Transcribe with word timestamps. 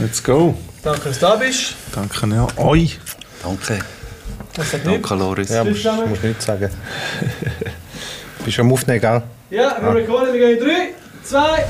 Let's 0.00 0.22
go. 0.22 0.54
Danke, 0.82 1.08
dass 1.08 1.18
du 1.18 1.26
da 1.26 1.36
bist. 1.36 1.74
Danke 1.94 2.26
ja 2.28 2.46
euch. 2.58 2.98
Danke. 3.42 3.78
Danke, 4.84 5.14
Loris. 5.14 5.48
Ja, 5.48 5.64
musst, 5.64 5.76
zusammen? 5.76 6.10
musst 6.10 6.22
nichts 6.22 6.44
sagen. 6.44 6.70
Bist 8.44 8.60
am 8.60 8.72
Aufnehmen, 8.72 9.00
gell? 9.00 9.22
Ja, 9.50 9.76
wir 9.80 9.94
recorden, 9.94 10.32
wir 10.34 10.40
gehen 10.40 10.58
in 10.58 10.64
3, 10.64 10.94
2. 11.24 11.64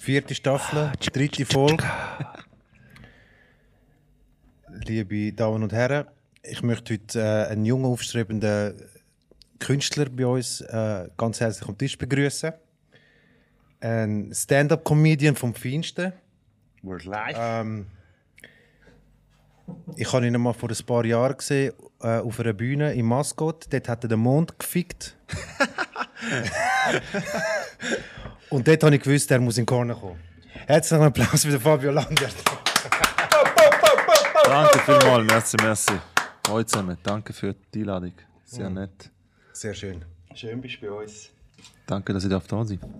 Vierte 0.00 0.34
Staffel, 0.34 0.92
dritte 1.12 1.44
Folge. 1.44 1.84
Liebe 4.86 5.32
Damen 5.32 5.62
und 5.62 5.72
Herren, 5.72 6.06
ich 6.42 6.62
möchte 6.62 6.94
heute 6.94 7.20
äh, 7.20 7.52
einen 7.52 7.64
jungen, 7.64 7.86
aufstrebenden 7.86 8.74
Künstler 9.60 10.06
bei 10.06 10.26
uns 10.26 10.60
äh, 10.62 11.08
ganz 11.16 11.40
herzlich 11.40 11.68
am 11.68 11.78
Tisch 11.78 11.96
begrüßen. 11.96 12.52
Ein 13.80 14.32
Stand-up-Comedian 14.34 15.36
vom 15.36 15.54
Feinsten. 15.54 16.12
We're 16.82 17.08
live. 17.08 17.36
Ähm, 17.38 17.86
ich 19.96 20.12
habe 20.12 20.26
ihn 20.26 20.40
mal 20.40 20.52
vor 20.52 20.68
ein 20.68 20.86
paar 20.86 21.04
Jahren 21.04 21.36
gesehen 21.36 21.72
äh, 22.00 22.18
auf 22.18 22.40
einer 22.40 22.52
Bühne 22.52 22.92
im 22.94 23.06
Mascot. 23.06 23.72
Dort 23.72 23.88
hat 23.88 24.04
er 24.04 24.08
den 24.08 24.20
Mond 24.20 24.58
gefickt. 24.58 25.16
Und 28.50 28.66
dort 28.66 28.82
habe 28.82 28.96
ich 28.96 29.02
gewusst, 29.02 29.30
er 29.30 29.38
muss 29.38 29.58
in 29.58 29.62
den 29.62 29.66
Corner 29.66 29.94
kommen. 29.94 30.18
Herzlichen 30.66 31.04
Applaus 31.04 31.44
für 31.44 31.50
den 31.50 31.60
Fabio 31.60 31.92
Langert. 31.92 32.34
Danke 34.44 34.78
vielmals, 34.80 35.26
merci, 35.26 35.56
merci. 35.62 35.92
Euch 36.50 36.66
zusammen, 36.66 36.98
danke 37.02 37.32
für 37.32 37.54
die 37.72 37.80
Einladung. 37.80 38.14
Sehr 38.44 38.68
nett. 38.68 39.10
Sehr 39.60 39.74
schön. 39.74 40.02
Schön 40.34 40.58
bist 40.62 40.78
du 40.80 40.86
bei 40.86 41.02
uns. 41.02 41.28
Danke, 41.86 42.14
dass 42.14 42.24
ich 42.24 42.30
da 42.30 42.40
sein 42.40 42.80
darf. 42.80 42.90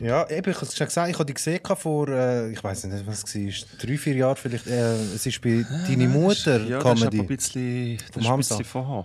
Ja, 0.00 0.26
eben, 0.30 0.48
ich 0.50 0.56
habe 0.56 0.64
es 0.64 0.74
schon 0.74 0.86
gesagt, 0.86 1.10
ich 1.10 1.14
habe 1.14 1.26
dich 1.26 1.34
gesehen 1.34 1.60
vor, 1.76 2.08
äh, 2.08 2.50
ich 2.50 2.64
weiß 2.64 2.84
nicht, 2.84 3.06
was 3.06 3.22
es 3.22 3.34
war, 3.34 3.68
drei, 3.78 3.98
vier 3.98 4.14
Jahren 4.14 4.36
vielleicht. 4.36 4.66
Äh, 4.66 4.94
es 5.14 5.26
ist 5.26 5.42
bei 5.42 5.62
«Deine 5.86 6.08
Mutter» 6.08 6.58
Ja, 6.64 6.78
das 6.78 6.94
ist 7.00 7.02
aber 7.02 7.10
Comedy. 7.10 7.20
ein 7.20 7.26
bisschen, 7.26 7.98
das 7.98 8.08
ist 8.08 8.16
ein 8.16 8.28
Hamza. 8.28 8.56
bisschen 8.56 8.64
vorher. 8.64 9.04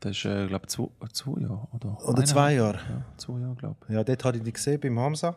Das 0.00 0.16
ist, 0.16 0.24
äh, 0.24 0.48
glaube 0.48 0.64
ich, 0.64 0.70
zwei, 0.74 0.88
zwei 1.12 1.40
Jahre. 1.40 1.68
Oder, 1.72 2.08
Oder 2.08 2.24
zwei 2.24 2.54
Jahre. 2.54 2.78
Ja, 2.78 3.02
zwei 3.16 3.38
Jahre, 3.38 3.54
glaube 3.54 3.76
ich. 3.86 3.94
Ja, 3.94 4.02
dort 4.02 4.24
habe 4.24 4.36
ich 4.38 4.42
dich 4.42 4.54
gesehen, 4.54 4.80
beim 4.80 4.98
Hamza. 4.98 5.36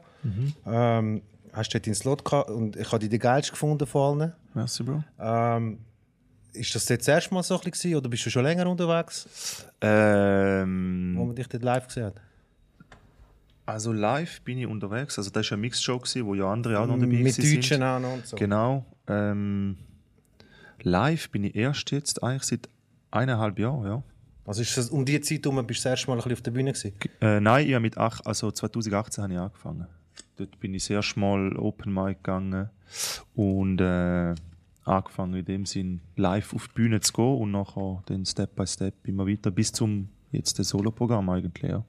Ähm, 0.66 1.22
hast 1.54 1.72
dort 1.76 1.86
deinen 1.86 1.94
Slot 1.94 2.26
gehabt 2.26 2.50
und 2.50 2.76
ich 2.78 2.88
habe 2.88 2.98
dich 2.98 3.10
den 3.10 3.20
geilsten 3.20 3.52
gefunden 3.54 3.86
von 3.86 4.22
allen. 4.22 4.34
Merci, 4.56 4.82
Bro. 4.82 5.04
Ähm, 5.20 5.78
ist 6.54 6.74
das 6.76 6.88
jetzt 6.90 7.08
das 7.08 7.14
erste 7.16 7.34
Mal 7.34 7.44
so 7.44 7.56
ein 7.56 7.60
bisschen 7.62 7.72
gewesen, 7.92 7.96
oder 7.98 8.10
bist 8.10 8.26
du 8.26 8.30
schon 8.30 8.44
länger 8.44 8.68
unterwegs, 8.68 9.66
wo 9.82 9.88
Ähm, 9.88 11.14
man 11.14 11.36
dich 11.36 11.48
dort 11.48 11.64
live 11.64 11.88
gesehen 11.88 12.06
hat? 12.08 12.16
also 13.66 13.94
live 13.94 14.42
bin 14.42 14.58
ich 14.58 14.66
unterwegs. 14.66 15.18
Also 15.20 15.30
das 15.30 15.46
war 15.52 15.56
eine 15.56 15.62
Mixshow, 15.62 16.02
wo 16.26 16.34
ja 16.34 16.52
andere 16.52 16.80
auch 16.80 16.88
noch 16.88 16.96
dabei 16.96 17.06
Mit 17.08 17.36
gewesen 17.36 17.42
Deutschen 17.56 17.62
sind. 17.78 17.84
auch 17.84 18.00
noch 18.00 18.14
und 18.14 18.26
so. 18.26 18.36
Genau. 18.36 18.84
Ähm, 19.08 19.78
live 20.82 21.30
bin 21.30 21.44
ich 21.44 21.56
erst 21.56 21.92
jetzt 21.92 22.24
eigentlich 22.24 22.44
seit 22.44 22.68
eineinhalb 23.12 23.60
Jahren, 23.60 23.86
ja. 23.86 24.04
Also 24.48 24.64
ist 24.64 24.76
das 24.76 24.90
um 24.90 25.06
die 25.06 25.22
Zeit 25.22 25.46
herum, 25.46 25.66
bist 25.68 25.82
du 25.82 25.84
das 25.84 25.92
erste 25.92 26.08
Mal 26.08 26.14
ein 26.14 26.18
bisschen 26.18 26.34
auf 26.34 26.42
der 26.42 26.52
Bühne 26.52 26.74
gewesen? 26.74 26.94
Äh, 27.22 27.40
nein, 27.40 27.68
ich 27.68 27.74
habe 27.76 27.82
mit 27.82 27.96
ach, 28.00 28.22
also 28.26 28.50
2018 28.50 29.24
habe 29.24 29.34
ich 29.34 29.40
angefangen. 29.40 29.86
Dort 30.38 30.60
bin 30.60 30.74
ich 30.74 30.84
das 30.84 30.90
erste 30.90 31.20
Mal 31.20 31.56
Open 31.58 31.94
Mic 31.94 32.16
gegangen 32.24 32.70
und 33.36 33.80
äh, 33.82 34.34
angefangen 34.86 35.36
in 35.36 35.46
dem 35.46 35.66
Sinn 35.66 36.02
live 36.16 36.54
auf 36.54 36.68
die 36.70 36.74
Bühne 36.74 37.02
zu 37.02 37.14
gehen 37.14 37.38
und 37.38 37.52
nachher 37.52 38.02
dann 38.08 38.26
Step 38.26 38.56
by 38.56 38.66
Step 38.66 38.96
immer 39.04 39.28
weiter 39.28 39.52
bis 39.52 39.72
zum 39.72 40.10
jetzt 40.32 40.60
das 40.60 40.70
Solo-Programm 40.70 41.30
eigentlich. 41.30 41.72
Ja. 41.72 41.84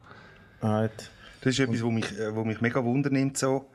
Right. 0.63 1.11
Das 1.41 1.55
ist 1.55 1.61
etwas, 1.61 1.83
was 1.83 1.91
mich, 1.93 2.19
äh, 2.19 2.35
wo 2.35 2.45
mich 2.45 2.61
mega 2.61 2.85
wundernimmt. 2.85 3.39
So. 3.39 3.67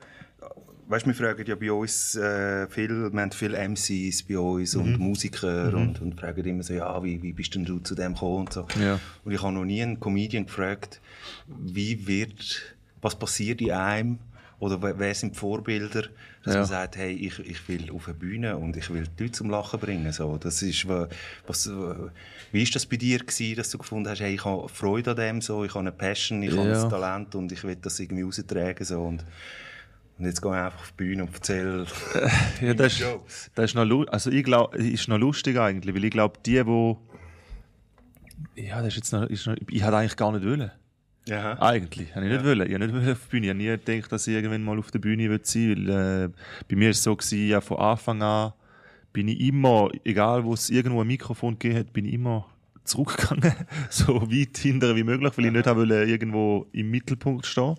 Weißt, 0.87 1.07
wir 1.07 1.15
fragen 1.15 1.43
ja 1.47 1.55
bei 1.55 1.71
uns 1.71 2.15
äh, 2.15 2.67
viel, 2.67 3.11
wir 3.11 3.19
haben 3.19 3.31
viele 3.31 3.57
MCs 3.57 4.23
bei 4.23 4.37
uns 4.37 4.75
und 4.75 4.99
Musiker 4.99 5.73
und, 5.73 5.99
und 5.99 6.19
fragen 6.19 6.45
immer 6.45 6.61
so, 6.61 6.75
ja, 6.75 7.03
wie, 7.03 7.23
wie 7.23 7.33
bist 7.33 7.55
denn 7.55 7.65
du 7.65 7.79
zu 7.79 7.95
dem 7.95 8.13
gekommen 8.13 8.41
und 8.41 8.53
so. 8.53 8.67
Ja. 8.79 8.99
Und 9.23 9.31
ich 9.31 9.41
habe 9.41 9.53
noch 9.53 9.65
nie 9.65 9.81
einen 9.81 9.99
Comedian 9.99 10.45
gefragt, 10.45 11.01
wie 11.47 12.05
wird, 12.05 12.75
was 13.01 13.17
passiert 13.17 13.61
in 13.61 13.71
einem 13.71 14.19
oder 14.59 14.79
wer, 14.83 14.99
wer 14.99 15.15
sind 15.15 15.33
die 15.33 15.39
Vorbilder, 15.39 16.03
dass 16.45 16.53
Ja. 16.53 16.59
man 16.61 16.69
sagt, 16.69 16.95
hey, 16.95 17.11
ich, 17.13 17.39
ich 17.39 17.67
will 17.67 17.91
auf 17.91 18.05
eine 18.07 18.13
Bühne 18.15 18.55
und 18.57 18.77
ich 18.77 18.89
will 18.93 19.03
die 19.19 19.23
Leute 19.23 19.33
zum 19.33 19.49
Lachen 19.49 19.79
bringen. 19.79 20.11
So, 20.13 20.37
das 20.37 20.61
ist, 20.61 20.87
wa- 20.87 21.09
was, 21.47 21.67
wa- 21.69 22.11
wie 22.51 22.63
ist 22.63 22.73
das 22.75 22.85
bei 22.85 22.95
dir 22.97 23.19
gewesen, 23.19 23.55
dass 23.57 23.69
du 23.71 23.77
gefunden 23.79 24.07
hast, 24.09 24.19
hey, 24.21 24.33
ich 24.35 24.45
habe 24.45 24.69
Freude 24.69 25.11
an 25.11 25.17
dem, 25.17 25.41
so, 25.41 25.65
ich 25.65 25.71
habe 25.71 25.79
eine 25.79 25.91
Passion, 25.91 26.41
ich 26.43 26.55
habe 26.55 26.69
Ja. 26.69 26.83
ein 26.83 26.89
Talent 26.89 27.35
und 27.35 27.51
ich 27.51 27.63
will 27.63 27.75
das 27.75 27.99
irgendwie 27.99 28.21
raustragen. 28.23 28.85
So, 28.85 29.01
und, 29.01 29.25
und 30.17 30.25
jetzt 30.25 30.41
gehe 30.41 30.51
ich 30.51 30.57
einfach 30.57 30.79
auf 30.79 30.91
die 30.91 31.03
Bühne 31.03 31.23
und 31.23 31.33
erzähle 31.33 31.85
Ja, 32.61 32.73
das, 32.73 32.93
ist, 32.93 33.05
das 33.55 33.65
ist 33.65 33.73
noch, 33.75 34.07
also 34.07 34.29
ich 34.31 34.43
glaub, 34.43 34.73
ist 34.75 35.07
noch 35.07 35.17
lustig 35.17 35.57
eigentlich, 35.57 35.93
weil 35.95 36.05
ich 36.05 36.11
glaube, 36.11 36.39
die, 36.45 36.65
wo 36.65 37.01
ja, 38.55 38.77
das 38.77 38.87
ist 38.89 38.95
jetzt 38.97 39.11
noch, 39.13 39.23
ist 39.23 39.47
noch, 39.47 39.55
ich 39.69 39.83
hätte 39.83 39.97
eigentlich 39.97 40.15
gar 40.15 40.31
nicht 40.31 40.45
wollen. 40.45 40.71
Ja. 41.27 41.59
Eigentlich, 41.59 42.15
habe 42.15 42.25
ich 42.27 42.31
nicht 42.31 42.45
wollen. 42.45 42.67
Ich 42.67 42.73
habe 42.73 42.85
nicht 42.85 42.93
wollen 42.95 43.11
auf 43.11 43.19
die 43.23 43.29
Bühne. 43.29 43.45
Ich 43.45 43.49
habe 43.49 43.57
nie 43.57 43.65
gedacht, 43.65 44.11
dass 44.11 44.27
ich 44.27 44.35
irgendwann 44.35 44.63
mal 44.63 44.77
auf 44.77 44.91
der 44.91 44.99
Bühne 44.99 45.29
will 45.29 45.39
sein 45.43 45.69
will. 45.69 45.89
Äh, 45.89 46.29
bei 46.69 46.75
mir 46.75 46.85
war 46.85 46.91
es 46.91 47.03
so, 47.03 47.15
gewesen, 47.15 47.47
ja, 47.47 47.61
von 47.61 47.77
Anfang 47.77 48.21
an 48.21 48.53
bin 49.11 49.29
ich 49.29 49.39
immer, 49.39 49.89
egal 50.03 50.43
wo 50.43 50.53
es 50.53 50.69
irgendwo 50.69 51.01
ein 51.01 51.07
Mikrofon 51.07 51.57
gegeben 51.57 51.79
hat, 51.79 51.93
bin 51.93 52.05
ich 52.05 52.13
immer 52.13 52.47
zurückgegangen. 52.83 53.53
so 53.89 54.21
weit 54.29 54.57
hinterher 54.57 54.95
wie 54.95 55.03
möglich, 55.03 55.31
weil 55.37 55.45
ich 55.45 55.51
nicht 55.53 55.65
wollte, 55.65 56.03
irgendwo 56.03 56.67
im 56.73 56.91
Mittelpunkt 56.91 57.45
stehen. 57.45 57.75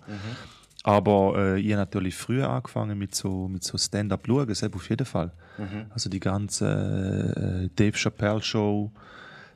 Aber 0.83 1.35
äh, 1.37 1.59
ich 1.59 1.71
habe 1.71 1.81
natürlich 1.81 2.15
früher 2.15 2.49
angefangen 2.49 2.97
mit 2.97 3.13
so, 3.13 3.47
mit 3.47 3.63
so 3.63 3.77
Stand-up 3.77 4.25
schauen, 4.25 4.53
selbst 4.53 4.75
auf 4.75 4.89
jeden 4.89 5.05
Fall. 5.05 5.31
Also 5.91 6.09
die 6.09 6.19
ganze 6.19 7.67
äh, 7.67 7.69
Dave 7.75 7.97
Chappelle 7.97 8.41
Show, 8.41 8.91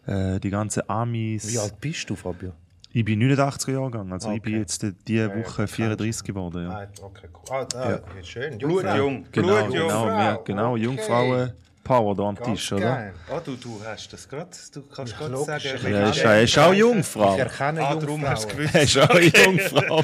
äh, 0.06 0.40
die 0.40 0.50
ganze 0.50 0.88
Amis. 0.90 1.51
Wie 1.51 1.57
alt 1.57 1.80
bist 1.81 2.09
du, 2.09 2.16
Fabio? 2.16 2.53
Ich 2.94 3.06
bin 3.06 3.22
89er 3.22 3.72
Jahrgang, 3.72 4.12
also 4.12 4.31
ich 4.31 4.41
bin 4.41 4.53
Okay. 4.53 4.62
jetzt 4.62 4.85
diese 5.07 5.34
Woche 5.34 5.66
34 5.68 6.24
geworden. 6.25 6.66
Ja. 6.66 6.74
Right, 6.78 6.90
okay, 7.02 7.28
cool. 7.34 7.41
Ah, 7.50 7.66
ah, 7.75 7.94
okay, 7.96 8.24
schön. 8.24 8.57
Blutjung. 8.57 9.25
Genau, 9.31 9.47
Blutjung. 9.63 9.88
genau, 9.88 10.06
wir, 10.07 10.41
genau, 10.44 10.72
Okay. 10.74 10.81
Jungfrauen 10.84 11.53
Power 11.84 12.16
da 12.16 12.24
am 12.24 12.35
Ganz 12.35 12.47
Tisch, 12.50 12.72
oder? 12.74 12.81
geil. 12.81 13.13
Ah, 13.30 13.40
du, 13.44 13.56
du 13.56 13.81
hast 13.84 14.12
das 14.13 14.28
gerade, 14.30 14.50
du 14.74 14.81
kannst 14.84 15.18
gerade 15.18 15.31
logisch, 15.31 15.63
sagen. 15.63 15.78
ich 15.78 15.84
Ja, 15.90 16.09
ist, 16.09 16.18
er 16.19 16.41
ist 16.44 16.57
auch 16.59 16.74
Jungfrau. 16.74 17.34
Ich 17.34 17.40
erkenne 17.40 17.81
Ah, 17.88 17.96
darum 17.96 18.28
hast 18.28 18.51
du 18.51 18.56
gewusst. 18.57 18.75
Er 18.75 18.84
ist 18.84 18.97
auch 18.97 19.19
Jungfrau. 19.19 20.03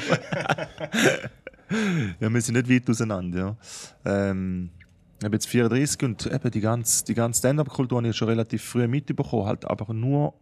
ja, 2.20 2.28
wir 2.32 2.40
sind 2.40 2.54
nicht 2.56 2.68
weit 2.70 2.90
auseinander. 2.90 3.56
Ja. 4.04 4.30
Ähm, 4.30 4.70
ich 5.16 5.22
bin 5.24 5.32
jetzt 5.32 5.48
34 5.48 6.02
und 6.04 6.26
eben 6.26 6.50
die 6.50 6.60
ganze, 6.60 7.04
die 7.04 7.14
ganze 7.14 7.38
Stand-Up-Kultur 7.40 7.98
habe 7.98 8.08
ich 8.08 8.16
schon 8.16 8.28
relativ 8.28 8.64
früh 8.64 8.86
mitbekommen, 8.88 9.46
halt 9.46 9.64
aber 9.64 9.92
nur 9.92 10.34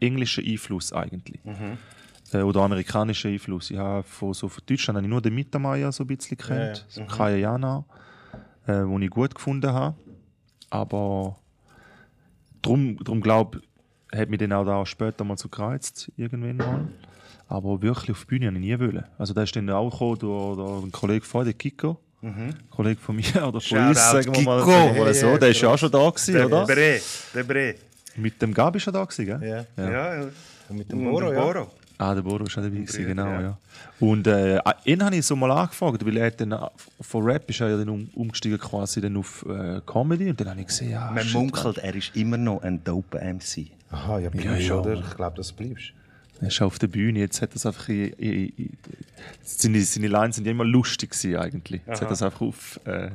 englischen 0.00 0.44
Einfluss 0.46 0.92
eigentlich. 0.92 1.40
Äh, 2.32 2.38
oder 2.42 2.60
amerikanischen 2.62 3.32
Einfluss. 3.32 3.70
Ich 3.70 3.76
habe 3.78 4.02
von, 4.02 4.32
so 4.34 4.48
von 4.48 4.62
Deutschland 4.66 4.96
habe 4.96 5.06
ich 5.06 5.10
nur 5.10 5.20
den 5.22 5.34
Mittermeier 5.34 5.92
so 5.92 6.04
ein 6.04 6.06
bisschen 6.08 6.36
kennt, 6.36 6.84
so 6.88 7.04
Kaya 7.04 7.36
Jana, 7.36 7.84
äh, 8.66 8.82
wo 8.84 8.98
ich 8.98 9.10
gut 9.10 9.34
gefunden 9.34 9.70
habe. 9.72 9.96
Aber 10.70 11.36
drum, 12.62 12.96
drum 12.96 13.20
glaube 13.20 13.60
hat 14.12 14.30
mich 14.30 14.38
dann 14.38 14.52
auch 14.52 14.64
da 14.64 14.84
später 14.86 15.24
mal 15.24 15.36
so 15.36 15.48
gereizt, 15.48 16.10
irgendwann 16.16 16.56
mal. 16.56 16.88
Aber 17.48 17.82
wirklich 17.82 18.10
auf 18.12 18.20
die 18.20 18.26
Bühne 18.26 18.46
habe 18.46 18.56
ich 18.56 18.62
nie 18.64 18.78
wollen. 18.78 19.04
Also 19.18 19.34
da 19.34 19.42
ist 19.42 19.54
dann 19.54 19.68
auch 19.70 19.90
gekommen 19.90 20.18
durch, 20.18 20.56
durch 20.56 20.82
einen 20.82 20.92
Kollegen 20.92 21.24
von 21.24 21.44
der 21.44 21.54
Kiko. 21.54 21.98
Ein 22.22 22.56
Kollege 22.70 23.00
von 23.00 23.16
mir 23.16 23.24
oder 23.46 23.60
von 23.60 23.78
uns, 23.88 24.10
sagen 24.10 24.34
wir 24.34 24.42
mal, 24.42 24.60
Kiko. 24.60 25.12
so. 25.12 25.26
Ja, 25.26 25.30
ja, 25.32 25.38
Der 25.38 25.48
ist 25.50 25.60
ja 25.60 25.68
auch 25.68 25.76
schon 25.78 25.90
da 25.90 26.08
gewesen, 26.08 26.32
Der 26.34 26.46
oder? 26.46 26.64
Bre, 26.64 27.00
der 27.34 27.42
Bre. 27.44 27.74
Mit 28.16 28.40
dem 28.40 28.54
Gabi 28.54 28.80
schon 28.80 28.92
da 28.92 29.04
gewesen, 29.04 29.26
gell? 29.26 29.66
Ja. 29.76 29.84
Ja, 29.84 30.14
ja. 30.22 30.26
Und 30.68 30.78
mit 30.78 30.90
dem 30.90 31.04
Boro, 31.04 31.32
ja. 31.32 31.40
Boro. 31.40 31.70
Ah, 31.96 32.12
der 32.12 32.22
Bodo 32.22 32.44
ist 32.44 32.52
auch 32.58 32.62
dabei 32.62 32.70
gewesen, 32.78 33.06
genau, 33.06 33.26
ja. 33.26 33.40
ja. 33.40 33.58
Und 34.00 34.26
äh, 34.26 34.58
ihn 34.84 35.04
habe 35.04 35.14
ich 35.14 35.24
so 35.24 35.36
mal 35.36 35.50
angefragt, 35.52 36.04
weil 36.04 36.16
er 36.16 36.30
dann, 36.32 36.50
äh, 36.50 36.58
von 37.00 37.22
Rap 37.24 37.48
ist 37.48 37.60
er 37.60 37.68
ja 37.70 37.76
dann 37.76 37.88
um, 37.88 38.08
umgestiegen 38.14 38.58
quasi 38.58 39.00
dann 39.00 39.16
auf 39.16 39.46
äh, 39.48 39.80
Comedy 39.86 40.28
und 40.28 40.40
dann 40.40 40.50
habe 40.50 40.60
ich 40.60 40.66
gesehen, 40.66 40.90
ja, 40.90 41.10
Man 41.12 41.22
shit, 41.22 41.34
munkelt, 41.34 41.78
er 41.78 41.94
ist 41.94 42.16
immer 42.16 42.36
noch 42.36 42.62
ein 42.62 42.82
dope 42.82 43.18
MC. 43.20 43.68
Aha, 43.92 44.18
ja, 44.18 44.28
bleibst 44.28 44.44
Ja, 44.48 44.56
ja. 44.56 44.74
oder? 44.80 44.94
Ich 44.94 45.14
glaube, 45.16 45.36
das 45.36 45.52
bleibst. 45.52 45.92
Er 46.40 46.48
ist 46.48 46.60
auf 46.62 46.80
der 46.80 46.88
Bühne, 46.88 47.20
jetzt 47.20 47.40
hat 47.40 47.54
das 47.54 47.64
einfach. 47.64 47.88
in- 47.88 48.12
in- 48.14 48.48
in- 48.56 48.70
Seine, 49.44 49.80
seine 49.82 50.08
Lines 50.08 50.34
sind 50.36 50.46
ja 50.46 50.50
immer 50.50 50.64
lustig 50.64 51.10
gewesen, 51.10 51.36
eigentlich. 51.36 51.80
Jetzt 51.86 52.02
hat 52.02 52.10
das 52.10 52.22
einfach 52.22 52.40
auf 52.40 52.80
äh, 52.86 53.10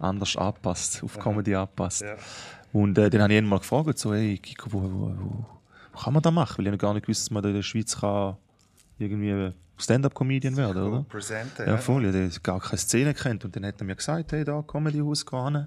anders 0.00 0.36
angepasst, 0.36 1.00
auf 1.04 1.16
Comedy 1.20 1.54
angepasst. 1.54 2.02
Ja. 2.02 2.16
Und 2.74 2.98
äh, 2.98 3.08
dann 3.08 3.22
habe 3.22 3.32
ich 3.32 3.38
ihn 3.38 3.46
mal 3.46 3.60
gefragt, 3.60 4.00
so, 4.00 4.12
hey, 4.12 4.36
Kiko, 4.36 4.72
wo, 4.72 4.82
wo, 4.82 4.88
wo, 4.88 5.46
wo 5.92 5.98
kann 5.98 6.12
man 6.12 6.20
das 6.20 6.32
machen? 6.32 6.58
Weil 6.58 6.66
ich 6.66 6.72
habe 6.72 6.78
gar 6.78 6.92
nicht 6.92 7.06
gewusst, 7.06 7.22
dass 7.22 7.30
man 7.30 7.40
da 7.40 7.48
in 7.48 7.54
der 7.54 7.62
Schweiz 7.62 7.96
kann 8.00 8.36
irgendwie 8.98 9.52
Stand-up-Comedian 9.76 10.56
werden, 10.56 10.82
oder? 10.82 11.02
Presenten, 11.04 11.68
Ja, 11.68 11.76
voll. 11.78 12.04
Ich 12.04 12.14
habe 12.14 12.40
gar 12.42 12.58
keine 12.58 12.78
Szene 12.78 13.14
kennt. 13.14 13.44
Und 13.44 13.54
dann 13.54 13.64
hat 13.64 13.80
er 13.80 13.84
mir 13.84 13.94
gesagt, 13.94 14.32
hey, 14.32 14.44
da, 14.44 14.60
Comedy-Haus, 14.60 15.24
geh 15.24 15.36
hin. 15.36 15.66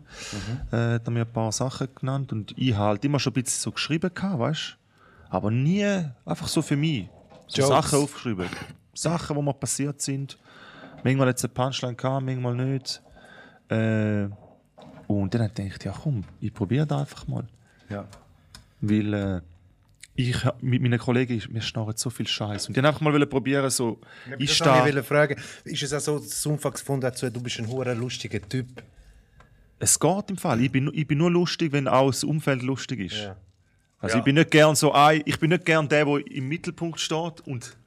Äh, 0.69 0.95
hat 0.95 1.07
er 1.07 1.11
mir 1.11 1.21
ein 1.21 1.31
paar 1.31 1.53
Sachen 1.53 1.87
genannt. 1.95 2.33
Und 2.33 2.53
ich 2.57 2.73
habe 2.73 2.87
halt 2.87 3.05
immer 3.05 3.19
schon 3.19 3.31
ein 3.31 3.41
bisschen 3.41 3.61
so 3.61 3.71
geschrieben, 3.71 4.11
gehabt, 4.13 4.39
weißt 4.39 4.77
du? 4.77 5.33
Aber 5.33 5.49
nie 5.49 5.85
einfach 6.25 6.49
so 6.49 6.61
für 6.61 6.75
mich. 6.75 7.09
So 7.47 7.61
Jokes. 7.61 7.69
Sachen 7.69 8.03
aufgeschrieben. 8.03 8.47
Sachen, 8.93 9.37
die 9.37 9.41
mir 9.41 9.53
passiert 9.53 10.01
sind. 10.01 10.37
Manchmal 11.05 11.29
hat 11.29 11.37
es 11.37 11.45
eine 11.45 11.53
Punchline 11.53 11.95
gehabt, 11.95 12.25
manchmal 12.25 12.55
nicht. 12.55 13.01
Äh, 13.69 14.27
und 15.07 15.33
dann 15.33 15.41
dachte 15.47 15.63
ich, 15.63 15.83
ja 15.83 15.91
komm, 15.91 16.23
ich 16.41 16.53
probiere 16.53 16.85
das 16.85 16.99
einfach 17.01 17.27
mal. 17.27 17.45
Ja. 17.89 18.07
Weil 18.81 19.13
äh, 19.13 19.41
ich 20.15 20.35
mit 20.61 20.81
meinen 20.81 20.99
Kollegen, 20.99 21.41
wir 21.49 21.61
schnarren 21.61 21.95
so 21.95 22.09
viel 22.09 22.27
Scheiß. 22.27 22.67
Und 22.67 22.75
die 22.75 22.79
haben 22.79 22.87
einfach 22.87 23.01
mal 23.01 23.25
probieren, 23.25 23.69
so, 23.69 23.99
ich 24.39 24.51
Ich 24.51 24.59
wollte 24.61 24.89
stehe. 24.89 25.03
fragen, 25.03 25.35
ist 25.63 25.83
es 25.83 25.93
auch 25.93 25.99
so, 25.99 26.19
dass 26.19 26.41
du 26.41 26.49
Umfang 26.51 26.73
gefunden 26.73 27.05
hast, 27.05 27.21
du 27.21 27.41
bist 27.41 27.59
ein 27.59 27.67
hoher 27.67 27.93
lustiger 27.95 28.41
Typ? 28.41 28.67
Es 29.79 29.99
geht 29.99 30.29
im 30.29 30.37
Fall. 30.37 30.59
Ich 30.61 30.71
bin, 30.71 30.89
ich 30.93 31.05
bin 31.07 31.19
nur 31.19 31.29
lustig, 31.31 31.71
wenn 31.71 31.87
auch 31.87 32.07
das 32.07 32.23
Umfeld 32.23 32.63
lustig 32.63 32.99
ist. 32.99 33.17
Ja. 33.17 33.35
Also 33.99 34.15
Ja. 34.15 34.19
ich 34.19 34.25
bin 34.25 34.35
nicht 34.35 34.51
gern 34.51 34.75
so 34.75 34.91
ein, 34.91 35.21
ich 35.25 35.39
bin 35.39 35.49
nicht 35.51 35.65
gern 35.65 35.87
der, 35.87 36.05
der 36.05 36.27
im 36.31 36.47
Mittelpunkt 36.47 36.99
steht 36.99 37.41
und 37.45 37.77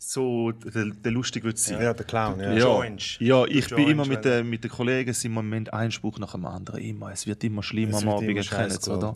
so 0.00 0.52
der, 0.52 0.86
der 0.86 1.12
lustig 1.12 1.42
wird 1.42 1.58
sein. 1.58 1.82
Ja, 1.82 1.92
der 1.92 2.06
Clown, 2.06 2.38
ja. 2.38 2.52
Ja, 2.52 2.84
ja 3.18 3.44
ich 3.46 3.68
bin 3.68 3.88
immer 3.88 4.06
mit, 4.06 4.24
den, 4.24 4.48
mit 4.48 4.62
den 4.62 4.70
Kollegen, 4.70 5.12
sind 5.12 5.32
wir 5.32 5.40
im 5.40 5.46
Moment 5.46 5.72
ein 5.72 5.90
Spruch 5.90 6.18
nach 6.20 6.32
dem 6.32 6.46
anderen. 6.46 6.80
Immer. 6.80 7.10
Es 7.10 7.26
wird 7.26 7.42
immer 7.42 7.62
schlimmer 7.64 7.98
am 7.98 8.08
Abend, 8.08 8.22
immer 8.28 8.36
ihr 8.36 8.42
Scheiß 8.44 8.68
kennt's, 8.74 8.84
gehen. 8.86 8.94
oder? 8.96 9.14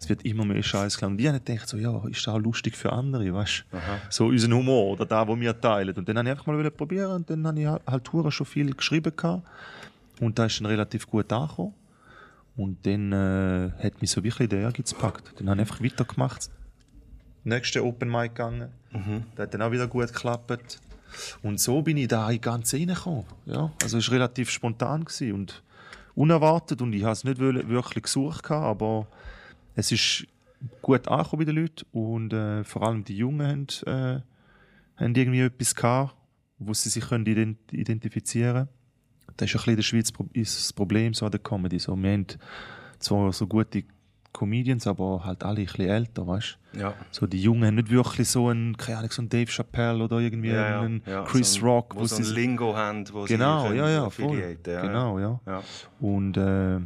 Es 0.00 0.08
wird 0.08 0.24
immer 0.24 0.44
mehr 0.44 0.62
Scheiß 0.62 0.98
klar. 0.98 1.10
Und 1.10 1.18
die 1.18 1.28
haben 1.28 1.42
gedacht, 1.44 1.68
so, 1.68 1.76
ja, 1.76 2.02
ist 2.08 2.26
das 2.26 2.34
auch 2.34 2.38
lustig 2.38 2.76
für 2.76 2.92
andere, 2.92 3.32
weißt 3.32 3.64
du? 3.70 3.76
So 4.10 4.26
unseren 4.26 4.54
Humor 4.54 4.92
oder 4.92 5.06
da, 5.06 5.26
wo 5.28 5.38
wir 5.38 5.58
teilen. 5.60 5.94
Und 5.94 6.08
dann 6.08 6.18
habe 6.18 6.28
ich 6.28 6.32
einfach 6.32 6.46
mal 6.46 6.70
probieren 6.72 7.12
und 7.12 7.30
dann 7.30 7.46
habe 7.46 7.60
ich 7.60 7.66
halt- 7.66 7.82
halt 8.12 8.32
schon 8.34 8.46
viel 8.46 8.74
geschrieben 8.74 9.12
gehabt. 9.16 9.46
Und 10.20 10.38
da 10.38 10.46
ist 10.46 10.58
dann 10.58 10.66
relativ 10.66 11.06
gut 11.06 11.32
angekommen. 11.32 11.74
Und 12.56 12.84
dann 12.86 13.12
äh, 13.12 13.70
hat 13.82 14.00
mich 14.00 14.10
so 14.10 14.24
wirklich 14.24 14.48
der 14.48 14.60
Ehrgeiz 14.60 14.92
gepackt. 14.92 15.34
Dann 15.38 15.50
habe 15.50 15.60
ich 15.60 15.68
einfach 15.68 15.84
weitergemacht. 15.84 16.50
Nächste 17.46 17.84
Open 17.84 18.10
Mic 18.10 18.30
gegangen. 18.30 18.70
Das 19.36 19.44
hat 19.44 19.54
dann 19.54 19.62
auch 19.62 19.70
wieder 19.70 19.86
gut 19.86 20.08
geklappt. 20.08 20.80
Und 21.42 21.60
so 21.60 21.80
bin 21.80 21.96
ich 21.96 22.08
da 22.08 22.28
in 22.28 22.40
ganz 22.40 22.74
reingekommen. 22.74 23.24
Ja, 23.46 23.72
also 23.82 23.98
es 23.98 24.08
war 24.08 24.14
relativ 24.14 24.50
spontan 24.50 25.04
gewesen 25.04 25.32
und 25.32 25.62
unerwartet 26.16 26.82
und 26.82 26.92
ich 26.92 27.04
habe 27.04 27.12
es 27.12 27.22
nicht 27.22 27.38
wirklich 27.38 28.02
gesucht, 28.02 28.50
aber 28.50 29.06
es 29.76 29.92
ist 29.92 30.26
gut 30.82 31.06
angekommen 31.06 31.40
bei 31.40 31.52
den 31.52 31.62
Leuten 31.62 31.86
und 31.92 32.32
äh, 32.32 32.64
vor 32.64 32.82
allem 32.82 33.04
die 33.04 33.16
Jungen 33.16 33.46
haben, 33.46 33.66
äh, 33.86 34.20
haben 34.96 35.14
irgendwie 35.14 35.40
etwas 35.40 35.74
gehabt, 35.74 36.16
wo 36.58 36.74
sie 36.74 36.88
sich 36.88 37.08
können 37.08 37.26
ident 37.26 37.58
identifizieren 37.72 38.66
können. 38.66 39.36
Das 39.36 39.50
ist 39.50 39.54
ein 39.54 39.58
bisschen 39.58 39.70
in 39.70 39.76
der 39.76 39.82
Schweiz 39.82 40.12
das 40.34 40.72
Problem 40.72 41.14
so 41.14 41.26
an 41.26 41.30
der 41.30 41.40
Comedy. 41.40 41.78
So, 41.78 41.94
wir 41.96 42.10
haben 42.10 42.26
zwar 42.98 43.32
so 43.32 43.46
gute 43.46 43.84
Comedians, 44.36 44.86
aber 44.86 45.22
halt 45.24 45.42
alle 45.42 45.60
ein 45.60 45.64
bisschen 45.66 45.88
älter, 45.88 46.26
weißt 46.26 46.58
du? 46.72 46.80
Ja. 46.80 46.94
So, 47.10 47.26
die 47.26 47.40
Jungen 47.40 47.64
haben 47.64 47.74
nicht 47.76 47.90
wirklich 47.90 48.28
so 48.28 48.48
einen, 48.48 48.76
keine 48.76 48.98
Ahnung, 48.98 49.10
so 49.10 49.22
einen 49.22 49.28
Dave 49.28 49.50
Chappelle 49.50 50.04
oder 50.04 50.18
irgendwie 50.18 50.52
einen 50.52 51.02
Chris 51.26 51.54
so 51.54 51.60
ein, 51.60 51.64
Rock, 51.64 51.94
wo 51.96 52.00
wo 52.00 52.06
so 52.06 52.16
ein 52.16 52.34
Lingo 52.34 52.74
haben, 52.76 53.04
wo 53.12 53.24
Genau, 53.24 53.70
sie 53.70 53.76
ja, 53.76 53.88
ja, 53.88 54.10
voll. 54.10 54.38
ja, 54.38 54.82
Genau, 54.82 55.18
ja. 55.18 55.40
Ja. 55.46 55.62
Und 56.00 56.36
äh, 56.36 56.78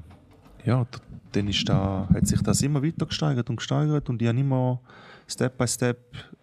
ja, 0.65 0.87
dann 1.33 1.49
ist 1.49 1.69
da, 1.69 2.09
hat 2.13 2.27
sich 2.27 2.43
das 2.43 2.63
immer 2.63 2.83
weiter 2.83 3.07
gesteigert 3.07 3.51
und 3.51 3.57
gesteigert 3.57 4.09
und 4.09 4.23
ich 4.23 4.29
habe 4.29 4.39
immer 4.39 4.81
Step 5.27 5.57
by 5.59 5.67
Step 5.67 5.99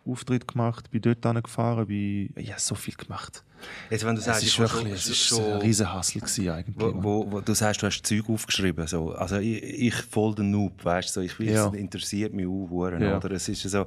Auftritt 0.05 0.47
gemacht, 0.47 0.89
bin 0.91 1.01
dort 1.01 1.43
gefahren, 1.43 1.87
bin 1.87 2.33
ja 2.37 2.57
so 2.57 2.75
viel 2.75 2.95
gemacht. 2.95 3.43
Jetzt, 3.89 4.05
wenn 4.05 4.15
du 4.15 4.21
sagst, 4.21 4.41
Es 4.41 4.47
ist 4.47 4.53
ich 4.53 4.59
habe 4.59 4.73
wirklich, 4.73 4.93
es 4.93 5.07
ist 5.09 5.17
schon- 5.17 5.43
ein 5.53 5.61
riesen 5.61 5.93
Hustle 5.93 6.21
gewesen 6.21 6.49
eigentlich. 6.49 6.75
Wo, 6.77 7.03
wo, 7.03 7.31
wo 7.31 7.41
du 7.41 7.53
sagst, 7.53 7.81
du 7.81 7.87
hast 7.87 8.01
Zeug 8.03 8.29
aufgeschrieben. 8.29 8.85
So. 8.87 9.11
Also 9.13 9.37
ich, 9.37 9.63
ich 9.63 9.95
voll 9.95 10.35
der 10.35 10.45
Noob, 10.45 10.83
weißt? 10.83 11.13
So. 11.13 11.21
Ich, 11.21 11.37
Ja. 11.39 11.67
Es 11.67 11.73
interessiert 11.73 12.33
mich 12.33 12.45
auch, 12.47 12.89
Ja. 12.99 13.17
oder? 13.17 13.31
Es 13.31 13.47
ist 13.49 13.61
so, 13.63 13.85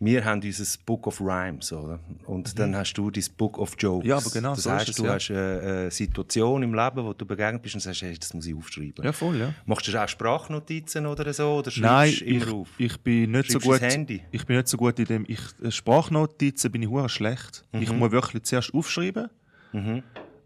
wir 0.00 0.24
haben 0.24 0.40
unser 0.42 0.78
Book 0.84 1.06
of 1.06 1.20
Rhymes, 1.20 1.72
oder? 1.72 2.00
Und 2.26 2.58
dann 2.58 2.74
hast 2.76 2.94
du 2.94 3.10
dein 3.10 3.24
Book 3.36 3.58
of 3.58 3.74
Jokes. 3.78 4.04
Mhm. 4.04 4.10
Ja, 4.10 4.16
aber 4.16 4.30
genau 4.30 4.54
das 4.54 4.64
so 4.64 4.70
heißt, 4.72 4.88
es, 4.88 4.96
du 4.96 5.04
ja. 5.04 5.14
hast 5.14 5.30
eine, 5.30 5.60
eine 5.60 5.90
Situation 5.90 6.62
im 6.62 6.74
Leben, 6.74 7.04
wo 7.04 7.12
du 7.12 7.24
begegnet 7.24 7.62
bist 7.62 7.74
und 7.76 7.80
sagst, 7.80 8.02
hey, 8.02 8.16
das 8.18 8.34
muss 8.34 8.46
ich 8.46 8.54
aufschreiben. 8.54 9.04
Ja, 9.04 9.12
voll, 9.12 9.36
ja. 9.38 9.54
Machst 9.66 9.86
du 9.88 9.96
auch 10.02 10.08
Sprachnotizen 10.08 11.06
oder 11.06 11.32
so? 11.32 11.54
Oder 11.54 11.70
Nein, 11.76 12.08
schreibst 12.10 12.20
du 12.20 12.24
immer 12.26 12.46
ich, 12.46 12.52
auf? 12.52 12.68
ich 12.78 12.96
bin 13.00 13.30
nicht 13.30 13.50
so 13.50 13.60
Schreibst 13.60 13.96
du 13.96 13.98
gut. 14.06 14.20
Ich 14.32 14.46
bin 14.46 14.56
nicht 14.56 14.68
so 14.68 14.76
gut 14.76 14.98
in 14.98 15.04
dem. 15.04 15.24
Ich, 15.28 15.40
Sprachnotizen 15.74 16.70
bin 16.72 16.82
ich 16.82 16.88
hure 16.88 17.08
schlecht. 17.08 17.64
Ich 17.72 17.90
Mhm. 17.90 17.98
muss 17.98 18.10
wirklich 18.10 18.42
zuerst 18.44 18.72
aufschreiben. 18.74 19.03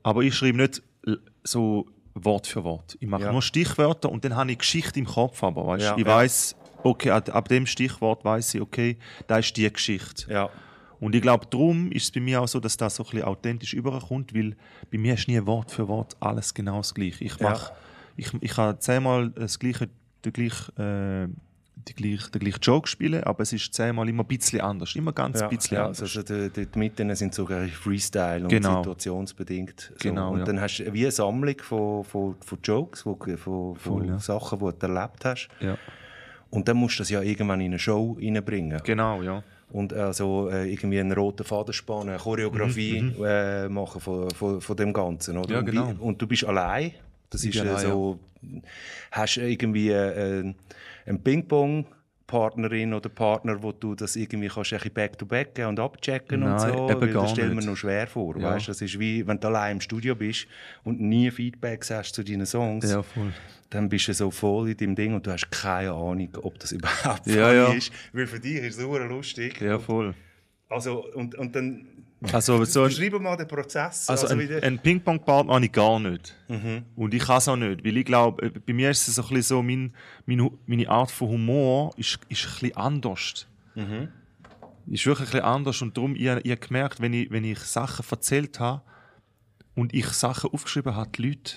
Aber 0.03 0.23
ich 0.23 0.35
schreibe 0.35 0.59
nicht 0.59 0.83
so 1.45 1.87
Wort 2.15 2.47
für 2.47 2.65
Wort. 2.65 2.97
Ich 3.01 3.09
mache 3.09 3.23
Ja. 3.25 3.33
nur 3.33 3.43
Stichwörter 3.43 4.11
und 4.11 4.25
dann 4.25 4.35
habe 4.37 4.51
ich 4.53 4.59
Geschichte 4.59 4.99
im 4.99 5.07
Kopf. 5.07 5.43
Aber 5.43 5.67
weißt, 5.67 5.85
Ja, 5.85 5.97
ich 5.97 6.07
ja. 6.07 6.15
weiß, 6.15 6.57
okay, 6.83 7.11
ab, 7.11 7.49
dem 7.49 7.67
Stichwort 7.67 8.25
weiß 8.25 8.55
ich, 8.55 8.61
okay, 8.61 8.97
da 9.27 9.39
ist 9.39 9.57
die 9.57 9.71
Geschichte. 9.73 10.31
Ja. 10.33 10.49
Und 11.01 11.15
ich 11.15 11.23
glaube, 11.23 11.47
darum 11.49 11.93
ist 11.93 12.05
es 12.05 12.11
bei 12.11 12.21
mir 12.21 12.41
auch 12.43 12.49
so, 12.49 12.59
dass 12.59 12.77
das 12.77 12.97
so 12.97 13.05
ein 13.05 13.11
bisschen 13.11 13.25
authentisch 13.25 13.73
überkommt, 13.75 14.35
weil 14.35 14.57
bei 14.91 14.99
mir 14.99 15.15
ist 15.15 15.29
nie 15.29 15.45
Wort 15.47 15.71
für 15.71 15.87
Wort 15.87 16.17
alles 16.19 16.53
genau 16.55 16.79
das 16.79 16.93
Gleiche. 16.93 17.23
Ich 17.25 17.39
mache, 17.39 17.73
ich, 18.17 18.33
ich 18.41 18.51
kann 18.53 18.81
zehnmal 18.81 19.31
das 19.31 19.59
gleiche, 19.61 19.89
den 20.25 20.33
gleichen, 20.33 20.77
äh, 20.77 21.29
die 21.89 21.95
gleich, 21.95 22.31
den 22.31 22.41
gleichen 22.41 22.61
Joke 22.63 22.89
spielen, 22.89 23.25
aber 23.25 23.43
es 23.43 23.53
ist 23.53 23.73
zehnmal 23.75 24.09
immer 24.09 24.23
ein 24.25 24.27
bisschen 24.29 24.61
anders, 24.61 24.95
immer 24.95 25.13
ganz 25.13 25.41
Ja, 25.41 25.49
ein 25.49 25.57
bisschen 25.57 25.77
ja, 25.77 25.83
anders. 25.87 26.03
also 26.03 26.23
die, 26.23 26.51
die, 26.51 26.67
die 26.67 26.79
Mitten 26.79 27.15
sind 27.17 27.35
sogar 27.35 27.67
Freestyle 27.69 28.43
und 28.43 28.49
Genau. 28.49 28.79
situationsbedingt. 28.83 29.81
So. 29.81 30.09
Genau, 30.09 30.33
und 30.33 30.41
ja. 30.41 30.45
dann 30.45 30.61
hast 30.61 30.79
du 30.79 30.93
wie 30.93 31.03
eine 31.03 31.11
Sammlung 31.11 31.57
von, 31.61 32.05
von, 32.05 32.37
von 32.45 32.59
Jokes, 32.63 33.03
von, 33.03 33.17
von, 33.19 33.37
von 33.37 33.77
Voll, 33.77 34.07
ja. 34.09 34.19
Sachen, 34.19 34.59
die 34.59 34.79
du 34.79 34.87
erlebt 34.87 35.25
hast. 35.25 35.49
ja. 35.61 35.77
Und 36.51 36.67
dann 36.67 36.79
musst 36.79 36.99
du 36.99 37.03
das 37.03 37.11
ja 37.11 37.21
irgendwann 37.21 37.61
in 37.61 37.67
eine 37.73 37.79
Show 37.79 38.17
reinbringen. 38.19 38.81
Genau, 38.83 39.23
ja. 39.23 39.43
Und 39.71 39.93
also 39.93 40.49
äh, 40.49 40.73
irgendwie 40.73 40.99
einen 40.99 41.13
roten 41.13 41.45
Faden 41.45 41.75
spannen, 41.75 42.09
eine 42.09 42.19
Choreografie 42.19 43.13
äh, 43.23 43.69
machen 43.69 44.01
von, 44.01 44.31
von, 44.31 44.59
von 44.63 44.77
dem 44.79 44.95
Ganzen. 44.95 45.37
Oder? 45.37 45.49
Mhm, 45.49 45.53
Ja, 45.53 45.59
Und 45.59 45.67
genau. 45.93 46.05
Und 46.07 46.23
du 46.23 46.27
bist 46.27 46.45
allein. 46.47 46.93
Das 47.29 47.45
Ich 47.45 47.55
ist 47.55 47.63
äh, 47.63 47.69
allein, 47.69 47.83
so. 47.83 48.19
Hast 49.11 49.37
du 49.37 49.41
irgendwie 49.43 49.91
äh, 49.91 50.55
einen 51.09 51.23
Ping-Pong. 51.23 51.87
Partnerin 52.27 52.93
oder 52.93 53.09
Partner, 53.09 53.63
wo 53.63 53.73
du 53.73 53.95
das 53.95 54.15
irgendwie 54.15 54.49
kannst 54.49 54.75
ein 54.75 54.77
bisschen 54.81 54.93
back-to-back 54.93 55.55
gehen 55.55 55.65
und 55.65 55.81
abchecken 55.81 56.43
und 56.43 56.51
Nein, 56.51 56.59
so, 56.77 56.91
eben 56.91 57.01
weil 57.01 57.11
das 57.15 57.35
wir 57.39 57.49
nicht. 57.49 57.67
noch 57.67 57.75
schwer 57.75 58.07
vor. 58.07 58.37
Ja. 58.37 58.51
Weißt? 58.51 58.69
Das 58.69 58.83
ist 58.83 58.99
wie, 59.01 59.27
wenn 59.27 59.41
du 59.41 59.49
allein 59.49 59.77
im 59.77 59.81
Studio 59.81 60.15
bist 60.15 60.47
und 60.85 61.01
nie 61.01 61.31
Feedbacks 61.31 61.91
hast 61.91 62.13
zu 62.15 62.23
deinen 62.23 62.45
Songs, 62.45 62.91
Ja, 62.91 63.03
voll. 63.03 63.33
dann 63.71 63.89
bist 63.89 64.09
du 64.09 64.13
so 64.13 64.31
voll 64.31 64.69
in 64.69 64.77
deinem 64.77 64.95
Ding 64.95 65.15
und 65.15 65.27
du 65.27 65.33
hast 65.33 65.51
keine 65.51 65.93
Ahnung, 65.93 66.29
ob 66.43 66.59
das 66.59 66.73
überhaupt 66.73 67.27
Ja, 67.27 67.51
ja. 67.51 67.73
ist. 67.73 67.91
Weil 68.13 68.27
für 68.27 68.41
dich 68.41 68.57
ist 68.57 68.79
es 68.79 68.85
lustig. 68.85 69.59
Ja, 69.63 69.79
voll. 69.79 70.15
Also, 70.69 71.07
und, 71.15 71.35
und 71.35 71.57
dann 71.57 71.87
Also, 72.33 72.65
so 72.65 72.83
ein, 72.83 72.89
beschreib 72.89 73.21
mal 73.21 73.37
den 73.37 73.47
Prozess. 73.47 74.09
Also, 74.11 74.39
wie 74.39 74.53
ein, 74.55 74.63
ein 74.65 74.79
Ping-Pong-Partner 74.81 75.55
habe 75.55 75.65
ich 75.65 75.73
gar 75.73 76.01
nicht. 76.01 76.35
Und 76.97 77.15
ich 77.15 77.23
kann 77.23 77.39
es 77.39 77.47
auch 77.49 77.57
nicht, 77.57 77.85
weil 77.85 77.97
ich 77.97 78.05
glaube, 78.05 78.47
äh, 78.47 78.51
bei 78.51 78.73
mir 78.73 78.91
ist 78.91 79.07
es 79.07 79.15
so 79.15 79.23
ein 79.23 79.29
bisschen 79.29 79.43
so, 79.43 79.63
mein, 79.63 79.93
mein, 80.27 80.41
Hu- 80.41 80.59
meine 80.67 80.89
Art 80.89 81.11
von 81.13 81.29
Humor 81.29 81.93
ist, 81.97 82.19
ist 82.29 82.45
ein 82.45 82.51
bisschen 82.61 82.77
anders. 82.77 83.47
Ist 84.91 85.07
wirklich 85.07 85.29
ein 85.29 85.33
bisschen 85.33 85.45
anders 85.45 85.83
und 85.83 85.97
darum, 85.97 86.17
ich, 86.17 86.23
ich 86.23 86.29
habe 86.29 86.57
gemerkt, 86.57 87.01
wenn 87.01 87.13
ich, 87.13 87.31
wenn 87.31 87.45
ich 87.45 87.59
Sachen 87.61 88.05
erzählt 88.11 88.59
habe 88.59 88.83
und 89.77 89.95
ich 89.95 90.07
Sachen 90.07 90.51
aufgeschrieben 90.51 90.97
habe, 90.97 91.11
die 91.11 91.23
Leute 91.29 91.53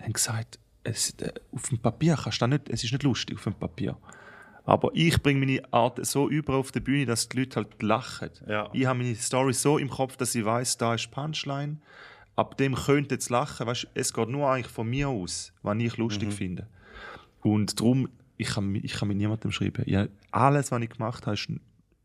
haben 0.00 0.12
gesagt, 0.12 0.58
es, 0.84 1.10
äh, 1.18 1.32
auf 1.50 1.68
dem 1.70 1.78
Papier 1.78 2.16
kannst 2.22 2.40
du 2.40 2.46
das 2.46 2.50
nicht, 2.50 2.68
es 2.68 2.84
ist 2.84 2.92
nicht 2.92 3.02
lustig 3.02 3.36
auf 3.38 3.44
dem 3.44 3.54
Papier. 3.54 3.96
Aber 4.66 4.90
ich 4.94 5.22
bringe 5.22 5.40
meine 5.40 5.62
Art 5.72 6.04
so 6.06 6.28
über 6.30 6.54
auf 6.54 6.72
die 6.72 6.80
Bühne, 6.80 7.04
dass 7.06 7.28
die 7.28 7.38
Leute 7.40 7.56
halt 7.56 7.82
lachen. 7.82 8.30
Ja. 8.48 8.70
Ich 8.72 8.86
habe 8.86 8.98
meine 8.98 9.14
Story 9.14 9.52
so 9.52 9.76
im 9.78 9.90
Kopf, 9.90 10.16
dass 10.16 10.34
ich 10.34 10.44
weiß, 10.44 10.78
da 10.78 10.94
ist 10.94 11.10
Punchline. 11.10 11.78
Ab 12.36 12.56
dem 12.56 12.74
könnte 12.74 13.14
jetzt 13.14 13.28
lachen. 13.30 13.66
Weißt, 13.66 13.88
es 13.94 14.12
geht 14.12 14.28
nur 14.28 14.48
eigentlich 14.50 14.72
von 14.72 14.88
mir 14.88 15.08
aus, 15.08 15.52
was 15.62 15.76
ich 15.78 15.96
lustig 15.98 16.32
finde. 16.32 16.66
Und 17.42 17.78
darum, 17.78 18.08
ich 18.38 18.48
kann, 18.48 18.74
ich 18.74 18.92
kann 18.94 19.08
mit 19.08 19.18
niemandem 19.18 19.52
schreiben. 19.52 19.84
Ja, 19.86 20.06
alles, 20.30 20.72
was 20.72 20.80
ich 20.82 20.88
gemacht 20.90 21.26
habe, 21.26 21.34
ist 21.34 21.48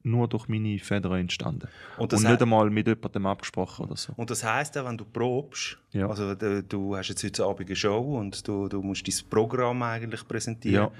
nur 0.03 0.27
durch 0.27 0.47
meine 0.49 0.77
Federn 0.79 1.13
entstanden. 1.19 1.67
Und 1.97 2.13
Und, 2.13 2.23
nicht 2.23 2.41
einmal 2.41 2.69
mit 2.69 2.87
jemandem 2.87 3.25
abgesprochen 3.25 3.85
oder 3.85 3.95
so. 3.97 4.13
und 4.17 4.29
das 4.29 4.43
heisst 4.43 4.77
auch, 4.77 4.85
wenn 4.85 4.97
du 4.97 5.05
probst, 5.05 5.77
Ja. 5.91 6.07
also 6.09 6.35
du, 6.35 6.63
du 6.63 6.95
hast 6.95 7.09
jetzt 7.09 7.23
heute 7.23 7.45
Abend 7.45 7.67
eine 7.67 7.75
Show 7.75 8.17
und 8.17 8.45
du, 8.47 8.67
du 8.67 8.81
musst 8.81 9.07
dein 9.07 9.29
Programm 9.29 9.81
eigentlich 9.83 10.25
präsentieren, 10.27 10.85
Ja. 10.85 10.91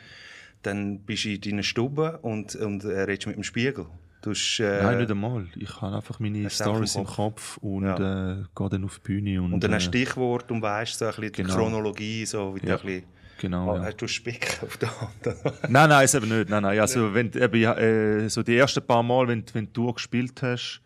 Dann 0.64 1.00
bist 1.00 1.26
du 1.26 1.30
in 1.30 1.42
deiner 1.42 1.64
Stube 1.64 2.20
und, 2.22 2.56
und 2.56 2.84
äh, 2.84 3.02
redest 3.02 3.28
mit 3.28 3.36
dem 3.36 3.44
Spiegel. 3.44 3.86
Du 4.22 4.32
hast, 4.32 4.60
äh, 4.60 4.84
Nein, 4.84 4.98
nicht 4.98 5.12
einmal. 5.12 5.48
Ich 5.56 5.82
habe 5.82 5.96
einfach 5.96 6.20
meine 6.20 6.50
Stories 6.50 6.96
im 6.96 7.06
Kopf. 7.06 7.56
Und 7.58 7.86
Ja. 7.86 8.34
äh, 8.34 8.44
gehe 8.54 8.70
dann 8.70 8.84
auf 8.84 9.00
die 9.00 9.04
Bühne. 9.08 9.42
Und, 9.42 9.54
und 9.54 9.64
dann 9.64 9.72
äh, 9.72 9.76
hast 9.76 9.86
du 9.86 9.98
Stichwort 9.98 10.52
und 10.52 10.62
weißt 10.62 10.98
so 11.00 11.06
ein 11.06 11.12
bisschen 11.12 11.32
die 11.32 11.42
Genau. 11.44 11.56
Chronologie, 11.56 12.26
so 12.26 12.54
wie 12.56 12.60
du 12.60 12.68
Ja. 12.68 12.76
ein 12.76 12.82
bisschen, 12.86 13.04
Genau, 13.40 13.72
oh, 13.72 13.78
ja. 13.78 13.84
hast 13.86 14.02
du 14.02 14.08
Spick 14.10 14.60
auf 14.62 14.76
der 14.76 14.90
Hand. 15.00 15.12
Nein, 15.70 15.88
nein, 15.88 16.04
ist 16.04 16.14
eben 16.14 16.28
nicht. 16.28 16.50
Nein, 16.50 16.62
nein. 16.64 16.78
Also, 16.78 17.14
wenn, 17.14 17.28
eben, 17.34 17.64
äh, 17.64 18.30
so 18.30 18.44
die 18.44 18.58
ersten 18.58 18.86
paar 18.86 19.02
Mal, 19.02 19.30
wenn, 19.30 19.46
wenn 19.54 19.72
du 19.72 19.94
gespielt 19.94 20.42
hast, 20.42 20.82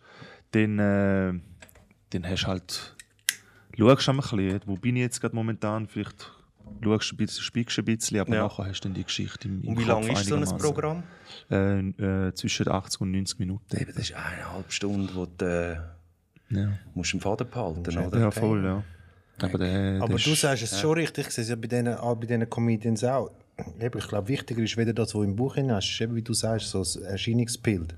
dann, 0.51 0.77
äh, 0.77 1.33
dann 2.11 2.29
hast 2.29 2.43
du 2.43 2.47
halt, 2.49 2.95
schaust 3.75 4.07
du 4.07 4.11
ein 4.11 4.17
bisschen, 4.17 4.61
wo 4.67 4.75
bin 4.75 4.95
ich 4.97 5.01
jetzt 5.01 5.19
gerade 5.19 5.33
momentan, 5.35 5.87
vielleicht 5.87 6.31
schaust 6.83 7.11
du 7.11 7.13
ein 7.15 7.17
bisschen, 7.17 7.53
du 7.53 7.81
ein 7.81 7.85
bisschen, 7.85 8.19
aber 8.19 8.35
Ja. 8.35 8.43
nachher 8.43 8.65
hast 8.65 8.81
du 8.81 8.87
dann 8.89 8.95
die 8.95 9.03
Geschichte 9.03 9.47
im, 9.47 9.61
im 9.61 9.69
Und 9.69 9.79
wie 9.79 9.83
Kopf 9.85 10.05
lang 10.07 10.15
ist 10.17 10.25
so 10.25 10.35
ein. 10.35 10.57
Programm? 10.57 11.03
Äh, 11.49 11.79
äh, 12.27 12.33
zwischen 12.33 12.67
80 12.69 13.01
und 13.01 13.11
90 13.11 13.39
Minuten. 13.39 13.77
Eben, 13.77 13.91
das 13.93 14.03
ist 14.09 14.13
eineinhalb 14.13 14.71
Stunden, 14.71 15.09
wo 15.13 15.25
du, 15.25 15.45
äh, 15.45 16.53
Ja, 16.55 16.73
musst 16.93 17.13
im 17.13 17.19
Faden 17.21 17.49
behalten, 17.49 17.97
oder? 17.97 18.19
ja 18.19 18.31
voll, 18.31 18.63
ja. 18.63 18.83
Aber, 19.41 19.57
der, 19.57 19.97
Aber 20.01 20.07
der 20.15 20.17
du 20.17 20.31
ist- 20.31 20.41
sagst 20.41 20.63
es 20.63 20.79
schon 20.79 20.93
richtig, 20.93 21.27
ich 21.27 21.33
sehe 21.33 21.43
es 21.43 21.49
ja 21.49 21.55
bei 21.55 21.67
diesen, 21.67 21.87
auch 21.87 22.15
bei 22.15 22.27
diesen 22.27 22.47
Comedians 22.49 23.03
auch. 23.03 23.31
Eben, 23.79 23.97
ich 23.99 24.07
glaube, 24.07 24.27
wichtiger 24.27 24.61
ist 24.61 24.77
weder 24.77 24.93
das, 24.93 25.13
was 25.15 25.23
im 25.25 25.35
Buch 25.35 25.55
hinein 25.55 25.79
ist, 25.79 25.89
ist 25.89 26.01
eben, 26.01 26.15
wie 26.15 26.21
du 26.21 26.33
sagst, 26.33 26.69
so 26.69 26.79
das 26.79 26.95
Erscheinungsbild. 26.97 27.95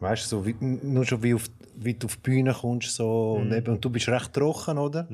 Weißt 0.00 0.24
du, 0.24 0.28
so 0.38 0.46
wie, 0.46 0.54
nur 0.60 1.04
schon 1.06 1.22
wie, 1.22 1.34
auf, 1.34 1.48
wie 1.76 1.94
du 1.94 2.06
auf 2.06 2.16
die 2.16 2.22
Bühne 2.22 2.52
kommst 2.54 2.94
so, 2.94 3.34
und, 3.40 3.52
eben, 3.52 3.72
und 3.74 3.84
du 3.84 3.90
bist 3.90 4.08
recht 4.08 4.32
trocken, 4.32 4.78
oder? 4.78 5.06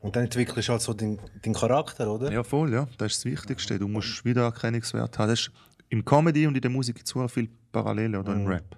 Und 0.00 0.14
dann 0.14 0.24
entwickelst 0.24 0.68
du 0.68 0.72
halt 0.72 0.82
so 0.82 0.94
deinen 0.94 1.18
deinen 1.42 1.54
Charakter, 1.54 2.12
oder? 2.12 2.30
Ja, 2.30 2.42
voll, 2.42 2.72
ja. 2.72 2.86
Das 2.98 3.12
ist 3.12 3.24
das 3.24 3.32
Wichtigste. 3.32 3.78
Du 3.78 3.88
musst 3.88 4.24
Wiedererkennungswert 4.24 5.18
haben. 5.18 5.28
Das 5.28 5.40
ist, 5.40 5.50
Im 5.88 6.04
Comedy 6.04 6.46
und 6.46 6.54
in 6.54 6.60
der 6.60 6.70
Musik 6.70 6.96
gibt 6.96 7.06
es 7.08 7.12
sehr 7.12 7.28
viele 7.28 7.48
Parallelen 7.72 8.16
oder 8.16 8.32
im 8.34 8.46
Rap. 8.46 8.76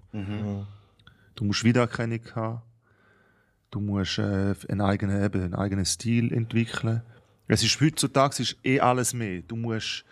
Du 1.35 1.45
musst 1.45 1.65
Wiedererkennung 1.65 2.21
haben. 2.35 2.62
Du 3.71 3.81
musst 3.81 4.19
äh, 4.19 4.55
einen, 4.69 4.81
eigenen, 4.81 5.25
eben, 5.25 5.43
einen 5.43 5.55
eigenen 5.55 5.85
Stil 5.85 6.33
entwickeln. 6.33 7.03
Es 7.47 7.62
ist 7.62 7.81
heutzutage 7.81 8.43
ist 8.43 8.57
eh 8.65 8.81
alles 8.81 9.15
mehr. 9.15 9.43
Du 9.43 9.57
musst, 9.57 10.05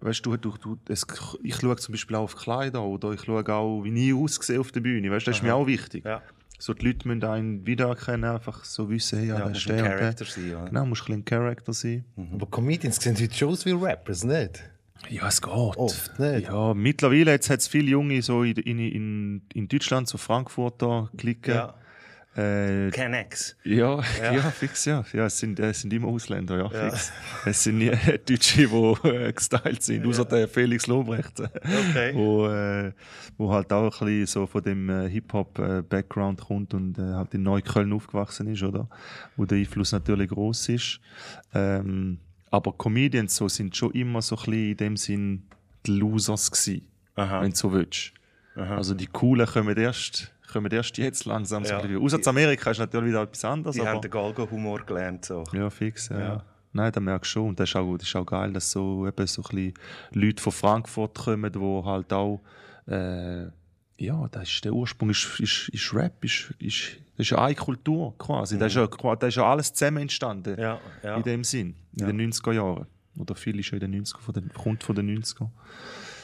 weißt 0.00 0.24
du, 0.26 0.36
du, 0.36 0.54
du 0.60 0.78
es, 0.88 1.06
ich 1.42 1.56
schaue 1.56 1.76
zum 1.76 1.92
Beispiel 1.92 2.16
auch 2.16 2.24
auf 2.24 2.36
Kleider 2.36 2.82
oder 2.82 3.12
ich 3.12 3.22
schaue 3.22 3.46
auch, 3.48 3.82
wie 3.84 4.10
ich 4.10 4.14
aussehe 4.14 4.60
auf 4.60 4.72
der 4.72 4.80
Bühne. 4.80 5.10
Weißt, 5.10 5.26
das 5.26 5.36
ist 5.36 5.42
mir 5.42 5.54
auch 5.54 5.66
wichtig. 5.66 6.04
Ja. 6.04 6.22
So, 6.58 6.72
die 6.72 6.86
Leute 6.86 7.06
müssen 7.08 7.24
einen 7.24 7.66
wiedererkennen, 7.66 8.30
einfach 8.30 8.64
so 8.64 8.88
wissen, 8.88 9.18
hey, 9.18 9.28
ja, 9.28 9.34
Ja, 9.34 9.40
der 9.40 9.48
muss 9.50 9.58
ist 9.58 9.70
ein 9.70 9.76
der. 9.76 9.84
Charakter 9.98 10.24
sein, 10.24 10.50
ja. 10.50 10.64
Genau, 10.64 10.86
musst 10.86 11.02
ein 11.02 11.06
bisschen 11.06 11.24
Charakter 11.24 11.72
sein. 11.72 12.04
Aber 12.32 12.46
Comedians 12.46 12.96
sehen 12.96 13.16
heute 13.20 13.34
schon 13.34 13.48
aus 13.48 13.66
wie 13.66 13.72
Rappers, 13.72 14.24
nicht? 14.24 14.62
Ja, 15.10 15.28
es 15.28 15.42
geht. 15.42 15.52
Oft 15.52 16.18
nicht. 16.18 16.48
Ja, 16.48 16.72
mittlerweile 16.72 17.32
hat 17.32 17.42
es 17.50 17.68
viele 17.68 17.90
Junge 17.90 18.22
so 18.22 18.42
in, 18.44 18.56
in, 18.56 18.78
in, 18.78 19.42
in 19.52 19.68
Deutschland, 19.68 20.08
so 20.08 20.16
Frankfurter 20.16 21.10
Klicken. 21.16 21.54
Ja. 21.54 21.74
Äh, 22.36 22.90
Kennex. 22.90 23.56
ja, 23.62 24.02
ja. 24.20 24.50
fix, 24.50 24.84
ja. 24.86 25.04
ja 25.12 25.26
es, 25.26 25.38
sind, 25.38 25.60
es 25.60 25.82
sind 25.82 25.92
immer 25.92 26.08
Ausländer, 26.08 26.58
ja, 26.58 26.68
fix. 26.68 27.12
Es 27.46 27.62
sind 27.62 27.78
nie 27.78 27.90
Deutsche, 27.90 28.66
die 28.66 29.08
äh, 29.08 29.32
gestylt 29.32 29.82
sind, 29.82 30.04
außer 30.04 30.24
der 30.24 30.48
Felix 30.48 30.86
Lobrecht. 30.88 31.40
Okay. 31.40 32.12
Wo, 32.14 32.48
äh, 32.48 32.92
wo 33.38 33.52
halt 33.52 33.72
auch 33.72 34.00
ein 34.00 34.06
bisschen 34.06 34.26
so 34.26 34.46
von 34.46 34.62
dem 34.62 34.90
äh, 34.90 35.08
Hip-Hop-Background 35.08 36.40
kommt 36.40 36.74
und 36.74 36.98
äh, 36.98 37.02
halt 37.02 37.34
in 37.34 37.44
Neukölln 37.44 37.92
aufgewachsen 37.92 38.48
ist, 38.48 38.62
oder? 38.62 38.88
Wo 39.36 39.44
der 39.44 39.58
Einfluss 39.58 39.92
natürlich 39.92 40.30
groß 40.30 40.70
ist. 40.70 41.00
Ähm, 41.54 42.18
aber 42.50 42.72
Comedians 42.72 43.36
so 43.36 43.48
sind 43.48 43.76
schon 43.76 43.92
immer 43.92 44.22
so 44.22 44.36
ein 44.36 44.44
bisschen 44.44 44.70
in 44.70 44.76
dem 44.76 44.96
Sinn 44.96 45.42
die 45.86 45.92
Losers 45.92 46.50
gewesen, 46.50 46.88
Aha. 47.14 47.42
wenn 47.42 47.50
du 47.50 47.56
so 47.56 47.72
willst. 47.72 48.12
Also 48.56 48.94
die 48.94 49.06
Coolen 49.06 49.46
kommen 49.46 49.76
erst, 49.76 50.32
kommen 50.54 50.72
erst 50.72 50.96
jetzt 50.98 51.24
langsam 51.26 51.64
so 51.64 51.72
Ja. 51.74 51.80
ein. 51.80 51.96
Außer 51.98 52.18
Amerika 52.26 52.70
ist 52.70 52.78
natürlich 52.78 53.08
wieder 53.10 53.22
etwas 53.22 53.44
anderes. 53.44 53.74
Die 53.74 53.82
aber 53.82 53.90
haben 53.90 54.00
den 54.00 54.10
Galgo-Humor 54.10 54.80
gelernt. 54.86 55.24
So. 55.26 55.44
ja, 55.52 55.68
fix, 55.68 56.08
ja. 56.08 56.18
ja. 56.18 56.44
Nein, 56.72 56.90
da 56.90 56.98
merkst 57.00 57.30
du 57.30 57.32
schon. 57.40 57.48
Und 57.50 57.60
das 57.60 57.68
ist 57.70 57.76
auch, 57.76 57.96
das 57.96 58.08
ist 58.08 58.16
auch 58.16 58.26
geil, 58.26 58.52
dass 58.52 58.70
so, 58.70 59.06
eben 59.06 59.26
so 59.26 59.42
ein 59.42 59.48
bisschen 59.56 59.74
Leute 60.12 60.42
von 60.42 60.52
Frankfurt 60.52 61.16
kommen, 61.18 61.52
die 61.52 61.58
halt 61.84 62.12
auch, 62.12 62.40
äh, 62.88 63.44
ja, 63.96 64.26
das 64.32 64.48
ist, 64.50 64.64
der 64.64 64.72
Ursprung 64.72 65.10
ist, 65.10 65.38
ist, 65.38 65.68
ist 65.68 65.94
Rap, 65.94 66.24
ist, 66.24 66.52
ist, 66.58 66.96
das 67.16 67.26
ist 67.26 67.30
ja 67.30 67.38
eine 67.44 67.54
Kultur 67.54 68.12
quasi. 68.18 68.58
Das, 68.58 68.72
ist 68.72 68.76
ja, 68.76 68.86
qua- 68.88 69.14
das 69.14 69.28
ist 69.28 69.36
ja 69.36 69.44
alles 69.48 69.72
zusammen 69.72 69.98
entstanden. 69.98 70.58
Ja, 70.60 70.80
ja. 71.02 71.16
In 71.16 71.22
dem 71.22 71.44
Sinn, 71.44 71.76
in 71.96 72.06
den 72.18 72.32
90er 72.32 72.52
Jahren. 72.52 72.86
Oder 73.16 73.36
viel 73.36 73.60
ist 73.60 73.70
ja 73.70 73.74
in 73.78 73.92
den 73.92 74.04
90er, 74.04 74.18
von 74.18 74.34
den, 74.34 74.52
kommt 74.52 74.82
von 74.82 74.96
den 74.96 75.16
90er. 75.22 75.48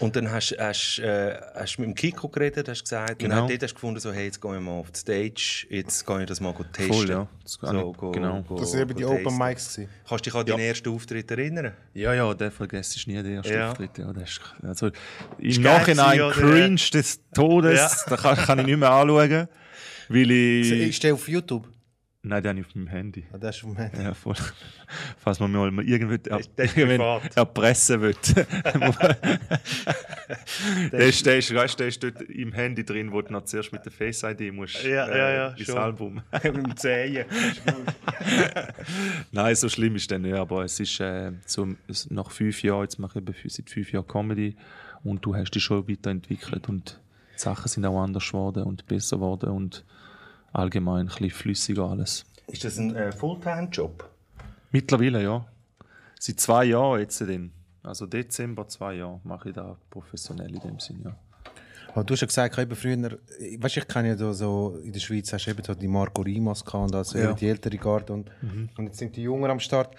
Und 0.01 0.17
dann 0.17 0.31
hast 0.31 0.51
du 0.53 0.59
hast, 0.59 0.99
äh, 0.99 1.39
hast 1.55 1.79
mit 1.79 1.87
dem 1.89 1.95
Kiko 1.95 2.29
geredet, 2.29 2.69
hast 2.69 2.83
gesagt, 2.85 3.19
Genau. 3.19 3.43
und 3.43 3.51
dort 3.51 3.63
hast 3.63 3.71
du 3.73 3.75
gefunden, 3.75 4.01
so, 4.01 4.11
hey, 4.13 4.25
jetzt 4.25 4.41
gehen 4.41 4.53
wir 4.53 4.61
mal 4.61 4.73
auf 4.81 4.91
die 4.91 4.99
Stage, 4.99 5.67
jetzt 5.69 6.07
gehe 6.07 6.21
ich 6.21 6.27
das 6.27 6.41
mal 6.41 6.55
testen. 6.73 6.93
Voll, 6.95 7.09
ja. 7.11 7.27
Das 7.43 7.53
so, 7.61 7.91
ich- 7.91 7.97
go, 7.99 8.11
genau. 8.11 8.43
go, 8.43 8.59
Das 8.59 8.73
waren 8.73 8.81
eben 8.81 8.97
die 8.97 9.05
Open. 9.05 9.37
Mics. 9.39 9.75
gewesen. 9.75 9.91
Kannst 10.09 10.25
du 10.27 10.31
dich 10.31 10.39
an 10.41 10.47
deinen 10.47 10.61
ersten 10.61 10.89
Auftritt 10.89 11.31
erinnern? 11.31 11.73
Ja, 11.95 12.15
ja, 12.15 12.33
der 12.33 12.51
vergisst 12.51 12.97
ist 12.97 13.07
nie 13.09 13.23
der 13.23 13.31
erste 13.33 13.53
Ja. 13.55 13.71
Auftritt. 13.71 13.99
Ja, 13.99 14.13
das 14.13 14.31
ist, 14.31 14.41
also, 14.63 14.91
Im 15.39 15.63
Nachhinein 15.63 16.31
cringe 16.31 16.77
des 16.95 17.21
Todes, 17.35 17.79
Ja. 17.79 17.91
da 18.09 18.17
kann, 18.17 18.37
kann 18.37 18.59
ich 18.61 18.67
nicht 18.67 18.79
mehr 18.79 18.91
anschauen. 18.91 19.49
Weil 20.09 20.31
ich. 20.31 20.71
Ist 20.89 21.03
der 21.05 21.15
auf 21.15 21.29
YouTube? 21.29 21.69
Nein, 22.23 22.43
den 22.43 22.51
habe 22.51 22.61
ich 22.61 22.67
auf 22.67 22.75
meinem 22.75 22.89
Handy. 22.89 23.25
Ah, 23.33 23.39
das 23.39 23.57
ist 23.57 23.63
vom 23.63 23.75
Handy. 23.77 24.03
Ja, 24.03 24.13
voll. 24.13 24.35
Falls 25.17 25.41
man 25.41 25.51
mir 25.51 25.71
mal 25.71 25.89
irgendwie 25.89 26.19
er, 26.29 26.41
der 26.41 27.21
erpressen 27.35 28.03
will. 28.03 28.15
der, 30.93 31.01
ist, 31.01 31.25
der, 31.25 31.39
ist, 31.39 31.55
weißt, 31.55 31.81
der 31.81 31.89
ist 31.89 32.03
dort 32.03 32.21
im 32.21 32.53
Handy 32.53 32.85
drin, 32.85 33.11
wo 33.11 33.23
du 33.23 33.33
noch 33.33 33.47
zuerst 33.47 33.73
mit 33.73 33.87
der 33.87 33.93
Face 33.93 34.23
ID 34.23 34.53
musst. 34.53 34.85
Ja, 34.85 35.09
ja, 35.09 35.31
ja, 35.31 35.49
ins 35.49 35.63
schon. 35.63 35.79
Album. 35.79 36.23
mit 36.33 36.45
dem 36.45 36.77
Zehen. 36.77 37.25
Nein, 39.33 39.55
so 39.55 39.71
schlimm 39.71 39.97
ist 39.97 40.11
der 40.11 40.19
nicht, 40.19 40.35
aber 40.35 40.65
es 40.65 40.79
ist 40.79 41.01
äh, 41.01 41.33
so, 41.47 41.69
nach 42.11 42.31
fünf 42.31 42.63
Jahren, 42.63 42.83
jetzt 42.83 42.99
mache 42.99 43.23
ich 43.43 43.55
seit 43.55 43.71
fünf 43.71 43.93
Jahren 43.93 44.07
Comedy 44.07 44.57
und 45.05 45.25
du 45.25 45.35
hast 45.35 45.53
dich 45.53 45.65
schon 45.65 45.89
weiterentwickelt 45.89 46.69
und 46.69 47.01
die 47.35 47.41
Sachen 47.41 47.69
sind 47.69 47.87
auch 47.87 48.03
anders 48.03 48.29
geworden 48.29 48.65
und 48.65 48.87
besser 48.87 49.17
geworden 49.17 49.49
und 49.49 49.87
allgemein 50.53 51.03
ein 51.03 51.07
bisschen 51.07 51.31
flüssiger 51.31 51.85
alles. 51.91 52.25
Ist 52.47 52.65
das 52.65 52.79
ein 52.79 52.95
äh, 52.97 53.13
Fulltime-Job? 53.13 54.09
Mittlerweile, 54.73 55.23
ja. 55.23 55.47
Seit 56.19 56.41
zwei 56.41 56.65
Jahren 56.67 57.01
jetzt 57.01 57.21
denn. 57.21 57.53
Also 57.83 58.07
Dezember 58.07 58.69
zwei 58.69 58.95
Jahre 58.95 59.21
mache 59.25 59.49
ich 59.51 59.55
da 59.55 59.77
professionell 59.91 60.55
in 60.55 60.61
dem 60.61 60.79
Sinn, 60.81 61.01
ja. 61.05 61.17
Aber 61.93 62.05
du 62.05 62.13
hast 62.15 62.21
ja 62.21 62.27
gesagt, 62.27 62.57
eben 62.59 62.77
früher, 62.77 62.97
weißt 63.03 63.77
du, 63.77 63.81
ich 63.81 63.89
kenne 63.89 64.09
ja 64.11 64.15
da 64.15 64.33
so, 64.33 64.79
in 64.85 64.93
der 64.93 65.01
Schweiz 65.01 65.33
hast 65.33 65.47
du 65.47 65.51
eben 65.51 65.65
so 65.65 65.75
die 65.75 65.89
Marco 65.89 66.23
Rimas 66.23 66.65
gehabt 66.65 66.85
und 66.91 66.95
also 66.95 67.19
Ja. 67.19 67.33
die 67.33 67.49
ältere 67.49 67.77
Garde 67.79 68.13
und, 68.13 68.31
und 68.77 68.85
jetzt 68.87 68.99
sind 68.99 69.17
die 69.17 69.23
Jungen 69.23 69.51
am 69.51 69.59
Start. 69.59 69.97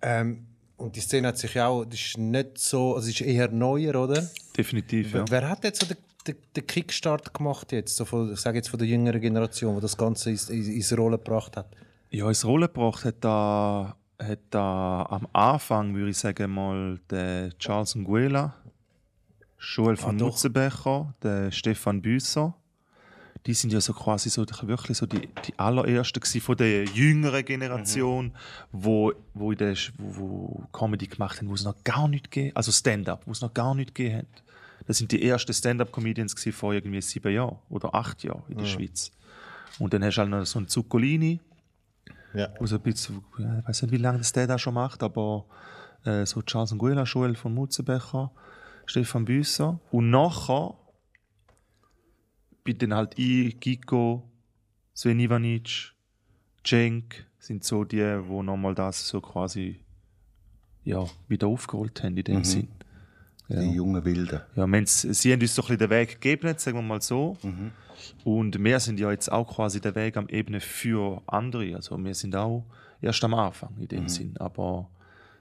Ähm, 0.00 0.46
und 0.78 0.96
die 0.96 1.00
Szene 1.00 1.28
hat 1.28 1.38
sich 1.38 1.54
ja 1.54 1.68
auch, 1.68 1.84
das 1.84 2.00
ist 2.00 2.18
nicht 2.18 2.58
so, 2.58 2.96
also 2.96 3.08
es 3.08 3.14
ist 3.14 3.26
eher 3.26 3.48
neuer, 3.48 3.94
oder? 4.02 4.28
Definitiv, 4.56 5.14
ja. 5.14 5.24
Wer 5.28 5.48
hat 5.48 5.62
jetzt 5.62 5.80
so 5.80 5.86
den, 5.86 5.96
den, 6.26 6.36
den 6.56 6.66
Kickstart 6.66 7.34
gemacht 7.34 7.72
jetzt, 7.72 7.96
so 7.96 8.04
von, 8.04 8.32
ich 8.32 8.40
sage 8.40 8.58
jetzt 8.58 8.68
von 8.68 8.78
der 8.78 8.88
jüngeren 8.88 9.20
Generation, 9.20 9.74
die 9.76 9.80
das 9.80 9.96
Ganze 9.96 10.30
ins, 10.30 10.48
ins, 10.48 10.96
Rollen 10.96 11.18
gebracht 11.18 11.56
hat? 11.56 11.66
Ja, 12.10 12.28
ins 12.28 12.44
Rollen 12.44 12.68
gebracht 12.68 13.04
hat 13.04 13.16
da, 13.20 13.96
hat 14.18 14.40
da 14.50 15.06
am 15.08 15.26
Anfang, 15.32 15.94
würde 15.94 16.10
ich 16.10 16.18
sagen, 16.18 16.52
mal 16.52 16.98
der 17.10 17.56
Charles 17.58 17.94
Nguela, 17.94 18.54
Joel 19.58 19.96
von 19.96 20.18
doch. 20.18 20.26
Mutzenbecher, 20.26 21.14
der 21.22 21.50
Stefan 21.50 22.02
Büsser. 22.02 22.54
Die 23.46 23.54
sind 23.54 23.72
ja 23.72 23.80
so 23.80 23.92
quasi 23.92 24.30
so 24.30 24.44
die- 24.44 24.68
wirklich 24.68 24.96
so 24.96 25.06
die, 25.06 25.28
die 25.46 25.58
allerersten 25.58 26.22
von 26.40 26.56
der 26.56 26.84
jüngeren 26.84 27.44
Generation, 27.44 28.32
wo, 28.70 29.12
wo, 29.34 29.50
in 29.50 29.58
der, 29.58 29.74
wo, 29.98 30.16
wo 30.16 30.64
Comedy 30.72 31.08
gemacht 31.08 31.38
haben, 31.38 31.48
wo 31.48 31.54
es 31.54 31.64
noch 31.64 31.82
gar 31.82 32.06
nicht 32.06 32.30
gegeben 32.30 32.54
also 32.54 32.70
Stand-up, 32.70 33.26
wo 33.26 33.32
es 33.32 33.40
noch 33.40 33.52
gar 33.52 33.74
nicht 33.74 33.96
gegeben 33.96 34.18
hat. 34.18 34.42
Das 34.86 34.98
sind 34.98 35.12
die 35.12 35.22
ersten 35.28 35.52
Stand-up-Comedians 35.52 36.34
vor 36.52 36.72
irgendwie 36.74 37.00
sieben 37.00 37.32
Jahren 37.32 37.58
oder 37.68 37.94
acht 37.94 38.22
Jahren 38.24 38.42
in 38.48 38.58
der 38.58 38.64
Schweiz. 38.66 39.12
Und 39.78 39.92
dann 39.94 40.04
hast 40.04 40.16
du 40.16 40.20
halt 40.22 40.30
noch 40.30 40.44
so 40.44 40.58
einen 40.58 40.68
Zuccolini, 40.68 41.40
Ja. 42.34 42.48
wo 42.58 42.66
so 42.66 42.76
ein 42.76 42.82
bisschen, 42.82 43.22
ja, 43.38 43.58
ich 43.60 43.68
weiß 43.68 43.82
nicht, 43.82 43.92
wie 43.92 43.96
lange 43.98 44.18
das 44.18 44.32
der 44.32 44.46
da 44.46 44.58
schon 44.58 44.74
macht, 44.74 45.02
aber 45.02 45.46
äh, 46.04 46.26
so 46.26 46.42
Charles 46.42 46.72
Nguela, 46.74 47.04
Joel 47.04 47.34
von 47.36 47.54
Mutzenbecher, 47.54 48.30
Stefan 48.86 49.24
Büsser. 49.24 49.78
Und 49.90 50.10
nachher 50.10 50.74
bin 52.64 52.78
dann 52.78 52.94
halt 52.94 53.18
ich, 53.18 53.58
Giko, 53.60 54.28
Sven 54.94 55.20
Ivanic, 55.20 55.92
Cenk, 56.64 57.26
sind 57.38 57.64
so 57.64 57.84
die, 57.84 57.96
die 57.96 58.42
nochmal 58.42 58.74
das 58.74 59.08
so 59.08 59.20
quasi 59.20 59.80
ja, 60.84 61.04
wieder 61.28 61.46
aufgeholt 61.48 62.02
haben 62.02 62.16
in 62.16 62.24
dem 62.24 62.44
Sinn. 62.44 62.68
Die 63.60 63.72
jungen 63.72 64.04
Wilden. 64.04 64.40
Ja, 64.56 64.66
sie 64.84 65.32
haben 65.32 65.40
uns 65.40 65.54
so 65.54 65.62
ein 65.62 65.68
bisschen 65.68 65.78
den 65.78 65.90
Weg 65.90 66.20
gegeben, 66.20 66.54
sagen 66.56 66.78
wir 66.78 66.82
mal 66.82 67.02
so. 67.02 67.36
Und 68.24 68.62
wir 68.62 68.80
sind 68.80 68.98
ja 68.98 69.10
jetzt 69.10 69.30
auch 69.30 69.54
quasi 69.54 69.80
den 69.80 69.94
Weg 69.94 70.16
am 70.16 70.28
Ebene 70.28 70.60
für 70.60 71.22
andere. 71.26 71.74
Also 71.76 72.02
wir 72.02 72.14
sind 72.14 72.34
auch 72.36 72.64
erst 73.00 73.22
am 73.24 73.34
Anfang 73.34 73.74
in 73.78 73.88
dem 73.88 74.08
Sinn. 74.08 74.34
Aber 74.38 74.88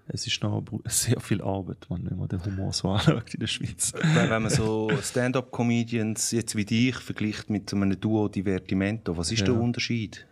es 0.08 0.28
ist 0.28 0.42
noch 0.44 0.64
sehr 0.86 1.20
viel 1.20 1.42
Arbeit, 1.42 1.88
wenn 1.90 2.18
man 2.18 2.28
den 2.28 2.44
Humor 2.44 2.74
so 2.74 2.90
anschaut 2.92 3.34
in 3.34 3.40
der 3.40 3.48
Schweiz. 3.48 3.94
wenn, 3.94 4.30
wenn 4.30 4.42
man 4.42 4.52
so 4.52 4.90
Stand-up-Comedians 5.02 6.32
jetzt 6.32 6.56
wie 6.56 6.66
dich 6.66 6.96
vergleicht 6.98 7.50
mit 7.50 7.70
so 7.70 7.76
einem 7.76 8.00
Duo 8.00 8.28
Divertimento, 8.28 9.16
was 9.16 9.32
ist 9.32 9.48
der 9.48 9.56
Unterschied? 9.56 10.26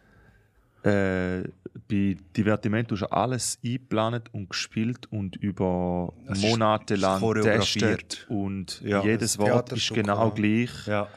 Äh, 0.84 1.44
bei 1.88 2.18
Divertimento 2.36 2.96
ist 2.96 3.04
alles 3.04 3.60
eingeplant 3.64 4.34
und 4.34 4.50
gespielt 4.50 5.08
und 5.12 5.36
über 5.38 6.14
ist- 6.30 6.42
Monate 6.42 6.96
lang 6.96 7.22
getestet. 7.34 8.26
Und 8.30 8.82
Ja, 8.82 9.04
jedes 9.04 9.38
das 9.38 9.40
Wort 9.40 9.72
ist 9.74 9.94
genau 9.94 10.32
gleich. 10.32 10.88
Ja. 10.88 11.08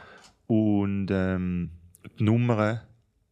Und 0.47 1.09
ähm, 1.11 1.71
die 2.19 2.25
Nummern, 2.25 2.81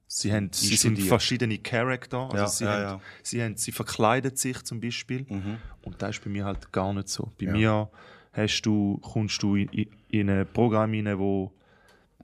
sie, 0.07 0.33
haben, 0.33 0.51
sie 0.53 0.77
sind 0.77 0.99
verschiedene 1.01 1.59
Charakter. 1.59 2.19
Also 2.31 2.37
Ja, 2.37 2.47
sie, 2.49 2.67
haben. 2.67 2.97
Mhm. 2.97 3.01
Sie, 3.23 3.43
haben, 3.43 3.57
sie 3.57 3.73
verkleiden 3.73 4.37
sich 4.37 4.63
zum 4.63 4.81
Beispiel. 4.81 5.27
Und 5.83 6.01
das 6.03 6.11
ist 6.17 6.25
bei 6.25 6.31
mir 6.31 6.45
halt 6.45 6.71
gar 6.73 6.93
nicht 6.93 7.09
so. 7.09 7.33
Bei 7.41 7.47
mir 7.53 7.91
hast 8.33 8.63
du, 8.63 8.99
kommst 8.99 9.43
du 9.43 9.57
in, 9.57 9.69
in 9.71 9.87
in 10.13 10.29
ein 10.29 10.45
Programm 10.53 10.91
rein, 10.93 11.19
wo 11.19 11.53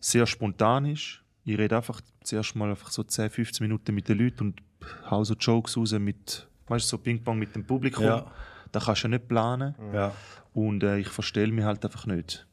sehr 0.01 0.27
spontan 0.27 0.87
ist, 0.87 1.23
ich 1.47 1.59
rede 1.59 1.77
einfach 1.77 2.01
zuerst 2.23 2.57
mal 2.57 2.69
einfach 2.71 2.91
so 2.91 3.03
10, 3.03 3.31
15 3.31 3.65
Minuten 3.65 3.95
mit 3.95 4.09
den 4.09 4.19
Leuten 4.19 4.49
und 4.49 4.63
hau 5.11 5.25
so 5.25 5.35
Jokes 5.35 5.77
raus 5.77 5.93
mit, 5.93 6.47
weißt 6.67 6.85
du, 6.85 6.89
so 6.89 6.99
Ping-Pong 6.99 7.39
mit 7.39 7.55
dem 7.55 7.65
Publikum. 7.65 8.05
Ja. 8.05 8.31
Da 8.73 8.81
kannst 8.81 9.05
du 9.05 9.07
ja 9.07 9.11
nicht 9.11 9.29
planen. 9.29 9.75
Ja. 9.95 10.13
Und 10.53 10.83
äh, 10.83 10.99
ich 10.99 11.09
verstelle 11.09 11.53
mich 11.53 11.65
halt 11.65 11.85
einfach 11.85 12.07
nicht. 12.07 12.47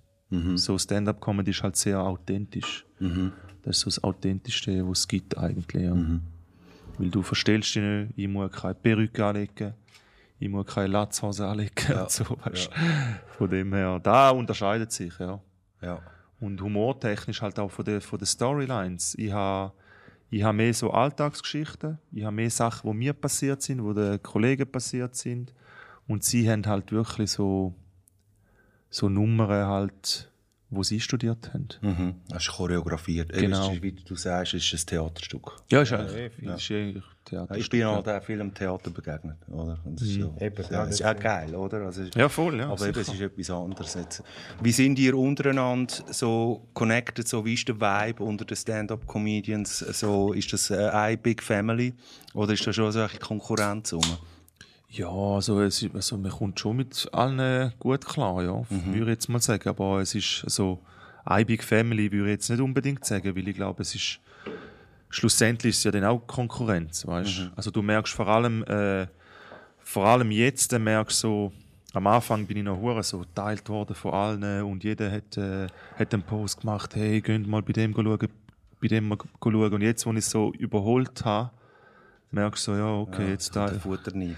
So 0.56 0.80
Stand-up-Comedy 0.80 1.52
ist 1.52 1.62
halt 1.62 1.76
sehr 1.76 2.00
authentisch. 2.00 2.86
Das 3.62 3.78
ist 3.78 3.82
so 3.82 3.86
das 3.86 4.04
Authentischste, 4.04 4.88
was 4.88 5.00
es 5.00 5.08
gibt 5.08 5.38
eigentlich. 5.38 5.84
Ja. 5.84 5.96
Weil 6.98 7.10
du 7.10 7.22
verstellst 7.22 7.76
dich 7.76 7.84
nicht, 7.84 8.14
ich 8.16 8.28
muss 8.28 8.52
keine 8.52 8.74
Perücke 8.74 9.26
anlegen, 9.26 9.74
ich 10.40 10.50
muss 10.50 10.66
keine 10.66 10.88
Latzhose 10.88 11.48
anlegen 11.48 12.00
und 12.00 12.10
so, 12.10 12.26
weißt. 12.44 12.70
Von 13.38 13.50
dem 13.50 13.74
her, 13.74 14.00
da 14.02 14.32
unterscheidet 14.32 14.92
sich, 14.92 15.18
ja. 15.20 15.40
Ja. 15.82 16.02
Und 16.44 16.62
humortechnisch 16.62 17.42
halt 17.42 17.58
auch 17.58 17.72
von 17.72 17.86
den, 17.86 18.02
von 18.02 18.20
den 18.20 18.26
Storylines. 18.26 19.16
Ich 19.18 19.32
habe 19.32 19.72
ich 20.30 20.44
ha 20.44 20.52
mehr 20.52 20.74
so 20.74 20.92
Alltagsgeschichten, 20.92 22.00
ich 22.12 22.26
habe 22.26 22.36
mehr 22.36 22.50
Sachen, 22.50 22.92
die 22.92 22.98
mir 22.98 23.14
passiert 23.14 23.62
sind, 23.62 23.78
die 23.78 23.94
den 23.94 24.22
Kollegen 24.22 24.70
passiert 24.70 25.16
sind. 25.16 25.54
Und 26.06 26.26
sie 26.26 26.50
haben 26.50 26.66
halt 26.66 26.92
wirklich 26.92 27.32
so, 27.32 27.74
so 28.90 29.08
Nummern 29.08 29.68
halt, 29.68 30.33
wo 30.76 30.84
sie 30.84 31.00
studiert 31.00 31.54
haben. 31.54 31.68
Mhm. 31.82 32.16
Das 32.30 32.44
ist 32.44 32.52
choreografiert. 32.52 33.32
Eben, 33.32 33.42
Genau. 33.52 33.72
ist, 33.72 33.82
Wie 33.82 33.92
du 33.92 34.16
sagst, 34.16 34.54
es 34.54 34.64
ist 34.72 34.84
ein 34.84 34.88
Theaterstück. 34.88 35.52
Ja, 35.72 35.82
ist 35.82 35.94
eigentlich, 35.94 36.32
ist 36.40 36.72
eigentlich. 36.72 37.04
Ich 37.56 37.70
bin 37.70 37.84
auch 37.86 38.24
viel 38.24 38.40
im 38.42 38.54
Theater 38.54 38.92
begegnet, 38.92 39.38
oder? 39.48 39.80
Und 39.86 40.00
das 40.00 40.08
ist 40.08 40.18
ja, 40.18 40.26
Eben, 40.42 40.56
das 40.58 40.70
ja, 40.70 40.84
ist 40.84 41.00
ja 41.00 41.14
geil, 41.14 41.56
oder? 41.56 41.78
Also, 41.86 42.04
Ja, 42.16 42.28
voll, 42.28 42.60
ja. 42.60 42.70
aber 42.70 42.86
eben, 42.88 43.00
es 43.00 43.08
ist 43.08 43.22
etwas 43.22 43.50
anderes 43.50 43.94
jetzt. 43.94 44.24
Wie 44.62 44.72
sind 44.74 45.00
ihr 45.00 45.18
untereinander 45.18 45.94
so 46.12 46.68
connected? 46.74 47.26
So, 47.28 47.46
wie 47.46 47.54
ist 47.54 47.68
der 47.70 47.80
Vibe 47.80 48.22
unter 48.24 48.44
den 48.44 48.58
Stand-up-Comedians? 48.58 49.80
So, 49.80 50.34
ist 50.34 50.52
das 50.52 50.70
äh, 50.70 50.90
eine 50.90 51.18
Big 51.18 51.42
Family 51.42 51.94
oder 52.34 52.54
ist 52.54 52.68
da 52.68 52.74
schon 52.74 52.92
so 52.92 53.00
eine 53.00 53.10
Konkurrenz 53.20 53.94
rum? 53.94 54.02
Ja, 54.96 55.10
also, 55.10 55.60
es, 55.62 55.86
also 55.94 56.18
man 56.18 56.32
kommt 56.32 56.60
schon 56.60 56.78
mit 56.78 57.10
allen 57.12 57.74
gut 57.80 58.06
klar, 58.06 58.44
ja, 58.44 58.64
würde 58.94 59.02
ich 59.02 59.08
jetzt 59.08 59.28
mal 59.30 59.42
sagen. 59.42 59.68
Aber 59.70 60.02
es 60.02 60.14
ist 60.14 60.44
so, 60.48 60.80
eine 61.26 61.46
Big 61.46 61.64
Family 61.64 62.12
würde 62.12 62.26
ich 62.26 62.32
jetzt 62.34 62.50
nicht 62.50 62.60
unbedingt 62.62 63.04
sagen, 63.04 63.36
weil 63.36 63.48
ich 63.48 63.56
glaube, 63.56 63.82
es 63.82 63.96
ist 63.96 64.20
schlussendlich 65.10 65.72
ist 65.72 65.78
es 65.80 65.84
ja 65.86 65.92
dann 65.92 66.04
auch 66.06 66.20
Konkurrenz, 66.28 67.08
weißt? 67.08 67.40
Also 67.56 67.72
du 67.72 67.82
merkst 67.82 68.14
vor 68.14 68.28
allem, 68.28 68.64
äh, 68.66 69.08
vor 69.80 70.06
allem 70.06 70.30
jetzt, 70.32 70.74
äh, 70.74 70.80
merkst 70.80 71.24
du 71.24 71.28
so, 71.28 71.52
am 71.94 72.08
Anfang 72.08 72.46
bin 72.46 72.58
ich 72.58 72.64
noch 72.64 72.78
hure 72.80 73.04
so 73.04 73.20
geteilt 73.20 73.68
worden 73.70 73.96
von 73.96 74.14
allen 74.14 74.64
und 74.64 74.84
jeder 74.84 75.12
hat, 75.12 75.38
äh, 75.38 75.68
hat 75.98 76.14
einen 76.14 76.24
Post 76.24 76.62
gemacht, 76.62 76.96
hey, 76.96 77.22
geht 77.22 77.48
mal 77.48 77.62
bei 77.62 77.74
dem 77.74 77.94
schauen, 77.94 78.28
bei 78.82 78.88
dem 78.88 79.08
mal 79.08 79.18
schauen. 79.42 79.74
Und 79.74 79.82
jetzt, 79.82 80.06
wo 80.06 80.12
ich 80.12 80.18
es 80.18 80.30
so 80.30 80.52
überholt 80.54 81.24
habe, 81.26 81.52
merkst 82.32 82.68
du 82.68 82.72
so, 82.72 82.78
ja, 82.78 82.94
okay, 82.96 83.30
jetzt 83.30 83.56
da, 83.56 83.68
Futter 83.68 84.16
nicht. 84.16 84.38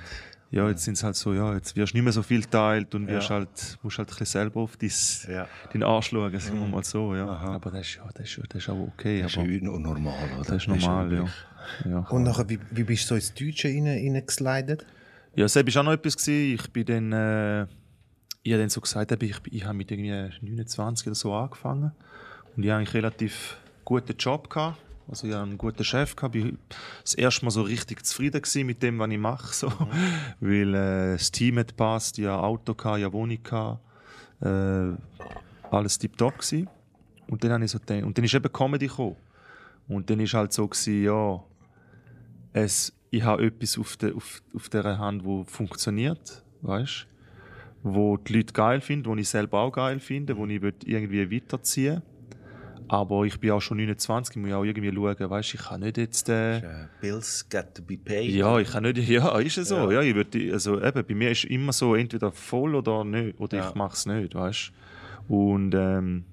Ja, 0.56 0.70
jetzt 0.70 0.84
sind 0.86 0.94
es 0.96 1.04
halt 1.04 1.16
so, 1.18 1.34
ja, 1.34 1.54
jetzt 1.54 1.76
wirst 1.76 1.94
du 1.94 1.98
nicht 1.98 2.04
mehr 2.06 2.14
so 2.14 2.24
viel 2.24 2.44
teilt 2.46 2.96
und 2.96 3.08
wirst 3.08 3.30
Ja. 3.30 3.36
halt, 3.36 3.78
musst 3.84 3.98
halt 3.98 4.08
ein 4.08 4.12
bisschen 4.12 4.26
selber 4.26 4.62
auf 4.62 4.78
dein, 4.78 4.90
Ja. 5.28 5.44
Mhm. 5.44 5.48
deinen 5.74 5.84
Arsch 5.84 6.10
schauen, 6.10 6.40
sagen 6.40 6.60
wir 6.62 6.68
mal 6.68 6.84
so, 6.84 7.14
ja. 7.16 7.28
Aber 7.28 7.72
das 7.72 7.82
ist, 7.88 7.96
ja, 7.98 8.08
das 8.14 8.26
ist, 8.26 8.42
das 8.50 8.64
ist 8.64 8.70
auch 8.70 8.80
okay, 8.80 9.22
Das 9.22 9.32
ist 9.34 9.38
aber 9.38 9.48
ja 9.48 9.62
normal, 9.62 10.14
oder? 10.40 10.44
das 10.46 10.56
ist 10.64 10.68
normal, 10.68 11.12
ja. 11.14 11.26
ja. 11.90 12.00
Und 12.10 12.24
nachher, 12.24 12.48
wie, 12.50 12.60
wie 12.72 12.84
bist 12.84 13.04
du 13.04 13.08
so 13.10 13.16
ins 13.16 13.34
Deutsche 13.34 13.68
rein, 13.68 13.86
reingeslidet? 13.88 14.86
Ja, 15.36 15.48
Seb 15.50 15.68
war 15.76 15.82
auch 15.82 15.86
noch 15.86 15.92
etwas. 15.92 16.16
Gewesen. 16.16 16.54
Ich 16.56 16.72
bin 16.72 16.86
dann, 16.86 17.12
äh, 17.12 17.64
ich 18.44 18.54
habe 18.54 18.62
dann 18.62 18.70
so 18.70 18.80
gesagt, 18.80 19.12
ich, 19.24 19.36
ich 19.52 19.66
habe 19.66 19.74
mit 19.74 19.92
irgendwie 19.92 20.12
29 20.42 21.08
oder 21.08 21.16
so 21.16 21.34
angefangen 21.34 21.92
und 22.56 22.64
ich 22.64 22.70
habe 22.70 22.80
eigentlich 22.80 22.94
relativ 22.94 23.58
guten 23.84 24.16
Job 24.18 24.50
gehabt. 24.50 24.78
Also 25.08 25.28
ich 25.28 25.34
hatte 25.34 25.44
einen 25.44 25.58
guten 25.58 25.84
Chef 25.84 26.16
gehabt. 26.16 26.36
War 26.36 26.52
das 27.04 27.14
erste 27.14 27.46
Mal 27.46 27.52
so 27.52 27.62
richtig 27.62 28.06
zufrieden 28.06 28.42
mit 28.66 28.82
dem, 28.82 29.00
was 29.00 29.10
ich 29.10 29.18
mache, 29.18 29.54
so. 29.54 29.72
weil 30.40 30.74
äh, 30.74 31.14
das 31.14 31.32
Team 31.32 31.60
hat 31.60 31.70
gepasst, 31.70 32.18
ich 32.18 32.26
hatte 32.26 32.44
Auto 32.44 32.74
gehabt, 32.74 33.00
ich 33.00 33.06
hatte 33.06 33.14
Wohnung 33.14 33.44
gehabt, 33.44 33.80
äh, 34.42 34.94
alles 35.70 36.00
tipptopp 36.00 36.40
gewesen. 36.40 36.70
Und 37.28 37.44
dann 37.44 37.52
habe 37.54 37.66
ich 37.66 37.72
so 37.72 37.80
gedacht, 37.80 38.04
und 38.04 38.18
dann 38.18 38.26
ist 38.26 38.34
eben 38.34 38.52
Comedy 38.52 38.88
gekommen. 38.88 39.16
Und 39.88 40.10
dann 40.10 40.20
ist 40.20 40.34
halt 40.34 40.54
so 40.54 40.68
gewesen, 40.68 41.04
ja, 41.04 41.44
es, 42.54 42.94
ich 43.12 43.24
habe 43.24 43.46
etwas 43.46 43.78
auf 43.78 43.98
der, 43.98 44.16
auf, 44.16 44.42
auf 44.56 44.70
der 44.70 44.98
Hand, 44.98 45.24
wo 45.24 45.44
funktioniert, 45.44 46.44
weißt 46.62 47.08
wo 47.88 48.18
die 48.18 48.38
Leute 48.38 48.52
geil 48.52 48.82
finden, 48.82 49.06
wo 49.06 49.16
ich 49.16 49.30
selber 49.30 49.60
auch 49.60 49.72
geil 49.72 50.00
finde, 50.00 50.36
wo 50.36 50.48
ich 50.48 50.60
will 50.60 50.74
irgendwie 50.86 51.32
weiterziehen 51.32 52.02
Aber 52.88 53.24
ich 53.26 53.40
bin 53.40 53.52
auch 53.52 53.62
schon 53.62 53.78
29, 53.78 54.36
ich 54.36 54.42
muss 54.42 54.54
auch 54.54 54.64
irgendwie 54.64 54.94
schauen, 54.94 55.30
weißt 55.30 55.54
ich 55.56 55.62
kann 55.62 55.82
nicht 55.82 55.98
jetzt... 55.98 56.30
Äh, 56.30 56.58
Äh, 56.58 56.88
Bills 57.02 57.48
got 57.50 57.74
to 57.76 57.82
be 57.82 57.98
paid. 57.98 58.30
ja, 58.32 58.60
ich 58.60 58.70
kann 58.72 58.84
nicht, 58.84 58.98
ja, 59.10 59.38
ist 59.40 59.58
es 59.58 59.70
so. 59.70 59.92
Ja. 59.92 60.02
ich 60.02 60.14
würd, 60.16 60.36
also 60.54 60.82
eben, 60.82 61.06
bei 61.06 61.16
mir 61.16 61.32
ist 61.32 61.46
immer 61.46 61.74
so, 61.74 61.96
entweder 61.96 62.32
voll 62.32 62.76
oder 62.76 63.04
nicht, 63.04 63.40
oder 63.40 63.58
Ja. 63.58 63.70
ich 63.70 63.76
mache 63.76 63.94
es 63.94 64.06
nicht, 64.06 64.36
weißt 64.36 64.72
Und 65.28 65.74
ähm, 65.76 66.26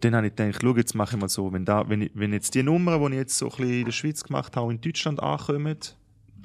dann 0.00 0.14
habe 0.16 0.26
ich 0.26 0.34
gedacht, 0.36 0.58
schau, 0.60 0.76
jetzt 0.76 0.94
mache 0.94 1.14
ich 1.16 1.20
mal 1.20 1.28
so, 1.28 1.52
wenn, 1.52 1.64
da, 1.64 1.88
wenn, 1.88 2.02
ich, 2.02 2.10
wenn 2.14 2.32
jetzt 2.32 2.54
die 2.54 2.62
Nummern, 2.62 3.00
die 3.00 3.12
ich 3.12 3.20
jetzt 3.20 3.38
so 3.38 3.46
ein 3.46 3.50
bisschen 3.56 3.72
in 3.72 3.84
der 3.86 3.92
Schweiz 3.92 4.22
gemacht 4.22 4.56
habe, 4.56 4.72
in 4.72 4.80
Deutschland 4.80 5.22
ankommen, 5.22 5.78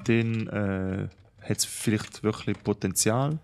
dann 0.05 0.47
äh, 0.47 1.07
hat 1.41 1.57
es 1.57 1.65
vielleicht 1.65 2.23
wirklich 2.23 2.61
Potenzial. 2.63 3.39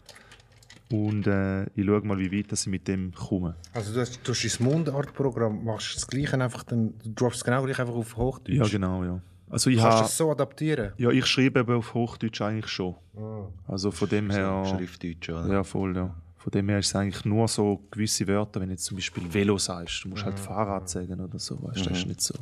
Und 0.91 1.25
äh, 1.25 1.63
ich 1.75 1.85
schaue 1.85 2.01
mal, 2.01 2.19
wie 2.19 2.31
weit 2.31 2.51
dass 2.51 2.61
ich 2.61 2.67
mit 2.67 2.87
dem 2.87 3.13
komme. 3.13 3.55
Also 3.73 3.93
du 3.93 4.01
hast, 4.01 4.19
du 4.23 4.31
hast 4.31 4.43
das 4.43 4.59
Mundart-Programm, 4.59 5.63
machst 5.63 5.95
das 5.95 6.07
Gleiche 6.07 6.39
einfach, 6.39 6.63
dann, 6.63 6.93
du 7.03 7.11
droppst 7.15 7.43
genau 7.43 7.63
gleich 7.63 7.79
einfach 7.79 7.95
auf 7.95 8.15
Hochdeutsch. 8.15 8.57
Ja, 8.57 8.67
genau, 8.67 9.03
ja. 9.03 9.19
Also 9.49 9.69
ich 9.69 9.77
Kannst 9.77 9.97
du 9.97 10.03
das 10.03 10.17
so 10.17 10.31
adaptieren? 10.31 10.93
ja, 10.97 11.09
ich 11.09 11.25
schreibe 11.25 11.61
eben 11.61 11.75
auf 11.75 11.93
Hochdeutsch 11.93 12.41
eigentlich 12.41 12.67
schon. 12.67 12.95
Ah. 13.15 13.47
Also 13.67 13.91
von 13.91 14.09
dem 14.09 14.29
her... 14.29 14.63
Schriftdeutsch, 14.65 15.29
oder? 15.29 15.47
Ja, 15.47 15.63
voll, 15.63 15.95
ja. 15.95 16.13
Von 16.37 16.51
dem 16.51 16.69
her 16.69 16.79
ist 16.79 16.87
es 16.87 16.95
eigentlich 16.95 17.25
nur 17.25 17.47
so 17.47 17.81
gewisse 17.89 18.27
Wörter, 18.27 18.61
wenn 18.61 18.67
du 18.67 18.73
jetzt 18.73 18.85
zum 18.85 18.97
Beispiel 18.97 19.23
Velo 19.33 19.57
sagst, 19.57 20.03
du 20.03 20.09
musst 20.09 20.25
halt 20.25 20.37
Fahrrad 20.37 20.87
sagen 20.87 21.19
oder 21.19 21.39
so, 21.39 21.57
weißt 21.63 21.85
du, 21.85 21.89
das 21.89 21.97
ist 21.99 22.05
nicht 22.05 22.21
so. 22.21 22.35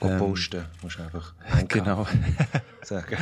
Go 0.00 0.08
posten, 0.18 0.64
musst 0.82 0.98
du 0.98 1.02
einfach 1.02 1.34
einkaufen 1.52 1.68
Genau. 1.84 2.06
sagen. 2.82 3.16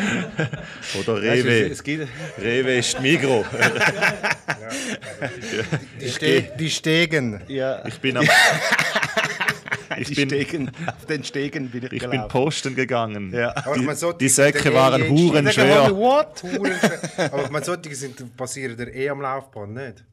Oder 1.01 1.14
Weißt 1.23 1.45
du, 1.45 1.71
es 1.71 1.83
gibt, 1.83 2.09
Rewe 2.41 2.77
ist 2.79 3.01
Migro. 3.01 3.45
Die, 6.01 6.09
Ste 6.09 6.43
die 6.59 6.71
Stegen. 6.71 7.41
ja, 7.49 7.85
Ich 7.87 8.01
bin 8.01 8.17
am, 8.17 8.25
ich 9.99 10.09
die 10.09 10.14
bin, 10.14 10.29
Stegen, 10.29 10.71
auf 10.87 11.07
den 11.07 11.25
Stegen 11.25 11.69
bin 11.71 11.85
ich, 11.87 11.93
ich 11.93 12.09
bin 12.09 12.29
posten 12.29 12.75
gegangen. 12.75 13.33
Ja. 13.33 13.53
Die, 13.75 13.95
solche 13.95 14.19
die 14.19 14.29
sind 14.29 14.45
Säcke 14.55 14.73
waren 14.75 15.03
je- 15.03 15.09
huren 15.11 15.45
Sagen, 15.47 15.53
schwer. 15.53 15.97
What? 15.97 16.43
Huren 16.43 16.73
schwer. 16.79 17.33
Aber 17.33 17.51
meine, 17.51 17.64
solche 17.64 17.95
sind, 17.95 18.37
passieren 18.37 18.77
dir 18.77 18.93
eh 18.95 19.09
am 19.09 19.21
Laufbahn, 19.21 19.73
nicht? 19.73 20.05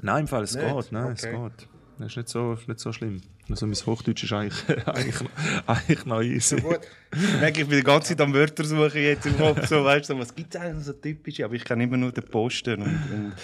Nein, 0.00 0.22
im 0.22 0.28
Fall, 0.28 0.42
es 0.42 0.54
Nicht? 0.54 0.66
geht, 0.66 0.92
nein, 0.92 1.12
es 1.12 1.24
Okay. 1.24 1.36
geht. 1.56 1.68
Das 1.98 2.08
ist 2.08 2.16
nicht 2.16 2.28
so, 2.28 2.58
nicht 2.66 2.80
so 2.80 2.92
schlimm. 2.92 3.20
Also 3.48 3.66
mein 3.66 3.74
Hochdeutsch 3.76 4.24
ist 4.24 4.32
eigentlich, 4.32 4.64
eigentlich, 4.88 5.28
eigentlich 5.66 6.04
noch 6.06 6.22
easy. 6.22 6.60
Gut. 6.60 6.80
Ich 7.12 7.40
merke, 7.40 7.60
ich 7.62 7.68
bin 7.68 7.78
die 7.78 7.84
ganze 7.84 8.08
Zeit 8.08 8.20
am 8.20 8.34
Wörter 8.34 8.64
suchen 8.64 9.00
jetzt 9.00 9.26
im 9.26 9.36
Kopf. 9.38 9.66
So, 9.66 9.84
weißt 9.84 10.10
du, 10.10 10.18
was 10.18 10.34
gibt 10.34 10.54
es 10.54 10.60
eigentlich 10.60 10.84
so 10.84 10.92
typische? 10.92 11.44
Aber 11.44 11.54
ich 11.54 11.64
kann 11.64 11.80
immer 11.80 11.96
nur 11.96 12.10
den 12.10 12.24
Posten 12.24 12.82
und, 12.82 13.34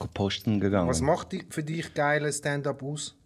und 0.00 0.14
posten 0.14 0.58
gegangen. 0.60 0.88
Was 0.88 1.00
macht 1.00 1.28
für 1.50 1.62
dich 1.62 1.92
geile 1.94 2.32
Stand-up 2.32 2.82
aus? 2.82 3.16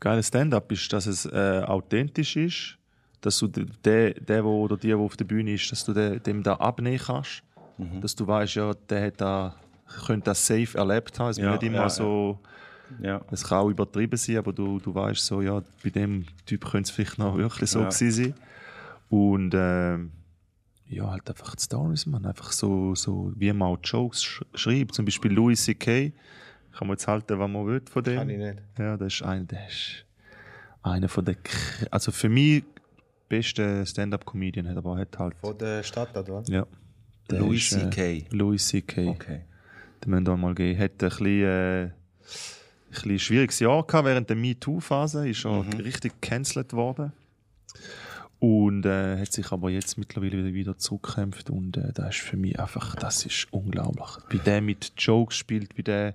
Geiles 0.00 0.28
Stand-up 0.28 0.70
ist, 0.72 0.92
dass 0.92 1.06
es 1.06 1.26
äh, 1.26 1.62
authentisch 1.66 2.36
ist, 2.36 2.78
dass 3.20 3.38
du 3.38 3.48
de- 3.48 3.66
der, 3.84 4.14
der 4.14 4.44
wo, 4.44 4.62
oder 4.62 4.76
die, 4.76 4.88
der 4.88 4.96
auf 4.96 5.16
der 5.16 5.26
Bühne 5.26 5.52
ist, 5.54 5.70
dass 5.70 5.84
du 5.84 5.92
de, 5.92 6.18
dem 6.18 6.42
da 6.42 6.54
abnehmen 6.54 6.98
kannst. 6.98 7.42
Mhm. 7.78 8.00
Dass 8.00 8.14
du 8.16 8.26
weißt, 8.26 8.54
ja, 8.54 8.72
der 8.88 9.06
hat 9.08 9.20
da, 9.20 9.54
könnte 10.06 10.24
das 10.26 10.46
safe 10.46 10.76
erlebt 10.78 11.18
haben. 11.18 11.30
Es 11.30 11.36
muss 11.36 11.44
Ja, 11.44 11.52
nicht 11.52 11.62
immer 11.64 11.76
ja, 11.78 11.88
so, 11.90 12.38
ja. 12.42 12.48
Es 13.30 13.44
kann 13.44 13.58
auch 13.58 13.68
übertrieben 13.70 14.16
sein, 14.16 14.36
aber 14.38 14.52
du, 14.52 14.78
du 14.78 14.94
weißt 14.94 15.24
so, 15.24 15.40
ja, 15.42 15.62
bei 15.82 15.90
dem 15.90 16.24
Typ 16.46 16.64
könnte 16.70 16.88
es 16.88 16.90
vielleicht 16.90 17.18
noch 17.18 17.36
wirklich 17.36 17.70
so 17.70 17.80
Ja. 17.80 17.88
gewesen 17.88 18.10
sein. 18.10 18.34
Und 19.08 19.52
ähm, 19.56 20.12
ja, 20.86 21.10
halt 21.10 21.28
einfach 21.28 21.54
die 21.56 21.62
Stories, 21.62 22.06
man. 22.06 22.26
Einfach 22.26 22.52
so, 22.52 22.94
so 22.94 23.32
wie 23.36 23.52
man 23.52 23.68
auch 23.68 23.78
Jokes 23.82 24.22
sch 24.22 24.42
schreibt. 24.54 24.94
Zum 24.94 25.04
Beispiel 25.04 25.32
Louis 25.32 25.62
C.K. 25.64 26.12
Kann 26.72 26.86
man 26.88 26.94
jetzt 26.96 27.06
halten, 27.08 27.38
was 27.38 27.50
man 27.50 27.66
will 27.66 27.82
von 27.90 28.02
dem. 28.04 28.16
Kann 28.18 28.30
ich 28.30 28.38
nicht. 28.38 28.58
Ja, 28.78 28.96
das 28.96 29.14
ist 29.14 29.22
einer, 29.22 29.44
der 29.44 29.66
ist 29.68 30.04
einer 30.82 31.08
von 31.08 31.24
der, 31.24 31.34
k- 31.34 31.86
also 31.90 32.10
für 32.12 32.28
mich 32.28 32.64
beste 33.28 33.84
Stand-up-Comedian 33.86 34.68
hat, 34.68 34.76
aber 34.76 34.96
hat 34.96 35.18
halt, 35.18 35.34
Von 35.36 35.56
der 35.58 35.82
Stadt, 35.82 36.16
oder? 36.16 36.42
ja. 36.48 36.66
Der 37.30 37.38
Louis 37.40 37.70
ist, 37.70 37.72
äh, 37.72 37.90
C.K.. 37.90 38.26
Louis 38.30 38.66
C.K. 38.66 39.08
Okay. 39.08 39.40
Den 40.04 40.10
müssen 40.10 40.26
wir 40.26 40.36
mal 40.36 40.54
geben. 40.54 40.78
Hat 40.80 40.90
ein 40.92 40.96
bisschen, 41.08 41.26
äh, 41.44 41.90
ein 43.04 43.18
schwieriges 43.18 43.58
Jahr 43.60 43.84
gehabt 43.86 44.06
während 44.06 44.28
der 44.28 44.36
MeToo-Phase. 44.36 45.28
Ist 45.28 45.44
er 45.44 45.64
richtig 45.84 46.20
gecancelt 46.20 46.72
worden. 46.72 47.12
Und 48.38 48.86
äh, 48.86 49.18
hat 49.20 49.32
sich 49.32 49.52
aber 49.52 49.68
jetzt 49.70 49.98
mittlerweile 49.98 50.38
wieder, 50.38 50.54
wieder 50.54 50.78
zurückgekämpft. 50.78 51.50
Und 51.50 51.76
äh, 51.76 51.92
das 51.92 52.16
ist 52.16 52.22
für 52.22 52.36
mich 52.36 52.58
einfach, 52.58 52.94
das 52.96 53.26
ist 53.26 53.46
unglaublich. 53.50 54.08
Wie 54.30 54.38
der 54.38 54.60
mit 54.62 54.92
Jokes 54.96 55.36
spielt, 55.36 55.76
wie 55.76 55.82
der 55.82 56.14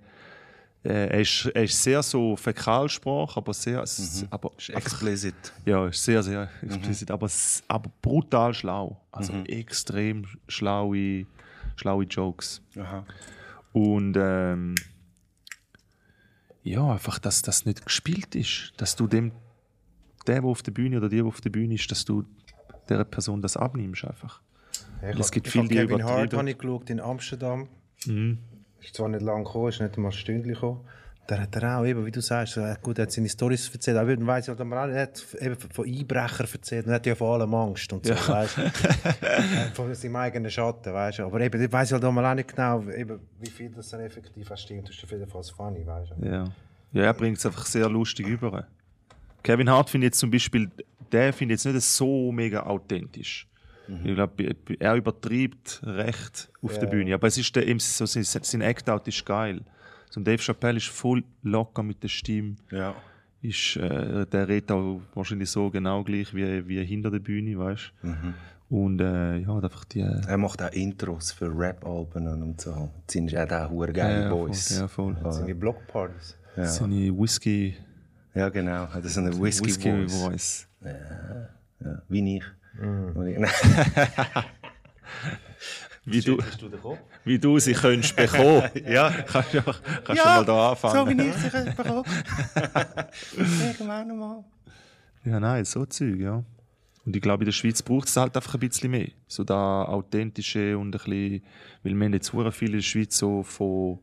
Äh, 0.83 1.07
er, 1.09 1.21
ist, 1.21 1.47
er 1.55 1.63
ist 1.63 1.81
sehr 1.81 2.03
so 2.03 2.35
Fäkalsprache, 2.35 3.37
aber 3.37 3.53
sehr. 3.55 3.81
s- 3.81 4.23
Aber 4.29 4.51
Ist 4.55 4.69
explicit. 4.69 5.33
ja, 5.65 5.87
ist 5.87 6.03
sehr, 6.03 6.21
sehr 6.21 6.47
explizit, 6.61 7.09
aber, 7.09 7.25
s- 7.25 7.63
aber 7.67 7.89
brutal 8.03 8.53
schlau. 8.53 9.01
Also 9.11 9.33
extrem 9.47 10.25
schlaue, 10.47 11.25
schlaue 11.75 12.05
Jokes. 12.05 12.61
Aha. 12.77 13.03
Und 13.73 14.15
ähm, 14.19 14.75
ja, 16.65 16.91
einfach, 16.91 17.19
dass 17.19 17.43
das 17.43 17.65
nicht 17.65 17.85
gespielt 17.85 18.35
ist. 18.35 18.73
Dass 18.77 18.95
du 18.95 19.07
dem, 19.07 19.31
der, 20.27 20.41
der 20.41 20.49
auf 20.49 20.63
der 20.63 20.71
Bühne 20.71 20.97
oder 20.97 21.09
die, 21.09 21.17
der 21.17 21.25
auf 21.25 21.39
der 21.39 21.51
Bühne 21.51 21.75
ist, 21.75 21.89
dass 21.91 22.03
du 22.03 22.25
der 22.89 23.03
Person 23.03 23.41
das 23.41 23.55
abnimmst 23.55 24.03
einfach. 24.03 24.41
Ich 25.01 25.19
Es 25.19 25.31
gibt 25.31 25.47
viele, 25.47 25.67
die 25.67 25.75
Kevin 25.75 26.03
Hart 26.03 26.33
habe 26.33 26.49
ich 26.49 26.57
geschaut 26.57 26.89
in 26.89 26.99
Amsterdam. 26.99 27.67
Mhm. 28.05 28.39
Ist 28.81 28.95
zwar 28.95 29.09
nicht 29.09 29.21
lange 29.21 29.43
gekommen, 29.43 29.69
ist 29.69 29.79
nicht 29.79 29.95
einmal 29.95 30.11
ein 30.11 30.17
Stündchen 30.17 30.53
gekommen. 30.53 30.81
Da 31.27 31.39
hat 31.39 31.55
er 31.55 31.79
auch, 31.79 31.85
eben, 31.85 32.05
wie 32.05 32.11
du 32.11 32.21
sagst, 32.21 32.53
so, 32.53 32.61
äh, 32.61 32.75
gut, 32.81 32.99
er 32.99 33.03
hat 33.03 33.11
seine 33.11 33.27
Storys 33.29 33.69
erzählt, 33.73 33.97
aber 33.97 34.15
dann 34.15 34.27
weiss 34.27 34.47
halt 34.47 34.59
nicht, 34.59 34.71
er 34.71 35.01
hat 35.01 35.25
eben 35.41 35.55
von 35.55 35.85
Einbrechern 35.87 36.47
erzählt 36.53 36.85
und 36.85 36.91
er 36.91 36.95
hat 36.95 37.05
ja 37.07 37.15
vor 37.15 37.33
allem 37.33 37.53
Angst 37.55 37.91
und 37.93 38.05
so, 38.05 38.13
Ja. 38.13 38.27
weißt 38.27 38.57
du. 38.57 38.61
von 39.73 39.93
seinem 39.95 40.15
eigenen 40.17 40.51
Schatten, 40.51 40.93
weißt. 40.93 41.21
Aber 41.21 41.41
eben, 41.41 41.61
ich 41.61 41.71
weiss 41.71 41.91
halt 41.91 42.05
auch 42.05 42.33
nicht 42.35 42.49
genau, 42.55 42.83
eben, 42.89 43.19
wie 43.39 43.49
viel 43.49 43.71
das 43.71 43.89
dann 43.89 44.01
effektiv 44.01 44.47
stimmt. 44.55 44.87
Das 44.87 44.95
ist 44.95 45.03
auf 45.03 45.11
jeden 45.11 45.27
Fall 45.27 45.43
funny, 45.43 45.85
weißt. 45.85 46.13
Ja, 46.21 46.43
ja 46.93 47.03
er 47.03 47.13
bringt 47.13 47.37
es 47.37 47.45
einfach 47.45 47.65
sehr 47.65 47.89
lustig 47.89 48.27
über. 48.27 48.67
Kevin 49.41 49.69
Hart 49.69 49.89
finde 49.89 50.05
ich 50.05 50.09
jetzt 50.09 50.19
zum 50.19 50.29
Beispiel, 50.31 50.69
der 51.11 51.33
finde 51.33 51.55
ich 51.55 51.63
jetzt 51.63 51.73
nicht 51.73 51.83
so 51.85 52.31
mega 52.31 52.63
authentisch. 52.63 53.47
Ich 54.03 54.15
glaube, 54.15 54.55
er 54.79 54.95
übertreibt 54.95 55.81
recht 55.85 56.49
auf 56.63 56.73
der 56.73 56.85
Ja. 56.85 56.89
Bühne. 56.89 57.13
Aber 57.13 57.27
es 57.27 57.37
ist 57.37 57.55
der, 57.55 57.67
eben 57.67 57.79
so, 57.79 58.07
sein, 58.07 58.23
sein 58.23 58.61
Act-Out 58.61 59.07
ist 59.07 59.23
geil. 59.25 59.61
So, 60.09 60.19
ein 60.21 60.23
Dave 60.23 60.41
Chappelle 60.41 60.77
ist 60.77 60.87
voll 60.87 61.23
locker 61.43 61.83
mit 61.83 62.01
der 62.03 62.07
Stimme. 62.07 62.55
Ja. 62.71 62.95
Ist, 63.41 63.75
äh, 63.77 64.25
der 64.25 64.47
redet 64.47 64.71
auch 64.71 65.01
wahrscheinlich 65.13 65.49
so 65.51 65.69
genau 65.69 66.03
gleich 66.03 66.33
wie, 66.33 66.67
wie 66.67 66.83
hinter 66.83 67.11
der 67.11 67.19
Bühne, 67.19 67.57
weißt 67.59 67.91
du? 68.01 68.15
Und 68.67 68.99
äh, 68.99 69.37
ja, 69.37 69.55
einfach 69.59 69.85
die. 69.85 69.99
Äh, 69.99 70.21
Er 70.27 70.37
macht 70.37 70.61
auch 70.63 70.71
Intros 70.71 71.31
für 71.31 71.47
Rap-Alben 71.55 72.27
und 72.41 72.59
so. 72.59 72.89
Sind 73.07 73.31
er 73.33 73.65
auch 73.65 73.69
hure 73.69 73.93
geile 73.93 74.23
ja, 74.23 74.29
voll, 74.29 74.47
Boys. 74.47 74.79
ja, 74.79 74.87
voll. 74.87 75.15
Seine 75.29 75.53
Blockpartys. 75.53 76.35
Ja. 76.57 76.65
Seine 76.65 77.11
Whisky, 77.15 77.75
Ja, 78.33 78.49
genau. 78.49 78.87
Das 78.95 79.05
ist 79.05 79.17
eine 79.19 79.39
Whisky, 79.39 79.67
Whisky 79.67 79.91
Voice. 80.07 80.21
Voice. 80.23 80.67
Ja, 81.83 82.01
wie 82.09 82.37
ich. 82.37 82.43
Nein. 82.81 83.45
Wie 86.05 86.21
du, 86.21 86.37
du 86.37 86.97
wie 87.25 87.39
du 87.39 87.59
sie 87.59 87.73
könntest 87.73 88.15
bekommen. 88.15 88.69
Ja. 88.87 89.09
kannst 89.09 89.53
du 89.53 89.61
kannst 89.61 90.09
du 90.09 90.15
mal 90.15 90.45
da 90.45 90.69
anfangen. 90.71 91.19
ich 91.19 91.33
sie 91.33 91.49
bekommen. 91.49 92.05
Irgendwann 93.35 94.17
mal. 94.17 94.43
Ja, 95.25 95.39
nein, 95.39 95.65
so 95.65 95.85
Zeug, 95.85 96.19
ja. 96.19 96.43
Und 97.05 97.15
ich 97.15 97.21
glaube, 97.21 97.43
in 97.43 97.45
der 97.45 97.51
Schweiz 97.51 97.81
braucht 97.81 98.07
es 98.07 98.17
halt 98.17 98.35
einfach 98.35 98.53
ein 98.53 98.59
bisschen 98.59 98.91
mehr. 98.91 99.09
So 99.27 99.43
da 99.43 99.83
authentische 99.85 100.77
und 100.77 100.87
ein 100.87 100.91
bisschen, 100.91 101.41
weil 101.83 101.93
wir 101.93 102.05
haben 102.05 102.13
jetzt 102.13 102.31
sehr 102.31 102.51
viel 102.51 102.69
in 102.69 102.75
der 102.75 102.81
Schweiz 102.81 103.17
so 103.17 103.43
von, 103.43 103.99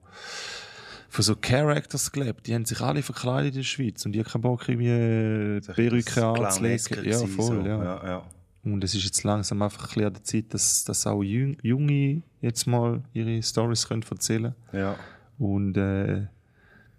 von 1.09 1.23
so 1.25 1.37
Characters 1.37 2.11
gelebt. 2.11 2.47
Die 2.47 2.55
haben 2.55 2.65
sich 2.65 2.81
alle 2.81 3.03
verkleidet 3.03 3.55
in 3.55 3.61
der 3.61 3.65
Schweiz 3.65 4.05
und 4.05 4.13
die 4.13 4.21
haben 4.21 4.29
keinen 4.29 4.43
Bock, 4.43 4.69
irgendwie 4.69 5.73
Perücke 5.73 6.27
anzulegen. 6.27 7.05
Ja, 7.05 7.19
voll, 7.27 7.67
ja. 7.67 7.85
ja, 7.85 8.07
ja. 8.07 8.25
Und 8.65 8.85
es 8.85 8.95
ist 8.95 9.05
jetzt 9.05 9.25
langsam 9.25 9.61
einfach 9.63 9.83
ein 9.83 9.89
bisschen 9.89 10.05
an 10.07 10.13
der 10.13 10.23
Zeit, 10.23 10.55
dass, 10.55 10.85
dass 10.85 11.07
auch 11.07 11.23
Junge 11.23 12.23
jetzt 12.41 12.67
mal 12.67 13.03
ihre 13.13 13.43
Stories 13.43 13.89
können 13.89 14.05
erzählen 14.09 14.55
ja. 14.73 14.97
und 15.39 15.77
äh, 15.77 16.27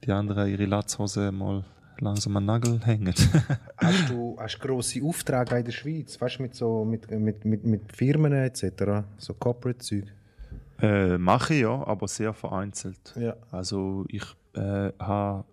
die 0.04 0.12
anderen 0.12 0.50
ihre 0.50 0.66
Latzhosen 0.66 1.36
mal 1.38 1.64
langsam 2.00 2.36
an 2.36 2.44
den 2.44 2.48
Nagel 2.48 2.80
hängen. 2.86 3.14
Hast 3.78 4.10
du 4.10 4.36
hast 4.38 4.60
grosse 4.60 5.02
Aufträge 5.04 5.58
in 5.60 5.66
der 5.66 5.72
Schweiz? 5.72 6.20
Weißt 6.20 6.40
du, 6.40 6.44
mit, 6.44 6.56
so, 6.56 6.84
mit, 6.84 7.10
mit, 7.12 7.46
mit, 7.46 7.64
mit 7.64 7.96
Firmen 7.96 8.34
etc.? 8.34 9.06
So 9.18 9.34
Corporate-Zeug? 9.34 10.06
Äh, 10.82 11.18
mache 11.18 11.54
ich 11.54 11.62
ja, 11.62 11.86
aber 11.88 12.08
sehr 12.08 12.34
vereinzelt. 12.34 13.14
Ja. 13.16 13.36
Also 13.52 14.06
ich 14.10 14.24
äh, 14.54 14.92
habe 15.00 15.46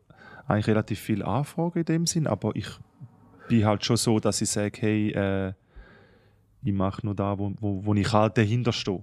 eigentlich 0.48 0.66
relativ 0.66 0.98
viele 0.98 1.24
Anfragen 1.24 1.78
in 1.78 1.84
dem 1.84 2.06
Sinn, 2.06 2.26
aber 2.26 2.56
ich 2.56 2.68
bin 3.48 3.64
halt 3.64 3.84
schon 3.84 3.96
so, 3.96 4.18
dass 4.18 4.40
ich 4.40 4.50
sage, 4.50 4.80
hey, 4.80 5.10
äh, 5.12 5.52
ich 6.62 6.72
mache 6.72 7.04
nur 7.04 7.14
da, 7.14 7.38
wo, 7.38 7.52
wo, 7.60 7.84
wo 7.84 7.94
ich 7.94 8.12
halt 8.12 8.36
dahinter 8.38 8.72
stehe. 8.72 9.02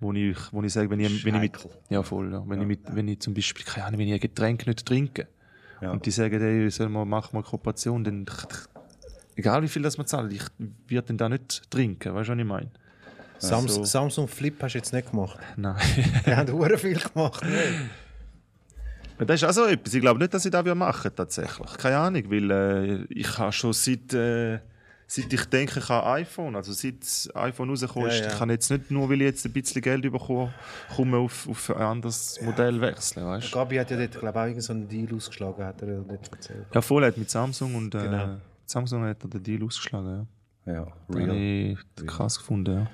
Wo 0.00 0.12
ich, 0.12 0.36
wo 0.52 0.62
ich 0.62 0.72
sage, 0.72 0.90
wenn 0.90 0.98
ich, 1.00 1.24
wenn 1.24 1.34
ich 1.36 1.40
mit, 1.42 1.68
ja 1.88 2.02
voll, 2.02 2.32
ja. 2.32 2.42
Wenn, 2.46 2.62
Ich 2.62 2.66
mit, 2.66 2.80
wenn 2.94 3.06
ich 3.08 3.20
zum 3.20 3.34
Beispiel, 3.34 3.64
keine 3.64 3.86
Ahnung, 3.86 4.00
wenn 4.00 4.08
ich 4.08 4.14
ein 4.14 4.20
Getränk 4.20 4.66
nicht 4.66 4.84
trinke 4.84 5.28
Ja. 5.80 5.92
und 5.92 6.04
die 6.04 6.10
sagen, 6.10 6.40
hey, 6.40 6.68
soll 6.70 6.88
man, 6.88 7.08
machen 7.08 7.34
wir 7.38 7.42
Kooperation, 7.42 8.02
dann 8.02 8.26
egal 9.36 9.62
wie 9.62 9.68
viel 9.68 9.82
das 9.82 9.96
man 9.98 10.06
zahlt, 10.06 10.32
ich 10.32 10.42
werde 10.88 11.08
dann 11.08 11.18
da 11.18 11.28
nicht 11.28 11.70
trinken, 11.70 12.14
weißt 12.14 12.28
du, 12.28 12.32
was 12.32 12.38
ich 12.40 12.44
meine? 12.44 12.70
Sams 13.38 13.70
Also- 13.70 13.84
Samsung 13.84 14.26
Flip 14.28 14.60
hast 14.62 14.72
du 14.74 14.78
jetzt 14.78 14.92
nicht 14.92 15.10
gemacht. 15.10 15.38
Nein. 15.56 15.76
Die 16.26 16.34
haben 16.34 16.52
hure 16.52 16.78
viel 16.78 16.98
gemacht. 16.98 17.42
ne? 17.44 17.90
Ja, 19.18 19.24
Das 19.24 19.42
ist 19.42 19.48
auch 19.48 19.52
so 19.52 19.66
etwas. 19.66 19.94
Ich 19.94 20.00
glaube 20.00 20.18
nicht, 20.20 20.32
dass 20.34 20.44
ich 20.44 20.50
das 20.50 20.64
machen 20.74 21.04
würde, 21.04 21.14
tatsächlich. 21.16 21.72
Keine 21.76 21.98
Ahnung, 21.98 22.22
weil 22.30 22.50
äh, 22.50 23.04
ich 23.08 23.38
habe 23.38 23.52
schon 23.52 23.72
seit, 23.72 24.12
äh, 24.14 24.58
seit 25.14 25.32
ich 25.32 25.44
denke, 25.46 25.78
ich 25.80 25.88
habe 25.88 26.06
iPhone, 26.06 26.56
also 26.56 26.72
seit 26.72 27.00
das 27.02 27.28
iPhone 27.34 27.68
rausgekommen 27.70 28.08
ist, 28.08 28.18
Ja, 28.20 28.24
ja. 28.26 28.32
ich 28.32 28.38
kann 28.38 28.50
jetzt 28.50 28.70
nicht 28.70 28.90
nur, 28.90 29.08
weil 29.10 29.20
ich 29.20 29.26
jetzt 29.26 29.44
ein 29.44 29.52
bisschen 29.52 29.82
Geld 29.82 30.02
bekomme, 30.10 30.54
komme 30.96 31.18
auf, 31.18 31.48
auf 31.48 31.70
ein 31.70 31.82
anderes 31.82 32.40
Modell 32.40 32.80
wechseln, 32.80 33.26
weißt? 33.26 33.52
Gabi 33.52 33.76
hat 33.76 33.90
ja 33.90 33.96
dort, 33.98 34.12
glaube 34.12 34.26
ich, 34.28 34.34
auch 34.36 34.40
irgendeinen 34.46 34.60
so 34.62 34.72
einen 34.72 34.88
Deal 34.88 35.14
ausgeschlagen, 35.14 35.64
hat 35.64 35.82
er 35.82 35.88
ja 35.92 36.00
dort 36.00 36.32
erzählt. 36.32 36.66
Ja, 36.72 36.80
voll, 36.80 37.04
hat 37.04 37.18
mit 37.18 37.28
Samsung 37.30 37.74
und 37.74 37.94
äh, 37.94 37.98
Genau. 38.04 38.36
Samsung 38.64 39.04
hat 39.04 39.22
er 39.22 39.28
den 39.28 39.42
Deal 39.42 39.62
ausgeschlagen, 39.64 40.26
ja. 40.66 40.72
Ja, 40.72 40.84
Das 41.08 41.16
habe 41.18 41.32
real. 41.32 41.36
ich 41.96 42.06
krass 42.06 42.38
gefunden, 42.38 42.74
ja. 42.74 42.90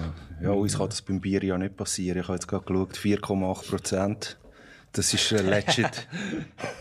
Ja. 0.00 0.12
ja, 0.42 0.50
uns 0.50 0.76
kann 0.76 0.88
das 0.88 1.02
beim 1.02 1.20
Bier 1.20 1.44
ja 1.44 1.56
nicht 1.56 1.76
passieren. 1.76 2.18
Ich 2.18 2.24
habe 2.24 2.34
jetzt 2.34 2.48
gerade 2.48 2.64
geschaut, 2.64 2.96
4,8 2.96 3.68
Prozent. 3.68 4.38
Das 4.90 5.14
ist 5.14 5.30
äh, 5.30 5.40
legit. 5.42 6.08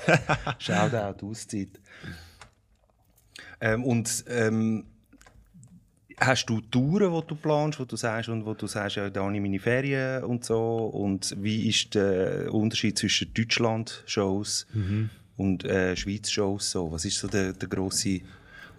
Shoutout, 0.57 1.25
Auszeit. 1.27 1.79
Ähm, 3.63 3.85
und 3.85 4.25
ähm, 4.27 4.83
hast 6.19 6.49
du 6.49 6.59
Touren, 6.59 7.13
die 7.13 7.27
du 7.27 7.35
planst, 7.35 7.79
wo 7.79 7.85
du 7.85 7.95
sagst, 7.95 8.27
und 8.27 8.45
wo 8.45 8.53
du 8.53 8.67
sagst, 8.67 8.97
ja, 8.97 9.09
da 9.09 9.23
habe 9.23 9.33
ich 9.33 9.41
meine 9.41 9.57
Ferien 9.57 10.25
und 10.25 10.43
so. 10.43 10.87
Und 10.87 11.33
wie 11.39 11.69
ist 11.69 11.95
der 11.95 12.53
Unterschied 12.53 12.97
zwischen 12.97 13.33
Deutschland-Shows 13.33 14.67
und 15.37 15.63
äh, 15.63 15.95
Schweiz-Shows 15.95 16.71
so? 16.71 16.91
Was 16.91 17.05
ist 17.05 17.17
so 17.17 17.29
der, 17.29 17.53
der 17.53 17.69
grosse 17.69 18.19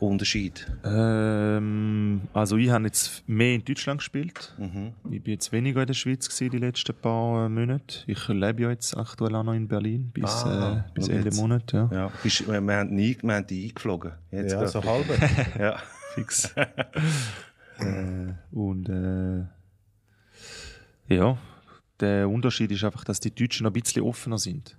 Unterschied? 0.01 0.67
Ähm, 0.85 2.23
also 2.33 2.57
ich 2.57 2.69
habe 2.71 2.85
jetzt 2.85 3.27
mehr 3.29 3.55
in 3.55 3.65
Deutschland 3.65 3.99
gespielt. 3.99 4.55
Mhm. 4.59 4.93
Ich 5.11 5.23
bin 5.23 5.35
jetzt 5.35 5.51
weniger 5.53 5.81
in 5.83 5.87
der 5.87 5.95
Schweiz 5.95 6.29
gewesen, 6.29 6.51
die 6.51 6.59
letzten 6.59 6.95
paar 6.95 7.47
äh, 7.47 7.49
Monate. 7.49 8.01
Ich 8.07 8.29
lebe 8.29 8.63
ja 8.63 8.71
jetzt 8.71 8.97
aktuell 8.97 9.35
auch 9.35 9.45
noch 9.45 9.55
in 9.55 9.67
Berlin 9.69 10.11
bis, 10.13 10.31
Ah, 10.45 10.85
äh, 10.87 10.93
bis 10.95 11.09
Ende 11.09 11.25
jetzt. 11.27 11.41
Monat. 11.41 11.73
Ja. 11.73 11.89
Ja, 11.93 12.13
bist, 12.23 12.47
wir, 12.47 12.61
wir, 12.61 12.77
haben 12.77 12.95
nie, 12.95 13.17
wir 13.23 13.35
haben 13.35 13.47
die 13.47 13.65
eingeflogen. 13.69 14.13
Jetzt 14.31 14.53
Ja, 14.53 14.59
gerade. 14.59 14.71
so 14.71 14.85
halber. 14.85 15.15
Ja. 15.59 15.77
Fix. 16.15 16.55
äh, 17.79 18.33
und 18.53 18.89
äh, 18.89 19.45
ja, 21.15 21.39
der 22.01 22.29
Unterschied 22.29 22.71
ist 22.73 22.85
einfach, 22.85 23.05
dass 23.05 23.21
die 23.21 23.35
Deutschen 23.35 23.65
noch 23.65 23.71
ein 23.71 23.81
bisschen 23.81 24.03
offener 24.03 24.39
sind. 24.39 24.77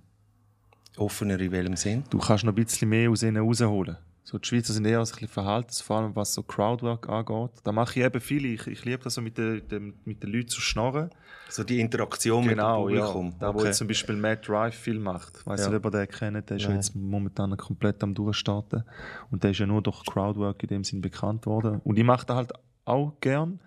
Offener 0.96 1.38
in 1.40 1.52
welchem 1.52 1.76
Sinn? 1.76 2.04
Du 2.10 2.18
kannst 2.18 2.44
noch 2.44 2.52
ein 2.52 2.64
bisschen 2.64 2.88
mehr 2.88 3.10
aus 3.10 3.22
ihnen 3.22 3.36
rausholen. 3.38 3.96
So, 4.28 4.38
die 4.38 4.48
Schweizer 4.48 4.72
sind 4.72 4.84
eher 4.86 4.98
ein 4.98 5.04
bisschen 5.04 5.28
verhalten, 5.28 5.70
vor 5.84 5.98
allem 5.98 6.16
was 6.16 6.34
so 6.34 6.42
Crowdwork 6.42 7.08
angeht. 7.08 7.52
Da 7.62 7.70
mache 7.70 8.00
ich 8.00 8.04
eben 8.04 8.20
viel. 8.20 8.44
Ich, 8.46 8.66
ich 8.66 8.84
liebe 8.84 9.04
das 9.04 9.14
so 9.14 9.20
mit 9.22 9.38
den, 9.38 9.66
den, 9.68 9.94
mit 10.04 10.20
den 10.20 10.30
Leuten 10.32 10.48
zu 10.48 10.60
schnarren. 10.60 11.10
So 11.48 11.62
die 11.62 11.78
Interaktion 11.78 12.44
Genau, 12.44 12.86
mit 12.86 12.94
dem 12.94 12.98
ja. 12.98 13.06
Publikum. 13.06 13.38
Da, 13.38 13.54
wo 13.54 13.58
Okay. 13.58 13.68
jetzt 13.68 13.76
zum 13.76 13.86
Beispiel 13.86 14.16
Matt 14.16 14.48
Drive 14.48 14.74
viel 14.74 14.98
macht. 14.98 15.36
Ich 15.38 15.46
weiß 15.46 15.60
Ja. 15.60 15.68
nicht, 15.68 15.76
ob 15.76 15.84
ihr 15.86 15.90
den 16.04 16.08
kennt. 16.08 16.50
Der 16.50 16.56
ist 16.56 16.64
ja 16.64 16.74
jetzt 16.74 16.96
momentan 16.96 17.56
komplett 17.56 18.02
am 18.02 18.14
Durchstarten. 18.14 18.82
Und 19.30 19.44
der 19.44 19.52
ist 19.52 19.58
ja 19.60 19.66
nur 19.66 19.80
durch 19.80 20.04
Crowdwork 20.04 20.60
in 20.64 20.68
dem 20.70 20.82
Sinn 20.82 21.00
bekannt 21.00 21.46
worden. 21.46 21.80
Und 21.84 21.96
ich 21.96 22.04
mache 22.04 22.26
das 22.26 22.36
halt 22.36 22.52
auch 22.84 23.12
gern. 23.20 23.60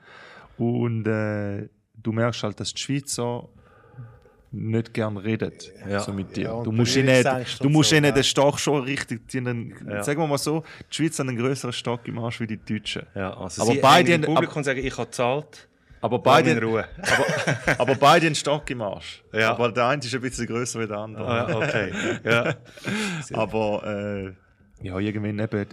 Und 0.57 1.07
äh, 1.07 1.69
du 1.95 2.11
merkst 2.11 2.43
halt, 2.43 2.59
dass 2.59 2.73
die 2.73 2.81
Schweizer 2.81 3.47
nicht 4.51 4.93
gern 4.93 5.17
reden 5.17 5.51
Ja. 5.87 5.99
so 5.99 6.11
mit 6.11 6.35
dir. 6.35 6.43
Ja, 6.45 6.63
du 6.63 6.71
musst 6.71 6.95
ihnen, 6.95 7.23
du 7.61 7.69
musst 7.69 7.89
so, 7.91 7.95
ihnen 7.95 8.13
den 8.13 8.23
Stock 8.23 8.59
schon 8.59 8.83
richtig, 8.83 9.27
die 9.27 9.39
haben, 9.39 9.73
Ja. 9.87 10.03
sagen 10.03 10.19
wir 10.21 10.27
mal 10.27 10.37
so, 10.39 10.63
die 10.91 10.95
Schweizer 10.95 11.23
haben 11.23 11.29
einen 11.29 11.37
größeren 11.37 11.71
Stock 11.73 12.07
im 12.07 12.17
Arsch 12.19 12.39
wie 12.39 12.47
die 12.47 12.57
Deutschen. 12.57 13.03
ja, 13.15 13.35
also 13.37 13.61
Aber 13.61 13.75
beide 13.75 14.13
im 14.13 14.23
haben- 14.23 14.33
Publikum 14.33 14.63
sagen, 14.63 14.79
ich 14.83 14.91
habe 14.97 15.05
gezahlt. 15.05 15.67
Aber 16.01 16.17
Beide 16.19 16.51
in 16.51 16.59
Ruhe. 16.59 16.85
aber, 17.67 17.79
aber 17.81 17.95
beide 17.95 18.25
einen 18.27 18.35
Stock 18.35 18.69
im 18.71 18.81
Arsch. 18.81 19.21
Ja. 19.33 19.51
Aber 19.51 19.69
der 19.71 19.87
eine 19.87 20.01
ist 20.01 20.15
ein 20.15 20.21
bisschen 20.21 20.47
größer 20.47 20.79
wie 20.79 20.87
der 20.87 20.97
andere. 20.97 21.27
Ah, 21.27 21.55
okay. 21.57 21.91
ja. 22.23 22.55
Aber 23.33 23.83
äh, 24.81 24.85
ja, 24.87 24.97
irgendwann 24.97 25.39
eben, 25.39 25.65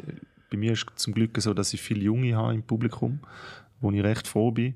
bei 0.51 0.57
mir 0.57 0.73
ist 0.73 0.85
es 0.97 1.03
zum 1.03 1.15
Glück 1.15 1.41
so, 1.41 1.55
dass 1.55 1.73
ich 1.75 1.81
viele 1.81 2.01
Junge 2.01 2.35
habe 2.37 2.55
im 2.55 2.63
Publikum. 2.65 3.21
wo 3.81 3.93
ich 3.93 4.03
recht 4.03 4.27
froh 4.27 4.51
bin. 4.51 4.75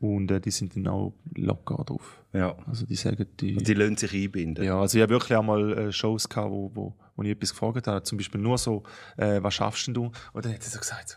Und 0.00 0.30
äh, 0.30 0.38
die 0.40 0.50
sind 0.50 0.76
dann 0.76 0.86
auch 0.88 1.14
locker 1.34 1.82
drauf. 1.84 2.19
Ja. 2.32 2.56
Also 2.66 2.86
die 2.86 2.94
sagen, 2.94 3.26
die... 3.40 3.56
Und 3.56 3.66
die 3.66 3.74
lassen 3.74 3.96
sich 3.96 4.12
einbinden. 4.12 4.64
Ja, 4.64 4.80
also 4.80 4.96
ich 4.98 5.02
habe 5.02 5.12
wirklich 5.12 5.36
auch 5.36 5.42
mal 5.42 5.76
äh, 5.76 5.92
Shows 5.92 6.28
gehabt, 6.28 6.50
wo, 6.50 6.70
wo, 6.74 6.94
wo 7.16 7.22
ich 7.22 7.30
etwas 7.30 7.50
gefragt 7.50 7.86
habe. 7.86 8.02
Zum 8.02 8.18
Beispiel 8.18 8.40
nur 8.40 8.56
so, 8.56 8.84
äh, 9.16 9.42
was 9.42 9.54
schaffst 9.54 9.86
denn 9.88 9.94
du? 9.94 10.12
Und 10.32 10.44
dann 10.44 10.52
hat 10.54 10.62
er 10.62 10.68
so 10.70 10.78
gesagt, 10.78 11.08
so, 11.08 11.16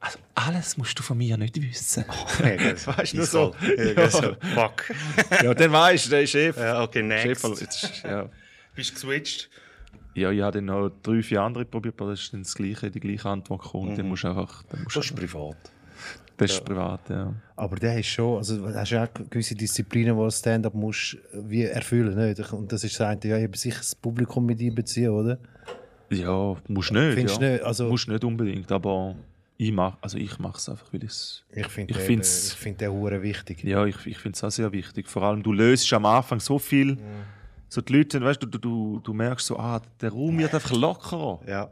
also 0.00 0.18
alles 0.34 0.76
musst 0.76 0.98
du 0.98 1.02
von 1.02 1.18
mir 1.18 1.36
nicht 1.36 1.60
wissen. 1.60 2.04
Ja, 2.42 2.72
das 2.72 2.86
Weißt 2.98 3.12
du, 3.12 3.16
nur 3.18 3.26
so. 3.26 3.54
Ja, 3.76 3.92
Ja. 3.92 4.10
so. 4.10 4.36
Fuck. 4.54 4.90
ja, 5.42 5.54
dann 5.54 5.72
weißt 5.72 6.06
du, 6.06 6.10
der 6.10 6.22
ist 6.22 6.30
Chef. 6.30 6.56
Ja, 6.56 6.82
okay, 6.82 7.02
next. 7.02 7.42
Chef 7.78 8.04
ja. 8.04 8.28
Bist 8.74 8.90
du 8.90 8.94
geswitcht? 8.94 9.50
ja, 10.14 10.30
ich 10.30 10.40
habe 10.40 10.58
dann 10.58 10.64
noch 10.66 10.90
drei, 11.02 11.22
vier 11.22 11.42
andere 11.42 11.66
probiert, 11.66 12.00
aber 12.00 12.10
das 12.10 12.20
ist 12.22 12.32
dann 12.32 12.42
das 12.42 12.54
gleiche, 12.54 12.90
die 12.90 13.00
gleiche 13.00 13.28
Antwort 13.28 13.62
gekommen. 13.62 13.90
Und 13.90 13.98
dann 13.98 14.08
musst 14.08 14.24
du 14.24 14.28
einfach, 14.28 14.62
dann 14.64 14.82
musst 14.82 14.96
Das 14.96 15.04
ist 15.04 15.14
privat. 15.14 15.56
Das 16.36 16.52
ist 16.52 16.64
privat, 16.64 17.08
ja. 17.08 17.32
Aber 17.56 17.76
der 17.76 17.98
ist 17.98 18.06
schon, 18.08 18.38
also 18.38 18.58
du 18.58 18.74
hast 18.74 18.90
ja 18.90 19.04
auch 19.04 19.08
gewisse 19.30 19.54
Disziplinen, 19.54 20.16
die 20.16 20.22
du 20.22 20.30
Stand-up 20.30 20.74
musst 20.74 21.16
wie 21.32 21.62
erfüllen, 21.62 22.14
nicht? 22.16 22.52
Und 22.52 22.70
das 22.70 22.84
ist 22.84 22.98
das 23.00 23.06
eine, 23.08 23.20
ja, 23.24 23.38
eben 23.38 23.54
sicher 23.54 23.78
das 23.78 23.94
Publikum 23.94 24.44
mit 24.46 24.60
einbeziehen, 24.60 25.10
oder? 25.10 25.38
Ja, 26.10 26.54
musst 26.68 26.92
nicht. 26.92 27.14
Findest 27.14 27.40
ja. 27.40 27.52
nicht, 27.52 27.62
also- 27.64 27.88
musst 27.88 28.08
nicht 28.08 28.24
unbedingt, 28.24 28.70
aber 28.70 29.14
ich 29.58 29.72
mach, 29.72 29.96
also 30.02 30.18
ich 30.18 30.38
mache 30.38 30.58
es 30.58 30.68
einfach, 30.68 30.92
weil 30.92 31.04
es. 31.04 31.42
Ich 31.50 31.66
finde 31.68 31.94
Ich 31.94 32.08
ich 32.08 32.52
find 32.54 32.80
den 32.80 32.92
hure 32.92 33.22
wichtig. 33.22 33.64
Ja, 33.64 33.86
ich, 33.86 34.06
ich 34.06 34.18
finde 34.18 34.36
es 34.36 34.44
auch 34.44 34.50
sehr 34.50 34.70
wichtig. 34.72 35.08
Vor 35.08 35.22
allem, 35.22 35.42
du 35.42 35.52
löst 35.52 35.90
am 35.94 36.04
Anfang 36.04 36.40
so 36.40 36.58
viel. 36.58 36.98
So 37.68 37.80
die 37.80 37.94
Leute, 37.94 38.20
weißt 38.20 38.42
du, 38.42 38.46
du, 38.46 38.58
du, 38.58 39.00
du 39.02 39.12
merkst 39.14 39.46
so, 39.46 39.58
ah, 39.58 39.80
der 40.00 40.10
Raum 40.10 40.38
wird 40.38 40.54
einfach 40.54 40.72
lockerer. 40.72 41.40
Ja. 41.48 41.70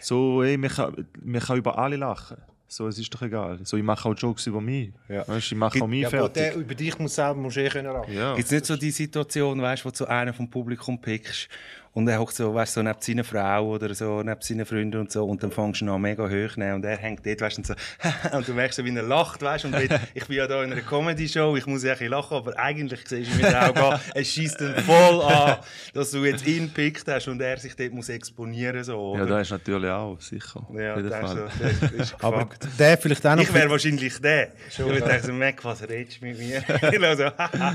So, 0.00 0.42
ey, 0.42 0.56
man 0.56 0.70
kann, 0.70 1.06
man 1.22 1.40
kann 1.40 1.58
über 1.58 1.76
alle 1.76 1.96
lachen. 1.96 2.36
So, 2.66 2.88
es 2.88 2.98
ist 2.98 3.12
doch 3.14 3.22
egal. 3.22 3.58
So, 3.64 3.76
ich 3.76 3.82
mache 3.82 4.08
auch 4.08 4.14
Jokes 4.14 4.46
über 4.46 4.60
mich. 4.60 4.90
Ja. 5.08 5.26
Weißt, 5.28 5.52
ich 5.52 5.58
mache 5.58 5.82
auch 5.82 5.86
mich 5.86 6.02
Ja, 6.02 6.10
fertig. 6.10 6.34
der, 6.34 6.56
über 6.56 6.74
dich 6.74 6.98
muss 6.98 7.14
selber 7.14 7.40
musst 7.40 7.56
du 7.56 7.60
eh 7.64 7.68
können 7.68 7.92
ja. 8.08 8.34
Gibt 8.34 8.46
es 8.46 8.50
nicht 8.52 8.66
so 8.66 8.76
die 8.76 8.90
Situation, 8.90 9.60
weißt, 9.60 9.84
wo 9.84 9.90
du 9.90 9.96
so 9.96 10.06
einen 10.06 10.32
vom 10.34 10.48
Publikum 10.48 11.00
pickst 11.00 11.48
und 11.94 12.08
er 12.08 12.18
hockt 12.18 12.34
so, 12.34 12.52
weißt, 12.52 12.74
so 12.74 12.82
neben 12.82 13.00
seiner 13.00 13.24
Frau 13.24 13.68
oder 13.68 13.94
so, 13.94 14.22
neben 14.22 14.40
seinen 14.40 14.66
Freunden 14.66 15.00
und 15.00 15.12
so 15.12 15.24
und 15.24 15.42
dann 15.42 15.52
fängst 15.52 15.80
du 15.80 15.84
ihn 15.84 15.88
an 15.90 16.00
mega 16.00 16.24
hoch 16.24 16.56
nehmen 16.56 16.74
und 16.74 16.84
er 16.84 16.96
hängt 16.96 17.24
dort, 17.24 17.40
weißt, 17.40 17.58
und 17.58 17.66
so, 17.68 17.74
und 18.32 18.48
du 18.48 18.52
merkst 18.52 18.76
so, 18.76 18.84
wie 18.84 18.94
er 18.94 19.02
lacht, 19.02 19.40
weißt, 19.40 19.64
und 19.66 19.72
dort, 19.72 20.00
ich 20.12 20.26
bin 20.26 20.36
ja 20.36 20.46
da 20.48 20.62
in 20.64 20.72
einer 20.72 20.80
Comedy-Show, 20.82 21.56
ich 21.56 21.66
muss 21.66 21.84
ja 21.84 21.92
ein 21.92 21.98
bisschen 21.98 22.10
lachen, 22.10 22.36
aber 22.36 22.58
eigentlich 22.58 23.00
siehst 23.06 23.32
du 23.32 23.36
mit 23.36 23.46
den 23.46 23.54
Augen 23.54 23.78
an, 23.78 24.00
es 24.14 24.28
schießt 24.28 24.60
dann 24.60 24.74
voll 24.82 25.22
an, 25.22 25.58
dass 25.94 26.10
du 26.10 26.24
jetzt 26.24 26.46
ihn 26.46 26.66
gepickt 26.66 27.06
hast 27.06 27.28
und 27.28 27.40
er 27.40 27.58
sich 27.58 27.76
dort 27.76 27.92
muss 27.92 28.08
exponieren, 28.08 28.82
so, 28.82 29.14
ja, 29.16 29.22
oder? 29.22 29.26
das 29.38 29.42
ist 29.42 29.52
natürlich 29.52 29.90
auch, 29.90 30.20
sicher. 30.20 30.66
Ja, 30.74 30.96
jeden 30.96 31.08
der 31.08 31.20
ist, 31.20 31.32
Fall. 31.32 31.50
so, 31.50 31.58
der 31.60 32.00
ist, 32.00 32.16
Aber 32.20 32.48
der 32.78 32.98
vielleicht 32.98 33.26
auch 33.26 33.36
noch. 33.36 33.42
Ich 33.42 33.54
wäre 33.54 33.70
wahrscheinlich 33.70 34.20
der. 34.20 34.52
Ich 34.68 34.78
würde 34.80 35.00
denken, 35.00 35.26
so, 35.26 35.32
Mac, 35.32 35.64
was 35.64 35.88
redest 35.88 36.20
du 36.20 36.26
mit 36.26 36.38
mir? 36.38 36.62
Ich 36.94 37.18
so, 37.18 37.24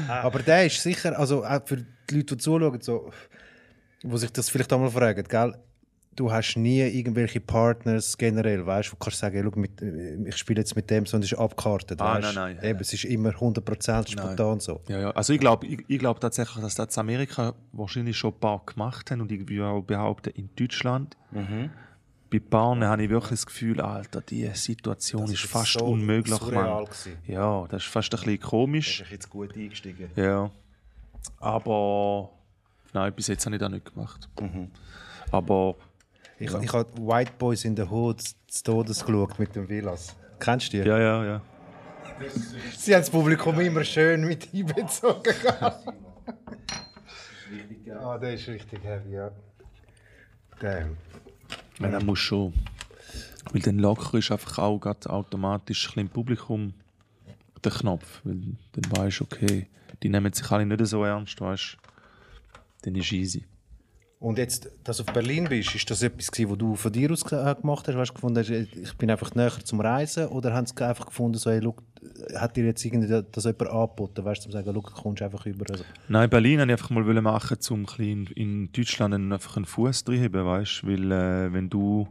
aber 0.08 0.39
der 0.39 0.65
ist 0.65 0.82
sicher, 0.82 1.17
also 1.17 1.45
auch 1.45 1.62
für 1.65 1.77
die 1.77 2.15
Leute, 2.15 2.36
die 2.36 2.38
zuschauen, 2.38 2.82
so, 2.82 3.12
wo 4.03 4.17
sich 4.17 4.31
das 4.31 4.49
vielleicht 4.49 4.71
einmal 4.73 4.91
fragen, 4.91 5.23
gell? 5.27 5.55
Du 6.15 6.29
hast 6.31 6.57
nie 6.57 6.81
irgendwelche 6.81 7.39
Partners 7.39 8.17
generell, 8.17 8.65
weißt 8.65 8.89
du, 8.89 8.91
wo 8.91 8.95
du 8.95 9.05
kannst 9.05 9.19
sagen, 9.19 9.41
schau, 9.41 9.57
mit, 9.57 9.81
ich 9.81 10.35
spiele 10.35 10.59
jetzt 10.59 10.75
mit 10.75 10.89
dem, 10.89 11.05
sondern 11.05 11.25
es 11.25 11.31
ist 11.31 11.38
abgekartet. 11.38 12.01
Ah, 12.01 12.15
weißt? 12.15 12.35
nein, 12.35 12.57
nein. 12.57 12.69
Eben, 12.71 12.79
es 12.79 12.91
ist 12.91 13.05
immer 13.05 13.29
100% 13.29 14.12
spontan 14.12 14.59
so. 14.59 14.81
Ja, 14.89 14.99
ja. 14.99 15.12
Also 15.12 15.31
ich 15.31 15.39
glaube 15.39 15.67
ich, 15.67 15.79
ich 15.88 15.99
glaub 15.99 16.19
tatsächlich, 16.19 16.62
dass 16.62 16.75
das 16.75 16.97
in 16.97 16.99
Amerika 17.01 17.53
wahrscheinlich 17.71 18.17
schon 18.17 18.33
ein 18.33 18.39
paar 18.39 18.62
gemacht 18.65 19.12
haben 19.12 19.21
und 19.21 19.31
ich 19.31 19.47
würde 19.47 19.67
auch 19.67 19.81
behaupten, 19.81 20.31
in 20.31 20.49
Deutschland. 20.57 21.15
Bei 22.31 22.39
Bahnen 22.39 22.83
habe 22.88 23.03
ich 23.03 23.09
wirklich 23.09 23.39
das 23.39 23.45
Gefühl, 23.45 23.79
Alter, 23.79 24.21
diese 24.21 24.53
Situation 24.55 25.21
Das 25.21 25.31
ist, 25.31 25.43
ist 25.45 25.51
fast 25.51 25.73
so 25.73 25.85
unmöglich, 25.85 26.35
surreal. 26.35 26.85
Ja, 27.25 27.65
das 27.69 27.83
ist 27.83 27.89
fast 27.89 28.13
ein 28.13 28.19
bisschen 28.19 28.39
komisch. 28.41 29.01
ist 29.01 29.12
jetzt 29.12 29.29
gut 29.29 29.55
eingestiegen. 29.55 30.12
Ja. 30.15 30.51
Aber 31.39 32.29
nein, 32.93 33.13
bis 33.13 33.28
jetzt 33.28 33.45
habe 33.45 33.56
ich 33.56 33.60
das 33.60 33.69
nicht 33.71 33.93
gemacht. 33.93 34.30
Aber 35.32 35.75
Ich, 36.39 36.54
ich 36.54 36.73
habe 36.73 36.89
White 36.97 37.34
Boys 37.38 37.65
in 37.65 37.75
the 37.75 37.84
Hood 37.84 38.21
zu 38.21 38.63
Todes 38.63 39.06
geschaut 39.06 39.38
mit 39.38 39.56
dem 39.56 39.67
Villas. 39.67 40.15
Kennst 40.39 40.71
du 40.73 40.82
die? 40.82 40.88
ja, 40.88 40.97
ja, 40.97 41.25
ja. 41.25 41.41
Sie 42.78 42.93
haben 42.93 43.02
das 43.02 43.10
Publikum 43.10 43.60
immer 43.60 43.84
schön 43.84 44.25
mit 44.25 44.47
einbezogen. 44.54 45.34
ah, 48.02 48.17
der 48.17 48.34
ist 48.34 48.47
richtig 48.47 48.84
heavy, 48.84 49.15
ja. 49.15 49.32
Damn. 50.60 50.97
Ja, 51.80 51.89
dann 51.91 52.06
muss 52.06 52.19
schon. 52.19 52.54
Weil 53.52 53.62
dann 53.62 53.80
locker 53.80 54.17
ist 54.17 54.32
einfach 54.32 54.60
auch 54.60 54.86
automatisch 54.86 55.88
ein 55.88 55.93
bisschen 55.93 56.02
im 56.02 56.10
Publikum 56.10 56.73
der 57.63 57.71
Knopf. 57.71 58.21
Weil 58.23 58.58
dann 58.73 58.97
weißt 58.97 59.21
du, 59.21 59.23
okay, 59.25 59.67
die 60.04 60.10
nehmen 60.10 60.32
sich 60.34 60.49
alle 60.52 60.65
nicht 60.65 60.86
so 60.86 61.04
ernst, 61.04 61.39
weißt 61.39 61.78
Dann 62.83 62.95
ist 62.95 63.11
easy. 63.11 63.45
Und 64.19 64.37
jetzt, 64.37 64.69
dass 64.83 64.97
du 64.97 65.03
auf 65.03 65.13
Berlin 65.13 65.45
bist, 65.47 65.73
ist 65.75 65.89
das 65.89 66.01
etwas, 66.03 66.29
gewesen, 66.29 66.51
was 66.51 66.57
du 66.57 66.75
von 66.75 66.91
dir 66.91 67.09
aus 67.09 67.23
äh, 67.31 67.55
gemacht 67.55 67.87
hast? 67.87 67.95
Weißt, 67.95 68.09
du, 68.09 68.13
gefunden 68.15 68.37
hast, 68.39 68.49
ich 68.49 68.97
bin 68.97 69.09
einfach 69.09 69.33
näher 69.33 69.51
zum 69.63 69.79
Reisen? 69.79 70.27
Oder 70.27 70.53
haben 70.53 70.65
sie 70.65 70.75
einfach 70.85 71.05
gefunden, 71.05 71.37
so, 71.37 71.49
hey, 71.49 71.59
look, 71.59 71.81
hat 72.35 72.57
dir 72.57 72.65
jetzt 72.65 72.83
irgendwie 72.83 73.07
das 73.31 73.45
jemand 73.45 73.69
angeboten, 73.69 74.25
weißt, 74.25 74.41
du, 74.41 74.43
zum 74.43 74.51
sagen, 74.51 74.73
look, 74.73 74.93
du 74.93 75.01
kommst 75.01 75.21
einfach 75.21 75.45
über? 75.45 75.65
Also, 75.69 75.85
Nein, 76.09 76.29
Berlin 76.29 76.59
wollte 76.59 76.73
ich 76.73 76.79
einfach 76.79 76.89
mal 76.89 77.21
machen, 77.21 77.57
um 77.69 77.85
ein 77.97 78.27
in 78.35 78.69
Deutschland 78.73 79.13
einen- 79.13 79.31
einfach 79.31 79.55
einen 79.55 79.63
Fuß 79.65 80.03
zu 80.03 80.11
haben, 80.13 80.45
weißt 80.45 80.85
Weil, 80.85 81.11
äh, 81.13 81.53
wenn 81.53 81.69
du. 81.69 82.05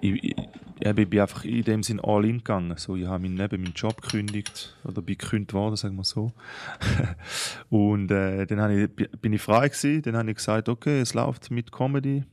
Ich, 0.00 0.24
ich, 0.24 0.36
eben, 0.84 0.98
ich 0.98 1.10
bin 1.10 1.20
einfach 1.20 1.44
in 1.44 1.62
dem 1.62 1.82
Sinn 1.82 2.00
all 2.00 2.24
in 2.24 2.38
gegangen. 2.38 2.76
So, 2.76 2.96
ich 2.96 3.06
habe 3.06 3.22
meinen, 3.22 3.40
eben 3.40 3.62
meinen 3.62 3.74
Job 3.74 4.00
gekündigt, 4.02 4.76
oder 4.84 5.02
bin 5.02 5.18
gekündigt 5.18 5.54
worden, 5.54 5.76
sagen 5.76 5.96
wir 5.96 6.04
so. 6.04 6.32
und 7.70 8.10
äh, 8.10 8.46
dann 8.46 8.78
ich, 8.78 8.90
bin 9.20 9.32
ich 9.32 9.42
frei 9.42 9.68
gewesen, 9.68 10.02
dann 10.02 10.16
habe 10.16 10.30
ich 10.30 10.36
gesagt, 10.36 10.68
okay, 10.68 11.00
es 11.00 11.14
läuft 11.14 11.50
mit 11.50 11.72
Comedy. 11.72 12.24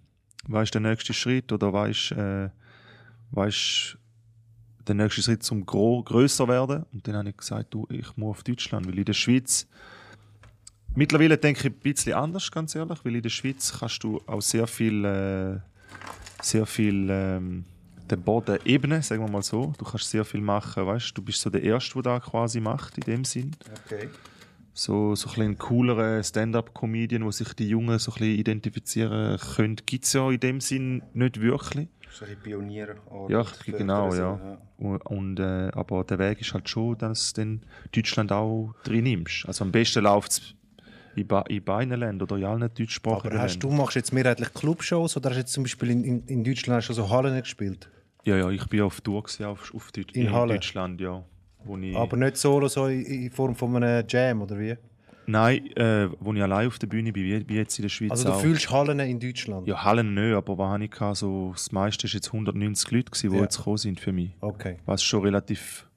Weißt 0.48 0.74
der 0.74 0.82
nächste 0.82 1.14
Schritt 1.14 1.52
oder 1.52 1.72
weißt, 1.72 2.14
äh, 2.14 2.50
weißt 3.32 3.98
der 4.88 4.96
nächste 4.96 5.22
Schritt 5.22 5.44
zum 5.44 5.66
größer 5.66 6.48
werden? 6.48 6.86
Und 6.92 7.08
dann 7.08 7.16
habe 7.16 7.30
ich 7.30 7.38
gesagt, 7.38 7.74
du, 7.74 7.88
ich 7.90 8.18
muss 8.18 8.38
auf 8.38 8.44
Deutschland, 8.44 8.88
weil 8.88 8.98
in 8.98 9.06
der 9.06 9.14
Schweiz 9.14 9.68
Mittlerweile 10.94 11.38
denke 11.38 11.62
ich 11.62 11.66
ein 11.68 11.80
bisschen 11.80 12.14
anders, 12.14 12.52
ganz 12.52 12.76
ehrlich, 12.76 13.00
weil 13.04 13.16
in 13.16 13.22
der 13.22 13.30
Schweiz 13.30 13.78
kannst 13.80 14.04
du 14.04 14.22
auch 14.28 14.42
sehr 14.42 14.68
viel, 14.68 15.06
äh, 15.06 15.60
sehr 16.42 16.66
viel 16.66 17.08
ähm, 17.10 17.64
den 18.12 18.22
Boden 18.22 18.60
ebnen, 18.66 19.02
sagen 19.02 19.24
wir 19.24 19.32
mal 19.32 19.42
so. 19.42 19.74
Du 19.78 19.86
kannst 19.86 20.10
sehr 20.10 20.26
viel 20.26 20.42
machen, 20.42 20.86
weißt 20.86 21.18
du, 21.18 21.22
bist 21.22 21.42
so 21.42 21.50
der 21.50 21.64
Erste, 21.64 21.94
der 22.02 22.04
da 22.04 22.20
quasi 22.20 22.60
macht, 22.60 22.98
in 22.98 23.04
dem 23.04 23.26
Sinn. 23.26 23.56
Okay. 23.86 24.10
So, 24.74 25.16
so 25.16 25.30
ein 25.30 25.36
bisschen 25.36 25.58
coolere 25.58 26.24
Stand-up-Comedian, 26.24 27.26
wo 27.26 27.32
sich 27.32 27.54
die 27.54 27.68
Jungen 27.68 28.00
so 28.00 28.12
ein 28.12 28.20
bisschen 28.20 28.40
identifizieren 28.40 29.38
können, 29.56 29.76
gibt 29.86 30.06
es 30.06 30.14
ja 30.14 30.30
in 30.30 30.40
dem 30.40 30.62
Sinn 30.62 31.04
nicht 31.14 31.42
wirklich. 31.42 31.88
So 32.10 32.26
ein 32.26 32.38
Pionier. 32.42 32.96
Ja, 33.30 33.46
genau, 33.66 34.14
ja. 34.14 34.58
Und, 34.78 35.06
und, 35.06 35.40
äh, 35.40 35.72
aber 35.74 36.04
der 36.04 36.20
Weg 36.20 36.42
ist 36.42 36.54
halt 36.54 36.68
schon, 36.68 36.98
dass 36.98 37.34
du 37.34 37.60
Deutschland 37.94 38.32
auch 38.32 38.74
drin 38.84 39.04
nimmst. 39.04 39.46
Also 39.46 39.64
am 39.64 39.72
besten 39.72 40.04
läuft 40.04 40.32
es 40.32 40.56
in, 41.16 41.28
ba 41.28 41.42
in 41.48 41.64
beiden 41.64 41.98
Ländern 42.00 42.22
oder 42.22 42.38
in 42.38 42.46
allen 42.46 42.70
deutschsprachigen 42.74 43.34
aber 43.34 43.44
hast 43.44 43.60
du 43.60 43.70
machst 43.70 43.96
jetzt 43.96 44.14
mehrheitlich 44.14 44.54
Clubshows 44.54 45.18
oder 45.18 45.30
hast 45.30 45.36
du 45.36 45.40
jetzt 45.40 45.54
zum 45.54 45.64
Beispiel 45.64 45.92
in, 45.92 46.04
in, 46.04 46.26
in 46.28 46.44
Deutschland 46.44 46.88
du 46.88 46.94
so 46.94 47.10
Hallen 47.10 47.40
gespielt? 47.40 47.90
Ja, 48.24 48.38
ja, 48.38 48.50
ich 48.50 48.66
bin 48.68 48.82
auf 48.82 49.02
Tour 49.02 49.24
gewesen, 49.24 49.46
auf, 49.46 49.74
auf 49.74 49.92
Deut 49.92 50.12
In 50.12 50.32
Halle? 50.32 50.54
Deutschland, 50.54 51.02
ja. 51.02 51.24
Wo 51.64 51.78
ich, 51.78 51.96
Aber 51.96 52.18
nicht 52.18 52.38
solo, 52.38 52.68
so 52.68 52.88
in, 52.88 53.02
in 53.06 53.32
Form 53.32 53.56
von 53.56 53.76
einem 53.84 54.06
Jam, 54.08 54.42
oder 54.42 54.58
wie? 54.60 54.76
Nein, 55.28 55.68
äh, 55.78 56.10
wo 56.20 56.34
ich 56.34 56.42
allein 56.42 56.68
auf 56.68 56.80
der 56.80 56.88
Bühne 56.88 57.12
bin, 57.14 57.24
wie, 57.24 57.48
wie 57.48 57.56
jetzt 57.56 57.78
in 57.78 57.84
der 57.84 57.90
Schweiz 57.90 58.12
Also 58.12 58.26
du 58.26 58.34
auch. 58.34 58.42
fühlst 58.42 58.70
Hallen 58.72 59.00
in 59.00 59.20
Deutschland? 59.20 59.68
Ja, 59.68 59.84
Hallen 59.84 60.14
nicht, 60.14 60.34
aber 60.34 60.58
was 60.58 60.70
habe 60.74 60.84
ich 60.84 60.92
gehabt? 60.92 61.18
So, 61.18 61.52
das 61.54 61.72
meiste 61.72 62.08
ist 62.08 62.14
jetzt 62.14 62.28
190 62.28 62.92
Leute, 62.92 63.12
gewesen, 63.12 63.30
die 63.32 63.38
Ja. 63.38 63.44
jetzt 63.44 63.58
gekommen 63.58 63.78
sind 63.78 64.00
für 64.00 64.12
mich. 64.12 64.32
Okay. 64.42 64.78
Was 64.86 65.04
schon 65.04 65.22
relativ 65.24 65.88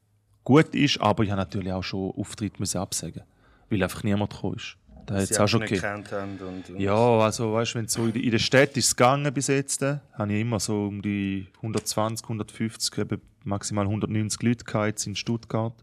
gut 0.45 0.75
ist, 0.75 1.01
aber 1.01 1.25
ich 1.25 1.31
habe 1.31 1.41
natürlich 1.41 1.73
auch 1.73 1.83
schon 1.83 2.11
Auftritte 2.13 2.57
müssen 2.59 2.79
absagen 2.79 3.23
weil 3.71 3.83
einfach 3.83 4.05
niemand 4.05 4.31
gekommen 4.31 4.57
ist. 4.57 4.77
Da 5.07 5.15
hat 5.17 5.27
Sie 5.27 5.35
es 5.35 5.41
auch 5.41 5.49
schon 5.49 5.61
gegeben. 5.61 5.83
haben. 5.83 6.39
Und, 6.39 6.71
und 6.71 6.81
Ja, 6.81 6.95
also 6.97 7.53
weißt 7.53 7.75
du, 7.75 7.79
wenn 7.79 7.89
so 7.89 8.05
in 8.07 8.13
der- 8.13 8.23
in 8.23 8.31
der 8.31 8.39
Stadt 8.39 8.77
ist 8.77 8.87
es 8.87 8.97
gegangen 8.97 9.33
bis 9.35 9.49
jetzt, 9.49 9.83
äh, 9.83 9.99
habe 10.15 10.33
ich 10.33 10.41
immer 10.41 10.61
so 10.61 10.87
um 10.87 11.03
die 11.03 11.47
120, 11.63 12.27
150, 12.29 12.99
eben 12.99 13.21
maximal 13.45 13.87
190 13.87 14.43
Leute 14.43 14.65
gehabt 14.65 15.07
in 15.07 15.15
Stuttgart. 15.17 15.75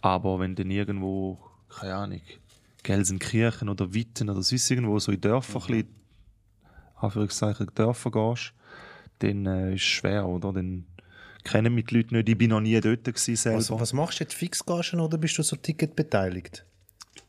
Aber 0.00 0.38
wenn 0.40 0.54
dann 0.54 0.70
irgendwo, 0.70 1.38
keine 1.68 1.94
Ahnung, 1.94 2.20
Gelsenkirchen 2.82 3.68
oder 3.68 3.92
Witten 3.92 4.30
oder 4.30 4.42
sonst 4.42 4.70
irgendwo 4.70 4.98
so 4.98 5.12
in 5.12 5.20
Dörfer, 5.20 5.58
mhm. 5.60 5.66
bisschen, 5.66 5.88
Anführungszeichen 6.96 7.66
Dörfer 7.74 8.10
gehst, 8.10 8.52
dann 9.18 9.46
äh, 9.46 9.74
ist 9.74 9.82
es 9.82 9.86
schwer, 9.86 10.26
oder? 10.26 10.52
Dann 10.52 10.86
kennen 11.44 11.74
mich 11.74 11.86
die 11.86 11.96
Leute 11.96 12.14
nicht. 12.14 12.28
Ich 12.28 12.38
bin 12.38 12.50
noch 12.50 12.60
nie 12.60 12.80
dort 12.80 13.04
gewesen 13.04 13.36
selber. 13.36 13.58
Also, 13.58 13.78
was 13.80 13.92
machst 13.92 14.20
du 14.20 14.24
jetzt? 14.24 14.34
Fixgagen 14.34 15.00
oder 15.00 15.18
bist 15.18 15.36
du 15.38 15.42
so 15.42 15.56
Ticket 15.56 15.94
beteiligt? 15.96 16.64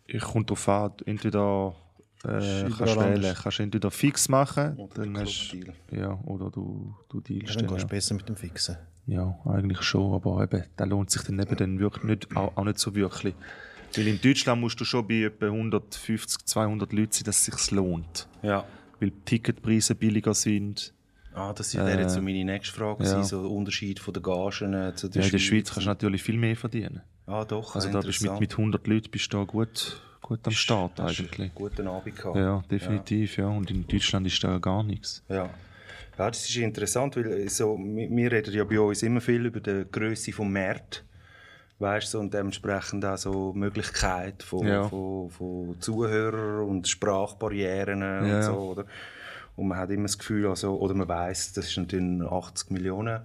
Ich 0.08 0.24
komme 0.24 0.46
darauf 0.46 0.68
an, 0.70 0.92
entweder 1.06 1.76
äh, 2.24 2.30
kannst 2.30 2.80
wählen. 2.80 3.00
anders. 3.16 3.44
Kannst 3.44 3.60
entweder 3.60 3.92
fix 3.92 4.30
machen, 4.30 4.76
Oder 4.78 4.96
dann 5.04 5.14
der 5.14 5.24
hast, 5.24 5.50
Clubdeal. 5.52 5.76
ja, 5.92 6.20
oder 6.26 6.50
du, 6.50 6.96
du 7.10 7.22
dealst 7.22 7.56
Dann 7.56 7.66
dann, 7.68 7.68
gehst 7.68 7.82
ja. 7.82 7.88
du 7.88 7.88
besser 7.88 8.16
mit 8.16 8.30
dem 8.30 8.36
Fixen. 8.36 8.78
Ja, 9.06 9.38
eigentlich 9.46 9.82
schon, 9.84 10.14
aber 10.14 10.44
eben, 10.44 10.64
da 10.76 10.84
lohnt 10.86 11.10
sich 11.12 11.22
dann 11.24 11.40
eben 11.40 11.56
dann 11.56 11.80
wirklich 11.80 12.04
nicht, 12.04 12.36
auch, 12.36 12.56
auch 12.58 12.64
nicht 12.66 12.80
so 12.80 12.94
wirklich. 12.96 13.36
Weil 13.96 14.08
in 14.08 14.20
Deutschland 14.22 14.60
musst 14.60 14.80
du 14.82 14.86
schon 14.86 15.08
bei 15.08 15.24
etwa 15.24 15.46
150, 15.46 16.46
200 16.46 16.92
Leuten 16.92 17.12
sein, 17.14 17.24
dass 17.24 17.38
es 17.38 17.46
sich 17.46 17.72
lohnt. 17.72 18.28
Ja. 18.42 18.66
Weil 19.00 19.12
die 19.12 19.22
Ticketpreise 19.24 19.96
billiger 19.96 20.34
sind. 20.34 20.94
Ah, 21.34 21.54
das 21.54 21.76
wäre 21.76 22.02
jetzt 22.02 22.16
so 22.16 22.22
meine 22.22 22.44
nächste 22.44 22.76
Frage, 22.76 23.04
ja. 23.04 23.24
so 23.24 23.42
der 23.44 23.52
Unterschied 23.52 24.00
von 24.00 24.14
den 24.14 24.24
Gagen 24.24 24.74
äh, 24.74 24.94
zu 24.96 25.08
der 25.08 25.22
Ja, 25.22 25.28
in 25.28 25.32
der 25.32 25.38
Schweiz 25.38 25.72
kannst 25.72 25.86
du 25.86 25.90
natürlich 25.90 26.24
viel 26.24 26.38
mehr 26.38 26.56
verdienen. 26.58 27.02
Ah, 27.28 27.44
doch, 27.44 27.76
Also 27.76 27.92
da 27.92 28.00
bist 28.00 28.22
mit, 28.22 28.40
mit 28.40 28.52
100 28.54 28.88
Leuten 28.88 29.12
bist 29.12 29.32
du 29.34 29.38
da 29.38 29.44
gut, 29.44 30.02
gut 30.22 30.40
am 30.46 30.54
Start 30.54 31.00
eigentlich. 31.00 31.54
Guten 31.54 31.88
Abend 31.88 32.16
gehabt. 32.16 32.38
Ja, 32.38 32.64
definitiv, 32.72 33.38
ja. 33.38 33.48
Und 33.50 33.70
in 33.70 33.86
Deutschland 33.86 34.26
ist 34.28 34.42
da 34.44 34.58
gar 34.60 34.82
nichts. 34.82 35.24
Ja. 35.28 35.36
ja, 35.46 35.50
das 36.18 36.48
ist 36.50 36.56
interessant, 36.56 37.18
weil 37.18 37.48
so, 37.50 37.78
wir, 37.78 38.32
reden 38.32 38.54
ja 38.54 38.64
bei 38.64 38.80
uns 38.80 39.04
immer 39.04 39.20
viel 39.20 39.46
über 39.46 39.60
die 39.60 39.86
Größe 39.92 40.32
des 40.32 40.40
Marktes. 40.40 41.04
Weißt 41.80 42.14
du, 42.16 42.20
und 42.20 42.34
dementsprechend 42.34 43.06
auch 43.06 43.18
so 43.18 43.54
Möglichkeit 43.54 44.42
von, 44.42 44.66
Ja. 44.66 44.88
von, 44.88 45.30
von 45.30 45.76
Zuhörern 45.80 46.68
und 46.68 46.88
Sprachbarrieren 46.88 48.02
Ja. 48.02 48.22
und 48.38 48.44
so, 48.44 48.54
oder? 48.54 48.86
Und 49.58 49.68
man 49.68 49.78
hat 49.78 49.90
immer 49.92 50.04
das 50.04 50.18
Gefühl, 50.18 50.48
also, 50.48 50.76
oder 50.80 50.94
man 50.96 51.08
weiß, 51.08 51.54
das 51.54 51.68
ist 51.68 51.78
natürlich 51.78 52.06
ein 52.06 52.22
80 52.28 52.72
Millionen 52.72 53.22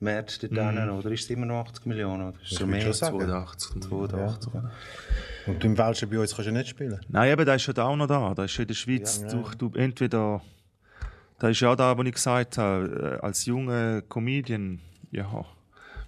Markt 0.00 0.42
dort 0.42 0.52
drinnen, 0.52 0.90
oder 0.90 1.10
ist 1.10 1.24
es 1.24 1.30
immer 1.30 1.46
noch 1.46 1.60
80 1.66 1.86
Millionen? 1.86 2.28
Oder 2.28 2.40
ist 2.42 2.52
es 2.52 2.58
schon 2.58 2.68
würd 2.68 2.70
mehr? 2.70 2.82
schon 2.82 2.92
sagen. 2.92 3.18
82. 3.18 3.80
82. 3.82 4.54
Ja. 4.54 4.70
Und 5.46 5.62
du 5.62 5.66
im 5.66 5.78
Welschen 5.78 6.10
bei 6.10 6.18
uns 6.18 6.34
kannst 6.34 6.48
du 6.48 6.52
nicht 6.52 6.68
spielen. 6.68 7.00
Nein, 7.08 7.32
eben, 7.32 7.46
da 7.46 7.54
ist 7.54 7.66
ja 7.66 7.72
da 7.72 7.84
auch 7.84 7.96
noch 7.96 8.06
da. 8.06 8.34
Da 8.34 8.44
ist 8.44 8.56
ja 8.56 8.62
in 8.62 8.68
der 8.68 8.74
Schweiz, 8.74 9.24
du, 9.26 9.44
du 9.56 9.78
entweder, 9.78 10.42
da 11.38 11.48
ist 11.48 11.60
ja 11.60 11.72
auch 11.72 11.76
da, 11.76 11.96
wo 11.96 12.02
ich 12.02 12.12
gesagt 12.12 12.58
habe, 12.58 13.18
äh, 13.22 13.24
als 13.24 13.46
junger 13.46 14.02
Comedian, 14.02 14.80
ja, 15.12 15.44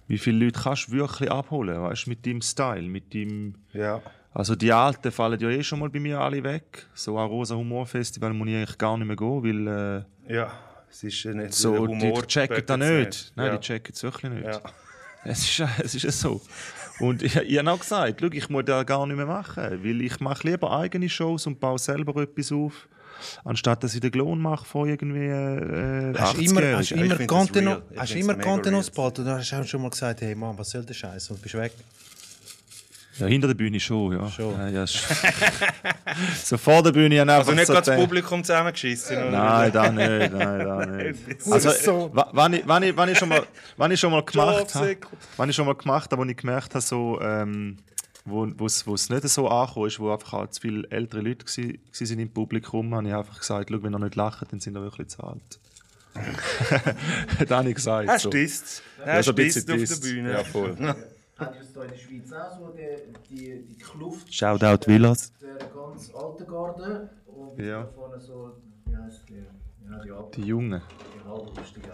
wie 0.07 0.17
viele 0.17 0.45
Leute 0.45 0.59
kannst 0.59 0.87
du 0.87 0.91
wirklich 0.91 1.31
abholen, 1.31 1.81
weißt 1.81 2.05
du, 2.05 2.09
mit 2.09 2.25
deinem 2.25 2.41
Style, 2.41 2.81
mit 2.87 3.13
dem, 3.13 3.55
ja. 3.73 4.01
also 4.33 4.55
die 4.55 4.73
Alten 4.73 5.11
fallen 5.11 5.39
ja 5.39 5.49
eh 5.49 5.63
schon 5.63 5.79
mal 5.79 5.89
bei 5.89 5.99
mir 5.99 6.19
alle 6.19 6.43
weg. 6.43 6.87
So 6.93 7.17
ein 7.17 7.27
Rosa 7.27 7.55
Humor 7.55 7.85
Festival 7.85 8.33
muss 8.33 8.47
ich 8.49 8.55
eigentlich 8.55 8.77
gar 8.77 8.97
nicht 8.97 9.07
mehr 9.07 9.15
gehen, 9.15 9.43
weil 9.43 10.05
äh, 10.27 10.33
Ja, 10.35 10.51
es 10.89 11.03
ist 11.03 11.25
nicht 11.25 11.53
so, 11.53 11.77
Humor 11.77 12.21
die 12.21 12.27
checken 12.27 12.65
da 12.65 12.77
böckt's 12.77 12.89
nicht. 12.89 13.33
Nein, 13.35 13.47
ja. 13.47 13.57
die 13.57 13.59
checken 13.65 13.93
es 13.93 14.03
wirklich 14.03 14.31
nicht. 14.31 14.45
Ja. 14.45 14.61
Es 15.25 15.39
ist, 15.39 15.69
es 15.83 15.95
ist 15.95 16.03
ja 16.03 16.11
so. 16.11 16.41
Und 16.99 17.21
ich, 17.21 17.35
ich 17.35 17.57
habe 17.57 17.71
auch 17.71 17.79
gesagt, 17.79 18.21
schau, 18.21 18.27
ich 18.31 18.49
muss 18.49 18.63
das 18.65 18.85
gar 18.85 19.05
nicht 19.05 19.17
mehr 19.17 19.25
machen, 19.25 19.83
weil 19.83 20.01
ich 20.01 20.19
mache 20.21 20.47
lieber 20.47 20.71
eigene 20.71 21.09
Shows 21.09 21.45
und 21.45 21.59
baue 21.59 21.77
selber 21.77 22.21
etwas 22.21 22.53
auf, 22.53 22.87
anstatt 23.43 23.83
dass 23.83 23.93
ich 23.93 23.99
den 23.99 24.11
Klon 24.11 24.39
mache 24.39 24.65
von 24.65 24.87
irgendwie 24.87 25.25
äh, 25.25 26.13
Hast 26.17 26.37
du 26.37 26.41
immer, 26.41 26.61
80-Jährigen. 26.61 26.77
hast 26.77 26.91
du 26.91 26.95
Ich 26.95 27.01
immer 27.01 27.15
das 27.17 27.27
Content, 27.27 27.81
hast 27.97 28.15
immer 28.15 28.77
ausgebaut 28.77 29.19
und 29.19 29.25
dann 29.25 29.39
hast 29.39 29.51
du 29.51 29.63
schon 29.65 29.81
mal 29.81 29.89
gesagt, 29.89 30.21
hey 30.21 30.35
Mann, 30.35 30.57
was 30.57 30.69
soll 30.69 30.85
der 30.85 30.93
Scheiß? 30.93 31.31
Und 31.31 31.41
bist 31.41 31.55
weg. 31.55 31.73
Ja, 33.19 33.27
hinter 33.27 33.47
der 33.47 33.55
Bühne 33.55 33.79
schon, 33.79 34.13
ja. 34.13 34.29
Schon. 34.29 34.53
Ja, 34.57 34.67
ja, 34.69 34.83
ist- 34.83 35.03
so 36.43 36.57
vor 36.57 36.81
der 36.83 36.91
Bühne 36.91 37.15
ich 37.15 37.21
Also 37.21 37.31
einfach 37.33 37.53
nicht 37.53 37.67
so 37.67 37.73
gerade 37.73 37.85
das 37.85 37.99
Publikum 37.99 38.43
zusammengeschissen. 38.43 39.31
Nein, 39.31 39.71
da 39.71 39.91
nicht, 39.91 40.33
nein, 40.33 40.59
da 40.59 40.85
nicht. 40.85 41.19
Also, 41.51 42.11
wann 42.13 42.53
ich, 42.53 43.17
schon 43.17 43.29
mal, 43.29 43.43
wann 43.77 43.91
ich 43.91 43.99
schon 43.99 44.11
mal 44.11 44.23
gemacht 44.23 44.75
habe, 44.75 44.97
wann 45.37 45.49
ich 45.49 45.55
schon 45.55 45.65
mal 45.65 45.75
gemacht 45.75 46.11
habe, 46.11 46.21
wo 46.23 46.29
ich 46.29 46.37
gemerkt 46.37 46.75
habe, 46.75 46.81
so, 46.81 47.19
ähm, 47.21 47.77
wo 48.25 48.45
es 48.65 49.09
nicht 49.09 49.27
so 49.29 49.47
angekommen 49.47 49.87
ist, 49.87 49.99
wo 49.99 50.11
einfach 50.11 50.33
halt 50.33 50.53
zu 50.53 50.61
viele 50.61 50.89
ältere 50.91 51.21
Leute 51.21 51.45
gsi, 51.45 51.79
gsi 51.91 52.05
sind 52.05 52.19
im 52.19 52.29
Publikum, 52.31 52.93
habe 52.95 53.07
ich 53.07 53.13
einfach 53.13 53.39
gesagt, 53.39 53.69
schau, 53.71 53.83
wenn 53.83 53.93
ihr 53.93 53.99
nicht 53.99 54.15
lacht, 54.15 54.51
dann 54.51 54.59
sind 54.59 54.75
ihr 54.77 54.81
wirklich 54.81 55.07
zu 55.07 55.23
alt. 55.23 55.59
das 57.39 57.49
habe 57.49 57.69
ich 57.69 57.75
gesagt. 57.75 58.09
Hast 58.09 58.23
so. 58.23 58.29
du? 58.29 58.37
Ja, 58.37 58.45
Hast 59.05 59.25
so 59.25 59.31
du 59.31 59.41
ein 59.41 59.45
bisschen 59.47 59.71
auf 59.83 59.89
der. 59.89 60.07
Bühne? 60.07 60.31
Ja, 60.31 60.43
voll. 60.43 60.95
Hat 61.39 61.55
es 61.59 61.71
da 61.73 61.83
in 61.83 61.89
der 61.91 61.97
Schweiz 61.97 62.31
auch 62.33 62.57
so 62.57 62.73
die, 62.73 63.13
die, 63.29 63.63
die 63.65 63.77
Kluft 63.77 64.33
Shoutout 64.33 64.85
Villas. 64.87 65.31
der 65.41 65.57
ganz 65.67 66.13
alten 66.13 66.45
Garde 66.47 67.09
und 67.25 67.57
Ja. 67.59 67.83
da 67.83 67.87
vorne 67.87 68.19
so, 68.19 68.51
wie 68.85 68.95
heisst 68.97 69.27
die? 69.29 69.43
Ja, 69.89 69.99
die 70.03 70.11
alten, 70.11 70.41
Die 70.41 70.47
Jungen. 70.47 70.81
die 71.15 71.27
halblustige 71.27 71.89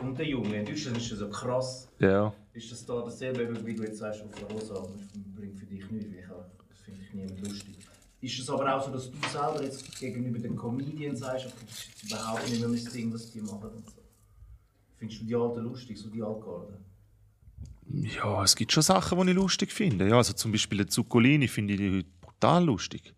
Und 0.00 0.18
der 0.18 0.26
Junge, 0.26 0.56
in 0.60 0.66
Deutschland 0.66 0.96
ist 0.98 1.10
das 1.10 1.18
so 1.18 1.28
krass. 1.30 1.88
Ja. 1.98 2.32
Ist 2.52 2.70
das 2.70 2.84
da 2.86 3.00
dasselbe, 3.02 3.66
wie 3.66 3.74
du 3.74 3.82
jetzt 3.82 3.98
sagst, 3.98 4.22
auf 4.22 4.30
der 4.38 4.48
Rosa, 4.48 4.74
aber 4.74 4.88
das 4.88 5.08
bringt 5.34 5.58
für 5.58 5.66
dich 5.66 5.90
nichts, 5.90 6.12
weil 6.28 6.44
das 6.68 6.78
finde 6.84 7.00
ich 7.02 7.14
niemand 7.14 7.40
lustig. 7.40 7.78
Ist 8.20 8.38
es 8.38 8.48
aber 8.50 8.76
auch 8.76 8.84
so, 8.84 8.92
dass 8.92 9.10
du 9.10 9.16
selber 9.32 9.62
jetzt 9.64 9.98
gegenüber 9.98 10.38
den 10.38 10.54
Comedians 10.54 11.18
sagst, 11.20 11.46
okay, 11.46 11.64
das 11.66 11.78
ist 11.78 11.88
jetzt 11.88 12.04
überhaupt 12.12 12.48
nicht 12.48 12.60
mehr 12.60 12.68
mein 12.68 12.84
Ding, 12.92 13.12
was 13.12 13.30
die 13.32 13.40
machen 13.40 13.70
und 13.74 13.90
so. 13.90 13.96
Findest 14.98 15.22
du 15.22 15.24
die 15.24 15.34
Alten 15.34 15.60
lustig, 15.64 15.98
so 15.98 16.08
die 16.10 16.22
Altgarde? 16.22 16.78
Ja, 17.88 18.42
es 18.42 18.56
gibt 18.56 18.72
schon 18.72 18.82
Sachen, 18.82 19.20
die 19.20 19.30
ich 19.30 19.36
lustig 19.36 19.72
finde. 19.72 20.08
Ja, 20.08 20.16
also 20.16 20.32
zum 20.32 20.52
Beispiel 20.52 20.78
den 20.78 20.88
Zuccolini 20.88 21.48
finde 21.48 21.74
ich 21.74 21.80
die 21.80 22.06
brutal 22.20 22.64
lustig. 22.64 23.14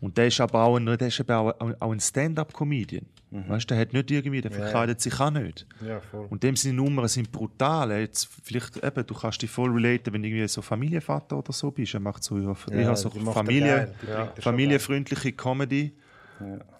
Und 0.00 0.16
der 0.18 0.26
ist 0.26 0.40
aber 0.40 0.62
auch 0.64 0.76
ein, 0.76 0.86
der 0.86 1.00
ist 1.00 1.20
aber 1.20 1.56
auch, 1.60 1.90
ein 1.90 2.00
Stand-up-Comedian. 2.00 3.06
Weißt 3.30 3.70
du, 3.70 3.74
der 3.74 3.80
hat 3.80 3.92
nicht 3.94 4.10
irgendwie, 4.10 4.42
der 4.42 4.50
verkleidet 4.50 5.00
sich 5.00 5.18
auch 5.18 5.30
nicht. 5.30 5.66
Ja. 5.86 6.02
Und 6.28 6.42
dem 6.42 6.54
seine 6.54 6.74
Nummern 6.74 7.08
sind 7.08 7.32
brutal. 7.32 7.90
Jetzt 7.98 8.28
vielleicht, 8.42 8.76
eben, 8.84 9.06
du 9.06 9.14
kannst 9.14 9.40
dich 9.40 9.50
voll 9.50 9.70
relaten, 9.70 10.12
wenn 10.12 10.22
du 10.22 10.28
irgendwie 10.28 10.46
so 10.48 10.60
Familienvater 10.60 11.38
oder 11.38 11.52
so 11.52 11.70
bist. 11.70 11.94
Er 11.94 12.00
macht 12.00 12.22
so, 12.24 12.38
ja, 12.38 12.54
eher 12.70 12.94
so 12.94 13.08
Familie, 13.10 13.94
familienfreundliche 14.38 15.32
Comedy. 15.32 15.92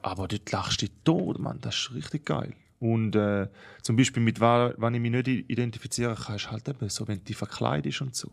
Aber 0.03 0.29
dort 0.29 0.51
lachst 0.53 0.83
du 0.83 0.87
dich 0.87 0.95
tot, 1.05 1.39
Mann. 1.39 1.59
Das 1.61 1.75
ist 1.75 1.95
richtig 1.95 2.27
geil. 2.27 2.53
Und 2.83 3.15
äh, 3.15 3.47
zum 3.81 3.95
Beispiel 3.95 4.21
mit 4.21 4.41
wa- 4.41 4.75
wenn 4.77 4.95
ich 4.95 5.01
mich 5.01 5.13
nicht 5.13 5.29
identifizieren 5.29 6.17
kann, 6.17 6.35
ist 6.35 6.51
halt 6.51 6.69
eben 6.69 6.89
so, 6.89 7.07
wenn 7.07 7.19
du 7.19 7.25
dich 7.25 7.37
verkleidest 7.37 8.01
und 8.03 8.17
so. 8.17 8.33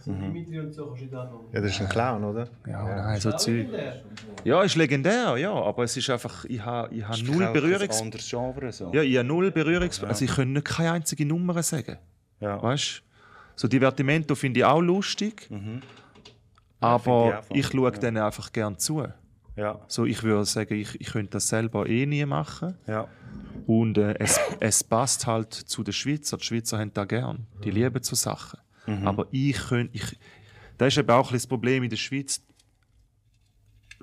So 0.00 0.12
Dimitri 0.12 0.60
und 0.60 0.72
so. 0.72 0.96
Ja, 1.52 1.60
das 1.60 1.72
ist 1.72 1.80
ein 1.82 1.88
Clown, 1.90 2.24
oder? 2.24 2.48
Ja, 2.66 3.04
nein, 3.04 3.20
so 3.20 3.32
Zeug. 3.32 3.66
Ja, 4.44 4.62
ist 4.62 4.76
legendär, 4.76 5.36
ja. 5.36 5.52
Aber 5.52 5.84
es 5.84 5.94
ist 5.94 6.08
einfach, 6.08 6.46
ich 6.46 6.64
habe 6.64 6.94
ich 6.94 7.06
ha 7.06 7.14
null 7.22 7.44
Ein 7.44 7.52
Berührungs... 7.52 8.00
anderes 8.00 8.30
Genre. 8.30 8.72
So. 8.72 8.92
Ja, 8.94 9.02
ich 9.02 9.16
habe 9.18 9.28
null 9.28 9.50
Berührungs... 9.50 10.02
Also 10.04 10.24
ich 10.24 10.30
kann 10.34 10.52
nicht 10.54 10.64
keine 10.64 10.92
einzige 10.92 11.26
Nummer 11.26 11.62
sagen. 11.62 11.98
Ja. 12.40 12.62
Weißt 12.62 13.02
So 13.56 13.68
Divertimento 13.68 14.34
finde 14.36 14.60
ich 14.60 14.64
auch 14.64 14.80
lustig. 14.80 15.50
ich 15.50 15.82
Aber 16.80 16.98
voll, 16.98 17.40
ich 17.50 17.66
schaue 17.66 17.92
denen 17.92 18.18
einfach 18.22 18.50
gern 18.52 18.78
zu. 18.78 19.06
Ja. 19.56 19.80
So, 19.88 20.04
ich 20.04 20.22
würde 20.22 20.44
sagen, 20.44 20.74
ich, 20.74 21.00
ich 21.00 21.08
könnte 21.08 21.32
das 21.32 21.48
selber 21.48 21.88
eh 21.88 22.06
nie 22.06 22.24
machen. 22.26 22.76
Ja. 22.86 23.08
Und 23.66 23.98
äh, 23.98 24.14
es, 24.18 24.38
es 24.60 24.84
passt 24.84 25.26
halt 25.26 25.52
zu 25.52 25.82
den 25.82 25.92
Schweizer. 25.92 26.36
Die 26.36 26.44
Schweizer 26.44 26.78
haben 26.78 26.92
das 26.92 27.08
gern. 27.08 27.46
Die 27.64 27.70
lieben 27.70 28.02
so 28.02 28.14
Sachen. 28.14 28.60
Aber 29.04 29.26
ich 29.32 29.56
könnte. 29.56 29.96
Ich, 29.96 30.18
das 30.78 30.88
ist 30.88 30.98
eben 30.98 31.10
auch 31.10 31.30
ein 31.30 31.34
das 31.34 31.46
Problem 31.46 31.82
in 31.82 31.90
der 31.90 31.96
Schweiz. 31.96 32.42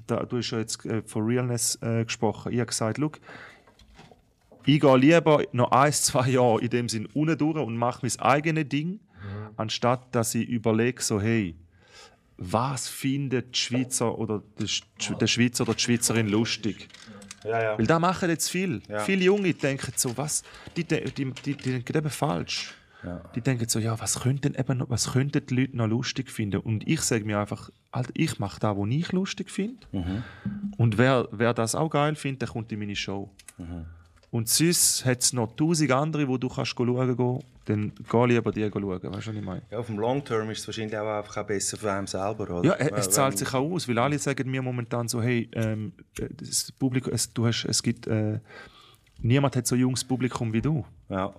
Da, 0.08 0.26
du 0.26 0.38
hast 0.38 0.52
ja 0.52 0.60
jetzt 0.60 0.86
äh, 0.86 1.04
von 1.04 1.24
Realness 1.24 1.78
äh, 1.82 2.04
gesprochen. 2.04 2.52
Ich 2.52 2.60
habe 2.60 2.68
gesagt, 2.68 2.98
schau, 3.00 3.12
ich 4.66 4.80
gehe 4.80 4.98
lieber 4.98 5.44
noch 5.52 5.72
ein, 5.72 5.94
zwei 5.94 6.30
Jahre 6.30 6.62
in 6.62 6.70
dem 6.70 6.89
Sinn 6.89 7.08
unten 7.13 7.38
durch 7.38 7.58
und 7.58 7.78
mache 7.78 8.06
mein 8.06 8.20
eigenes 8.20 8.68
Ding, 8.70 9.00
anstatt 9.56 10.13
dass 10.16 10.36
ich 10.36 10.48
überlege, 10.48 11.02
so, 11.02 11.22
hey, 11.22 11.56
was 12.38 12.88
findet 12.88 13.56
die 13.56 13.60
Schweizer 13.60 14.17
oder 14.17 14.41
der, 14.60 14.67
Sch- 14.67 15.15
der 15.17 15.28
Schweizer 15.28 15.63
oder 15.63 15.74
die 15.76 15.82
Schweizerin 15.82 16.28
lustig? 16.28 16.88
Ja, 17.43 17.62
ja. 17.62 17.78
Weil 17.78 17.86
da 17.88 18.00
machen 18.00 18.30
jetzt 18.30 18.50
viel. 18.50 18.82
Ja. 18.88 19.00
Viele 19.00 19.26
Junge 19.26 19.54
denken 19.54 19.91
so, 19.96 20.15
was? 20.17 20.43
Die, 20.78 20.84
die, 20.84 21.04
die, 21.04 21.26
die 21.32 21.56
denken 21.56 21.98
eben 21.98 22.10
falsch. 22.10 22.74
Die 23.36 23.41
denken 23.41 23.67
so, 23.67 23.80
ja, 23.80 24.00
was 24.00 24.22
könnten, 24.22 24.56
eben, 24.56 24.78
noch- 24.78 24.89
was 24.89 25.12
könnten 25.12 25.46
die 25.46 25.54
Leute 25.56 25.76
noch 25.76 25.88
lustig 25.88 26.32
finden? 26.32 26.62
Und 26.62 26.88
ich 26.88 27.02
sage 27.02 27.26
mir 27.26 27.38
einfach, 27.39 27.69
Alter, 27.91 28.12
ich 28.13 28.39
mache 28.39 28.62
da, 28.62 28.78
was 28.78 28.88
ich 28.89 29.12
lustig 29.12 29.52
finde. 29.52 29.86
Und 30.78 30.98
wer, 30.98 31.28
wer 31.32 31.54
das 31.54 31.76
auch 31.76 31.89
geil 31.89 32.15
findet, 32.15 32.43
der 32.43 32.50
kommt 32.50 32.72
in 32.72 32.80
meine 32.80 32.96
Show. 32.96 33.30
Und 34.34 34.50
sonst 34.50 35.06
hat 35.06 35.22
es 35.22 35.32
noch 35.32 35.56
tausend 35.56 35.91
andere, 35.91 36.28
wo 36.28 36.39
du 36.39 36.50
kannst 36.50 36.72
schauen 36.72 37.15
gehen. 37.15 37.39
Dann 37.65 37.91
geh 38.10 38.26
lieber 38.26 38.52
die 38.52 38.67
schauen. 38.67 38.84
Weißt 38.84 39.04
du, 39.04 39.12
was 39.12 39.28
ich 39.28 39.41
meine? 39.43 39.62
Ja, 39.69 39.78
auf 39.78 39.86
dem 39.86 40.00
Long 40.00 40.26
Term 40.26 40.50
ist 40.50 40.62
es 40.62 40.67
wahrscheinlich 40.67 40.98
auch 40.98 41.19
einfach 41.19 41.46
besser 41.46 41.78
für 41.78 41.91
einen 41.91 42.08
selber. 42.08 42.50
Oder? 42.50 42.63
Ja, 42.63 42.74
es 42.98 43.12
zahlt 43.12 43.38
sich 43.38 43.54
auch 43.54 43.62
aus, 43.72 43.88
weil 43.88 43.99
alle 43.99 44.18
sagen 44.18 44.49
mir 44.49 44.64
momentan 44.64 45.07
so, 45.07 45.22
hey, 45.22 45.47
ähm, 45.53 45.93
äh, 46.18 46.30
das 46.36 46.72
Publikum, 46.72 47.14
es, 47.14 47.32
du 47.32 47.45
hast, 47.45 47.66
es 47.66 47.84
gibt, 47.84 48.07
äh, 48.07 48.39
niemand 49.22 49.55
hat 49.55 49.68
so 49.68 49.76
junges 49.76 50.03
Publikum 50.03 50.51
wie 50.51 50.64
du. 50.64 50.84
Ja. 51.10 51.32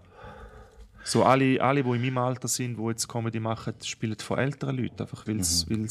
So 1.03 1.25
alle, 1.25 1.61
alle, 1.61 1.83
die 1.83 1.91
in 1.91 2.01
meinem 2.01 2.19
Alter 2.19 2.47
sind, 2.47 2.79
die 2.79 2.83
jetzt 2.85 3.09
Comedy 3.09 3.41
machen, 3.41 3.75
spielen 3.83 4.17
von 4.21 4.39
älteren 4.39 4.77
Leuten, 4.77 5.03
einfach 5.03 5.27
weil 5.27 5.35
Mhm. 5.35 5.89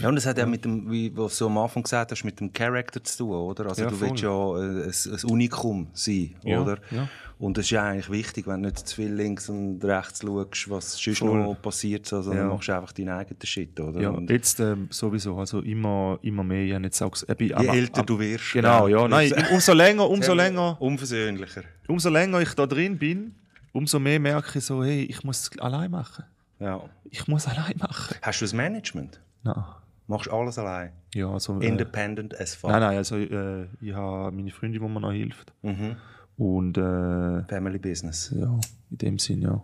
Ja, 0.00 0.08
und 0.08 0.16
das 0.16 0.26
hat 0.26 0.36
ja 0.38 0.44
mit 0.46 0.64
dem, 0.64 0.90
wie 0.90 1.16
was 1.16 1.38
du 1.38 1.46
am 1.46 1.56
Anfang 1.58 1.82
gesagt 1.82 2.10
hast, 2.10 2.24
mit 2.24 2.38
dem 2.40 2.52
Charakter 2.52 3.02
zu 3.02 3.18
tun, 3.18 3.30
oder? 3.34 3.66
Also 3.66 3.82
Ja, 3.82 3.88
du 3.88 3.96
voll. 3.96 4.10
willst 4.10 4.22
ja 4.22 4.56
äh, 4.58 4.84
ein, 4.84 5.18
ein 5.24 5.30
Unikum 5.30 5.86
sein, 5.94 6.34
Ja, 6.44 6.60
oder? 6.60 6.78
ja. 6.90 7.08
Und 7.38 7.56
das 7.58 7.64
ist 7.64 7.70
ja 7.70 7.82
eigentlich 7.82 8.08
wichtig, 8.10 8.46
wenn 8.46 8.62
du 8.62 8.68
nicht 8.68 8.86
zu 8.86 8.94
viel 8.94 9.12
links 9.12 9.48
und 9.48 9.82
rechts 9.84 10.20
schaust, 10.22 10.70
was 10.70 10.92
sonst 10.96 11.18
Voll. 11.18 11.42
noch 11.42 11.60
passiert, 11.60 12.06
so, 12.06 12.22
sondern 12.22 12.46
Ja. 12.48 12.54
machst 12.54 12.70
einfach 12.70 12.92
deinen 12.92 13.08
eigenen 13.08 13.40
Shit, 13.44 13.80
oder? 13.80 14.00
Ja, 14.00 14.10
und 14.10 14.30
jetzt 14.30 14.60
ähm, 14.60 14.86
sowieso, 14.90 15.36
also 15.38 15.58
immer, 15.60 16.18
immer 16.22 16.44
mehr. 16.44 16.64
Ich 16.64 16.82
jetzt 16.84 17.02
auch 17.02 17.16
äh, 17.26 17.34
je 17.38 17.50
älter 17.52 18.00
am- 18.00 18.06
du 18.06 18.18
wirst, 18.20 18.52
Genau, 18.52 18.86
ja. 18.86 19.08
Nein, 19.08 19.32
umso 19.52 19.72
länger, 19.72 20.08
umso 20.08 20.34
länger, 20.42 20.80
Unversöhnlicher. 20.80 21.62
umso 21.88 22.10
länger 22.10 22.40
ich 22.42 22.54
da 22.54 22.66
drin 22.66 22.96
bin, 22.98 23.34
umso 23.72 23.98
mehr 23.98 24.20
merke 24.20 24.58
ich 24.58 24.64
so, 24.64 24.84
hey, 24.84 25.02
ich 25.04 25.24
muss 25.24 25.40
es 25.50 25.58
allein 25.58 25.90
machen. 25.90 26.24
Ja. 26.60 26.80
Ich 27.10 27.26
muss 27.26 27.48
allein 27.48 27.74
machen. 27.78 28.16
Hast 28.22 28.40
du 28.40 28.44
das 28.44 28.52
Management? 28.52 29.18
Nein. 29.42 29.64
Machst 30.06 30.30
alles 30.30 30.58
allein? 30.58 30.92
Ja, 31.14 31.30
also, 31.30 31.60
äh, 31.60 31.66
Independent 31.66 32.38
as 32.38 32.54
fuck. 32.54 32.70
nein, 32.70 32.80
nein, 32.80 32.96
also 32.96 33.16
äh, 33.16 33.66
ich 33.80 33.94
habe 33.94 34.32
meine 34.32 34.50
Freundin, 34.50 34.82
die 34.82 34.88
mir 34.88 35.00
noch 35.00 35.12
hilft. 35.12 35.52
Mhm. 35.62 35.96
Und 36.36 36.76
äh, 36.76 37.44
Family 37.44 37.78
Business. 37.78 38.34
ja, 38.34 38.58
in 38.90 38.98
dem 38.98 39.18
Sinn, 39.18 39.42
ja. 39.42 39.62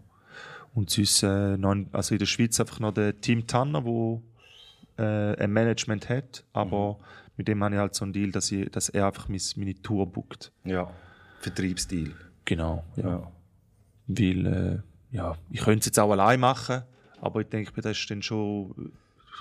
Und 0.74 0.90
sonst, 0.90 1.22
äh, 1.22 1.56
noch, 1.56 1.74
also 1.92 2.14
in 2.14 2.18
der 2.18 2.26
Schweiz 2.26 2.60
einfach 2.60 2.78
noch 2.78 2.92
der 2.92 3.20
Team 3.20 3.46
Tanner, 3.46 3.84
wo 3.84 4.22
äh, 4.96 5.36
ein 5.36 5.52
Management 5.52 6.08
hat, 6.08 6.44
aber 6.52 6.98
mit 7.36 7.48
dem 7.48 7.62
habe 7.64 7.74
ich 7.74 7.80
halt 7.80 7.94
so 7.94 8.04
einen 8.04 8.12
Deal, 8.12 8.30
dass, 8.30 8.52
ich, 8.52 8.70
dass 8.70 8.88
er 8.88 9.06
einfach 9.06 9.28
meine 9.28 9.74
Tour 9.82 10.06
bookt. 10.06 10.52
Ja. 10.64 10.90
Vertriebsdeal. 11.40 12.12
Genau, 12.44 12.84
ja. 12.96 13.08
Ja. 13.08 13.32
Weil, 14.06 14.46
äh, 14.46 15.16
ja, 15.16 15.36
ich 15.50 15.60
könnte 15.60 15.80
es 15.80 15.86
jetzt 15.86 15.98
auch 15.98 16.10
allein 16.10 16.40
machen, 16.40 16.82
aber 17.20 17.40
ich 17.40 17.48
denke, 17.48 17.80
das 17.80 17.98
ist 17.98 18.10
dann 18.10 18.22
schon 18.22 18.92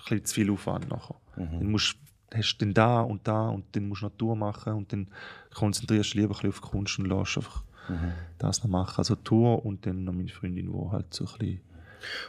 bisschen 0.04 0.26
zu 0.26 0.36
viel 0.36 0.52
Aufwand 0.52 0.90
nachher. 0.90 1.16
Dann 1.36 1.72
musst, 1.72 1.96
hast 2.34 2.58
du 2.58 2.66
dann 2.66 2.74
da 2.74 3.02
und 3.02 3.28
da 3.28 3.50
und 3.50 3.66
dann 3.76 3.88
musst 3.88 4.02
du 4.02 4.06
noch 4.08 4.18
Tour 4.18 4.36
machen 4.36 4.74
und 4.74 4.92
dann 4.92 5.08
konzentrierst 5.54 6.14
du 6.14 6.20
lieber 6.20 6.30
ein 6.30 6.34
bisschen 6.34 6.50
auf 6.50 6.60
die 6.62 6.68
Kunst 6.68 7.00
und 7.00 7.06
lässt 7.08 7.38
einfach 7.38 7.64
das 8.38 8.64
noch 8.64 8.70
machen. 8.70 8.96
Also 8.98 9.16
Tour 9.16 9.66
und 9.66 9.86
dann 9.86 10.04
noch 10.04 10.14
meine 10.14 10.30
Freundin, 10.30 10.72
die 10.72 10.92
halt 10.92 11.14
so 11.14 11.26
ein 11.26 11.32
bisschen 11.38 11.62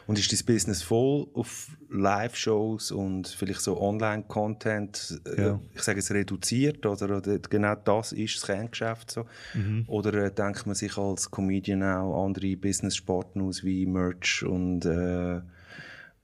Und 0.07 0.17
ist 0.17 0.31
dein 0.31 0.45
Business 0.45 0.81
voll 0.81 1.27
auf 1.33 1.67
Live-Shows 1.89 2.91
und 2.91 3.27
vielleicht 3.27 3.61
so 3.61 3.79
Online-Content, 3.79 5.21
äh, 5.37 5.41
Ja. 5.41 5.59
ich 5.75 5.81
sage 5.81 5.99
es 5.99 6.11
reduziert, 6.11 6.85
oder, 6.85 7.17
oder 7.17 7.39
genau 7.39 7.75
das 7.75 8.11
ist 8.11 8.37
das 8.37 8.45
Kerngeschäft 8.47 9.11
so? 9.11 9.25
Mhm. 9.53 9.83
Oder 9.87 10.13
äh, 10.25 10.31
denkt 10.31 10.65
man 10.65 10.75
sich 10.75 10.97
als 10.97 11.29
Comedian 11.29 11.83
auch 11.83 12.25
andere 12.25 12.55
Business-Sparten 12.57 13.41
aus 13.41 13.63
wie 13.63 13.85
Merch 13.85 14.43
und 14.43 14.85
äh, 14.85 15.41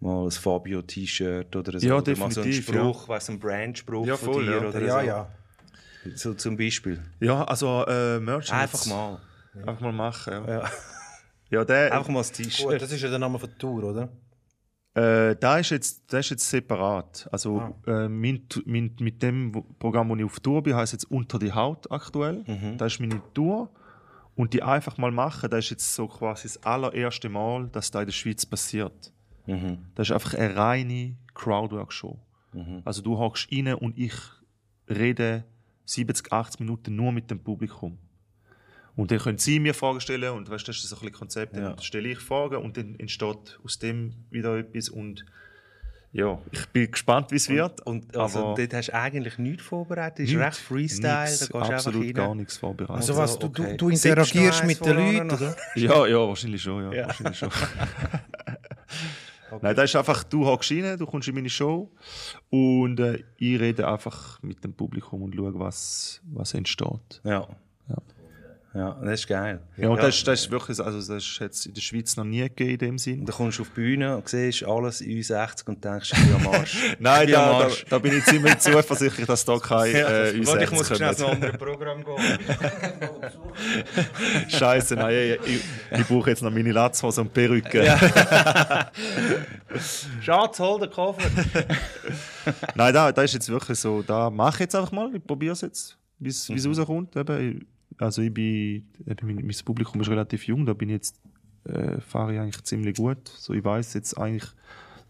mal 0.05 0.25
ein 0.25 0.31
Fabio-T-Shirt 0.31 1.55
oder 1.55 1.79
so? 1.79 1.87
Ja, 1.87 1.95
oder 1.97 2.15
mal 2.17 2.31
so 2.31 2.41
ein 2.41 2.47
definitiv, 2.47 2.67
Spruch, 2.75 3.07
weiss, 3.09 3.29
ein 3.29 3.39
Brand-Spruch 3.39 4.05
Ja, 4.07 4.15
von 4.17 4.33
voll, 4.33 4.45
dir 4.45 4.51
ja. 4.61 4.67
oder 4.69 4.81
Ja, 4.81 4.99
so? 5.01 5.05
ja. 5.05 5.27
So 6.15 6.33
zum 6.35 6.55
Beispiel. 6.57 7.01
Ja, 7.19 7.43
also 7.45 7.83
äh, 7.87 8.19
Merch. 8.19 8.51
Einfach 8.53 8.85
mal. 8.85 9.19
Einfach 9.65 9.81
mal 9.81 9.91
machen, 9.91 10.33
ja. 10.33 10.59
Ja. 10.59 10.69
Ja, 11.51 11.63
der, 11.63 11.93
Einfach 11.93 12.09
mal 12.09 12.19
das 12.21 12.29
Gut, 12.33 12.45
T-Shirt. 12.45 12.81
das 12.81 12.91
ist 12.91 13.01
ja 13.03 13.09
der 13.09 13.19
Name 13.19 13.37
von 13.37 13.47
der 13.47 13.57
Tour, 13.59 13.83
oder? 13.83 14.09
Äh, 14.95 15.35
da 15.35 15.59
ist 15.59 15.69
jetzt, 15.69 16.11
das 16.11 16.25
ist 16.25 16.29
jetzt 16.31 16.49
separat. 16.49 17.29
Also 17.31 17.75
äh, 17.85 18.07
mein, 18.09 18.47
mein, 18.65 18.95
mit 18.99 19.21
dem 19.21 19.51
Programm, 19.77 20.09
wo 20.09 20.15
ich 20.15 20.23
auf 20.23 20.39
Tour 20.39 20.63
bin, 20.63 20.75
heißt 20.75 20.93
jetzt 20.93 21.09
unter 21.11 21.37
die 21.37 21.53
Haut 21.53 21.89
aktuell. 21.91 22.43
Das 22.77 22.93
ist 22.93 22.99
meine 22.99 23.21
Tour. 23.35 23.69
Und 24.35 24.53
die 24.53 24.63
einfach 24.63 24.97
mal 24.97 25.11
machen, 25.11 25.49
das 25.51 25.65
ist 25.65 25.69
jetzt 25.71 25.93
so 25.95 26.07
quasi 26.07 26.47
das 26.47 26.63
allererste 26.63 27.29
Mal, 27.29 27.67
dass 27.71 27.91
da 27.91 28.01
in 28.01 28.07
der 28.07 28.13
Schweiz 28.13 28.43
passiert. 28.45 29.13
Das 29.95 30.07
ist 30.09 30.11
einfach 30.11 30.33
eine 30.33 30.55
reine 30.55 31.15
Crowdwork-Show. 31.33 32.17
Also 32.85 33.01
du 33.01 33.17
hockst 33.17 33.49
rein 33.51 33.73
und 33.73 33.97
ich 33.97 34.13
rede 34.89 35.43
70, 35.85 36.31
80 36.31 36.59
Minuten 36.61 36.95
nur 36.95 37.11
mit 37.11 37.29
dem 37.29 37.39
Publikum. 37.39 37.97
Und 38.95 39.11
dann 39.11 39.19
können 39.19 39.37
sie 39.37 39.59
mir 39.59 39.73
Fragen 39.73 39.99
stellen 39.99 40.31
und 40.31 40.49
weißt, 40.49 40.65
das 40.67 40.77
ist 40.77 40.83
so 40.87 40.95
ein 40.95 40.99
bisschen 41.01 41.13
Konzept. 41.15 41.55
Dann 41.57 41.63
Ja. 41.63 41.81
stelle 41.81 42.07
ich 42.09 42.19
Fragen 42.19 42.55
und 42.63 42.77
dann 42.77 42.95
entsteht 42.95 43.59
aus 43.63 43.77
dem 43.77 44.13
wieder 44.29 44.57
etwas. 44.57 44.87
Und 44.87 45.25
ja, 46.13 46.39
ich 46.51 46.65
bin 46.67 46.89
gespannt, 46.89 47.29
wie 47.31 47.35
es 47.35 47.49
wird. 47.49 47.85
Und 47.85 48.15
also, 48.15 48.39
aber 48.39 48.55
dort 48.55 48.73
hast 48.73 48.87
du 48.87 48.93
eigentlich 48.93 49.37
nichts 49.37 49.63
vorbereitet, 49.63 50.29
ist 50.29 50.35
recht 50.37 50.55
Freestyle, 50.55 51.23
nichts, 51.25 51.39
da 51.39 51.59
gehst 51.59 51.69
du 51.69 51.73
absolut 51.75 52.03
einfach 52.03 52.13
gar 52.13 52.35
nichts 52.35 52.55
vorbereitet. 52.57 52.95
Also 52.95 53.17
was, 53.17 53.37
du, 53.37 53.47
okay. 53.47 53.71
du, 53.71 53.77
du 53.77 53.89
interagierst 53.89 54.63
mit 54.63 54.85
den 54.85 54.95
Leuten, 54.95 55.31
oder? 55.31 55.55
ja, 55.75 56.07
ja, 56.07 56.17
wahrscheinlich 56.19 56.61
schon. 56.61 56.93
Ja, 56.93 57.07
Wahrscheinlich 57.07 57.37
schon. 57.37 57.49
Nein, 59.61 59.75
das 59.75 59.85
ist 59.85 59.95
einfach, 59.95 60.23
du 60.23 60.45
hockst 60.45 60.71
rein, 60.71 60.97
du 60.97 61.05
kommst 61.05 61.27
in 61.27 61.35
meine 61.35 61.49
Show 61.49 61.91
und 62.49 62.99
äh, 62.99 63.23
ich 63.37 63.59
rede 63.59 63.87
einfach 63.87 64.41
mit 64.41 64.63
dem 64.63 64.73
Publikum 64.73 65.21
und 65.23 65.35
schaue, 65.35 65.57
was, 65.59 66.21
was 66.25 66.53
entsteht. 66.53 67.21
Ja. 67.23 67.47
Ja. 68.75 68.81
Ja, 68.81 68.97
das 69.03 69.21
ist 69.21 69.27
geil. 69.27 69.59
Ja, 69.77 69.87
und 69.89 69.97
Das, 70.03 70.15
ist, 70.17 70.27
das 70.27 70.41
ist 70.41 70.51
wirklich, 70.51 70.79
also 70.79 70.97
das 70.97 71.09
ist 71.23 71.39
jetzt 71.39 71.65
in 71.65 71.73
der 71.73 71.81
Schweiz 71.81 72.15
noch 72.17 72.25
nie 72.25 72.41
gegeben 72.41 72.71
in 72.71 72.77
dem 72.77 72.97
Sinn. 72.97 73.19
Und 73.21 73.29
dann 73.29 73.35
kommst 73.35 73.57
du 73.57 73.61
auf 73.63 73.69
die 73.69 73.75
Bühne 73.75 74.17
und 74.17 74.27
siehst 74.27 74.63
alles 74.63 74.99
in 75.01 75.23
60 75.23 75.67
und 75.69 75.83
denkst, 75.83 76.11
ich 76.13 76.23
bin 76.25 76.35
am 76.35 76.47
Arsch. 76.53 76.77
Nein, 76.99 77.25
bin 77.27 77.35
am 77.35 77.41
da, 77.45 77.51
da, 77.59 77.63
Arsch. 77.65 77.85
da 77.89 77.99
bin 77.99 78.17
ich 78.17 78.25
ziemlich 78.25 78.57
zuversichtlich, 78.59 79.25
dass 79.27 79.45
da 79.45 79.57
keine 79.59 79.91
äh, 79.99 80.37
uns 80.37 80.47
Warte, 80.49 80.63
ich 80.65 80.71
muss 80.71 80.87
schnell 80.95 81.15
zu 81.15 81.25
einem 81.25 81.35
anderen 81.43 81.57
Programm 81.57 82.03
gehen. 82.03 82.39
Scheiße, 84.49 84.95
nein, 84.95 85.15
ich, 85.45 85.55
ich, 85.55 85.61
ich 85.99 86.07
brauche 86.07 86.29
jetzt 86.29 86.41
noch 86.43 86.51
meine 86.51 86.71
Latzhose 86.71 87.21
und 87.21 87.33
Perücke. 87.33 87.85
Schatz, 90.21 90.59
hol 90.59 90.79
den 90.79 90.89
Koffer. 90.91 91.29
Nein, 92.75 92.93
da, 92.93 93.11
da 93.11 93.21
ist 93.21 93.33
jetzt 93.33 93.49
wirklich 93.49 93.79
so, 93.79 94.01
da 94.01 94.29
mache 94.29 94.55
ich 94.55 94.59
jetzt 94.61 94.75
einfach 94.75 94.91
mal, 94.91 95.09
ich 95.15 95.25
probiere 95.25 95.53
es 95.53 95.61
jetzt, 95.61 95.97
wie 96.19 96.29
es 96.29 96.49
Mhm. 96.49 96.55
wie 96.55 96.59
es 96.59 96.77
rauskommt. 96.79 97.15
Eben, 97.15 97.57
ich- 97.61 97.65
also 97.97 98.21
ich 98.21 98.33
bin, 98.33 98.87
eben, 99.05 99.27
mein, 99.27 99.35
mein 99.35 99.55
Publikum 99.63 100.01
ist 100.01 100.09
relativ 100.09 100.47
jung, 100.47 100.65
da 100.65 100.73
bin 100.73 100.89
ich 100.89 100.95
jetzt, 100.95 101.21
äh, 101.65 101.99
fahre 102.01 102.33
ich 102.33 102.39
eigentlich 102.39 102.63
ziemlich 102.63 102.97
gut. 102.97 103.27
So, 103.27 103.53
ich 103.53 103.63
weiß 103.63 103.93
jetzt 103.93 104.17
eigentlich, 104.17 104.45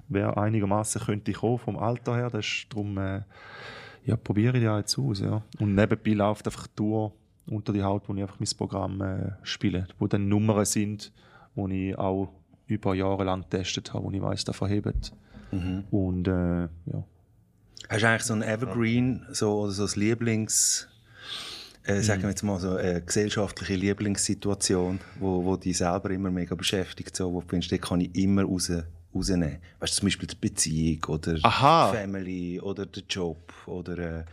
wer 0.08 0.38
einigermaßen 0.38 1.02
könnte 1.02 1.34
kommen 1.34 1.58
vom 1.58 1.78
Alter 1.78 2.16
her, 2.16 2.30
das 2.30 2.46
ist 2.46 2.68
darum, 2.70 2.98
äh, 2.98 3.22
ja, 4.06 4.16
probiere 4.16 4.58
ich 4.58 4.64
ja 4.64 4.78
jetzt 4.78 4.98
aus, 5.00 5.20
ja. 5.20 5.42
Und 5.60 5.74
nebenbei 5.74 6.12
läuft 6.12 6.46
einfach 6.46 6.68
die 6.68 6.76
Tour 6.76 7.14
unter 7.48 7.74
die 7.74 7.84
Haut, 7.84 8.08
wo 8.08 8.14
ich 8.14 8.22
einfach 8.22 8.40
mein 8.40 8.50
Programm 8.58 9.02
äh, 9.02 9.32
spiele, 9.44 9.88
wo 9.98 10.08
dann 10.08 10.28
Nummern 10.28 10.66
sind, 10.66 11.12
wo 11.56 11.68
ich 11.68 11.98
auch 11.98 12.32
über 12.68 12.94
Jahre 12.96 13.24
lang 13.24 13.42
getestet 13.42 13.94
habe, 13.94 14.06
wo 14.06 14.12
ich 14.12 14.22
weiß, 14.22 14.44
da 14.46 14.54
verhebt. 14.54 15.12
Mhm. 15.52 15.84
Und 15.90 16.28
äh, 16.28 16.64
ja. 16.64 17.04
Hast 17.90 18.04
du 18.04 18.08
eigentlich 18.08 18.24
so 18.24 18.34
ein 18.34 18.42
Evergreen, 18.42 19.26
so, 19.32 19.62
oder 19.62 19.72
so 19.72 19.86
ein 19.86 20.00
Lieblings... 20.00 20.88
Äh, 21.86 22.02
sagen 22.02 22.24
wir 22.24 22.30
jetzt 22.30 22.42
mal 22.44 22.60
so 22.60 22.76
eine 22.76 23.02
gesellschaftliche 23.02 23.76
Lieblingssituation, 23.76 25.00
wo, 25.20 25.44
wo 25.46 25.56
dich 25.56 25.78
selber 25.78 26.10
immer 26.10 26.32
mega 26.32 26.56
beschäftigt, 26.56 27.16
so, 27.16 27.32
wo 27.32 27.42
du 27.42 27.48
findest, 27.48 27.72
die 27.72 27.78
kann 27.78 28.02
ich 28.02 28.16
immer 28.16 28.44
raus, 28.44 28.72
rausnehmen. 29.14 29.58
Weißt 29.80 29.94
du, 29.94 30.00
zum 30.00 30.08
Beispiel 30.08 30.28
die 30.28 30.36
Beziehung 30.36 31.04
oder 31.06 31.38
Aha. 31.44 31.92
die 31.92 31.98
Family 31.98 32.60
oder 32.60 32.86
der 32.88 33.04
Job 33.08 33.54
oder 33.68 33.98
äh, 33.98 34.24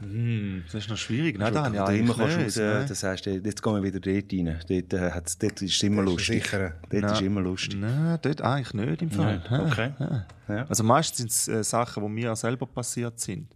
Hm, 0.00 0.62
das 0.66 0.74
ist 0.84 0.88
noch 0.90 0.96
schwierig. 0.96 1.38
Nein, 1.38 1.52
da 1.52 1.68
oder 1.68 1.92
immer 1.92 2.14
kannst 2.14 2.38
raus, 2.38 2.56
ne? 2.56 2.84
das 2.88 3.02
heißt, 3.02 3.26
jetzt 3.26 3.62
gehen 3.62 3.74
wir 3.74 3.82
wieder 3.82 3.98
dort 3.98 4.32
rein. 4.32 4.60
Dort, 4.68 4.92
äh, 4.92 5.10
hat's, 5.10 5.38
dort 5.38 5.60
ist 5.62 5.74
es 5.74 5.82
immer 5.82 6.04
Das 6.04 6.12
ist 6.12 6.18
lustig. 6.18 6.44
sicher. 6.44 6.72
Dort 6.88 6.92
ist 6.92 7.02
Nein. 7.02 7.24
immer 7.24 7.40
lustig. 7.40 7.80
Nein, 7.80 8.18
dort 8.22 8.42
eigentlich 8.42 8.74
nicht 8.74 9.02
im 9.02 9.10
Fall. 9.10 9.42
Nein, 9.50 9.60
okay. 9.60 9.90
Ja. 9.98 10.26
Ja. 10.48 10.66
Also 10.68 10.84
meistens 10.84 11.18
sind 11.18 11.30
es 11.30 11.48
äh, 11.48 11.64
Sachen, 11.64 12.02
die 12.02 12.08
mir 12.08 12.36
selber 12.36 12.66
passiert 12.66 13.18
sind. 13.18 13.48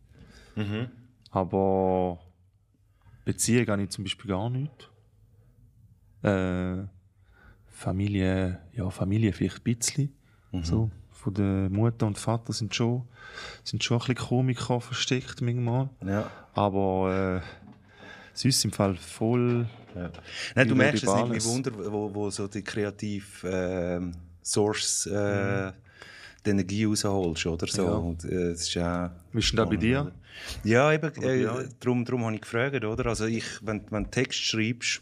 Mhm. 0.56 0.88
Aber 1.30 2.18
Beziehung 3.25 3.66
habe 3.68 3.83
ich 3.83 3.91
zum 3.91 4.05
Beispiel 4.05 4.31
gar 4.31 4.51
nicht. 4.51 4.91
Äh, 6.22 6.85
Familie, 7.66 8.61
ja, 8.72 8.89
Familie 8.91 9.33
vielleicht 9.33 9.59
ein 9.59 9.77
bisschen. 9.77 10.14
Mhm. 10.53 10.64
So, 10.64 10.91
von 11.11 11.35
der 11.35 11.68
Mutter 11.70 12.07
und 12.07 12.18
Vater 12.18 12.53
sind 12.53 12.75
schon, 12.75 13.07
sind 13.62 13.83
schon 13.83 13.97
ein 13.97 14.01
bisschen 14.01 14.14
Komiker 14.16 14.81
versteckt 14.81 15.41
manchmal. 15.41 15.91
Ja. 16.05 16.31
Aber 16.55 17.43
äh, 17.43 17.64
sonst 18.33 18.64
im 18.64 18.72
Fall 18.72 18.97
voll. 18.97 19.66
Ja. 19.95 20.11
Nein, 20.55 20.68
du 20.68 20.75
merkst 20.75 21.05
es 21.05 21.14
nicht, 21.14 21.33
wie 21.33 21.45
Wunder, 21.45 21.93
wo, 21.93 22.14
wo 22.14 22.31
so 22.31 22.47
die 22.49 22.62
kreative 22.62 23.49
ähm, 23.49 24.12
Source 24.43 25.07
äh, 25.07 25.72
die 26.45 26.51
Energie 26.51 26.84
rausholst, 26.84 27.47
oder 27.47 27.66
so. 27.66 27.84
Ja. 27.84 27.92
Und, 27.95 28.24
äh, 28.24 28.51
es 28.53 28.62
ist 28.62 28.74
ja 28.74 29.14
Wie 29.32 29.38
ist 29.38 29.51
denn 29.53 29.57
das 29.59 29.68
bei 29.68 29.76
dir? 29.76 30.12
Ja, 30.64 30.92
eben, 30.92 31.12
äh, 31.22 31.47
darum, 31.80 32.05
darum 32.05 32.24
habe 32.24 32.34
ich 32.34 32.40
gefragt, 32.40 32.84
oder? 32.84 33.07
Also 33.07 33.26
ich, 33.26 33.45
wenn, 33.62 33.82
wenn 33.90 34.05
du 34.05 34.11
Text 34.11 34.40
schreibst, 34.40 35.01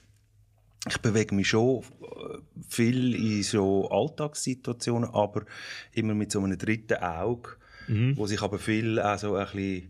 ich 0.89 0.99
bewege 0.99 1.35
mich 1.35 1.49
schon 1.49 1.81
äh, 1.81 2.39
viel 2.69 3.15
in 3.15 3.43
so 3.43 3.89
Alltagssituationen, 3.91 5.09
aber 5.11 5.43
immer 5.93 6.15
mit 6.15 6.33
so 6.33 6.41
einem 6.41 6.59
dritten 6.59 7.03
Auge, 7.03 7.51
Mhm. 7.89 8.17
wo 8.17 8.27
sich 8.29 8.41
aber 8.43 8.59
viel 8.61 9.01
auch 9.01 9.19
so 9.19 9.35
ein 9.35 9.45
bisschen 9.47 9.89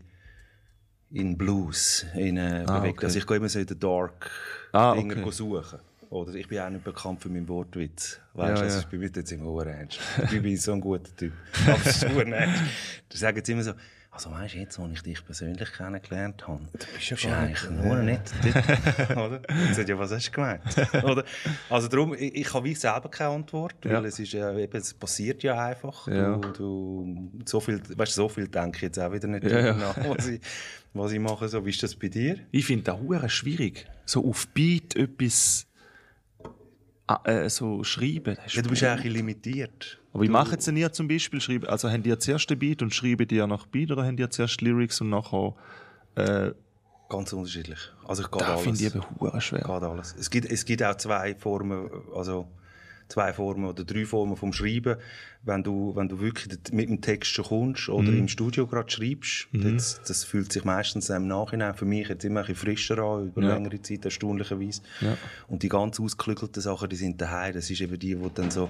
in 1.11 1.37
Blues 1.37 2.05
in, 2.15 2.37
äh, 2.37 2.63
Ah, 2.65 2.79
bewegt. 2.79 2.97
okay. 2.97 3.05
Also 3.05 3.19
ich 3.19 3.27
gehe 3.27 3.37
immer 3.37 3.49
so 3.49 3.59
in 3.59 3.67
den 3.67 3.79
Dark 3.79 4.31
Ah, 4.71 4.95
Dinger 4.95 5.17
okay. 5.21 5.31
suchen. 5.31 5.79
Oder 6.13 6.35
ich 6.35 6.47
bin 6.47 6.59
auch 6.59 6.69
nicht 6.69 6.83
bekannt 6.83 7.21
für 7.21 7.29
meinen 7.29 7.47
Wortwitz. 7.47 8.19
Weißt 8.33 8.49
du, 8.49 8.55
Ja, 8.57 8.61
also 8.63 8.75
ja. 8.77 8.81
ich 8.83 8.87
bin 8.87 8.99
mit 8.99 9.15
jetzt 9.17 9.31
im 9.31 9.43
ernst. 9.67 9.99
Ich 10.31 10.41
bin 10.41 10.57
so 10.57 10.73
ein 10.73 10.81
guter 10.81 11.15
Typ. 11.15 11.33
Aber 11.67 11.79
es 11.83 11.95
ist 11.97 12.03
ernst. 12.03 12.61
Da 13.09 13.17
sagen 13.17 13.41
sie 13.43 13.51
immer 13.51 13.63
so, 13.63 13.73
also 14.11 14.29
weißt 14.29 14.53
du, 14.53 14.57
jetzt, 14.59 14.77
wo 14.77 14.87
ich 14.93 15.01
dich 15.01 15.25
persönlich 15.25 15.71
kennengelernt 15.73 16.47
habe, 16.47 16.65
du 16.71 16.77
bist 16.93 17.09
ja 17.09 17.15
bist 17.15 17.25
eigentlich 17.25 17.67
nicht- 17.67 17.83
nur 17.83 17.95
netter 17.97 18.41
Typ. 18.41 19.09
Oder? 19.17 19.41
Und 19.49 19.73
sagt, 19.73 19.89
ja, 19.89 19.97
was 19.97 20.11
hast 20.11 20.27
du 20.27 20.31
gemeint? 20.33 20.61
Oder? 21.03 21.25
Also 21.67 21.87
darum, 21.87 22.13
ich, 22.13 22.35
ich 22.35 22.53
habe 22.53 22.63
wie 22.65 22.75
selber 22.75 23.09
keine 23.09 23.31
Antwort, 23.31 23.73
weil 23.81 23.91
Ja. 23.93 24.01
es, 24.03 24.19
ist 24.19 24.33
ja, 24.33 24.55
eben, 24.55 24.77
es 24.77 24.93
passiert 24.93 25.41
ja 25.41 25.57
einfach. 25.65 26.07
Ja. 26.07 26.35
Du, 26.37 26.51
du, 26.51 27.31
so, 27.45 27.59
viel, 27.59 27.81
weißt, 27.81 28.11
du, 28.11 28.15
so 28.15 28.29
viel 28.29 28.47
denke 28.49 28.75
ich 28.77 28.81
jetzt 28.83 28.99
auch 28.99 29.11
wieder 29.11 29.27
nicht 29.27 29.45
Ja, 29.45 29.49
drüber 29.49 29.65
ja. 29.67 29.73
nach, 29.77 29.97
was 30.15 30.27
ich, 30.27 30.41
was 30.93 31.11
ich 31.11 31.19
mache. 31.19 31.47
So, 31.49 31.65
wie 31.65 31.71
ist 31.71 31.81
das 31.81 31.95
bei 31.95 32.07
dir? 32.09 32.37
Ich 32.51 32.65
finde 32.67 32.83
das 32.83 33.31
schwierig. 33.31 33.87
So 34.05 34.29
auf 34.29 34.47
Beat 34.49 34.95
etwas 34.95 35.65
äh, 37.25 37.49
so 37.49 37.83
schreiben. 37.83 38.37
Ja, 38.47 38.61
du 38.61 38.69
bist 38.69 38.83
eigentlich 38.83 39.13
limitiert. 39.13 39.99
Aber 40.13 40.23
wie 40.23 40.29
machen 40.29 40.59
sie 40.59 40.71
ihr 40.71 40.91
zum 40.91 41.07
Beispiel? 41.07 41.41
Schreiben, 41.41 41.67
also 41.67 41.89
haben 41.89 42.03
die 42.03 42.17
zuerst 42.17 42.49
den 42.49 42.59
Beat 42.59 42.81
und 42.81 42.93
schreiben 42.93 43.27
die 43.27 43.45
nach 43.45 43.65
Beat 43.67 43.91
oder 43.91 44.05
haben 44.05 44.17
die 44.17 44.27
zuerst 44.29 44.61
Lyrics 44.61 45.01
und 45.01 45.09
nachher. 45.09 45.55
Äh, 46.15 46.51
Ganz 47.09 47.33
unterschiedlich. 47.33 47.79
Also 48.07 48.23
ich 48.23 48.31
gehe 48.31 48.39
da 48.39 48.53
alles. 48.53 48.61
finde 48.63 48.79
ich 48.79 48.95
eben 48.95 49.41
schwer. 49.41 49.59
Geht 49.59 49.69
alles. 49.69 50.15
Es 50.17 50.29
gibt, 50.29 50.49
es 50.49 50.65
gibt 50.65 50.81
auch 50.83 50.95
zwei 50.95 51.35
Formen, 51.35 51.89
also 52.15 52.47
zwei 53.07 53.33
Formen 53.33 53.65
oder 53.65 53.83
drei 53.83 54.05
Formen 54.05 54.35
vom 54.35 54.53
Schreiben. 54.53 54.95
Wenn 55.45 55.61
du, 55.61 55.93
wenn 55.95 56.07
du 56.07 56.21
wirklich 56.21 56.57
mit 56.71 56.87
dem 56.87 57.01
Text 57.01 57.31
schon 57.31 57.43
kommst 57.45 57.89
oder 57.89 58.11
Mhm. 58.11 58.19
im 58.19 58.27
Studio 58.29 58.65
gerade 58.65 58.89
schreibst, 58.89 59.47
das, 59.51 60.01
das 60.07 60.23
fühlt 60.23 60.53
sich 60.53 60.63
meistens 60.63 61.09
im 61.09 61.27
Nachhinein 61.27 61.73
für 61.75 61.83
mich 61.83 62.07
jetzt 62.07 62.23
immer 62.23 62.39
ein 62.39 62.45
bisschen 62.45 62.69
frischer 62.69 62.97
an, 62.99 63.27
über 63.27 63.41
Ja. 63.41 63.53
längere 63.55 63.81
Zeit, 63.81 64.05
erstaunlicherweise. 64.05 64.81
Ja. 65.01 65.17
Und 65.49 65.61
die 65.63 65.67
ganz 65.69 65.99
ausgeklügelten 65.99 66.61
Sachen, 66.61 66.87
die 66.87 66.95
sind 66.95 67.19
daheim. 67.19 67.53
Das 67.53 67.69
ist 67.69 67.81
eben 67.81 67.99
die, 67.99 68.17
wo 68.17 68.29
dann 68.29 68.51
so 68.51 68.69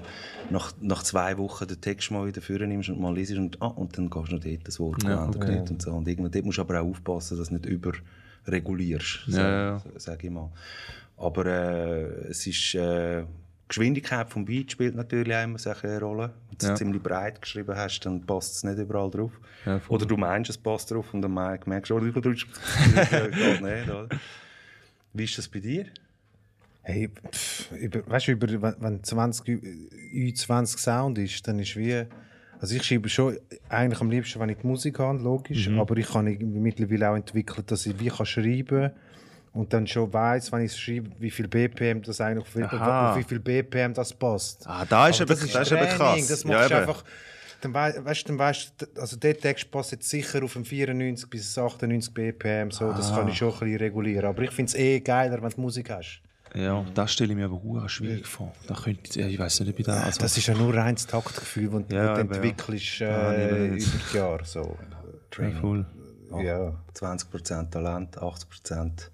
nach, 0.50 0.72
nach 0.80 1.04
zwei 1.04 1.38
Wochen 1.38 1.68
den 1.68 1.80
Text 1.80 2.10
mal 2.10 2.26
wieder 2.26 2.42
vornimmst 2.42 2.88
und 2.88 3.00
mal 3.00 3.14
liest 3.14 3.32
und, 3.36 3.62
ah, 3.62 3.66
und 3.68 3.96
dann 3.96 4.10
gehst 4.10 4.30
du 4.32 4.34
noch 4.34 4.42
dort 4.42 4.66
das 4.66 4.80
Wort 4.80 5.02
Ja, 5.04 5.28
okay. 5.28 5.60
und 5.70 5.80
so. 5.80 5.92
Und 5.92 6.08
irgendwann, 6.08 6.32
dort 6.32 6.44
musst 6.44 6.58
du 6.58 6.62
aber 6.62 6.80
auch 6.80 6.88
aufpassen, 6.88 7.38
dass 7.38 7.50
du 7.50 7.54
nicht 7.54 7.66
überregulierst, 7.66 9.20
Ja, 9.28 9.50
ja. 9.76 9.82
sage 9.96 10.26
ich 10.26 10.32
mal. 10.32 10.50
Aber 11.16 11.46
äh, 11.46 12.28
es 12.30 12.44
ist, 12.48 12.74
äh, 12.74 13.22
Geschwindigkeit 13.78 14.30
vom 14.30 14.44
Beat 14.44 14.70
spielt 14.70 14.94
natürlich 14.94 15.34
auch 15.34 15.42
immer 15.42 15.58
so 15.58 15.70
eine 15.70 16.00
Rolle. 16.00 16.30
Wenn 16.50 16.58
du 16.58 16.66
Ja. 16.66 16.72
es 16.74 16.78
ziemlich 16.78 17.02
breit 17.02 17.42
geschrieben 17.42 17.74
hast, 17.76 18.00
dann 18.00 18.24
passt 18.24 18.54
es 18.54 18.62
nicht 18.64 18.78
überall 18.78 19.10
drauf. 19.10 19.32
Ja, 19.66 19.80
oder 19.88 20.06
du 20.06 20.16
meinst, 20.16 20.50
es 20.50 20.56
passt 20.58 20.90
drauf 20.92 21.12
und 21.12 21.22
dann 21.22 21.32
merk- 21.34 21.66
merkst 21.66 21.90
du, 21.90 21.96
oh, 21.96 22.00
du 22.00 22.12
drückst. 22.20 22.46
Geht 22.94 23.62
nicht, 23.62 23.88
oder? 23.90 24.08
Wie 25.12 25.24
ist 25.24 25.36
das 25.38 25.48
bei 25.48 25.58
dir? 25.60 25.86
Hey, 26.82 27.08
pff, 27.32 27.72
über, 27.72 28.06
weißt 28.06 28.28
du, 28.28 28.32
über, 28.32 28.48
wenn, 28.62 28.74
wenn 28.80 29.02
20 29.02 29.48
Ü- 29.48 29.88
Ü20 30.12 30.78
Sound 30.78 31.18
ist, 31.18 31.46
dann 31.48 31.58
ist 31.58 31.76
wie. 31.76 32.04
Also 32.60 32.76
ich 32.76 32.84
schreibe 32.84 33.08
schon 33.08 33.36
eigentlich 33.68 34.00
am 34.00 34.10
liebsten, 34.10 34.38
wenn 34.40 34.50
ich 34.50 34.58
die 34.58 34.66
Musik 34.66 34.98
habe, 35.00 35.18
logisch. 35.20 35.68
Aber 35.68 35.96
ich 35.96 36.14
habe 36.14 36.30
irgendwie 36.30 36.60
mittlerweile 36.60 37.10
auch 37.10 37.16
entwickelt, 37.16 37.70
dass 37.70 37.84
ich 37.86 37.98
wie 37.98 38.08
kann 38.08 38.24
schreiben 38.24 38.90
und 39.54 39.72
dann 39.72 39.86
schon 39.86 40.12
weiß, 40.12 40.52
wenn 40.52 40.62
ich 40.62 40.76
schreibe, 40.76 41.10
wie 41.18 41.30
viel 41.30 41.48
BPM 41.48 42.02
das 42.02 42.20
eigentlich 42.20 42.64
auf, 42.64 42.72
Aha. 42.72 43.12
auf 43.12 43.18
wie 43.18 43.22
viel 43.22 43.38
BPM 43.40 43.94
das 43.94 44.12
passt. 44.12 44.66
Ah, 44.66 44.84
da 44.84 45.08
ist 45.08 45.20
Aber 45.22 45.32
eben, 45.32 45.40
das 45.52 45.62
ist 45.62 45.72
eben 45.72 45.88
krass. 45.88 46.26
Das 46.28 46.42
Ja, 46.42 46.48
machst 46.50 46.70
du 46.70 46.74
eben. 46.74 46.80
einfach. 46.88 47.04
Dann 47.60 47.72
wei 47.72 47.94
weißt, 48.04 48.28
dann 48.28 48.38
weißt, 48.38 48.72
du, 48.76 49.00
also 49.00 49.16
der 49.16 49.38
Text 49.38 49.70
passt 49.70 49.92
jetzt 49.92 50.10
sicher 50.10 50.42
auf 50.44 50.54
ein 50.54 50.66
94 50.66 51.30
bis 51.30 51.56
98 51.56 52.12
BPM, 52.12 52.70
so, 52.70 52.92
das 52.92 53.10
kann 53.14 53.26
ich 53.28 53.38
schon 53.38 53.52
ein 53.54 53.58
bisschen 53.60 53.76
regulieren. 53.78 54.26
Aber 54.26 54.42
ich 54.42 54.50
finde 54.50 54.68
es 54.68 54.74
eh 54.74 55.00
geiler, 55.00 55.40
wenn 55.42 55.48
du 55.50 55.60
Musik 55.62 55.88
hast. 55.88 56.20
Ja, 56.54 56.84
das 56.94 57.12
stelle 57.14 57.30
ich 57.32 57.36
mir 57.36 57.46
aber 57.46 57.60
hure 57.62 57.88
schwierig 57.88 58.26
vor. 58.26 58.52
Da 58.68 58.74
könnte, 58.74 59.18
ja, 59.18 59.26
ich 59.26 59.38
weiß 59.38 59.60
nicht, 59.60 59.70
ob 59.72 59.78
ich 59.78 59.86
da. 59.86 60.02
Also, 60.02 60.20
Das 60.20 60.36
ist 60.36 60.46
ja 60.46 60.54
nur 60.54 60.74
reines 60.74 61.06
Taktgefühl, 61.06 61.70
das 61.70 61.96
Ja, 61.96 62.14
du 62.14 62.20
eben, 62.20 62.28
ja. 62.30 62.36
entwickelst 62.36 63.00
äh, 63.00 63.04
Ah, 63.06 63.34
über 63.34 63.76
die 63.76 64.16
Jahre. 64.16 64.44
So. 64.44 64.76
ja, 65.38 65.50
voll. 65.60 65.86
Ja, 66.42 66.74
20% 66.94 67.70
Talent, 67.70 68.18
80% 68.18 68.76
hat 68.76 68.92
das, 69.00 69.10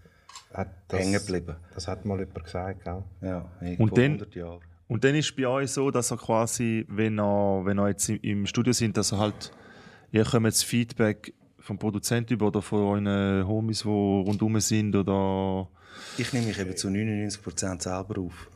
hängen 0.91 1.13
geblieben. 1.13 1.57
Das 1.75 1.89
hat 1.89 2.05
mal 2.05 2.19
jemand 2.19 2.45
gesagt, 2.45 2.85
gell? 2.85 3.03
Ja, 3.23 3.51
Und 3.79 3.97
dann- 3.97 4.13
100 4.13 4.35
Jahre. 4.35 4.61
Und 4.89 5.05
dann 5.05 5.15
ist 5.15 5.37
bei 5.37 5.47
euch 5.47 5.71
so, 5.71 5.91
dass 5.93 6.11
er 6.11 6.17
quasi, 6.17 6.85
wenn 6.89 7.19
er, 7.21 7.63
wenn 7.65 7.79
er 7.79 7.89
jetzt 7.91 8.09
im, 8.09 8.45
Studio 8.47 8.73
sind, 8.73 8.97
dass 8.97 9.13
er 9.13 9.19
halt, 9.19 9.53
ihr 10.11 10.25
kommt 10.25 10.47
das 10.47 10.65
Feedback 10.65 11.33
vom 11.61 11.79
Produzenten 11.79 12.33
über 12.35 12.49
oder 12.49 12.61
von 12.61 12.81
euren 12.81 13.47
Homies, 13.47 13.83
die 13.83 13.89
rundum 13.89 14.59
sind 14.59 14.97
oder. 14.97 15.69
Ich 16.19 16.33
nehme 16.33 16.47
mich 16.47 16.59
eben 16.59 16.77
zu 16.77 16.89
99% 16.89 17.83
selber 17.83 18.21
auf. 18.21 18.51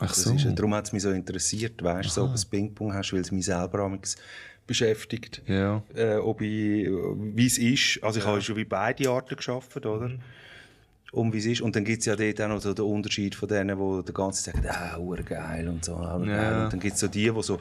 Ach 0.00 0.12
so. 0.12 0.34
ist, 0.34 0.46
darum 0.54 0.74
hat 0.74 0.86
es 0.86 0.92
mich 0.92 1.02
so 1.02 1.10
interessiert, 1.10 1.82
weißt 1.82 2.08
du, 2.08 2.12
so, 2.12 2.24
ob 2.24 2.34
du 2.34 2.42
Ping-Pong 2.50 2.92
hast, 2.92 3.12
weil 3.12 3.20
es 3.20 3.30
mich 3.30 3.46
selber 3.46 3.80
amigs 3.80 4.16
beschäftigt. 4.66 5.42
Ja. 5.46 5.82
Äh, 5.94 6.16
ob 6.16 6.40
ich, 6.40 6.86
wie 6.88 7.46
es 7.46 7.58
ist. 7.58 8.02
Also 8.02 8.20
ich 8.20 8.26
habe 8.26 8.40
schon 8.42 8.56
wie 8.56 8.64
beide 8.64 9.08
Arten 9.10 9.36
geschafft, 9.36 9.76
oder? 9.86 10.10
Um 11.12 11.32
wie 11.32 11.38
es 11.38 11.46
ist. 11.46 11.60
Und 11.60 11.76
dann 11.76 11.84
gibt 11.84 12.00
es 12.00 12.06
ja 12.06 12.16
dort 12.16 12.40
auch 12.40 12.48
noch 12.48 12.60
so 12.60 12.72
den 12.74 12.84
Unterschied 12.86 13.34
von 13.34 13.46
denen, 13.48 13.78
die 13.78 14.04
die 14.06 14.12
ganze 14.14 14.44
Zeit 14.50 14.62
sagen, 14.64 14.68
ah, 14.94 14.96
urgeil 14.98 15.68
und 15.68 15.84
so. 15.84 15.92
Ja. 15.92 16.24
Ja. 16.24 16.64
Und 16.64 16.72
dann 16.72 16.80
gibt 16.80 16.94
es 16.94 17.00
so 17.00 17.06
die, 17.08 17.30
die 17.30 17.42
so 17.42 17.60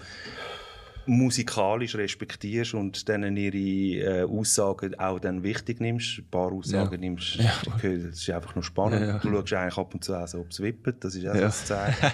musikalisch 1.06 1.96
respektierst 1.96 2.74
und 2.76 3.08
denen 3.08 3.36
ihre 3.36 3.58
äh, 3.58 4.24
Aussagen 4.24 4.98
auch 5.00 5.20
dann 5.20 5.44
wichtig 5.44 5.82
nimmst. 5.82 6.20
Ein 6.20 6.30
paar 6.30 6.52
Aussagen 6.52 6.94
Ja. 6.94 6.98
nimmst, 7.00 7.40
okay, 7.68 7.98
das 8.04 8.20
ist 8.20 8.30
einfach 8.30 8.56
nur 8.56 8.64
spannend. 8.64 9.02
Ja, 9.02 9.08
ja. 9.08 9.18
Du 9.20 9.30
schaust 9.30 9.54
eigentlich 9.54 9.78
ab 9.78 9.94
und 9.94 10.04
zu 10.04 10.14
auch 10.16 10.28
so, 10.28 10.40
ob 10.40 10.52
es 10.52 10.60
wippet, 10.62 11.04
das 11.04 11.16
ist 11.16 11.28
auch 11.28 11.36
Ja. 11.36 11.42
das 11.42 11.66
Zeichen. 11.66 12.12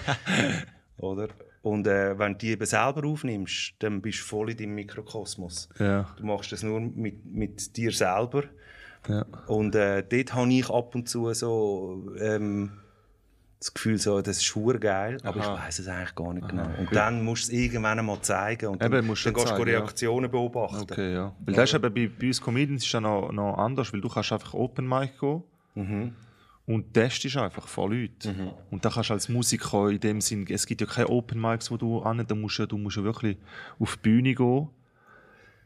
Oder? 0.98 1.28
Und 1.62 1.86
äh, 1.86 2.18
wenn 2.18 2.32
du 2.32 2.38
die 2.38 2.48
eben 2.50 2.64
selber 2.66 3.06
aufnimmst, 3.06 3.74
dann 3.80 4.00
bist 4.00 4.20
du 4.20 4.24
voll 4.24 4.50
in 4.50 4.56
deinem 4.56 4.74
Mikrokosmos. 4.76 5.68
Ja. 5.78 6.08
Du 6.16 6.24
machst 6.24 6.50
das 6.52 6.62
nur 6.62 6.80
mit, 6.80 7.24
mit 7.26 7.76
dir 7.76 7.92
selber. 7.92 8.44
Ja. 9.08 9.24
Und 9.46 9.74
äh, 9.74 10.02
dort 10.08 10.34
habe 10.34 10.52
ich 10.52 10.68
ab 10.70 10.94
und 10.94 11.08
zu 11.08 11.32
so 11.34 12.12
ähm, 12.20 12.72
das 13.58 13.74
Gefühl, 13.74 13.98
so, 13.98 14.20
das 14.22 14.36
ist 14.36 14.44
schwer 14.44 14.78
geil, 14.78 15.18
aber 15.24 15.40
Aha. 15.40 15.54
ich 15.54 15.60
weiß 15.66 15.78
es 15.80 15.88
eigentlich 15.88 16.14
gar 16.14 16.32
nicht 16.32 16.48
genau. 16.48 16.68
Und 16.78 16.94
dann 16.94 17.24
musst 17.24 17.48
du 17.48 17.52
es 17.56 17.58
irgendwann 17.60 17.98
einmal 17.98 18.20
zeigen 18.20 18.66
und 18.68 18.80
dann, 18.82 18.92
Eben, 18.92 19.06
musst 19.06 19.24
du 19.26 19.30
dann 19.32 19.42
du 19.42 19.48
zeigen, 19.48 19.68
ja. 19.68 19.78
Reaktionen 19.78 20.30
beobachten. 20.30 20.82
Okay, 20.82 21.14
ja. 21.14 21.34
Weil 21.44 21.54
das 21.54 21.70
ist 21.70 21.74
eben 21.74 21.92
bei, 21.92 22.08
bei 22.20 22.26
uns 22.28 22.40
Comedians 22.40 22.84
ist 22.84 22.92
ja 22.92 23.00
noch, 23.00 23.32
noch 23.32 23.56
anders, 23.58 23.92
weil 23.92 24.00
du 24.00 24.08
kannst 24.08 24.32
einfach 24.32 24.54
Open 24.54 24.88
Mic 24.88 25.10
gehen 25.18 25.42
Mhm. 25.74 26.12
und 26.66 26.92
testest 26.94 27.36
einfach 27.36 27.66
vor 27.68 27.90
Leuten. 27.90 28.50
Und 28.70 28.84
da 28.84 28.90
kannst 28.90 29.10
du 29.10 29.14
als 29.14 29.28
Musiker 29.28 29.88
in 29.90 30.00
dem 30.00 30.20
Sinn, 30.20 30.46
es 30.48 30.66
gibt 30.66 30.80
ja 30.80 30.86
keine 30.86 31.08
Open 31.08 31.40
Mics, 31.40 31.70
wo 31.70 31.76
du 31.76 32.00
an, 32.00 32.24
da 32.26 32.34
musst 32.34 32.58
du, 32.58 32.66
du 32.66 32.76
musst 32.78 32.96
ja 32.96 33.02
wirklich 33.04 33.38
auf 33.78 33.96
die 33.96 34.02
Bühne 34.02 34.34
gehen 34.34 34.68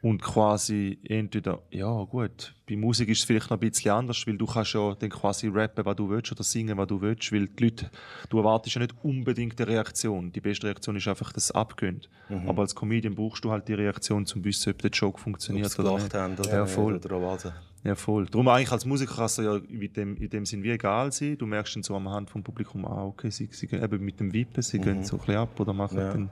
und 0.02 0.20
quasi 0.20 0.98
entweder, 1.04 1.62
ja 1.70 1.90
gut, 2.04 2.54
bei 2.68 2.74
Musik 2.76 3.08
ist 3.08 3.20
es 3.20 3.24
vielleicht 3.24 3.50
noch 3.50 3.56
ein 3.60 3.70
bisschen 3.70 3.92
anders, 3.92 4.26
weil 4.26 4.36
du 4.36 4.46
kannst 4.46 4.74
ja 4.74 4.94
dann 4.96 5.10
quasi 5.10 5.46
rappen, 5.48 5.84
was 5.84 5.94
du 5.96 6.08
willst 6.10 6.32
oder 6.32 6.42
singen, 6.42 6.76
was 6.76 6.88
du 6.88 7.00
willst, 7.00 7.30
weil 7.32 7.46
die 7.46 7.64
Leute, 7.64 7.90
du 8.28 8.38
erwartest 8.38 8.74
ja 8.74 8.80
nicht 8.82 8.94
unbedingt 9.02 9.60
eine 9.60 9.70
Reaktion. 9.70 10.32
Die 10.32 10.40
beste 10.40 10.66
Reaktion 10.66 10.96
ist 10.96 11.06
einfach, 11.06 11.32
dass 11.32 11.44
es 11.44 11.50
abgönnt. 11.52 12.08
Aber 12.46 12.62
als 12.62 12.74
Comedian 12.74 13.14
brauchst 13.14 13.44
du 13.44 13.50
halt 13.52 13.68
die 13.68 13.74
Reaktion, 13.74 14.18
um 14.18 14.26
zu 14.26 14.42
wissen, 14.44 14.70
ob 14.72 14.78
der 14.82 14.90
Joke 14.90 15.20
funktioniert 15.20 15.78
oder 15.78 15.94
nicht. 15.98 16.14
haben 16.14 16.34
oder, 16.38 16.50
ja, 16.52 16.66
voll. 16.66 16.94
oder 16.96 17.22
was. 17.22 17.52
Ja, 17.84 17.94
voll. 17.96 18.26
Darum 18.26 18.46
eigentlich 18.48 18.70
als 18.72 18.84
Musiker 18.86 19.14
kannst 19.16 19.38
du 19.38 19.42
ja 19.42 19.56
in 19.56 19.92
dem, 19.92 20.16
in 20.16 20.30
dem 20.30 20.46
Sinn 20.46 20.62
wie 20.62 20.70
egal 20.70 21.10
sein. 21.12 21.36
Du 21.36 21.46
merkst 21.46 21.74
dann 21.76 21.82
so 21.82 21.94
am 21.96 22.08
Hand 22.08 22.30
vom 22.30 22.42
Publikum, 22.42 22.84
ah, 22.86 23.04
okay, 23.04 23.28
sie, 23.30 23.48
sie 23.52 23.66
gehen 23.66 23.82
eben 23.82 24.04
mit 24.04 24.18
dem 24.20 24.32
Wippen, 24.32 24.62
sie 24.62 24.78
gehen 24.78 25.04
so 25.04 25.16
ein 25.16 25.18
bisschen 25.20 25.36
ab 25.36 25.58
oder 25.60 25.72
machen 25.72 25.96
Mhm. 25.98 26.00
Ja. 26.00 26.12
dann 26.12 26.30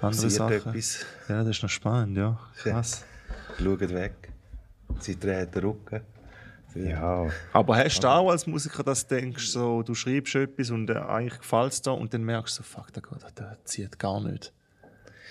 andere 0.00 0.30
Sachen. 0.30 0.52
etwas, 0.54 1.04
Ja, 1.28 1.38
das 1.44 1.56
ist 1.56 1.62
noch 1.62 1.70
spannend, 1.70 2.16
ja. 2.16 2.38
Krass. 2.56 3.04
Schaut 3.58 3.80
weg, 3.80 4.14
sie 5.00 5.18
drehen 5.18 5.50
den 5.50 5.62
Rücken. 5.62 6.00
Ja. 6.74 7.26
Aber 7.52 7.76
hast 7.76 8.00
du 8.02 8.08
auch 8.08 8.30
als 8.30 8.46
Musiker, 8.46 8.82
dass 8.82 9.06
du 9.06 9.14
denkst, 9.16 9.46
so, 9.48 9.82
du 9.82 9.94
schreibst 9.94 10.34
etwas 10.34 10.70
und 10.70 10.88
äh, 10.88 10.94
eigentlich 10.94 11.38
gefällt 11.38 11.72
es 11.72 11.82
dir 11.82 11.92
und 11.92 12.14
dann 12.14 12.24
merkst 12.24 12.58
du 12.58 12.62
so, 12.62 12.68
fuck, 12.68 12.90
der, 12.92 13.02
der, 13.02 13.30
der 13.32 13.58
zieht 13.64 13.98
gar 13.98 14.20
nicht. 14.22 14.52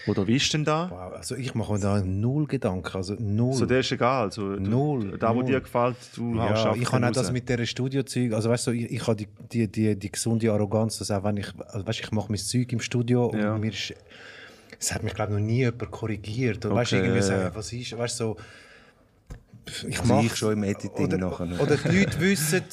Oder 0.08 0.26
wie 0.28 0.36
ist 0.36 0.52
denn 0.54 0.66
da? 0.66 0.90
Wow, 0.90 1.14
also 1.14 1.36
ich 1.36 1.54
mache 1.54 1.74
mir 1.74 1.80
da 1.80 2.02
null 2.02 2.48
Gedanken, 2.48 2.96
also 2.96 3.16
null. 3.20 3.54
So, 3.54 3.66
der 3.68 3.80
ist 3.82 3.92
egal. 3.92 4.32
So, 4.32 4.56
du, 4.56 4.60
Null, 4.62 5.18
Da, 5.20 5.30
wo 5.30 5.42
null. 5.42 5.46
dir 5.46 5.62
gefällt, 5.62 5.96
du 6.16 6.36
ja, 6.36 6.46
einfach 6.48 6.76
ich 6.76 6.92
habe 6.92 7.08
auch 7.08 7.12
das 7.12 7.32
mit 7.32 7.48
dieser 7.50 7.66
Studiozeug, 7.68 8.34
also 8.34 8.50
weißt 8.50 8.68
du, 8.68 8.72
ich, 8.72 8.92
ich 8.92 9.08
habe 9.08 9.16
die, 9.16 9.28
die, 9.52 9.68
die, 9.72 9.96
die 9.98 10.12
gesunde 10.12 10.52
Arroganz, 10.52 10.98
dass 11.00 11.12
auch 11.12 11.24
wenn 11.24 11.38
ich, 11.38 11.48
also 11.68 11.86
weißt, 11.86 12.00
ich 12.00 12.12
mache 12.12 12.30
mein 12.30 12.38
Zeug 12.40 12.72
im 12.74 12.80
Studio 12.80 13.32
Ja. 13.36 13.54
und 13.54 13.62
mir 13.62 13.72
ist, 13.72 13.94
es 14.82 14.92
hat 14.94 15.04
mich 15.04 15.14
glaube 15.14 15.34
noch 15.34 15.40
nie 15.40 15.58
jemand 15.60 15.92
korrigiert. 15.92 16.66
Und 16.66 16.76
weißt 16.76 16.92
du, 16.92 16.96
Okay, 16.98 17.06
irgendwie 17.06 17.22
ja, 17.22 17.28
sagen, 17.28 17.42
ja. 17.44 17.56
was 17.56 17.72
ist, 17.72 17.98
weißt 17.98 18.20
du, 18.20 18.24
so, 18.24 18.38
ich 19.88 20.00
Also 20.00 20.14
mache 20.14 20.26
ich 20.26 20.36
schon 20.36 20.54
im 20.54 20.64
Editing 20.64 21.06
oder, 21.06 21.18
nachher. 21.18 21.46
ne? 21.46 21.60
oder 21.60 21.78
die 21.78 22.00
Leute 22.00 22.20
wissen, 22.20 22.64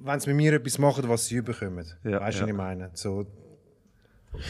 wenn 0.00 0.18
sie 0.20 0.28
mit 0.30 0.36
mir 0.36 0.52
etwas 0.54 0.78
machen, 0.78 1.08
was 1.08 1.26
sie 1.26 1.36
überkommen. 1.36 1.86
Ja, 2.02 2.20
weißt 2.20 2.38
du, 2.38 2.40
ja. 2.40 2.42
was 2.42 2.50
ich 2.50 2.56
meine? 2.56 2.90
So, 2.94 3.26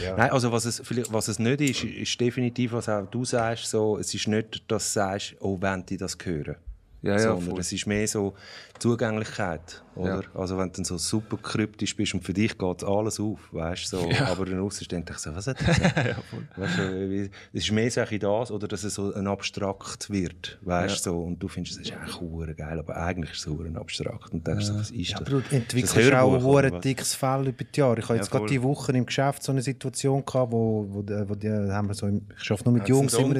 ja. 0.02 0.16
Nein, 0.16 0.30
also 0.30 0.50
was 0.52 0.64
es, 0.64 0.80
vielleicht, 0.84 1.12
was 1.12 1.28
es 1.28 1.38
nicht 1.38 1.60
ist, 1.60 1.84
ist 1.84 2.20
definitiv, 2.20 2.72
was 2.72 2.88
auch 2.88 3.06
du 3.06 3.24
sagst, 3.24 3.66
so, 3.66 3.98
es 3.98 4.14
ist 4.14 4.26
nicht, 4.28 4.64
dass 4.70 4.84
du 4.86 5.00
sagst, 5.00 5.34
oh, 5.40 5.58
wenn 5.60 5.84
die 5.84 5.96
das 5.98 6.16
hören. 6.24 6.56
Ja, 7.02 7.12
ja, 7.14 7.18
Sondern 7.18 7.50
voll. 7.50 7.60
es 7.60 7.72
ist 7.72 7.86
mehr 7.86 8.06
so 8.06 8.32
Zugänglichkeit. 8.78 9.82
Oder? 9.94 10.22
Also 10.34 10.56
wenn 10.56 10.68
du 10.68 10.72
dann 10.76 10.84
so 10.84 10.96
super 10.96 11.36
kryptisch 11.36 11.94
bist 11.94 12.14
und 12.14 12.24
für 12.24 12.32
dich 12.32 12.56
geht 12.56 12.84
alles 12.84 13.20
auf, 13.20 13.40
weißt 13.52 13.92
du, 13.92 13.96
so, 13.98 14.10
aber 14.26 14.46
dann 14.46 14.60
außen 14.60 14.86
denke 14.88 15.12
ich 15.12 15.18
so, 15.18 15.34
was 15.34 15.46
hat 15.46 15.60
er 15.66 15.74
gesagt? 15.74 16.16
weißt 16.56 16.78
du, 16.78 17.10
wie- 17.10 17.30
es 17.52 17.64
ist 17.64 17.72
mehr 17.72 17.90
Sache 17.90 18.18
das, 18.18 18.50
oder 18.50 18.68
dass 18.68 18.84
es 18.84 18.94
so 18.94 19.12
ein 19.12 19.26
abstrakt 19.26 20.08
wird, 20.10 20.58
weißt 20.62 21.04
du, 21.06 21.10
so, 21.10 21.20
und 21.20 21.38
du 21.42 21.48
findest, 21.48 21.78
es 21.80 21.88
ist 21.88 21.94
eigentlich 21.94 22.20
hure 22.20 22.54
geil, 22.54 22.78
aber 22.78 22.96
eigentlich 22.96 23.32
ist 23.32 23.40
es 23.40 23.46
hure 23.46 23.70
abstrakt. 23.78 24.32
Und 24.32 24.46
denkst 24.46 24.64
so, 24.66 24.74
was 24.74 24.90
ist 24.90 25.10
Ja, 25.10 25.18
das? 25.18 25.28
aber 25.28 25.30
du 25.30 25.38
Ist 25.38 25.46
das 25.52 25.52
entwickelst 25.60 26.12
auch 26.14 26.34
ein 26.34 26.42
Hörbuch, 26.42 26.80
dickes 26.80 27.14
Fell 27.14 27.48
über 27.48 27.64
die 27.64 27.80
Jahre. 27.80 27.98
Ich 28.00 28.04
habe 28.08 28.16
jetzt 28.16 28.32
Ja, 28.32 28.38
gerade 28.38 28.50
die 28.50 28.62
Woche 28.62 28.92
im 28.92 29.04
Geschäft 29.06 29.42
so 29.42 29.52
eine 29.52 29.62
Situation 29.62 30.24
gehabt, 30.24 30.52
wo, 30.52 30.86
wo, 30.88 31.02
wo, 31.06 31.28
wo 31.28 31.34
die, 31.34 31.48
haben 31.50 31.88
wir 31.88 31.94
so 31.94 32.06
im, 32.06 32.22
ich 32.42 32.50
arbeite 32.50 32.64
nur 32.70 32.78
mit 32.78 32.88
Jungs 32.88 33.12
immer? 33.14 33.34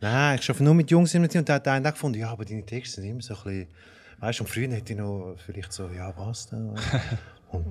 Nein, 0.00 0.38
ich 0.40 0.48
arbeite 0.50 0.64
nur 0.64 0.74
mit 0.74 0.90
Jungs 0.90 1.14
im 1.14 1.28
Team. 1.28 1.40
Und 1.40 1.48
da 1.48 1.54
hat 1.54 1.68
einer 1.68 1.92
gefunden, 1.92 2.18
ja, 2.18 2.30
aber 2.30 2.44
deine 2.44 2.64
Texte 2.64 3.00
sind 3.00 3.10
immer 3.10 3.22
so 3.22 3.34
ein 3.34 3.42
bisschen, 3.42 3.66
weißt 4.24 4.40
du, 4.40 4.44
und 4.44 4.48
früher 4.48 4.70
hätte 4.70 4.92
ich 4.92 4.98
noch 4.98 5.36
vielleicht 5.44 5.72
so, 5.72 5.88
ja, 5.90 6.12
was 6.16 6.48
denn? 6.48 6.74
Und 7.50 7.66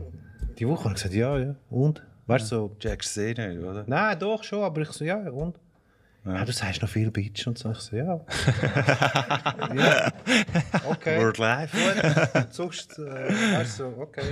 die 0.60 0.68
Woche 0.68 0.86
habe 0.86 0.94
ich 0.96 1.02
gesagt, 1.02 1.16
ja, 1.16 1.38
ja, 1.38 1.56
und? 1.70 2.02
Weißt 2.28 2.52
du, 2.52 2.56
so, 2.56 2.76
Checkst 2.80 3.18
du 3.18 3.22
nicht, 3.22 3.60
oder? 3.60 3.84
nein, 3.88 4.18
doch 4.20 4.44
schon, 4.44 4.64
aber 4.64 4.82
ich 4.82 4.90
so, 4.90 5.04
ja, 5.04 5.18
und? 5.30 5.60
Ja. 6.26 6.46
du 6.46 6.54
sagst 6.54 6.82
noch 6.82 6.88
viel 6.88 7.12
Bitch 7.12 7.48
und 7.48 7.58
so. 7.58 7.72
Ich 7.72 7.80
so, 7.80 7.98
ja. 7.98 8.06
ja. 9.76 10.12
Okay. 10.88 11.20
Word 11.20 11.38
Life. 11.38 11.76
Gut. 11.76 12.54
Sonst, 12.54 12.98
äh, 12.98 13.04
weißt 13.58 13.80
du, 13.80 13.84
so, 13.84 13.96
okay. 14.00 14.32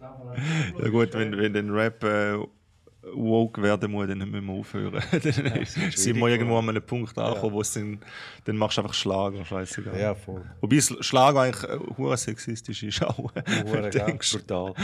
Ja 0.00 0.88
gut, 0.88 1.12
wenn, 1.12 1.36
wenn 1.36 1.52
den 1.52 1.70
Rap 1.70 2.02
äh, 2.04 2.38
woke 3.14 3.62
werden 3.62 3.92
muss, 3.92 4.08
dann 4.08 4.18
müssen 4.18 4.46
wir 4.46 4.52
aufhören. 4.52 5.02
dann 5.10 5.64
sind 5.64 6.16
wir 6.18 6.28
irgendwo 6.28 6.58
an 6.58 6.68
einem 6.68 6.82
Punkt 6.82 7.16
angekommen, 7.18 7.54
wo 7.54 7.60
es 7.60 7.72
dann, 7.72 7.98
dann 8.44 8.56
machst 8.56 8.76
du 8.76 8.82
einfach 8.82 8.94
Schlager, 8.94 9.44
scheißegal. 9.44 9.98
Ja, 9.98 10.14
voll. 10.14 10.42
Wobei 10.60 10.80
Schlager 10.80 11.40
eigentlich 11.40 11.64
äh, 11.64 11.78
hure 11.96 12.16
sexistisch 12.16 12.82
ist 12.82 13.02
auch. 13.04 13.18
Hure, 13.18 13.34
gell? 13.90 14.04
Denkst? 14.06 14.32
Brutal. 14.32 14.74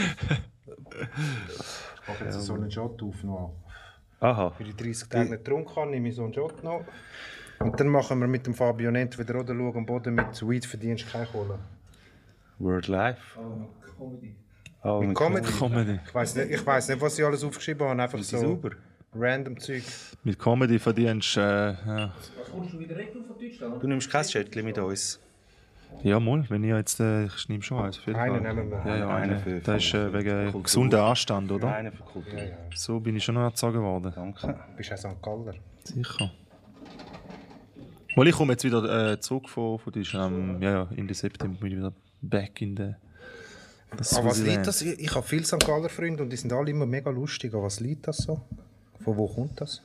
Ich 2.01 2.07
mache 2.07 2.25
jetzt 2.25 2.41
so 2.41 2.53
einen 2.53 2.71
Shot 2.71 3.01
auf 3.01 3.23
noch. 3.23 3.55
Aha. 4.19 4.51
Für 4.51 4.63
die 4.63 4.75
30 4.75 5.09
Tage 5.09 5.29
nicht 5.29 5.43
getrunken 5.43 5.75
habe, 5.75 5.91
nehme 5.91 6.09
ich 6.09 6.15
so 6.15 6.23
einen 6.23 6.33
Shot 6.33 6.63
noch. 6.63 6.85
Und 7.59 7.79
dann 7.79 7.87
machen 7.87 8.19
wir 8.19 8.27
mit 8.27 8.45
dem 8.45 8.53
Fabio 8.53 8.91
Nent 8.91 9.17
wieder 9.17 9.39
oder 9.39 9.53
schauen 9.53 9.77
am 9.77 9.85
Boden 9.85 10.15
mit 10.15 10.47
Weed 10.47 10.65
verdienst 10.65 11.05
du 11.05 11.11
keine 11.11 11.25
Kohle. 11.25 11.59
Word 12.59 12.87
Life. 12.87 13.39
Comedy. 13.97 14.35
Oh, 14.83 15.01
Mit 15.01 15.15
Comedy? 15.15 15.47
Comedy. 15.49 15.99
Ich 16.05 16.13
weiß 16.13 16.35
nicht, 16.35 16.49
ich 16.51 16.65
weiss 16.65 16.89
nicht, 16.89 16.99
was 17.01 17.17
ich 17.17 17.25
alles 17.25 17.43
aufgeschrieben 17.43 17.87
habe. 17.87 18.01
Einfach 18.01 18.19
so 18.19 18.37
sauber. 18.37 18.71
random 19.15 19.57
Zeug. 19.59 19.83
Mit 20.23 20.37
Comedy 20.37 20.77
verdienst 20.79 21.35
du, 21.37 21.39
äh, 21.39 21.87
ja. 21.89 22.13
Was 22.39 22.51
kommst 22.51 22.73
du 22.73 22.79
wieder 22.79 22.95
retour 22.97 23.23
von 23.23 23.37
Deutschland? 23.39 23.81
Du 23.83 23.87
nimmst 23.87 24.09
kein 24.11 24.25
Schöttchen 24.25 24.65
mit 24.65 24.77
uns. 24.77 25.19
ja, 26.03 26.19
mal, 26.19 26.43
wenn 26.49 26.63
ich 26.65 26.71
jetzt, 26.71 26.99
äh, 26.99 27.25
ich 27.25 27.47
nehme 27.47 27.63
schon 27.63 27.79
eins. 27.79 28.01
Einen 28.07 28.43
nehmen 28.43 28.69
wir. 28.71 28.83
Ja, 28.85 28.95
ja, 28.97 29.07
Einen 29.15 29.31
einen. 29.35 29.39
für- 29.43 29.59
Das 29.61 29.83
ist 29.83 29.93
äh, 29.93 30.11
wegen 30.11 30.43
Kultur. 30.45 30.63
gesunder 30.63 31.03
Anstand, 31.03 31.51
oder? 31.51 31.73
Einer 31.73 31.91
für 31.91 32.03
Kultur. 32.03 32.39
So 32.75 32.99
bin 32.99 33.15
ich 33.15 33.23
schon 33.23 33.35
noch 33.35 33.43
erzogen 33.43 33.81
worden. 33.81 34.11
Danke. 34.13 34.47
Du 34.47 34.75
bist 34.77 34.91
auch 34.91 34.97
St. 34.97 35.21
Galler. 35.21 35.53
Sicher. 35.85 36.31
Weil 38.15 38.27
ich 38.27 38.35
komme 38.35 38.53
jetzt 38.53 38.63
wieder 38.63 39.11
äh, 39.13 39.19
zurück 39.19 39.47
von, 39.49 39.79
von 39.79 39.93
Deutschland. 39.93 40.35
Ähm, 40.35 40.61
ja, 40.61 40.71
ja, 40.71 40.87
Ende 40.95 41.13
September 41.13 41.57
bin 41.59 41.71
ich 41.71 41.77
wieder 41.77 41.93
back 42.21 42.61
in 42.61 42.75
der. 42.75 42.97
Das 43.97 44.13
Aber 44.13 44.29
was 44.29 44.37
Swaziland. 44.37 44.55
liegt 44.57 44.67
das? 44.67 44.81
Ich, 44.81 44.99
ich 44.99 45.15
habe 45.15 45.25
viele 45.25 45.45
St. 45.45 45.65
Galler 45.65 45.89
Freunde 45.89 46.23
und 46.23 46.29
die 46.29 46.37
sind 46.37 46.51
alle 46.53 46.69
immer 46.71 46.85
mega 46.85 47.09
lustig. 47.09 47.53
Aber 47.53 47.63
was 47.63 47.79
liegt 47.79 48.07
das 48.07 48.17
so? 48.17 48.41
Von 49.03 49.17
wo 49.17 49.27
kommt 49.27 49.59
das? 49.61 49.81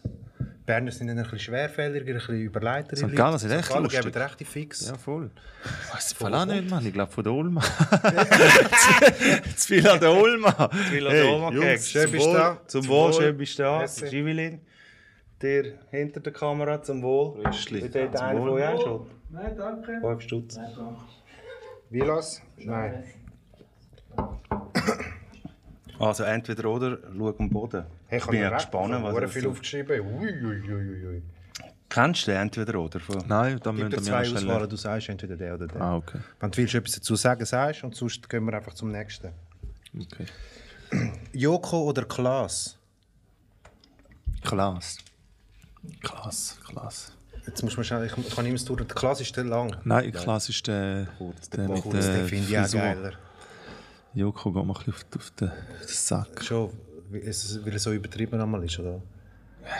Berner 0.64 0.90
sind 0.92 1.06
dann 1.08 1.16
ein 1.16 1.22
bisschen 1.24 1.38
schwerfälliger, 1.38 2.06
ein 2.10 2.14
bisschen 2.14 2.40
überleiterer. 2.42 3.08
St. 3.08 3.16
Gallen 3.16 3.38
sind 3.38 3.50
echt 3.52 3.74
lustig. 3.74 4.02
geben 4.02 4.22
recht 4.22 4.46
fix. 4.46 4.86
Ja, 4.88 4.98
voll. 4.98 5.30
Weiß 5.92 6.12
ich 6.12 6.20
auch 6.26 6.44
nicht, 6.44 6.68
Mann. 6.68 6.84
Ich 6.86 6.92
glaube 6.92 7.10
von 7.10 7.24
der 7.24 7.32
Olma. 7.32 7.62
Zu 9.56 9.66
viel 9.68 9.88
an 9.88 9.98
der 9.98 10.10
Olma. 10.12 10.70
Hey, 10.90 11.54
Jungs, 11.54 11.88
schön 11.88 12.02
zum 12.02 12.12
bist 12.12 12.26
du 12.26 12.32
da. 12.34 12.60
Zum 12.66 12.86
Wohl, 12.86 13.12
Wohl. 13.12 13.12
schön 13.14 13.38
bist 13.38 13.58
du 13.58 13.62
da. 13.62 13.78
Merci. 13.78 14.08
Givilin, 14.10 14.60
der 15.40 15.64
hinter 15.90 16.20
der 16.20 16.32
Kamera, 16.34 16.82
zum 16.82 17.02
Wohl. 17.02 17.40
Röstli. 17.46 17.82
Wie 17.84 17.88
dort 17.88 18.20
einer 18.20 18.38
von 18.38 18.48
euch 18.50 18.64
auch 18.66 18.82
schon? 18.82 19.06
Nein, 19.30 19.56
danke. 19.56 20.00
5 20.02 20.20
Stutz. 20.22 20.56
Nein, 20.56 20.72
danke. 20.76 21.00
Vilas? 21.88 22.42
Nein. 22.58 23.04
Also 25.98 26.22
entweder 26.22 26.68
oder, 26.70 26.98
schau 27.16 27.34
am 27.38 27.50
Boden. 27.50 27.84
Hey, 28.06 28.18
ich 28.20 28.26
bin 28.26 28.40
ja 28.40 28.50
gespannt, 28.50 29.02
was 29.02 29.14
das 29.20 29.32
viel 29.32 29.46
aufgeschrieben. 29.48 30.00
Ui, 30.00 30.28
ui, 30.28 30.72
ui, 30.72 31.06
ui. 31.06 31.22
Kennst 31.88 32.26
du 32.26 32.30
den 32.30 32.42
entweder 32.42 32.78
oder? 32.78 33.00
Von 33.00 33.24
Nein, 33.26 33.58
da 33.62 33.70
Gib 33.70 33.84
müssen 33.84 33.92
wir 33.92 34.02
zwei. 34.02 34.20
Auswahlen, 34.20 34.68
du 34.68 34.76
sagst 34.76 35.08
entweder 35.08 35.36
der 35.36 35.54
oder 35.54 35.66
der. 35.66 35.80
Ah, 35.80 35.96
okay. 35.96 36.18
Wenn 36.38 36.50
du 36.50 36.58
willst 36.58 36.74
etwas 36.74 36.94
dazu 36.94 37.16
sagen, 37.16 37.44
sagst 37.44 37.82
und 37.82 37.96
sonst 37.96 38.28
gehen 38.28 38.44
wir 38.44 38.54
einfach 38.54 38.74
zum 38.74 38.92
nächsten. 38.92 39.32
okay. 39.98 40.26
Joko 41.32 41.82
oder 41.82 42.04
Klaas? 42.04 42.78
Klasse. 44.42 44.98
Klasse, 46.00 46.60
Klasse. 46.60 47.12
Jetzt 47.46 47.62
muss 47.62 47.76
man 47.76 47.84
schnell, 47.84 48.04
ich, 48.06 48.16
ich 48.16 48.34
kann 48.34 48.44
immer 48.44 48.58
durch. 48.58 48.86
Der 48.86 48.94
Klaas 48.94 49.20
ist 49.20 49.36
der 49.36 49.44
lang. 49.44 49.74
Nein, 49.84 50.12
Klasse 50.12 50.52
ist 50.52 50.66
der, 50.66 51.08
der 51.52 51.68
mit 51.68 51.82
Kurz, 51.82 52.06
der 52.06 52.18
den 52.18 52.28
finde 52.28 52.48
ich 52.48 52.58
auch 52.58 52.70
geiler. 52.70 53.12
Joko 54.14 54.52
geht 54.52 54.62
ein 54.62 54.68
bisschen 54.68 54.92
auf, 54.94 55.04
auf, 55.16 55.30
den, 55.32 55.48
auf 55.48 55.54
den 55.80 55.86
Sack. 55.88 56.42
Schon, 56.44 56.70
weil 57.10 57.20
es- 57.22 57.64
weil 57.64 57.72
er 57.72 57.78
so 57.78 57.92
übertrieben 57.92 58.40
einmal 58.40 58.64
ist, 58.64 58.78
oder? 58.78 59.00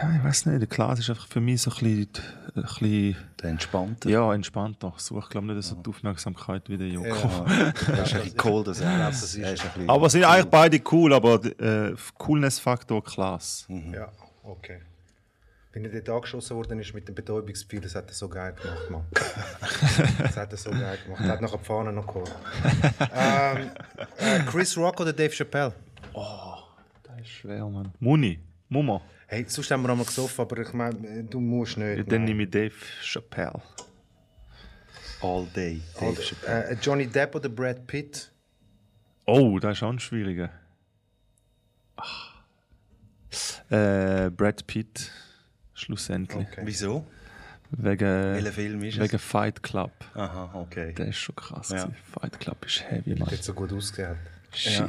Ja, 0.02 0.14
ich 0.16 0.22
weiß 0.24 0.46
nicht, 0.46 0.60
der 0.60 0.68
Klasse 0.68 1.00
ist 1.00 1.08
einfach 1.08 1.26
für 1.28 1.40
mich 1.40 1.62
so 1.62 1.70
ein 1.70 1.76
bisschen, 1.78 2.08
ein 2.54 2.62
bisschen 2.62 3.16
der 3.42 3.50
Entspannte. 3.50 4.10
ja, 4.10 4.34
entspannter. 4.34 4.92
Ich 4.96 5.02
suche, 5.02 5.30
glaube 5.30 5.46
nicht 5.46 5.62
so 5.66 5.76
die 5.76 5.88
Aufmerksamkeit 5.88 6.68
wie 6.68 6.76
der 6.76 6.88
Joko. 6.88 7.06
Das 7.08 7.28
ist 8.08 8.14
ein 8.14 8.22
bisschen 8.22 8.36
cold, 8.36 8.66
das 8.66 8.80
er 8.80 9.08
ist. 9.08 9.34
Er 9.36 9.52
ist 9.54 9.62
ein 9.64 9.70
bisschen 9.72 9.88
Aber 9.90 10.10
sie 10.10 10.18
sind 10.18 10.24
eigentlich 10.26 10.50
beide 10.50 10.80
cool, 10.92 11.14
aber 11.14 11.42
äh, 11.60 11.94
Coolness-Faktor 12.18 13.02
Klasse. 13.02 13.64
Ja, 13.94 14.12
okay. 14.42 14.80
Wenn 15.78 15.84
er 15.84 16.00
dort 16.00 16.08
angeschossen 16.08 16.56
worden 16.56 16.80
ist 16.80 16.92
mit 16.92 17.06
dem 17.06 17.14
Betäubungspfeil, 17.14 17.80
das 17.80 17.94
hat 17.94 18.08
er 18.08 18.14
so 18.14 18.28
geil 18.28 18.52
gemacht, 18.60 18.90
Mann. 18.90 19.04
das 20.18 20.36
hat 20.36 20.50
er 20.50 20.58
so 20.58 20.70
geil 20.70 20.98
gemacht. 21.04 21.22
Er 21.22 21.28
hat 21.28 21.40
nachher 21.40 21.58
die 21.58 21.64
Fahne 21.64 21.92
noch 21.92 22.04
geholt. 22.04 22.34
ähm, 23.14 23.70
äh, 24.16 24.40
Chris 24.40 24.76
Rock 24.76 25.00
oder 25.00 25.12
Dave 25.12 25.30
Chappelle? 25.30 25.72
Das 26.12 27.20
ist 27.20 27.28
schwer, 27.28 27.64
Mann. 27.66 27.92
Muni, 28.00 28.40
Mummer. 28.68 29.02
Hey, 29.28 29.44
sonst 29.46 29.70
haben 29.70 29.82
wir 29.84 29.90
einmal 29.90 30.04
gesoffen, 30.04 30.40
aber 30.40 30.58
ich 30.58 30.72
meine, 30.72 31.22
du 31.30 31.38
musst 31.38 31.76
nicht. 31.76 32.10
Dann 32.10 32.22
nein. 32.22 32.24
nehme 32.24 32.42
ich 32.42 32.50
Dave 32.50 32.74
Chappelle. 33.00 33.62
all 35.22 35.46
day. 35.54 35.80
Dave 36.00 36.20
Chappelle. 36.20 36.70
Äh, 36.70 36.76
Johnny 36.82 37.06
Depp 37.06 37.36
oder 37.36 37.48
Brad 37.48 37.86
Pitt? 37.86 38.32
Oh, 39.26 39.60
das 39.60 39.76
ist 39.76 39.84
auch 39.84 39.90
ein 39.90 40.00
schwieriger. 40.00 40.50
Ach. 41.94 42.34
Äh, 43.70 44.30
Brad 44.30 44.66
Pitt, 44.66 45.12
schlussendlich. 45.78 46.46
Okay. 46.50 46.62
Wieso? 46.64 47.06
Wegen, 47.70 48.00
Welcher 48.34 48.52
Film 48.52 48.82
ist 48.82 48.94
es? 48.96 49.00
wegen 49.02 49.18
Fight 49.18 49.62
Club. 49.62 49.92
Aha, 50.14 50.50
okay. 50.54 50.94
Der 50.94 51.08
ist 51.08 51.18
schon 51.18 51.36
krass. 51.36 51.68
Ja. 51.68 51.88
Fight 52.18 52.40
Club 52.40 52.64
ist 52.64 52.82
heavy, 52.90 53.14
Mann. 53.14 53.30
Hat 53.30 53.44
so 53.44 53.52
gut 53.52 53.72
ausgesehen. 53.72 54.16
Shit. 54.54 54.78
Ja, 54.78 54.88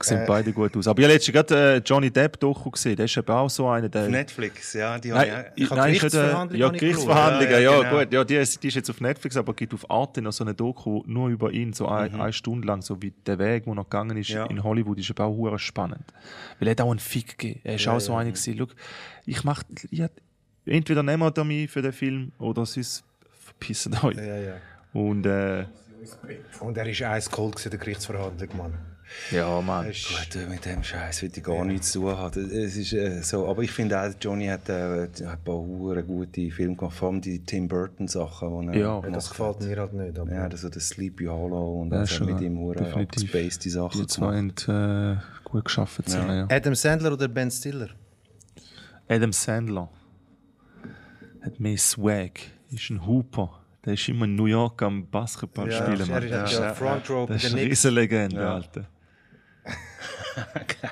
sehen 0.00 0.24
beide 0.26 0.52
gut 0.52 0.76
aus. 0.76 0.86
Aber 0.88 0.98
ich 1.00 1.04
habe 1.04 1.14
letztens 1.14 1.34
gerade 1.34 1.74
äh, 1.76 1.82
Johnny 1.84 2.10
Depp 2.10 2.40
Doku 2.40 2.70
gesehen. 2.70 2.96
Der 2.96 3.04
ist 3.04 3.16
eben 3.16 3.28
auch 3.30 3.50
so 3.50 3.68
einer, 3.68 3.88
der. 3.88 4.04
Auf 4.04 4.08
Netflix, 4.08 4.72
ja, 4.72 4.98
die 4.98 5.08
Nein, 5.10 5.30
habe 5.30 5.52
ich, 5.54 5.70
habe 5.70 5.80
nein, 5.80 5.92
ist 5.94 5.96
äh, 5.98 6.00
Gerichtsverhandlungen 6.08 6.60
ja, 6.60 6.72
ich 6.72 6.80
Gerichtsverhandlungen, 6.80 7.52
ja, 7.52 7.58
Ja, 7.60 7.70
ja, 7.72 7.78
genau. 7.82 7.98
gut. 7.98 8.12
Ja, 8.12 8.24
die, 8.24 8.34
ist, 8.36 8.62
die 8.62 8.68
ist 8.68 8.74
jetzt 8.74 8.90
auf 8.90 9.00
Netflix, 9.00 9.36
aber 9.36 9.54
gibt 9.54 9.74
auf 9.74 9.90
Arte 9.90 10.22
noch 10.22 10.32
so 10.32 10.44
eine 10.44 10.54
Doku 10.54 11.02
nur 11.06 11.28
über 11.28 11.50
ihn, 11.52 11.72
so 11.72 11.88
ein, 11.88 12.14
eine 12.20 12.32
Stunde 12.32 12.66
lang, 12.66 12.82
so 12.82 13.00
wie 13.02 13.12
der 13.26 13.38
Weg, 13.38 13.66
wo 13.66 13.74
er 13.74 13.84
gegangen 13.84 14.16
ist 14.16 14.30
Mhm. 14.30 14.36
Ja. 14.36 14.46
in 14.46 14.62
Hollywood, 14.62 14.98
ist 14.98 15.10
eben 15.10 15.20
auch 15.22 15.58
spannend. 15.58 16.04
Weil 16.58 16.68
er 16.68 16.70
hat 16.72 16.80
auch 16.80 16.90
einen 16.90 16.98
Fick 17.00 17.36
gegeben. 17.38 17.60
Er 17.64 17.74
ist 17.74 17.86
auch 17.88 18.00
so 18.00 18.14
einer 18.14 18.30
gewesen, 18.30 18.56
schau, 18.58 18.66
ich 19.26 19.44
mach, 19.44 19.62
ich, 19.90 20.02
entweder 20.64 21.02
nehmen 21.02 21.30
wir 21.34 21.44
mich 21.44 21.70
für 21.70 21.82
den 21.82 21.92
Film 21.92 22.32
oder 22.38 22.64
sonst 22.66 23.04
verpissen 23.40 23.94
euch. 24.02 24.16
Ja, 24.16 24.36
ja. 24.36 24.54
Und, 24.92 25.26
äh, 25.26 25.64
Und 26.60 26.76
er 26.76 26.86
ist 26.86 27.02
eiskalt 27.02 27.64
der 27.70 27.78
Gerichtsverhandlung, 27.78 28.56
Mann. 28.56 28.74
Ja, 29.30 29.60
Mann. 29.60 29.86
Gut, 29.86 30.36
äh, 30.36 30.46
mit 30.46 30.64
dem 30.64 30.82
Scheiß 30.82 31.22
will 31.22 31.30
ich 31.34 31.42
gar 31.42 31.64
nichts 31.64 31.92
zu 31.92 32.00
tun 32.00 32.16
haben. 32.16 32.50
Es 32.50 32.76
ist 32.76 32.92
äh, 32.92 33.22
so, 33.22 33.46
aber 33.48 33.62
ich 33.62 33.70
finde 33.70 34.00
auch, 34.00 34.10
Johnny 34.20 34.46
hat, 34.46 34.68
äh, 34.68 35.02
hat 35.04 35.22
ein 35.22 35.38
paar 35.44 35.54
hure 35.56 36.02
gute 36.02 36.50
Filme 36.50 36.76
gemacht, 36.76 36.96
vor 36.96 37.08
allem 37.10 37.20
die 37.20 37.38
Tim 37.44 37.68
Burton 37.68 38.08
Sachen, 38.08 38.50
wo 38.50 38.60
er 38.62 38.74
Ja. 38.76 39.00
gemacht 39.00 39.16
Das 39.16 39.30
gefällt 39.30 39.60
mir 39.62 39.76
halt 39.78 39.92
nicht. 39.92 40.18
Aber 40.18 40.30
Ja, 40.32 40.48
das 40.48 40.60
so 40.62 40.68
das 40.68 40.88
Sleepy 40.88 41.26
Hollow 41.26 41.82
und 41.82 41.92
Ja, 41.92 42.00
also 42.00 42.14
schon, 42.14 42.26
mit 42.26 42.40
ihm 42.40 42.58
hure 42.58 42.92
abgespacede 42.94 43.70
Sachen 43.70 44.00
Die 44.00 44.06
zwei 44.06 44.36
haben 44.36 44.50
äh, 44.68 45.20
gut 45.44 45.64
geschafft. 45.64 46.08
zusammen, 46.08 46.46
Ja. 46.50 46.56
Adam 46.56 46.74
Sandler 46.74 47.12
oder 47.12 47.28
Ben 47.28 47.50
Stiller? 47.50 47.88
Adam 49.08 49.32
Sandler 49.32 49.88
hat 51.42 51.58
mehr 51.60 51.76
Swag, 51.78 52.40
ist 52.70 52.88
ein 52.90 53.04
Hooper. 53.06 53.58
Der 53.84 53.94
ist 53.94 54.08
immer 54.08 54.26
in 54.26 54.36
New 54.36 54.46
York 54.46 54.80
am 54.82 55.08
Basketball 55.08 55.70
spielen. 55.70 56.08
er 56.08 56.22
ist 56.22 56.30
ja, 56.52 56.66
ja 56.68 56.74
Front 56.74 57.10
Row 57.10 57.26
Das 57.28 57.38
ist 57.38 57.46
eine 57.52 57.62
Knicks. 57.62 57.84
Riesenlegende, 57.84 58.62
Alter. 60.54 60.90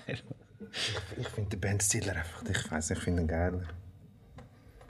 Ich 1.19 1.29
finde 1.29 1.51
den 1.51 1.61
Ben 1.61 1.81
Stiller 1.81 2.17
einfach, 2.17 2.43
ich 2.49 2.71
weiß 2.71 2.91
nicht, 2.91 2.99
ich 2.99 3.05
finde 3.05 3.23
ihn 3.23 3.29
geiler. 3.29 3.63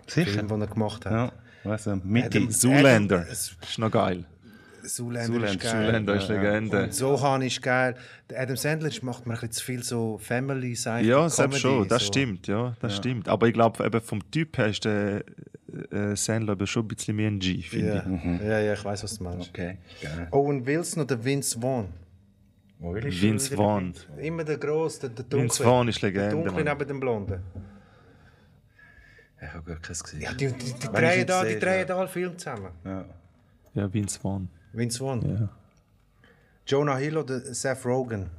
Sicher? 0.06 0.30
Film, 0.32 0.48
den 0.48 0.60
er 0.60 0.66
gemacht 0.66 1.06
hat. 1.06 1.12
Ja, 1.12 1.32
weißt 1.70 1.86
du, 1.86 1.96
mit 2.04 2.24
Adam- 2.26 2.42
ihm. 2.44 2.50
Zoolander. 2.50 3.20
Adam- 3.20 3.30
ist 3.32 3.78
noch 3.78 3.90
geil. 3.90 4.24
Zoolander, 4.82 5.26
Zoolander, 5.26 5.50
ist 5.52 5.60
geil. 5.60 5.84
Zoolander 5.86 6.14
ist 6.16 6.28
Legende. 6.28 6.82
Und 6.84 6.94
Sohan 6.94 7.42
ist 7.42 7.62
geil. 7.62 7.94
Der 8.30 8.40
Adam 8.40 8.56
Sandler 8.56 8.90
macht 9.02 9.26
mir 9.26 9.34
ein 9.34 9.40
bisschen 9.40 9.52
zu 9.52 9.64
viel 9.64 9.82
so 9.82 10.18
family 10.18 10.74
side 10.74 11.02
Ja, 11.02 11.28
selbst 11.28 11.60
schon, 11.60 11.86
das 11.86 12.06
stimmt, 12.06 12.46
ja, 12.46 12.74
das 12.80 12.96
stimmt. 12.96 13.28
Aber 13.28 13.46
ich 13.46 13.52
glaube, 13.54 13.84
eben 13.84 14.00
vom 14.00 14.30
Typ 14.30 14.56
her 14.56 14.68
ist 14.68 14.84
der 14.86 15.22
äh, 15.92 16.16
Sandler 16.16 16.54
eben 16.54 16.66
schon 16.66 16.84
ein 16.84 16.88
bisschen 16.88 17.14
mehr 17.16 17.28
ein 17.28 17.38
G, 17.38 17.60
finde 17.62 17.86
Ja. 17.88 18.00
ich. 18.00 18.06
Mhm. 18.24 18.40
ja, 18.42 18.58
ja, 18.60 18.72
ich 18.72 18.84
weiß, 18.84 19.04
was 19.04 19.18
du 19.18 19.24
meinst. 19.24 19.50
Okay, 19.50 19.76
geil. 20.02 20.28
Owen 20.30 20.64
Wilson 20.66 21.02
oder 21.02 21.22
Vince 21.22 21.60
Vaughn? 21.60 21.88
Wo 22.80 22.94
will 22.94 23.06
ich 23.06 23.20
Vince 23.20 23.54
Vaughn. 23.54 23.94
Immer 24.18 24.42
der 24.42 24.56
Grosse, 24.56 25.00
der, 25.00 25.10
der 25.10 25.24
Dunkle. 25.24 25.42
Vince 25.42 25.62
Vaughn 25.62 25.88
ist 25.88 26.02
Der 26.02 26.10
Legende, 26.10 26.30
Dunkle 26.30 26.52
Mann. 26.52 26.64
neben 26.64 26.88
dem 26.88 27.00
Blonden. 27.00 27.42
Ich 29.42 29.52
habe 29.52 29.64
gar 29.64 29.76
keins 29.80 30.02
gesehen. 30.02 30.22
Ja, 30.22 30.32
die, 30.32 30.46
die, 30.52 30.72
die, 30.72 30.82
Wenn 30.84 30.92
drehen 30.92 31.26
da, 31.26 31.44
die 31.44 31.58
drehen 31.58 31.78
ja. 31.80 31.84
da 31.84 31.96
alle 31.98 32.08
Filme 32.08 32.36
zusammen. 32.36 32.72
Ja. 32.84 33.04
Ja, 33.74 33.92
Vince 33.92 34.18
Vaughn. 34.18 34.48
Vince 34.72 34.98
Vaughn. 34.98 35.28
Ja. 35.28 35.48
Jonah 36.66 36.96
Hill 36.96 37.18
oder 37.18 37.40
Seth 37.54 37.84
Rogen? 37.84 38.30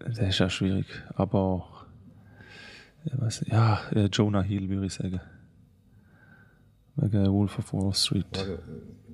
Das 0.00 0.18
ist 0.18 0.40
auch 0.40 0.50
schwierig. 0.50 0.86
Aber 1.14 1.86
ja, 3.04 3.24
nicht. 3.24 3.46
ja 3.46 3.80
äh, 3.94 4.06
Jonah 4.06 4.42
Hill 4.42 4.68
würde 4.68 4.86
ich 4.86 4.94
sagen. 4.94 5.20
Wegen 6.96 7.32
Wolf 7.32 7.58
of 7.58 7.72
Wall 7.72 7.94
Street. 7.94 8.58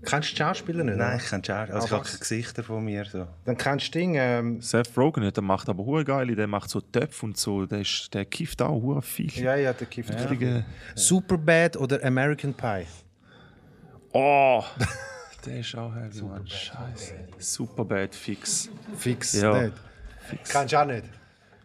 Kennst 0.04 0.32
du 0.32 0.36
Schauspieler 0.36 0.84
nicht? 0.84 0.96
Nein, 0.98 1.18
ich 1.22 1.28
kenne 1.28 1.42
Schauspieler. 1.44 1.74
Also 1.74 1.86
ich 1.86 1.92
habe 1.92 2.04
keine 2.04 2.18
Gesichter 2.18 2.62
von 2.62 2.84
mir. 2.84 3.04
So. 3.04 3.26
Dann 3.44 3.56
kennst 3.56 3.94
du 3.94 3.98
Ding, 3.98 4.14
ähm, 4.16 4.60
Seth 4.60 4.96
Rogen, 4.96 5.22
ja, 5.24 5.30
der 5.30 5.42
macht 5.42 5.68
aber 5.68 5.84
hure 5.84 6.04
geile, 6.04 6.34
der 6.36 6.46
macht 6.46 6.70
so 6.70 6.80
Töpfe 6.80 7.26
und 7.26 7.36
so, 7.36 7.66
der, 7.66 7.80
ist, 7.80 8.12
der 8.14 8.24
kifft 8.24 8.62
auch 8.62 8.80
hure 8.80 9.02
viel. 9.02 9.30
ja, 9.32 9.56
ja, 9.56 9.72
der 9.72 9.86
Kiefer. 9.86 10.14
Richtige- 10.14 10.64
Superbad 10.94 11.76
oder 11.76 12.02
American 12.04 12.54
Pie? 12.54 12.86
Oh! 14.12 14.62
der 15.46 15.60
ist 15.60 15.74
auch 15.76 15.94
heavy, 15.94 16.22
Mann. 16.22 16.46
Scheiße. 16.46 17.14
Superbad 17.38 18.14
fix. 18.14 18.68
Fix 18.96 19.32
Ja. 19.40 19.62
nicht. 19.62 19.74
Kennst 20.48 20.72
du 20.72 20.80
auch 20.80 20.86
nicht? 20.86 21.04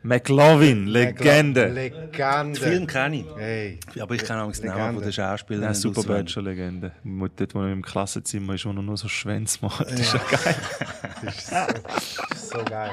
McLovin, 0.03 0.87
Legende. 0.87 1.67
Legende. 1.67 2.59
Film 2.59 2.87
kenne 2.87 3.17
ich. 3.17 3.25
Hey. 3.37 3.79
Aber 3.99 4.15
ich 4.15 4.23
kenne 4.23 4.43
auch 4.43 4.51
den 4.51 4.65
Namen 4.65 4.95
von 4.95 5.03
den 5.03 5.13
Schauspielern. 5.13 5.63
Ja, 5.63 5.69
nicht 5.69 5.81
Superbad 5.81 6.05
auswendig. 6.09 6.33
schon 6.33 6.45
Legende. 6.45 6.91
Mit 7.03 7.39
Dort, 7.39 7.53
wo 7.53 7.61
er 7.61 7.71
im 7.71 7.83
Klassenzimmer 7.83 8.55
ist, 8.55 8.65
wo 8.65 8.69
er 8.69 8.81
nur 8.81 8.97
so 8.97 9.07
Schwänze 9.07 9.59
macht. 9.61 9.81
Das 9.81 9.99
ist 9.99 10.13
ja 10.13 10.19
geil. 10.31 10.55
So 12.35 12.63
geil. 12.65 12.91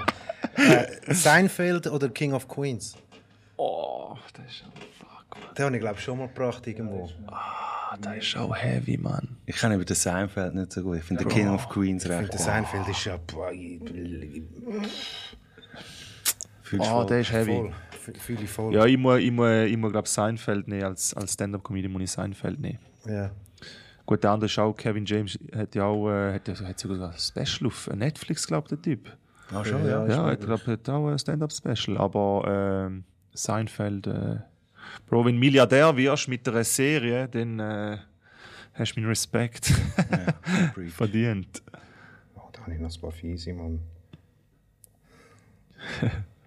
äh, 0.56 1.14
Seinfeld 1.14 1.86
oder 1.88 2.08
King 2.10 2.32
of 2.34 2.46
Queens? 2.46 2.94
Oh, 3.56 4.14
das 4.34 4.46
ist 4.46 4.64
fuck, 4.98 5.40
Mann. 5.40 5.54
Den 5.56 5.64
habe 5.64 5.76
ich 5.76 5.80
glaube 5.82 5.98
schon 6.00 6.18
mal 6.18 6.28
gebracht 6.28 6.66
irgendwo. 6.66 7.10
Ah, 7.26 7.96
das 8.00 8.18
ist 8.18 8.36
auch 8.36 8.54
heavy, 8.54 8.96
Mann. 8.98 9.36
Ich 9.46 9.56
kenne 9.56 9.74
über 9.76 9.84
den 9.84 9.96
Seinfeld 9.96 10.54
nicht 10.54 10.72
so 10.72 10.82
gut. 10.82 10.98
Ich 10.98 11.04
finde 11.04 11.24
den 11.24 11.32
King 11.32 11.48
of 11.48 11.68
Queens 11.68 12.04
Ich 12.04 12.08
finde, 12.08 12.22
recht. 12.24 12.32
der 12.34 12.40
Seinfeld 12.40 12.86
ist 12.88 13.04
ja 13.04 13.18
Fühlst 16.68 16.86
Oh, 16.88 16.96
voll? 16.96 17.06
der 17.06 17.20
ist 17.20 17.32
heavy. 17.32 17.52
voll. 17.56 17.72
Fühle 18.18 18.42
ich 18.42 18.50
voll. 18.50 18.74
Ja, 18.74 18.84
ich 18.86 18.96
muss, 18.98 19.18
ich 19.20 19.30
muss, 19.32 19.50
ich 19.66 19.76
muss 19.76 19.92
glaube 19.92 20.08
Seinfeld 20.08 20.68
nehmen. 20.68 20.84
Als, 20.84 21.14
als 21.14 21.32
Stand-Up-Comedian 21.34 21.92
muss 21.92 22.02
ich 22.02 22.10
Seinfeld 22.10 22.58
nehmen. 22.60 22.78
Ja. 23.06 23.30
Gut, 24.06 24.22
der 24.24 24.30
andere 24.30 24.46
ist 24.46 24.58
auch, 24.58 24.72
Kevin 24.74 25.04
James 25.04 25.38
hat 25.54 25.74
ja 25.74 25.84
auch, 25.84 26.08
äh, 26.10 26.34
hat, 26.34 26.48
ja- 26.48 26.60
hat 26.66 26.78
sogar 26.78 27.10
ein 27.10 27.18
Special 27.18 27.66
auf 27.68 27.88
Netflix, 27.94 28.46
glaube 28.46 28.64
ich, 28.66 28.68
der 28.70 28.82
Typ. 28.82 29.16
Ah, 29.52 29.64
schon, 29.64 29.84
ja. 29.86 30.06
Ja, 30.06 30.32
ich 30.32 30.40
glaube, 30.40 30.66
hat 30.72 30.88
auch 30.88 31.08
ein 31.08 31.18
Stand-Up-Special. 31.18 31.96
Aber 31.98 32.86
ähm, 32.86 33.04
Seinfeld, 33.32 34.06
äh, 34.06 34.36
Bro, 35.06 35.24
wenn 35.26 35.34
du 35.34 35.40
Milliardär 35.40 35.94
wirst 35.96 36.28
mit 36.28 36.46
einer 36.48 36.64
Serie, 36.64 37.28
dann 37.28 37.58
äh, 37.60 37.98
hast 38.74 38.94
du 38.94 39.00
meinen 39.00 39.08
Respekt 39.10 39.72
Brief. 40.74 40.94
verdient. 40.94 41.62
Oh, 42.36 42.40
da 42.52 42.60
habe 42.62 42.72
ich 42.74 42.80
noch 42.80 42.94
ein 42.94 43.00
paar 43.00 43.10
fiese, 43.12 43.52
Mann. 43.52 43.80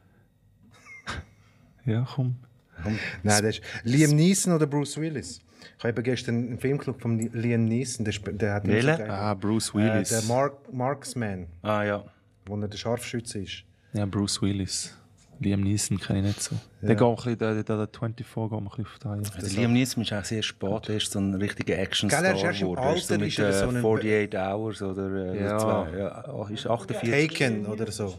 Ja, 1.85 2.07
komm. 2.15 2.35
Nein, 2.83 3.43
das 3.43 3.57
ist 3.57 3.61
Liam 3.83 4.11
Neeson 4.11 4.53
oder 4.53 4.65
Bruce 4.67 4.97
Willis. 4.97 5.39
Ich 5.77 5.83
habe 5.83 6.01
gestern 6.03 6.35
einen 6.47 6.57
Film 6.59 6.77
geschaut 6.79 6.99
von 7.01 7.19
Liam 7.19 7.65
Neeson, 7.65 8.03
der, 8.05 8.13
der 8.33 8.53
hat 8.55 8.63
geil- 8.65 9.09
Ah, 9.09 9.33
Bruce 9.35 9.69
äh, 9.69 9.73
Willis. 9.75 10.09
der 10.09 10.21
Mark, 10.23 10.73
Marksman, 10.73 11.47
Ah 11.61 11.83
ja. 11.83 12.03
wo 12.45 12.55
er 12.59 12.67
der 12.67 12.77
Scharfschütze 12.77 13.39
ist. 13.39 13.63
ja, 13.93 14.05
Bruce 14.05 14.41
Willis. 14.41 14.97
Liam 15.43 15.61
Neeson 15.61 15.99
kenne 15.99 16.19
ich 16.19 16.25
nicht 16.25 16.43
so. 16.43 16.55
Der 16.81 16.93
geht 16.95 17.01
ein 17.07 17.15
bisschen, 17.15 17.37
der, 17.39 17.63
der, 17.63 17.63
der 17.63 17.87
24 17.87 18.25
geht 18.25 18.37
ein 18.51 18.63
bisschen 18.65 18.85
auf 18.85 19.31
die. 19.39 19.41
Der 19.41 19.49
Liam 19.61 19.73
Neeson 19.73 20.03
ist 20.03 20.13
auch 20.13 20.23
sehr 20.23 20.43
spät. 20.43 20.89
Er 20.89 20.95
ist 20.97 21.11
so 21.11 21.19
ein 21.19 21.33
richtiger 21.33 21.77
Action-Star 21.79 22.21
Gell, 22.21 22.29
er 22.31 22.35
ist 22.37 22.43
erst 22.43 22.61
im 22.61 22.67
geworden. 22.67 22.83
Er 22.83 22.95
ist 22.95 23.07
so 23.07 23.13
Alter, 23.13 23.23
mit 23.23 23.27
ist 23.33 23.39
er 23.39 23.53
so 23.53 23.65
äh, 23.65 23.69
ein- 23.69 23.85
48 23.85 24.39
Hours 24.39 24.81
oder 24.83 25.33
äh, 25.33 25.43
Ja. 25.43 25.57
zwei, 25.57 25.97
ja, 25.97 26.25
oh, 26.33 26.45
ist 26.47 26.67
48. 26.67 27.29
Taken 27.39 27.65
oder 27.65 27.91
so. 27.91 28.13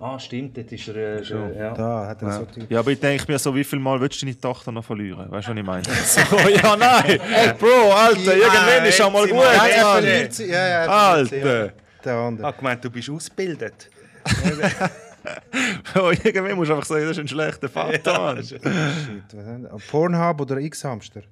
Ah, 0.00 0.18
stimmt, 0.18 0.56
dort 0.56 0.70
ist 0.72 0.88
er 0.88 0.96
äh, 0.96 1.24
schon. 1.24 1.54
Ja. 1.56 1.72
Da 1.74 2.06
hat 2.06 2.22
er 2.22 2.32
so 2.32 2.44
die... 2.44 2.66
Ja, 2.72 2.80
aber 2.80 2.90
ich 2.92 3.00
denke 3.00 3.24
mir 3.30 3.38
so, 3.38 3.54
wie 3.54 3.64
viel 3.64 3.78
Mal 3.80 4.00
willst 4.00 4.20
du 4.22 4.26
deine 4.26 4.38
Tochter 4.40 4.70
noch 4.72 4.84
verlieren? 4.84 5.30
Weißt 5.30 5.48
du, 5.48 5.52
was 5.52 5.58
ich 5.58 5.64
meine? 5.64 5.82
so, 6.04 6.20
ja, 6.48 6.76
nein! 6.76 7.20
Ey, 7.34 7.52
Bro, 7.58 7.92
Alter, 7.92 8.36
irgendwann 8.36 8.84
ist 8.86 9.00
auch 9.00 9.12
mal 9.12 9.26
gut, 9.26 9.36
mal- 9.36 9.56
Nein, 9.56 9.70
er 9.76 9.84
Mann! 9.84 10.02
verliert 10.02 10.32
sie. 10.34 10.46
Ja, 10.46 10.52
ja, 10.52 10.64
er 10.66 10.84
ja. 10.86 11.10
Alter! 11.12 11.72
Der 12.04 12.14
Ah, 12.14 12.26
andere. 12.28 12.52
gemeint, 12.52 12.84
du 12.84 12.90
bist 12.90 13.10
ausgebildet. 13.10 13.90
Oh, 15.94 16.10
irgendwann 16.10 16.56
musst 16.56 16.70
du 16.70 16.74
einfach 16.74 16.86
sagen, 16.86 17.02
das 17.02 17.12
ist 17.12 17.18
ein 17.18 17.28
schlechter 17.28 17.68
Vater. 17.68 18.42
Shit, 18.42 18.62
haben 18.64 19.62
wir? 19.62 19.76
Pornhub 19.90 20.40
oder 20.40 20.58
X-Hamster? 20.58 21.22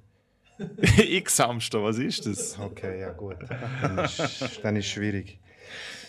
X-Hamster, 0.99 1.82
was 1.82 1.99
ist 1.99 2.26
das? 2.26 2.59
Okay, 2.59 3.01
ja 3.01 3.11
gut. 3.12 3.37
Dann 3.82 3.99
ist, 3.99 4.61
dann 4.62 4.76
ist 4.76 4.87
schwierig. 4.87 5.39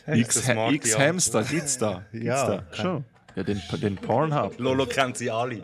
X-Hamster, 0.08 1.44
gibt's 1.44 1.78
da? 1.78 2.04
Gibt's 2.12 2.26
Ja, 2.26 2.48
da? 2.48 2.64
Schon. 2.76 3.06
Ja, 3.36 3.44
den, 3.44 3.62
den 3.82 3.96
Pornhub. 3.98 4.58
Lolo 4.58 4.88
kennt 4.88 5.18
sie 5.18 5.30
alle. 5.30 5.62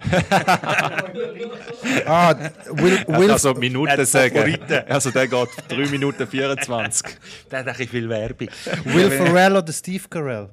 Ah, 2.05 2.35
Will, 2.69 3.03
Will, 3.07 3.31
Also 3.31 3.53
Minuten 3.55 4.05
sagen. 4.05 4.59
Also 4.87 5.09
der 5.09 5.27
geht 5.27 5.49
3 5.69 5.77
Minuten 5.89 6.27
24. 6.27 7.17
Der 7.49 7.59
hat 7.59 7.67
ein 7.67 7.71
bisschen 7.73 7.89
viel 7.89 8.09
Werbung. 8.09 8.49
Will 8.83 9.09
Ferrell 9.09 9.55
oder 9.57 9.73
Steve 9.73 10.03
Carell? 10.07 10.49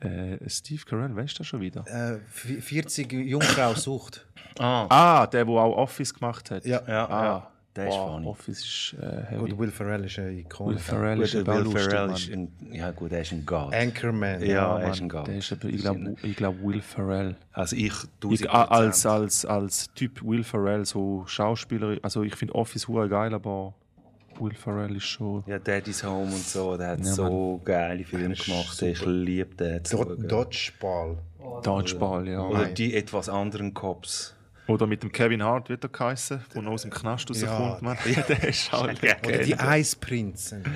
Äh, 0.00 0.38
Steve 0.48 0.82
Carell, 0.84 1.14
weißt 1.16 1.34
du 1.34 1.38
das 1.38 1.46
schon 1.46 1.60
wieder? 1.60 1.84
Äh, 1.86 2.18
vi- 2.32 2.60
40 2.60 3.12
Jungfrau 3.12 3.74
sucht. 3.74 4.26
Ah, 4.58 4.86
Ah, 4.88 5.26
der, 5.26 5.44
der 5.44 5.54
auch 5.54 5.76
Office 5.76 6.14
gemacht 6.14 6.50
hat. 6.50 6.64
Ja. 6.64 6.80
ja, 6.86 7.06
Ah, 7.08 7.24
ja. 7.24 7.50
Der 7.76 7.86
ist 7.88 7.94
Boah, 7.94 8.12
funny. 8.14 8.26
Office 8.26 8.58
ist 8.64 8.96
äh, 9.00 9.22
heavy. 9.30 9.50
Gut, 9.50 9.58
Will 9.58 9.70
Ferrell 9.70 10.04
ist 10.04 10.18
eine 10.18 10.32
Ikone. 10.32 10.70
Will 10.72 10.78
Ferrell 10.78 11.20
ist 11.20 11.32
Gut, 11.34 11.46
Will 11.46 11.60
lustig, 11.62 11.82
Ferrell 11.82 12.10
ist 12.10 12.30
ein, 12.32 12.52
ja 12.72 12.90
gut, 12.90 13.12
er 13.12 13.20
ist 13.20 13.32
ein 13.32 13.46
God. 13.46 13.72
Anchorman. 13.74 14.40
Ja, 14.44 14.78
er 14.78 14.82
Mann, 14.82 14.90
ist 14.92 15.00
ein 15.00 15.08
God. 15.08 15.26
der 15.28 15.36
ist 15.38 15.52
ich 15.52 15.80
glaube, 15.80 16.14
ich 16.22 16.36
glaub 16.36 16.56
Will 16.62 16.80
Ferrell. 16.80 17.36
Also 17.52 17.76
ich, 17.76 17.84
Ich, 17.86 17.94
1000 18.22 18.50
a- 18.50 18.64
als, 18.64 19.06
als, 19.06 19.44
als 19.46 19.92
Typ 19.94 20.22
Will 20.24 20.42
Ferrell, 20.42 20.84
so 20.86 21.24
Schauspieler, 21.26 21.98
also 22.02 22.22
ich 22.24 22.34
finde 22.34 22.54
Office 22.56 22.88
hure 22.88 23.08
geil, 23.08 23.32
aber 23.32 23.74
Will 24.40 24.54
Ferrell 24.54 24.96
ist 24.96 25.04
schon. 25.04 25.44
Ja, 25.46 25.58
Daddy's 25.58 26.04
Home 26.04 26.32
und 26.32 26.44
so, 26.44 26.76
der 26.76 26.88
hat 26.88 27.00
Ja, 27.00 27.12
so 27.12 27.60
geile 27.64 28.04
Filme 28.04 28.34
gemacht. 28.34 28.80
Ich 28.82 29.04
liebe 29.04 29.54
den. 29.54 29.82
Do. 29.90 30.04
Dodgeball. 30.04 31.18
Dodgeball, 31.62 32.28
ja. 32.28 32.46
Oder 32.46 32.66
die 32.66 32.94
etwas 32.94 33.28
anderen 33.28 33.74
Cops. 33.74 34.34
Oder 34.68 34.86
mit 34.86 35.02
dem 35.02 35.10
Kevin 35.10 35.42
Hart 35.42 35.68
wird 35.70 35.82
er 35.84 35.88
geheißen, 35.88 36.44
der 36.54 36.62
noch 36.62 36.72
aus 36.72 36.82
dem 36.82 36.90
Knast 36.90 37.28
rauskommt. 37.30 37.82
man. 37.82 37.96
der 38.28 38.44
ist 38.48 38.72
auch 38.72 38.84
Oder 38.84 38.92
die. 39.38 39.54
Eisprinzen. 39.58 40.62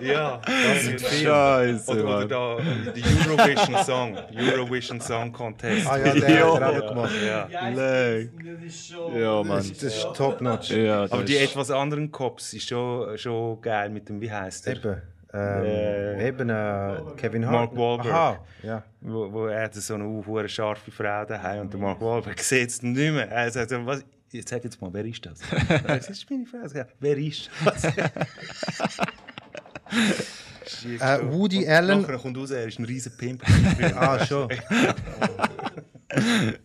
Ja, 0.00 0.40
Scheiße, 0.46 1.90
Oder, 1.90 2.04
oder 2.04 2.26
da, 2.28 2.56
die 2.94 3.02
Eurovision 3.28 3.84
Song. 3.84 4.18
Eurovision 4.36 5.00
Song 5.00 5.32
Contest. 5.32 5.86
Ah 5.86 5.96
ja, 5.98 6.14
der 6.14 6.30
Ja. 6.38 6.54
hat 6.54 6.60
er 6.60 6.82
auch 6.84 6.88
gemacht. 6.88 7.12
Ja. 7.26 7.48
Ja, 7.48 7.70
das 7.70 8.64
ist 8.64 8.88
schon. 8.92 9.18
Ja, 9.20 9.42
Mann. 9.42 9.58
Das 9.58 9.82
ist 9.82 10.06
top-notch. 10.14 10.70
Ja, 10.70 11.02
das 11.02 11.12
Aber 11.12 11.24
die 11.24 11.34
ist- 11.34 11.50
etwas 11.50 11.70
anderen 11.70 12.10
Cops 12.12 12.52
ist 12.52 12.68
schon, 12.68 13.16
schon 13.18 13.60
geil 13.60 13.90
mit 13.90 14.08
dem, 14.08 14.20
wie 14.20 14.30
heißt 14.30 14.66
der? 14.66 14.76
Eben. 14.76 15.02
Ähm, 15.32 16.20
eben 16.20 16.48
äh, 16.48 16.96
Kevin 17.16 17.44
Hart. 17.44 17.74
Mark 17.74 17.76
Wahlberg. 17.76 18.14
Aha, 18.14 18.44
ja. 18.62 18.82
Wo, 19.00 19.30
wo 19.30 19.46
er 19.46 19.64
hat 19.64 19.74
so 19.74 19.94
eine 19.94 20.04
hure 20.04 20.48
scharfe 20.48 20.90
Frau 20.90 21.24
daheim 21.24 21.62
und 21.62 21.72
der 21.72 21.80
Mark 21.80 22.00
Wahlberg 22.00 22.40
sieht 22.40 22.70
es 22.70 22.82
nicht 22.82 23.12
mehr. 23.12 23.30
Er 23.30 23.50
sagt 23.50 23.70
was, 23.84 24.04
jetzt 24.32 24.48
sag 24.48 24.64
jetzt 24.64 24.80
mal, 24.80 24.92
wer 24.92 25.04
ist 25.04 25.26
das? 25.26 25.40
das 25.86 26.08
ist 26.08 26.30
meine 26.30 26.46
Frau. 26.46 26.64
Ich 26.64 26.86
Wer 27.00 27.18
ist 27.18 27.50
das? 27.64 27.84
Äh, 30.84 31.20
Woody 31.22 31.66
Allen. 31.66 32.02
Nachher 32.02 32.18
kommt 32.18 32.36
raus, 32.36 32.50
er 32.50 32.66
ist 32.66 32.78
ein 32.78 32.84
riesen 32.84 33.16
Pimp. 33.16 33.42
Ah, 33.96 34.24
schon. 34.24 34.48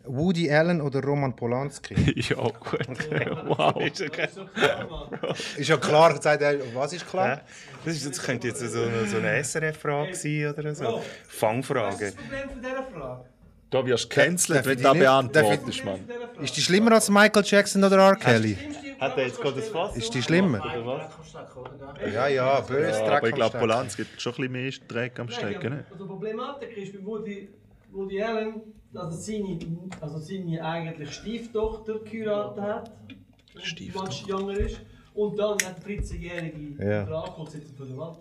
Woody 0.05 0.49
Allen 0.49 0.81
oder 0.81 1.01
Roman 1.03 1.35
Polanski? 1.35 1.95
Ja, 2.29 2.35
gut. 2.35 2.87
Wow. 3.45 3.83
So 3.93 4.05
klar, 4.05 4.87
Mann. 4.89 5.35
Ist 5.57 5.67
ja 5.67 5.77
klar, 5.77 6.21
sagt 6.21 6.41
er, 6.41 6.59
was 6.73 6.93
ist 6.93 7.07
klar? 7.07 7.41
Das, 7.83 7.95
ist, 7.95 8.09
das 8.09 8.21
könnte 8.21 8.47
jetzt 8.47 8.59
so 8.59 8.81
eine, 8.81 9.05
so 9.05 9.17
eine 9.17 9.43
SRF-Frage 9.43 10.15
sein 10.15 10.47
oder 10.47 10.73
so. 10.73 10.85
Was 10.85 10.95
ist 11.01 11.09
Fangfrage. 11.27 12.05
das 12.05 12.15
Problem 12.15 12.49
von 12.49 12.61
dieser 12.61 12.83
Frage? 12.83 13.25
Da 13.69 13.85
wirst 13.85 14.03
du 14.05 14.09
gecancelt, 14.09 14.59
Darf 14.59 14.65
wenn 14.67 14.77
ich 14.77 14.83
du 14.83 14.89
das 14.89 14.97
beantwortest, 14.97 15.85
Mann. 15.85 15.99
Ist 16.41 16.55
die 16.55 16.61
schlimmer 16.61 16.91
als 16.93 17.09
Michael 17.09 17.43
Jackson 17.43 17.83
oder 17.83 17.97
R. 17.97 18.15
Kelly? 18.15 18.55
Hat 18.99 19.17
er 19.17 19.25
jetzt 19.25 19.41
gerade 19.41 19.59
das 19.59 19.69
Fass? 19.69 19.97
Ist 19.97 20.13
die 20.13 20.21
schlimmer? 20.21 20.59
Oder 20.63 20.85
was? 20.85 22.13
Ja, 22.13 22.27
ja, 22.27 22.59
böse 22.61 22.91
Ja, 22.91 22.99
Dreck 22.99 23.17
aber 23.17 23.29
ich 23.29 23.35
glaube. 23.35 23.57
Polanski 23.57 24.03
gibt 24.03 24.21
schon 24.21 24.33
ein 24.33 24.35
bisschen 24.35 24.51
mehr 24.51 24.71
Dreck 24.87 25.19
am 25.19 25.27
Stecken. 25.27 25.73
Ne? 25.73 25.85
Also 25.91 26.03
die 26.05 26.09
Problematik 26.09 26.77
ist, 26.77 26.93
bei 26.93 27.03
Woody, 27.03 27.49
Woody 27.91 28.21
Allen, 28.21 28.61
also 28.95 29.17
seine, 29.17 29.59
also 30.01 30.19
seine 30.19 30.63
eigentlich 30.63 31.11
Stieftochter 31.13 31.99
geheiratet 31.99 32.61
hat, 32.63 32.91
die 33.77 33.91
manchmal 33.93 34.39
jünger 34.39 34.57
ist, 34.57 34.81
und 35.13 35.37
dann 35.37 35.51
hat 35.53 35.85
der 35.87 35.97
13-jährige 35.99 36.83
Ja. 36.83 37.03
Draco 37.05 37.43
gesetzt 37.45 37.75
von 37.77 37.87
der 37.87 37.97
Wand. 37.97 38.17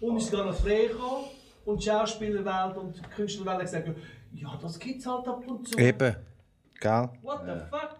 Und 0.00 0.16
ist 0.18 0.32
dann 0.32 0.46
noch 0.46 0.54
frei 0.54 0.86
gekommen 0.88 1.24
und 1.64 1.80
die 1.80 1.86
Schauspielerwelt 1.88 2.76
und 2.76 2.96
die 2.96 3.00
Künstlerwelt 3.14 3.56
haben 3.58 3.64
gesagt, 3.64 3.88
ja, 4.34 4.58
das 4.60 4.78
gibt 4.78 5.00
es 5.00 5.06
halt 5.06 5.26
ab 5.26 5.42
und 5.46 5.66
zu. 5.68 5.78
Eben. 5.78 6.16
Gell? 6.80 7.08
What 7.22 7.40
the 7.46 7.52
fuck? 7.70 7.98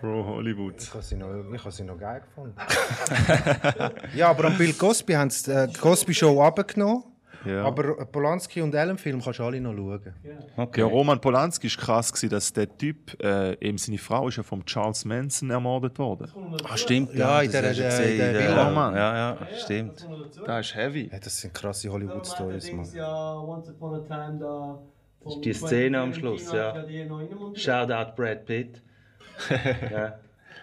Pro 0.00 0.24
Hollywood. 0.26 0.80
Ich 0.80 0.92
habe 0.92 1.02
sie, 1.02 1.16
noch- 1.16 1.52
ich 1.52 1.60
habe 1.60 1.72
sie 1.72 1.84
noch 1.84 1.98
geil 1.98 2.20
gefunden. 2.20 2.54
ja, 4.16 4.30
aber 4.30 4.44
am 4.44 4.56
Bill 4.58 4.72
Cosby 4.74 5.14
haben 5.14 5.30
sie 5.30 5.50
äh, 5.52 5.66
die 5.66 5.74
Cosby 5.78 6.14
Show 6.14 6.40
abgenommen. 6.42 7.04
Ja. 7.46 7.64
Aber 7.64 8.04
Polanski 8.06 8.60
und 8.62 8.74
Allen-Film 8.74 9.20
kannst 9.22 9.38
du 9.38 9.42
alle 9.44 9.60
noch 9.60 9.74
schauen. 9.74 10.14
Ja, 10.76 10.84
Roman 10.86 11.20
Polanski 11.20 11.68
war 11.68 11.84
krass, 11.84 12.12
gewesen, 12.12 12.30
dass 12.30 12.52
der 12.52 12.68
Typ, 12.76 13.22
äh, 13.22 13.52
eben 13.60 13.78
seine 13.78 13.98
Frau 13.98 14.28
ist 14.28 14.36
ja 14.36 14.42
von 14.42 14.64
Charles 14.64 15.04
Manson 15.04 15.50
ermordet 15.50 15.98
worden. 15.98 16.28
Ah, 16.68 16.76
stimmt. 16.76 17.14
Ja, 17.14 17.40
in 17.42 17.50
das 17.50 17.60
der- 17.60 17.70
hast 17.70 17.98
du 17.98 18.02
der- 18.04 18.30
in 18.30 18.34
Villa. 18.48 18.64
Ja, 18.64 18.70
Mann. 18.70 18.94
Ja, 18.94 19.16
ja, 19.16 19.38
stimmt. 19.62 20.08
Das 20.46 20.66
ist 20.66 20.74
heavy. 20.74 21.08
Ja, 21.12 21.18
das 21.18 21.40
sind 21.40 21.52
krasse 21.54 21.88
Hollywood-Stories, 21.90 22.66
Mann. 22.72 22.76
Dings 22.82 22.94
ja 22.94 23.38
Once 23.38 23.68
Upon 23.70 23.94
a 23.94 23.98
Time 24.00 24.38
da... 24.38 24.78
vom 25.22 25.42
die 25.42 25.52
Szene 25.54 26.00
am 26.00 26.12
Schluss, 26.14 26.52
ja. 26.52 26.70
reingemontiert. 26.70 27.58
Shoutout 27.60 28.14
Brad 28.16 28.44
Pitt. 28.46 28.82
ja. 29.90 30.18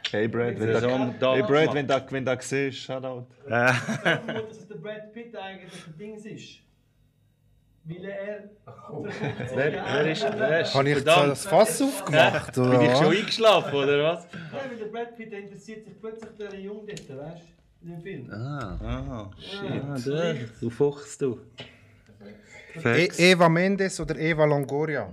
Hey 0.09 0.27
Brad, 0.27 0.59
wenn 0.59 0.67
Der 0.67 0.82
da, 1.19 1.34
hey 1.36 1.43
Brad, 1.43 1.73
wenn 1.73 1.88
da, 1.88 2.03
wenn 2.09 2.25
da 2.25 2.36
siehst, 2.39 2.79
Shoutout. 2.79 3.27
Ich 3.43 3.49
vermute, 3.49 4.43
dass 4.49 4.67
der 4.67 4.75
Brad 4.75 5.13
Pitt 5.13 5.36
eigentlich 5.36 5.71
der 5.86 5.93
Dings 5.93 6.25
ist. 6.25 6.59
Weil 7.84 8.05
er... 8.05 8.43
Wer, 9.55 9.71
wer 9.73 10.11
ist 10.11 10.23
wer 10.38 10.61
ist- 10.61 10.73
Habe 10.75 10.89
ich 10.89 10.95
Verdammt. 10.95 11.32
das 11.32 11.45
Fass 11.45 11.82
aufgemacht? 11.82 12.53
Bin 12.53 12.63
Oder 12.63 12.82
ich 12.84 12.97
schon 12.97 13.15
eingeschlafen, 13.15 13.73
oder 13.73 14.03
was? 14.03 14.23
Ja, 14.32 14.39
weil 14.69 14.77
der 14.77 14.86
Brad 14.86 15.15
Pitt 15.17 15.32
der 15.32 15.39
interessiert 15.39 15.86
sich 15.86 15.99
plötzlich 15.99 16.29
der 16.38 16.59
Jung 16.59 16.86
dort, 16.88 16.99
weißt 16.99 17.41
du? 17.82 17.86
In 17.88 17.91
dem 17.91 18.01
Film. 18.01 18.32
Ah. 18.32 18.77
Aha. 18.84 19.32
Ja, 19.63 19.95
du, 19.97 20.49
du 20.61 20.69
Fuchs, 20.69 21.17
du. 21.17 21.39
E. 22.86 23.09
Eva 23.17 23.49
Mendes 23.49 23.99
oder 23.99 24.15
Eva 24.17 24.45
Longoria? 24.45 25.11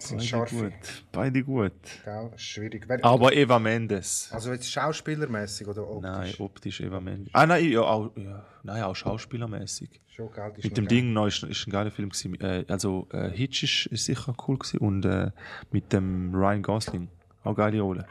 Das 0.00 0.08
sind 0.08 0.18
Beide 0.18 0.28
scharfe. 0.28 0.54
gut. 0.56 1.04
Beide 1.12 1.42
gut. 1.44 1.72
Gell? 2.04 2.30
Schwierig. 2.36 2.84
Wer- 2.88 3.04
Aber 3.04 3.32
Eva 3.32 3.58
Mendes. 3.58 4.28
Also 4.32 4.52
jetzt 4.52 4.70
schauspielermäßig 4.70 5.66
oder 5.66 5.88
optisch? 5.88 6.10
Nein, 6.10 6.34
optisch 6.38 6.80
Eva 6.80 7.00
Mendes. 7.00 7.34
Ah 7.34 7.46
nein, 7.46 7.64
ja, 7.68 7.80
auch, 7.80 8.10
ja, 8.16 8.44
nein, 8.62 8.82
auch 8.82 8.94
schauspielermäßig. 8.96 10.00
Schon, 10.06 10.28
ist 10.56 10.64
Mit 10.64 10.76
dem 10.76 10.84
geil. 10.86 10.98
Ding 10.98 11.12
noch 11.12 11.26
ist, 11.26 11.42
ist 11.44 11.66
ein 11.66 11.70
geiler 11.70 11.90
Film 11.90 12.10
gewesen. 12.10 12.40
Äh, 12.40 12.64
also 12.68 13.06
äh, 13.12 13.30
Hitch 13.30 13.62
ist, 13.62 13.86
ist 13.92 14.04
sicher 14.04 14.34
cool 14.46 14.58
gewesen 14.58 14.78
und 14.78 15.04
äh, 15.04 15.30
mit 15.70 15.92
dem 15.92 16.34
Ryan 16.34 16.62
Gosling 16.62 17.08
auch 17.44 17.54
geile 17.54 17.80
Rolle. 17.80 18.06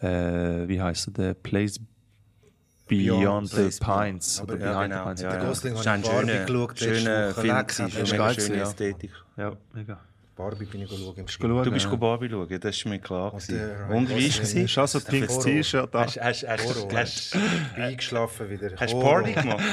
Äh, 0.00 0.66
wie 0.68 0.80
heißt 0.80 1.08
er? 1.08 1.12
Der 1.12 1.34
Place 1.34 1.78
Beyond, 2.88 3.48
the 3.50 3.56
Beyond. 3.56 3.80
Pines 3.80 4.40
Aber 4.40 4.54
oder 4.54 4.64
ja, 4.64 4.72
Behind 4.72 4.90
genau. 4.92 5.02
the 5.02 5.04
Pines. 5.08 5.20
Ja, 5.20 5.30
Der 5.30 5.40
ja. 5.42 5.48
Gosling 5.48 5.74
ich 5.74 5.88
ein 5.88 6.02
Barbie 6.02 6.16
schöner, 6.26 6.44
geschaut, 6.46 6.70
Woche. 6.70 6.76
Film. 7.30 7.52
Hat 7.52 8.16
geil 8.16 8.40
schöne. 8.40 8.62
Ästhetik. 8.62 9.10
Ja, 9.36 9.56
mega. 9.74 10.00
Barbie 10.40 10.64
bin 10.64 10.82
ich 10.82 10.88
schauen 10.88 11.16
im 11.16 11.24
Bist 11.26 11.42
du 11.42 11.48
schauen, 11.48 11.64
Du 11.64 11.70
bist 11.70 11.86
ja. 11.86 11.94
Barbie 11.96 12.28
schauen, 12.30 12.60
das 12.60 12.76
ist 12.76 12.86
mir 12.86 12.98
klar. 12.98 13.34
Und 13.34 13.50
Ryan 13.50 13.90
Und 13.90 14.08
wie 14.08 14.14
war 14.14 14.42
es? 14.42 14.56
Hast 14.56 14.76
du 14.76 14.80
auch 14.80 14.88
so 14.88 14.98
ein 14.98 15.04
pinkes. 15.04 15.38
T-Shirt 15.38 15.94
an? 15.94 16.06
Hast 16.06 17.32
Bin 17.74 17.82
eingeschlafen 17.82 18.50
wieder. 18.50 18.70
hast 18.76 18.92
du 18.92 18.96
Horror. 19.02 19.22
Party 19.22 19.32
gemacht? 19.34 19.64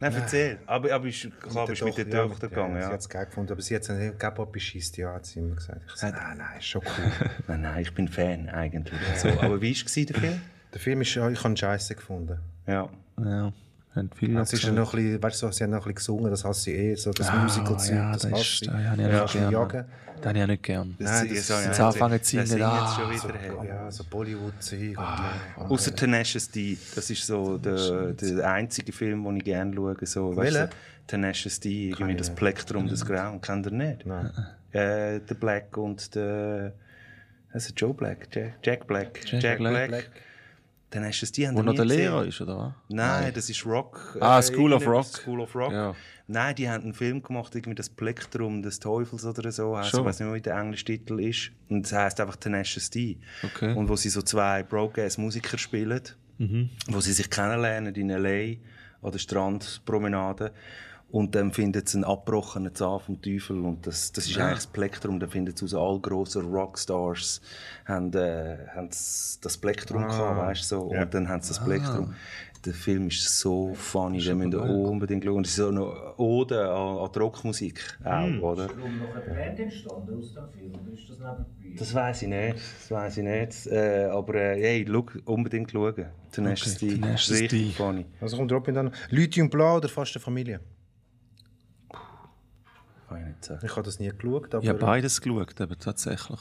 Nein, 0.00 0.14
erzähl. 0.14 0.58
Aber, 0.66 0.90
aber 0.94 1.06
ist, 1.06 1.28
klar, 1.42 1.66
bist 1.66 1.84
mit 1.84 1.98
der 1.98 2.08
Tochter 2.08 2.48
gegangen, 2.48 2.76
Sie 2.76 2.86
ja. 2.86 2.92
hat 2.92 3.00
es 3.00 3.08
geil 3.08 3.26
gefunden, 3.26 3.52
aber 3.52 3.60
sie 3.60 3.74
hat 3.74 3.82
es 3.82 3.88
nicht 3.90 4.18
Gap 4.18 4.50
beschisst, 4.50 4.96
ja, 4.96 5.12
hat 5.12 5.26
sie 5.26 5.40
immer 5.40 5.56
gesagt. 5.56 5.82
Ich 5.86 5.92
gesagt, 5.92 6.16
nein, 6.16 6.38
nein, 6.38 6.58
ist 6.58 6.64
schon 6.64 6.80
cool. 6.82 7.12
Nein, 7.48 7.60
nein, 7.60 7.82
ich 7.82 7.92
bin 7.94 8.08
Fan 8.08 8.48
eigentlich. 8.48 8.98
So, 9.16 9.28
aber 9.28 9.60
wie 9.60 9.76
war 9.76 9.86
es, 9.86 9.92
der 9.94 10.16
Film? 10.16 10.40
der 10.72 10.80
Film 10.80 11.02
ist, 11.02 11.14
ich 11.14 11.44
habe 11.44 11.56
scheiße 11.56 11.94
gefunden. 11.96 12.38
Ja. 12.66 12.88
Ja, 13.18 13.52
haben 13.96 14.10
viele 14.14 14.40
Es 14.40 14.52
ist 14.52 14.62
ja 14.62 14.72
noch 14.72 14.94
ein 14.94 15.02
bisschen, 15.02 15.22
weißt 15.22 15.42
du, 15.42 15.50
sie 15.52 15.64
haben 15.64 15.70
noch 15.70 15.78
ein 15.78 15.82
bisschen 15.82 15.94
gesungen, 15.94 16.30
das 16.30 16.44
hasse 16.44 16.70
ich 16.70 16.78
eh, 16.78 16.94
so 16.94 17.10
das 17.12 17.28
Ah, 17.28 17.42
Musical-Zeug, 17.42 17.96
ja, 17.96 18.12
das 18.12 18.22
das 18.22 18.32
hasse 18.32 18.42
ich. 18.42 18.60
das 18.60 18.68
habe 18.74 18.82
ich 19.02 19.08
Ja, 19.08 19.22
nicht 19.22 19.32
gern. 19.32 19.52
jagen. 19.52 19.84
Das 20.16 20.26
habe 20.28 20.38
ich 20.38 20.44
auch 20.44 20.48
nicht 20.48 20.62
gern. 20.62 20.96
Nein, 20.98 21.28
das- 21.28 21.46
das 21.48 21.48
jetzt 21.48 21.68
nicht 21.68 21.80
anfangen 21.80 22.22
zu 22.22 22.30
singen. 22.44 22.58
Das 22.60 22.70
ah, 22.70 23.06
jetzt 23.08 23.22
schon 23.22 23.30
wieder. 23.30 23.38
hey. 23.40 23.68
Ja, 23.68 23.90
so 23.90 24.04
Bollywood-Zeug. 24.04 24.98
Ah, 24.98 25.30
Außer 25.56 25.94
Tenacious 25.96 26.50
D, 26.50 26.76
das 26.94 27.10
ist 27.10 27.26
so 27.26 27.56
der, 27.58 28.12
der 28.12 28.50
einzige 28.52 28.92
Film, 28.92 29.24
den 29.24 29.36
ich 29.36 29.44
gerne 29.44 29.74
schaue. 29.74 29.96
So, 30.02 30.36
weißt 30.36 30.54
Welcher? 30.54 30.66
du, 30.68 30.76
Tenacious 31.06 31.58
D, 31.60 31.88
irgendwie 31.90 32.16
das 32.16 32.30
Plektrum 32.30 32.86
des 32.86 33.04
Grauen. 33.06 33.40
Kennt 33.40 33.66
ihr 33.66 33.72
nicht? 33.72 34.04
Nein. 34.06 34.30
Äh, 34.72 35.20
der 35.20 35.34
Black 35.40 35.76
und 35.76 36.14
der. 36.14 36.72
Also 37.52 37.72
Joe 37.76 37.92
Black, 37.94 38.28
Jack, 38.32 38.52
Jack 38.62 38.86
Black. 38.86 39.20
Jack 39.24 39.58
Black. 39.58 40.10
Tenacious 40.90 41.30
D 41.30 41.46
haben 41.46 41.56
Wo 41.56 41.62
noch 41.62 41.74
der? 41.74 41.84
Lehrer 41.84 42.24
ist, 42.26 42.40
oder 42.40 42.58
was? 42.58 42.72
Nein, 42.88 43.32
das 43.32 43.48
ist 43.48 43.64
Rock. 43.64 44.18
Ah, 44.20 44.38
äh, 44.38 44.42
School 44.42 44.72
of 44.72 44.86
Rock. 44.86 45.06
School 45.06 45.40
of 45.40 45.54
Rock. 45.54 45.72
Ja. 45.72 45.94
Nein, 46.26 46.54
die 46.54 46.68
haben 46.68 46.84
einen 46.84 46.94
Film 46.94 47.22
gemacht, 47.22 47.54
irgendwie 47.54 47.74
das 47.76 47.88
Plektrum 47.88 48.62
des 48.62 48.78
Teufels 48.80 49.24
oder 49.24 49.50
so. 49.52 49.76
heisst. 49.76 49.94
Ich 49.94 50.04
weiß 50.04 50.20
nicht 50.20 50.26
mehr, 50.26 50.36
wie 50.36 50.40
der 50.40 50.56
englische 50.56 50.84
Titel 50.84 51.20
ist. 51.20 51.50
Und 51.68 51.86
es 51.86 51.92
heisst 51.92 52.20
einfach 52.20 52.36
Tenacious 52.36 52.90
D. 52.90 53.18
Okay. 53.42 53.74
Und 53.74 53.88
wo 53.88 53.96
sie 53.96 54.08
so 54.10 54.22
zwei 54.22 54.62
Broke-Ass-Musiker 54.62 55.58
spielen, 55.58 56.02
wo 56.88 57.00
sie 57.00 57.12
sich 57.12 57.30
kennenlernen 57.30 57.94
in 57.94 58.10
L.A. 58.10 58.56
an 59.06 59.12
der 59.12 59.18
Strandpromenade. 59.18 60.52
Und 61.12 61.34
dann 61.34 61.52
findet 61.52 61.88
sie 61.88 61.98
einen 61.98 62.04
abgebrochenen 62.04 62.74
Zahn 62.74 63.00
vom 63.00 63.20
Teufel. 63.20 63.60
Und 63.60 63.86
das, 63.86 64.12
das 64.12 64.26
ist 64.26 64.38
eigentlich 64.38 64.58
das 64.58 64.66
Plektrum. 64.68 65.18
Dann 65.18 65.30
findet 65.30 65.58
sie 65.58 65.64
aus 65.64 65.74
all 65.74 65.98
grossen 65.98 66.46
Rockstars 66.46 67.40
haben, 67.84 68.12
äh, 68.14 68.58
haben 68.74 68.88
das 68.88 69.58
Plektrum 69.60 70.02
gehabt, 70.06 70.38
weißt 70.38 70.62
du, 70.62 70.76
so. 70.76 70.82
Und 70.82 71.14
dann 71.14 71.28
haben 71.28 71.42
sie 71.42 71.48
das 71.48 71.64
Plektrum. 71.64 72.14
Der 72.64 72.74
Film 72.74 73.08
ist 73.08 73.38
so 73.38 73.72
funny, 73.72 74.22
den 74.22 74.36
müsst 74.36 74.52
ihr 74.52 74.62
unbedingt 74.62 75.24
schauen. 75.24 75.36
Und 75.38 75.46
es 75.46 75.52
ist 75.52 75.56
so 75.56 75.68
eine 75.68 76.18
Ode 76.18 76.60
an, 76.70 76.98
an 76.98 77.10
die 77.12 77.18
Rockmusik 77.18 77.98
auch, 78.04 78.42
oder? 78.42 78.68
Warum 78.68 78.98
noch 78.98 79.14
eine 79.14 79.34
Band 79.34 79.60
entstanden 79.60 80.18
aus 80.18 80.34
dem 80.34 80.48
Film? 80.50 80.72
Oder 80.74 80.92
ist 80.92 81.08
das 81.08 81.18
nebenbei? 81.18 81.78
Das 81.78 81.94
weiß 81.94 82.22
ich 82.22 82.28
nicht, 82.28 82.56
das 82.56 82.90
weiß 82.90 83.16
ich 83.16 83.24
nicht. 83.24 83.66
Äh, 83.66 84.10
aber 84.12 84.34
äh, 84.34 84.60
hey, 84.60 84.86
schau, 84.86 85.06
unbedingt 85.24 85.70
schauen. 85.70 86.06
Tenacious 86.30 86.76
Okay, 86.76 86.98
D. 86.98 87.06
Richtig 87.06 87.76
funny. 87.76 88.04
Also 88.20 88.36
kommt 88.36 88.52
Robin 88.52 88.74
dann. 88.74 88.90
Leute 89.08 89.40
und 89.42 89.50
Blau 89.50 89.78
oder 89.78 89.88
fast 89.88 90.14
eine 90.14 90.22
Familie? 90.22 90.60
Kann 93.46 93.58
ich 93.62 93.70
habe 93.72 93.82
das 93.82 93.98
nie 93.98 94.08
geschaut, 94.10 94.54
aber... 94.54 94.62
Ich 94.62 94.68
habe 94.68 94.78
beides 94.78 95.20
geschaut, 95.20 95.60
aber 95.60 95.78
tatsächlich. 95.78 96.40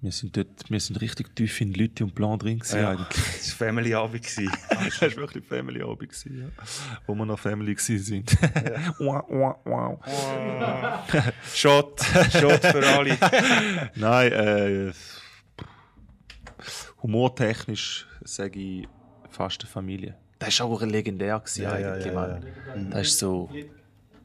Wir 0.00 0.12
sind 0.12 0.36
dort, 0.36 0.68
wir 0.68 0.80
sind 0.80 1.00
richtig 1.00 1.34
tief 1.34 1.62
in 1.62 1.72
Leute 1.72 2.04
und 2.04 2.14
Plan 2.14 2.38
drin 2.38 2.58
gewesen, 2.58 2.78
Ja, 2.78 2.90
eigentlich. 2.90 3.08
das 3.38 3.58
war 3.58 3.68
Family 3.68 3.94
Abend. 3.94 4.22
gewesen. 4.22 4.52
Das 4.70 5.00
war 5.00 5.16
wirklich 5.16 5.46
Family 5.46 5.80
Abend, 5.82 6.10
gewesen, 6.10 6.40
ja. 6.42 6.64
Wo 7.06 7.14
wir 7.14 7.24
noch 7.24 7.38
Family 7.38 7.74
sind. 7.78 8.36
wow, 8.98 9.24
wow, 9.28 9.56
wow. 9.64 9.98
Shot, 11.54 12.00
Shot 12.32 12.60
für 12.66 12.86
alle. 12.86 13.16
Nein, 13.94 14.32
äh, 14.32 14.92
humortechnisch 17.02 18.06
sage 18.24 18.60
ich 18.60 18.88
fast 19.30 19.62
eine 19.62 19.70
Familie. 19.70 20.16
Das 20.38 20.60
war 20.60 20.66
auch 20.66 20.82
legendär 20.82 21.38
gewesen, 21.38 21.62
Ja, 21.62 21.78
ja, 21.78 21.92
eigentlich, 21.92 22.06
ja, 22.06 22.12
Mann. 22.12 22.90
Das 22.90 23.06
ist 23.06 23.18
so. 23.18 23.48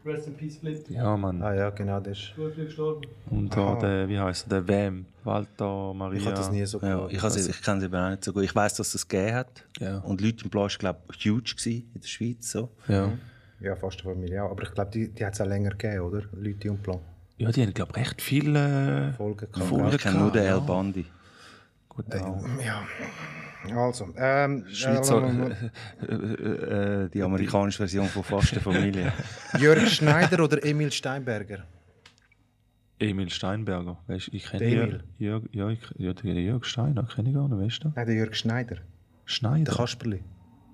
Rest 0.09 0.27
in 0.27 0.33
Peace, 0.35 0.57
Flip. 0.57 0.89
ja, 0.89 1.15
Mann. 1.17 1.41
Ah 1.41 1.53
ja, 1.53 1.69
genau, 1.69 1.99
das 1.99 2.17
ist... 2.17 2.35
Gut, 2.35 2.55
gestorben. 2.55 3.01
Und 3.29 3.55
da 3.55 3.75
der, 3.75 4.07
wie 4.09 4.19
heißt 4.19 4.51
der, 4.51 4.61
der 4.61 4.67
Wem, 4.67 5.05
Walter, 5.23 5.93
Maria. 5.93 6.19
Ich 6.19 6.25
habe 6.25 6.35
das 6.35 6.51
nie 6.51 6.65
so 6.65 6.79
Ja, 6.81 7.07
ich 7.09 7.21
has- 7.21 7.47
ich 7.47 7.61
kenne 7.61 7.79
sie 7.81 7.85
aber 7.87 8.05
auch 8.05 8.09
nicht 8.11 8.23
so 8.23 8.33
gut. 8.33 8.43
Ich 8.43 8.55
weiß, 8.55 8.75
dass 8.75 8.87
es 8.87 8.93
das 8.93 9.07
gegeben 9.07 9.35
hat. 9.35 9.63
Ja. 9.79 9.97
Und 9.99 10.21
Leute 10.21 10.43
im 10.43 10.49
Blau 10.49 10.61
war, 10.63 10.67
glaube 10.69 10.99
ich, 11.13 11.25
huge 11.25 11.53
gewesen 11.55 11.91
in 11.93 12.01
der 12.01 12.07
Schweiz. 12.07 12.51
So. 12.51 12.69
Ja. 12.87 13.11
Ja, 13.61 13.75
fast 13.75 14.01
eine 14.05 14.13
Familie 14.13 14.43
auch. 14.43 14.51
Aber 14.51 14.63
ich 14.63 14.71
glaube, 14.71 14.91
die, 14.91 15.09
die 15.09 15.25
hat 15.25 15.33
es 15.33 15.41
auch 15.41 15.45
länger 15.45 15.71
gegeben, 15.71 15.99
oder? 16.01 16.23
Leute 16.33 16.71
und 16.71 16.81
Plan. 16.81 16.99
ja, 17.37 17.51
die 17.51 17.61
haben, 17.63 17.73
glaube 17.73 17.91
ich, 17.95 17.97
recht 18.01 18.21
viele 18.21 19.13
Folgen 19.17 19.37
gehabt. 19.51 19.57
Folgen 19.67 19.89
Ich 19.95 19.97
kenne 20.01 20.19
nur 20.19 20.31
den 20.31 20.43
El 20.43 20.47
ja. 20.47 20.59
Bandi. 20.59 21.05
Gut, 21.89 22.05
auch. 22.15 22.41
Ja. 22.65 22.83
Also, 23.75 24.13
ähm... 24.17 24.65
Schweizer, 24.71 25.21
äh, 25.23 26.05
äh, 26.05 26.15
äh, 26.15 27.03
äh, 27.05 27.09
Die 27.09 27.21
amerikanische 27.21 27.77
Version 27.79 28.07
von 28.07 28.23
Fast 28.23 28.53
eine 28.53 28.61
Familie. 28.61 29.11
Jörg 29.59 29.87
Schneider 29.89 30.43
oder 30.43 30.63
Emil 30.65 30.91
Steinberger? 30.91 31.65
Emil 32.99 33.29
Steinberger. 33.29 33.97
Weißt, 34.07 34.29
ich 34.31 34.45
kenne 34.45 34.59
Der 34.65 34.83
Emil? 34.83 35.03
Jörg, 35.17 35.43
ja, 35.51 35.69
ich, 35.69 35.79
ja, 35.97 36.13
den 36.13 36.35
Jörg 36.37 36.65
Steiner 36.65 37.03
kenne 37.03 37.29
ich 37.29 37.35
gar 37.35 37.47
nicht, 37.49 37.59
weißt 37.65 37.83
du? 37.83 37.91
Nein, 37.95 38.05
der 38.07 38.15
Jörg 38.15 38.35
Schneider. 38.35 38.77
Schneider. 39.25 39.63
Der 39.65 39.75
Kasperli. 39.75 40.23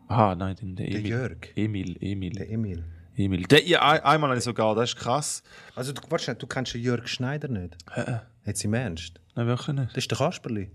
Ah, 0.07 0.35
nein, 0.35 0.55
den, 0.55 0.75
der 0.75 0.87
Emil. 0.87 1.07
Jörg. 1.07 1.37
Emil, 1.55 1.97
Emil. 1.99 2.31
Der 2.33 2.49
Emil. 2.51 2.83
Himmel. 3.13 3.43
Der, 3.43 3.65
ja, 3.65 3.81
ein- 3.81 4.01
einmal 4.01 4.29
habe 4.31 4.37
ich 4.39 4.43
sogar, 4.43 4.75
das 4.75 4.89
ist 4.89 4.97
krass. 4.97 5.41
Also, 5.73 5.93
du, 5.93 6.01
warte, 6.09 6.25
schnell, 6.25 6.35
du 6.35 6.47
kennst 6.47 6.73
den 6.73 6.81
Jörg 6.81 7.07
Schneider 7.07 7.47
nicht? 7.47 7.77
Jetzt 8.45 8.63
im 8.65 8.73
Ernst? 8.73 9.21
Nein, 9.35 9.47
wirklich 9.47 9.75
nicht. 9.75 9.89
Das 9.91 9.97
ist 9.99 10.11
der 10.11 10.17
Kasperli. 10.17 10.69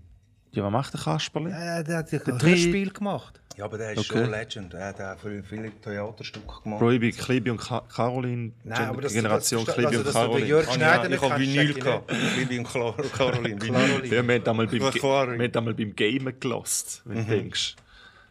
Ja, 0.53 0.63
was 0.63 0.71
macht 0.71 0.93
der 0.93 1.01
Kasperli? 1.01 1.49
Ja, 1.51 1.81
der 1.83 1.97
hat 1.99 2.11
ein 2.13 2.19
drei- 2.37 2.49
Hörspiel 2.49 2.91
gemacht. 2.91 3.39
Ja, 3.57 3.65
aber 3.65 3.77
der 3.77 3.91
ist 3.93 3.99
Okay. 4.09 4.19
schon 4.23 4.31
Legend. 4.31 4.73
Er 4.73 4.87
hat 4.87 5.01
auch 5.01 5.19
für 5.19 5.43
viele 5.43 5.71
Theaterstücke 5.81 6.61
gemacht. 6.63 6.79
Bin 6.81 7.11
Klibi 7.11 7.49
und 7.51 7.57
Ka 7.59 7.81
Caroline, 7.93 8.51
Nein, 8.63 8.89
aber 8.89 9.01
das- 9.01 9.13
Generation 9.13 9.65
das- 9.65 9.77
also, 9.77 9.99
und 9.99 10.11
Caroline. 10.11 10.47
Jörg 10.47 10.67
Ah, 10.69 10.73
Schneider 10.73 11.09
ja, 11.09 11.15
ich 11.15 11.21
habe 11.21 11.39
Vinyl 11.41 11.69
ich 11.71 11.79
gehabt. 11.79 12.11
Liebe 12.37 12.57
und 12.59 12.63
Caroline. 12.71 13.09
Caroline. 13.17 13.65
Ja, 13.65 14.09
wir 14.09 14.17
haben 14.19 14.47
einmal 14.47 14.67
beim, 14.67 15.51
einmal 15.55 15.73
Gamen 15.73 16.39
gelost, 16.39 17.01
wenn 17.05 17.17
du 17.25 17.31
denkst. 17.31 17.75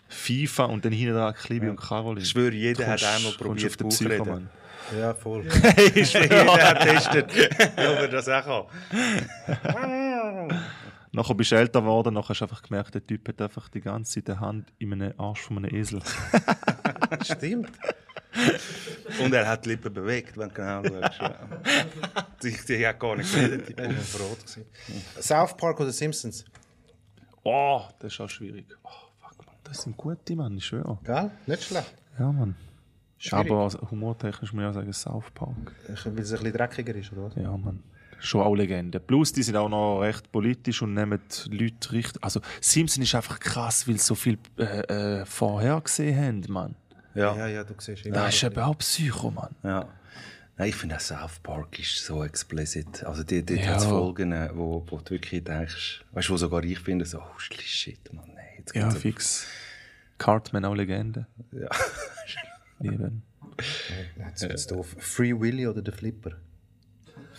FIFA 0.08 0.64
und 0.64 0.84
dann 0.84 0.92
hinten 0.92 1.14
dran 1.14 1.34
Klibi 1.34 1.68
und 1.68 1.80
Caroline. 1.80 2.22
Ich 2.22 2.28
schwöre, 2.30 2.52
jeder 2.52 2.86
hat 2.86 3.00
Kommst- 3.00 3.04
einmal 3.16 3.32
kommst 3.32 3.38
probiert, 3.38 3.70
auf 3.70 3.76
den 3.76 3.88
Buch 3.88 4.00
reden. 4.10 4.28
Mann. 4.28 4.50
Ja, 4.98 5.14
voll. 5.14 5.44
Ich 5.94 6.10
schwöre, 6.10 6.24
jeder 6.24 6.68
hat 6.68 6.80
getestet, 6.80 7.30
ob 7.76 7.78
er 7.78 8.08
das 8.08 8.28
auch 8.28 8.66
kann. 9.62 10.48
Nachher 11.12 11.34
bist 11.34 11.50
du 11.50 11.56
älter 11.56 11.80
geworden, 11.80 12.14
nachher 12.14 12.28
hast 12.30 12.40
du 12.40 12.44
einfach 12.44 12.62
gemerkt, 12.62 12.94
der 12.94 13.04
Typ 13.04 13.28
hat 13.28 13.40
einfach 13.40 13.68
die 13.68 13.80
ganze 13.80 14.14
Zeit 14.14 14.28
die 14.28 14.40
Hand 14.40 14.72
in 14.78 14.92
einem 14.92 15.12
Arsch 15.18 15.40
von 15.40 15.58
einem 15.58 15.74
Esel. 15.74 16.00
Stimmt. 17.24 17.72
Und 19.20 19.32
er 19.32 19.48
hat 19.48 19.64
die 19.64 19.70
Lippen 19.70 19.92
bewegt, 19.92 20.36
wenn 20.36 20.48
du 20.48 20.54
genau 20.54 20.84
schaust. 20.84 21.20
Ja. 21.20 21.34
Die, 22.42 22.56
die 22.68 22.86
hat 22.86 23.00
gar 23.00 23.16
nicht 23.16 23.34
geredet. 23.34 23.68
die 23.68 23.74
Buch. 23.74 24.20
Rot 24.20 24.38
gewesen. 24.38 24.64
South 25.20 25.56
Park 25.56 25.80
oder 25.80 25.90
Simpsons? 25.92 26.44
Oh, 27.42 27.82
das 27.98 28.12
ist 28.12 28.20
auch 28.20 28.28
schwierig. 28.30 28.66
Oh, 28.84 28.88
fuck, 29.18 29.46
Mann. 29.46 29.56
Das 29.64 29.82
sind 29.82 29.96
gute, 29.96 30.36
Mann, 30.36 30.56
ich 30.56 30.64
schwöre. 30.64 30.98
Gell? 31.02 31.30
Nicht 31.46 31.64
schlecht. 31.64 31.94
Ja, 32.18 32.30
Mann. 32.30 32.54
Schwierig. 33.18 33.50
Aber 33.50 33.68
humortechnisch 33.90 34.52
muss 34.52 34.62
ich 34.62 34.68
auch 34.68 34.74
sagen, 34.74 34.92
South 34.92 35.30
Park. 35.34 35.74
Weil 35.86 35.94
es 35.94 36.06
ein 36.06 36.14
bisschen 36.14 36.52
dreckiger 36.52 36.94
ist, 36.94 37.12
oder 37.12 37.24
was? 37.24 37.34
Ja, 37.34 37.56
Mann. 37.56 37.82
Schon 38.20 38.42
auch 38.42 38.54
Legende. 38.54 39.00
Plus, 39.00 39.32
die 39.32 39.42
sind 39.42 39.56
auch 39.56 39.68
noch 39.68 40.00
recht 40.00 40.30
politisch 40.30 40.82
und 40.82 40.94
nehmen 40.94 41.20
die 41.46 41.56
Leute 41.56 41.92
richtig. 41.92 42.22
Also, 42.22 42.40
Simpson 42.60 43.02
ist 43.02 43.14
einfach 43.14 43.40
krass, 43.40 43.88
weil 43.88 43.98
sie 43.98 44.04
so 44.04 44.14
viel 44.14 44.38
äh, 44.58 45.20
äh, 45.20 45.24
vorher 45.26 45.80
gesehen 45.80 46.16
haben, 46.16 46.52
Mann. 46.52 46.74
Ja. 47.14 47.34
Ja, 47.36 47.46
ja, 47.48 47.64
du 47.64 47.74
siehst 47.78 48.06
immer. 48.06 48.16
Das 48.16 48.34
ist 48.34 48.42
eben 48.44 48.58
auch 48.60 48.76
Psycho, 48.78 49.30
Mann. 49.30 49.54
Ja. 49.62 49.88
Nein, 50.56 50.68
ich 50.68 50.76
finde 50.76 50.96
auch 50.96 51.00
South 51.00 51.38
Park 51.42 51.78
ist 51.78 52.04
so 52.04 52.22
explicit. 52.22 53.02
Also 53.04 53.22
dort, 53.24 53.48
dort 53.48 53.60
Ja. 53.60 53.66
hat 53.68 53.78
es 53.78 53.84
Folgen, 53.86 54.32
äh, 54.32 54.50
wo, 54.54 54.84
wo 54.88 54.98
du 54.98 55.10
wirklich 55.12 55.42
denkst, 55.42 56.04
weißt 56.12 56.28
du, 56.28 56.32
wo 56.34 56.36
sogar 56.36 56.62
ich 56.64 56.78
finde, 56.78 57.06
so, 57.06 57.18
oh 57.18 57.38
shit, 57.38 58.12
Mann, 58.12 58.26
nee, 58.34 58.58
jetzt 58.58 58.74
Ja, 58.76 58.88
geht's 58.88 59.00
fix. 59.00 59.46
Cartman 60.18 60.66
auch 60.66 60.74
Legende. 60.74 61.26
Ja. 61.52 61.68
Lieben. 62.78 63.22
Jetzt 64.18 64.42
wird's 64.42 64.66
doof. 64.66 64.96
Free 64.98 65.38
Willy 65.38 65.66
oder 65.66 65.82
der 65.82 65.92
Flipper? 65.92 66.32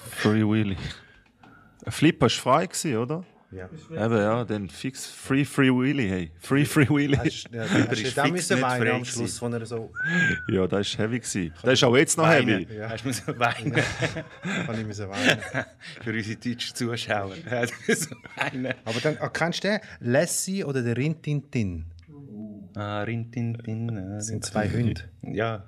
Free 0.10 0.44
Willy. 0.48 0.78
Ein 1.86 1.92
Flipper 1.92 2.26
war 2.26 2.30
frei, 2.30 2.66
gewesen, 2.68 2.98
oder? 2.98 3.24
Ja. 3.52 3.68
Eben, 3.90 4.16
ja, 4.18 4.46
dann 4.46 4.70
fix 4.70 5.08
Free 5.08 5.44
Free 5.44 5.70
Willy, 5.70 6.08
hey. 6.08 6.32
Free 6.40 6.64
Free 6.64 6.88
Willy. 6.88 7.18
Hast 7.18 7.50
ja, 7.52 7.64
ist 7.64 7.74
hast 7.74 7.90
du 7.92 7.96
fix 7.96 8.16
da 8.16 8.28
müssen 8.28 8.62
weinen 8.62 8.82
frei 8.82 8.94
am 8.94 9.04
Schluss, 9.04 9.42
wo 9.42 9.48
er 9.48 9.66
so... 9.66 9.92
Ja, 10.48 10.68
das 10.68 10.98
war 10.98 11.06
heavy. 11.06 11.20
Gewesen. 11.20 11.54
Das 11.62 11.74
ist 11.74 11.84
auch 11.84 11.98
jetzt 11.98 12.18
noch 12.18 12.30
heavy. 12.30 12.66
Weinen. 12.70 12.90
Hast 12.90 13.04
du 13.04 13.08
müssen 13.10 13.40
weinen 13.40 13.74
Kann 14.66 14.80
ich 14.80 14.88
müssen 14.88 15.10
weinen. 15.10 15.40
für 16.02 16.14
unsere 16.14 16.36
deutschen 16.38 16.76
Zuschauer. 16.76 17.36
Er 17.46 17.68
weinen. 18.38 18.74
Aber 18.86 19.00
dann, 19.02 19.18
ah, 19.20 19.28
kennst 19.28 19.66
du 19.66 19.68
den? 19.68 19.80
Lassie 20.00 20.64
oder 20.64 20.82
der 20.82 20.96
Rintintin? 20.96 21.86
Ah, 22.74 23.02
Rintintin. 23.02 23.98
ah, 23.98 24.16
Das 24.16 24.28
sind 24.28 24.46
zwei 24.46 24.70
Hunde. 24.70 25.02
Ja. 25.24 25.66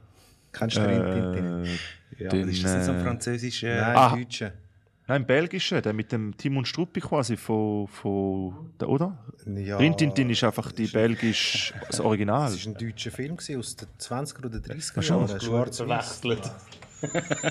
Kennst 0.54 0.78
du 0.78 0.82
den 0.82 1.02
Rintintin? 1.02 1.80
Äh, 2.24 2.26
ja 2.26 2.30
Den, 2.30 2.50
ist 2.50 2.64
das 2.64 2.74
nicht 2.76 2.86
so 2.86 2.92
ein 2.92 3.00
äh, 3.00 3.04
französischer... 3.04 3.82
Nein, 3.82 3.96
Ah. 3.96 4.16
Deutsche. 4.16 4.54
Nein, 5.06 5.26
belgischer, 5.26 5.82
der 5.82 5.92
mit 5.92 6.14
dem 6.14 6.36
Timon 6.38 6.64
Struppi 6.64 7.02
quasi 7.02 7.36
von, 7.36 7.88
von 7.90 8.72
der, 8.80 8.88
oder? 8.88 9.18
Ja. 9.46 9.76
Rintintin 9.78 10.30
ist 10.30 10.46
einfach 10.46 10.72
die 10.72 10.88
belgisch, 10.88 11.74
das 11.88 12.00
Original. 12.00 12.50
Das 12.50 12.66
war 12.66 12.74
ein 12.74 12.78
deutscher 12.78 13.12
Film 13.12 13.34
aus 13.38 13.76
den 13.76 13.88
20er 14.00 14.46
oder 14.46 14.60
30er 14.60 15.02
schon? 15.02 15.28
Jahren. 15.28 15.42
Schwarz-Weiß. 15.42 16.22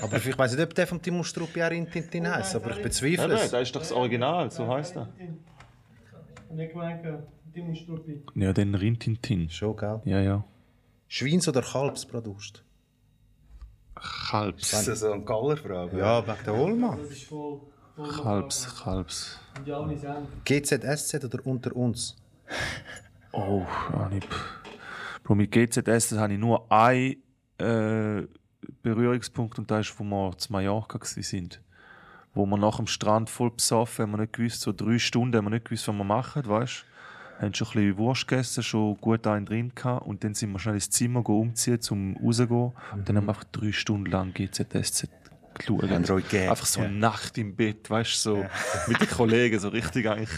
Aber 0.01 0.17
ich 0.17 0.35
weiß 0.35 0.55
nicht, 0.55 0.63
ob 0.63 0.73
der 0.73 0.87
von 0.87 0.99
Timo 0.99 1.21
Struppi 1.21 1.61
auch 1.61 1.69
Rintintin 1.69 2.27
heisst, 2.27 2.55
aber 2.55 2.71
ich 2.75 2.81
bezweifle 2.81 3.35
es. 3.35 3.51
das 3.51 3.61
ist 3.61 3.75
doch 3.75 3.81
das 3.81 3.91
Original, 3.91 4.49
so 4.49 4.67
heißt 4.67 4.97
er. 4.97 5.09
Nicht 6.51 6.71
Timon 7.53 7.75
Struppi. 7.75 8.23
Ja, 8.33 8.51
den 8.51 8.73
Rintintin. 8.73 9.47
Schon, 9.51 9.75
gell? 9.77 10.01
Ja, 10.05 10.19
ja. 10.21 10.43
Schweins- 11.07 11.47
oder 11.47 11.61
Kalbsprodukt? 11.61 12.62
Kalbs. 14.29 14.73
Ist 14.73 14.87
das 14.87 14.99
so 14.99 15.11
eine 15.11 15.23
Gallerfrage? 15.23 15.97
Ja, 15.97 16.25
wegen 16.25 16.43
der 16.45 16.55
Holma. 16.55 16.97
Kalbs, 18.21 18.83
Kalbs. 18.83 19.39
GZSZ 20.45 21.25
oder 21.25 21.39
unter 21.45 21.75
uns? 21.75 22.15
Oh, 23.35 23.65
Anib. 23.97 24.27
Bro, 25.23 25.33
mit 25.33 25.51
GZS 25.51 25.83
das 25.83 26.13
habe 26.19 26.33
ich 26.33 26.39
nur 26.39 26.71
einen 26.71 27.15
äh, 27.57 28.27
Berührungspunkt 28.83 29.57
und 29.57 29.71
das 29.71 29.87
ist, 29.87 29.99
wo 29.99 30.03
wir 30.03 30.37
zu 30.37 30.51
Mallorca 30.51 30.99
sind. 31.01 31.59
Wo 32.35 32.45
wir 32.45 32.57
nach 32.57 32.77
dem 32.77 32.85
Strand 32.85 33.31
voll 33.31 33.49
besoffen, 33.49 34.03
haben 34.03 34.11
wir 34.11 34.17
nicht 34.19 34.33
gewusst, 34.33 34.61
so 34.61 34.71
drei 34.71 34.99
Stunden 34.99 35.35
haben 35.35 35.45
wir 35.45 35.49
nicht 35.49 35.65
gewusst, 35.65 35.87
was 35.87 35.95
wir 35.95 36.03
machen, 36.03 36.45
weißt 36.45 36.85
du? 36.85 36.92
Haben 37.43 37.53
schon 37.53 37.67
ein 37.67 37.73
bisschen 37.73 37.97
Wurst 37.97 38.27
gegessen, 38.27 38.63
schon 38.63 38.97
gut 39.01 39.25
einen 39.27 39.45
drin 39.45 39.71
gehabt 39.75 40.05
und 40.07 40.23
dann 40.23 40.33
sind 40.33 40.51
wir 40.51 40.59
schnell 40.59 40.75
ins 40.75 40.89
Zimmer 40.89 41.23
gehen, 41.23 41.35
umziehen, 41.35 41.81
zum 41.81 42.15
rauszugehen. 42.17 42.71
Und 42.93 43.07
dann 43.09 43.17
haben 43.17 43.25
wir 43.25 43.29
einfach 43.31 43.43
drei 43.45 43.71
Stunden 43.71 44.09
lang 44.11 44.33
GZSZ 44.33 45.07
geschaut. 45.57 45.83
Einfach 45.83 46.65
so 46.65 46.79
Ja. 46.79 46.87
eine 46.87 46.95
Nacht 46.97 47.37
im 47.37 47.55
Bett, 47.55 47.89
weißt 47.89 48.13
du, 48.13 48.17
so 48.35 48.45
mit 48.87 48.99
den 49.01 49.07
Kollegen, 49.09 49.59
so 49.59 49.69
richtig 49.69 50.07
eigentlich. 50.09 50.29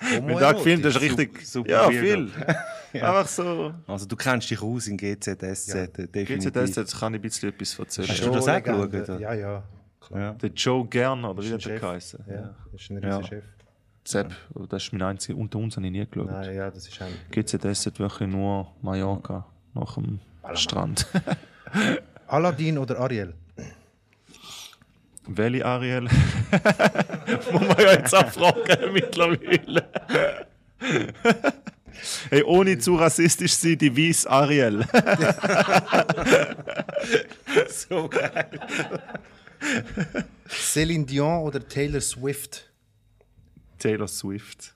Wenn 0.00 0.22
Homo 0.22 0.38
du 0.38 0.54
gefilmt 0.54 0.84
hast, 0.86 0.94
Super- 0.94 1.04
richtig. 1.04 1.46
super 1.46 1.70
ja, 1.70 1.88
viel. 1.90 2.30
Einfach 2.94 3.28
so. 3.28 3.74
Also 3.86 4.06
du 4.06 4.16
kennst 4.16 4.50
dich 4.50 4.60
aus 4.62 4.86
in 4.88 4.96
GZSZ, 4.96 5.74
äh, 5.74 5.88
definitiv. 6.08 6.52
GZS, 6.52 6.76
jetzt 6.76 6.98
kann 6.98 7.14
ich 7.14 7.18
ein 7.20 7.22
bisschen 7.22 7.48
etwas 7.50 7.78
erzählen. 7.78 8.08
Hast 8.08 8.24
du 8.24 8.30
das 8.30 8.48
auch 8.48 8.62
geschaut? 8.62 9.20
Ja, 9.20 9.34
ja. 9.34 9.62
Ja. 10.12 10.32
Der 10.32 10.50
Joe 10.50 10.86
Gerner, 10.88 11.30
oder 11.30 11.42
wie 11.42 11.46
Ist 11.46 11.52
ein 11.52 11.54
hat 11.54 11.64
der 11.66 11.70
Chef. 11.70 11.80
geheißen? 11.80 12.24
Ja, 12.28 12.54
das 12.72 12.80
ist 12.80 12.90
ein 12.90 13.02
Ja. 13.02 13.16
riesiger 13.18 13.28
Chef. 13.28 13.44
Sepp, 14.04 14.34
das 14.68 14.84
ist 14.84 14.92
mein 14.92 15.02
einziger. 15.02 15.38
Unter 15.38 15.58
uns 15.58 15.76
habe 15.76 15.86
ich 15.86 15.92
nie 15.92 16.06
geschaut. 16.06 16.30
Nein, 16.30 16.54
ja, 16.54 16.70
das 16.70 16.88
ist 16.88 17.00
ein... 17.02 17.12
GZS 17.30 17.86
hat 17.86 17.98
wirklich 17.98 18.28
nur 18.28 18.68
Mallorca 18.82 19.46
nach 19.74 19.94
dem 19.94 20.20
Strand. 20.54 21.06
Aladdin 22.26 22.78
oder 22.78 22.98
Ariel? 22.98 23.34
Welche 25.26 25.64
Ariel? 25.64 26.02
Muss 27.52 27.60
man 27.60 27.78
ja 27.78 27.92
jetzt 27.92 28.14
auch 28.14 28.28
fragen 28.30 28.92
mittlerweile. 28.92 29.86
hey, 32.30 32.42
ohne 32.42 32.78
zu 32.78 32.96
rassistisch 32.96 33.56
zu 33.56 33.68
sein, 33.68 33.78
die 33.78 33.96
Weiss 33.96 34.26
Ariel. 34.26 34.84
So 37.68 38.08
geil. 38.08 38.60
Celine 40.48 41.04
Dion 41.04 41.42
oder 41.42 41.66
Taylor 41.68 42.00
Swift? 42.00 42.69
Taylor 43.80 44.06
Swift. 44.08 44.74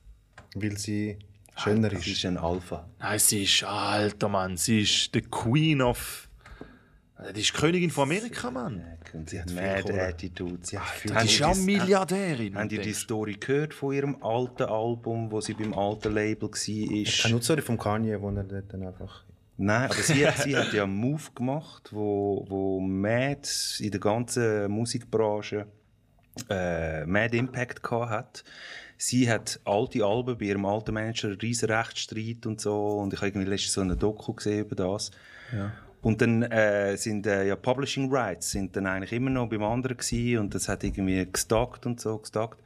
Weil 0.57 0.77
sie 0.77 1.19
schöner 1.57 1.89
Das 1.91 2.01
ist. 2.01 2.09
ist 2.09 2.25
ein 2.27 2.37
Alpha. 2.37 2.89
Nein, 2.99 3.19
sie 3.21 3.45
ist 3.45 3.63
alter 3.65 4.29
Mann. 4.29 4.57
Sie 4.57 4.81
ist 4.83 5.15
die 5.15 5.21
Queen 5.23 5.81
of. 5.83 6.29
Die 7.35 7.41
ist 7.41 7.55
Königin 7.55 7.91
von 7.91 8.03
Amerika, 8.05 8.51
Mann. 8.51 8.85
Und 9.13 9.31
sie 9.31 9.41
hat 9.41 9.49
viel 9.51 9.61
Mad 9.63 9.83
Kohle. 9.83 10.03
Attitude. 10.09 10.59
Sie 10.63 10.77
hat 10.79 10.89
viel 10.89 11.13
Die 11.15 11.25
ist 11.27 11.39
ja 11.39 11.55
Milliardärin. 11.55 12.55
Ihr 12.57 12.65
die 12.67 12.79
denkst. 12.79 12.99
Story 12.99 13.35
gehört 13.39 13.73
von 13.73 13.95
ihrem 13.95 14.23
alten 14.23 14.65
Album, 14.65 15.31
wo 15.31 15.41
sie 15.41 15.55
beim 15.55 15.73
alten 15.75 16.13
Label 16.13 16.51
Ich 16.53 16.69
war? 16.69 17.23
kenne 17.23 17.31
nur 17.31 17.41
die 17.41 17.45
Story 17.45 17.63
vom 17.63 17.79
Kanye, 17.79 18.21
wo 18.21 18.31
er 18.31 18.43
dann 18.43 18.83
einfach... 18.83 19.25
Nein, 19.57 19.85
aber 19.85 19.95
sie, 20.03 20.27
hat- 20.27 20.39
sie 20.43 20.57
hat 20.57 20.73
ja 20.73 20.83
einen 20.83 20.97
Move 20.97 21.23
gemacht, 21.37 21.91
wo, 21.93 22.45
wo 22.49 22.81
Mad 22.81 23.49
in 23.79 23.91
der 23.93 24.01
ganzen 24.01 24.69
Musikbranche 24.73 25.67
äh, 26.51 27.07
Mad 27.07 27.37
Impact 27.37 27.81
gehabt 27.83 28.11
hat. 28.11 28.45
Sie 29.05 29.31
hat 29.31 29.61
alte 29.67 30.03
Alben 30.03 30.39
bei 30.39 30.47
ihrem 30.47 30.65
alten 30.65 30.95
Manager, 30.95 31.29
einen 31.29 31.37
riesen 31.37 31.71
Rechtsstreit 31.71 32.47
und 32.47 32.59
so. 32.59 33.01
Und 33.01 33.13
ich 33.13 33.19
habe 33.19 33.29
irgendwie 33.29 33.47
letztens 33.47 33.75
so 33.75 33.83
eine 33.83 33.97
Doku 33.97 34.33
gesehen 34.33 34.61
über 34.61 34.75
das. 34.75 35.11
Und 36.01 36.23
dann 36.23 36.43
äh, 36.45 36.97
sind 36.97 37.27
äh, 37.27 37.47
ja 37.47 37.55
Publishing 37.55 38.11
Rights 38.11 38.51
sind 38.51 38.75
dann 38.77 38.87
eigentlich 38.87 39.13
immer 39.13 39.29
noch 39.29 39.51
beim 39.51 39.63
anderen 39.63 39.99
gewesen 39.99 40.39
und 40.39 40.55
das 40.55 40.71
hat 40.71 40.85
irgendwie 40.85 41.27
gestockt 41.31 41.85
und 41.85 42.01
so 42.01 42.17
gestockt. 42.17 42.59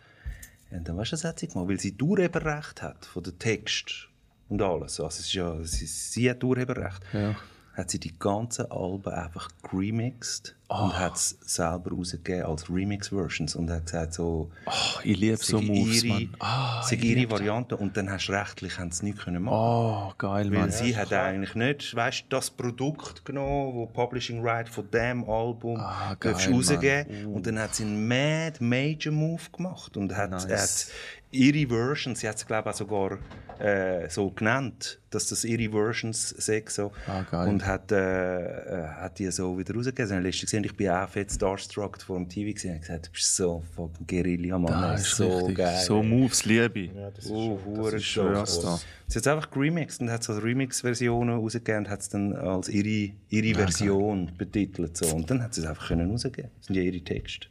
Und 0.71 0.89
dann 0.89 0.97
weißt 0.97 1.11
du, 1.11 1.15
was 1.15 1.25
hat 1.25 1.41
sie 1.41 1.49
gemacht? 1.49 1.69
Weil 1.69 1.81
sie 1.81 1.97
Urheberrecht 2.01 2.83
hat 2.83 3.05
von 3.05 3.25
den 3.25 3.37
Text 3.41 4.09
und 4.49 4.63
alles. 4.63 5.01
Also 5.01 5.07
es 5.09 5.19
ist 5.21 5.33
ja, 5.33 5.61
sie, 5.65 5.87
sie 5.87 6.31
hat 6.31 6.45
Urheberrecht. 6.45 7.03
Ja. 7.13 7.35
Hat 7.75 7.91
sie 7.91 7.99
die 7.99 8.17
ganzen 8.17 8.71
Alben 8.71 9.13
einfach 9.13 9.51
remixed 9.73 10.55
und 10.69 10.99
hat 10.99 11.17
es 11.17 11.39
selber 11.41 11.91
rausgegeben 11.93 12.45
als 12.45 12.69
Remix-Versions 12.69 13.57
und 13.57 13.71
hat 13.71 13.87
gesagt 13.87 14.13
so, 14.13 14.51
Oh, 14.67 14.71
ich 15.03 15.17
liebe 15.19 15.39
so 15.39 15.61
Moves, 15.63 16.03
ihre, 16.05 16.15
Mann. 16.15 16.37
Ah, 16.41 16.83
sei 16.83 16.97
ich 16.97 17.05
ihre. 17.05 17.31
Variante 17.31 17.77
und 17.77 17.97
dann 17.97 18.11
hast 18.11 18.27
du 18.29 18.33
rechtlich 18.33 18.79
haben 18.79 18.91
sie 18.93 19.07
nichts 19.07 19.25
können 19.25 19.43
machen. 19.45 19.57
Oh, 19.57 20.13
geil, 20.19 20.51
Weil 20.51 20.59
Mann. 20.59 20.71
sie 20.71 20.95
hat 20.95 21.11
eigentlich 21.13 21.55
nicht, 21.55 21.95
weißt, 21.95 22.27
das 22.29 22.51
Produkt 22.51 23.25
genommen, 23.25 23.75
wo 23.75 23.87
Publishing 23.87 24.43
Right 24.47 24.69
von 24.69 24.91
dem 24.91 25.25
Album 25.29 25.79
Ah, 25.81 26.15
geil, 26.21 26.35
rausgeben 26.35 27.27
und 27.33 27.47
dann 27.47 27.59
hat 27.59 27.75
sie 27.75 27.85
einen 27.85 28.07
Mad 28.07 28.63
Major 28.63 29.13
Move 29.13 29.43
gemacht 29.51 29.97
und 29.97 30.15
hat, 30.15 30.31
Nice. 30.31 30.49
hat 30.51 30.95
ihre 31.31 31.67
Versions, 31.69 32.21
sie 32.21 32.29
hat 32.29 32.37
es 32.37 32.47
glaube 32.47 32.71
ich 32.71 32.77
sogar 32.77 33.19
äh, 33.59 34.09
so 34.09 34.31
genannt, 34.31 34.99
dass 35.11 35.29
das 35.29 35.45
ihre 35.45 35.71
Versions 35.73 36.29
sind 36.31 36.71
so 36.71 36.93
Ah, 37.09 37.23
geil. 37.29 37.49
und 37.49 37.67
hat, 37.67 37.91
äh, 37.91 38.85
äh, 38.85 38.87
hat 38.89 39.19
die 39.19 39.31
so 39.31 39.59
wieder 39.59 39.75
rausgegeben. 39.75 40.23
Letztens 40.23 40.53
gesehen, 40.63 40.65
ich 40.73 40.77
bin 40.77 40.91
auch 40.91 41.09
fett 41.09 41.31
starstruck 41.33 42.01
vor 42.03 42.17
dem 42.17 42.29
TV 42.29 42.53
gesehen 42.53 42.75
und 42.75 42.81
gesagt, 42.81 43.07
du 43.07 43.11
bist 43.13 43.37
so 43.37 43.63
fucking 43.75 44.07
Guerilla, 44.07 44.59
Mann, 44.59 44.73
Das 44.73 44.91
das 44.93 45.01
ist 45.03 45.09
ist 45.09 45.17
so 45.19 45.37
richtig. 45.39 45.57
geil. 45.57 45.83
So 45.85 46.03
Moves 46.03 46.45
liebe 46.45 46.79
ich. 46.81 46.91
Oh, 47.29 47.59
hure 47.65 47.97
ist 47.97 48.13
so 48.13 48.23
schwör's 48.23 48.61
gross. 48.61 48.63
da. 48.63 48.77
Sie 49.07 49.19
hat 49.19 49.23
es 49.23 49.27
einfach 49.27 49.51
geremixed 49.51 50.01
und 50.01 50.11
hat 50.11 50.23
so 50.23 50.33
Remix-Versionen 50.35 51.37
rausgegeben 51.39 51.85
und 51.85 51.91
hat 51.91 52.01
es 52.01 52.09
dann 52.11 52.35
als 52.35 52.69
ihre, 52.69 53.13
ihre 53.31 53.55
Version 53.59 54.31
betitelt. 54.37 54.97
So. 54.97 55.15
Und 55.15 55.31
dann 55.31 55.43
hat 55.43 55.55
sie 55.55 55.63
es 55.63 55.67
einfach 55.67 55.89
können 55.89 56.11
rausgeben. 56.11 56.51
Das 56.59 56.67
sind 56.67 56.77
ja 56.77 56.83
ihre 56.83 57.01
Texte. 57.01 57.47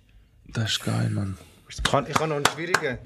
Das 0.54 0.72
ist 0.72 0.84
geil, 0.84 1.10
Mann. 1.10 1.38
Ich 1.70 1.82
kann, 1.84 2.06
ich 2.08 2.14
kann 2.14 2.30
noch 2.30 2.36
einen 2.38 2.46
schwierigen. 2.46 3.00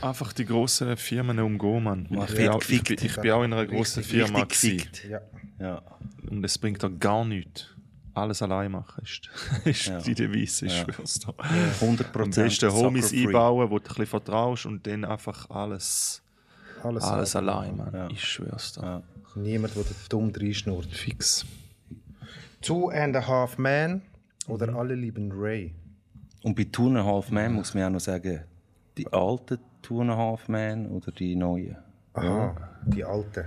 Einfach 0.00 0.32
die 0.32 0.44
grossen 0.44 0.96
Firmen 0.96 1.38
umgehen, 1.38 1.82
Mann. 1.82 2.06
Mal 2.10 2.26
Ich 2.28 2.34
bin, 2.36 2.48
auch, 2.48 2.62
ich, 2.68 2.82
bin, 2.82 2.96
ich 3.00 3.16
bin 3.16 3.30
auch 3.30 3.42
in 3.44 3.52
einer 3.52 3.66
grossen 3.66 4.02
Firma. 4.02 4.46
Ja. 5.08 5.20
Ja. 5.60 5.82
Und 6.30 6.44
es 6.44 6.58
bringt 6.58 6.82
da 6.82 6.88
gar 6.88 7.24
nichts. 7.24 7.66
Alles 8.16 8.40
allein 8.42 8.72
machen 8.72 9.02
ist, 9.04 9.28
ist 9.64 9.86
Ja. 9.86 9.98
die 10.00 10.14
Devise, 10.14 10.66
ich 10.66 10.78
schwör's 10.78 11.18
dir. 11.20 11.34
100 11.80 12.06
Am 12.06 12.12
Prozent. 12.12 12.46
besten 12.48 12.72
Homies 12.72 13.12
einbauen, 13.12 13.70
wo 13.70 13.78
du 13.78 13.84
ein 13.84 13.88
bisschen 13.88 14.06
vertraust 14.06 14.66
und 14.66 14.86
dann 14.86 15.04
einfach 15.04 15.50
alles, 15.50 16.22
Alles, 16.82 17.04
alles 17.04 17.36
allein, 17.36 17.76
Mann. 17.76 17.92
Ja. 17.92 18.08
Ich 18.10 18.24
schwör's 18.24 18.72
dir. 18.72 18.82
Ja. 18.82 19.02
Niemand, 19.34 19.74
der 19.76 19.84
dumm 20.08 20.32
reinschnurrt. 20.34 20.86
Fix. 20.86 21.44
Two 22.62 22.88
and 22.88 23.14
a 23.16 23.26
Half 23.26 23.58
Man 23.58 24.00
oder 24.48 24.74
Alle 24.74 24.94
lieben 24.94 25.30
Ray. 25.32 25.74
Und 26.42 26.54
bei 26.56 26.64
Two 26.64 26.86
and 26.88 26.96
a 26.98 27.04
Half 27.04 27.30
Man 27.30 27.52
muss 27.52 27.74
man 27.74 27.84
auch 27.84 27.90
noch 27.90 28.00
sagen, 28.00 28.44
die 28.96 29.06
alten 29.12 29.58
Two 29.82 30.00
and 30.00 30.10
a 30.10 30.16
Half 30.16 30.48
Man 30.48 30.86
oder 30.86 31.12
die 31.12 31.36
neuen? 31.36 31.76
Aha, 32.14 32.56
die 32.86 33.04
Alte. 33.04 33.44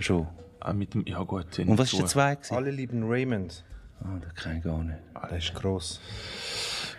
Schon. 0.00 0.26
Ah, 0.60 0.72
mit 0.72 0.94
dem, 0.94 1.04
ja 1.06 1.22
gut. 1.24 1.58
Und 1.58 1.76
was 1.76 1.92
war 1.92 2.00
der 2.00 2.08
zwei? 2.08 2.34
gewesen? 2.36 2.54
Alle 2.54 2.70
lieben 2.70 3.02
Raymond. 3.06 3.64
Ah, 4.04 4.18
das 4.20 4.34
kenne 4.42 4.58
ich 4.58 4.64
gar 4.64 4.82
nicht. 4.82 4.98
Der 5.30 5.38
ist 5.38 5.54
gross. 5.54 6.00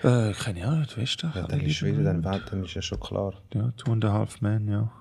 Äh, 0.03 0.33
keine 0.33 0.59
ich 0.59 0.65
auch 0.65 0.71
nicht, 0.75 0.97
weißt 0.97 1.23
du? 1.23 1.27
Ja, 1.33 1.47
dann 1.47 1.61
ist 1.61 1.81
wieder, 1.81 2.03
dann, 2.03 2.21
dann 2.21 2.63
ist 2.63 2.73
ja 2.73 2.81
schon 2.81 2.99
klar. 2.99 3.33
Ja, 3.53 3.71
Two 3.77 3.91
and 3.91 4.03
a 4.05 4.11
Half 4.11 4.41
Men, 4.41 4.67
ja. 4.67 4.91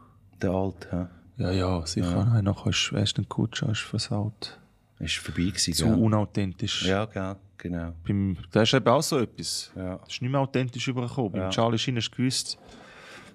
Der 0.40 0.50
alte, 0.50 0.88
ja. 0.92 1.08
Ja, 1.38 1.50
ja, 1.50 1.86
sicher. 1.86 2.24
Nein, 2.24 2.44
nachher 2.44 2.70
ist 2.70 2.92
Ashton 2.92 3.28
Kutcher 3.28 3.70
ist 3.70 3.80
versaut. 3.80 4.58
Ist 4.98 5.16
vorbei 5.16 5.42
gewesen, 5.44 5.74
Zu 5.74 5.86
gell? 5.86 5.94
unauthentisch. 5.94 6.84
Ja, 6.84 7.06
gell, 7.06 7.36
genau. 7.58 7.92
Beim, 8.06 8.36
das 8.52 8.68
ist 8.68 8.74
eben 8.74 8.88
auch 8.88 9.02
so 9.02 9.18
etwas. 9.18 9.72
Ja. 9.74 9.96
Das 9.96 10.12
ist 10.12 10.22
nicht 10.22 10.30
mehr 10.30 10.40
authentisch 10.40 10.86
übergekommen. 10.86 11.32
Beim 11.32 11.50
Charlie 11.50 11.78
Sheen 11.78 11.96
hast 11.96 12.10
du 12.10 12.16
gewusst, 12.16 12.58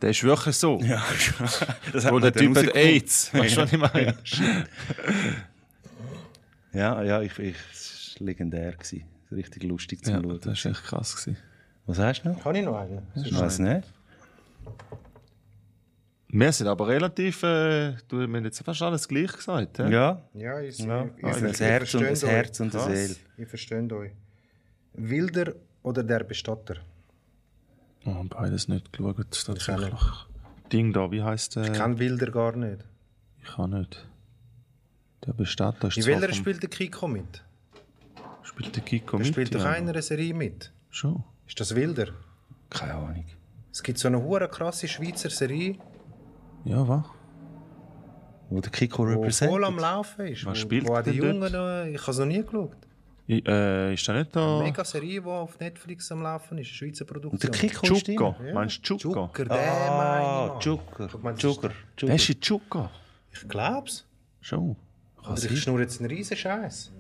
der 0.02 0.12
ist 0.12 0.24
wirklich 0.24 0.56
so. 0.56 0.80
Ja, 0.80 1.04
das 1.92 2.06
Wo 2.06 2.12
man 2.14 2.22
der 2.22 2.34
Typ 2.34 2.56
hat. 2.56 2.76
AIDS. 2.76 3.34
Weißt 3.34 3.58
du, 3.58 3.62
was 3.62 3.74
ich 3.74 3.80
meine? 3.80 4.18
Ja, 6.74 7.02
ja, 7.02 7.22
ich, 7.22 7.38
ich, 7.40 7.56
war 8.20 8.26
legendär. 8.28 8.72
Gewesen. 8.74 9.04
Richtig 9.32 9.64
lustig 9.64 10.04
zu 10.06 10.12
Ja, 10.12 10.22
schauen. 10.22 10.40
das 10.42 10.66
war 10.66 10.72
echt 10.72 10.84
krass. 10.84 11.16
Gewesen. 11.16 11.38
Was 11.86 12.00
hast 12.00 12.22
du 12.24 12.30
noch? 12.30 12.42
Kann 12.44 12.56
ich 12.56 12.66
noch 12.66 12.78
einen? 12.78 13.02
Ich 13.16 13.38
weiß 13.38 13.60
nicht. 13.60 13.88
Wir 16.30 16.52
sind 16.52 16.68
aber 16.68 16.88
relativ, 16.90 17.42
äh, 17.44 17.94
du 18.10 18.18
wir 18.18 18.24
haben 18.24 18.44
jetzt 18.44 18.62
fast 18.62 18.82
alles 18.82 19.08
gleich 19.08 19.32
gesagt. 19.32 19.80
hä? 19.80 19.90
Ja, 19.90 20.22
Ja, 20.34 20.60
ich, 20.60 20.78
ja. 20.80 21.06
ich, 21.06 21.12
ich, 21.20 21.24
Also 21.26 21.48
das 21.48 21.60
Herz 21.62 21.94
und 21.96 22.02
das 22.02 22.20
verstehe 22.20 22.30
Herz 22.30 22.60
und 22.60 22.72
Krass. 22.72 22.86
Seele. 22.86 23.16
Ich 23.38 23.48
verstehe 23.48 23.94
euch. 23.96 24.12
Wilder 24.94 25.54
oder 25.84 26.04
der 26.04 26.24
Bestatter? 26.26 26.76
Oh, 28.06 28.24
beides 28.30 28.68
nicht 28.68 28.92
geschaut. 28.92 29.18
Tatsächlich. 29.46 29.94
auch 29.94 30.26
Ding 30.72 30.92
da, 30.92 31.10
wie 31.12 31.22
heißt 31.24 31.56
der? 31.56 31.64
Ich 31.64 31.74
kenne 31.74 31.98
Wilder 31.98 32.30
gar 32.32 32.56
nicht. 32.58 32.84
Ich 33.42 33.48
kann 33.56 33.70
nicht. 33.72 34.06
Der 35.26 35.32
Bestatter 35.34 35.88
ist 35.88 35.98
In 35.98 36.06
welcher 36.06 36.34
spielt 36.34 36.62
der 36.62 36.70
Kiko 36.70 37.08
mit? 37.08 37.44
Spielt 38.58 38.76
der 38.76 38.84
Kiko 38.84 39.18
Der 39.18 39.26
mit? 39.26 39.34
spielt 39.34 39.54
doch 39.56 39.60
ja. 39.64 39.72
einer 39.72 40.02
Serie 40.02 40.34
mit. 40.34 40.72
Schon. 40.90 41.24
Ist 41.48 41.60
das 41.60 41.76
Wilder? 41.76 42.08
Keine 42.70 42.94
Ahnung. 42.96 43.26
Es 43.72 43.84
gibt 43.84 44.00
so 44.00 44.08
eine 44.08 44.22
hure 44.22 44.48
krasse 44.50 44.88
Schweizer 44.88 45.30
Serie, 45.30 45.76
Ja, 46.66 46.88
was? 46.88 47.04
Wo 48.50 48.60
der 48.62 48.72
Kiko 48.72 49.06
die 49.26 49.32
voll 49.32 49.64
am. 49.66 49.78
Laufen 49.78 50.28
ist. 50.28 50.46
Was 50.46 50.58
wo, 50.58 50.62
spielt 50.62 50.88
wo 50.88 50.96
auch 50.96 51.02
die? 51.04 51.12
Jungen, 51.12 51.40
noch- 51.40 51.86
ich 51.86 52.02
habe 52.02 52.12
es 52.12 52.18
noch 52.18 52.26
nie 52.26 52.42
geschaut. 52.44 52.78
I- 53.30 53.44
Äh, 53.46 53.94
ist 53.94 54.08
der 54.08 54.16
nicht 54.20 54.34
da? 54.36 54.60
Mega 54.64 54.86
Serie, 54.86 55.22
die 55.22 55.28
auf 55.28 55.60
Netflix 55.60 56.10
am 56.14 56.22
Laufen 56.24 56.58
ist, 56.58 56.68
eine 56.68 56.74
Schweizer 56.76 57.04
Produktion. 57.06 57.34
Und 57.34 57.44
der 57.44 57.52
Kiko 57.52 57.94
ist 57.94 58.06
Chuka. 58.06 58.36
drin. 58.40 58.54
Meinst 58.54 58.90
du 58.90 58.98
Chuka? 58.98 59.14
Zucker, 59.28 59.46
der 59.46 59.58
Ah, 59.92 59.98
meine 59.98 60.48
ich. 60.48 60.66
Das 60.66 61.34
ist 61.36 61.42
Zucker. 61.42 61.72
Der 62.02 62.16
ist 62.16 62.30
in 62.30 62.40
Chuka. 62.42 62.90
Ich 63.34 63.48
glaub's. 63.50 64.06
Schon. 64.40 64.78
Kann 65.24 65.36
sein. 65.36 65.52
ich 65.54 65.62
schnurre 65.62 65.82
jetzt 65.82 66.00
einen 66.00 66.10
riesen 66.10 66.38
Scheiß. 66.38 66.92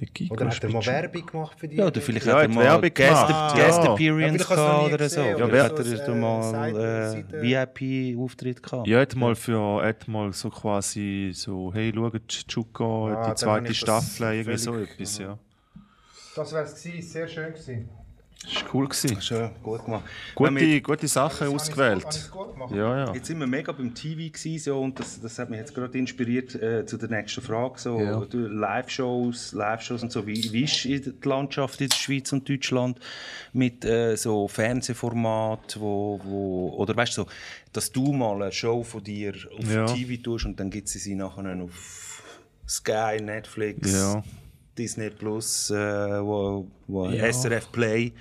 Der 0.00 0.06
Kiko 0.08 0.34
Oder 0.34 0.46
hat 0.46 0.62
er 0.62 0.70
mal. 0.70 0.86
Werbung 0.86 1.26
gemacht 1.26 1.58
für 1.58 1.66
die? 1.68 1.76
Ja, 1.76 1.86
oder 1.86 2.00
vielleicht 2.00 2.26
Ja, 2.26 2.34
hat 2.36 2.42
er 2.42 2.48
mal 2.48 2.64
Werbung 2.64 2.90
Guest, 2.94 3.26
gemacht. 3.26 3.54
Guest 3.56 3.84
Ja. 3.84 3.92
Appearance 3.92 4.38
Ja, 4.48 4.54
gehabt 4.54 4.92
oder 4.94 5.08
so. 5.08 5.20
oder 5.22 5.48
Vielleicht 5.48 5.76
so 5.76 5.78
hat 5.78 6.08
er 6.08 6.08
äh, 6.08 6.14
mal 6.14 7.24
äh, 7.32 7.42
VIP-Auftritt 7.42 8.62
gehabt. 8.62 8.86
Ja, 8.86 9.00
hat 9.00 9.16
mal 9.16 9.34
für 9.34 9.82
hat 9.82 10.06
mal 10.06 10.32
so 10.32 10.50
quasi 10.50 11.30
so, 11.34 11.72
hey, 11.74 11.92
schaut, 11.94 12.28
Chuka, 12.48 12.84
Ah, 12.84 13.30
die 13.30 13.34
zweite 13.36 13.74
Staffel, 13.74 14.32
irgendwie 14.34 14.58
so 14.58 14.76
etwas, 14.76 15.18
ja. 15.18 15.38
Das 16.36 16.52
wäre 16.52 16.64
es 16.64 16.80
gewesen, 16.82 17.02
sehr 17.02 17.26
schön 17.26 17.52
gewesen. 17.52 17.88
Das 18.44 18.54
war 18.64 18.74
cool. 18.74 18.88
Gewesen. 18.88 19.20
Schön, 19.20 19.50
gut 19.62 19.84
gemacht. 19.84 20.04
Wenn 20.38 20.54
wir- 20.56 20.62
Gute, 20.66 20.82
gute 20.82 21.08
Sachen 21.08 21.48
ausgewählt. 21.48 22.30
Ja, 22.70 23.06
ja. 23.06 23.12
Jetzt 23.14 23.26
sind 23.26 23.40
wir 23.40 23.46
mega 23.48 23.72
beim 23.72 23.92
TV 23.94 24.32
gewesen, 24.32 24.58
so, 24.58 24.80
und 24.80 24.98
das, 24.98 25.20
das 25.20 25.38
hat 25.38 25.50
mich 25.50 25.58
jetzt 25.58 25.74
gerade 25.74 25.98
inspiriert 25.98 26.54
äh, 26.54 26.86
zu 26.86 26.96
der 26.98 27.08
nächsten 27.08 27.40
Frage. 27.42 27.78
So, 27.78 27.98
Ja. 28.00 28.22
Live-Shows, 28.32 29.52
Live-Shows 29.52 30.02
und 30.04 30.12
so. 30.12 30.26
Wie, 30.26 30.52
wie 30.52 30.62
ist 30.64 30.84
die 30.84 31.12
Landschaft 31.24 31.80
in 31.80 31.88
der 31.88 31.96
Schweiz 31.96 32.32
und 32.32 32.48
Deutschland 32.48 33.00
mit 33.52 33.84
äh, 33.84 34.16
so 34.16 34.46
Fernsehformat, 34.48 35.76
wo, 35.80 36.20
wo, 36.22 36.74
oder 36.76 36.96
weißt 36.96 37.18
du, 37.18 37.22
so, 37.22 37.28
dass 37.72 37.90
du 37.90 38.12
mal 38.12 38.40
eine 38.42 38.52
Show 38.52 38.82
von 38.84 39.02
dir 39.02 39.34
auf 39.58 39.70
Ja. 39.72 39.86
TV 39.86 40.22
tust 40.22 40.46
und 40.46 40.58
dann 40.60 40.70
gibt 40.70 40.86
es 40.86 40.92
sie 40.94 41.14
nachher 41.16 41.60
auf 41.62 42.22
Sky, 42.68 43.18
Netflix. 43.20 43.92
Ja. 43.92 44.22
Disney 44.78 45.10
Plus, 45.10 45.70
äh, 45.70 45.74
wo, 46.22 46.66
wo 46.86 47.08
Ja. 47.10 47.26
SRF 47.32 47.70
Play, 47.72 48.12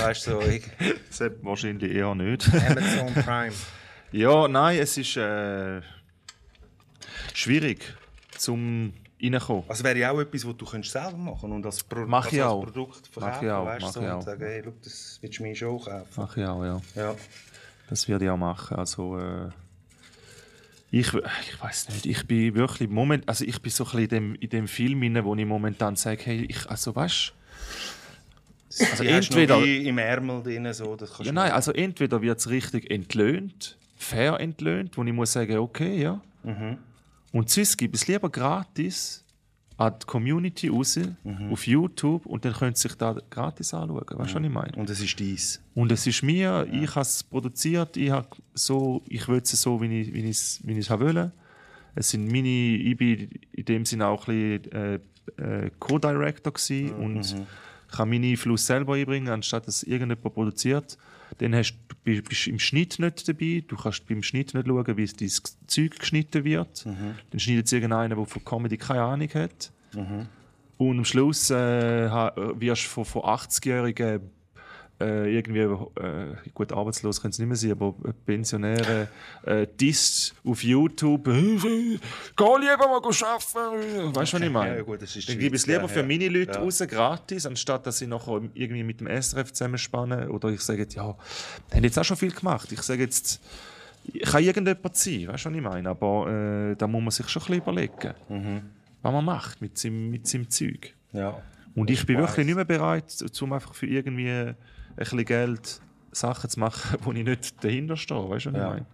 weißt 0.00 0.26
du, 0.28 0.30
so, 0.30 0.40
ich, 0.42 0.62
Das 1.08 1.20
hat 1.20 1.32
wahrscheinlich 1.42 1.92
eher 1.92 2.14
nicht. 2.14 2.48
Amazon 2.54 3.12
Prime. 3.24 3.52
ja, 4.12 4.48
nein, 4.48 4.78
es 4.78 4.96
ist 4.96 5.16
äh, 5.16 5.80
schwierig 7.34 7.80
zum 8.38 8.92
reinkommen. 9.22 9.64
Also 9.68 9.82
wäre 9.84 9.98
ja 9.98 10.10
auch 10.12 10.20
etwas, 10.20 10.46
was 10.46 10.56
du 10.56 10.64
könntest 10.66 10.92
selber 10.92 11.16
machen 11.16 11.50
und 11.52 11.64
als, 11.66 11.82
Pro 11.82 12.06
Mach 12.06 12.30
ich 12.30 12.42
also 12.42 12.54
auch. 12.54 12.62
als 12.64 12.72
Produkt 12.72 13.10
Mach 13.16 13.22
verkaufen, 13.22 13.46
ich 13.46 13.50
auch, 13.52 13.66
weißt, 13.66 13.82
mach 13.82 13.92
so, 13.92 14.00
ich 14.00 14.06
und 14.06 14.12
auch. 14.12 14.22
sagen, 14.22 14.44
hey, 14.44 14.60
look, 14.62 14.82
das 14.82 15.18
willst 15.20 15.38
du 15.38 15.42
mir 15.42 15.56
schon 15.56 15.78
kaufen. 15.80 16.06
Mach 16.16 16.36
ich 16.36 16.44
auch, 16.44 16.64
ja. 16.64 16.80
Ja. 16.94 17.14
Das 17.88 18.08
werde 18.08 18.24
ich 18.24 18.30
auch 18.30 18.36
machen. 18.36 18.76
Also, 18.76 19.18
äh, 19.18 19.48
ich, 20.90 21.12
ich 21.14 21.60
weiß 21.62 21.88
nicht, 21.90 22.06
ich 22.06 22.26
bin 22.26 22.54
wirklich 22.54 22.88
Moment, 22.88 23.28
also 23.28 23.44
ich 23.44 23.60
bin 23.60 23.70
so 23.72 23.84
ein 23.84 23.90
bisschen 23.90 24.02
in 24.04 24.08
dem, 24.08 24.34
in 24.36 24.48
dem 24.50 24.68
Film 24.68 25.02
inne, 25.02 25.24
wo 25.24 25.34
ich 25.34 25.44
momentan 25.46 25.96
sage, 25.96 26.22
hey, 26.24 26.46
ich, 26.48 26.66
also 26.70 26.94
weißt 26.94 27.32
Also 28.90 29.04
entweder- 29.04 29.56
entweder 29.56 29.88
im 29.88 29.98
Ärmel 29.98 30.42
drin, 30.42 30.72
so, 30.72 30.96
das 30.96 31.10
kannst 31.10 31.26
ja 31.26 31.32
du 31.32 31.34
nein, 31.34 31.52
also 31.52 31.72
entweder 31.72 32.20
wird 32.22 32.38
es 32.38 32.48
richtig 32.50 32.90
entlöhnt, 32.90 33.76
fair 33.96 34.38
entlöhnt, 34.40 34.96
wo 34.96 35.04
ich 35.04 35.12
muss 35.12 35.32
sagen, 35.32 35.56
okay, 35.58 36.00
ja. 36.02 36.20
Und 37.32 37.50
sonst 37.50 37.76
gibt 37.76 37.94
es 37.96 38.06
lieber 38.06 38.30
gratis 38.30 39.24
an 39.78 39.94
die 40.00 40.06
Community 40.06 40.68
raus, 40.68 40.98
auf 41.50 41.66
YouTube, 41.66 42.24
und 42.26 42.44
dann 42.44 42.54
können 42.54 42.74
sie 42.74 42.88
sich 42.88 42.94
da 42.94 43.14
gratis 43.28 43.74
anschauen. 43.74 44.00
Weißt 44.00 44.32
du, 44.32 44.38
was 44.38 44.44
ich 44.44 44.50
meine? 44.50 44.72
Und 44.76 44.88
es 44.88 45.00
ist 45.00 45.18
dies. 45.18 45.60
Und 45.74 45.92
es 45.92 46.06
ist 46.06 46.22
mir, 46.22 46.66
ich 46.72 46.90
habe 46.90 47.02
es 47.02 47.22
produziert, 47.22 47.96
ich, 47.96 48.12
so, 48.54 49.02
ich 49.06 49.28
will 49.28 49.40
es 49.42 49.50
so, 49.50 49.80
wie 49.82 50.00
ich, 50.00 50.14
wie 50.14 50.20
ich 50.20 50.30
es 50.30 50.60
wie 50.64 50.80
haben 50.82 51.04
wollte. 51.04 51.32
Es 51.94 52.10
sind 52.10 52.30
meine, 52.30 52.48
ich 52.48 52.96
bin 52.96 53.28
in 53.52 53.64
dem 53.64 53.84
Sinne 53.84 54.06
auch 54.06 54.28
ein 54.28 54.60
bisschen 54.60 54.72
äh, 54.72 55.64
äh, 55.66 55.70
Co-Director 55.78 56.52
gewesen 56.52 56.92
und 56.92 57.36
kann 57.90 58.08
meinen 58.08 58.30
Einfluss 58.30 58.66
selber 58.66 58.94
einbringen, 58.94 59.28
anstatt 59.28 59.66
dass 59.66 59.82
irgendjemand 59.82 60.34
produziert. 60.34 60.96
Dann 61.38 61.54
hast, 61.54 61.76
du 61.88 61.94
bist 62.04 62.28
bist 62.28 62.46
im 62.46 62.58
Schnitt 62.58 62.98
nicht 62.98 63.28
dabei, 63.28 63.62
du 63.66 63.76
kannst 63.76 64.06
beim 64.06 64.22
Schnitt 64.22 64.54
nicht 64.54 64.66
schauen, 64.66 64.96
wie 64.96 65.06
dein 65.06 65.30
Zeug 65.66 65.98
geschnitten 65.98 66.44
wird. 66.44 66.84
Dann 67.30 67.40
schneidet 67.40 67.66
es 67.66 67.72
irgendeiner, 67.72 68.14
der 68.16 68.24
von 68.26 68.44
Comedy 68.44 68.76
keine 68.76 69.02
Ahnung 69.02 69.28
hat. 69.34 69.72
Und 70.78 70.98
am 70.98 71.04
Schluss 71.04 71.50
äh, 71.50 72.08
ha- 72.10 72.32
wirst 72.36 72.84
du 72.84 72.88
von, 72.88 73.04
von 73.04 73.22
80-Jährigen 73.22 74.20
äh, 75.00 75.36
irgendwie, 75.36 75.60
äh, 75.60 76.34
gut, 76.54 76.72
arbeitslos 76.72 77.20
können 77.20 77.30
es 77.32 77.38
nicht 77.38 77.48
mehr 77.48 77.56
sein, 77.56 77.72
aber 77.72 77.94
Pensionäre, 78.24 79.08
äh, 79.44 79.66
Diss 79.78 80.34
auf 80.44 80.62
YouTube, 80.62 81.24
geh 81.24 81.30
lieber 81.30 82.88
mal 82.88 82.96
arbeiten. 82.96 84.14
Weißt 84.14 84.32
du, 84.32 84.36
was 84.36 84.42
ich 84.42 84.50
meine? 84.50 84.76
Ja, 84.76 84.82
gut, 84.82 85.02
das 85.02 85.14
ist 85.14 85.28
Dann 85.28 85.38
gebe 85.38 85.54
ich 85.56 85.62
es 85.62 85.66
lieber 85.66 85.82
ja, 85.82 85.88
für 85.88 86.02
meine 86.02 86.28
Leute 86.28 86.52
Ja. 86.52 86.58
raus, 86.60 86.82
gratis, 86.88 87.44
anstatt 87.46 87.86
dass 87.86 88.00
ich 88.00 88.08
nachher 88.08 88.40
irgendwie 88.54 88.82
mit 88.84 89.00
dem 89.00 89.06
SRF 89.08 89.52
zusammenspanne. 89.52 90.30
Oder 90.30 90.48
ich 90.48 90.60
sage, 90.62 90.80
jetzt, 90.82 90.94
ja, 90.94 91.04
haben 91.04 91.84
jetzt 91.84 91.98
auch 91.98 92.04
schon 92.04 92.16
viel 92.16 92.32
gemacht. 92.32 92.72
Ich 92.72 92.80
sage 92.82 93.02
jetzt, 93.02 93.40
kann 94.24 94.42
irgendjemand 94.42 94.96
sein, 94.96 95.28
weißt 95.28 95.44
du, 95.44 95.50
was 95.50 95.56
ich 95.56 95.62
meine? 95.62 95.88
Aber 95.90 96.70
äh, 96.72 96.74
da 96.76 96.86
muss 96.86 97.02
man 97.02 97.10
sich 97.10 97.28
schon 97.28 97.42
ein 97.42 97.46
bisschen 97.60 97.62
überlegen, 97.62 98.14
Mhm. 98.28 98.62
was 99.02 99.12
man 99.12 99.24
macht 99.24 99.60
mit 99.60 99.76
seinem, 99.76 100.10
mit 100.10 100.26
seinem 100.26 100.48
Zeug. 100.48 100.94
Ja. 101.12 101.42
Und 101.74 101.90
ich 101.90 102.06
bin 102.06 102.16
wirklich 102.18 102.46
nicht 102.46 102.54
mehr 102.54 102.64
bereit, 102.64 103.12
um 103.42 103.52
einfach 103.52 103.74
für 103.74 103.86
irgendwie 103.86 104.54
bisschen 104.96 105.24
Geld 105.24 105.80
Sachen 106.12 106.48
zu 106.50 106.60
machen, 106.60 106.98
wo 107.04 107.12
ich 107.12 107.24
nicht 107.24 107.62
dahinter 107.64 107.96
stehe. 107.96 108.28
Weißt 108.28 108.46
du, 108.46 108.52
was 108.52 108.58
Ja. 108.58 108.68
ich 108.68 108.72
meine? 108.74 108.86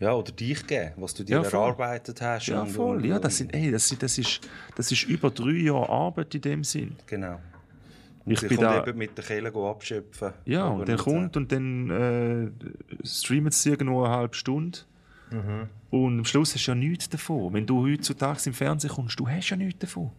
ja, 0.00 0.12
oder 0.14 0.30
dich 0.30 0.64
geben, 0.66 0.92
was 0.96 1.12
du 1.14 1.24
dir 1.24 1.38
Ja, 1.38 1.42
erarbeitet 1.42 2.20
hast. 2.22 2.46
Ja, 2.46 2.62
und- 2.62 2.68
voll. 2.70 2.96
und- 2.98 3.04
Ja, 3.04 3.18
das, 3.18 3.36
sind, 3.38 3.52
ey, 3.54 3.70
das, 3.72 3.88
sind, 3.88 4.00
das, 4.02 4.16
ist, 4.18 4.40
das 4.76 4.92
ist 4.92 5.02
über 5.04 5.30
drei 5.30 5.50
Jahre 5.52 5.88
Arbeit 5.88 6.34
in 6.36 6.40
dem 6.40 6.62
Sinn. 6.64 6.94
Genau. 7.06 7.40
Ich 8.26 8.42
ich 8.42 8.48
bin 8.48 8.60
da- 8.60 8.86
eben 8.86 8.96
mit 8.98 9.16
der 9.16 9.24
Kehle 9.24 9.52
abschöpfen. 9.54 10.32
Ja, 10.44 10.66
und 10.66 10.86
dann 10.88 10.94
nicht 10.96 11.04
kommt 11.04 11.36
und 11.36 11.50
dann 11.50 11.90
äh, 11.90 13.06
streamt 13.06 13.48
es 13.54 13.64
irgendwo 13.66 14.04
eine 14.04 14.14
halbe 14.14 14.34
Stunde. 14.36 14.78
Und 15.90 16.18
am 16.18 16.24
Schluss 16.24 16.54
hast 16.54 16.66
du 16.66 16.70
ja 16.70 16.74
nichts 16.74 17.08
davon. 17.08 17.52
Wenn 17.52 17.66
du 17.66 17.86
heutzutage 17.86 18.40
im 18.46 18.54
Fernsehen 18.54 18.90
kommst, 18.90 19.18
du 19.20 19.28
hast 19.28 19.48
ja 19.50 19.56
nichts 19.56 19.78
davon. 19.80 20.10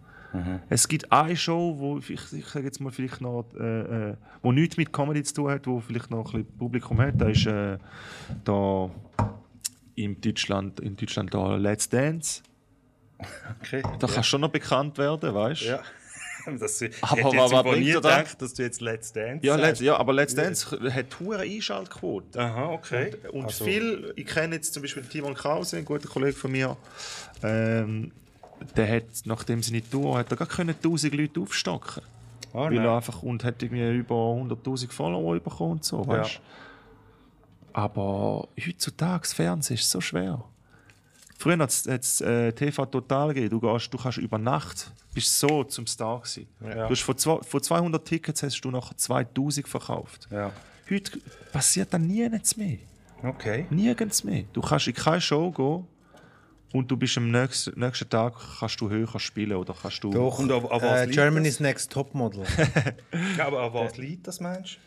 Es 0.69 0.87
gibt 0.87 1.11
eine 1.11 1.35
Show, 1.35 1.75
wo 1.79 1.97
ich, 1.97 2.09
ich 2.09 2.45
sage 2.45 2.65
jetzt 2.65 2.79
mal 2.79 2.91
vielleicht 2.91 3.19
noch, 3.21 3.45
äh, 3.59 4.09
äh, 4.11 4.15
wo 4.41 4.51
nichts 4.51 4.77
mit 4.77 4.93
Comedy 4.93 5.23
zu 5.23 5.33
tun 5.33 5.51
hat, 5.51 5.65
wo 5.65 5.79
vielleicht 5.79 6.11
noch 6.11 6.33
ein 6.33 6.43
bisschen 6.43 6.57
Publikum 6.57 6.99
hat. 7.01 7.15
Da 7.19 7.29
ist 7.29 7.45
äh, 7.47 7.77
da 8.43 8.89
in 9.95 10.21
Deutschland, 10.21 10.79
in 10.79 10.95
Deutschland 10.95 11.33
da 11.33 11.55
Let's 11.55 11.89
Dance. 11.89 12.43
Okay. 13.61 13.81
Da 13.81 14.07
kannst 14.07 14.17
du 14.17 14.23
schon 14.23 14.41
noch 14.41 14.49
bekannt 14.51 14.97
werden, 14.97 15.33
weißt 15.33 15.61
du? 15.61 15.65
Ja. 15.65 15.79
Das, 16.57 16.81
ich 16.81 16.95
Aber 17.01 17.17
hätte 17.17 17.35
jetzt 17.35 17.63
bringt 17.63 17.79
nie 17.79 17.91
gedacht, 17.91 18.41
dass 18.41 18.53
du 18.53 18.63
jetzt 18.63 18.79
Let's 18.81 19.11
Dance 19.11 19.45
Ja, 19.45 19.57
sagst. 19.57 19.81
Ja, 19.81 19.97
aber 19.97 20.13
Let's 20.13 20.33
Dance 20.33 20.79
hat 20.93 21.19
hohe 21.19 21.37
Einschaltquote. 21.37 22.39
Aha, 22.39 22.69
okay. 22.69 23.13
Und 23.33 23.43
Also- 23.43 23.65
viel, 23.65 24.13
ich 24.15 24.25
kenne 24.25 24.55
jetzt 24.55 24.73
zum 24.73 24.81
Beispiel 24.81 25.03
Timon 25.03 25.33
Krause, 25.33 25.77
ein 25.77 25.85
guter 25.85 26.07
Kollege 26.07 26.33
von 26.33 26.51
mir, 26.51 26.77
ähm, 27.43 28.13
der 28.75 28.95
hat, 28.95 29.03
nachdem 29.25 29.63
sie 29.63 29.71
nicht 29.71 29.93
durch 29.93 30.17
hat 30.17 30.31
er 30.31 30.37
gar 30.37 30.47
können 30.47 30.75
1000 30.75 31.13
Leute 31.13 31.39
aufstocken. 31.39 32.03
Ah, 32.53 32.65
weil 32.65 32.79
er 32.79 32.95
einfach, 32.95 33.21
und 33.21 33.43
hat 33.43 33.61
irgendwie 33.61 33.87
über 33.97 34.15
100'000 34.15 34.91
Follower 34.91 35.39
bekommen 35.39 35.73
und 35.73 35.83
so, 35.83 36.05
weißt 36.05 36.41
Aber 37.73 38.47
heutzutage, 38.65 39.21
das 39.21 39.33
Fernsehen 39.33 39.77
ist 39.77 39.89
so 39.89 40.01
schwer. 40.01 40.43
Früher 41.37 41.57
hat 41.59 41.69
es 41.69 42.21
äh, 42.21 42.51
TV 42.51 42.85
Total 42.87 43.29
gegeben. 43.29 43.49
Du, 43.49 43.59
gehst, 43.61 43.93
du 43.93 43.97
kannst 43.97 44.17
über 44.17 44.37
Nacht 44.37 44.91
bist 45.13 45.39
so 45.39 45.63
zum 45.63 45.87
Star 45.87 46.19
gewesen. 46.19 46.47
Du 46.59 46.89
hast 46.89 47.01
von, 47.01 47.17
zwei, 47.17 47.37
von 47.41 47.63
200 47.63 48.05
Tickets 48.05 48.43
hast 48.43 48.61
du 48.61 48.71
nachher 48.71 48.95
2000 48.95 49.67
verkauft. 49.67 50.27
Ja. 50.31 50.51
Heute 50.89 51.19
passiert 51.51 51.93
dann 51.93 52.07
nirgends 52.07 52.57
mehr. 52.57 52.77
Okay. 53.23 53.65
Nirgends 53.69 54.23
mehr. 54.23 54.43
Du 54.53 54.61
kannst 54.61 54.87
in 54.87 54.93
keine 54.93 55.21
Show 55.21 55.51
gehen 55.51 55.87
und 56.73 56.89
du 56.91 56.97
bist 56.97 57.17
am 57.17 57.31
nächsten, 57.31 57.79
nächsten 57.79 58.09
Tag 58.09 58.33
kannst 58.59 58.79
du 58.81 58.89
höher 58.89 59.19
spielen 59.19 59.53
oder 59.57 59.73
kannst 59.79 60.03
du... 60.03 60.11
Doch, 60.11 60.39
Und 60.39 60.51
auf- 60.51 60.65
auf 60.69 60.81
was 60.83 61.01
äh, 61.01 61.07
Germany's 61.07 61.59
Next 61.59 61.91
Topmodel. 61.91 62.43
Ja, 63.37 63.47
aber 63.47 63.63
an 63.63 63.73
was 63.73 63.97
liegt 63.97 64.27
das, 64.27 64.39
meinst 64.39 64.77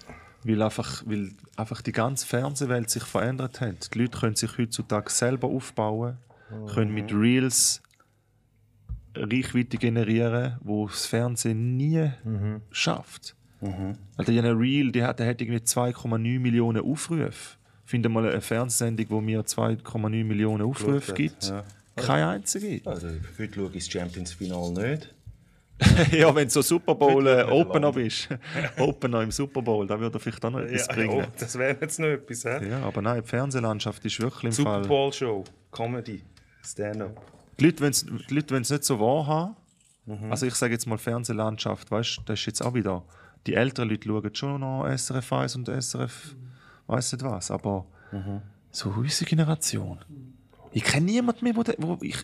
Weil 0.44 0.62
einfach, 0.62 1.02
weil 1.06 1.32
einfach 1.56 1.82
die 1.82 1.92
ganze 1.92 2.26
Fernsehwelt 2.26 2.88
sich 2.90 3.02
verändert 3.04 3.60
hat. 3.60 3.94
Die 3.94 3.98
Leute 3.98 4.18
können 4.18 4.36
sich 4.36 4.56
heutzutage 4.58 5.10
selber 5.10 5.48
aufbauen, 5.48 6.18
können 6.74 6.92
mit 6.94 7.12
Reels 7.12 7.82
Reichweite 9.14 9.76
generieren, 9.76 10.56
wo 10.62 10.86
das 10.88 11.06
Fernsehen 11.06 11.76
nie 11.76 12.10
schafft. 12.70 13.34
Weil 13.60 14.24
der 14.26 14.38
eine 14.42 14.58
Reel, 14.58 14.90
die 14.90 15.04
hat, 15.04 15.18
der 15.20 15.28
hat 15.28 15.40
irgendwie 15.40 15.62
2,9 15.62 16.40
Millionen 16.40 16.82
Aufrufe. 16.82 17.56
Finde 17.84 18.08
mal 18.08 18.28
eine 18.28 18.40
Fernsehsendung, 18.40 19.06
wo 19.10 19.20
mir 19.20 19.42
2,9 19.42 20.24
Millionen 20.24 20.62
Aufrufe 20.62 21.12
gibt. 21.14 21.48
ja. 21.48 21.64
Keine 21.94 22.28
einzige. 22.28 22.80
Also, 22.88 23.08
heute 23.38 23.54
schaue 23.54 23.66
ich 23.74 23.84
das 23.84 23.92
Champions 23.92 24.32
Finale 24.32 24.92
nicht. 24.92 25.14
ja, 26.12 26.34
wenn 26.34 26.44
du 26.44 26.50
so 26.50 26.62
Super 26.62 26.94
Bowl 26.94 27.26
äh, 27.26 27.42
Opener 27.42 27.92
bist. 27.92 28.28
Opener 28.78 29.22
im 29.22 29.30
Super 29.30 29.60
Bowl, 29.62 29.86
da 29.86 29.98
würde 29.98 30.18
vielleicht 30.18 30.44
auch 30.44 30.50
noch 30.50 30.60
etwas 30.60 30.86
Ja, 30.86 30.94
bringen. 30.94 31.24
oh, 31.26 31.32
das 31.38 31.58
wäre 31.58 31.76
jetzt 31.80 31.98
noch 31.98 32.06
etwas, 32.06 32.44
hä? 32.44 32.68
Ja, 32.68 32.80
aber 32.82 33.02
nein, 33.02 33.20
die 33.22 33.28
Fernsehlandschaft 33.28 34.04
ist 34.04 34.20
wirklich 34.20 34.44
im 34.44 34.52
Super 34.52 34.70
Fall. 34.80 34.86
Bowl 34.88 35.12
Show, 35.12 35.44
Comedy, 35.70 36.22
Stand-up. 36.62 37.20
Die 37.58 37.64
Leute 37.66 37.80
wollen 37.80 38.62
es 38.62 38.70
nicht 38.70 38.84
so 38.84 38.98
wahrhaben. 39.00 39.56
Mhm. 40.06 40.30
Also 40.30 40.46
ich 40.46 40.54
sage 40.54 40.72
jetzt 40.72 40.86
mal 40.86 40.98
Fernsehlandschaft, 40.98 41.90
weißt 41.90 42.18
du, 42.18 42.22
das 42.26 42.40
ist 42.40 42.46
jetzt 42.46 42.62
auch 42.62 42.74
wieder. 42.74 43.04
Die 43.46 43.54
älteren 43.54 43.88
Leute 43.88 44.08
schauen 44.08 44.34
schon 44.34 44.60
noch 44.60 44.86
SRF 44.88 45.32
1 45.32 45.56
und 45.56 45.68
SRF 45.68 46.36
weiß 46.86 47.12
nicht 47.12 47.24
was, 47.24 47.50
aber 47.50 47.86
Mhm. 48.12 48.42
so 48.70 48.90
unsere 48.90 49.28
Generation. 49.28 49.98
Ich 50.72 50.84
kenne 50.84 51.06
niemanden 51.06 51.44
mehr, 51.44 51.56
wo, 51.56 51.62
de- 51.62 51.76
wo, 51.78 51.98
ich, 52.02 52.16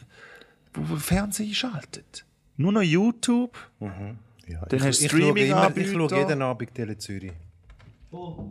wo, 0.75 0.89
wo 0.91 0.97
Fernsehen 0.97 1.49
einschaltet. 1.49 2.25
Nur 2.57 2.73
noch 2.73 2.83
YouTube. 2.83 3.57
Ja, 3.81 4.65
Dann 4.67 4.83
hast 4.83 5.01
du 5.01 5.05
ich, 5.05 5.11
schaue 5.11 5.21
immer, 5.21 5.37
ich 5.77 5.91
schaue 5.93 6.19
jeden 6.19 6.43
Abend 6.43 6.75
Tele 6.75 6.97
Zürich. 6.97 7.33
Oh, 8.11 8.47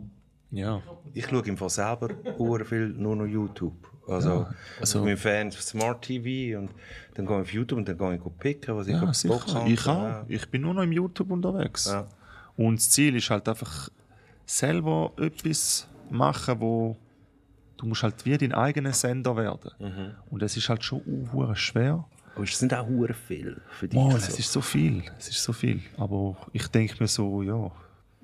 Ja. 0.50 0.80
Ich 1.12 1.26
schaue 1.26 1.42
im 1.46 1.56
Fall 1.56 1.68
selber 1.70 2.10
viel 2.64 2.88
nur 2.88 3.16
noch 3.16 3.26
YouTube. 3.26 3.74
Also, 4.06 4.46
also- 4.80 5.00
ich 5.00 5.04
bin 5.04 5.16
Fan 5.18 5.52
von 5.52 5.60
Smart 5.60 6.02
TV 6.02 6.58
und 6.58 6.70
dann 7.14 7.26
gehe 7.26 7.36
ich 7.36 7.42
auf 7.42 7.52
YouTube 7.52 7.78
und 7.78 7.88
dann 7.88 7.98
gehe 7.98 8.14
ich 8.14 8.38
picken, 8.38 8.74
was 8.76 8.86
ich 8.86 8.94
Ja, 8.94 9.02
auf 9.02 9.22
Bock 9.24 9.46
habe. 9.54 9.68
Ich 9.70 9.86
auch. 9.86 10.02
Ja. 10.02 10.24
Ich 10.28 10.48
bin 10.48 10.62
nur 10.62 10.72
noch 10.74 10.82
im 10.82 10.92
YouTube 10.92 11.30
unterwegs. 11.30 11.86
Ja. 11.86 12.06
Und 12.56 12.76
das 12.76 12.88
Ziel 12.88 13.14
ist 13.16 13.28
halt 13.28 13.46
einfach 13.48 13.90
selber 14.46 15.12
etwas 15.18 15.86
machen, 16.10 16.60
wo 16.60 16.96
du 17.76 17.86
musst 17.86 18.02
halt 18.02 18.24
wie 18.26 18.36
dein 18.36 18.52
eigener 18.52 18.92
Sender 18.92 19.36
werden. 19.36 19.70
Mhm. 19.78 20.10
Und 20.30 20.42
das 20.42 20.56
ist 20.56 20.68
halt 20.68 20.82
schon 20.84 21.02
uh, 21.32 21.54
schwer. 21.54 22.04
Aber 22.34 22.44
es 22.44 22.58
sind 22.58 22.72
auch 22.74 22.86
hure 22.86 23.14
viel 23.14 23.60
für 23.70 23.88
dich. 23.88 23.98
Oh, 23.98 24.10
so. 24.10 24.16
es 24.16 24.38
ist 24.38 24.52
so 24.52 24.60
viel. 24.60 25.02
Es 25.18 25.28
ist 25.28 25.42
so 25.42 25.52
viel. 25.52 25.80
Aber 25.96 26.36
ich 26.52 26.66
denke 26.68 26.94
mir 27.00 27.08
so, 27.08 27.42
ja, 27.42 27.70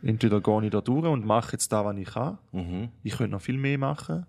entweder 0.03 0.41
gehe 0.41 0.65
ich 0.65 0.71
da 0.71 0.81
durch 0.81 1.07
und 1.07 1.25
mache 1.27 1.53
jetzt 1.53 1.73
da, 1.73 1.85
was 1.85 1.97
ich 1.97 2.07
kann. 2.09 2.39
Mhm. 2.53 2.89
Ich 3.03 3.17
könnte 3.17 3.33
noch 3.33 3.41
viel 3.43 3.59
mehr 3.59 3.79
machen. 3.79 4.27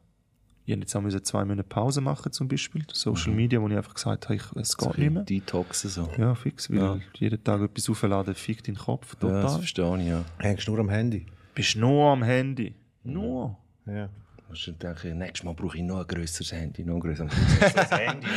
Ich 0.67 0.75
musste 0.75 0.79
jetzt 0.81 0.95
auch 0.95 1.01
müssen 1.01 1.23
zwei 1.23 1.45
Monate 1.45 1.67
Pause 1.69 2.01
machen, 2.01 2.31
zum 2.31 2.47
Beispiel. 2.47 2.83
Social 2.91 3.29
Mhm. 3.31 3.35
Media, 3.35 3.61
wo 3.61 3.67
ich 3.67 3.77
einfach 3.77 3.93
gesagt 3.93 4.25
habe, 4.25 4.35
ich, 4.35 4.43
es 4.55 4.75
geht 4.75 4.97
nicht 4.97 5.11
mehr. 5.11 5.23
Detoxen 5.23 5.91
so. 5.91 6.09
Ja, 6.17 6.33
fix, 6.33 6.71
weil 6.71 6.77
Ja. 6.79 6.97
jeden 7.19 7.43
Tag 7.43 7.61
etwas 7.61 7.87
aufladen 7.87 8.33
fickt 8.33 8.67
deinen 8.67 8.77
Kopf 8.77 9.13
Ja, 9.13 9.19
total. 9.19 9.41
das 9.43 9.57
verstehe 9.57 9.97
ich, 9.99 10.07
ja. 10.07 10.23
Hängst 10.39 10.67
nur 10.67 10.79
am 10.79 10.89
Handy. 10.89 11.27
bist 11.53 11.75
nur 11.77 12.09
am 12.11 12.23
Handy. 12.23 12.73
Nur. 13.05 13.57
Ja. 13.85 14.09
Also, 14.49 14.71
dann 14.73 14.93
denke 14.93 15.09
ich, 15.09 15.15
nächstes 15.15 15.43
Mal 15.43 15.53
brauche 15.53 15.77
ich 15.77 15.83
noch 15.83 15.99
ein 16.01 16.07
grösseres 16.07 16.51
Handy, 16.51 16.83
noch 16.83 16.95
ein 16.95 16.99
grösseres 16.99 17.31
Handy. 17.91 18.27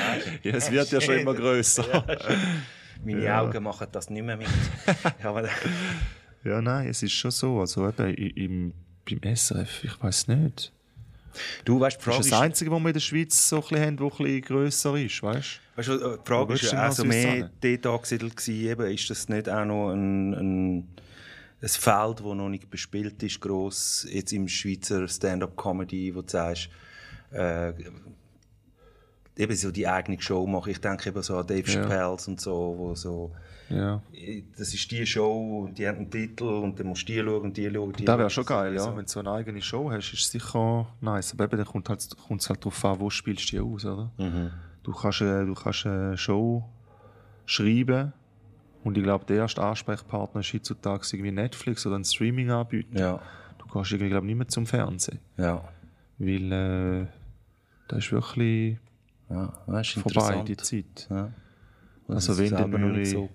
du? 0.43 0.49
Ja, 0.49 0.55
es 0.57 0.71
wird 0.71 0.91
ja 0.91 1.01
schon 1.01 1.19
immer 1.19 1.35
grösser. 1.35 2.05
Meine 3.05 3.37
Augen 3.39 3.63
machen 3.63 3.87
das 3.93 4.11
nicht 4.11 4.25
mehr 4.25 4.37
mit. 4.37 4.49
ja, 5.23 5.43
Ja, 6.45 6.61
nein, 6.63 6.89
es 6.89 7.03
ist 7.03 7.13
schon 7.13 7.31
so. 7.31 7.61
Also 7.61 7.89
eben 7.89 8.15
im, 8.15 8.73
beim 9.09 9.37
SRF, 9.37 9.85
ich 9.85 10.03
weiß 10.03 10.29
nicht. 10.29 10.73
du 11.65 11.79
weißt, 11.79 11.99
die 12.01 12.05
Das 12.05 12.05
Frage 12.05 12.19
ist 12.21 12.27
ist, 12.27 12.33
das 12.33 12.41
Einzige, 12.41 12.71
was 12.71 12.81
wir 12.81 12.89
in 12.89 12.93
der 12.95 13.01
Schweiz 13.01 13.49
so 13.49 13.57
ein 13.57 13.63
bisschen 13.63 13.81
haben, 13.81 13.97
das 13.97 14.13
ein 14.13 14.25
bisschen 14.25 14.41
grösser 14.43 14.97
ist, 14.97 15.23
weißt 15.23 15.61
weißt 15.77 15.89
du, 15.89 15.93
äh, 15.93 16.19
die 16.19 16.27
Frage 16.29 16.55
ist 16.55 16.63
du 16.73 16.77
ja 16.77 16.89
auch 16.89 16.93
so 16.93 17.05
mehr 17.05 17.51
dort 17.61 17.87
angesiedelt 17.87 18.37
gewesen, 18.37 18.67
eben, 18.69 18.91
ist 18.93 19.11
das 19.11 19.29
nicht 19.29 19.49
auch 19.49 19.65
noch 19.65 19.93
ein, 19.93 20.35
ein, 20.35 20.89
ein 21.61 21.69
Feld, 21.69 22.21
das 22.21 22.25
noch 22.27 22.49
nicht 22.49 22.71
bespielt 22.71 23.23
ist, 23.23 23.41
gross, 23.41 24.07
jetzt 24.11 24.33
im 24.33 24.47
Schweizer 24.49 25.09
Stand-up-Comedy, 25.09 26.15
wo 26.15 26.23
du 26.23 26.29
sagst, 26.29 26.69
äh, 27.33 27.73
eben 29.37 29.55
so 29.57 29.71
die 29.71 29.87
eigene 29.87 30.21
Show 30.21 30.47
machen. 30.47 30.71
Ich 30.71 30.81
denke 30.81 31.09
eben 31.09 31.23
so 31.23 31.37
an 31.37 31.47
Dave 31.47 31.69
Ja. 31.71 31.83
Chappelle 31.83 32.11
und 32.27 32.41
so, 32.41 32.75
wo 32.77 32.95
so, 32.95 33.33
Ja. 33.69 34.03
das 34.57 34.73
ist 34.75 34.91
die 34.91 35.05
Show 35.07 35.69
die 35.77 35.87
haben 35.87 35.99
einen 35.99 36.11
Titel 36.11 36.45
und 36.45 36.79
dann 36.79 36.87
musst 36.89 37.09
du 37.09 37.13
die 37.13 37.21
schauen 37.21 37.43
und 37.43 37.57
die 37.57 37.71
schauen. 37.73 37.93
Die 37.93 38.05
Das 38.05 38.19
wäre 38.19 38.31
schon 38.31 38.45
geil, 38.47 38.75
ja. 38.75 38.81
So. 38.81 38.97
Wenn 38.97 39.05
du 39.05 39.11
so 39.11 39.21
eine 39.21 39.31
eigene 39.33 39.61
Show 39.63 39.91
hast, 39.91 40.13
ist 40.13 40.21
es 40.21 40.31
sicher 40.31 40.87
nice. 41.01 41.33
Aber 41.35 41.45
eben, 41.45 41.57
dann 41.57 41.67
kommt 41.67 41.89
halt, 41.89 42.07
kommt 42.27 42.41
es 42.41 42.49
halt 42.49 42.61
darauf 42.61 42.85
an, 42.85 43.01
wo 43.01 43.11
spielst 43.11 43.53
du 43.53 43.57
die 43.57 43.61
aus, 43.61 43.85
oder? 43.85 44.11
Mhm. 44.17 44.51
Du, 44.85 44.93
kannst, 44.93 45.21
äh, 45.21 45.45
du 45.45 45.55
kannst 45.55 45.87
eine 45.87 46.17
Show 46.17 46.65
schreiben 47.47 48.13
und 48.85 48.97
ich 48.97 49.03
glaube, 49.05 49.25
der 49.27 49.37
erste 49.39 49.63
Ansprechpartner 49.63 50.41
ist 50.41 50.53
heutzutage 50.53 51.07
irgendwie 51.13 51.33
Netflix 51.33 51.87
oder 51.87 51.97
ein 51.97 52.05
Streaming-Anbieter. 52.05 52.99
Ja, 52.99 53.21
Du 53.59 53.67
gehst 53.67 53.93
irgendwie, 53.93 54.09
glaube 54.11 54.27
ich, 54.27 54.31
nicht 54.31 54.39
mehr 54.39 54.49
zum 54.49 54.67
Fernsehen. 54.67 55.19
ja. 55.37 55.63
Weil 56.21 56.53
äh, 56.53 57.07
das 57.87 57.99
ist 57.99 58.13
wirklich 58.13 58.79
Ja, 59.31 59.53
das 59.69 59.87
ist 59.89 59.99
vorbei, 60.01 60.43
die 60.47 60.57
Zeit. 60.57 61.07
Ja. 61.11 61.33
Also 62.09 62.33
Das 62.33 62.39
wenn, 62.39 62.51
dann 62.51 62.73
würde 62.73 63.03
ich, 63.03 63.11
so. 63.11 63.29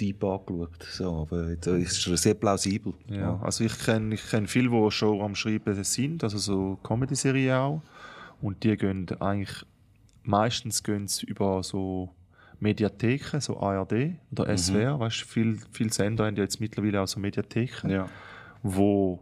deep 0.00 0.24
angeschaut. 0.24 0.82
So, 0.90 1.20
aber 1.22 1.50
jetzt 1.50 1.66
ist 1.68 2.06
es 2.06 2.22
sehr 2.22 2.34
plausibel. 2.34 2.94
Ja, 3.08 3.38
also 3.42 3.62
ich 3.64 3.78
kenne 3.78 4.14
ich 4.14 4.28
kenn 4.28 4.46
viele, 4.48 4.70
die 4.70 4.90
schon 4.90 5.20
am 5.20 5.34
Schreiben 5.36 5.84
sind, 5.84 6.24
also 6.24 6.38
so 6.38 6.78
Comedy-Serien 6.82 7.54
auch. 7.54 7.82
Und 8.40 8.64
die 8.64 8.76
gehen 8.76 9.06
eigentlich, 9.20 9.64
meistens 10.24 10.82
gehen 10.82 11.06
über 11.26 11.62
so 11.62 12.10
Mediatheken, 12.60 13.40
so 13.40 13.58
ARD 13.60 14.12
oder 14.32 14.56
SWR, 14.56 14.98
weißt 14.98 15.22
du, 15.22 15.26
viele 15.26 15.56
viel 15.72 15.92
Sender 15.92 16.26
haben 16.26 16.36
ja 16.36 16.42
jetzt 16.42 16.60
mittlerweile 16.60 17.02
auch 17.02 17.08
so 17.08 17.20
Mediatheken, 17.20 17.90
Ja. 17.90 18.08
wo 18.62 19.20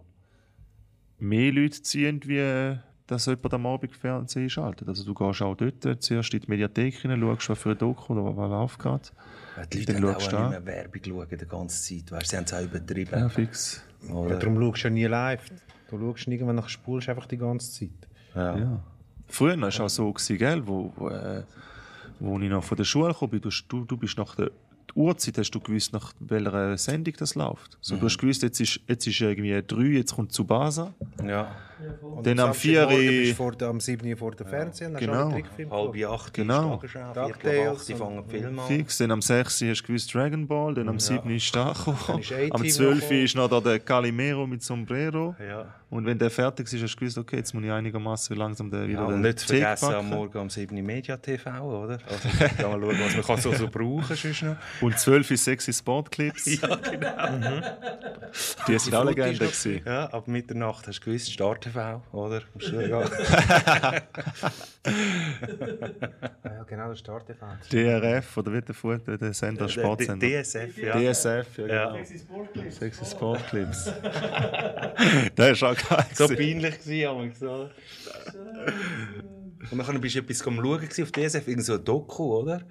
mehr 1.19 1.52
Leute 1.52 1.82
ziehen, 1.82 2.20
wie 2.27 2.78
dass 3.06 3.27
jemand 3.27 3.52
am 3.52 3.66
Abend 3.66 3.94
Fernsehen 3.94 4.48
schaltet. 4.48 4.89
Also 4.89 5.05
du 5.05 5.12
gehst 5.12 5.43
auch 5.43 5.55
dort 5.55 6.02
zuerst 6.02 6.32
in 6.32 6.40
die 6.40 6.48
Mediathek 6.48 7.05
rein, 7.05 7.20
schaust, 7.20 7.51
was 7.51 7.59
für 7.59 7.73
ein 7.73 7.78
Doku 7.78 8.15
oder 8.15 8.35
was 8.36 8.48
läuft 8.48 8.78
gerade. 8.78 9.09
Weil 9.56 9.66
Die 9.66 9.78
Leute 9.81 9.93
Dann 9.93 10.02
haben 10.05 10.15
auch 10.15 10.20
schaust 10.20 10.32
nicht 10.32 10.43
du 10.43 10.48
mehr 10.51 10.66
Werbung 10.66 11.02
schauen 11.05 11.39
die 11.39 11.47
ganze 11.47 11.82
Zeit. 11.82 12.12
Weißt, 12.12 12.31
sie 12.31 12.36
haben 12.39 12.44
es 12.44 12.55
auch 12.55 12.62
übertrieben. 12.62 13.19
Ja, 13.19 13.28
fix. 13.28 13.85
Ja, 14.09 14.36
darum 14.39 14.56
schaust 14.59 14.85
du 14.85 14.89
ja 14.89 14.94
nie 14.94 15.05
live. 15.05 15.51
Du 15.90 15.98
schaust 15.98 16.27
irgendwann 16.28 16.56
nach 16.56 16.69
spulst 16.70 17.09
einfach 17.11 17.27
die 17.27 17.36
ganze 17.36 17.70
Zeit. 17.73 18.09
Ja. 18.35 18.56
Ja. 18.59 18.81
Früher 19.28 19.61
war 19.61 19.69
es 19.69 19.81
auch 19.81 19.89
so, 19.89 20.11
gewesen, 20.12 20.39
gell, 20.39 20.66
wo, 20.66 20.93
wo, 20.97 21.09
äh, 21.11 21.43
wo 22.20 22.38
ich 22.38 22.50
noch 22.50 22.64
von 22.64 22.76
der 22.76 22.84
Schule 22.84 23.14
kam, 23.14 23.30
du, 23.30 23.50
du, 23.68 23.84
du 23.84 23.96
bist 23.96 24.18
nach 24.18 24.34
der 24.34 24.50
die 24.90 24.98
Uhrzeit, 24.98 25.38
hast 25.38 25.50
du 25.50 25.60
gewusst, 25.60 25.92
nach 25.92 26.12
welcher 26.20 26.76
Sendung 26.76 27.14
das 27.18 27.34
läuft. 27.34 27.78
So, 27.80 27.96
Du 27.96 28.06
hast 28.06 28.18
gewusst, 28.18 28.42
jetzt 28.42 28.60
ist, 28.60 28.80
jetzt 28.86 29.06
ist 29.06 29.20
irgendwie 29.20 29.62
drei, 29.66 29.98
jetzt 29.98 30.14
kommt 30.14 30.32
Tsubasa. 30.32 30.92
Ja. 31.24 31.50
Und 32.02 32.27
Dann 32.27 32.39
am 32.40 32.52
Samstagmorgen 32.52 32.97
bist 32.97 33.09
vier- 33.09 33.28
du 33.31 33.35
vor 33.35 33.52
der- 33.52 33.69
am 33.69 33.81
7 33.81 34.09
Uhr 34.11 34.16
vor 34.16 34.31
dem 34.32 34.47
Fernsehen 34.47 34.94
Genau. 34.97 35.12
alle 35.31 35.35
Halb 35.70 35.93
geschaut. 35.93 36.05
acht 36.20 36.35
Genau. 36.35 36.81
ist 36.82 36.93
Tagesschau, 36.93 37.77
die 37.89 37.94
fangen 37.94 38.16
den 38.16 38.31
Film 38.31 38.59
an. 38.59 38.66
Fix. 38.66 38.98
Dann 38.98 39.11
am 39.11 39.23
6. 39.23 39.62
hast 39.69 39.82
du 39.82 39.86
gewusst 39.86 40.15
Dragon 40.15 40.47
Ball, 40.47 40.74
dann 40.74 40.89
am 40.89 40.98
7. 41.01 41.31
ist 41.31 41.55
da 41.55 41.73
gekommen. 41.73 42.20
ist 42.20 42.32
Am 42.52 42.65
12. 42.69 43.01
gekommen. 43.01 43.24
ist 43.24 43.36
noch 43.36 43.48
da 43.48 43.61
der 43.61 43.78
Calimero 43.81 44.47
mit 44.47 44.62
Sombrero. 44.62 45.35
Ja. 45.39 45.66
Und 45.90 46.06
wenn 46.06 46.19
der 46.19 46.31
fertig 46.31 46.66
ist, 46.73 46.82
hast 46.82 46.94
du 46.94 46.98
gewusst, 46.98 47.19
okay, 47.19 47.36
jetzt 47.36 47.55
muss 47.55 47.62
ich 47.62 47.70
einigermaßen 47.70 48.36
langsam 48.36 48.69
den 48.69 48.89
wieder 48.89 49.01
Ja, 49.02 49.06
den 49.06 49.15
und 49.15 49.20
nicht 49.20 49.39
Tee 49.47 49.59
vergessen, 49.61 49.85
am 49.86 49.93
packen. 49.93 50.09
Morgen 50.11 50.39
um 50.39 50.51
7 50.51 50.77
Uhr 50.77 50.82
Media 50.82 51.16
TV, 51.16 51.51
oder? 51.85 51.98
Also, 52.09 52.28
da 52.59 52.69
mal 52.69 52.81
schauen, 52.81 52.98
was 53.01 53.15
man 53.15 53.24
kann 53.24 53.40
so, 53.40 53.52
so 53.52 53.69
brauchen 53.69 54.16
noch. 54.43 54.56
Und 54.81 54.98
12 54.98 55.31
ist 55.31 55.44
sexy 55.44 55.73
Sportclips. 55.73 56.44
Ja, 56.62 56.74
genau. 56.77 57.61
Die 58.66 58.78
sind 58.78 58.93
Fotos 58.94 59.15
Legende. 59.65 59.82
Ja, 59.86 60.06
ab 60.06 60.27
Mitternacht 60.27 60.89
hast 60.89 60.98
du 61.01 61.05
gewusst, 61.05 61.31
Start 61.32 61.65
TV, 61.74 62.02
oder? 62.12 62.42
Musst 62.55 62.72
du 62.72 62.80
ja. 62.88 63.02
Ja, 66.44 66.62
genau, 66.66 66.88
der 66.88 66.96
Start-Event. 66.96 67.72
DRF 67.72 68.36
oder 68.36 68.52
wie 68.52 68.60
der, 68.62 68.74
Fu- 68.74 68.96
der 68.96 69.32
Sender, 69.34 69.68
Sportsender. 69.68 70.26
DSF, 70.42 70.76
ja. 70.78 70.98
DSF, 71.12 71.59
ja, 71.59 71.66
Ja. 71.66 71.84
genau. 71.90 71.96
Sexy 72.05 72.18
Sportclips. 72.18 72.76
Sexy 72.76 73.05
Sportclips. 73.05 73.92
das 75.34 75.51
ist 75.52 75.62
auch 75.62 75.76
geil. 75.88 76.06
So 76.12 76.28
peinlich 76.28 76.80
gewesen, 76.80 77.09
amigs, 77.09 77.42
oder? 77.42 77.70
Und 79.70 79.78
dann 79.88 80.01
bist 80.01 80.14
du 80.14 80.18
etwas 80.20 80.46
am 80.46 80.56
Schauen 80.56 80.88
auf 81.02 81.12
DSF, 81.12 81.48
irgend 81.48 81.64
so 81.64 81.74
ein 81.74 81.84
Doku, 81.84 82.36
oder? 82.36 82.62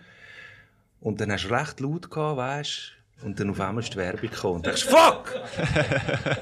Und 1.01 1.19
dann 1.19 1.31
hast 1.31 1.45
du 1.45 1.53
recht 1.53 1.80
laut 1.80 2.09
gehabt, 2.09 2.38
weißt 2.38 2.91
Und 3.23 3.39
dann 3.39 3.49
auf 3.51 3.59
einmal 3.59 3.83
ist 3.83 3.93
die 3.93 3.97
Werbung 3.97 4.29
gekommen 4.29 4.55
und 4.55 4.65
denkst, 4.65 4.83
fuck! 4.83 5.33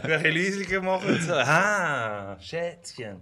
Dann 0.04 0.12
ein 0.12 0.24
bisschen 0.24 0.36
leiser 0.36 0.64
gemacht 0.70 1.06
und 1.08 1.22
so, 1.22 1.34
ah, 1.34 2.38
Schätzchen. 2.40 3.22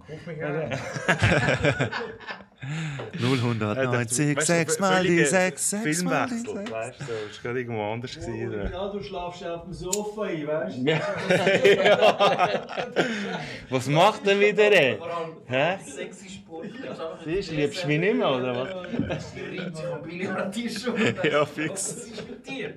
090, 3.18 4.36
Weißt 4.36 4.48
du, 4.48 4.52
6 4.52 4.78
mal 4.80 5.02
die 5.02 5.08
völliger 5.08 5.26
6, 5.26 5.70
6 5.70 6.02
mal 6.04 6.26
die 6.26 6.34
Filmwechsel, 6.34 6.56
6. 6.58 6.70
weißt 6.70 7.00
du, 7.00 7.04
ist 7.30 7.42
gerade 7.42 7.58
irgendwo 7.60 7.82
anders 7.92 8.14
gewesen. 8.14 8.70
Ja, 8.72 8.88
du 8.88 9.02
schlafst 9.02 9.40
ja 9.40 9.54
auf 9.54 9.64
dem 9.64 9.72
Sofa 9.72 10.22
ein, 10.24 10.46
weißt 10.46 10.76
du? 10.78 10.84
Was 13.70 13.86
macht 13.86 14.26
er 14.26 14.38
wieder? 14.38 14.70
ey? 14.72 14.98
Vor 14.98 15.16
allem 15.16 15.36
Hä? 15.46 15.78
sexy 15.86 16.28
Sport. 16.28 16.66
Siehst 17.24 17.50
du, 17.50 17.54
liebst 17.54 17.82
du 17.82 17.86
mich 17.88 18.00
nicht 18.00 18.14
mehr, 18.16 18.30
oder 18.30 18.54
was? 18.54 18.68
Ja, 21.24 21.46
fix. 21.46 21.72
Was 21.72 21.96
ist 21.96 22.28
mit 22.28 22.46
dir? 22.46 22.74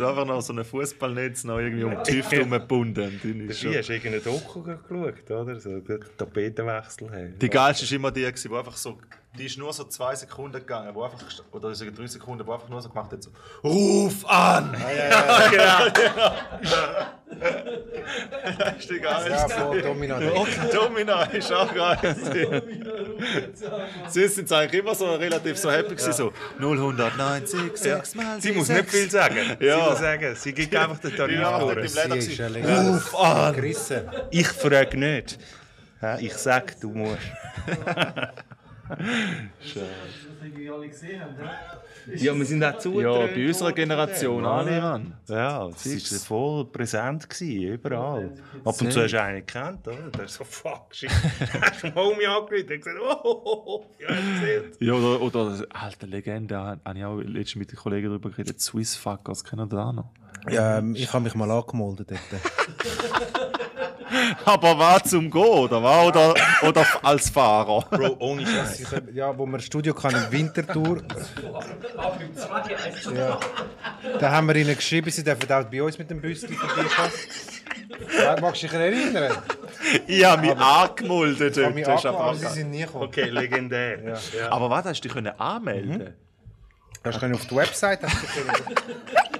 So 0.00 0.06
einfach 0.06 0.24
noch 0.24 0.40
so 0.40 0.54
ein 0.54 0.64
Fußballnetz 0.64 1.44
noch 1.44 1.58
irgendwie 1.58 1.84
um 1.84 1.94
die 2.02 2.12
Hüfte 2.16 2.36
herumgebunden. 2.36 3.20
Ist 3.50 3.60
schon- 3.60 3.74
hast 3.74 3.88
du 3.90 3.92
irgendeinen 3.92 4.24
Doku 4.24 4.62
geschaut, 4.62 5.30
oder? 5.30 5.60
So, 5.60 5.78
den 5.80 6.00
Tapetenwechsel 6.16 7.10
haben. 7.10 7.38
Die 7.38 7.50
geilste 7.50 7.84
war 7.84 7.92
immer 7.96 8.10
die, 8.10 8.22
wo 8.48 8.56
einfach 8.56 8.76
so, 8.78 8.96
die 9.38 9.46
ist 9.46 9.58
nur 9.58 9.72
so 9.72 9.84
zwei 9.84 10.14
Sekunden 10.16 10.58
gegangen, 10.58 10.92
wo 10.94 11.04
einfach, 11.04 11.18
oder 11.52 11.74
sogar 11.74 11.94
drei 11.94 12.06
Sekunden, 12.06 12.46
wo 12.46 12.52
einfach 12.52 12.68
nur 12.68 12.82
so 12.82 12.88
gemacht 12.88 13.12
hat, 13.12 13.22
so, 13.22 13.30
Ruf 13.62 14.24
an! 14.26 14.72
das 14.72 14.80
ist 18.78 18.90
die 18.90 18.96
Ja, 18.96 19.20
geilste. 19.22 19.48
von 19.54 19.80
Domino 19.82 20.18
Day. 20.18 20.30
Okay, 20.34 20.68
Domina 20.74 21.22
ist 21.24 21.52
auch 21.52 21.72
geil. 21.72 22.16
Sie 24.08 24.28
sind 24.28 24.52
eigentlich 24.52 24.80
immer 24.82 24.94
so 24.94 25.14
relativ 25.14 25.56
so 25.58 25.70
happy 25.70 25.94
gewesen, 25.94 26.12
so 26.12 26.32
090, 26.58 27.76
6 27.76 28.14
mal 28.16 28.40
Sie 28.40 28.52
muss 28.52 28.68
nicht 28.68 28.90
viel 28.90 29.10
sagen. 29.10 29.56
Ja. 29.60 29.84
Sie 29.84 29.90
muss 29.90 29.98
sagen, 30.00 30.34
sie 30.34 30.52
gibt 30.52 30.74
einfach 30.74 30.98
den 30.98 31.16
Tarif 31.16 31.40
Ja, 31.40 31.60
vor. 31.60 31.74
Leder 31.76 32.20
Sie 32.20 32.32
ist 32.32 32.40
Ruf 32.40 33.14
an! 33.14 33.54
Ich 34.30 34.48
frage 34.48 34.96
nicht. 34.98 35.38
Ich 36.18 36.34
sag, 36.34 36.80
du 36.80 36.90
musst. 36.90 37.20
Das 40.40 40.46
irgendwie 40.46 40.70
alle 40.70 40.88
gesehen 40.88 41.20
haben, 41.20 41.34
ja? 41.38 41.50
Ja, 42.14 42.34
wir 42.34 42.44
sind 42.44 42.64
auch 42.64 42.78
zu. 42.78 43.00
Ja, 43.00 43.26
bei 43.26 43.46
unserer 43.46 43.72
Generation 43.72 44.44
alle, 44.44 44.80
Mann. 44.80 45.14
Ja, 45.28 45.68
es 45.68 46.12
war 46.12 46.18
voll 46.18 46.64
präsent, 46.66 47.28
gewesen, 47.28 47.74
überall. 47.74 48.32
Ab 48.64 48.80
und 48.80 48.92
zu 48.92 49.02
hast 49.02 49.12
du 49.12 49.22
einen 49.22 49.44
gekannt, 49.44 49.86
oder? 49.86 50.10
Der 50.10 50.24
ist 50.24 50.34
so, 50.34 50.44
fuck, 50.44 50.94
shit. 50.94 51.10
hast 51.60 51.82
du 51.82 51.88
einen 51.88 51.94
Homie 51.96 52.26
angerufen 52.26 52.72
und 52.72 52.82
gesagt, 52.82 52.98
oh, 53.02 53.20
oh, 53.22 53.62
oh, 53.66 53.86
ja, 53.98 54.08
erzählt. 54.08 54.76
Ja, 54.80 54.94
oder, 54.94 55.20
oder 55.20 55.64
alte 55.70 56.06
Legende, 56.06 56.56
habe 56.56 56.80
ich 56.94 57.04
auch 57.04 57.18
letztens 57.18 57.56
mit 57.56 57.72
den 57.72 57.76
Kollegen 57.76 58.08
darüber 58.08 58.30
geredet, 58.30 58.60
Swiss 58.60 58.96
Fuckers, 58.96 59.44
kennen 59.44 59.66
ihr 59.66 59.76
da 59.76 59.92
noch? 59.92 60.10
Ähm, 60.48 60.94
ich 60.94 61.12
habe 61.12 61.24
mich 61.24 61.34
mal 61.34 61.50
angemeldet 61.50 62.10
dort. 62.10 62.42
Aber 64.44 64.78
was 64.78 65.04
zum 65.04 65.30
Gehen, 65.30 65.42
oder 65.42 65.82
was? 65.82 66.06
Oder, 66.06 66.34
oder 66.62 66.86
als 67.02 67.30
Fahrer? 67.30 67.84
Bro, 67.90 68.16
ohne 68.18 68.46
Scheiß. 68.46 68.82
Ja, 69.12 69.36
wo 69.36 69.46
wir 69.46 69.58
ein 69.58 69.60
Studio 69.60 69.94
kann 69.94 70.14
im 70.14 70.54
2 70.54 70.60
1 70.60 70.70
ja, 73.14 73.38
da 74.18 74.30
haben 74.30 74.48
wir 74.48 74.56
ihnen 74.56 74.74
geschrieben, 74.74 75.10
sie 75.10 75.24
dürfen 75.24 75.50
auch 75.52 75.64
bei 75.64 75.82
uns 75.82 75.98
mit 75.98 76.10
dem 76.10 76.20
Büstel 76.20 76.54
vorbeikommen. 76.54 77.10
Ja, 78.18 78.36
magst 78.40 78.62
du 78.62 78.66
dich 78.66 78.76
erinnern? 78.76 79.36
Ich 80.06 80.24
habe 80.24 80.42
mich 80.42 80.56
angemeldet. 80.56 81.48
Ich 81.48 81.54
dort. 81.54 81.66
habe 81.66 81.74
mich 81.74 81.88
angemeldet, 81.88 82.40
sie 82.40 82.54
sind 82.54 82.70
nie 82.70 82.82
gekommen. 82.82 83.04
Okay, 83.04 83.30
legendär. 83.30 84.16
Ja. 84.36 84.52
Aber 84.52 84.70
was, 84.70 84.84
hast 84.84 85.00
du 85.00 85.08
dich 85.08 85.12
können 85.12 85.32
anmelden 85.38 86.14
Hast 87.02 87.22
du 87.22 87.34
auf 87.34 87.46
die 87.46 87.56
Website 87.56 88.02
hast 88.02 88.14
du 88.14 89.39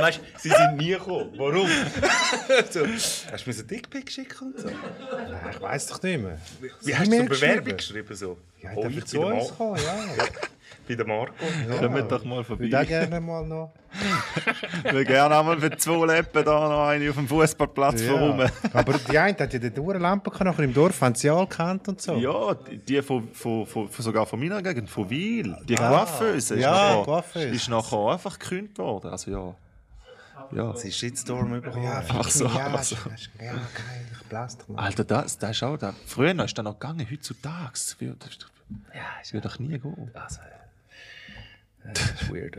Weißt 0.00 0.20
sie 0.38 0.48
sind 0.50 0.76
nie 0.76 0.90
gekommen. 0.90 1.32
Warum? 1.36 1.68
so, 2.70 2.86
hast 2.86 3.46
du 3.46 3.50
mir 3.50 3.56
einen 3.56 3.66
Dickpick 3.66 4.10
schicken 4.10 4.52
und 4.52 4.60
so? 4.60 4.68
Nein, 4.68 5.50
Ich 5.52 5.60
weiß 5.60 5.86
doch 5.86 6.02
nicht 6.02 6.20
mehr. 6.22 6.38
Wie 6.82 6.94
hast 6.94 7.10
du 7.12 7.16
so 7.16 7.24
Bewerbung 7.24 7.76
geschrieben? 7.76 8.14
So? 8.14 8.38
Ja, 8.62 8.70
oh, 8.74 8.86
ich 8.88 8.96
darf 8.96 9.04
zu 9.06 9.20
uns 9.20 9.56
kommen, 9.56 9.80
ja. 9.82 10.24
bei 10.90 10.96
der 10.96 11.06
Marco. 11.06 11.32
Kommt 11.78 12.12
doch 12.12 12.24
mal 12.24 12.40
Ich 12.42 12.48
würde 12.48 12.68
vorbei. 12.70 12.84
gerne 12.84 13.20
mal 13.20 13.46
noch. 13.46 13.72
Wir 14.92 15.04
gerne 15.04 15.36
einmal 15.38 15.58
für 15.60 15.76
zwei 15.76 16.06
Leppen 16.06 16.44
da 16.44 16.68
noch 16.68 16.86
eine 16.88 17.08
auf 17.10 17.16
dem 17.16 17.26
Fußballplatz 17.28 18.02
Ja. 18.02 18.12
vorum. 18.12 18.40
Aber 18.72 18.92
die 18.98 19.18
eine 19.18 19.36
hat 19.38 19.52
ja 19.52 19.58
die 19.58 19.70
gehabt, 20.30 20.44
nachher 20.44 20.64
im 20.64 20.74
Dorf 20.74 21.00
haben 21.00 21.14
sie 21.14 21.28
alle 21.30 21.46
gekannt 21.46 21.88
und 21.88 22.00
so. 22.00 22.14
Ja, 22.16 22.54
die- 22.54 23.02
von, 23.02 23.28
von, 23.32 23.66
von, 23.66 23.88
von, 23.88 24.04
sogar 24.04 24.26
von 24.26 24.38
meiner 24.40 24.62
Gegend, 24.62 24.88
von 24.90 25.08
Wiel. 25.10 25.56
Die 25.68 25.74
Coiffeuse 25.74 26.54
ist, 26.54 26.60
Ja, 26.62 26.70
nachher, 26.70 27.04
Coiffeuse. 27.04 27.46
ist 27.48 27.68
nachher 27.68 27.98
einfach 28.12 28.38
gekündigt 28.38 28.78
worden. 28.78 29.10
Also 29.10 29.30
ja. 29.30 29.54
Ja. 30.52 30.74
Sie 30.76 30.88
ist 30.88 30.96
Shitstorm 30.98 31.60
bekommen. 31.60 31.84
Ja, 31.84 32.02
Ach 32.08 32.28
so, 32.28 32.44
ja, 32.46 32.72
ach 32.74 32.82
so. 32.82 32.96
ja, 33.38 33.52
geil, 33.52 33.60
ich 34.12 34.28
mal. 34.68 34.82
Alter, 34.82 35.04
das, 35.04 35.38
das 35.38 35.50
ist 35.52 35.62
auch 35.62 35.76
da. 35.76 35.94
Früher 36.06 36.36
ist 36.44 36.58
das 36.58 36.64
noch 36.64 36.78
gegangen, 36.78 37.06
heutzutage. 37.08 37.70
Das 37.72 37.96
wird, 38.00 38.24
das 38.24 38.38
Ja, 38.92 39.00
ist 39.22 39.32
wird 39.32 39.44
doch 39.44 39.58
nie 39.60 39.78
gehen. 39.78 40.10
Also, 40.14 40.40
das 41.84 42.22
ist 42.22 42.32
weird. 42.32 42.56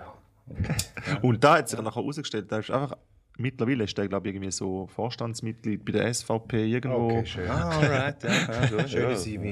Okay. 0.49 0.75
Und 1.21 1.43
da 1.43 1.57
hat 1.59 1.69
sich 1.69 1.79
nachher 1.79 1.95
herausgestellt, 2.01 2.51
da 2.51 2.59
ist 2.59 2.71
einfach, 2.71 2.97
mittlerweile 3.37 3.83
ist 3.85 3.97
der, 3.97 4.07
glaube 4.07 4.27
ich, 4.29 4.35
irgendwie 4.35 4.51
so 4.51 4.87
Vorstandsmitglied 4.87 5.85
bei 5.85 5.91
der 5.93 6.13
SVP 6.13 6.65
irgendwo. 6.67 7.07
Okay, 7.19 7.25
schön. 7.25 7.49
Ah, 7.49 7.69
alright, 7.79 8.23
ja. 8.23 8.29
ja, 8.31 8.65
gut, 8.67 8.89
Schöne 8.89 9.11
ja. 9.11 9.17
CV. 9.17 9.43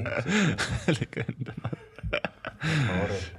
Legende. 0.86 1.54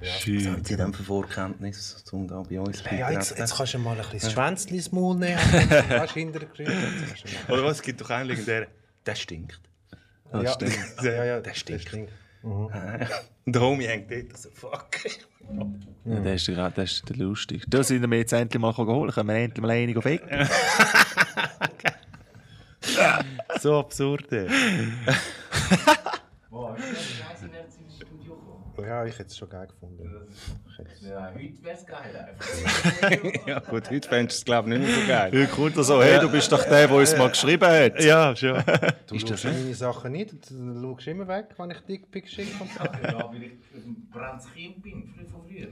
Was 0.00 0.26
haben 0.26 0.64
Sie 0.64 0.76
denn 0.76 0.92
für 0.92 1.02
Vorkenntnisse, 1.04 1.96
um 2.14 2.26
da 2.26 2.42
bei 2.42 2.58
uns 2.58 2.82
Ja, 2.90 3.10
jetzt, 3.10 3.38
jetzt 3.38 3.56
kannst 3.56 3.74
du 3.74 3.78
mal 3.78 3.92
ein 3.92 3.98
bisschen 3.98 4.18
das 4.20 4.32
Schwänzchen 4.32 4.74
ins 4.74 4.90
Maul 4.90 5.16
nehmen. 5.16 5.36
Weißt 5.38 6.16
du, 6.16 6.20
hinter 6.20 6.40
der 6.40 6.48
Geschichte. 6.48 6.72
Jetzt 6.72 7.06
kannst 7.06 7.24
du 7.24 7.28
mal- 7.52 7.58
Oder 7.58 7.64
was? 7.68 7.76
Es 7.76 7.82
gibt 7.82 8.00
doch 8.00 8.10
einen 8.10 8.28
legendären. 8.28 8.66
Der 9.06 9.14
stinkt. 9.14 9.60
Das 10.32 10.58
Ja, 11.02 11.12
ja, 11.12 11.24
ja, 11.24 11.40
Der 11.40 11.54
stinkt. 11.54 11.82
stinkt. 11.88 12.12
Und 12.42 12.72
der 13.46 13.60
Homie 13.60 13.86
hängt 13.86 14.10
dort 14.10 14.36
so, 14.36 14.50
fuck. 14.50 14.88
Ja, 16.04 16.20
der 16.20 16.34
ist 16.34 16.48
der 16.48 16.78
ist 16.78 17.08
der 17.08 17.16
lustig. 17.16 17.64
Da 17.68 17.82
sind 17.84 18.10
wir 18.10 18.18
jetzt 18.18 18.32
endlich 18.32 18.60
mal 18.60 18.72
geholt, 18.72 19.14
können 19.14 19.28
wir 19.28 19.36
endlich 19.36 19.62
mal 19.62 19.70
einig 19.70 19.96
auf. 19.96 20.04
So 23.60 23.78
absurd. 23.78 24.28
Boah, 26.50 26.76
ich 26.76 27.22
jetzt 28.76 28.76
ins 28.76 28.76
Studio 28.76 28.76
kommt. 28.76 28.88
Ja, 28.88 29.04
ich 29.04 29.18
hätte 29.18 29.28
es 29.28 29.36
schon 29.36 29.48
geil 29.48 29.66
gefunden. 29.66 30.28
Ja, 31.00 31.32
heute 31.34 31.62
wäre 31.62 31.76
es 31.76 31.86
geil 31.86 32.26
einfach. 32.28 33.46
ja 33.46 33.58
gut, 33.60 33.90
heute 33.90 34.08
fändest 34.08 34.38
du 34.38 34.40
es 34.40 34.44
glaube 34.44 34.72
ich 34.72 34.78
nicht 34.78 34.88
mehr 34.88 35.00
so 35.00 35.06
geil. 35.08 35.30
Hier 35.30 35.46
kommt 35.46 35.76
er 35.76 35.84
so, 35.84 36.02
hey, 36.02 36.18
du 36.20 36.30
bist 36.30 36.50
doch 36.50 36.62
der, 36.64 36.88
der 36.88 36.96
uns 36.96 37.16
mal 37.16 37.28
geschrieben 37.28 37.68
hat. 37.68 38.02
Ja, 38.02 38.34
schon. 38.34 38.62
Du 39.06 39.18
schaust 39.18 39.44
meine 39.44 39.74
Sachen 39.74 40.12
nicht, 40.12 40.50
du 40.50 40.80
schaust 40.80 41.06
immer 41.06 41.28
weg, 41.28 41.48
wenn 41.58 41.70
ich 41.70 41.80
Dickpics 41.80 42.30
schicke. 42.30 42.62
und 42.62 42.70
so. 42.72 42.84
Ja, 42.84 43.30
weil 43.30 43.42
ich 43.42 43.52
ein 43.74 44.08
brennendes 44.10 44.52
Kind 44.52 44.82
bin, 44.82 45.12
früher 45.14 45.28
von 45.28 45.42
früher. 45.46 45.68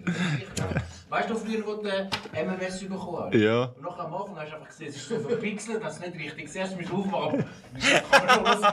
Weißt 1.09 1.31
du, 1.31 1.35
früher, 1.35 1.67
wo 1.67 1.75
du 1.75 1.89
MMS 1.89 2.81
bekommen 2.81 3.25
hast? 3.25 3.35
Ja. 3.35 3.65
Und 3.65 3.83
nachher 3.83 4.05
am 4.05 4.15
Anfang 4.15 4.37
hast 4.37 4.51
du 4.51 4.55
einfach 4.57 4.69
gesehen, 4.69 4.89
es 4.89 4.97
ist 4.97 5.09
so 5.09 5.19
verpixelt, 5.21 5.83
dass 5.83 5.99
du 5.99 6.09
nicht 6.09 6.21
richtig 6.21 6.49
siehst, 6.49 6.77
musst 6.77 6.91
du 6.91 6.99
aufmachen. 6.99 7.45
Kann. 7.45 8.43
Mal 8.43 8.57
das 8.57 8.71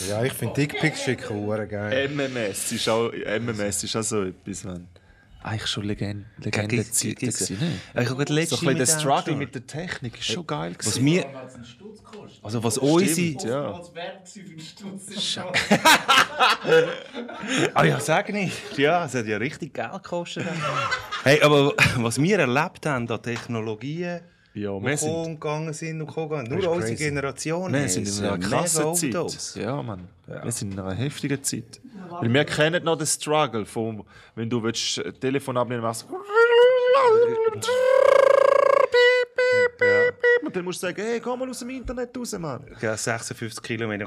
Ja, 0.09 0.22
ich 0.24 0.32
finde 0.32 0.55
Dickpics 0.55 1.02
schicken 1.02 1.36
hure 1.36 1.66
geil. 1.66 2.09
MMS 2.09 2.72
ist 2.72 2.89
auch, 2.89 3.10
MMS 3.12 3.84
ist 3.84 3.97
auch 3.97 4.02
so 4.02 4.22
etwas, 4.24 4.64
man. 4.64 4.89
Eigentlich 5.44 5.66
schon 5.66 5.82
Legend, 5.84 6.24
Legendenzeiten 6.39 7.16
gewesen, 7.16 7.59
ne? 7.59 7.72
Ich 8.01 8.09
habe 8.09 8.16
gerade 8.24 8.28
So 8.28 8.34
letztes 8.34 8.59
ein 8.60 8.64
bisschen 8.76 8.78
der 8.78 9.01
Struggle 9.01 9.34
mit 9.36 9.55
der 9.56 9.66
Technik 9.66 10.18
ist 10.20 10.26
schon 10.30 10.47
geil 10.47 10.72
Was 10.78 10.94
gewesen. 10.94 11.05
mir, 11.05 11.24
Stutz 11.64 11.98
gekostet? 12.05 12.44
also 12.44 12.62
was 12.62 12.78
unsere... 12.78 13.48
Ja. 13.48 13.80
Schon- 15.20 15.47
Ah 17.74 17.84
ja, 17.84 17.98
sag 17.98 18.32
nicht. 18.32 18.78
Ja, 18.78 19.05
es 19.05 19.14
hat 19.14 19.26
ja 19.26 19.36
richtig 19.39 19.74
Geld 19.74 19.93
gekostet. 19.93 20.47
hey, 21.24 21.43
aber 21.43 21.74
was 21.97 22.20
wir 22.22 22.39
erlebt 22.39 22.86
haben 22.86 23.10
an 23.10 23.22
Technologien, 23.22 24.20
Ja, 24.54 24.82
wir 24.82 24.96
sind, 24.98 25.40
gegangen 25.40 25.72
sind 25.72 26.02
und 26.02 26.08
ist 26.10 26.16
Nur 26.50 26.70
unsere 26.72 26.80
crazy. 26.80 26.96
Generation. 26.96 27.72
wir 27.72 27.88
sind 27.88 28.06
in 28.06 28.24
einer 28.24 28.38
krassen 28.38 28.94
Zeit. 28.94 29.56
Ja, 29.56 29.82
Mann. 29.82 30.08
Wir 30.26 30.52
sind 30.52 30.74
in 30.74 30.78
einer 30.78 30.94
heftigen 30.94 31.42
Zeit. 31.42 31.80
Weil 32.10 32.32
wir 32.32 32.44
kennen 32.44 32.84
noch 32.84 32.96
den 32.96 33.06
Struggle, 33.06 33.64
von, 33.64 34.04
wenn 34.34 34.50
du 34.50 34.62
willst, 34.62 34.98
ein 34.98 35.18
Telefon 35.18 35.56
abnehmen 35.56 35.82
machst. 35.82 36.06
Und 40.44 40.56
dann 40.56 40.64
musst 40.64 40.82
du 40.82 40.86
sagen, 40.86 41.02
hey, 41.02 41.20
komm 41.20 41.38
mal 41.40 41.48
aus 41.48 41.60
dem 41.60 41.70
Internet 41.70 42.16
raus, 42.16 42.38
Mann. 42.38 42.64
Ja, 42.80 42.96
56 42.96 43.62
Kilometer. 43.62 44.06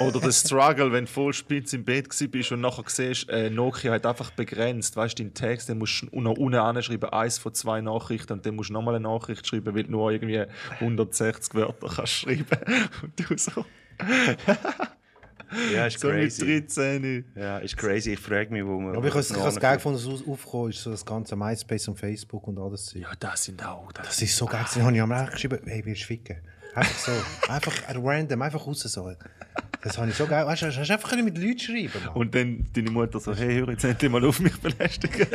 Oder 0.00 0.20
der 0.20 0.32
Struggle, 0.32 0.92
wenn 0.92 1.04
du 1.06 1.10
voll 1.10 1.32
spitz 1.32 1.72
im 1.72 1.84
Bett 1.84 2.08
gsi 2.10 2.28
bist 2.28 2.52
und 2.52 2.60
nachher 2.60 2.84
siehst, 2.86 3.28
äh, 3.30 3.50
Nokia 3.50 3.92
hat 3.92 4.06
einfach 4.06 4.30
begrenzt, 4.32 4.96
weißt 4.96 5.18
du, 5.18 5.22
deinen 5.24 5.34
Text, 5.34 5.68
dann 5.68 5.78
musst 5.78 6.02
du 6.10 6.20
noch 6.20 6.36
unten 6.36 6.58
anschreiben, 6.58 7.10
eins 7.10 7.38
von 7.38 7.54
zwei 7.54 7.80
Nachrichten 7.80 8.32
und 8.34 8.44
dann 8.46 8.56
musst 8.56 8.70
du 8.70 8.74
nochmal 8.74 8.94
eine 8.96 9.08
Nachricht 9.08 9.46
schreiben, 9.46 9.74
weil 9.74 9.84
du 9.84 9.90
nur 9.92 10.10
irgendwie 10.10 10.44
160 10.80 11.54
Wörter 11.54 11.88
kannst 11.94 12.12
schreiben. 12.12 12.44
Und 13.02 13.12
du 13.30 13.36
so, 13.38 13.64
Ja, 15.74 15.86
ist 15.86 15.98
so 15.98 16.08
mit 16.08 16.16
crazy. 16.18 16.60
13. 16.60 17.24
Ja, 17.34 17.58
ist 17.58 17.76
crazy. 17.76 18.12
Ich 18.12 18.20
frage 18.20 18.50
mich, 18.52 18.64
wo 18.64 18.78
man. 18.78 18.94
Aber 18.96 19.06
ich 19.08 19.12
habe 19.12 19.20
es- 19.20 19.58
geil 19.60 19.76
gefunden, 19.76 19.98
dass 19.98 20.20
es 20.20 20.26
aufgekommen 20.28 20.70
ist, 20.70 20.82
so 20.82 20.90
das 20.90 21.04
ganze 21.04 21.34
MySpace 21.36 21.88
und 21.88 21.98
Facebook 21.98 22.46
und 22.46 22.58
alles. 22.58 22.94
Ja, 22.94 23.08
das 23.18 23.44
sind 23.44 23.64
auch. 23.66 23.90
Das 23.92 24.06
Das 24.06 24.22
ist 24.22 24.36
so 24.36 24.46
geil. 24.46 24.62
gewesen. 24.62 24.82
habe 24.84 24.94
ich 24.94 25.02
am 25.02 25.10
Recht 25.12 25.32
geschrieben, 25.32 25.58
hey, 25.66 25.84
willst 25.84 26.02
du 26.02 26.06
ficken? 26.06 26.36
Einfach 26.74 26.98
so. 26.98 27.12
Einfach 27.52 27.74
random, 27.94 28.42
einfach 28.42 28.66
raus 28.66 28.80
so. 28.80 29.12
Das 29.82 29.96
habe 29.96 30.10
ich 30.10 30.16
so 30.16 30.26
geil. 30.26 30.46
Weißt 30.46 30.62
du, 30.62 30.66
hast 30.66 30.76
du 30.76 30.92
einfach 30.92 31.08
können 31.08 31.24
mit 31.24 31.38
Leuten 31.38 31.58
schreiben 31.58 32.04
Mann. 32.04 32.14
und 32.14 32.34
dann 32.34 32.66
deine 32.74 32.90
Mutter 32.90 33.18
so, 33.18 33.34
hey, 33.34 33.60
hör 33.60 33.70
jetzt 33.70 33.84
endlich 33.84 34.10
mal 34.10 34.22
auf 34.24 34.38
mich 34.40 34.58
belästigen. 34.60 35.26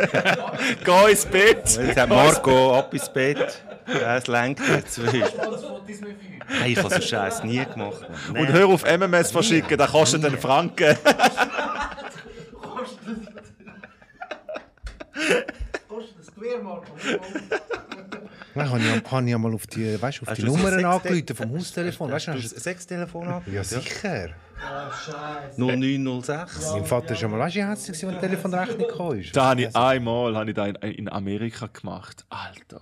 Geh 0.86 1.12
ins 1.12 1.26
Bett. 1.26 1.80
Jetzt 1.82 1.98
hat 1.98 2.10
Marco 2.10 2.78
ab 2.78 2.94
ins 2.94 3.12
Bett. 3.12 3.64
Ja, 3.88 4.18
es 4.18 4.28
lenkt 4.28 4.62
jetzt. 4.68 5.00
Hey, 5.00 6.74
ich 6.74 6.78
habe 6.78 6.94
so 6.94 7.02
Scheiß 7.02 7.44
nie 7.44 7.66
gemacht. 7.66 8.06
Mann. 8.32 8.42
Und 8.42 8.50
hör 8.50 8.68
auf 8.68 8.84
MMS 8.84 9.32
verschicken, 9.32 9.78
das 9.78 9.92
kostet 9.92 10.24
einen 10.24 10.38
Franken. 10.38 10.96
Kostet 12.54 13.36
Kostet 15.88 16.20
das 16.20 16.36
Gewehr, 16.36 16.62
Dann 18.56 18.70
habe 18.70 18.80
ich, 18.80 19.12
habe 19.12 19.28
ich 19.28 19.36
einmal 19.36 19.54
auf 19.54 19.68
die, 19.68 20.02
weißt, 20.02 20.22
auf 20.22 20.28
Hast 20.30 20.38
die 20.38 20.46
Nummern 20.46 20.86
angerufen 20.86 21.36
vom 21.36 21.52
Haustelefon. 21.58 22.12
Weißt 22.12 22.28
du, 22.28 22.32
Hast 22.34 22.44
hast 22.44 22.52
du 22.52 22.56
ein 22.56 22.62
Sextelefon 22.62 23.28
ab? 23.28 23.44
du- 23.46 23.52
ja, 23.52 23.64
sicher. 23.64 24.30
Ah, 24.58 24.90
Scheiße. 24.92 25.60
0906. 25.62 26.72
Mein 26.72 26.86
Vater 26.86 27.14
ist 27.14 27.24
einmal, 27.24 27.40
weißt 27.42 27.56
du, 27.56 27.60
wie 27.60 27.64
herzlich, 27.64 28.02
wenn 28.04 28.14
die 28.16 28.20
Telefonrechnung 28.20 29.18
ist. 29.20 29.36
Da 29.36 29.50
habe 29.50 29.62
ich 29.64 29.76
einmal 29.76 30.36
habe 30.36 30.50
ich 30.50 30.56
da 30.56 30.66
in, 30.68 30.76
in 30.76 31.10
Amerika 31.10 31.68
gemacht. 31.68 32.26
Alter. 32.30 32.82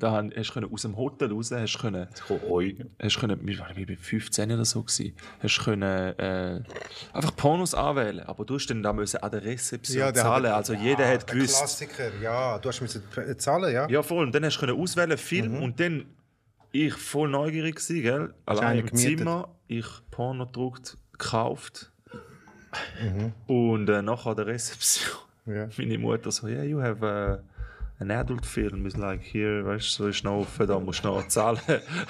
Da 0.00 0.10
hast 0.12 0.48
du 0.48 0.52
können 0.54 0.72
aus 0.72 0.82
dem 0.82 0.96
Hotel 0.96 1.30
raus, 1.32 1.50
hast 1.52 1.74
du 1.74 1.78
können, 1.78 2.08
hast 2.08 3.16
du 3.16 3.20
können, 3.20 3.46
wir 3.46 3.58
waren 3.60 3.76
wie 3.76 3.84
bei 3.86 3.96
15 3.96 4.50
oder 4.50 4.64
so 4.64 4.82
gewesen, 4.82 5.14
hast 5.42 5.58
du 5.58 5.62
können, 5.64 5.82
äh, 6.18 6.60
einfach 7.12 7.36
Pornos 7.36 7.74
anwählen, 7.74 8.20
aber 8.26 8.44
du 8.44 8.54
musst 8.54 8.68
dann 8.70 8.82
da 8.82 8.92
müssen 8.92 9.22
an 9.22 9.30
der 9.30 9.44
Rezeption 9.44 9.98
der 10.02 10.14
zahlen, 10.14 10.46
hat- 10.50 10.56
also 10.56 10.72
jeder 10.74 11.06
hat 11.08 11.28
Der 11.28 11.34
gewusst. 11.36 11.58
Klassiker, 11.58 12.10
ja. 12.20 12.58
Du 12.58 12.68
hast 12.68 12.80
müssen 12.80 13.02
zahlen, 13.38 13.72
ja. 13.72 13.88
Ja 13.88 14.02
voll, 14.02 14.24
und 14.26 14.34
dann 14.34 14.44
hast 14.44 14.56
du 14.56 14.60
können 14.66 14.80
auswählen 14.80 15.18
Film 15.18 15.56
Mhm. 15.58 15.62
und 15.62 15.78
dann 15.80 16.06
ich 16.72 16.94
voll 16.94 17.28
neugierig 17.28 17.76
gewesen, 17.76 18.02
gell, 18.02 18.34
allein 18.46 18.78
im 18.78 18.86
gemietet? 18.86 19.18
Zimmer, 19.18 19.48
ich 19.68 19.86
Porno 20.10 20.46
gedruckt, 20.46 20.96
gekauft 21.12 21.90
Mhm. 23.02 23.32
und 23.46 23.88
äh, 23.88 24.00
nachher 24.02 24.30
an 24.30 24.36
der 24.36 24.46
Rezeption. 24.46 25.10
Ja. 25.46 25.68
Meine 25.76 25.98
Mutter 25.98 26.30
so, 26.30 26.46
yeah, 26.46 26.62
you 26.62 26.80
have 26.80 27.04
a, 27.04 27.40
an 28.00 28.10
adult 28.10 28.46
film, 28.46 28.86
is 28.86 28.96
like 28.96 29.20
here, 29.22 29.64
weißt 29.64 29.98
du, 29.98 30.04
so 30.04 30.08
ist 30.08 30.24
noch 30.24 30.40
offen, 30.40 30.66
da 30.66 30.78
musst 30.80 31.04
du 31.04 31.08
noch 31.08 31.28
zahlen. 31.28 31.60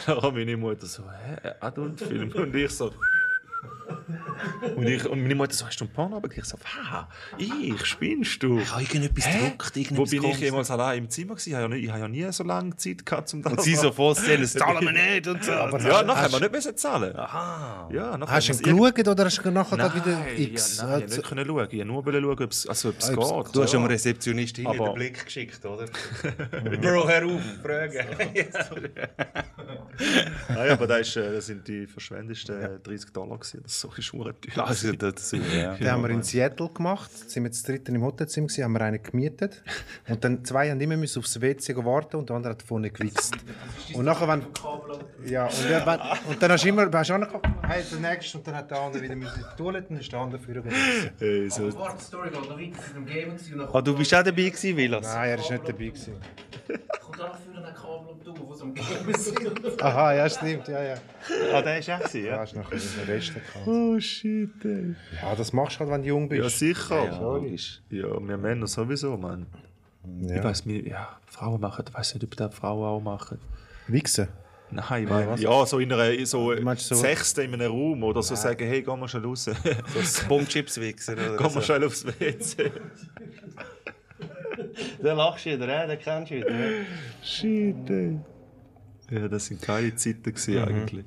Nachher 0.06 0.32
meine 0.32 0.56
Mutter 0.56 0.86
so, 0.86 1.02
hä, 1.02 1.50
adult 1.60 2.00
film? 2.00 2.30
Und 2.32 2.54
ich 2.54 2.70
so, 2.70 2.92
und, 4.76 4.86
ich, 4.86 5.04
und 5.06 5.22
meine 5.22 5.34
Mutter 5.34 5.54
so, 5.54 5.66
hast 5.66 5.80
du 5.80 5.84
ein 5.84 5.92
Porno? 5.92 6.16
Aber 6.16 6.30
ich 6.30 6.44
so, 6.44 6.58
ha, 6.90 7.08
ich, 7.38 7.84
spinnst 7.86 8.42
du? 8.42 8.58
Ich 8.58 8.70
habe 8.70 8.82
irgendetwas 8.82 9.26
Hä? 9.26 9.52
gedruckt. 9.56 9.96
Wo 9.96 10.04
bin 10.04 10.24
ich 10.24 10.38
jemals 10.38 10.70
allein 10.70 10.98
im 10.98 11.10
Zimmer 11.10 11.34
gewesen? 11.34 11.48
Ich 11.50 11.54
habe 11.54 11.62
ja, 11.62 11.68
nicht- 11.68 11.84
ich 11.84 11.90
habe 11.90 12.00
ja 12.00 12.08
nie 12.08 12.32
so 12.32 12.44
lange 12.44 12.76
Zeit 12.76 13.04
gehabt, 13.06 13.32
um 13.34 13.42
das 13.42 13.52
Und 13.52 13.62
sie 13.62 13.74
so 13.74 13.92
vorstellen, 13.92 14.42
das 14.42 14.52
zahlen 14.52 14.80
wir 14.82 14.92
nicht 14.92 15.26
und 15.26 15.42
so. 15.44 15.52
Ja, 15.52 16.02
nachher 16.02 16.22
haben 16.24 16.32
wir 16.32 16.40
nicht 16.40 16.52
müssen 16.52 16.76
zahlen. 16.76 17.16
Aha. 17.16 17.88
Ja, 17.92 18.16
nachher 18.16 18.34
Hast 18.36 18.48
du 18.48 18.52
ihn 18.70 18.76
geschaut 18.76 19.08
oder 19.08 19.24
hast 19.24 19.42
du 19.44 19.50
nachher 19.50 19.76
Nein, 19.76 19.94
wieder 19.94 20.18
X? 20.38 20.78
ja, 20.78 20.86
nein, 20.86 20.98
ich 20.98 21.02
Also- 21.04 21.16
nicht 21.16 21.28
können 21.28 21.46
schauen. 21.46 21.66
Ich 21.70 21.78
wollte 21.78 21.84
nur 21.84 22.06
wollen 22.06 22.22
schauen, 22.22 22.44
ob 22.44 22.50
es, 22.52 22.66
also, 22.66 22.88
ob 22.90 22.98
es 22.98 23.10
Ah, 23.10 23.14
ob's- 23.14 23.44
geht. 23.46 23.56
Du 23.56 23.62
hast 23.62 23.72
ja. 23.72 23.78
dem 23.80 23.86
Rezeptionistin 23.86 24.66
Aber- 24.66 24.84
den 24.86 24.94
Blick 24.94 25.24
geschickt, 25.24 25.64
oder? 25.64 25.86
Bro, 26.80 27.08
hör 27.08 27.26
auf, 27.26 27.40
fragen. 27.62 28.00
Nein, 30.48 30.70
aber 30.70 30.86
das, 30.86 31.08
ist, 31.08 31.16
äh, 31.16 31.32
das 31.32 31.46
sind 31.46 31.66
die 31.68 31.86
verschwendesten 31.86 32.60
äh, 32.60 32.78
30 32.82 33.12
Dollar 33.12 33.38
gewesen. 33.38 33.60
Das 33.62 33.80
so 33.80 33.88
ist 34.06 34.12
hure 34.12 34.34
teuer. 34.40 34.66
Also, 34.66 34.92
dazu, 34.92 35.36
ja. 35.36 35.74
Den 35.74 35.90
haben 35.90 36.02
wir 36.02 36.10
in 36.10 36.22
Seattle 36.22 36.68
gemacht. 36.68 37.10
Sind 37.30 37.44
wir 37.44 37.52
zu 37.52 37.64
dritten 37.64 37.94
im 37.94 38.02
Hotelzimmer 38.02 38.46
gewesen, 38.48 38.64
haben 38.64 38.72
wir 38.72 38.80
einen 38.82 39.02
gemietet. 39.02 39.62
Und 40.08 40.24
dann 40.24 40.44
zwei 40.44 40.70
haben 40.70 40.80
immer 40.80 40.96
müssen 40.96 41.18
aufs 41.20 41.40
WC 41.40 41.76
warten 41.84 42.16
und 42.16 42.28
der 42.28 42.36
andere 42.36 42.52
hat 42.52 42.62
vorne 42.62 42.90
gewichst. 42.90 43.34
Und 43.94 44.04
nachher, 44.04 44.28
wenn, 44.28 44.42
ja, 45.28 45.46
und, 45.46 45.68
wenn, 45.68 46.00
und 46.30 46.42
dann 46.42 46.52
hast 46.52 46.64
du 46.64 46.68
immer, 46.68 46.90
hast 46.92 47.10
du 47.10 47.14
angekommen, 47.14 47.54
hey, 47.66 47.82
der 47.90 48.10
nächste, 48.10 48.38
und 48.38 48.46
dann 48.46 48.56
hat 48.56 48.70
der 48.70 48.80
andere 48.80 49.02
wieder 49.02 49.16
müssen 49.16 49.36
in 49.40 49.44
die 49.52 49.56
Toilette 49.56 49.88
und 49.88 49.94
dann 49.96 50.00
ist 50.00 50.12
der 50.12 50.18
andere 50.20 50.40
für 50.40 50.52
gewichsen. 50.54 51.10
Äh, 51.20 51.48
so, 51.48 51.62
Aber 51.68 51.78
warte, 51.78 51.98
die 51.98 52.04
Story 52.04 52.30
geht 52.30 52.40
noch 52.40 52.58
weiter. 52.58 52.82
Sind 52.82 52.96
im 52.96 53.06
Game 53.06 53.28
gewesen 53.30 53.52
und 53.54 53.58
dann 53.60 53.74
Ah, 53.74 53.82
du 53.82 53.96
bist 53.96 54.14
auch 54.14 54.22
dabei 54.22 54.42
gewesen, 54.42 54.76
Vilas? 54.76 55.02
Nein, 55.14 55.30
er 55.30 55.38
ist 55.38 55.50
nicht 55.50 55.62
dabei 55.68 55.84
gewesen. 55.86 56.14
kommt 57.02 57.20
auch 57.20 57.36
für 57.36 57.66
ein 57.66 57.74
Kabel 57.74 58.08
und 58.12 58.26
du, 58.26 58.34
wo 58.46 58.54
sie 58.54 58.62
am 58.62 58.74
Game 58.74 59.14
sind. 59.18 59.82
Aha, 59.82 60.14
ja, 60.14 60.28
stimmt, 60.28 60.68
ja, 60.68 60.82
ja. 60.82 60.94
Ah, 61.52 61.62
der 61.62 61.78
ist 61.78 61.90
auch 61.90 61.98
gewesen, 61.98 62.24
Ja, 62.24 62.30
ja? 62.32 62.38
hast 62.40 62.54
noch 62.56 62.70
den 62.70 62.80
Rest 63.06 63.34
gehabt. 63.34 63.66
Oh 63.80 64.00
shit, 64.00 64.50
ey. 64.64 64.94
Ja, 65.22 65.34
das 65.34 65.52
machst 65.52 65.76
du 65.76 65.80
halt, 65.80 65.90
wenn 65.90 66.02
du 66.02 66.08
jung 66.08 66.28
bist. 66.28 66.42
Ja, 66.42 66.48
sicher. 66.48 67.04
Ja, 67.04 67.18
logisch. 67.20 67.80
Ja, 67.90 68.08
wir 68.26 68.36
Männer 68.36 68.66
sowieso, 68.66 69.16
Mann. 69.16 69.46
Ich 70.22 70.30
Ja. 70.30 70.42
weiß 70.44 70.66
nicht, 70.66 70.86
ja, 70.86 71.18
Frauen 71.26 71.60
machen, 71.60 71.84
ich 71.88 71.94
weiß 71.94 72.14
nicht, 72.14 72.24
ob 72.24 72.36
das 72.36 72.54
Frauen 72.54 72.84
auch 72.84 73.00
machen. 73.00 73.38
Wichsen. 73.86 74.28
Nein, 74.72 75.02
ich 75.02 75.10
meine, 75.10 75.36
ja, 75.40 75.66
so 75.66 75.78
in 75.80 75.92
einer, 75.92 76.24
so, 76.26 76.54
so- 76.76 76.94
Sechste 76.94 77.42
in 77.42 77.54
einem 77.54 77.72
Raum 77.72 78.04
oder 78.04 78.22
so 78.22 78.36
sagen, 78.36 78.64
hey, 78.66 78.82
geh 78.82 78.96
mal 78.96 79.08
schnell 79.08 79.24
raus. 79.24 79.44
So 79.44 79.50
ein 79.50 79.58
Bombchips-Wichser 80.28 81.14
oder 81.14 81.36
geh 81.36 81.54
mal 81.54 81.62
schnell 81.62 81.84
aufs 81.84 82.06
WC. 82.06 82.70
Den 85.02 85.16
lachst 85.16 85.46
du 85.46 85.50
wieder, 85.50 85.84
äh? 85.84 85.86
den 85.88 85.98
kennst 85.98 86.30
du 86.30 86.36
wieder. 86.36 86.54
Shit, 87.22 87.90
ey. 87.90 88.18
Ja, 89.10 89.28
das 89.28 89.46
sind 89.46 89.60
geile 89.62 89.94
Zeiten 89.96 90.22
gewesen, 90.22 90.58
eigentlich. 90.58 91.04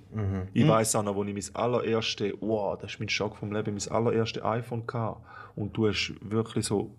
Ich 0.53 0.67
weiß 0.67 0.95
auch 0.95 1.03
noch, 1.03 1.15
wo 1.15 1.23
ich 1.23 1.33
mein 1.33 1.55
allererste, 1.55 2.33
wow, 2.41 2.77
das 2.79 2.91
ist 2.93 2.99
mein 2.99 3.09
Schock 3.09 3.37
vom 3.37 3.51
Leben, 3.51 3.75
mein 3.77 3.91
allererste 3.95 4.43
iPhone 4.45 4.83
hatte. 4.91 5.19
Und 5.55 5.75
du 5.77 5.87
hast 5.87 6.13
wirklich 6.21 6.65
so, 6.65 6.95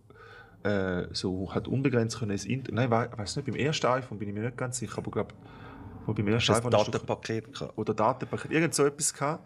äh, 0.62 1.04
so 1.12 1.52
halt 1.54 1.68
unbegrenzt 1.68 2.18
können 2.18 2.30
ins 2.32 2.46
Internet. 2.46 2.90
Nein, 2.90 3.08
ich 3.12 3.18
weiß 3.18 3.36
nicht, 3.36 3.46
beim 3.46 3.56
ersten 3.56 3.86
iPhone 3.86 4.18
bin 4.18 4.28
ich 4.28 4.34
mir 4.34 4.42
nicht 4.44 4.56
ganz 4.56 4.78
sicher, 4.78 4.98
aber 4.98 5.08
ich 5.08 5.12
glaube, 5.12 5.34
Wo 6.06 6.12
beim 6.14 6.28
ersten 6.28 6.52
Das 6.52 6.58
iPhone 6.58 6.70
du- 6.70 6.76
Datenpaket 6.90 7.52
gehabt. 7.52 7.78
oder 7.78 7.94
Datenpaket, 7.94 8.50
irgend 8.50 8.74
so 8.74 8.84
etwas 8.84 9.12
gehabt. 9.14 9.42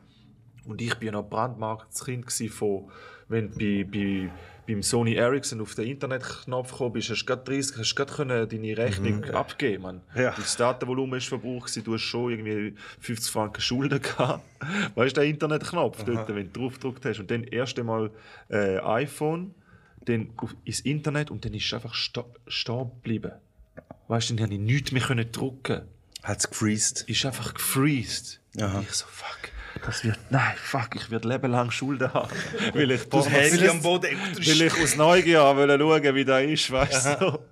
Und 0.65 0.81
ich 0.83 0.95
bin 0.97 1.07
ja 1.07 1.13
noch 1.13 1.29
brandmarktes 1.29 2.05
Kind 2.05 2.27
gsi 2.27 2.49
von, 2.49 2.91
wenn 3.29 3.51
du 3.51 3.59
bei, 3.59 3.85
bei, 3.91 4.31
beim 4.69 4.83
Sony 4.83 5.15
Ericsson 5.15 5.63
auf 5.63 5.75
den 5.75 5.87
Internetknopf 5.87 6.73
gekommen 6.73 6.93
bist, 6.93 7.09
hast 7.09 7.23
du 7.23 7.25
gerade 7.25 7.43
30, 7.45 7.79
hast 7.79 7.91
du 7.91 7.95
gerade 7.95 8.13
können 8.13 8.49
deine 8.49 8.77
Rechnung 8.77 9.25
abgeben 9.25 9.83
man. 9.83 10.01
Ja. 10.15 10.35
Das 10.37 10.57
Datenvolumen 10.57 11.19
ist 11.19 11.29
verbraucht, 11.29 11.75
du 11.85 11.95
hast 11.95 12.03
schon 12.03 12.33
irgendwie 12.33 12.75
50 13.01 13.33
Franken 13.33 13.63
Schulden 13.63 14.03
gehabt. 14.03 14.45
Weißt 14.95 15.17
du, 15.17 15.21
der 15.23 15.31
Internetknopf 15.31 16.05
dort, 16.05 16.29
wenn 16.29 16.53
du 16.53 16.61
drauf 16.61 16.75
gedrückt 16.75 17.05
hast. 17.07 17.19
Und 17.19 17.31
dann 17.31 17.45
erst 17.45 17.79
einmal 17.79 18.11
äh, 18.51 18.79
iPhone, 18.81 19.55
dann 20.05 20.33
ins 20.65 20.81
Internet 20.81 21.31
und 21.31 21.47
dann 21.47 21.55
ist 21.55 21.65
es 21.65 21.73
einfach 21.73 21.95
stehen 21.95 22.91
geblieben. 23.03 23.33
Weißt 24.09 24.29
du, 24.31 24.35
dann 24.35 24.45
habe 24.45 24.55
ich 24.55 24.61
nichts 24.61 24.93
mehr 24.93 25.03
können 25.03 25.33
drucken 25.33 25.83
Hat 26.23 26.39
es 26.39 26.49
gefreezed. 26.49 27.09
ist 27.09 27.25
einfach 27.25 27.55
gefreezed. 27.55 28.41
Aha. 28.61 28.79
Und 28.79 28.83
ich 28.83 28.93
so, 28.93 29.07
fuck, 29.09 29.51
das 29.85 30.05
wird, 30.05 30.19
nein, 30.31 30.53
fuck, 30.57 30.91
ich 30.95 31.11
werde 31.11 31.29
lebenlang 31.29 31.71
Schulden 31.71 32.13
haben. 32.13 32.31
weil 32.75 32.91
ich, 32.91 33.09
Das 33.09 33.29
Handy 33.29 33.69
am 33.69 33.81
Boden. 33.83 34.11
weil 34.35 34.63
ich 34.63 34.81
aus 34.83 34.97
Neugier 34.97 35.41
wollte 35.57 35.79
schauen, 35.79 36.15
wie 36.15 36.25
das 36.25 36.43
ist, 36.43 36.71
weißt 36.71 37.21
du. 37.21 37.39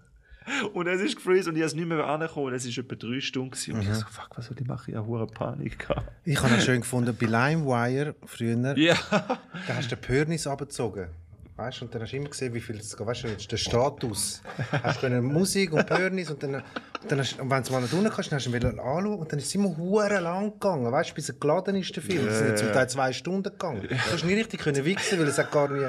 Und 0.74 0.86
es 0.86 1.00
ist 1.00 1.16
gefreezed 1.16 1.48
und 1.48 1.56
ich 1.56 1.62
es 1.64 1.74
nicht 1.74 1.88
mehr 1.88 2.06
angekommen. 2.06 2.54
Es 2.54 2.64
war 2.64 2.84
etwa 2.84 2.94
drei 2.94 3.20
Stunden. 3.20 3.50
gewesen. 3.50 3.74
Und 3.74 3.82
ich 3.82 3.88
so, 3.94 4.06
fuck, 4.08 4.28
was 4.36 4.46
soll 4.46 4.56
ich 4.60 4.64
machen? 4.64 4.90
Ich 4.92 4.96
habe 4.96 5.04
hohe 5.08 5.26
Panik. 5.26 5.80
gehabt. 5.80 6.08
Ich 6.24 6.40
habe 6.40 6.54
es 6.54 6.64
schön 6.64 6.82
gefunden 6.82 7.16
bei 7.20 7.26
LimeWire 7.26 8.14
früher. 8.24 8.78
Ja. 8.78 8.94
Da 9.10 9.74
hast 9.74 9.90
du 9.90 9.96
den 9.96 10.02
Pörnis 10.02 10.46
abgezogen. 10.46 11.08
Weißt 11.56 11.80
du, 11.80 11.86
und 11.86 11.94
dann 11.94 12.02
hast 12.02 12.12
du 12.12 12.16
immer 12.18 12.28
gesehen, 12.28 12.52
wie 12.52 12.60
viel 12.60 12.76
es 12.78 12.94
geht. 12.94 13.06
Weißt 13.06 13.24
du, 13.24 13.28
jetzt 13.28 13.50
der 13.50 13.56
Status. 13.56 14.42
Hast 14.82 15.02
du 15.02 15.08
Musik 15.22 15.72
und 15.72 15.86
Pörnis 15.86 16.28
und 16.30 16.42
dann, 16.42 16.56
und 16.56 16.62
dann 17.08 17.18
hast, 17.20 17.40
und 17.40 17.50
wenn 17.50 17.62
du 17.62 17.72
mal 17.72 17.80
nach 17.80 17.92
unten 17.94 18.10
kannst, 18.10 18.30
dann 18.30 18.38
hast 18.38 18.44
du 18.46 18.50
ihn 18.54 18.64
anschauen 18.66 19.14
und 19.18 19.32
dann 19.32 19.38
ist 19.38 19.46
es 19.46 19.54
immer 19.54 19.74
hure 19.74 20.20
lang 20.20 20.52
gegangen. 20.52 20.92
Weißt 20.92 21.10
du, 21.10 21.14
bis 21.14 21.30
er 21.30 21.36
geladen 21.36 21.76
ist, 21.76 21.96
der 21.96 22.02
Film. 22.02 22.28
Es 22.28 22.38
sind 22.40 22.58
zum 22.58 22.72
Teil 22.72 22.88
zwei 22.90 23.10
Stunden 23.14 23.44
gegangen. 23.50 23.88
Du 23.88 23.96
hast 24.12 24.22
nie 24.24 24.34
richtig 24.34 24.60
können 24.60 24.84
wichsen, 24.84 25.18
weil 25.18 25.28
es 25.28 25.38
hat 25.38 25.50
gar 25.50 25.70
nie. 25.70 25.88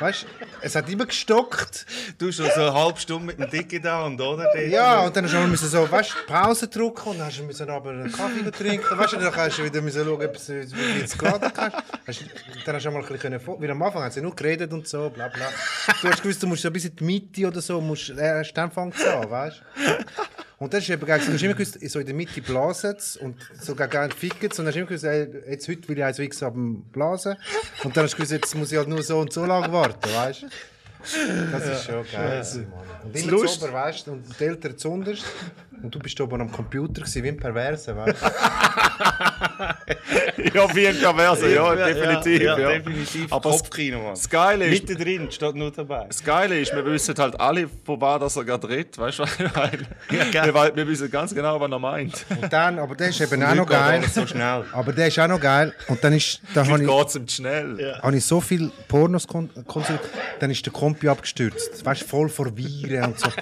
Weißt 0.00 0.22
du, 0.24 0.26
es 0.62 0.74
hat 0.74 0.88
immer 0.90 1.06
gestockt. 1.06 1.86
Du 2.18 2.32
schon 2.32 2.46
so 2.52 2.60
eine 2.62 2.74
halbe 2.74 2.98
Stunde 2.98 3.26
mit 3.26 3.38
dem 3.38 3.48
Dicke 3.50 3.80
da 3.80 4.04
und 4.04 4.20
oder? 4.20 4.58
Ja, 4.66 5.02
und 5.06 5.14
dann 5.16 5.26
hast 5.26 5.32
du 5.34 5.46
müssen 5.46 5.68
so, 5.68 5.88
weißt, 5.88 6.10
du, 6.26 6.32
Pause 6.32 6.66
drücken 6.66 7.10
und 7.10 7.18
dann 7.18 7.28
hast 7.28 7.38
du 7.38 7.44
müssen 7.44 7.70
aber 7.70 7.90
einen 7.90 8.10
Kaffee 8.10 8.50
trinken. 8.50 8.98
Weißt 8.98 9.12
du, 9.12 9.18
dann 9.18 9.32
hast 9.36 9.58
du 9.58 9.62
wieder 9.64 9.80
müssen 9.80 10.04
schauen, 10.04 10.26
ob 10.26 10.34
wie 10.34 11.00
es 11.04 11.16
geladen 11.16 11.52
hast. 11.56 11.76
hast. 12.04 12.24
Dann 12.66 12.74
hast 12.74 12.84
du 12.84 12.90
mal 12.90 12.96
ein 12.98 13.02
bisschen 13.02 13.18
können, 13.20 13.38
vor- 13.38 13.60
wie 13.62 13.68
am 13.70 13.80
Anfang 13.80 14.02
haben 14.02 14.10
sie 14.10 14.20
nur 14.22 14.34
geredet 14.34 14.72
und 14.94 15.02
so, 15.04 15.10
bla 15.10 15.28
bla. 15.28 15.48
Du 16.02 16.08
hast 16.08 16.22
gewusst, 16.22 16.42
du 16.42 16.46
musst 16.46 16.62
so 16.62 16.70
bis 16.70 16.84
in 16.86 16.96
die 16.96 17.04
Mitte 17.04 17.46
oder 17.46 17.60
so, 17.60 17.80
musst, 17.80 18.10
äh, 18.10 18.16
erst 18.38 18.56
dann 18.56 18.70
fängt 18.70 18.96
es 18.96 19.04
an, 19.06 19.30
weißt 19.30 19.62
du. 19.76 20.04
Und 20.58 20.74
das 20.74 20.82
ist 20.82 20.90
eben 20.90 21.06
geil. 21.06 21.20
Du 21.24 21.32
hast 21.32 21.42
immer 21.42 21.54
gewusst, 21.54 21.78
so 21.88 22.00
in 22.00 22.06
der 22.06 22.14
Mitte 22.14 22.40
blasen 22.42 22.96
und 23.20 23.36
so 23.60 23.74
gerne 23.76 24.12
ficken. 24.12 24.48
Und 24.50 24.58
dann 24.58 24.66
hast 24.66 24.74
du 24.74 24.78
immer 24.80 24.88
gewusst, 24.88 25.04
ey, 25.04 25.28
jetzt 25.50 25.68
heute 25.68 25.88
will 25.88 25.98
ich 25.98 26.04
eins 26.04 26.18
Wichs 26.18 26.42
am 26.42 26.82
Blasen. 26.92 27.36
Und 27.84 27.96
dann 27.96 28.04
hast 28.04 28.12
du 28.12 28.16
gewusst, 28.16 28.32
jetzt 28.32 28.54
muss 28.56 28.72
ich 28.72 28.78
halt 28.78 28.88
nur 28.88 29.02
so 29.02 29.18
und 29.20 29.32
so 29.32 29.44
lange 29.44 29.72
warten, 29.72 30.12
weißt 30.12 30.42
du. 30.42 30.46
Das 31.52 31.64
ist 31.64 31.84
schon 31.84 32.04
geil. 32.10 32.44
Mann. 32.44 32.66
Und 33.04 33.16
immer 33.16 33.30
Lust- 33.32 33.60
zu 33.60 33.64
oben, 33.66 33.72
weißt 33.74 34.06
du, 34.08 34.12
und 34.12 34.40
die 34.40 34.44
Eltern 34.44 34.76
zuunterst. 34.76 35.22
Und 35.82 35.94
du 35.94 35.98
bist 35.98 36.20
oben 36.20 36.40
am 36.40 36.50
Computer, 36.50 37.02
gewesen, 37.02 37.22
wie 37.22 37.28
ein 37.28 37.36
Perverse, 37.36 37.96
weißt 37.96 38.22
du. 38.22 38.26
ja, 40.54 40.74
wie 40.74 40.88
ein 40.88 40.98
Perverse, 40.98 41.54
ja, 41.54 41.74
definitiv. 41.74 42.42
Ja, 42.42 42.58
Ja, 42.58 42.68
definitiv. 42.78 43.32
Aber 43.32 43.50
das, 43.50 43.60
Kopfkino, 43.60 43.98
Mann. 43.98 44.10
das 44.10 44.28
Geile 44.28 44.66
ist, 44.66 44.70
Mittendrin 44.82 45.30
steht 45.30 45.54
nur 45.54 45.70
dabei. 45.70 46.06
Das 46.08 46.22
Geile 46.22 46.60
ist, 46.60 46.74
wir 46.74 46.84
wissen 46.84 47.14
halt 47.16 47.38
alle, 47.38 47.68
von 47.84 47.98
dass 47.98 48.36
er 48.36 48.44
gerade 48.44 48.68
redet. 48.68 48.98
Weißt 48.98 49.18
du, 49.18 49.22
was 49.22 49.38
ich 49.38 49.54
meine? 49.54 50.30
gell. 50.30 50.54
wir, 50.54 50.88
wissen 50.88 51.10
ganz 51.10 51.34
genau, 51.34 51.60
was 51.60 51.70
er 51.70 51.78
meint. 51.78 52.26
Und 52.30 52.52
dann, 52.52 52.78
aber 52.78 52.94
der 52.94 53.08
ist 53.08 53.20
eben 53.20 53.42
auch 53.42 53.54
noch 53.54 53.66
geil. 53.66 54.02
So 54.12 54.26
schnell. 54.26 54.64
Aber 54.72 54.92
der 54.92 55.08
ist 55.08 55.18
auch 55.18 55.28
noch 55.28 55.40
geil. 55.40 55.72
Und 55.88 56.02
dann 56.02 56.12
ist, 56.12 56.40
da 56.54 56.66
habe 56.66 56.82
ich, 56.82 56.88
geht 56.88 57.06
es 57.08 57.16
ihm 57.16 57.28
schnell. 57.28 57.98
habe 58.02 58.16
ich 58.16 58.24
so 58.24 58.40
viel 58.40 58.70
Pornos 58.88 59.26
kon 59.26 59.50
konsumiert, 59.66 60.04
dann 60.40 60.50
ist 60.50 60.64
der 60.64 60.72
Kompi 60.72 61.08
abgestürzt. 61.08 61.84
Weißt 61.84 62.02
du, 62.02 62.06
voll 62.06 62.28
vor 62.28 62.56
Viren 62.56 63.04
und 63.04 63.18
so. 63.18 63.28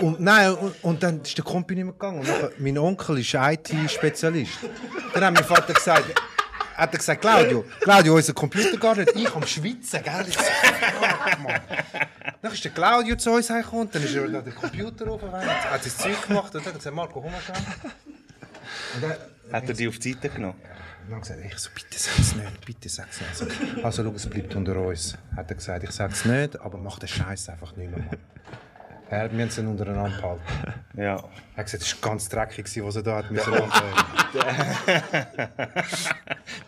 Und, 0.00 0.20
nein, 0.20 0.54
und, 0.54 0.74
und 0.82 1.02
dann 1.02 1.19
ist 1.28 1.36
der 1.38 1.44
Kompi 1.44 1.74
nicht 1.74 1.84
mehr 1.84 1.92
gegangen. 1.92 2.20
Und 2.20 2.28
nachher, 2.28 2.50
mein 2.58 2.78
Onkel 2.78 3.18
ist 3.18 3.34
IT-Spezialist. 3.34 4.52
Dann 5.14 5.24
hat 5.24 5.34
mein 5.34 5.44
Vater 5.44 5.72
gesagt, 5.72 6.04
hat 6.76 6.92
er 6.92 6.98
gesagt, 6.98 7.20
Claudio, 7.20 7.64
Claudio, 7.80 8.14
unser 8.14 8.32
Computer 8.32 8.76
gar 8.78 8.96
nicht. 8.96 9.14
Ich 9.14 9.34
am 9.34 9.46
Schwitzen, 9.46 10.02
gell? 10.02 10.24
Ich 10.28 10.36
fuck, 10.36 11.38
Mann. 11.42 11.60
Dann 12.42 12.52
ist 12.52 12.64
der 12.64 12.70
Claudio 12.70 13.16
zu 13.16 13.30
uns 13.32 13.48
gekommen, 13.48 13.88
dann 13.92 14.02
ist 14.02 14.14
er 14.14 14.24
an 14.24 14.44
den 14.44 14.54
Computer 14.54 15.06
rauf, 15.06 15.20
hat 15.22 15.82
sein 15.84 15.92
Zeug 15.98 16.26
gemacht 16.26 16.54
und 16.54 16.64
dann 16.64 16.64
hat 16.64 16.72
er 16.72 16.78
gesagt, 16.78 16.96
Marco, 16.96 17.20
komm 17.20 17.32
mal 17.32 17.40
schnell. 17.40 17.58
Und 18.94 19.02
dann, 19.02 19.52
Hat 19.52 19.68
er 19.68 19.74
die 19.74 19.88
auf 19.88 19.98
die 19.98 20.12
Seite 20.14 20.28
genommen? 20.30 20.54
und 21.04 21.10
dann 21.10 21.20
gesagt, 21.20 21.40
ich 21.44 21.58
so, 21.58 21.70
bitte 21.74 21.98
sag's 21.98 22.34
nicht, 22.36 22.64
bitte 22.66 22.88
sag's 22.88 23.20
nicht. 23.20 23.30
Also, 23.30 23.84
also 23.84 24.04
schau, 24.04 24.12
es 24.14 24.26
bleibt 24.28 24.54
unter 24.54 24.76
uns. 24.76 25.18
Hat 25.36 25.50
er 25.50 25.56
gesagt, 25.56 25.84
ich 25.84 25.90
sag's 25.90 26.24
nicht, 26.24 26.58
aber 26.60 26.78
mach 26.78 26.98
den 26.98 27.08
Scheiß 27.08 27.48
einfach 27.50 27.74
nicht 27.76 27.90
mehr, 27.90 27.98
Mann. 28.00 28.18
Er, 29.10 29.32
wir 29.32 29.40
haben 29.40 29.48
es 29.48 29.56
dann 29.56 29.66
untereinander 29.66 30.16
behalten. 30.16 30.42
Ja. 30.96 31.16
Er 31.16 31.56
hat 31.56 31.66
gesagt, 31.66 31.82
es 31.82 32.02
war 32.02 32.10
ganz 32.10 32.28
dreckig, 32.28 32.64
gewesen, 32.64 32.84
was 32.84 32.96
er 32.96 33.02
da 33.02 33.16
hat 33.16 33.30
müssen. 33.30 33.52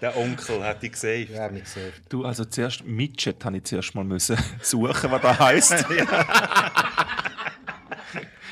Der 0.00 0.16
Onkel 0.16 0.64
hat 0.64 0.82
dich 0.82 0.92
gesaved. 0.92 1.30
Ja, 1.30 1.48
nicht 1.48 1.64
gesehen. 1.64 1.92
Du, 2.08 2.24
also 2.24 2.44
zuerst 2.44 2.84
Midget 2.84 3.44
habe 3.44 3.58
ich 3.58 3.64
zuerst 3.64 3.94
mal 3.94 4.04
müssen 4.04 4.38
suchen, 4.62 5.10
was 5.10 5.20
das 5.22 5.38
heisst. 5.38 5.86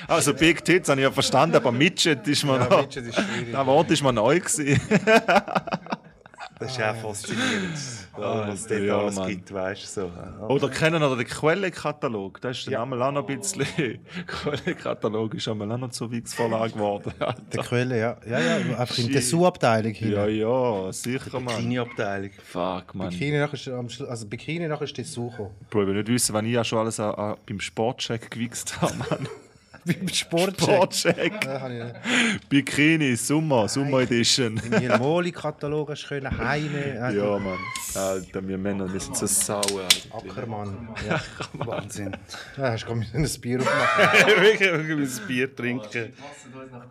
also 0.06 0.34
Big 0.34 0.64
Tits 0.64 0.88
habe 0.88 1.00
ich 1.00 1.04
ja 1.04 1.10
verstanden, 1.10 1.56
aber 1.56 1.72
Midget 1.72 2.26
ist 2.28 2.44
mir 2.44 2.58
noch... 2.58 2.80
Midget 2.82 3.06
ist 3.06 3.14
schwierig. 3.14 3.52
Das 3.52 3.66
Wort 3.66 3.90
ist 3.90 4.02
mir 4.02 4.12
neu 4.12 4.40
gewesen. 4.40 4.80
Das 6.60 6.72
ist 6.72 6.82
auch 6.82 6.94
faszinierend. 6.94 7.72
was 8.16 8.54
es 8.54 8.66
dort 8.66 8.82
Ja, 8.82 8.98
alles 8.98 9.16
Mann. 9.16 9.28
gibt, 9.30 9.50
weißt 9.52 9.96
du. 9.96 10.02
So. 10.02 10.44
Oder 10.46 10.68
kennen 10.68 11.02
oder 11.02 11.16
den 11.16 11.26
Quellenkatalog? 11.26 12.38
Das 12.42 12.58
ist 12.58 12.66
dann 12.66 12.82
einmal 12.82 13.02
auch 13.02 13.12
noch 13.12 13.26
ein 13.26 13.38
bisschen... 13.38 13.66
Quellenkatalog 14.26 15.34
ist 15.34 15.48
einmal 15.48 15.72
auch 15.72 15.78
noch 15.78 15.88
zur 15.90 16.10
Wix-Vorlage 16.10 16.74
geworden. 16.74 17.14
Der. 17.52 17.62
Quelle, 17.62 17.98
ja. 17.98 18.16
Ja, 18.28 18.38
ja, 18.40 18.56
einfach 18.78 18.98
in 18.98 19.06
der 19.06 19.20
Shit. 19.20 19.30
Sue-Abteilung 19.30 19.92
hin. 19.94 20.12
Ja, 20.12 20.26
ja, 20.26 20.92
sicher, 20.92 21.40
Mann. 21.40 21.54
Kleine-Abteilung. 21.56 22.30
Fuck, 22.44 22.94
Mann. 22.94 23.08
Bikini 23.08 23.38
nachher 23.38 23.54
ist 23.54 24.02
also 24.02 24.26
Bikini 24.26 24.68
nachher 24.68 24.84
ist 24.84 24.96
die 24.98 25.04
Suche. 25.04 25.50
Bro, 25.70 25.80
ich 25.82 25.86
will 25.88 25.94
nicht 25.94 26.08
wissen, 26.08 26.34
wann 26.34 26.44
ich 26.44 26.52
ja 26.52 26.62
schon 26.62 26.78
alles 26.80 27.00
an, 27.00 27.14
an, 27.14 27.36
beim 27.46 27.58
Sportcheck 27.60 28.30
gewichst 28.30 28.80
habe, 28.82 28.94
Mann. 28.98 29.28
Beim 29.84 30.08
Sportcheck. 30.08 30.62
Sportcheck. 30.62 31.44
Ja. 31.44 31.92
Bikini, 32.48 33.16
Sommer, 33.16 33.68
Sommer 33.68 34.00
Edition. 34.00 34.60
Im 34.64 34.78
Hilmoli-Katalog 34.78 35.90
hast 35.90 36.04
du 36.04 36.08
können, 36.08 36.38
Heine, 36.38 36.96
Ja, 37.16 37.38
Mann. 37.38 37.58
Alter, 37.94 38.46
wir 38.46 38.58
Männer, 38.58 38.92
wir 38.92 39.00
sind 39.00 39.16
so 39.16 39.26
sauer. 39.26 39.88
Ackermann. 40.10 40.88
Ja. 41.08 41.20
Wahnsinn. 41.54 42.16
Ja, 42.56 42.72
hast 42.72 42.84
du 42.84 42.94
gerade 42.94 43.06
ein 43.14 43.28
Bier 43.40 43.60
aufmachen. 43.60 44.28
Wirklich, 44.42 44.72
ein 44.72 45.26
Bier 45.26 45.56
trinken. 45.56 46.12
Was 46.18 46.44
uns 46.62 46.72
nach 46.72 46.86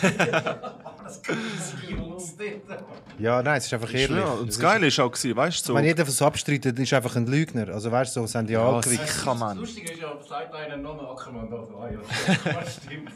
Folge? 0.00 0.74
Das 1.04 1.16
ist 1.18 1.98
uns 2.00 2.36
dort. 2.36 2.84
Ja, 3.18 3.42
nein, 3.42 3.58
es 3.58 3.66
ist 3.66 3.74
einfach 3.74 3.92
ehrlich. 3.92 4.18
Ja, 4.18 4.32
und 4.32 4.48
das 4.48 4.58
Geile 4.58 4.86
ist 4.86 4.98
auch, 5.00 5.10
gewesen, 5.10 5.36
weißt 5.36 5.60
du, 5.62 5.66
so. 5.72 5.74
Wenn 5.74 5.84
jeder 5.84 6.06
was 6.06 6.22
abstreitet, 6.22 6.78
ist 6.78 6.92
einfach 6.92 7.14
ein 7.16 7.26
Lügner. 7.26 7.68
Also 7.68 7.90
weißt 7.92 8.16
du, 8.16 8.20
so 8.20 8.26
sind 8.26 8.48
die 8.48 8.54
Ja, 8.54 8.68
angewichst. 8.76 9.06
sicher, 9.06 9.34
Das. 9.38 9.54
Lustige 9.56 9.92
ist 9.92 10.00
ja, 10.00 10.12
sagt 10.28 10.54
einer 10.54 10.76
Name 10.76 11.08
Ackermann 11.08 11.50
da. 11.50 11.56
Ja, 11.90 11.98
das 12.60 12.76
stimmt. 12.84 13.10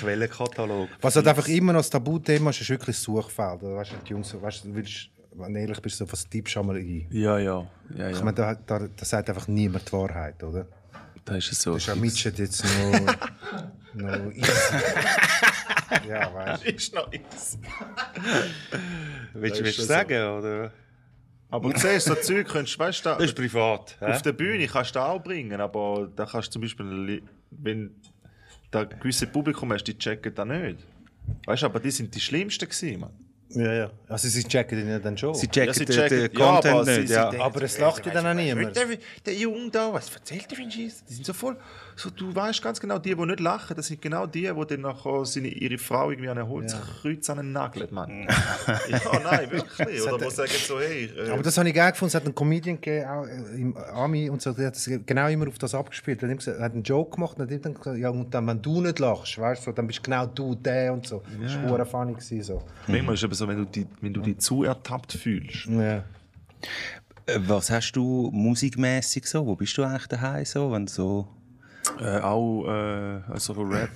Quellenkatalog. 0.00 0.88
Was 1.00 1.16
halt 1.16 1.26
einfach 1.28 1.48
immer 1.48 1.72
noch 1.72 1.80
das 1.80 1.90
Tabuthema 1.90 2.50
ist, 2.50 2.60
ist 2.60 2.70
wirklich 2.70 2.96
das 2.96 3.02
Suchfeld. 3.04 3.62
Oder 3.62 3.76
Weißt 3.76 3.92
du, 3.92 3.96
die 4.04 4.10
Jungs, 4.10 4.34
weißt 4.40 4.64
du, 4.64 4.74
willst, 4.74 5.10
wenn 5.34 5.54
du 5.54 5.60
ehrlich 5.60 5.80
bist, 5.82 5.98
so, 5.98 6.10
was 6.10 6.28
tippst 6.28 6.54
du 6.56 6.60
einmal 6.60 6.76
ein? 6.76 7.06
Ja, 7.10 7.38
ja. 7.38 7.66
ja, 7.96 8.08
Ich 8.10 8.18
ja. 8.18 8.24
meine, 8.24 8.34
da, 8.36 8.54
da, 8.54 8.78
da 8.96 9.04
sagt 9.04 9.28
einfach 9.28 9.48
niemand 9.48 9.88
die 9.88 9.92
Wahrheit, 9.92 10.42
oder? 10.42 10.66
Da 11.24 11.36
ist 11.36 11.50
es 11.52 11.62
so. 11.62 11.74
Das 11.74 11.82
ist 11.84 11.90
auch 11.90 11.96
Midget 11.96 12.38
jetzt 12.38 12.64
noch. 12.64 12.70
noch 14.02 14.32
easy. 14.32 14.50
ja, 16.08 16.32
weißt 16.34 16.64
du. 16.64 16.68
ist 16.70 16.94
noch 16.94 17.10
eins. 17.12 17.58
Willst 19.32 19.60
du 19.60 19.64
du 19.64 19.72
schon 19.72 19.84
sagen? 19.84 20.14
Oder? 20.38 20.72
Aber 21.50 21.72
du 21.72 21.78
siehst, 21.78 22.06
so 22.06 22.14
Zeug 22.16 22.48
könntest, 22.48 22.78
weißt 22.78 23.06
du, 23.06 23.10
Das 23.10 23.22
ist 23.24 23.34
privat. 23.36 23.96
hä? 24.00 24.06
auf 24.06 24.22
der 24.22 24.32
Bühne 24.32 24.66
kannst 24.66 24.96
du 24.96 25.00
auch 25.00 25.22
bringen, 25.22 25.60
aber 25.60 26.08
da 26.16 26.26
kannst 26.26 26.48
du 26.48 26.52
zum 26.52 26.62
Beispiel, 26.62 27.22
wenn 27.50 27.94
da 28.70 28.84
gewisse 28.84 29.26
Publikum 29.28 29.72
hast, 29.72 29.84
die 29.84 29.96
checken 29.96 30.34
das 30.34 30.46
nicht. 30.46 30.78
Weißt 31.46 31.62
du, 31.62 31.66
aber 31.66 31.78
die 31.80 31.90
sind 31.92 32.12
die 32.14 32.20
schlimmsten 32.20 32.68
gewesen, 32.68 33.00
Mann. 33.00 33.12
Ja, 33.50 33.72
ja. 33.72 33.90
Also 34.08 34.26
sie 34.28 34.42
checken 34.42 34.80
ihn 34.80 34.88
ja 34.88 34.98
dann 34.98 35.16
schon. 35.16 35.32
Sie 35.34 35.46
checken 35.46 35.68
Ja, 35.68 35.74
sie 35.74 35.84
den, 35.84 35.94
checken- 35.96 36.28
den 36.28 36.38
ja, 36.38 36.44
Content 36.46 36.74
aber 36.74 36.84
nicht. 36.96 37.08
sie 37.08 37.14
ja. 37.14 37.30
denken- 37.30 37.44
aber 37.44 37.62
es 37.62 37.78
lacht 37.78 38.04
ja 38.06 38.12
dann 38.12 38.26
auch 38.26 38.34
niemand. 38.34 38.74
Der, 38.74 38.86
der 39.24 39.34
Junge 39.34 39.70
da, 39.70 39.92
was 39.92 40.12
erzählt 40.12 40.50
der 40.50 40.56
für 40.56 40.62
einen 40.62 40.72
Scheiß? 40.72 41.04
Die 41.04 41.14
sind 41.14 41.24
so 41.24 41.32
voll. 41.32 41.56
So, 41.96 42.10
du 42.10 42.34
weißt 42.34 42.62
ganz 42.62 42.80
genau, 42.80 42.98
die, 42.98 43.14
die 43.14 43.26
nicht 43.26 43.40
lachen, 43.40 43.76
das 43.76 43.86
sind 43.86 44.02
genau 44.02 44.26
die, 44.26 44.42
die 44.42 44.66
dann 44.66 44.80
nachher 44.80 45.24
seine, 45.24 45.48
ihre 45.48 45.78
Frau 45.78 46.10
irgendwie 46.10 46.28
an 46.28 46.38
ein 46.38 46.48
Holzkreuz 46.48 47.30
an 47.30 47.36
den 47.38 47.52
Nagel, 47.52 47.88
Mann. 47.90 48.26
ja, 48.88 49.00
nein, 49.22 49.50
wirklich. 49.50 50.02
Oder 50.02 50.24
wo 50.24 50.30
sagen 50.30 50.50
so, 50.52 50.80
hey. 50.80 51.10
Äh, 51.16 51.30
Aber 51.30 51.42
das 51.42 51.56
habe 51.56 51.68
ich 51.68 51.74
geil 51.74 51.92
gefunden. 51.92 52.08
Es 52.08 52.14
hat 52.14 52.24
einen 52.24 52.34
Comedian 52.34 52.80
gegeben, 52.80 53.08
auch 53.08 53.26
äh, 53.26 53.60
im 53.60 53.76
Ami 53.76 54.28
und 54.28 54.42
so, 54.42 54.52
der 54.52 54.68
hat 54.68 54.76
es 54.76 54.90
genau 55.06 55.28
immer 55.28 55.48
auf 55.48 55.58
das 55.58 55.74
abgespielt. 55.74 56.22
Er 56.22 56.28
hat, 56.30 56.72
einen 56.72 56.82
Joke 56.82 57.14
gemacht 57.14 57.36
und 57.38 57.44
hat 57.44 57.50
ihm 57.50 57.62
dann 57.62 57.74
gesagt, 57.74 57.98
ja, 57.98 58.10
und 58.10 58.32
dann, 58.34 58.46
wenn 58.46 58.60
du 58.60 58.80
nicht 58.80 58.98
lachst, 58.98 59.38
weißt 59.38 59.66
du, 59.66 59.72
dann 59.72 59.86
bist 59.86 60.02
genau 60.02 60.26
du 60.26 60.54
der 60.54 60.92
und 60.92 61.06
so. 61.06 61.22
Das 61.40 61.54
war 61.62 61.78
ja. 61.78 61.84
funny. 61.84 62.14
Gewesen, 62.14 62.42
so. 62.42 62.62
manchmal 62.86 63.14
ist 63.14 63.20
es 63.20 63.24
eben 63.24 63.34
so, 63.34 63.48
wenn 63.48 63.58
du, 63.58 63.64
die, 63.64 63.86
wenn 64.00 64.14
du 64.14 64.20
dich 64.20 64.38
zu 64.38 64.64
ertappt 64.64 65.12
fühlst. 65.12 65.66
Ja. 65.66 65.96
Äh, 67.26 67.38
Was 67.38 67.70
hast 67.70 67.92
du 67.92 68.30
musikmäßig 68.32 69.26
so? 69.26 69.46
Wo 69.46 69.56
bist 69.56 69.76
du 69.76 69.82
eigentlich 69.82 70.06
daheim 70.06 70.44
so? 70.44 70.70
Wenn 70.72 70.86
so 70.86 71.28
Äh, 72.00 72.18
auch 72.20 72.66
äh, 72.66 73.20
also 73.30 73.52
Rap, 73.54 73.90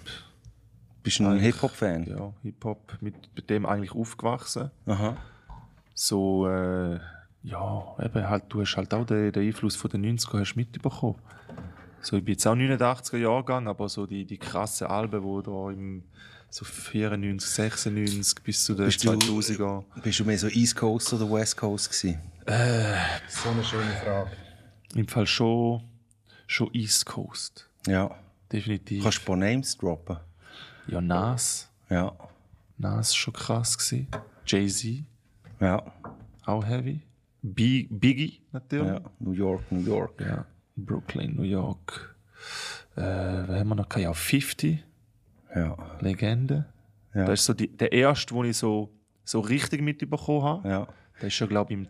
bist 1.02 1.18
du 1.20 1.26
ein 1.26 1.38
Hip-Hop-Fan? 1.38 2.04
ja, 2.06 2.32
Hip-Hop, 2.42 2.98
mit, 3.00 3.14
mit 3.34 3.48
dem 3.50 3.66
eigentlich 3.66 3.92
aufgewachsen. 3.92 4.70
Aha. 4.86 5.16
So, 5.94 6.46
äh, 6.48 6.98
ja, 7.42 7.96
eben 8.02 8.28
halt, 8.28 8.44
du 8.48 8.60
hast 8.60 8.76
halt 8.76 8.92
auch 8.94 9.04
den, 9.06 9.32
den 9.32 9.46
Einfluss 9.46 9.74
von 9.76 9.90
den 9.90 10.04
90er 10.18 10.40
hast 10.40 10.54
mitbekommen. 10.56 11.16
So, 12.00 12.16
ich 12.16 12.24
bin 12.24 12.32
jetzt 12.34 12.46
auch 12.46 12.54
89er 12.54 13.16
Jahrgang, 13.16 13.66
aber 13.66 13.88
so 13.88 14.06
die, 14.06 14.24
die 14.24 14.38
krassen 14.38 14.86
Alben, 14.86 15.20
die 15.22 15.42
da 15.44 15.70
im 15.70 16.04
so 16.50 16.64
94, 16.64 17.48
96 17.50 18.42
bis 18.42 18.64
zu 18.64 18.74
den 18.74 18.86
Bist 18.86 19.04
du- 19.04 19.10
2000er. 19.10 19.84
Bist 20.02 20.20
du 20.20 20.24
mehr 20.24 20.38
so 20.38 20.46
East 20.48 20.76
Coast 20.76 21.12
oder 21.12 21.30
West 21.30 21.56
Coast 21.56 21.90
gewesen? 21.90 22.20
So 22.46 23.50
eine 23.50 23.64
schöne 23.64 23.90
Frage. 24.04 24.30
Im 24.94 25.06
Fall 25.08 25.26
schon, 25.26 25.82
schon 26.46 26.70
East 26.72 27.04
Coast. 27.04 27.67
Ja. 27.88 28.10
Definitiv. 28.52 29.02
Kannst 29.02 29.18
du 29.18 29.22
ein 29.22 29.26
paar 29.26 29.36
Names 29.36 29.76
droppen? 29.76 30.16
ja, 30.86 31.00
Nas. 31.00 31.70
Ja. 31.90 32.12
Nas 32.78 33.14
schon 33.14 33.34
krass 33.34 33.76
gewesen. 33.76 34.08
Jay-Z, 34.46 35.04
Ja. 35.60 35.82
auch 36.46 36.64
heavy. 36.64 37.02
B 37.42 37.86
Biggie 37.90 38.40
natürlich. 38.52 38.86
ja. 38.88 39.00
New 39.18 39.32
York, 39.32 39.70
New 39.70 39.80
York. 39.84 40.20
Ja, 40.20 40.44
Brooklyn, 40.76 41.36
New 41.36 41.42
York. 41.42 42.16
Äh, 42.96 43.00
wer 43.02 43.60
haben 43.60 43.68
wir 43.68 43.74
noch? 43.74 43.88
gehabt? 43.88 44.02
Ja, 44.04 44.12
50, 44.12 44.82
Ja. 45.54 45.76
Legende. 46.00 46.66
Ja. 47.14 47.24
Das 47.26 47.40
ist 47.40 47.46
so 47.46 47.54
die, 47.54 47.68
der 47.76 47.92
erste, 47.92 48.34
den 48.34 48.44
ich 48.46 48.56
so, 48.56 48.92
so 49.24 49.40
richtig 49.40 49.82
mitbekommen 49.82 50.42
habe. 50.42 50.68
Ja. 50.68 50.88
Der 51.20 51.28
ist 51.28 51.34
schon, 51.34 51.48
glaube 51.48 51.72
ich, 51.72 51.78
im 51.78 51.88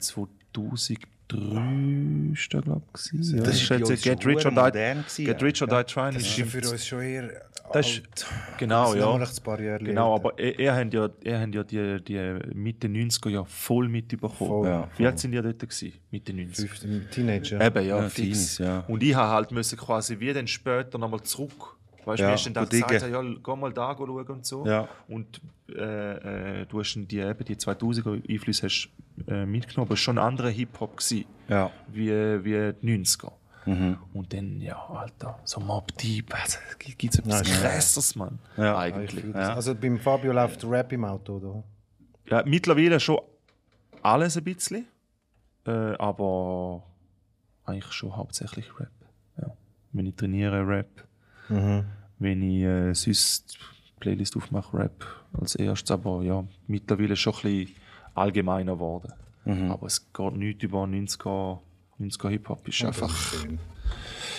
2003 1.31 2.33
ist 2.33 2.53
der, 2.53 2.63
glaube 2.63 2.83
ich. 2.95 3.13
Ja, 3.13 3.37
Das 3.39 3.45
das 3.45 3.55
ist 3.63 3.69
jetzt 3.91 4.03
Get 4.03 4.23
schon 4.23 4.33
Rich 4.33 4.47
or 4.47 4.51
Die, 4.51 4.57
gewesen, 4.79 5.25
Get 5.25 5.41
ja. 5.41 5.47
Rich 5.47 5.63
or 5.63 5.69
Die 5.69 5.85
Trying. 5.93 6.15
Das 6.15 6.23
ist 6.23 6.37
ja 6.39 6.45
für 6.47 6.71
uns 6.71 6.87
schon 6.87 7.03
eher 7.03 7.29
Das 7.73 7.87
ist- 7.87 7.99
alt. 8.01 8.27
Genau, 8.59 8.87
Das 8.95 8.95
ja. 8.95 9.19
noch 9.19 9.21
ein 9.21 9.43
paar 9.45 9.61
Jahre 9.61 9.85
Genau, 9.85 10.15
aber 10.15 10.39
er, 10.39 10.59
er 10.59 10.75
haben 10.77 10.91
ja, 10.91 11.09
er 11.25 11.41
haben 11.41 11.53
ja 11.53 11.63
die, 11.65 12.03
die 12.03 12.39
Mitte 12.55 12.87
90er 12.89 13.29
Jahre 13.31 13.47
voll 13.47 13.89
mitbekommen. 13.89 14.35
Voll, 14.37 14.67
ja, 14.67 14.89
Wie 14.97 15.07
alt 15.07 15.19
sind 15.19 15.33
die 15.33 15.43
dort 15.43 15.59
gewesen? 15.59 15.93
Mitte 16.11 16.33
90er? 16.33 16.57
15 16.67 17.11
Teenager. 17.11 17.61
Eben, 17.61 17.87
ja, 17.87 18.01
Ja, 18.01 18.09
fix. 18.09 18.15
Teenies, 18.17 18.59
ja. 18.59 18.85
Und 18.89 19.03
ich 19.03 19.15
habe 19.15 19.31
halt 19.33 19.51
müssen 19.53 19.79
quasi 19.79 20.19
wie 20.19 20.33
dann 20.33 20.47
später 20.47 20.97
nochmal 20.99 21.23
zurück. 21.23 21.77
Weißt 22.09 22.21
du, 22.21 22.23
Ja, 22.23 22.29
mir 22.31 22.35
ist 22.37 22.57
dann 22.57 22.69
gesagt, 22.69 23.03
ja, 23.03 23.23
geh 23.23 23.57
mal 23.57 23.71
da 23.73 23.95
schauen 23.95 24.27
und 24.29 24.47
so. 24.47 24.65
Ja. 24.67 24.89
Und 25.09 25.43
äh, 25.69 26.63
äh, 26.63 26.67
du 26.67 26.81
hast 26.81 26.95
dann 26.95 27.07
die, 27.07 27.19
eben 27.19 27.45
die 27.45 27.55
2000er 27.57 28.31
Einflüsse 28.31 28.65
hast, 28.67 28.89
äh, 29.27 29.45
mitgenommen, 29.45 29.89
aber 29.89 29.95
es 29.95 30.01
war 30.01 30.05
schon 30.05 30.19
ein 30.19 30.25
anderer 30.25 30.49
Hip-Hop 30.49 30.99
Ja. 31.49 31.71
wie, 31.89 32.09
wie 32.11 32.73
die 32.81 32.99
90er. 33.05 33.33
Und 34.15 34.33
dann, 34.33 34.63
ja, 34.63 34.83
Alter, 34.89 35.39
so 35.45 35.61
Mob 35.61 35.95
Deep, 35.99 36.35
also, 36.35 36.59
gibt 36.79 37.13
es 37.13 37.19
etwas 37.19 37.43
Krasses, 37.43 38.17
Mann, 38.17 38.39
Ja, 38.57 38.79
eigentlich. 38.79 39.23
Ja. 39.35 39.55
Also 39.55 39.75
beim 39.75 39.99
Fabio 39.99 40.33
läuft 40.33 40.65
Rap 40.65 40.91
im 40.93 41.05
Auto, 41.05 41.37
oder? 41.37 41.63
Ja, 42.31 42.43
mittlerweile 42.47 42.99
schon 42.99 43.19
alles 44.01 44.39
ein 44.39 44.45
bisschen, 44.45 44.87
äh, 45.67 45.71
aber 45.99 46.83
eigentlich 47.67 47.93
schon 47.93 48.17
hauptsächlich 48.17 48.71
Rap. 48.81 48.89
Ja. 49.39 49.49
Wenn 49.93 50.07
ich 50.07 50.15
trainiere, 50.15 50.67
Rap. 50.67 51.05
Wenn 52.19 52.43
ich 52.43 52.63
äh, 52.65 52.95
sonst 52.95 53.59
Playlist 54.01 54.37
aufmache, 54.37 54.77
Rap 54.79 55.05
als 55.41 55.55
erstes. 55.55 55.91
Aber 55.91 56.23
ja, 56.23 56.45
mittlerweile 56.67 57.17
schon 57.17 57.35
ein 57.35 57.43
bisschen 57.43 57.75
allgemeiner 58.15 58.73
geworden. 58.75 59.13
Aber 59.71 59.87
es 59.87 60.13
geht 60.13 60.33
nicht 60.37 60.63
über 60.63 60.85
90er, 60.85 61.59
90er 61.99 62.29
Hip-Hop. 62.29 62.69
Ist 62.69 62.85
einfach, 62.85 63.09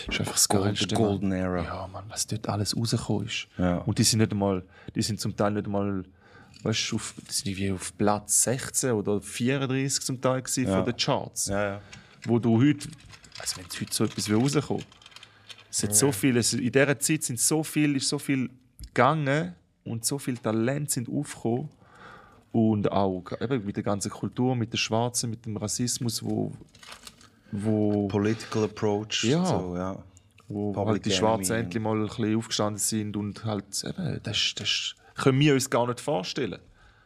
ist 0.08 0.20
einfach 0.20 0.34
das 0.34 0.48
Gold- 0.48 0.64
Geilste. 0.66 0.94
Golden 0.96 1.30
Mann. 1.30 1.38
Era. 1.40 1.64
Ja, 1.64 1.88
Mann, 1.92 2.04
was 2.10 2.28
dort 2.28 2.48
alles 2.48 2.78
rausgekommen 2.78 3.26
ist. 3.26 3.48
Ja. 3.58 3.78
Und 3.80 3.98
die 3.98 4.04
sind 4.04 4.20
nicht 4.20 4.32
einmal, 4.32 4.64
die 4.94 5.02
sind 5.02 5.20
zum 5.20 5.36
Teil 5.36 5.52
nicht 5.52 5.66
einmal, 5.66 6.04
weißt 6.62 6.92
du, 6.92 6.98
auf, 6.98 7.16
die 7.28 7.32
sind 7.34 7.48
irgendwie 7.48 7.72
auf 7.72 7.98
Platz 7.98 8.44
16 8.44 8.92
oder 8.92 9.20
34 9.20 10.06
zum 10.06 10.22
Teil 10.22 10.44
gewesen 10.44 10.68
von 10.68 10.86
den 10.86 10.96
Charts. 10.96 11.48
Ja, 11.48 11.64
ja. 11.64 11.82
Wo 12.26 12.38
du 12.38 12.62
heute, 12.62 12.88
also 13.40 13.56
wenn 13.58 13.64
jetzt 13.64 13.82
heute 13.82 13.94
so 13.94 14.04
etwas 14.04 14.30
wie 14.30 14.34
rauskommt, 14.34 14.86
es 15.70 15.84
hat 15.84 15.96
so 15.96 16.12
viel, 16.12 16.38
es, 16.38 16.54
in 16.54 16.72
dieser 16.72 17.00
Zeit 17.00 17.24
sind 17.24 17.40
so 17.40 17.64
viel, 17.64 17.96
ist 17.96 18.10
so 18.10 18.18
viel 18.18 18.50
gegangen 18.88 19.54
und 19.84 20.06
so 20.06 20.18
viel 20.18 20.38
Talent 20.38 20.90
sind 20.92 21.10
aufgekommen 21.10 21.70
und 22.52 22.92
auch 22.92 23.24
eben 23.40 23.66
mit 23.66 23.76
der 23.76 23.84
ganzen 23.84 24.10
Kultur, 24.10 24.56
mit 24.56 24.74
den 24.74 24.78
Schwarzen, 24.78 25.30
mit 25.30 25.46
dem 25.46 25.58
Rassismus, 25.58 26.24
wo, 26.24 26.52
wo 27.52 28.08
Political 28.08 28.64
Approach. 28.64 29.24
Ja. 29.24 29.46
So, 29.46 29.76
ja. 29.76 30.04
wo 30.48 30.72
Public 30.72 30.94
halt 30.94 31.06
die 31.06 31.12
Schwarzen 31.12 31.52
Enemy. 31.54 31.64
endlich 31.66 31.84
mal 31.84 31.98
ein 31.98 32.08
bisschen 32.08 32.36
aufgestanden 32.36 32.80
sind 32.80 33.18
und 33.18 33.46
halt, 33.46 33.84
eben, 33.84 34.20
das, 34.24 34.54
das 34.56 34.96
können 35.16 35.40
wir 35.40 35.54
uns 35.54 35.70
gar 35.70 35.86
nicht 35.86 36.00
vorstellen, 36.00 36.60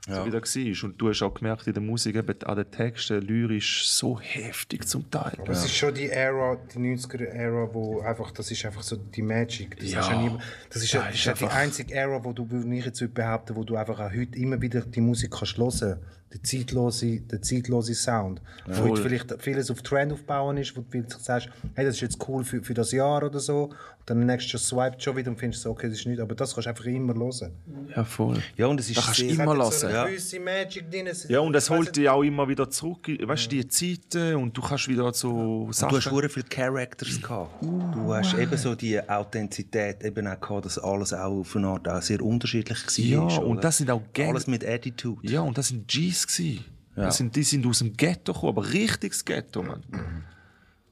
so 0.07 0.25
wie 0.25 0.31
das 0.31 0.55
war. 0.55 0.89
Und 0.89 0.97
du 1.01 1.09
hast 1.09 1.21
auch 1.21 1.33
gemerkt 1.33 1.67
in 1.67 1.73
der 1.73 1.81
Musik, 1.83 2.15
eben, 2.15 2.43
an 2.43 2.55
den 2.57 2.69
Texten, 2.71 3.21
lyrisch 3.21 3.87
so 3.87 4.19
heftig 4.19 4.87
zum 4.87 5.09
Teil. 5.09 5.37
Aber 5.39 5.49
es 5.51 5.63
ist 5.65 5.75
schon 5.75 5.93
die 5.93 6.09
Ära, 6.09 6.57
die 6.73 6.79
90er-Ära, 6.79 7.69
wo 7.73 8.01
einfach, 8.01 8.31
das 8.31 8.51
ist 8.51 8.65
einfach 8.65 8.83
so 8.83 8.95
die 8.97 9.21
Magic. 9.21 9.77
Das 9.79 9.91
Ja. 9.91 9.99
ist 10.01 10.09
ja, 10.09 10.21
nie, 10.21 10.31
das 10.69 10.83
ist 10.83 10.93
ja, 10.93 10.99
Ja, 10.99 11.05
das 11.07 11.15
ist 11.15 11.19
ist 11.19 11.25
ja 11.25 11.47
die 11.47 11.53
einzige 11.53 11.93
Ära, 11.93 12.23
wo 12.23 12.33
du, 12.33 12.49
würde 12.49 12.75
ich 12.75 12.85
jetzt 12.85 13.13
behaupten, 13.13 13.55
wo 13.55 13.63
du 13.63 13.75
einfach 13.75 13.99
auch 13.99 14.11
heute 14.11 14.37
immer 14.37 14.61
wieder 14.61 14.81
die 14.81 15.01
Musik 15.01 15.31
kannst 15.31 15.57
hören 15.57 15.99
der 16.33 16.43
zeitlose, 16.43 17.19
der 17.21 17.41
zeitlose 17.41 17.93
Sound. 17.93 18.41
Wo 18.65 18.73
Voll. 18.73 18.89
heute 18.91 19.01
vielleicht 19.03 19.41
vieles 19.41 19.69
auf 19.71 19.81
Trend 19.83 20.11
aufbauen 20.13 20.57
ist, 20.57 20.75
wo 20.75 20.81
du 20.81 20.87
vielleicht 20.89 21.11
sagst, 21.21 21.49
hey, 21.75 21.85
das 21.85 21.95
ist 21.95 22.01
jetzt 22.01 22.17
cool 22.27 22.43
für, 22.43 22.63
für 22.63 22.73
das 22.73 22.91
Jahr 22.91 23.23
oder 23.23 23.39
so. 23.39 23.65
Und 24.05 24.09
dann 24.09 24.25
nächstes 24.25 24.51
Jahr 24.69 24.89
swiped 24.89 25.01
schon 25.01 25.15
wieder 25.15 25.29
und 25.31 25.37
findest 25.39 25.63
so, 25.63 25.69
okay, 25.69 25.87
das 25.87 25.99
ist 25.99 26.05
nicht, 26.07 26.19
aber 26.19 26.35
das 26.35 26.53
kannst 26.53 26.65
du 26.65 26.69
einfach 26.71 26.85
immer 26.85 27.13
hören. 27.13 27.51
Ja, 27.95 28.03
voll. 28.03 28.37
ja, 28.57 28.65
und 28.67 28.77
es 28.79 28.89
ist 28.89 28.97
Da 28.97 29.01
kannst 29.03 29.19
du 29.21 29.29
sehr- 29.29 29.33
immer 29.43 29.55
lassen. 29.55 29.79
So 29.79 29.87
eine 29.87 29.95
Ja. 29.95 30.05
gewisse 30.07 30.39
Magic 30.41 30.91
drin. 30.91 31.07
Es- 31.07 31.27
Ja, 31.29 31.39
und 31.39 31.55
es 31.55 31.69
holt 31.69 31.95
dich 31.95 32.09
auch 32.09 32.21
immer 32.23 32.49
wieder 32.49 32.69
zurück, 32.69 33.07
weißt 33.07 33.45
du, 33.45 33.49
die 33.49 33.67
Zeiten 33.67 34.35
und 34.35 34.57
du 34.57 34.61
kannst 34.61 34.89
wieder 34.89 35.13
so 35.13 35.65
Du 35.67 35.71
Sachen... 35.71 35.95
hast 35.97 36.09
sehr 36.09 36.29
viele 36.29 36.45
Characters 36.49 37.21
gehabt. 37.21 37.63
Du 37.63 38.13
hast 38.13 38.33
eben 38.37 38.57
so 38.57 38.75
die 38.75 38.99
Authentizität 39.09 40.03
eben 40.03 40.27
auch 40.27 40.39
gehabt, 40.39 40.65
dass 40.65 40.77
alles 40.79 41.13
auch 41.13 41.39
auf 41.39 41.55
eine 41.55 41.67
Art 41.67 41.87
auch 41.87 42.01
sehr 42.01 42.21
unterschiedlich 42.21 42.79
war. 42.85 43.29
Ja, 43.29 43.37
und 43.37 43.63
das 43.63 43.77
sind 43.77 43.89
auch 43.89 44.01
Gang- 44.13 44.31
Alles 44.31 44.47
mit 44.47 44.65
Attitude. 44.67 45.31
Ja, 45.31 45.41
und 45.41 45.57
das 45.57 45.69
sind 45.69 45.87
Gs. 45.87 46.22
Gsi. 46.27 46.61
Ja. 46.95 47.05
Das 47.05 47.17
sind, 47.17 47.35
die 47.35 47.43
sind 47.43 47.65
aus 47.65 47.79
dem 47.79 47.95
Ghetto 47.97 48.33
gekommen, 48.33 48.57
aber 48.57 48.71
richtiges 48.71 49.25
Ghetto, 49.25 49.63
Mann. 49.63 49.83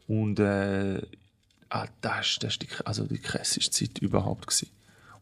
Und 0.07 0.39
äh, 0.39 1.01
ah, 1.69 1.87
das 2.01 2.37
ist 2.41 2.61
die, 2.61 2.67
also 2.85 3.05
die 3.05 3.19
krasseste 3.19 3.71
Zeit 3.71 3.99
überhaupt. 3.99 4.47
Gewesen. 4.47 4.69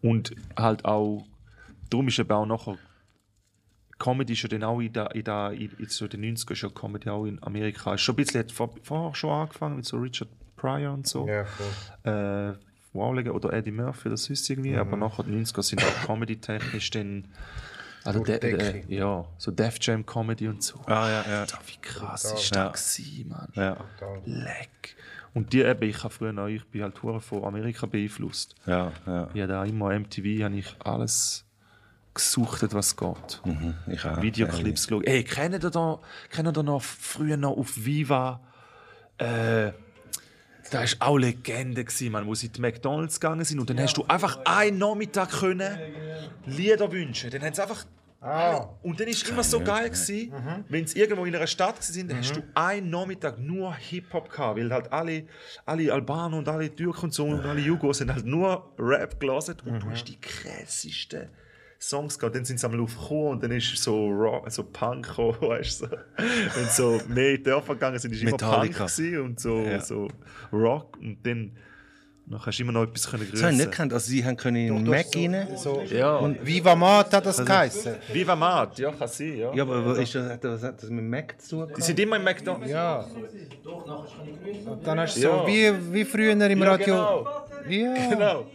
Und 0.02 0.34
halt 0.56 0.86
auch, 0.86 1.26
darum 1.90 2.08
ist 2.08 2.20
eben 2.20 2.32
auch 2.32 2.46
nachher, 2.46 2.78
Comedy 4.00 4.34
ja 4.34 4.48
dann 4.48 4.64
auch 4.64 4.80
in, 4.80 4.94
der, 4.94 5.14
in, 5.14 5.24
der, 5.26 5.52
in, 5.52 5.72
so 5.90 6.08
den 6.08 6.24
90er 6.24 6.54
ist 6.54 6.62
ja 6.62 6.70
Comedy 6.70 7.10
auch 7.10 7.26
in 7.26 7.44
Amerika. 7.44 7.98
Schon 7.98 8.14
ein 8.14 8.16
bisschen, 8.16 8.40
hat 8.40 8.52
vor, 8.52 8.74
vorher 8.82 9.14
schon 9.14 9.30
angefangen 9.30 9.76
mit 9.76 9.86
so 9.86 9.98
Richard 9.98 10.30
Pryor 10.56 10.94
und 10.94 11.06
so. 11.06 11.28
Ja, 11.28 11.46
voll. 11.46 12.12
Äh, 12.12 12.54
wow, 12.94 13.12
oder 13.12 13.54
Eddie 13.54 13.72
Murphy 13.72 14.08
oder 14.08 14.18
sonst 14.18 14.50
irgendwie. 14.50 14.76
Aber 14.76 14.96
nachher 14.96 15.24
die 15.24 15.34
90er 15.34 15.62
sind 15.62 15.84
auch 15.84 16.06
Comedy-technisch 16.06 16.90
dann. 16.92 17.26
Also 18.04 18.24
de, 18.24 18.40
Decke. 18.40 18.84
ja, 18.88 19.26
so 19.38 19.52
Def 19.52 19.78
Jam 19.82 20.06
Comedy 20.06 20.48
und 20.48 20.64
so. 20.64 20.80
Ah, 20.86 21.10
ja, 21.10 21.26
ja. 21.30 21.40
Alter, 21.42 21.60
wie 21.68 21.78
krass 21.82 22.24
ist 22.32 22.56
Ja. 22.56 22.70
das 22.70 22.96
gewesen, 22.96 23.30
Mann. 23.30 23.50
Ja, 23.56 23.78
Leck. 24.26 24.96
Und 25.34 25.54
die 25.54 25.62
eben, 25.62 25.84
ich 25.90 26.04
habe 26.04 26.14
früher 26.14 26.34
noch, 26.34 26.48
ich 26.48 26.66
bin 26.68 26.82
halt 26.82 27.02
hure 27.04 27.22
von 27.22 27.44
Amerika 27.44 27.86
beeinflusst. 27.86 28.56
ja, 28.66 28.92
ja. 29.06 29.30
Ja, 29.34 29.48
da 29.48 29.64
immer 29.66 29.90
MTV 29.98 30.44
habe 30.44 30.56
ich 30.56 30.76
alles 30.84 31.46
gesucht, 32.14 32.66
was 32.74 32.96
geht. 32.96 33.42
Mhm, 33.46 33.76
ich 33.88 34.04
auch. 34.06 34.22
Videoclips 34.22 34.88
geschaut. 34.88 35.06
Ey, 35.06 35.24
kennt 35.24 35.54
ihr 35.64 35.70
da, 35.70 36.00
kennt 36.30 36.58
ihr 36.58 36.64
noch 36.64 36.82
früher 36.82 37.38
noch 37.38 37.56
auf 37.58 37.86
Viva? 37.86 38.42
Äh, 39.18 39.72
da 40.70 40.82
war 40.82 40.88
auch 41.00 41.18
Legende, 41.18 41.84
gewesen, 41.84 42.12
man, 42.12 42.26
wo 42.26 42.36
sie 42.36 42.50
in 42.56 42.62
McDonalds 42.62 43.20
gegangen 43.20 43.44
sind. 43.46 43.60
Und 43.60 43.70
dann 43.70 43.80
hast 43.80 43.98
du 43.98 44.06
einfach 44.06 44.40
einen 44.46 44.78
Nachmittag 44.78 45.32
können 45.32 45.78
Lieder 46.46 46.92
wünschen. 46.92 47.30
Dann 47.32 47.42
haben 47.42 47.54
sie 47.54 47.62
einfach 47.62 47.86
Und 48.82 49.00
dann 49.00 49.08
war 49.08 49.14
es 49.14 49.24
immer 49.24 49.44
so 49.44 49.62
geil, 49.62 49.90
gewesen, 49.90 50.34
wenn 50.68 50.86
sie 50.86 51.00
irgendwo 51.00 51.24
in 51.24 51.36
einer 51.36 51.48
Stadt 51.48 51.80
waren, 51.80 52.08
dann 52.08 52.18
hast 52.18 52.36
du 52.36 52.44
einen 52.54 52.90
Nachmittag 52.90 53.40
nur 53.40 53.74
Hip-Hop 53.74 54.30
gehabt, 54.30 54.60
weil 54.60 54.72
halt 54.72 54.92
alle, 54.92 55.26
alle 55.66 55.94
Albaner 55.94 56.38
und 56.38 56.50
alle 56.50 56.74
Türken 56.74 57.06
und 57.06 57.14
so 57.14 57.26
und 57.26 57.46
alle 57.46 57.62
Jugos 57.62 58.00
sind 58.00 58.14
halt 58.14 58.26
nur 58.26 58.74
Rap 58.78 59.20
gelesen 59.20 59.56
und 59.66 59.82
du 59.82 59.90
hast 59.90 60.04
die 60.06 60.20
krassesten 60.20 61.30
Songs 61.82 62.20
gehabt. 62.20 62.36
Dann 62.36 62.46
sind 62.46 62.60
sie 62.60 62.66
einmal 62.66 62.82
aufgekommen 62.82 63.28
und 63.30 63.44
dann 63.44 63.52
ist 63.52 63.78
so, 63.78 64.08
Rock, 64.10 64.52
so 64.52 64.64
Punk 64.64 65.08
gekommen, 65.08 65.38
weißt 65.42 65.82
du. 65.82 65.86
So. 65.88 65.92
Wenn 66.56 66.66
sie 66.66 66.70
so 66.76 67.02
mehr 67.08 67.30
in 67.32 67.38
die 67.38 67.44
Dörfer 67.44 67.74
gegangen 67.74 68.00
sind, 68.00 68.12
ist 68.14 68.22
immer 68.22 68.32
Punk 68.38 68.42
Metallica. 68.42 68.86
gewesen 68.86 69.22
und 69.22 69.40
so, 69.40 69.66
so 69.80 70.08
Rock 70.52 70.98
und 70.98 71.18
dann 71.26 71.52
noch 72.32 72.46
hast 72.46 72.60
du 72.60 72.64
immer 72.64 72.74
noch 72.74 72.84
etwas 72.84 73.10
können 73.10 73.28
Das 73.32 73.42
habe 73.42 73.54
ich 73.54 73.58
nicht 73.58 73.72
gekannt. 73.72 73.92
Also 73.92 74.08
sie 74.08 74.24
haben 74.24 74.38
können 74.38 74.58
in 74.58 74.76
den 74.76 74.88
Mac 74.88 75.08
rein. 75.16 75.48
So. 75.58 75.82
Ja. 75.82 76.18
Und 76.18 76.46
Viva 76.46 76.76
Mat 76.76 77.12
hat 77.12 77.26
das 77.26 77.44
geheißen. 77.44 77.96
Viva 78.14 78.36
Mat, 78.36 78.78
ja, 78.78 78.92
kann 78.92 79.08
sein, 79.08 79.36
ja. 79.36 79.52
Ja, 79.52 79.64
aber 79.64 79.98
ist 79.98 80.14
das, 80.14 80.30
hat 80.30 80.44
das, 80.44 80.90
mit 80.92 81.06
Mac 81.06 81.42
zu 81.42 81.66
tun? 81.66 81.74
Die 81.76 81.82
sind 81.82 82.00
immer 82.00 82.18
im 82.18 82.24
McDonald's. 82.24 82.70
Ja. 82.70 83.04
Doch, 83.64 83.88
nachher 83.88 84.16
kann 84.16 84.28
ich 84.28 84.44
grüßen. 84.54 84.68
Und 84.72 84.86
dann 84.86 85.00
hast 85.00 85.18
du 85.18 85.22
Ja. 85.22 85.30
so 85.42 85.48
wie, 85.48 85.94
wie 85.94 86.06
früher 86.06 86.32
im 86.34 86.40
Ja, 86.62 86.70
Radio. 86.70 86.86
genau. 86.86 87.46
Ja. 87.68 88.10
Genau. 88.10 88.46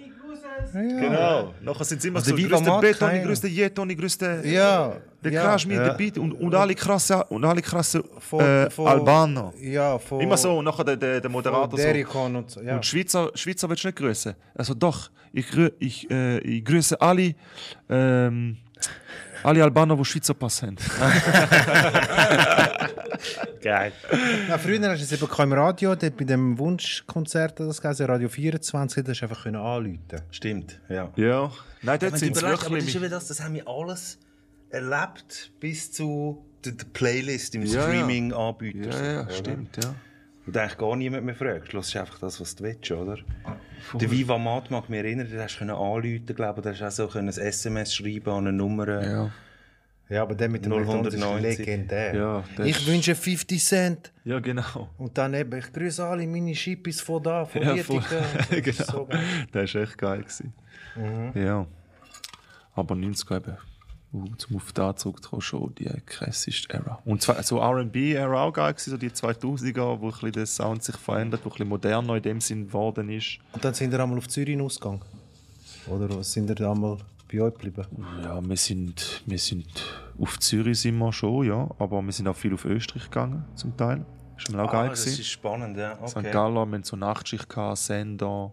Ja. 0.75 1.01
Genau. 1.01 1.55
Nachher 1.63 1.85
sind 1.85 2.03
sie 2.03 2.09
immer 2.09 2.19
Also 2.19 2.37
so, 2.37 2.49
der 2.49 2.61
Mat 2.61 2.81
Beton, 2.81 3.23
grüß 3.23 3.41
den 3.41 3.53
Jeton, 3.53 3.97
grüß 3.97 4.19
den... 4.19 4.53
Ja. 4.53 4.97
Der 5.23 5.33
ja. 5.33 5.43
Crash 5.43 5.67
mit 5.67 5.79
der 5.79 5.95
Beat 5.95 6.19
und, 6.19 6.33
und 6.33 6.55
alle 6.55 6.75
krasse, 6.75 7.25
und 7.25 7.45
alle 7.47 7.63
krasse 7.63 8.05
Von- 8.19 8.41
äh, 8.41 8.69
von- 8.69 8.87
Albaner. 8.87 9.55
Ja, 9.59 9.99
von. 9.99 10.21
Immer 10.21 10.37
so, 10.37 10.59
und 10.59 10.67
nachher 10.67 10.85
der, 10.85 10.97
der, 10.97 11.21
der 11.23 11.31
Moderator 11.31 11.79
so. 11.79 12.19
Und 12.19 12.51
so. 12.51 12.61
Ja. 12.61 12.75
Und 12.77 12.85
Schweizer, 12.85 13.31
Schweizer 13.35 13.69
willst 13.71 13.85
du 13.85 13.89
nicht 13.89 13.97
grüßen? 13.97 14.35
Also 14.55 14.75
doch, 14.75 15.11
ich, 15.33 15.47
ich, 15.79 16.11
äh, 16.11 16.39
ich 16.41 16.63
grüße 16.63 17.01
alle, 17.01 17.35
ähm, 17.89 18.59
alle 19.45 19.63
Albaner, 19.63 19.97
die 19.97 20.05
Schweizer 20.05 20.35
Pass 20.35 20.63
haben. 20.63 20.77
Geil. 23.63 23.93
Ja, 24.49 24.59
früher 24.59 24.91
hast 24.91 25.01
du 25.01 25.05
es 25.05 25.13
eben 25.13 25.29
kein 25.29 25.53
Radio, 25.53 25.95
dort 25.95 26.17
bei 26.17 26.25
dem 26.25 26.59
Wunschkonzert, 26.59 27.61
das 27.61 27.81
geheißen, 27.81 28.07
Radio 28.07 28.29
24, 28.29 29.05
da 29.05 29.11
hast 29.11 29.21
du 29.21 29.25
einfach 29.27 29.43
können 29.45 29.57
anrufen. 29.57 30.01
Stimmt, 30.31 30.81
ja. 30.89 31.11
Ja. 31.17 31.51
Nein, 31.83 31.99
dort 31.99 32.19
sind 32.19 32.35
sie 32.35 32.41
überlegst, 32.41 32.67
aber 32.67 32.77
das 32.77 32.95
wirklich... 32.95 33.11
das, 33.11 33.29
das 33.29 33.41
haben 33.43 33.55
wir 33.55 33.69
alles 33.69 34.19
erlebt 34.71 35.53
bis 35.61 35.93
zu 35.93 36.45
der, 36.65 36.73
Playlist 36.93 37.55
im. 37.55 37.67
Streaming-Anbieter. 37.67 38.91
Ja, 38.91 39.13
ja, 39.23 39.31
stimmt, 39.31 39.77
ja. 39.83 39.95
Und 40.47 40.57
eigentlich 40.57 40.77
gar 40.79 40.95
niemand 40.97 41.25
mehr 41.25 41.35
fragt. 41.35 41.69
Schluss 41.71 41.89
ist 41.89 41.97
einfach 41.97 42.19
das, 42.19 42.41
was 42.41 42.55
du 42.55 42.65
willst, 42.65 42.91
oder? 42.91 43.19
Der 43.95 44.11
Viva 44.11 44.37
Mat 44.39 44.71
mag 44.71 44.91
mich 44.91 44.99
erinnern, 45.01 45.29
da 45.35 45.43
hast 45.43 45.55
du 45.55 45.59
können 45.61 45.71
anrufen, 45.71 46.27
glaube 46.27 46.61
ich, 46.61 46.65
da 46.79 46.85
hast 46.87 46.99
du 46.99 47.05
auch 47.05 47.11
so 47.13 47.19
ein 47.19 47.29
SMS 47.29 47.95
schreiben 47.95 48.29
an 48.31 48.47
eine 48.47 48.53
Nummer. 48.53 49.03
Ja, 49.03 49.31
Ja, 50.11 50.23
aber 50.23 50.35
der 50.35 50.51
mit 50.51 50.67
dem 50.67 50.73
090. 50.73 50.87
McDonald's 51.19 51.45
ist 51.47 51.59
legendär. 51.59 52.15
ja, 52.15 52.45
Ich 52.65 52.87
wünsche 52.87 53.15
50 53.15 53.65
Cent. 53.65 54.13
ja 54.25 54.39
genau. 54.41 54.91
Und 54.99 55.17
dann 55.17 55.33
eben, 55.33 55.59
ich 55.59 55.73
grüße 55.73 56.05
alle 56.05 56.27
meine 56.27 56.55
Schippis 56.55 57.01
von 57.01 57.23
da, 57.23 57.47
von 57.47 57.63
Ja, 57.63 57.77
voll. 57.79 58.03
Ist 58.51 58.51
genau. 58.51 58.85
so 58.93 59.09
das 59.53 59.75
war 59.75 59.83
echt 59.83 59.97
geil. 59.99 60.21
Gewesen. 60.23 60.53
Ja. 61.35 61.67
Aber 62.75 62.95
90 62.95 63.31
eben, 63.31 63.57
zum 64.39 64.57
auf 64.57 64.73
da 64.73 64.95
zurückzukommen, 64.97 65.43
schon 65.43 65.75
die 65.75 65.89
krasseste 66.07 66.73
Era. 66.75 66.99
Und 67.05 67.23
zwar 67.23 67.43
so 67.43 67.61
RB-Era 67.63 68.43
auch 68.43 68.53
geil, 68.53 68.73
gewesen, 68.75 68.91
so 68.91 68.97
die 68.97 69.11
2000er, 69.11 70.01
wo 70.01 70.07
ein 70.07 70.11
bisschen 70.13 70.33
der 70.33 70.47
Sound 70.47 70.83
sich 70.83 70.97
verändert, 70.97 71.41
wo 71.45 71.49
ein 71.49 71.53
bisschen 71.53 71.69
moderner 71.69 72.17
in 72.17 72.23
dem 72.23 72.41
Sinn 72.41 72.67
geworden 72.67 73.09
ist. 73.09 73.39
Und 73.53 73.65
dann 73.65 73.75
sind 73.75 73.91
wir 73.93 74.01
einmal 74.01 74.19
auf 74.19 74.29
Zürich 74.29 74.61
ausgegangen. 74.61 75.01
Oder 75.87 76.23
sind 76.23 76.49
wir 76.49 76.69
einmal 76.71 76.99
bei 77.31 77.41
euch 77.43 77.53
geblieben? 77.55 77.85
Ja, 78.23 78.41
wir 78.43 78.57
sind, 78.57 79.23
wir 79.27 79.39
sind 79.39 79.67
auf 80.19 80.39
Zürich 80.39 80.79
sind 80.81 80.97
wir 80.99 81.13
schon, 81.13 81.47
ja, 81.47 81.69
aber 81.79 82.01
wir 82.03 82.13
sind 82.13 82.29
auch 82.29 82.37
viel 82.37 82.55
auf 82.55 82.65
Österreich 82.65 83.05
gegangen, 83.05 83.45
zum 83.57 83.77
Teil. 83.77 84.05
Ist 84.39 84.51
mir 84.51 84.63
auch 84.63 84.71
geil 84.71 84.87
Ah, 84.87 84.89
das 84.91 85.05
gewesen. 85.05 85.21
ist 85.21 85.29
spannend, 85.29 85.77
ja. 85.77 85.97
St. 86.09 86.17
Okay. 86.17 86.31
Gallen, 86.31 86.55
wir 86.55 86.61
hatten 86.61 86.83
so 86.85 86.97
Nachtschicht, 86.97 87.49
gehabt, 87.49 87.79
Sender. 87.79 88.53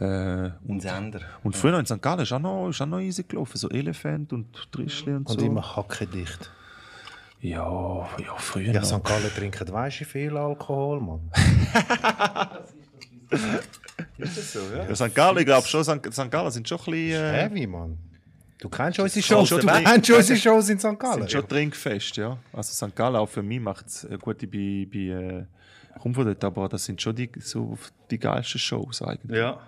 Äh, 0.00 0.50
Und 0.66 0.82
Sender. 0.82 1.20
Und 1.44 1.56
früher 1.56 1.78
in 1.78 1.86
St. 1.86 2.02
Gallen 2.02 2.20
ist 2.20 2.32
auch 2.32 2.38
noch, 2.40 2.68
ist 2.68 2.80
auch 2.82 2.86
noch 2.86 2.98
easy 3.00 3.22
gelaufen, 3.22 3.56
so 3.56 3.68
Elefant 3.70 4.32
und 4.32 4.70
Trischli 4.72 5.12
und 5.14 5.28
so. 5.28 5.38
Und 5.38 5.44
immer 5.44 5.76
hackedicht. 5.76 6.50
Ja, 7.40 8.08
ja, 8.18 8.34
früher 8.38 8.72
Ja, 8.72 8.80
noch. 8.80 8.86
St. 8.88 9.04
Gallen 9.04 9.30
trinken 9.34 9.72
weisst 9.72 10.00
du 10.00 10.04
viel 10.04 10.36
Alkohol, 10.36 11.00
Mann. 11.00 11.30
Ist 14.18 14.36
das 14.38 14.52
so, 14.52 14.60
ja? 14.74 14.88
Ja, 14.88 14.94
St. 14.96 15.14
Gallen, 15.14 15.38
ich 15.38 15.44
glaube 15.44 15.66
schon, 15.66 15.84
St. 15.84 16.12
St. 16.12 16.30
Gallen 16.30 16.50
sind 16.50 16.68
schon 16.68 16.78
ein 16.78 16.84
bisschen, 16.84 17.24
äh, 17.24 17.32
Heavy, 17.42 17.66
Mann. 17.66 17.98
Du 18.58 18.68
kennst 18.68 18.98
unsere 18.98 19.22
Shows, 19.22 19.48
schon 19.48 19.60
du 19.60 19.66
kennst 19.66 20.10
unsere 20.10 20.38
Shows 20.40 20.68
in 20.70 20.78
St. 20.78 20.98
Gallen. 20.98 21.20
sind 21.20 21.30
schon 21.32 21.48
trinkfest, 21.48 22.16
ja. 22.16 22.38
Also 22.52 22.72
St. 22.86 22.94
Gallen 22.96 23.16
auch 23.16 23.28
für 23.28 23.42
mich 23.42 23.60
macht 23.60 23.86
es 23.86 24.04
äh, 24.04 24.16
gut, 24.18 24.42
ich 24.42 24.50
bin, 24.50 24.88
bin 24.88 25.10
äh, 25.10 25.44
komm 26.00 26.14
von 26.14 26.24
dort, 26.24 26.42
aber 26.44 26.68
das 26.68 26.84
sind 26.84 27.00
schon 27.02 27.14
die, 27.14 27.30
so 27.40 27.76
die 28.10 28.18
geilsten 28.18 28.58
Shows 28.60 29.02
eigentlich. 29.02 29.38
Ja. 29.38 29.60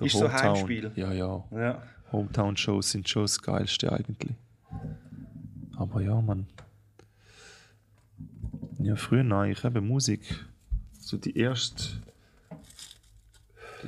Ist 0.00 0.12
so 0.12 0.30
Heimspiel? 0.30 0.92
Ja, 0.96 1.12
ja. 1.12 1.44
ja. 1.52 1.82
Hometown-Shows 2.12 2.90
sind 2.90 3.08
schon 3.08 3.22
das 3.22 3.40
Geilste 3.40 3.92
eigentlich. 3.92 4.32
Aber 5.76 6.00
ja, 6.00 6.20
man. 6.20 6.46
Ja, 8.78 8.96
früher 8.96 9.24
nein, 9.24 9.52
ich 9.52 9.64
habe 9.64 9.80
Musik. 9.80 10.44
So 11.00 11.16
die 11.16 11.36
erste. 11.38 12.00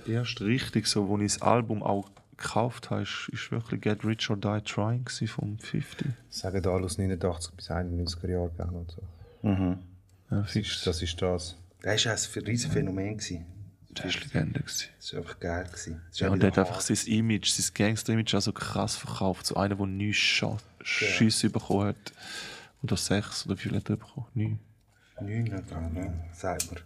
Die 0.06 0.12
erste 0.12 0.44
richtig, 0.44 0.86
so, 0.86 1.08
wo 1.08 1.18
ich 1.18 1.32
das 1.34 1.42
Album 1.42 1.82
auch 1.82 2.10
gekauft 2.36 2.90
habe, 2.90 3.02
ist, 3.02 3.28
ist 3.32 3.50
wirklich 3.50 3.80
Get 3.80 4.04
Rich 4.04 4.30
or 4.30 4.36
Die 4.36 4.60
Trying 4.64 5.08
vom 5.26 5.58
50. 5.58 6.06
Sagen 6.30 6.62
da 6.62 6.70
aus 6.70 6.98
89 6.98 7.54
bis 7.54 7.70
91er 7.70 8.28
Jahre 8.28 8.50
gegangen 8.50 8.76
und 8.76 8.90
so. 8.90 9.02
Ja, 9.42 9.78
Das 10.30 10.54
ist 10.54 10.86
das. 10.86 11.02
Ist 11.02 11.20
das. 11.20 11.56
Das 11.82 12.04
war 12.06 12.12
ein 12.12 12.46
riesiges 12.46 12.72
Phänomen. 12.72 13.16
gewesen. 13.16 13.46
Das 13.90 14.04
war 14.04 14.12
Legende. 14.22 14.60
Gewesen. 14.60 14.88
Das 14.98 15.12
war 15.12 15.20
einfach 15.20 15.40
geil. 15.40 15.64
gewesen. 15.64 16.00
Das 16.06 16.14
ist 16.14 16.20
Ja, 16.20 16.30
und 16.30 16.42
der 16.42 16.50
hat 16.50 16.58
einfach 16.58 16.74
hart. 16.74 16.82
sein 16.84 17.06
Image, 17.12 17.48
sein 17.50 17.66
Gangster-Image 17.74 18.34
auch 18.34 18.40
so 18.40 18.52
krass 18.52 18.96
verkauft. 18.96 19.46
So 19.46 19.56
einer, 19.56 19.74
der 19.76 19.86
neun 19.86 20.12
Scha- 20.12 20.58
Schüsse 20.82 21.50
bekommen 21.50 21.88
hat. 21.88 22.12
Oder 22.82 22.96
sechs 22.96 23.44
oder 23.46 23.56
wie 23.56 23.62
viel 23.62 23.76
hat 23.76 23.88
er 23.90 23.96
bekommen? 23.96 24.26
Neun. 24.34 24.58
Neun 25.20 25.52
hat 25.52 25.70
er, 25.70 25.80
ne? 25.90 26.24
sagt 26.32 26.70
man. 26.72 26.80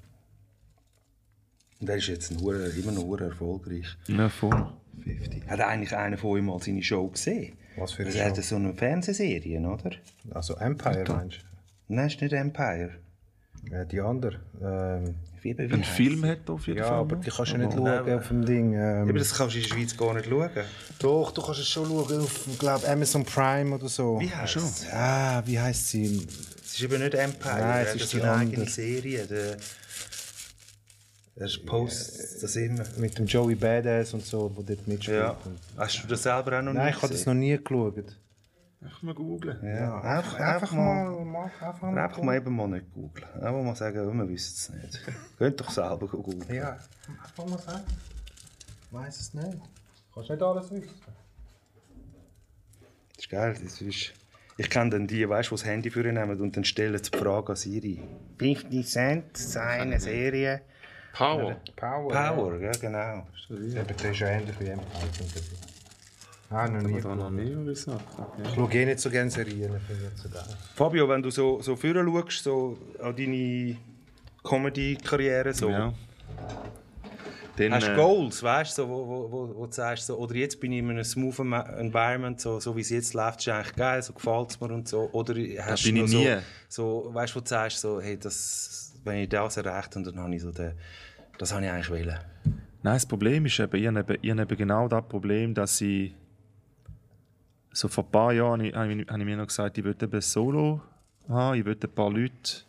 Und 1.80 1.88
er 1.88 1.96
ist 1.96 2.06
jetzt 2.06 2.30
ein 2.30 2.40
Hure, 2.40 2.68
immer 2.70 2.92
noch 2.92 3.18
erfolgreich. 3.20 3.96
Ja, 4.06 4.28
voll. 4.28 4.72
50. 5.04 5.48
Hat 5.48 5.60
eigentlich 5.60 5.94
einer 5.96 6.16
von 6.16 6.30
euch 6.30 6.42
mal 6.42 6.60
seine 6.62 6.82
Show 6.82 7.08
gesehen? 7.08 7.56
Was 7.76 7.92
für 7.92 8.02
eine 8.02 8.08
Also 8.10 8.18
er 8.20 8.28
Show? 8.30 8.36
hat 8.36 8.44
so 8.44 8.56
eine 8.56 8.74
Fernsehserie, 8.74 9.58
oder? 9.60 9.90
Also 10.30 10.54
Empire, 10.56 11.04
meinst 11.08 11.44
Nein, 11.88 12.06
ist 12.06 12.20
nicht 12.20 12.32
Empire. 12.32 12.92
du? 13.64 13.72
Ja, 13.72 13.84
die 13.84 14.00
andere. 14.00 14.40
Ähm, 14.62 15.14
Wie, 15.42 15.58
wie 15.58 15.72
Ein? 15.72 15.82
Film 15.82 16.24
hat 16.24 16.38
er 16.46 16.54
auf 16.54 16.66
jeden 16.68 16.78
ja, 16.78 16.84
Fall. 16.88 16.98
aber 17.00 17.16
die 17.16 17.30
kannst 17.30 17.52
du 17.52 17.56
nicht 17.58 17.72
Aber- 17.76 17.98
schauen 18.04 18.14
auf 18.18 18.28
dem 18.28 18.44
Ding. 18.46 18.74
Ähm, 18.74 19.08
Aber 19.08 19.18
das 19.18 19.34
kannst 19.34 19.54
du 19.54 19.58
in 19.58 19.64
der 19.68 19.74
Schweiz 19.74 19.96
gar 19.96 20.14
nicht 20.14 20.26
schauen. 20.28 20.50
Doch, 21.00 21.30
du 21.32 21.42
kannst 21.42 21.60
es 21.60 21.68
schon 21.68 21.86
schauen 21.86 22.20
auf, 22.20 22.40
glaube 22.58 22.88
Amazon 22.88 23.24
Prime 23.24 23.74
oder 23.74 23.88
so. 23.88 24.20
Wie 24.20 24.30
heisst 24.32 24.56
es? 24.56 24.86
Ah, 24.92 25.42
wie 25.44 25.58
heißt 25.58 25.88
sie? 25.88 26.26
Es 26.64 26.74
ist 26.74 26.82
eben 26.82 27.02
nicht 27.02 27.14
Empire. 27.14 27.58
Nein, 27.58 27.86
es 27.88 27.94
ist 27.96 28.10
so 28.10 28.18
die 28.18 28.22
eine 28.22 28.32
andere. 28.32 28.50
eigene 28.62 28.70
Serie. 28.70 29.26
Der, 29.26 29.56
er 31.36 31.48
postet 31.66 32.42
das 32.42 32.56
immer. 32.56 32.84
Mit 32.98 33.18
dem 33.18 33.26
Joey 33.26 33.54
Badass 33.54 34.14
und 34.14 34.24
so, 34.24 34.50
wo 34.54 34.62
dort 34.62 34.86
mitspielt. 34.86 35.18
Ja. 35.18 35.36
Hast 35.76 36.02
du 36.04 36.08
das 36.08 36.22
selber 36.22 36.58
auch 36.58 36.62
noch 36.62 36.72
Nein, 36.72 36.86
nicht 36.86 36.96
ich 36.96 37.02
habe 37.02 37.12
das 37.12 37.20
gesehen? 37.24 37.32
noch 37.34 37.40
nie 37.40 37.58
geschaut. 37.58 38.16
Einfach 38.82 39.02
mal 39.02 39.14
googlen. 39.14 39.58
Ja, 39.62 40.00
einfach, 40.00 40.40
einfach, 40.40 40.72
mal, 40.72 41.24
mach 41.24 41.62
einfach 41.62 41.82
mal, 41.82 41.98
einfach 41.98 42.22
mal 42.22 42.36
eben 42.36 42.56
mal 42.56 42.66
nicht 42.66 42.92
googeln. 42.92 43.32
Einfach 43.34 43.62
mal 43.62 43.76
sagen, 43.76 44.18
wir 44.18 44.28
wissen 44.28 44.76
es 44.76 44.82
nicht. 44.82 45.00
Könnt 45.38 45.60
doch 45.60 45.70
selber 45.70 46.08
googeln. 46.08 46.52
Ja, 46.52 46.78
einfach 47.22 47.46
mal 47.46 47.58
sagen. 47.58 47.84
Ich 48.86 48.92
weiß 48.92 49.20
es 49.20 49.34
nicht. 49.34 49.58
Kannst 50.12 50.30
nicht 50.30 50.42
alles 50.42 50.70
wissen. 50.72 51.00
Das 53.14 53.18
ist 53.18 53.30
geil. 53.30 53.56
Das 53.62 53.80
ist, 53.80 54.12
ich 54.56 54.70
kenne 54.70 54.90
dann 54.90 55.06
die, 55.06 55.28
weißt, 55.28 55.50
die 55.50 55.54
das 55.54 55.64
Handy 55.64 55.90
für 55.90 56.06
ihn 56.06 56.14
nehmen 56.14 56.40
und 56.40 56.56
dann 56.56 56.64
stellen 56.64 56.98
sie 57.02 57.10
die 57.10 57.18
Frage 57.18 57.50
an 57.50 57.56
Siri. 57.56 58.02
50 58.38 58.86
Cent, 58.86 59.36
seine 59.36 60.00
Serie. 60.00 60.62
Power. 61.12 61.56
Power. 61.76 62.08
Power, 62.08 62.60
ja, 62.60 62.72
genau. 62.72 63.26
Das 63.48 63.58
ist 63.58 64.20
ja 64.20 64.28
ähnlich 64.28 64.58
wie 64.58 64.66
Empire. 64.66 65.71
Ah, 66.52 66.68
noch 66.68 66.82
nie. 66.82 67.00
Da 67.00 67.14
noch 67.14 67.74
Sachen. 67.74 68.00
Ich 68.42 68.54
schaue 68.54 68.72
eh 68.72 68.84
nicht 68.84 69.00
so 69.00 69.10
gerne 69.10 69.30
Serien, 69.30 69.72
finde 69.86 70.04
ich 70.04 70.10
nicht 70.10 70.18
so 70.18 70.28
geil. 70.28 70.42
Fabio, 70.74 71.08
wenn 71.08 71.22
du 71.22 71.30
so, 71.30 71.60
so 71.62 71.76
vorher 71.76 72.04
schaust, 72.04 72.44
so 72.44 72.78
an 73.00 73.16
deine 73.16 73.76
Comedy-Karriere, 74.42 75.54
so, 75.54 75.70
Ja. 75.70 75.92
Dann, 77.56 77.74
hast 77.74 77.86
du 77.86 77.92
äh, 77.92 77.96
Goals, 77.96 78.42
weißt 78.42 78.78
du, 78.78 78.82
so, 78.82 78.88
wo, 78.88 79.06
wo, 79.06 79.30
wo, 79.30 79.54
wo 79.56 79.66
du 79.66 79.72
sagst, 79.72 80.06
so, 80.06 80.16
oder 80.16 80.34
jetzt 80.34 80.58
bin 80.58 80.72
ich 80.72 80.78
in 80.78 80.88
einem 80.88 81.04
smooth 81.04 81.38
Environment, 81.38 82.40
so, 82.40 82.58
so 82.60 82.74
wie 82.74 82.80
es 82.80 82.88
jetzt 82.88 83.12
läuft, 83.12 83.40
ist 83.40 83.48
eigentlich 83.48 83.74
geil, 83.76 84.02
so 84.02 84.14
gefällt 84.14 84.50
es 84.50 84.60
mir 84.60 84.72
und 84.72 84.88
so. 84.88 85.10
Oder 85.12 85.34
hast 85.60 85.84
bin 85.84 85.96
du 85.96 86.04
nie. 86.04 86.36
so, 86.68 87.04
so, 87.04 87.14
weißt 87.14 87.34
du, 87.34 87.36
wo 87.36 87.40
du 87.40 87.48
sagst, 87.48 87.80
so, 87.80 88.00
hey, 88.00 88.18
das, 88.18 88.94
wenn 89.04 89.18
ich 89.18 89.28
das 89.28 89.58
erreicht 89.58 89.94
habe, 89.94 90.10
dann 90.10 90.18
habe 90.18 90.34
ich 90.34 90.40
so 90.40 90.50
den, 90.50 90.72
das 91.36 91.52
habe 91.52 91.64
ich 91.64 91.70
eigentlich 91.70 91.90
wollen. 91.90 92.18
Nein, 92.82 92.94
das 92.94 93.06
Problem 93.06 93.44
ist 93.44 93.60
eben, 93.60 93.76
ich 93.76 93.86
habe 93.86 94.00
eben, 94.00 94.18
ich 94.22 94.30
habe 94.30 94.42
eben 94.42 94.56
genau 94.56 94.88
das 94.88 95.04
Problem, 95.06 95.52
dass 95.52 95.78
ich 95.82 96.14
so 97.72 97.88
vor 97.88 98.04
ein 98.04 98.10
paar 98.10 98.32
Jahren 98.32 98.60
habe 98.74 98.92
ich, 98.92 99.24
mir 99.24 99.36
noch 99.36 99.46
gesagt, 99.46 99.78
ich 99.78 99.84
würde 99.84 100.06
eben 100.06 100.20
Solo 100.20 100.80
haben, 101.28 101.58
ich 101.58 101.64
würde 101.64 101.86
ein 101.86 101.94
paar 101.94 102.10
Leute 102.10 102.62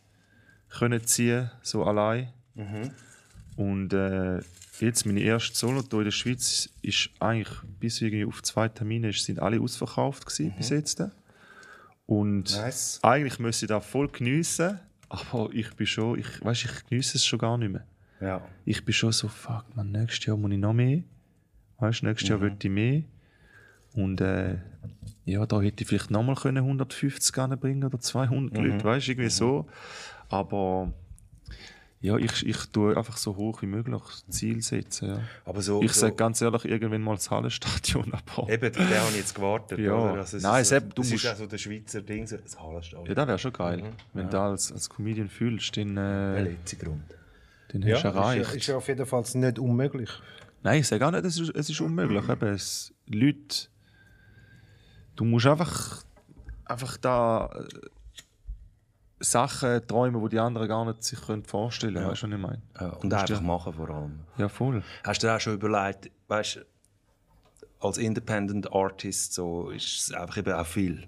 können 0.70 1.04
ziehen, 1.06 1.52
so 1.62 1.84
allein. 1.84 2.30
Und 3.56 3.94
äh, 3.94 4.40
jetzt 4.80 5.06
meine 5.06 5.22
erste 5.22 5.56
Solo-Tour 5.56 6.02
in 6.02 6.06
der 6.06 6.12
Schweiz 6.12 6.70
ist 6.82 7.10
eigentlich 7.20 7.54
bis 7.80 8.02
irgendwie 8.02 8.26
auf 8.26 8.42
zwei 8.42 8.68
Termine 8.68 9.10
ist, 9.10 9.24
sind 9.24 9.40
alle 9.40 9.60
ausverkauft 9.60 10.26
gewesen, 10.26 10.54
bis 10.58 10.70
jetzt. 10.70 11.04
Und 12.06 12.56
Nice. 12.56 13.00
eigentlich 13.02 13.40
müsste 13.40 13.66
ich 13.66 13.70
das 13.70 13.86
voll 13.86 14.08
geniessen, 14.10 14.80
aber 15.10 15.50
ich 15.54 15.74
bin 15.76 15.88
schon, 15.88 16.20
ich 16.20 16.44
weiß, 16.44 16.66
ich 16.66 16.86
genieße 16.90 17.18
es 17.18 17.26
schon 17.26 17.40
gar 17.40 17.58
nicht 17.58 17.72
mehr. 17.72 17.86
Ja. 18.20 18.42
Ich 18.66 18.84
bin 18.84 18.94
schon 18.94 19.12
so, 19.12 19.28
fuck, 19.28 19.66
man, 19.76 19.92
nächstes 19.92 20.26
Jahr 20.26 20.38
muss 20.38 20.52
ich 20.52 20.58
noch 20.58 20.74
mehr. 20.74 21.04
Weißt 21.80 22.02
du, 22.02 22.08
nächstes 22.08 22.30
Jahr 22.30 22.42
will 22.42 22.56
ich 22.58 22.70
mehr. 22.70 23.04
Und 23.96 24.22
äh, 24.22 24.58
ja, 25.26 25.46
da 25.46 25.62
hätte 25.62 25.84
ich 25.84 25.88
vielleicht 25.90 26.12
nochmal 26.12 26.36
können 26.36 26.58
150 26.64 27.36
bringen 27.60 27.84
oder 27.84 28.00
200 28.00 28.58
Leute, 28.58 28.84
weißt 28.84 29.08
du, 29.08 29.12
irgendwie 29.12 29.30
so. 29.30 29.68
Aber 30.30 30.92
ja, 32.02 32.18
ich, 32.18 32.46
ich 32.46 32.58
tue 32.74 32.98
einfach 32.98 33.16
so 33.16 33.36
hoch 33.38 33.62
wie 33.62 33.66
möglich 33.68 34.02
Ziel 34.28 34.62
setzen. 34.62 35.08
Ja. 35.10 35.20
Aber 35.46 35.62
so, 35.62 35.82
Ich 35.82 35.94
so, 35.94 36.02
sage 36.02 36.16
ganz 36.16 36.42
ehrlich, 36.42 36.66
irgendwann 36.66 37.02
mal 37.02 37.16
das 37.16 37.32
Hallenstadion, 37.32 38.12
aber 38.36 38.50
Eben, 38.50 38.74
der 38.74 39.00
habe 39.02 39.10
ich 39.12 39.18
jetzt 39.18 39.36
gewartet. 39.36 39.80
Ja. 39.80 39.94
Oder? 39.94 40.14
Also, 40.20 40.36
es 40.38 40.44
Nein, 40.44 40.62
ist, 40.64 40.70
Sepp, 40.70 40.94
du 40.96 41.02
das 41.02 41.12
musst- 41.12 41.24
ist 41.24 41.32
auch 41.32 41.38
so 41.38 41.46
der 41.46 41.58
Schweizer 41.58 42.02
Ding, 42.02 42.28
so 42.28 42.36
das 42.36 42.60
Hallenstadion. 42.60 43.06
ja, 43.08 43.14
das 43.16 43.28
wäre 43.28 43.40
schon 43.40 43.54
geil. 43.54 43.84
Wenn 44.14 44.30
du 44.30 44.38
als, 44.42 44.72
als 44.74 44.90
Comedian 44.90 45.30
fühlst, 45.30 45.78
dann, 45.78 45.96
Der 45.96 46.36
äh, 46.36 46.44
letzte 46.44 46.76
Grund. 46.76 47.04
dann 47.70 47.82
Ja, 47.84 47.96
hast 47.96 48.04
du 48.04 48.08
erreicht. 48.10 48.42
ist, 48.50 48.56
ist 48.56 48.70
auf 48.72 48.88
jeden 48.90 49.06
Fall 49.06 49.24
nicht 49.36 49.60
unmöglich. 49.60 50.10
Nein, 50.62 50.80
ich 50.82 50.88
sage 50.88 51.08
auch 51.08 51.12
nicht, 51.12 51.24
es 51.24 51.40
ist, 51.40 51.56
es 51.56 51.70
ist 51.70 51.80
unmöglich. 51.80 52.28
Eben, 52.28 52.48
es, 52.50 52.94
Leute, 53.08 53.68
du 55.16 55.26
musst 55.26 55.46
einfach, 55.46 56.04
einfach 56.66 56.98
da 56.98 57.50
äh, 57.54 57.68
Sachen 59.20 59.86
träumen, 59.88 60.22
die 60.24 60.30
die 60.30 60.40
anderen 60.40 60.68
gar 60.68 60.86
nicht 60.86 61.04
sich 61.04 61.22
können 61.22 61.44
vorstellen 61.44 61.96
können. 61.96 62.10
Weißt 62.10 62.24
du, 62.24 62.28
was 62.28 62.34
ich 62.34 62.42
meine? 62.42 62.62
Ja, 62.80 62.90
und 62.90 63.14
einfach 63.14 63.42
machen 63.42 63.74
vor 63.74 63.90
allem. 63.90 64.20
Ja, 64.38 64.50
voll. 64.50 64.84
Hast 65.04 65.24
du 65.24 65.28
dir 65.28 65.36
auch 65.36 65.40
schon 65.40 65.54
überlegt, 65.54 66.12
weißt 66.28 66.66
als 67.80 67.98
Independent 67.98 68.72
Artist 68.72 69.34
so 69.34 69.70
ist 69.70 70.00
es 70.00 70.14
einfach 70.14 70.38
eben 70.38 70.54
auch 70.54 70.66
viel. 70.66 71.06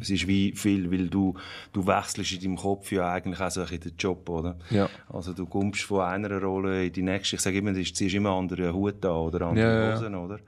Es 0.00 0.08
ist 0.10 0.26
wie 0.26 0.52
viel, 0.56 0.90
weil 0.90 1.08
du, 1.08 1.34
du 1.72 1.86
wechselst 1.86 2.32
in 2.32 2.40
deinem 2.40 2.56
Kopf 2.56 2.90
ja 2.90 3.12
eigentlich 3.12 3.40
auch 3.40 3.50
so 3.50 3.60
ein 3.60 3.66
bisschen 3.66 3.82
den 3.82 3.96
Job, 3.98 4.28
oder? 4.28 4.58
Ja. 4.70 4.88
Also 5.08 5.32
du 5.34 5.46
kommst 5.46 5.82
von 5.82 6.00
einer 6.00 6.40
Rolle 6.40 6.86
in 6.86 6.92
die 6.92 7.02
nächste. 7.02 7.36
Ich 7.36 7.42
sage 7.42 7.58
immer, 7.58 7.72
du 7.72 7.82
ziehst 7.84 8.14
immer 8.14 8.30
einen 8.30 8.50
anderen 8.50 8.72
Hut 8.72 9.04
an 9.04 9.12
oder 9.12 9.46
andere 9.46 9.64
Ja, 9.64 9.72
ja, 9.74 9.88
ja. 9.90 9.96
Hosen, 9.96 10.14
oder? 10.14 10.38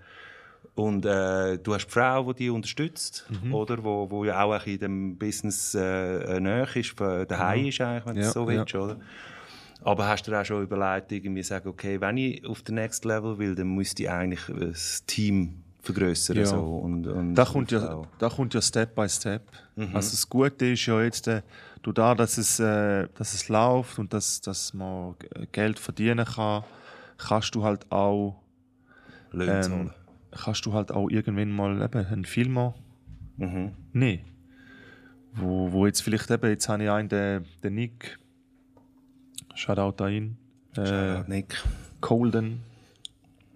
Und 0.74 1.04
äh, 1.04 1.58
du 1.58 1.74
hast 1.74 1.86
die 1.86 1.90
Frau, 1.92 2.32
die 2.32 2.44
dich 2.44 2.50
unterstützt, 2.50 3.26
Mhm. 3.42 3.52
oder? 3.54 3.84
Wo, 3.84 4.10
wo 4.10 4.24
ja 4.24 4.42
auch 4.42 4.52
ein 4.52 4.58
bisschen 4.58 4.78
dem 4.80 5.18
Business 5.18 5.74
äh, 5.74 6.40
näher 6.40 6.66
ist, 6.74 6.98
äh, 7.00 7.26
daheim 7.26 7.66
ist 7.66 7.80
eigentlich, 7.80 8.06
wenn 8.06 8.14
du 8.14 8.20
Ja, 8.22 8.26
es 8.28 8.32
so 8.32 8.40
ja. 8.50 8.58
willst, 8.60 8.74
oder? 8.74 8.96
Aber 9.84 10.06
hast 10.08 10.22
du 10.26 10.30
dir 10.30 10.40
auch 10.40 10.44
schon 10.44 10.62
überlegt, 10.62 11.10
irgendwie 11.12 11.42
sagen, 11.42 11.68
okay, 11.68 12.00
wenn 12.00 12.16
ich 12.16 12.46
auf 12.46 12.62
den 12.62 12.76
Next 12.76 13.04
Level 13.04 13.36
will, 13.38 13.54
dann 13.54 13.74
müsste 13.74 14.04
ich 14.04 14.10
eigentlich 14.10 14.40
das 14.58 15.04
Team 15.06 15.62
vergrößern 15.82 16.36
Ja. 16.36 16.44
so 16.46 16.60
und, 16.62 17.06
und 17.08 17.34
Da 17.34 17.44
kommt, 17.44 17.70
ja, 17.72 18.02
da 18.18 18.28
kommt 18.28 18.54
ja 18.54 18.62
Step 18.62 18.94
by 18.94 19.08
Step. 19.08 19.42
Also 19.76 20.12
das 20.12 20.28
Gute 20.30 20.66
ist 20.66 20.86
ja 20.86 21.02
jetzt, 21.02 21.26
äh, 21.28 21.42
du 21.82 21.92
da, 21.92 22.14
dass 22.14 22.38
es, 22.38 22.60
äh, 22.60 23.08
dass 23.18 23.34
es 23.34 23.48
läuft 23.48 23.98
und 23.98 24.14
dass, 24.14 24.40
dass 24.40 24.72
man 24.72 25.16
Geld 25.50 25.78
verdienen 25.80 26.24
kann, 26.24 26.62
kannst 27.18 27.54
du 27.56 27.64
halt 27.64 27.90
auch 27.90 28.40
Löhne 29.32 29.56
ähm, 29.56 29.62
zahlen. 29.62 29.90
Kannst 30.32 30.66
du 30.66 30.72
halt 30.72 30.90
auch 30.92 31.08
irgendwann 31.10 31.50
mal 31.50 31.82
eben 31.82 32.06
einen 32.06 32.24
Filmer 32.24 32.74
Mhm. 33.36 33.72
nehmen. 33.92 34.24
Wo, 35.34 35.72
wo 35.72 35.86
jetzt 35.86 36.02
vielleicht 36.02 36.30
eben, 36.30 36.50
jetzt 36.50 36.68
habe 36.68 36.84
ich 36.84 36.90
einen, 36.90 37.08
den, 37.08 37.44
den 37.62 37.74
Nick, 37.74 38.18
Shoutout 39.54 40.04
an 40.04 40.12
ihn, 40.12 40.36
äh, 40.76 41.22
Nick. 41.28 41.62
Colden, 42.00 42.60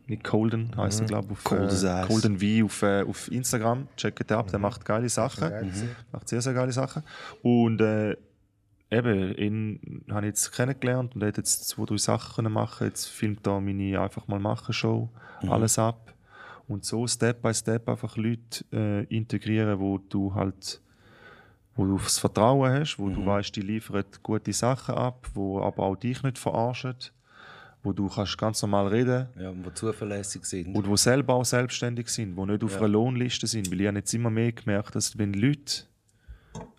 Nick 0.07 0.23
Colden 0.25 0.71
heisst 0.77 1.01
er, 1.01 1.07
glaube 1.07 1.27
ich, 1.33 1.39
auf 1.39 1.45
Colden's 1.45 1.83
äh. 1.83 2.05
Colden 2.07 2.39
V 2.39 2.65
auf, 2.65 2.83
äh, 2.83 3.03
auf 3.03 3.31
Instagram. 3.31 3.89
Checkt 3.97 4.31
ihn 4.31 4.37
ab, 4.37 4.49
der 4.51 4.59
macht 4.61 4.85
geile 4.85 5.09
Sachen. 5.09 5.73
Macht 6.13 6.29
sehr, 6.29 6.41
sehr 6.41 6.55
geile 6.55 6.73
Sachen. 6.73 7.03
Und 7.43 7.81
äh, 7.81 8.17
eben, 8.91 9.35
ihn 9.35 10.05
habe 10.11 10.21
ich 10.27 10.31
jetzt 10.31 10.53
kennengelernt 10.53 11.15
und 11.15 11.23
er 11.23 11.29
hat 11.29 11.37
jetzt 11.39 11.69
zwei, 11.69 11.85
drei 11.85 11.97
Sachen 11.97 12.51
machen. 12.53 12.87
Jetzt 12.87 13.07
filmt 13.07 13.47
er 13.47 13.61
meine 13.61 14.01
einfach 14.01 14.29
mal 14.29 14.39
machen 14.39 14.73
Show, 14.73 15.11
alles 15.49 15.79
ab. 15.79 16.15
Und 16.69 16.85
so 16.85 17.07
Step 17.07 17.43
by 17.43 17.55
Step 17.55 17.89
einfach 17.89 18.17
Leute 18.17 18.65
äh, 18.73 19.05
integrieren, 19.05 19.79
wo 19.79 19.99
du 19.99 20.35
halt 20.35 20.81
wo 21.79 21.85
du 21.85 21.99
das 21.99 22.19
Vertrauen 22.19 22.73
hast, 22.73 22.99
wo 22.99 23.11
du 23.11 23.27
weißt, 23.27 23.55
die 23.55 23.61
liefern 23.61 24.03
gute 24.23 24.51
Sachen 24.55 24.95
ab, 24.95 25.29
wo 25.35 25.61
aber 25.61 25.83
auch 25.83 25.95
dich 25.97 26.23
nicht 26.23 26.39
verarschen, 26.39 26.95
wo 27.83 27.93
du 27.93 28.09
kannst 28.09 28.39
ganz 28.39 28.63
normal 28.63 28.89
reden 28.89 29.27
Ja, 29.39 29.51
und 29.51 29.63
die 29.63 29.75
zuverlässig 29.75 30.43
sind. 30.47 30.75
und 30.75 30.89
wo 30.89 30.97
selber 30.97 31.35
auch 31.35 31.45
selbstständig 31.45 32.09
sind, 32.09 32.35
wo 32.35 32.47
nicht 32.47 32.65
auf 32.65 32.79
einer 32.79 32.89
Lohnliste 32.89 33.47
sind, 33.47 33.71
weil 33.71 33.83
ich 33.83 33.87
habe 33.89 33.99
jetzt 33.99 34.15
immer 34.15 34.31
mehr 34.31 34.53
gemerkt, 34.53 34.95
dass 34.95 35.19
wenn 35.19 35.35
Leute 35.35 35.83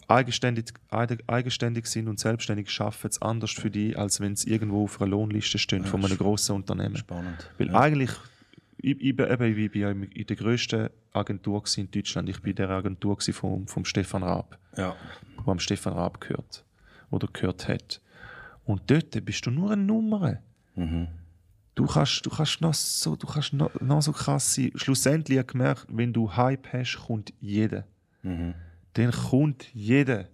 eigenständig, 0.07 0.73
eig- 0.89 1.22
eigenständig 1.27 1.85
sind 1.85 2.07
und 2.07 2.19
selbstständig 2.19 2.68
arbeiten, 2.81 3.07
es 3.07 3.22
anders 3.22 3.51
für 3.51 3.69
die, 3.69 3.95
als 3.95 4.19
wenn 4.19 4.35
sie 4.35 4.49
irgendwo 4.49 4.85
auf 4.85 4.99
einer 5.01 5.11
Lohnliste 5.11 5.59
stehen 5.59 5.85
von 5.85 6.03
einem 6.03 6.18
grossen 6.18 6.55
Unternehmen. 6.55 6.95
Spannend. 6.97 7.51
Weil 7.57 7.76
eigentlich, 7.76 8.11
ich, 8.77 8.99
ich, 9.01 9.19
eben, 9.19 9.57
ich 9.57 9.71
bin 9.71 9.81
ja 9.81 9.89
in 9.91 10.25
der 10.27 10.35
grössten 10.35 10.89
Agentur 11.13 11.63
in 11.77 11.89
Deutschland. 11.91 12.29
Ich 12.29 12.41
bin 12.41 12.51
in 12.51 12.55
der 12.57 12.69
Agentur 12.69 13.17
vom, 13.31 13.67
vom 13.67 13.85
Stefan 13.85 14.23
Raab, 14.23 14.57
Ja. 14.75 14.95
wo 15.43 15.51
am 15.51 15.59
Stefan 15.59 15.93
Raab 15.93 16.21
gehört 16.21 16.63
oder 17.09 17.27
gehört 17.31 17.67
hat. 17.67 18.01
Und 18.65 18.81
dort 18.91 19.23
bist 19.25 19.45
du 19.45 19.51
nur 19.51 19.71
eine 19.71 19.81
Nummer. 19.83 20.37
Du 21.75 21.85
kannst, 21.85 22.25
du 22.25 22.29
kannst 22.29 22.59
noch 22.61 22.73
so, 22.73 23.15
du 23.15 23.27
kannst 23.27 23.53
noch, 23.53 23.71
noch 23.81 24.01
so 24.01 24.11
krass 24.11 24.55
sein. 24.55 24.71
Schlussendlich 24.75 25.37
habe 25.37 25.45
ich 25.47 25.51
gemerkt, 25.53 25.85
wenn 25.89 26.11
du 26.13 26.35
Hype 26.35 26.67
hast, 26.73 26.97
kommt 27.07 27.33
jeder. 27.39 27.85
Dann 28.23 29.11
kommt 29.11 29.73
jeder. 29.73 30.27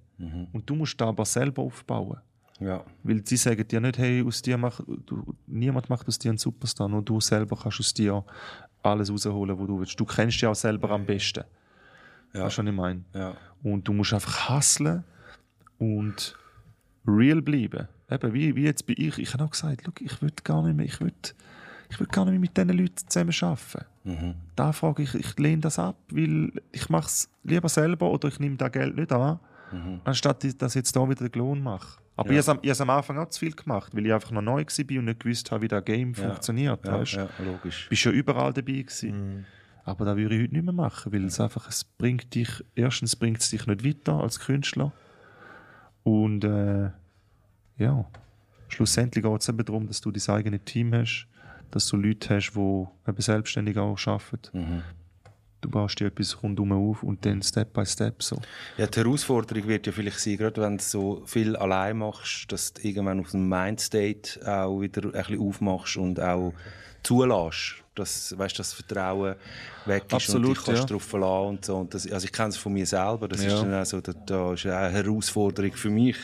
Und 0.53 0.69
du 0.69 0.75
musst 0.75 0.99
da 1.01 1.07
aber 1.07 1.25
selber 1.25 1.61
aufbauen. 1.63 2.17
Ja. 2.59 2.83
Weil 3.03 3.25
sie 3.25 3.37
sagen 3.37 3.67
dir 3.67 3.81
nicht, 3.81 3.97
hey, 3.97 4.23
aus 4.25 4.41
dir 4.41 4.57
mach, 4.57 4.79
du, 5.05 5.35
niemand 5.47 5.89
macht 5.89 6.07
aus 6.07 6.19
dir 6.19 6.29
einen 6.29 6.37
Superstar, 6.37 6.87
nur 6.87 7.01
du 7.01 7.19
selber 7.19 7.57
kannst 7.61 7.79
aus 7.79 7.93
dir 7.93 8.23
alles 8.81 9.11
rausholen, 9.11 9.57
was 9.57 9.67
du 9.67 9.79
willst. 9.79 9.99
Du 9.99 10.05
kennst 10.05 10.37
dich 10.37 10.45
auch 10.45 10.55
selber 10.55 10.89
am 10.91 11.05
besten. 11.05 11.43
Ja. 12.33 12.45
Weißt 12.45 12.57
du, 12.57 12.61
was 12.63 12.69
ich 12.69 12.75
meine? 12.75 13.03
Ja. 13.13 13.35
Und 13.63 13.87
du 13.87 13.93
musst 13.93 14.13
einfach 14.13 14.49
hustlen 14.49 15.03
und 15.77 16.37
real 17.07 17.41
bleiben. 17.41 17.87
Eben, 18.09 18.33
wie, 18.33 18.55
wie 18.55 18.63
jetzt 18.63 18.85
bei 18.85 18.93
ich. 18.97 19.17
Ich 19.17 19.33
habe 19.33 19.43
auch 19.43 19.51
gesagt, 19.51 19.85
look, 19.85 20.01
ich 20.01 20.21
will 20.21 20.31
gar 20.43 20.63
nicht 20.63 20.75
mehr, 20.75 20.85
ich 20.85 20.99
will, 20.99 21.13
ich 21.89 21.99
will 21.99 22.07
gar 22.07 22.25
nicht 22.25 22.33
mehr 22.33 22.39
mit 22.41 22.57
diesen 22.57 22.77
Leuten 22.77 23.07
zusammen 23.07 23.33
arbeiten. 23.41 24.35
Da 24.55 24.71
frage 24.73 25.03
ich, 25.03 25.15
ich 25.15 25.37
lehne 25.39 25.61
das 25.61 25.79
ab, 25.79 25.95
weil 26.09 26.51
ich 26.71 26.89
mache 26.89 27.07
es 27.07 27.29
lieber 27.43 27.69
selber 27.69 28.11
oder 28.11 28.27
ich 28.27 28.39
nehme 28.39 28.57
das 28.57 28.71
Geld 28.71 28.95
nicht 28.95 29.11
an, 29.11 29.39
anstatt 30.03 30.43
ich- 30.43 30.57
dass 30.57 30.73
ich 30.73 30.79
jetzt 30.79 30.95
da 30.95 31.07
wieder 31.09 31.27
den 31.29 31.39
Lohn 31.39 31.61
mache. 31.61 31.99
Aber 32.15 32.29
ich 32.29 32.33
habe 32.37 32.39
es 32.41 32.49
am- 32.49 32.57
ich 32.61 32.69
habe 32.69 32.71
es 32.73 32.81
am 32.81 32.89
Anfang 32.91 33.17
auch 33.17 33.29
zu 33.29 33.39
viel 33.39 33.53
gemacht, 33.53 33.95
weil 33.95 34.05
ich 34.05 34.13
einfach 34.13 34.31
noch 34.31 34.41
neu 34.41 34.63
war 34.63 34.97
und 34.99 35.05
nicht 35.05 35.19
gewusst 35.19 35.51
habe, 35.51 35.63
wie 35.63 35.67
das 35.67 35.83
Game 35.83 36.13
funktioniert. 36.13 36.85
Ja, 36.85 36.99
weißt? 36.99 37.13
ja, 37.13 37.27
logisch. 37.43 37.87
bist 37.89 38.03
ja 38.05 38.11
überall 38.11 38.53
dabei 38.53 38.73
gewesen. 38.83 39.45
Aber 39.85 40.05
das 40.05 40.15
würde 40.15 40.35
ich 40.35 40.43
heute 40.43 40.53
nicht 40.53 40.63
mehr 40.63 40.73
machen, 40.73 41.11
weil 41.11 41.25
es 41.25 41.39
einfach, 41.41 41.67
es 41.67 41.83
bringt 41.83 42.33
dich, 42.35 42.49
erstens 42.75 43.15
bringt 43.15 43.39
es 43.39 43.49
dich 43.49 43.65
nicht 43.67 43.83
weiter 43.85 44.13
als 44.21 44.39
Künstler 44.39 44.93
und 46.03 46.43
äh, 46.43 46.89
ja, 47.77 48.05
schlussendlich 48.69 49.23
geht 49.23 49.41
es 49.41 49.49
eben 49.49 49.65
darum, 49.65 49.87
dass 49.87 49.99
du 50.01 50.11
dein 50.11 50.35
eigenes 50.35 50.61
Team 50.65 50.93
hast, 50.93 51.27
dass 51.71 51.87
du 51.87 51.97
Leute 51.97 52.35
hast, 52.35 52.51
die 52.53 52.59
eben 53.09 53.21
selbstständig 53.21 53.77
auch 53.77 53.97
arbeiten. 54.07 54.83
Du 55.63 55.69
baust 55.69 55.97
dir 55.97 56.07
etwas 56.07 56.43
rundum 56.43 56.73
auf 56.73 57.03
und 57.03 57.25
dann 57.25 57.41
Step 57.41 57.71
by 57.71 57.85
Step 57.85 58.21
so. 58.21 58.37
Ja, 58.77 58.85
die 58.85 58.99
Herausforderung 58.99 59.65
wird 59.69 59.87
ja 59.87 59.93
vielleicht 59.93 60.19
sein, 60.19 60.35
gerade 60.35 60.61
wenn 60.61 60.77
du 60.77 60.83
so 60.83 61.23
viel 61.25 61.55
allein 61.55 61.99
machst, 61.99 62.51
dass 62.51 62.73
du 62.73 62.85
irgendwann 62.85 63.21
auf 63.21 63.31
dem 63.31 63.47
Mindstate 63.47 64.41
auch 64.45 64.81
wieder 64.81 65.05
ein 65.05 65.11
bisschen 65.11 65.39
aufmachst 65.39 65.95
und 65.95 66.19
auch 66.19 66.53
zulässt, 67.01 67.75
dass, 67.95 68.37
weißt, 68.37 68.59
das 68.59 68.73
Vertrauen 68.73 69.35
weg 69.85 70.03
ist 70.07 70.13
Absolut, 70.13 70.49
und 70.49 70.57
dich 70.57 70.65
kannst 70.65 70.81
ja. 70.81 70.87
darauf 70.87 71.03
verlassen 71.03 71.47
und 71.47 71.65
so. 71.65 71.77
Und 71.77 71.93
das, 71.93 72.11
also 72.11 72.25
ich 72.25 72.31
kenne 72.33 72.49
es 72.49 72.57
von 72.57 72.73
mir 72.73 72.85
selber, 72.85 73.27
das 73.29 73.41
Ja. 73.43 73.53
ist 73.53 73.61
dann 73.61 73.73
auch 73.73 73.85
so, 73.85 74.01
da, 74.01 74.11
da 74.25 74.53
ist 74.53 74.65
eine 74.65 74.89
Herausforderung 74.89 75.71
für 75.73 75.89
mich, 75.89 76.17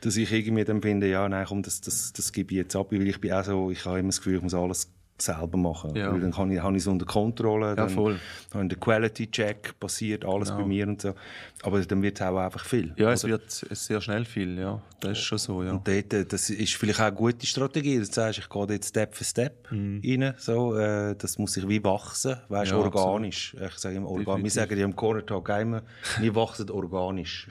dass 0.00 0.16
ich 0.16 0.32
irgendwie 0.32 0.64
dann 0.64 0.80
finde, 0.80 1.06
ja, 1.10 1.28
nein, 1.28 1.44
komm, 1.46 1.62
das, 1.62 1.82
das, 1.82 2.14
das 2.14 2.32
gebe 2.32 2.52
ich 2.52 2.58
jetzt 2.58 2.76
ab, 2.76 2.92
weil 2.92 3.06
ich 3.06 3.20
bin 3.20 3.32
auch 3.32 3.44
so, 3.44 3.70
ich 3.70 3.84
habe 3.84 3.98
immer 3.98 4.08
das 4.08 4.18
Gefühl, 4.18 4.36
ich 4.36 4.42
muss 4.42 4.54
alles 4.54 4.90
selber 5.22 5.58
machen. 5.58 5.94
Ja. 5.94 6.12
Weil 6.12 6.20
dann 6.20 6.32
kann 6.32 6.50
ich, 6.50 6.60
habe 6.62 6.76
ich 6.76 6.82
es 6.82 6.86
unter 6.86 7.06
Kontrolle. 7.06 7.74
dann 7.74 7.90
voll. 7.90 8.18
Habe 8.52 8.64
ich 8.64 8.68
den 8.70 8.80
Quality-Check 8.80 9.78
passiert, 9.78 10.24
alles 10.24 10.50
bei 10.50 10.64
mir 10.64 10.88
und 10.88 11.02
so. 11.02 11.14
Aber 11.62 11.80
dann 11.80 12.02
wird 12.02 12.20
es 12.20 12.26
auch 12.26 12.36
einfach 12.36 12.64
viel. 12.64 12.92
Ja, 12.96 13.12
es 13.12 13.24
oder? 13.24 13.32
wird 13.32 13.50
sehr 13.50 14.00
schnell 14.00 14.24
viel, 14.24 14.58
ja. 14.58 14.80
Das 15.00 15.12
ist 15.12 15.24
schon 15.24 15.38
so, 15.38 15.62
ja. 15.62 15.72
Und 15.72 15.86
dort, 15.86 16.12
äh, 16.12 16.24
das 16.24 16.50
ist 16.50 16.74
vielleicht 16.74 17.00
auch 17.00 17.04
eine 17.04 17.16
gute 17.16 17.46
Strategie. 17.46 17.98
Du 17.98 18.04
sagst, 18.04 18.38
ich 18.38 18.48
gehe 18.48 18.66
jetzt 18.70 18.88
Step 18.88 19.14
für 19.14 19.24
Step 19.24 19.68
rein. 19.70 20.34
So, 20.38 20.76
äh, 20.76 21.14
das 21.16 21.38
muss 21.38 21.52
sich 21.52 21.66
wie 21.68 21.82
wachsen, 21.84 22.36
weißt, 22.48 22.70
Mhm. 22.72 22.78
Ja, 22.78 22.84
organisch. 22.84 23.54
Ich 23.54 23.78
sage 23.78 23.96
immer, 23.96 24.08
organ 24.08 24.42
wir 24.42 24.50
sagen 24.50 24.78
ja 24.78 24.84
im 24.84 24.94
Corner 24.94 25.24
Talk 25.24 25.48
immer, 25.48 25.82
wir 26.18 26.34
wachsen 26.34 26.70
organisch. 26.70 27.48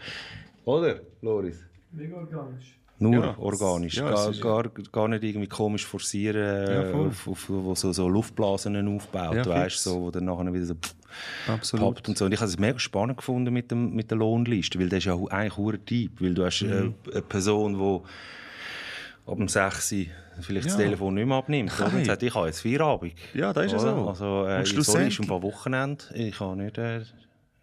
Oder, 0.64 1.00
Loris? 1.20 1.58
Mega 1.90 2.16
organisch. 2.16 2.78
Nur 2.98 3.14
Ja. 3.24 3.34
organisch. 3.38 3.94
Ja, 3.96 4.10
es 4.12 4.14
gar, 4.14 4.30
ist- 4.30 4.40
gar, 4.42 4.68
gar 4.92 5.08
nicht 5.08 5.24
irgendwie 5.24 5.48
komisch 5.48 5.84
forcieren, 5.86 6.92
Ja, 6.92 6.92
auf, 6.92 7.26
auf, 7.26 7.44
wo 7.48 7.74
so, 7.74 7.92
so 7.92 8.08
Luftblasen 8.08 8.76
aufbaut, 8.96 9.34
Ja, 9.34 9.46
weißt 9.46 9.72
fix. 9.74 9.84
so, 9.84 10.02
wo 10.02 10.10
dann 10.10 10.26
nachher 10.26 10.52
wieder 10.52 10.66
so 10.66 10.74
Absolut. 11.48 11.84
poppt 11.96 12.08
und 12.10 12.18
so. 12.18 12.26
Und 12.26 12.32
ich 12.32 12.40
habe 12.40 12.48
es 12.48 12.58
mega 12.58 12.78
spannend 12.78 13.16
gefunden 13.16 13.52
mit, 13.52 13.70
dem, 13.72 13.92
mit 13.94 14.10
der 14.10 14.18
Lohnliste, 14.18 14.78
weil 14.78 14.88
das 14.88 14.98
ist 14.98 15.04
ja 15.06 15.14
eigentlich 15.14 15.58
ein 15.58 15.84
Typ, 15.86 16.20
weil 16.20 16.34
du 16.34 16.44
hast 16.44 16.62
Mhm. 16.62 16.94
äh, 17.08 17.12
eine 17.12 17.22
Person, 17.22 17.74
die 17.78 19.30
ab 19.30 19.36
dem 19.36 19.48
6 19.48 19.92
Uhr 19.92 20.06
vielleicht 20.40 20.66
das 20.66 20.72
Ja. 20.74 20.78
Telefon 20.80 21.14
nicht 21.14 21.26
mehr 21.26 21.36
abnimmt. 21.38 21.72
Oder? 21.76 21.86
Und 21.86 21.94
Nein. 21.94 22.04
sagt, 22.04 22.22
ich 22.22 22.34
habe 22.34 22.46
jetzt 22.46 22.60
Feierabend. 22.60 23.14
Ja, 23.34 23.52
das 23.52 23.66
ist 23.66 23.72
ja 23.72 23.78
Oder? 23.78 23.94
so. 23.96 24.08
Also, 24.08 24.24
äh, 24.24 24.28
Und 24.28 24.44
sorry, 24.46 24.62
ist 24.62 24.68
schlussendlich- 24.70 25.20
ein 25.20 25.26
paar 25.26 25.42
Wochenende. 25.42 26.04
Ich 26.14 26.38
habe 26.40 26.56
nicht... 26.56 26.78
Äh, 26.78 27.02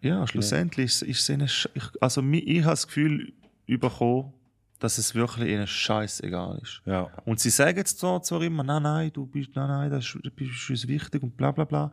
Ja, 0.02 0.26
schlussendlich 0.26 0.86
ist, 0.86 1.02
ist 1.02 1.28
es 1.30 1.68
ich, 1.74 1.82
also 2.00 2.20
mi- 2.22 2.38
ich 2.38 2.60
habe 2.62 2.70
das 2.72 2.86
Gefühl 2.86 3.32
bekommen, 3.66 4.32
dass 4.80 4.98
es 4.98 5.14
wirklich 5.14 5.48
ihnen 5.48 5.66
scheißegal 5.66 6.58
ist. 6.62 6.82
ja. 6.86 7.08
Und 7.24 7.38
sie 7.38 7.50
sagen 7.50 7.76
jetzt 7.78 8.00
zwar, 8.00 8.22
zwar 8.22 8.42
immer, 8.42 8.64
nein, 8.64 8.82
nein, 8.82 9.10
du 9.12 9.26
bist, 9.26 9.50
nein, 9.54 9.68
nein, 9.68 9.90
das 9.90 10.06
ist, 10.06 10.34
bist 10.34 10.70
uns 10.70 10.88
wichtig 10.88 11.22
und 11.22 11.36
bla 11.36 11.52
bla 11.52 11.64
bla. 11.64 11.90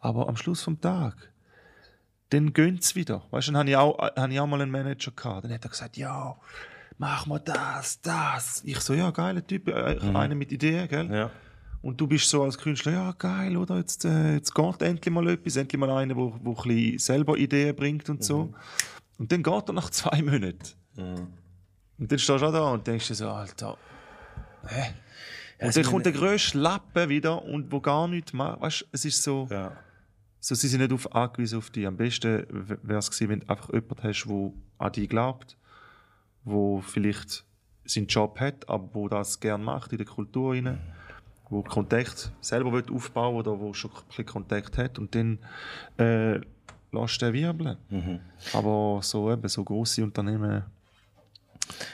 Aber 0.00 0.28
am 0.28 0.36
Schluss 0.36 0.62
vom 0.62 0.80
Tag, 0.80 1.32
dann 2.28 2.52
gehen 2.52 2.78
sie 2.80 2.94
wieder. 2.94 3.22
Weißt 3.30 3.48
du, 3.48 3.52
dann 3.52 3.60
habe 3.60 3.70
ich, 3.70 3.76
auch, 3.76 3.98
habe 3.98 4.32
ich 4.32 4.38
auch 4.38 4.46
mal 4.46 4.60
einen 4.60 4.70
Manager 4.70 5.10
gehabt. 5.12 5.44
Dann 5.44 5.52
hat 5.52 5.64
er 5.64 5.70
gesagt, 5.70 5.96
ja, 5.96 6.36
mach 6.98 7.26
mal 7.26 7.40
das, 7.40 8.00
das. 8.02 8.62
Ich 8.64 8.80
so, 8.80 8.92
ja, 8.92 9.10
geiler 9.10 9.44
Typ, 9.44 9.68
äh, 9.68 9.98
einer 10.14 10.34
mit 10.34 10.52
Ideen, 10.52 10.86
gell? 10.88 11.10
ja. 11.10 11.30
Und 11.82 12.00
du 12.00 12.06
bist 12.06 12.28
so 12.28 12.42
als 12.42 12.58
Künstler, 12.58 12.92
ja 12.92 13.12
geil, 13.12 13.56
oder? 13.56 13.76
Jetzt, 13.76 14.04
äh, 14.04 14.34
jetzt 14.34 14.54
geht 14.54 14.82
endlich 14.82 15.14
mal 15.14 15.28
etwas, 15.28 15.56
endlich 15.56 15.78
mal 15.78 15.90
einer, 15.90 16.16
wo, 16.16 16.34
wo 16.42 16.56
ein 16.64 16.98
selber 16.98 17.36
Ideen 17.36 17.76
bringt 17.76 18.10
und 18.10 18.24
so. 18.24 18.52
Und 19.18 19.30
dann 19.30 19.42
geht 19.42 19.68
er 19.68 19.72
nach 19.72 19.90
zwei 19.90 20.20
Monaten. 20.22 20.58
Und 21.98 22.12
dann 22.12 22.18
stehst 22.18 22.42
du 22.42 22.46
auch 22.46 22.52
da 22.52 22.70
und 22.70 22.86
denkst 22.86 23.08
dir 23.08 23.14
so, 23.14 23.28
Alter, 23.28 23.76
hä? 24.68 24.94
Und 25.58 25.74
dann 25.74 25.84
kommt 25.84 26.04
der 26.04 26.12
grösste 26.12 26.58
Lappen 26.58 27.08
wieder 27.08 27.42
und 27.42 27.72
wo 27.72 27.80
gar 27.80 28.06
nichts 28.08 28.32
macht. 28.32 28.60
Weißt 28.60 28.82
du, 28.82 28.86
es 28.92 29.04
ist 29.06 29.22
so, 29.22 29.48
ja. 29.50 29.72
so, 30.38 30.54
sie 30.54 30.68
sind 30.68 30.80
nicht 30.82 30.92
auf, 30.92 31.14
angewiesen 31.14 31.58
auf 31.58 31.70
dich. 31.70 31.86
Am 31.86 31.96
besten 31.96 32.46
wäre 32.82 32.98
es 32.98 33.10
gewesen, 33.10 33.30
wenn 33.30 33.40
du 33.40 33.48
einfach 33.48 33.72
jemanden 33.72 34.02
hast, 34.02 34.24
der 34.24 34.52
an 34.78 34.92
dich 34.92 35.08
glaubt, 35.08 35.56
wo 36.44 36.82
vielleicht 36.82 37.44
seinen 37.86 38.06
Job 38.06 38.38
hat, 38.38 38.68
aber 38.68 38.88
wo 38.92 39.08
das 39.08 39.40
gerne 39.40 39.64
macht 39.64 39.92
in 39.92 39.98
der 39.98 40.06
Kultur 40.06 40.52
rein, 40.52 40.78
wo 41.48 41.62
Kontakt 41.62 42.32
selber 42.40 42.72
will 42.72 42.84
aufbauen 42.92 43.36
oder 43.36 43.58
wo 43.58 43.72
schon 43.72 43.92
ein 43.92 44.06
bisschen 44.08 44.26
Kontakt 44.26 44.76
hat 44.76 44.98
und 44.98 45.14
dann 45.14 45.38
äh, 45.96 46.40
lässt 46.92 47.22
den 47.22 47.32
wirbeln. 47.32 47.78
Aber 48.52 49.00
so 49.02 49.32
eben, 49.32 49.48
so 49.48 49.64
grosse 49.64 50.02
Unternehmen, 50.02 50.64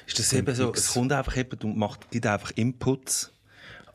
Ist 0.06 0.18
das 0.18 0.32
eben 0.32 0.54
so, 0.54 0.72
es 0.72 0.92
kommt 0.92 1.12
einfach 1.12 1.36
jemand 1.36 1.64
und 1.64 1.76
macht, 1.76 2.10
gibt 2.10 2.26
einfach 2.26 2.50
Inputs. 2.52 3.32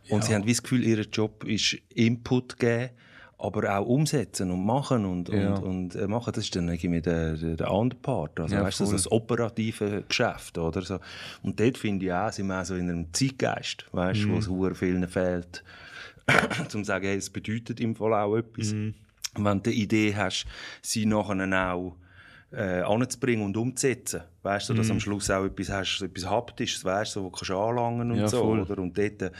Und 0.10 0.24
sie 0.24 0.34
haben 0.34 0.46
wie 0.46 0.52
das 0.54 0.64
Gefühl, 0.64 0.84
ihr 0.86 1.02
Job 1.02 1.44
ist 1.44 1.78
Input 1.94 2.58
geben, 2.58 2.92
aber 3.40 3.78
auch 3.78 3.86
umsetzen 3.86 4.50
und 4.52 4.66
machen 4.66 5.06
und, 5.06 5.30
Ja. 5.30 5.56
und, 5.56 5.64
und 5.64 5.96
äh, 5.96 6.08
machen. 6.08 6.32
Das 6.34 6.46
ist 6.46 6.56
dann 6.56 6.70
irgendwie 6.70 7.02
der, 7.02 7.34
der, 7.36 7.56
der 7.58 7.70
andere 7.70 8.00
Part. 8.00 8.40
Also, 8.40 8.56
Ja, 8.56 8.64
weißt 8.64 8.80
du, 8.80 8.86
so 8.86 8.94
das 8.94 9.12
operative 9.12 10.04
Geschäft, 10.08 10.58
oder 10.58 10.82
so. 10.82 11.00
Und 11.44 11.60
dort 11.60 11.78
finde 11.78 12.06
ich 12.06 12.14
auch, 12.14 12.32
sind 12.32 12.48
wir 12.48 12.62
auch 12.62 12.66
so 12.66 12.76
in 12.76 12.90
einem 12.90 13.14
Zeitgeist, 13.14 13.86
weißt 13.92 14.24
du, 14.24 14.30
wo 14.30 14.34
Mhm. 14.34 14.38
es 14.40 14.46
sehr 14.46 14.76
vielen 14.76 15.08
fehlt, 15.08 15.64
zum 16.70 16.84
zu 16.84 16.88
sagen, 16.88 17.06
hey, 17.06 17.18
es 17.18 17.30
bedeutet 17.30 17.80
im 17.80 17.96
Fall 17.96 18.14
auch 18.14 18.36
etwas. 18.38 18.72
Mhm. 18.74 18.94
Wenn 19.36 19.62
du 19.62 19.70
eine 19.70 19.74
Idee 19.80 20.16
hast, 20.16 20.46
sie 20.82 21.06
nachher 21.06 21.72
auch 21.74 21.96
äh, 22.52 22.82
anzubringen 22.82 23.44
und 23.46 23.58
umzusetzen. 23.58 24.22
Weißt 24.44 24.70
du, 24.70 24.74
dass 24.74 24.88
du 24.88 24.94
am 24.94 25.00
Schluss 25.02 25.30
auch 25.30 25.44
etwas 25.44 25.70
hast, 25.70 26.02
etwas 26.02 26.30
Haptisches, 26.30 26.86
weißt 26.86 27.16
du, 27.18 27.20
so, 27.20 27.26
wo 27.26 27.30
du 27.46 27.60
anlangen 27.60 28.12
und 28.12 28.18
Ja, 28.20 28.28
so. 28.30 28.40
voll. 28.40 28.62
Oder? 28.62 28.78
Und 28.82 28.98
dort 28.98 29.22
äh, 29.22 29.32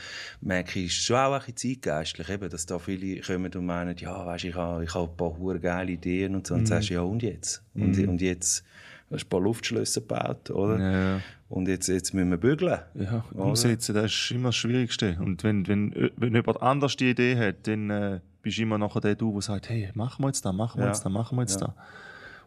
merke 0.42 0.78
ich, 0.80 0.86
ist 0.86 0.98
es 0.98 1.04
schon 1.04 1.16
auch 1.16 1.32
ein 1.32 1.52
bisschen 1.52 1.80
zeitgeistlich, 1.82 2.28
eben, 2.28 2.50
dass 2.50 2.66
da 2.66 2.78
viele 2.78 3.20
kommen 3.22 3.50
und 3.54 3.64
meinen, 3.64 3.96
ja, 3.96 4.26
weißt, 4.26 4.44
ich 4.44 4.54
habe 4.54 4.84
ich 4.84 4.94
hab 4.94 5.10
ein 5.10 5.16
paar 5.16 5.38
hure 5.38 5.58
geile 5.58 5.92
Ideen 5.92 6.34
und 6.34 6.46
so. 6.46 6.54
Und 6.54 6.60
Mhm. 6.60 6.64
dann 6.64 6.66
sagst 6.82 6.90
du, 6.90 6.94
ja, 6.94 7.00
und 7.00 7.22
jetzt? 7.22 7.62
Und, 7.74 7.98
und 7.98 8.20
jetzt 8.20 8.62
hast 9.10 9.22
du 9.22 9.26
ein 9.26 9.28
paar 9.30 9.40
Luftschlösser 9.40 10.02
gebaut, 10.02 10.50
oder? 10.50 10.78
Ja, 10.78 10.92
ja. 11.14 11.20
Und 11.48 11.66
jetzt, 11.66 11.88
jetzt 11.88 12.12
müssen 12.12 12.28
wir 12.28 12.36
bügeln. 12.36 12.78
Ja, 12.94 13.24
Oder? 13.32 13.44
umsetzen, 13.46 13.94
das 13.94 14.12
ist 14.12 14.30
immer 14.32 14.50
das 14.50 14.56
Schwierigste. 14.56 15.16
Und 15.18 15.42
wenn, 15.44 15.66
wenn, 15.66 16.10
wenn 16.18 16.34
jemand 16.34 16.60
anders 16.60 16.94
die 16.96 17.08
Idee 17.08 17.38
hat, 17.38 17.66
dann 17.66 17.88
äh, 17.88 18.20
bist 18.42 18.58
du 18.58 18.62
immer 18.64 18.76
nachher 18.76 19.00
der 19.00 19.14
du, 19.14 19.32
der 19.32 19.40
sagt, 19.40 19.70
hey, 19.70 19.88
machen 19.94 20.22
wir 20.22 20.28
jetzt 20.28 20.44
da, 20.44 20.52
machen 20.52 20.78
wir 20.78 20.84
Ja. 20.84 20.90
jetzt 20.92 21.06
da, 21.06 21.08
machen 21.08 21.36
wir 21.38 21.42
jetzt 21.44 21.56
da. 21.62 21.74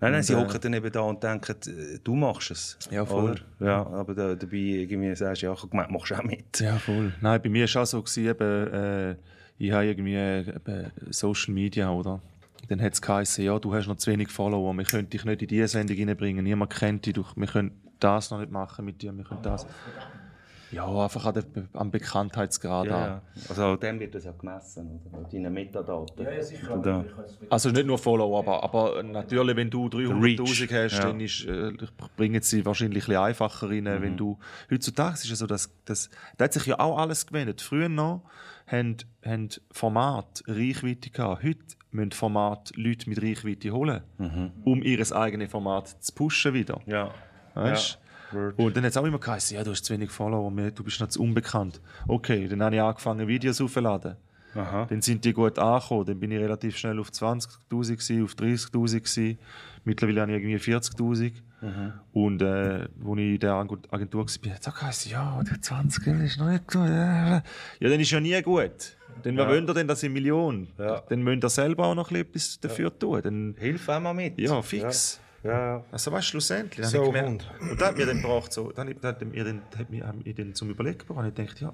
Nein, 0.01 0.13
nein, 0.13 0.23
sie 0.23 0.33
äh, 0.33 0.35
hocken 0.35 0.59
dann 0.59 0.73
eben 0.73 0.91
da 0.91 1.01
und 1.01 1.21
denken, 1.21 1.55
äh, 1.67 1.99
du 2.03 2.15
machst 2.15 2.49
es. 2.51 2.77
Ja, 2.89 3.05
voll. 3.05 3.31
Oder? 3.59 3.67
Ja, 3.67 3.85
aber 3.85 4.15
da, 4.15 4.35
dabei 4.35 4.57
irgendwie 4.57 5.15
sagst 5.15 5.43
du, 5.43 5.45
ja, 5.45 5.53
gemeint, 5.53 5.91
machst 5.91 6.09
du 6.09 6.15
auch 6.15 6.23
mit. 6.23 6.59
Ja, 6.59 6.77
voll. 6.77 7.13
Nein, 7.21 7.41
bei 7.41 7.49
mir 7.49 7.61
war 7.61 7.65
es 7.65 7.75
auch 7.75 7.85
so, 7.85 8.01
gewesen, 8.01 8.25
eben, 8.25 8.73
äh, 8.73 9.15
ich 9.59 9.71
habe 9.71 9.85
irgendwie 9.85 10.15
äh, 10.15 10.39
eben 10.39 10.91
Social 11.11 11.53
Media, 11.53 11.91
oder? 11.91 12.19
Dann 12.67 12.81
hat 12.81 12.93
es 12.93 13.01
geheißen, 13.01 13.43
ja, 13.45 13.59
du 13.59 13.73
hast 13.73 13.87
noch 13.87 13.97
zu 13.97 14.09
wenig 14.11 14.29
Follower, 14.29 14.73
wir 14.73 14.85
können 14.85 15.09
dich 15.09 15.23
nicht 15.23 15.41
in 15.43 15.47
diese 15.47 15.67
Sendung 15.67 15.97
reinbringen, 15.97 16.43
niemand 16.43 16.73
kennt 16.73 17.05
dich, 17.05 17.17
wir 17.35 17.47
können 17.47 17.71
das 17.99 18.31
noch 18.31 18.39
nicht 18.39 18.51
machen 18.51 18.85
mit 18.85 19.01
dir, 19.01 19.15
wir 19.15 19.23
können 19.23 19.43
das. 19.43 19.67
Ja, 20.71 20.85
einfach 21.03 21.25
an 21.25 21.33
der, 21.33 21.43
am 21.73 21.91
Bekanntheitsgrad 21.91 22.87
an. 22.87 22.89
Ja, 22.89 23.21
also 23.49 23.75
dem 23.75 23.99
wird 23.99 24.15
das 24.15 24.23
ja 24.23 24.31
gemessen, 24.31 25.01
oder? 25.09 25.17
An 25.17 25.25
deinen 25.31 25.53
Metadaten. 25.53 26.23
Ja, 26.25 26.31
ja, 26.31 26.41
sicher. 26.41 27.05
Es- 27.25 27.37
Also 27.49 27.69
nicht 27.71 27.85
nur 27.85 27.97
Follower, 27.97 28.39
aber, 28.39 28.63
aber 28.63 29.03
natürlich, 29.03 29.55
wenn 29.55 29.69
du 29.69 29.87
300'000 29.87 30.23
Reach, 30.23 30.71
hast, 30.73 30.97
ja. 30.97 31.05
dann 31.07 31.19
ist, 31.19 31.45
äh, 31.45 31.71
bringen 32.15 32.41
sie 32.41 32.65
wahrscheinlich 32.65 33.03
ein 33.03 33.07
bisschen 33.07 33.23
einfacher 33.23 33.69
rein, 33.69 33.83
Mhm. 33.83 34.01
wenn 34.01 34.17
du... 34.17 34.37
Heutzutage 34.71 35.13
ist 35.15 35.31
es 35.31 35.39
so, 35.39 35.47
dass, 35.47 35.69
dass... 35.85 36.09
Da 36.37 36.45
hat 36.45 36.53
sich 36.53 36.65
ja 36.65 36.79
auch 36.79 36.97
alles 36.97 37.25
gewendet. 37.27 37.61
Früher 37.61 37.89
noch 37.89 38.23
haben, 38.67 38.97
haben 39.25 39.49
Format 39.71 40.43
Reichweite 40.47 41.09
gehabt. 41.09 41.43
Heute 41.43 41.59
müssen 41.91 42.11
Format 42.13 42.71
Leute 42.77 43.09
mit 43.09 43.21
Reichweite 43.21 43.71
holen, 43.71 44.01
um 44.63 44.81
ihr 44.83 45.11
eigenes 45.15 45.51
Format 45.51 45.87
zu 46.01 46.13
pushen 46.13 46.53
wieder. 46.53 46.79
Mhm. 46.85 46.91
Ja. 46.91 47.13
Weißt? 47.53 47.99
Word. 48.33 48.57
Und 48.57 48.75
dann 48.75 48.83
hat 48.83 48.91
es 48.91 48.97
auch 48.97 49.05
immer 49.05 49.19
geheißen, 49.19 49.57
ja, 49.57 49.63
du 49.63 49.71
hast 49.71 49.85
zu 49.85 49.93
wenig 49.93 50.09
Follower, 50.11 50.51
du 50.51 50.83
bist 50.83 50.99
noch 50.99 51.07
zu 51.09 51.21
unbekannt. 51.21 51.81
Okay, 52.07 52.47
dann 52.47 52.61
habe 52.63 52.75
ich 52.75 52.81
angefangen, 52.81 53.27
Videos 53.27 53.61
aufzuladen. 53.61 54.15
Aha. 54.55 54.85
Dann 54.89 55.01
sind 55.01 55.23
die 55.23 55.33
gut 55.33 55.57
angekommen. 55.57 56.05
Dann 56.05 56.19
bin 56.19 56.31
ich 56.31 56.39
relativ 56.39 56.77
schnell 56.77 56.99
auf 56.99 57.09
20.000, 57.09 57.69
gewesen, 57.69 58.23
auf 58.23 58.33
30.000. 58.33 58.99
gewesen. 58.99 59.37
Mittlerweile 59.85 60.21
habe 60.21 60.33
ich 60.33 60.43
irgendwie 60.43 60.71
40.000. 60.73 61.31
Und 62.11 62.41
äh, 62.41 62.45
als 62.45 62.89
ich 62.89 63.17
in 63.19 63.39
der 63.39 63.53
Agentur 63.53 64.25
war, 64.25 64.53
hat 64.53 64.67
es 64.67 64.73
geheißen, 64.73 65.11
ja, 65.11 65.41
der 65.43 65.61
20 65.61 66.03
das 66.03 66.21
ist 66.21 66.39
noch 66.39 66.49
nicht 66.49 66.67
gut. 66.67 66.87
Ja, 66.87 67.43
dann 67.79 67.99
ist 67.99 68.11
ja 68.11 68.19
nie 68.19 68.41
gut. 68.41 68.97
Dann, 69.23 69.37
wer 69.37 69.47
wollt 69.47 69.69
ihr 69.69 69.73
denn, 69.73 69.87
dass 69.87 70.01
ich 70.01 70.09
Million? 70.09 70.67
Ja. 70.79 71.03
Dann 71.07 71.21
müsst 71.21 71.43
ihr 71.43 71.49
selber 71.49 71.85
auch 71.85 71.95
noch 71.95 72.11
etwas 72.11 72.59
dafür 72.59 72.97
tun. 72.97 73.21
Dann, 73.21 73.55
Hilf 73.59 73.87
auch 73.87 73.99
mal 73.99 74.13
mit. 74.13 74.39
ja, 74.39 74.61
fix. 74.61 75.19
Ja, 75.21 75.30
ja. 75.43 75.83
Also 75.91 76.11
weißt 76.11 76.27
du, 76.27 76.29
schlussendlich. 76.31 76.81
dann 76.81 76.91
So, 76.91 76.97
habe 76.99 77.07
ich 77.07 77.13
gemerkt- 77.23 77.49
Hund. 77.59 77.71
Und 77.71 77.81
das 77.81 77.87
hat 77.89 77.97
mir 77.97 78.05
dann 78.05 78.21
gebracht, 78.21 78.53
so, 78.53 78.71
dann, 78.71 78.93
dann 79.01 79.15
hat 79.15 79.21
mir 79.25 79.43
dann, 79.43 79.61
hat 79.77 79.89
mir, 79.89 80.07
hat 80.07 80.25
mir 80.25 80.33
dann 80.33 80.53
zum 80.55 80.69
Überlegen 80.69 80.99
gebracht. 80.99 81.27
Ich 81.37 81.45
dachte, 81.47 81.65
ja, 81.65 81.73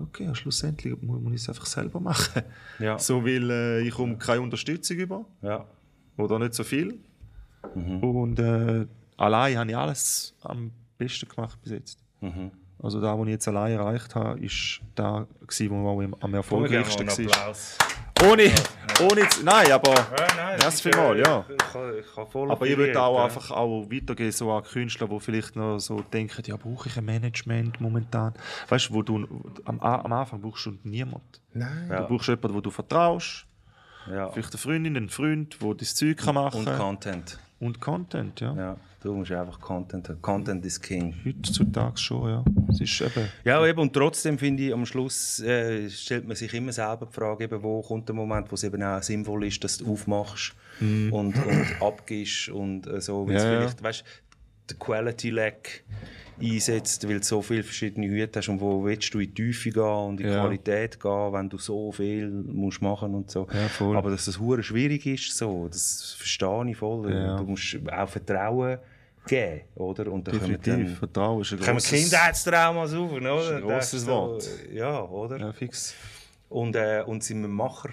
okay, 0.00 0.34
schlussendlich 0.34 1.00
muss, 1.02 1.20
muss 1.20 1.32
ich 1.34 1.40
es 1.42 1.48
einfach 1.48 1.66
selber 1.66 2.00
machen. 2.00 2.42
Ja. 2.78 2.98
So, 2.98 3.24
weil 3.24 3.50
äh, 3.50 3.80
ich 3.80 3.94
komme 3.94 4.16
keine 4.16 4.40
Unterstützung 4.42 4.96
über 4.96 5.24
ja. 5.42 5.64
oder 6.16 6.38
nicht 6.38 6.54
so 6.54 6.64
viel. 6.64 6.98
Mhm. 7.74 7.98
Und 8.04 8.38
äh, 8.38 8.86
allein 9.16 9.58
habe 9.58 9.70
ich 9.70 9.76
alles 9.76 10.34
am 10.42 10.70
besten 10.98 11.28
gemacht 11.28 11.58
bis 11.62 11.72
jetzt. 11.72 11.98
Mhm. 12.20 12.50
Also 12.82 13.00
da, 13.00 13.18
was 13.18 13.24
ich 13.26 13.30
jetzt 13.32 13.48
allein 13.48 13.72
erreicht 13.78 14.14
habe, 14.14 14.38
ist 14.40 14.80
da 14.94 15.26
auch 15.86 16.02
am 16.20 16.34
erfolgreichsten 16.34 17.06
war. 17.06 17.18
Applaus. 17.18 17.78
Ohne, 18.30 18.50
ohne, 19.00 19.28
zu- 19.28 19.44
nein, 19.44 19.70
aber 19.72 19.94
nein, 20.36 20.58
das 20.60 20.80
vielmal, 20.80 21.18
ja. 21.18 21.44
Ich, 21.50 21.56
kann, 21.72 21.98
ich 21.98 22.14
kann 22.14 22.26
voll 22.26 22.50
Aber 22.50 22.66
ich 22.66 22.76
würde 22.76 23.00
auch 23.00 23.18
ja. 23.18 23.24
einfach 23.24 23.50
auch 23.50 23.86
weitergehen, 23.90 24.32
so 24.32 24.52
an 24.52 24.62
Künstler, 24.62 25.08
die 25.08 25.20
vielleicht 25.20 25.56
noch 25.56 25.78
so 25.78 26.00
denken, 26.00 26.42
ja, 26.46 26.56
brauche 26.56 26.88
ich 26.88 26.96
ein 26.96 27.04
Management 27.04 27.80
momentan? 27.80 28.34
Weißt 28.68 28.88
du, 28.90 28.94
wo 28.94 29.02
du 29.02 29.26
am, 29.64 29.80
am 29.80 30.12
Anfang 30.12 30.40
brauchst 30.40 30.66
du 30.66 30.78
niemanden. 30.84 31.20
Nein. 31.52 31.88
Du 31.88 32.06
brauchst 32.08 32.28
jemanden, 32.28 32.54
wo 32.54 32.60
du 32.60 32.70
vertraust, 32.70 33.46
Ja. 34.10 34.30
vielleicht 34.30 34.52
eine 34.52 34.58
Freundin, 34.58 34.96
einen 34.96 35.08
Freund, 35.08 35.58
der 35.60 35.74
das 35.74 35.94
Zeug 35.94 36.16
kann 36.18 36.34
machen 36.36 36.66
Und 36.66 36.76
Content. 36.78 37.38
Und 37.60 37.80
Content, 37.80 38.40
ja. 38.40 38.54
Ja, 38.54 38.76
du 39.02 39.14
musst 39.14 39.32
einfach 39.32 39.60
Content 39.60 40.08
haben. 40.08 40.20
Content 40.20 40.64
is 40.66 40.80
King. 40.80 41.14
Heutzutage 41.24 41.96
schon, 41.98 42.28
ja. 42.28 42.44
Es 42.68 42.80
ist 42.80 43.00
eben... 43.00 43.28
Ja, 43.44 43.64
eben, 43.64 43.78
und 43.78 43.92
trotzdem 43.92 44.38
finde 44.38 44.64
ich, 44.64 44.72
am 44.72 44.84
Schluss 44.84 45.40
äh, 45.40 45.88
stellt 45.88 46.26
man 46.26 46.36
sich 46.36 46.52
immer 46.52 46.72
selber 46.72 47.06
die 47.06 47.14
Frage, 47.14 47.44
eben, 47.44 47.62
wo 47.62 47.80
kommt 47.80 48.08
der 48.08 48.14
Moment, 48.14 48.50
wo 48.50 48.54
es 48.54 48.64
eben 48.64 48.82
auch 48.82 49.02
sinnvoll 49.02 49.46
ist, 49.46 49.62
dass 49.62 49.78
du 49.78 49.92
aufmachst 49.92 50.54
und, 50.80 51.12
und 51.12 51.66
abgibst 51.80 52.48
und 52.48 52.86
äh, 52.86 53.00
so. 53.00 53.26
Weil 53.26 53.36
Ja, 53.36 53.44
ja. 53.44 53.60
vielleicht, 53.60 53.82
weißt 53.82 54.04
der 54.70 54.76
Quality 54.78 55.30
Lack 55.30 55.84
einsetzt, 56.40 57.08
weil 57.08 57.20
du 57.20 57.24
so 57.24 57.42
viele 57.42 57.62
verschiedene 57.62 58.06
Hüte 58.08 58.38
hast 58.38 58.48
und 58.48 58.60
wo 58.60 58.84
willst 58.84 59.12
du 59.14 59.20
in 59.20 59.32
die 59.32 59.34
Tiefe 59.34 59.70
gehen 59.70 59.82
und 59.82 60.20
in 60.20 60.26
die 60.26 60.32
Ja. 60.32 60.40
Qualität 60.42 61.00
gehen, 61.00 61.32
wenn 61.32 61.48
du 61.48 61.58
so 61.58 61.92
viel 61.92 62.30
musst 62.30 62.82
machen 62.82 63.14
und 63.14 63.30
so. 63.30 63.46
Ja. 63.52 63.96
Aber 63.96 64.10
dass 64.10 64.24
das 64.24 64.38
hure 64.38 64.62
schwierig 64.62 65.06
ist, 65.06 65.36
so, 65.36 65.68
das 65.68 66.14
verstehe 66.18 66.70
ich 66.70 66.76
voll. 66.76 67.12
Ja. 67.12 67.36
Du 67.36 67.44
musst 67.44 67.78
auch 67.90 68.08
Vertrauen 68.08 68.78
geben, 69.26 69.62
oder? 69.76 70.12
Und 70.12 70.28
dann 70.28 70.38
kommen 70.38 70.52
Definitiv. 70.60 70.86
dann 70.88 70.96
Vertrauen 70.96 71.40
ist 71.40 71.52
ein 71.52 71.58
kommen 71.60 71.72
grosses... 71.72 72.10
Kindheitstraumas 72.10 72.92
auf, 72.94 73.12
oder? 73.12 73.40
ist 73.40 73.50
ein 73.50 73.62
grosses 73.62 74.06
Wort. 74.06 74.48
Ja, 74.72 75.02
oder? 75.02 75.38
Ja, 75.38 75.52
fix. 75.52 75.94
Und, 76.50 76.76
äh, 76.76 77.02
und 77.06 77.24
sind 77.24 77.40
wir 77.40 77.48
Macher 77.48 77.90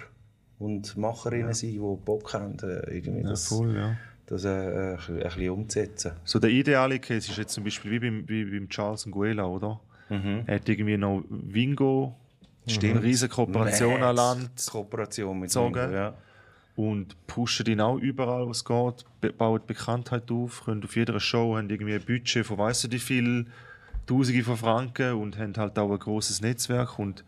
und 0.58 0.96
Macherinnen 0.96 1.54
sind, 1.54 1.72
die 1.72 1.78
Bock 1.78 2.34
haben, 2.34 2.56
äh, 2.62 2.94
irgendwie 2.96 3.22
Ja, 3.22 3.30
das, 3.30 3.48
voll, 3.48 3.74
ja. 3.74 3.96
Das 4.32 4.44
äh, 4.44 4.96
ein 4.96 5.22
bisschen 5.22 5.50
umzusetzen. 5.50 6.12
So 6.24 6.38
der 6.38 6.50
ideale 6.50 6.98
Case 6.98 7.30
ist 7.30 7.36
jetzt 7.36 7.52
zum 7.52 7.64
Beispiel 7.64 7.90
wie 7.90 7.98
beim, 7.98 8.28
wie 8.28 8.44
beim 8.44 8.68
Charles 8.68 9.06
Nguela, 9.06 9.46
oder? 9.46 9.80
Er 10.46 10.56
hat 10.56 10.68
irgendwie 10.68 10.96
noch 10.98 11.24
Wingo, 11.28 12.14
eine 12.68 13.02
riesige 13.02 13.32
Kooperation 13.34 14.02
an 14.02 14.14
Land 14.14 14.50
Kooperation 14.70 15.38
mit 15.38 15.48
Gezogen. 15.48 15.74
Wingo, 15.74 15.94
ja. 15.94 16.14
und 16.76 17.16
pushen 17.26 17.66
ihn 17.66 17.80
auch 17.80 17.96
überall, 17.96 18.46
wo 18.46 18.50
es 18.50 18.64
geht, 18.64 19.38
bauen 19.38 19.60
Bekanntheit 19.66 20.30
auf, 20.30 20.64
können 20.64 20.84
auf 20.84 20.96
jeder 20.96 21.18
Show, 21.18 21.56
haben 21.56 21.70
irgendwie 21.70 21.94
ein 21.94 22.04
Budget 22.04 22.44
von 22.44 22.58
weiss 22.58 22.82
nicht 22.84 22.92
wie 22.92 22.98
viel, 22.98 23.46
Tausende 24.04 24.42
von 24.42 24.56
Franken 24.56 25.14
und 25.14 25.38
haben 25.38 25.54
halt 25.56 25.78
auch 25.78 25.90
ein 25.92 25.98
großes 25.98 26.40
Netzwerk 26.40 26.98
und 26.98 27.24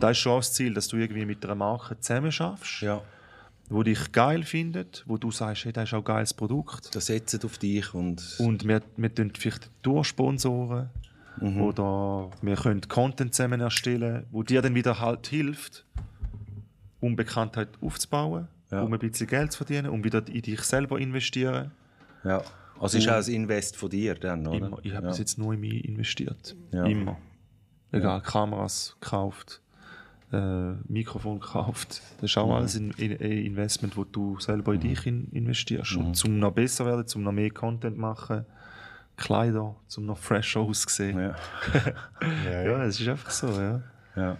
da 0.00 0.10
ist 0.10 0.18
schon 0.18 0.32
auch 0.32 0.38
das 0.38 0.52
Ziel, 0.52 0.74
dass 0.74 0.88
du 0.88 0.96
irgendwie 0.96 1.24
mit 1.24 1.44
einer 1.44 1.54
Marke 1.54 1.98
zusammen 2.00 2.32
schaffst, 2.32 2.82
ja. 2.82 3.00
Wo 3.70 3.82
dich 3.82 4.12
geil 4.12 4.42
findet, 4.42 5.02
wo 5.06 5.16
du 5.16 5.30
sagst, 5.30 5.64
hey, 5.64 5.72
das 5.72 5.84
ist 5.88 5.94
auch 5.94 5.98
ein 5.98 6.04
geiles 6.04 6.34
Produkt 6.34 6.94
Das 6.94 7.06
setzt 7.06 7.44
auf 7.44 7.58
dich 7.58 7.94
und, 7.94 8.36
und 8.38 8.66
wir, 8.68 8.82
wir 8.96 9.14
tun 9.14 9.32
vielleicht 9.36 9.70
durchsponsoren 9.82 10.90
oder 11.40 12.30
wir 12.42 12.54
können 12.56 12.82
Content 12.82 13.34
zusammen 13.34 13.60
erstellen, 13.60 14.26
wo 14.30 14.42
dir 14.42 14.62
dann 14.62 14.74
wieder 14.74 15.00
halt 15.00 15.26
hilft, 15.26 15.84
um 17.00 17.16
Bekanntheit 17.16 17.68
aufzubauen, 17.80 18.48
Ja. 18.70 18.82
um 18.82 18.92
ein 18.92 18.98
bisschen 18.98 19.26
Geld 19.26 19.52
zu 19.52 19.58
verdienen, 19.58 19.88
um 19.90 20.04
wieder 20.04 20.22
in 20.28 20.42
dich 20.42 20.60
selber 20.62 20.98
investieren. 20.98 21.72
ja. 22.24 22.42
Also 22.80 22.98
ist 22.98 23.08
auch 23.08 23.14
ein 23.24 23.32
Invest 23.32 23.76
von 23.76 23.88
dir 23.88 24.16
dann, 24.16 24.46
oder? 24.48 24.66
Immer. 24.66 24.78
Ich 24.82 24.92
habe 24.94 25.04
ja. 25.04 25.10
bis 25.10 25.18
jetzt 25.18 25.38
nur 25.38 25.54
in 25.54 25.60
mich 25.60 25.84
investiert. 25.84 26.56
Ja. 26.72 26.84
Immer. 26.84 27.16
Egal, 27.92 28.20
Kameras 28.20 28.96
gekauft, 29.00 29.60
äh, 30.34 30.92
Mikrofon 30.92 31.40
gekauft. 31.40 32.02
Das 32.20 32.30
ist 32.30 32.38
auch 32.38 32.54
alles 32.54 32.76
ein, 32.76 32.92
ein 32.98 33.12
ein 33.12 33.18
Investment, 33.20 33.96
wo 33.96 34.04
du 34.04 34.38
selber 34.40 34.74
in 34.74 34.80
dich 34.80 35.06
in, 35.06 35.28
investierst. 35.32 35.96
Und 35.96 36.14
zum 36.14 36.38
noch 36.38 36.52
besser 36.52 36.84
werden, 36.86 37.06
zum 37.06 37.22
noch 37.22 37.32
mehr 37.32 37.50
Content 37.50 37.96
machen, 37.96 38.44
Kleider, 39.16 39.76
zum 39.86 40.06
noch 40.06 40.18
fresher 40.18 40.60
aussehen. 40.60 41.18
Ja. 42.44 42.62
Ja, 42.62 42.84
es 42.84 43.00
ist 43.00 43.08
einfach 43.08 43.30
so, 43.30 43.48
ja. 43.48 43.82
Ja. 44.16 44.36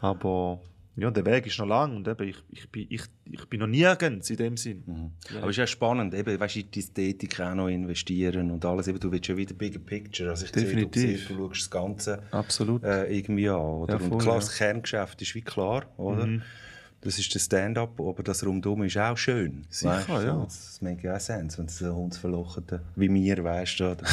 Aber 0.00 0.60
ja, 0.96 1.10
der 1.10 1.24
Weg 1.24 1.46
ist 1.46 1.58
noch 1.58 1.66
lang 1.66 1.96
und 1.96 2.06
eben, 2.08 2.28
ich, 2.28 2.36
ich, 2.50 2.68
bin, 2.70 2.86
ich, 2.90 3.02
ich 3.30 3.48
bin 3.48 3.60
noch 3.60 3.66
nirgends 3.66 4.28
in 4.28 4.36
dem 4.36 4.56
Sinn. 4.56 5.12
Aber 5.36 5.46
es 5.46 5.50
ist 5.50 5.56
ja 5.56 5.66
spannend, 5.66 6.14
eben, 6.14 6.38
weißt, 6.38 6.56
in 6.56 6.70
die 6.70 6.80
Ästhetik 6.80 7.40
auch 7.40 7.54
noch 7.54 7.68
investieren 7.68 8.50
und 8.50 8.64
alles. 8.64 8.88
Eben, 8.88 8.98
du 8.98 9.10
willst 9.10 9.28
ja 9.28 9.36
wieder 9.36 9.54
Bigger 9.54 9.78
Picture. 9.78 10.30
Also 10.30 10.46
ich 10.46 10.52
Definitiv. 10.52 11.28
Sehe, 11.28 11.36
du, 11.36 11.48
du 11.48 11.54
schaust 11.54 11.62
das 11.62 11.70
Ganze 11.70 12.22
Absolut. 12.32 12.82
äh, 12.84 13.06
irgendwie 13.06 13.48
an. 13.48 13.60
Oder? 13.60 13.94
Ja, 13.94 14.00
und 14.00 14.08
voll, 14.08 14.18
klar, 14.18 14.34
ja. 14.34 14.40
das 14.40 14.56
Kerngeschäft 14.56 15.22
ist 15.22 15.34
wie 15.34 15.42
klar, 15.42 15.86
oder? 15.96 16.28
Das 17.02 17.18
ist 17.18 17.32
der 17.32 17.38
Stand-up, 17.38 17.98
aber 17.98 18.22
das 18.22 18.44
rundum 18.44 18.82
ist 18.82 18.98
auch 18.98 19.16
schön. 19.16 19.64
Sicher, 19.70 19.94
weißt, 19.94 20.08
du? 20.08 20.12
ja. 20.12 20.44
Das, 20.44 20.82
macht 20.82 21.02
ja 21.02 21.16
auch 21.16 21.20
Sinn, 21.20 21.50
wenn 21.56 21.66
du 21.66 21.72
so 21.72 21.94
Hundsverlocherte 21.94 22.82
wie 22.96 23.08
mir, 23.08 23.42
weißt 23.42 23.80
du, 23.80 23.92
oder? 23.92 24.04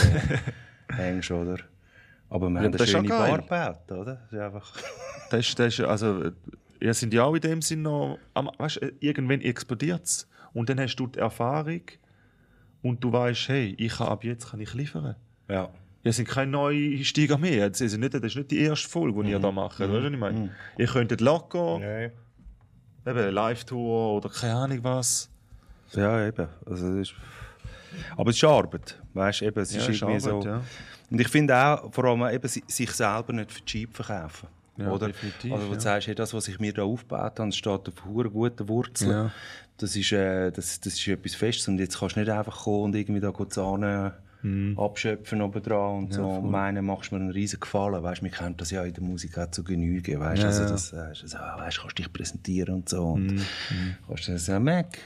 hängst, 0.96 1.32
oder? 1.32 1.58
Aber 2.30 2.50
wir 2.50 2.62
haben 2.62 2.72
das 2.72 2.82
eine 2.82 2.92
schöne. 2.92 3.10
Bar 3.10 3.38
gebaut, 3.40 3.92
oder? 3.92 4.22
Das 4.30 4.32
ist 4.32 4.40
einfach... 4.40 4.74
Das 5.30 5.40
ist, 5.46 5.60
das 5.60 5.74
ist, 5.74 5.82
also, 5.82 6.32
ihr 6.80 6.94
sind 6.94 7.14
ja 7.14 7.24
auch 7.24 7.36
in 7.36 7.42
dem 7.42 7.62
Sinn 7.62 7.82
noch, 7.84 8.18
am- 8.34 8.50
weißt, 8.58 8.80
irgendwann 9.00 9.42
explodiert 9.42 10.04
es. 10.06 10.28
Und 10.54 10.70
dann 10.70 10.80
hast 10.80 10.96
du 10.96 11.08
die 11.08 11.20
Erfahrung 11.20 11.82
und 12.82 13.04
du 13.04 13.12
weißt, 13.12 13.50
hey, 13.50 13.76
ich 13.78 13.94
kann, 13.98 14.08
ab 14.08 14.24
jetzt 14.24 14.50
kann 14.52 14.60
ich 14.60 14.74
liefern. 14.74 15.16
Ja. 15.50 15.70
Ihr 16.04 16.14
sind 16.14 16.28
keine 16.28 16.52
neuen 16.52 17.04
Steiger 17.04 17.38
mehr. 17.38 17.70
Das 17.70 17.82
ist 17.82 17.98
nicht, 17.98 18.14
das 18.14 18.22
ist 18.24 18.36
nicht 18.36 18.52
die 18.52 18.60
erste 18.60 18.88
Folge, 18.88 19.24
die 19.24 19.32
ihr 19.32 19.40
da 19.40 19.52
macht. 19.52 19.80
Weißt 19.80 19.90
du, 19.92 20.04
was 20.04 20.12
ich 20.12 20.18
meine? 20.18 20.56
Ihr 20.78 20.88
könntet 20.88 21.20
locker, 21.22 21.80
Ja. 21.82 23.12
eben 23.12 23.34
Live-Tour 23.34 24.14
oder 24.18 24.30
keine 24.30 24.56
Ahnung 24.56 24.80
was. 24.84 25.30
Ja, 25.94 26.26
eben. 26.28 26.48
Also, 26.66 26.90
das 26.98 27.10
ist... 27.10 27.16
Aber 28.16 28.30
es 28.30 28.36
ist 28.38 28.44
Arbeit, 28.44 29.02
weißt 29.14 29.42
du? 29.42 29.46
Eben, 29.46 29.60
es 29.62 29.74
Ja, 29.74 29.80
ist 29.82 29.90
ist 29.90 30.02
irgendwie 30.02 30.30
Arbeit, 30.30 30.44
so. 30.44 30.50
ja. 30.50 30.62
Und 31.10 31.22
ich 31.22 31.28
finde 31.30 31.56
auch, 31.56 31.92
vor 31.94 32.06
allem 32.06 32.34
eben, 32.34 32.48
si- 32.48 32.64
sich 32.68 32.92
selber 32.92 33.34
nicht 33.34 33.52
für 33.52 33.64
cheap 33.66 33.96
verkaufen. 33.96 34.48
Ja, 34.78 34.92
oder? 34.92 35.08
definitiv, 35.08 35.52
also, 35.54 35.66
wo 35.68 35.70
ja. 35.72 35.76
du 35.76 35.82
sagst, 35.82 36.08
hey, 36.08 36.16
das, 36.16 36.34
was 36.34 36.48
ich 36.48 36.60
mir 36.60 36.74
da 36.74 36.84
aufgebaut 36.84 37.40
habe, 37.40 37.52
steht 37.52 37.88
auf 37.88 38.06
hure 38.06 38.30
guten 38.30 38.68
Wurzeln. 38.70 39.12
Ja. 39.12 39.32
Das, 39.78 39.96
ist, 39.96 40.12
äh, 40.12 40.52
das, 40.52 40.80
das 40.80 40.94
ist 40.94 41.08
etwas 41.08 41.36
Festes. 41.36 41.68
Und 41.68 41.80
jetzt 41.80 42.00
kannst 42.00 42.16
du 42.16 42.20
nicht 42.20 42.30
einfach 42.32 42.64
kommen 42.64 42.84
und 42.86 42.96
irgendwie 42.96 43.20
da 43.22 43.34
Zahnen 43.50 44.12
Mhm. 44.44 44.78
abschöpfen 44.80 45.42
obendran 45.42 45.98
und 45.98 46.14
so. 46.14 46.24
und 46.24 46.52
meinen, 46.52 46.86
machst 46.86 47.12
mir 47.12 47.18
einen 47.18 47.32
riesen 47.32 47.60
Gefallen. 47.60 48.04
Weißt, 48.04 48.22
wir 48.22 48.30
kennen 48.30 48.56
das 48.56 48.70
ja 48.70 48.84
in 48.84 48.94
der 48.94 49.02
Musik 49.04 49.36
auch 49.40 49.50
zu 49.50 49.64
genügen. 49.64 50.20
Weißt, 50.20 50.42
Ja, 50.44 50.50
also, 50.50 50.62
ja. 50.64 50.70
das, 50.70 50.94
äh, 50.94 51.14
so, 51.28 51.38
weißt, 51.38 51.80
kannst 51.82 51.98
dich 51.98 52.14
präsentieren 52.14 52.76
und 52.76 52.88
so. 52.90 53.04
Und 53.04 53.28
Mhm. 53.34 53.42
kannst 54.08 54.28
du 54.28 54.38
sagen, 54.38 54.64
Mac, 54.66 55.00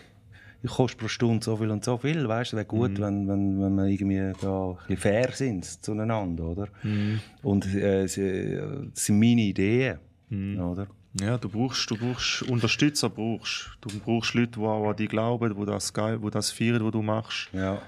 ich 0.63 0.69
koste 0.71 0.97
pro 0.97 1.07
Stunde 1.07 1.43
so 1.43 1.55
viel 1.57 1.69
und 1.71 1.83
so 1.83 1.97
viel. 1.97 2.27
Weißt, 2.27 2.53
es 2.53 2.55
wäre 2.55 2.65
gut, 2.65 2.91
Mhm. 2.91 3.01
wenn, 3.01 3.27
wenn, 3.27 3.61
wenn 3.61 3.75
wir 3.75 3.85
irgendwie 3.85 4.33
da 4.41 4.69
ein 4.71 4.75
bisschen 4.77 4.97
fair 4.97 5.31
sind 5.31 5.65
zueinander. 5.65 6.43
Oder? 6.45 6.67
Mhm. 6.83 7.19
Und 7.41 7.65
äh, 7.73 8.03
das 8.03 8.13
sind 8.13 9.19
meine 9.19 9.41
Ideen. 9.41 9.97
Mhm. 10.29 10.59
Oder? 10.59 10.87
Ja, 11.19 11.37
du 11.37 11.49
brauchst, 11.49 11.89
du 11.91 11.97
brauchst 11.97 12.43
Unterstützer, 12.43 13.09
brauchst. 13.09 13.71
du 13.81 13.89
brauchst 13.99 14.33
Leute, 14.33 14.59
die 14.59 14.65
auch 14.65 14.89
an 14.91 14.95
dich 14.95 15.09
glauben, 15.09 15.53
die 15.59 15.65
das 15.65 15.93
geil, 15.93 16.19
die 16.23 16.29
das 16.29 16.51
feiern, 16.51 16.85
was 16.85 16.91
du 16.91 17.01
machst. 17.01 17.49
Ja. 17.51 17.81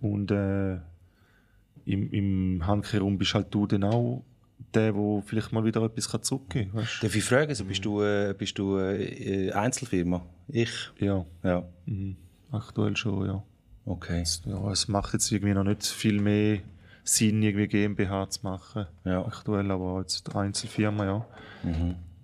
Und 0.00 0.30
äh, 0.32 0.74
im, 1.84 2.10
im 2.10 2.66
Handkehrum 2.66 3.16
bist 3.18 3.34
halt 3.34 3.46
du 3.54 3.66
dann 3.66 3.84
auch 3.84 4.24
der, 4.74 4.92
der 4.92 5.22
vielleicht 5.24 5.52
mal 5.52 5.64
wieder 5.64 5.82
etwas 5.82 6.08
zurückgeben 6.22 6.70
kann. 6.72 6.80
Weißt? 6.82 7.02
Darf 7.02 7.14
ich 7.14 7.24
fragen, 7.24 7.54
so, 7.54 7.64
bist 7.64 7.84
du, 7.84 8.02
äh, 8.02 8.34
bist 8.36 8.58
du 8.58 8.78
äh, 8.78 9.50
Einzelfirma? 9.52 10.22
Ich? 10.48 10.90
Ja, 11.00 11.24
Ja. 11.42 11.64
mhm. 11.86 12.16
aktuell 12.50 12.96
schon, 12.96 13.26
ja. 13.26 13.42
Okay. 13.86 14.24
ja. 14.46 14.70
Es 14.70 14.88
macht 14.88 15.12
jetzt 15.12 15.30
irgendwie 15.30 15.54
noch 15.54 15.64
nicht 15.64 15.84
viel 15.84 16.20
mehr 16.20 16.60
Sinn, 17.02 17.42
irgendwie 17.42 17.68
GmbH 17.68 18.30
zu 18.30 18.40
machen. 18.42 18.86
Ja. 19.04 19.24
Aktuell, 19.26 19.70
aber 19.70 20.00
jetzt 20.00 20.34
Einzelfirma, 20.34 21.04
ja. 21.04 21.26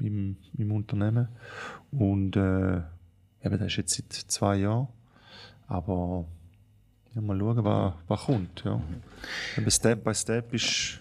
Im, 0.01 0.37
Im 0.57 0.73
Unternehmen. 0.73 1.29
Und 1.91 2.37
äh, 2.37 2.77
eben, 3.43 3.59
das 3.59 3.67
ist 3.67 3.77
jetzt 3.77 3.95
seit 3.95 4.13
zwei 4.31 4.57
Jahren. 4.57 4.89
Aber 5.67 6.27
ja, 7.15 7.21
mal 7.21 7.39
schauen, 7.39 7.65
was, 7.65 7.93
was 8.09 8.21
kommt. 8.25 8.63
Ja. 8.65 8.81
Eben 9.57 9.71
Step 9.71 10.03
by 10.05 10.15
Step 10.15 10.53
ist. 10.55 11.01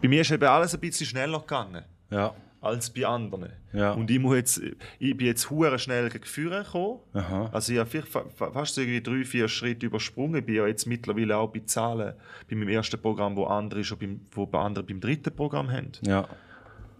Bei 0.00 0.08
mir 0.08 0.20
ist 0.22 0.30
eben 0.30 0.44
alles 0.44 0.74
ein 0.74 0.80
bisschen 0.80 1.06
schneller 1.06 1.40
gegangen 1.40 1.84
Ja. 2.10 2.34
als 2.60 2.90
bei 2.90 3.06
anderen. 3.06 3.52
Ja. 3.72 3.92
Und 3.92 4.10
ich, 4.10 4.18
muss 4.18 4.36
jetzt, 4.36 4.60
ich 4.98 5.16
bin 5.16 5.26
jetzt 5.26 5.50
hure 5.50 5.78
schnell 5.78 6.08
gegen 6.08 6.24
Führer 6.24 6.62
gekommen. 6.64 7.00
Aha. 7.12 7.50
Also 7.52 7.72
ich 7.72 7.78
habe 7.78 7.90
fast 7.90 8.78
irgendwie 8.78 9.02
drei, 9.02 9.24
vier 9.24 9.48
Schritte 9.48 9.86
übersprungen. 9.86 10.36
Ich 10.36 10.46
bin 10.46 10.54
ja 10.54 10.66
jetzt 10.66 10.86
mittlerweile 10.86 11.36
auch 11.36 11.48
bei 11.52 11.60
Zahlen 11.66 12.14
bei 12.48 12.56
meinem 12.56 12.68
ersten 12.68 13.00
Programm, 13.00 13.36
wo 13.36 13.44
andere 13.44 13.84
schon 13.84 13.98
beim, 13.98 14.20
wo 14.30 14.46
bei 14.46 14.58
anderen 14.60 14.86
beim 14.86 15.00
dritten 15.00 15.34
Programm 15.34 15.70
haben. 15.70 15.92
Ja. 16.06 16.26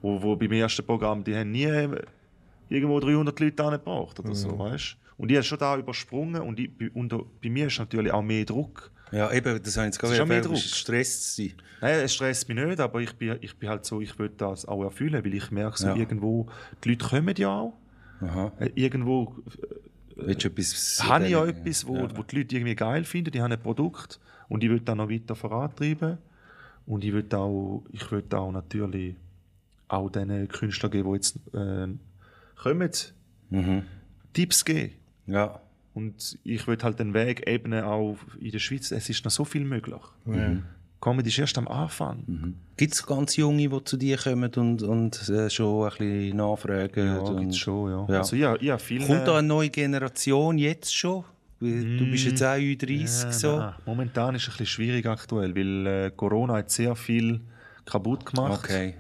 Wo, 0.03 0.21
wo 0.23 0.37
beim 0.37 0.53
ersten 0.53 0.85
Programm, 0.85 1.25
die 1.25 1.35
haben 1.35 1.51
nie 1.53 1.69
irgendwo 2.69 3.01
300 3.01 3.39
Leute 3.41 3.65
angebracht 3.65 4.19
oder 4.21 4.35
so, 4.35 4.59
weißt? 4.59 4.97
Und 5.17 5.31
ich 5.31 5.37
habe 5.37 5.45
schon 5.45 5.59
da 5.59 5.77
übersprungen 5.79 6.43
und, 6.43 6.59
ich, 6.59 6.71
und 6.95 7.15
bei 7.41 7.49
mir 7.49 7.69
ist 7.69 7.79
natürlich 7.79 8.13
auch 8.13 8.21
mehr 8.23 8.45
Druck. 8.45 8.91
Ja, 9.15 9.33
eben, 9.33 9.63
das 9.63 9.77
habe 9.77 9.87
ich 9.87 9.93
jetzt 9.95 9.99
gerade 9.99 10.15
ist 10.15 10.21
auch 10.21 10.27
mehr 10.27 10.41
gefragt, 10.41 10.61
Druck. 10.63 10.71
Stress 10.75 11.37
sein. 11.37 11.53
Nein, 11.81 12.01
es 12.01 12.15
stresst 12.15 12.49
mich 12.49 12.57
nicht, 12.59 12.81
aber 12.81 13.01
ich 13.01 13.13
bin, 13.15 13.37
ich 13.41 13.57
bin 13.57 13.69
halt 13.69 13.85
so, 13.85 14.01
ich 14.01 14.19
will 14.19 14.31
das 14.37 14.67
auch 14.67 14.83
erfüllen, 14.83 15.25
weil 15.25 15.35
ich 15.35 15.51
merke 15.51 15.79
so 15.79 15.89
Ja. 15.89 15.97
irgendwo, 15.97 16.47
die 16.83 16.91
Leute 16.91 17.07
kommen 17.07 17.35
ja 17.37 17.49
auch. 17.49 17.75
Aha. 18.21 18.53
Äh, 18.59 18.71
Irgendwo 18.75 19.35
du 20.17 20.27
etwas... 20.27 21.03
habe 21.07 21.25
ich 21.27 21.31
ja 21.33 21.45
etwas, 21.47 21.87
wo, 21.87 21.97
Ja. 21.97 22.17
wo 22.17 22.23
die 22.23 22.39
Leute 22.39 22.57
irgendwie 22.57 22.75
geil 22.75 23.05
finden. 23.05 23.31
Die 23.33 23.43
haben 23.43 23.53
ein 23.53 23.61
Produkt 23.61 24.19
und 24.49 24.65
ich 24.65 24.71
will 24.71 24.81
das 24.81 24.97
noch 24.97 25.11
weiter 25.11 25.35
vorantreiben. 25.35 26.19
Und 26.87 27.05
ich 27.05 27.13
will 27.13 27.27
auch, 27.35 27.83
ich 27.93 28.11
will 28.11 28.25
auch 28.33 28.53
natürlich 28.53 29.17
auch 29.89 30.09
den 30.11 30.49
Künstlern 30.49 30.91
geben, 30.91 31.09
die 31.11 31.15
jetzt 31.17 31.37
äh, 31.55 31.89
kommen, 32.57 32.91
Mhm. 33.51 33.83
Tipps 34.33 34.65
geben. 34.65 34.93
Ja. 35.27 35.61
Und 35.95 36.39
ich 36.43 36.67
will 36.67 36.77
halt 36.83 36.99
den 36.99 37.15
Weg 37.15 37.47
ebnen 37.47 37.85
auch 37.85 38.17
in 38.41 38.51
der 38.51 38.59
Schweiz. 38.59 38.91
Es 38.91 39.09
ist 39.09 39.25
noch 39.25 39.31
so 39.31 39.45
viel 39.45 39.65
möglich. 39.65 40.03
Comedy 41.01 41.29
ist 41.29 41.39
erst 41.39 41.59
am 41.59 41.69
Anfang. 41.69 42.55
Gibt 42.77 42.95
es 42.95 43.07
ganz 43.07 43.37
Junge, 43.37 43.69
die 43.69 43.85
zu 43.85 43.97
dir 43.97 44.17
kommen 44.17 44.51
und, 44.55 44.83
und 44.83 45.29
äh, 45.29 45.51
schon 45.51 45.85
ein 45.85 45.91
bisschen 45.91 46.37
nachfragen? 46.37 47.07
Ja, 47.07 47.19
und, 47.19 47.41
gibt's 47.41 47.59
schon, 47.59 47.91
ja. 47.91 48.07
Ja. 48.09 48.19
Also 48.21 48.37
ja, 48.37 48.57
ja 48.61 48.79
viel. 48.79 49.07
Kommt 49.07 49.29
da 49.29 49.39
eine 49.39 49.47
neue 49.47 49.69
Generation 49.69 50.57
jetzt 50.57 50.97
schon? 50.97 51.25
Weil 51.61 51.99
Du 51.99 52.11
bist 52.11 52.25
jetzt 52.25 52.43
auch 52.43 52.57
30 52.57 53.33
so. 53.33 53.59
Nein, 53.59 53.75
momentan 53.87 54.35
ist 54.35 54.43
es 54.43 54.49
ein 54.49 54.51
bisschen 54.53 54.67
schwierig 54.67 55.07
aktuell, 55.07 55.55
weil 55.55 55.87
äh, 55.87 56.11
Corona 56.11 56.55
hat 56.55 56.71
sehr 56.71 56.97
viel 56.97 57.41
kaputt 57.85 58.27
gemacht. 58.27 58.65
Okay. 58.65 58.95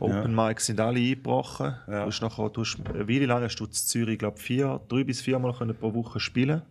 Open 0.00 0.34
Mics 0.34 0.66
sind 0.66 0.80
alle 0.80 1.00
eingebrochen. 1.00 1.74
Du 1.86 1.92
hast 1.92 2.20
nachher, 2.20 2.48
du 2.50 2.60
hast, 2.60 2.78
eine 2.94 3.08
Weile 3.08 3.26
lang 3.26 3.42
hast 3.42 3.56
du 3.56 3.64
in 3.64 3.72
Zürich, 3.72 4.18
glaube 4.18 4.38
vier, 4.38 4.80
drei 4.88 5.04
bis 5.04 5.20
viermal 5.20 5.52
können 5.52 5.74
pro 5.74 5.92
Woche 5.94 6.20
spielen. 6.20 6.62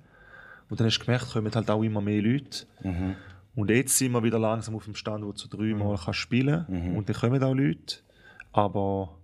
Und 0.69 0.79
dann 0.79 0.87
hast 0.87 0.99
du 0.99 1.05
gemerkt, 1.05 1.31
kommen 1.31 1.53
halt 1.53 1.69
auch 1.69 1.83
immer 1.83 2.01
mehr 2.01 2.21
Leute. 2.21 2.65
Und 3.55 3.69
jetzt 3.69 3.97
sind 3.97 4.11
wir 4.11 4.23
wieder 4.23 4.39
langsam 4.39 4.75
auf 4.75 4.85
dem 4.85 4.95
Stand, 4.95 5.23
wo 5.23 5.31
du 5.31 5.37
zu 5.37 5.47
dreimal 5.47 5.97
kannst 5.97 6.19
spielen 6.19 6.65
Und 6.95 7.09
dann 7.09 7.15
kommen 7.15 7.43
auch 7.43 7.53
Leute. 7.53 7.97
Aber 8.51 9.17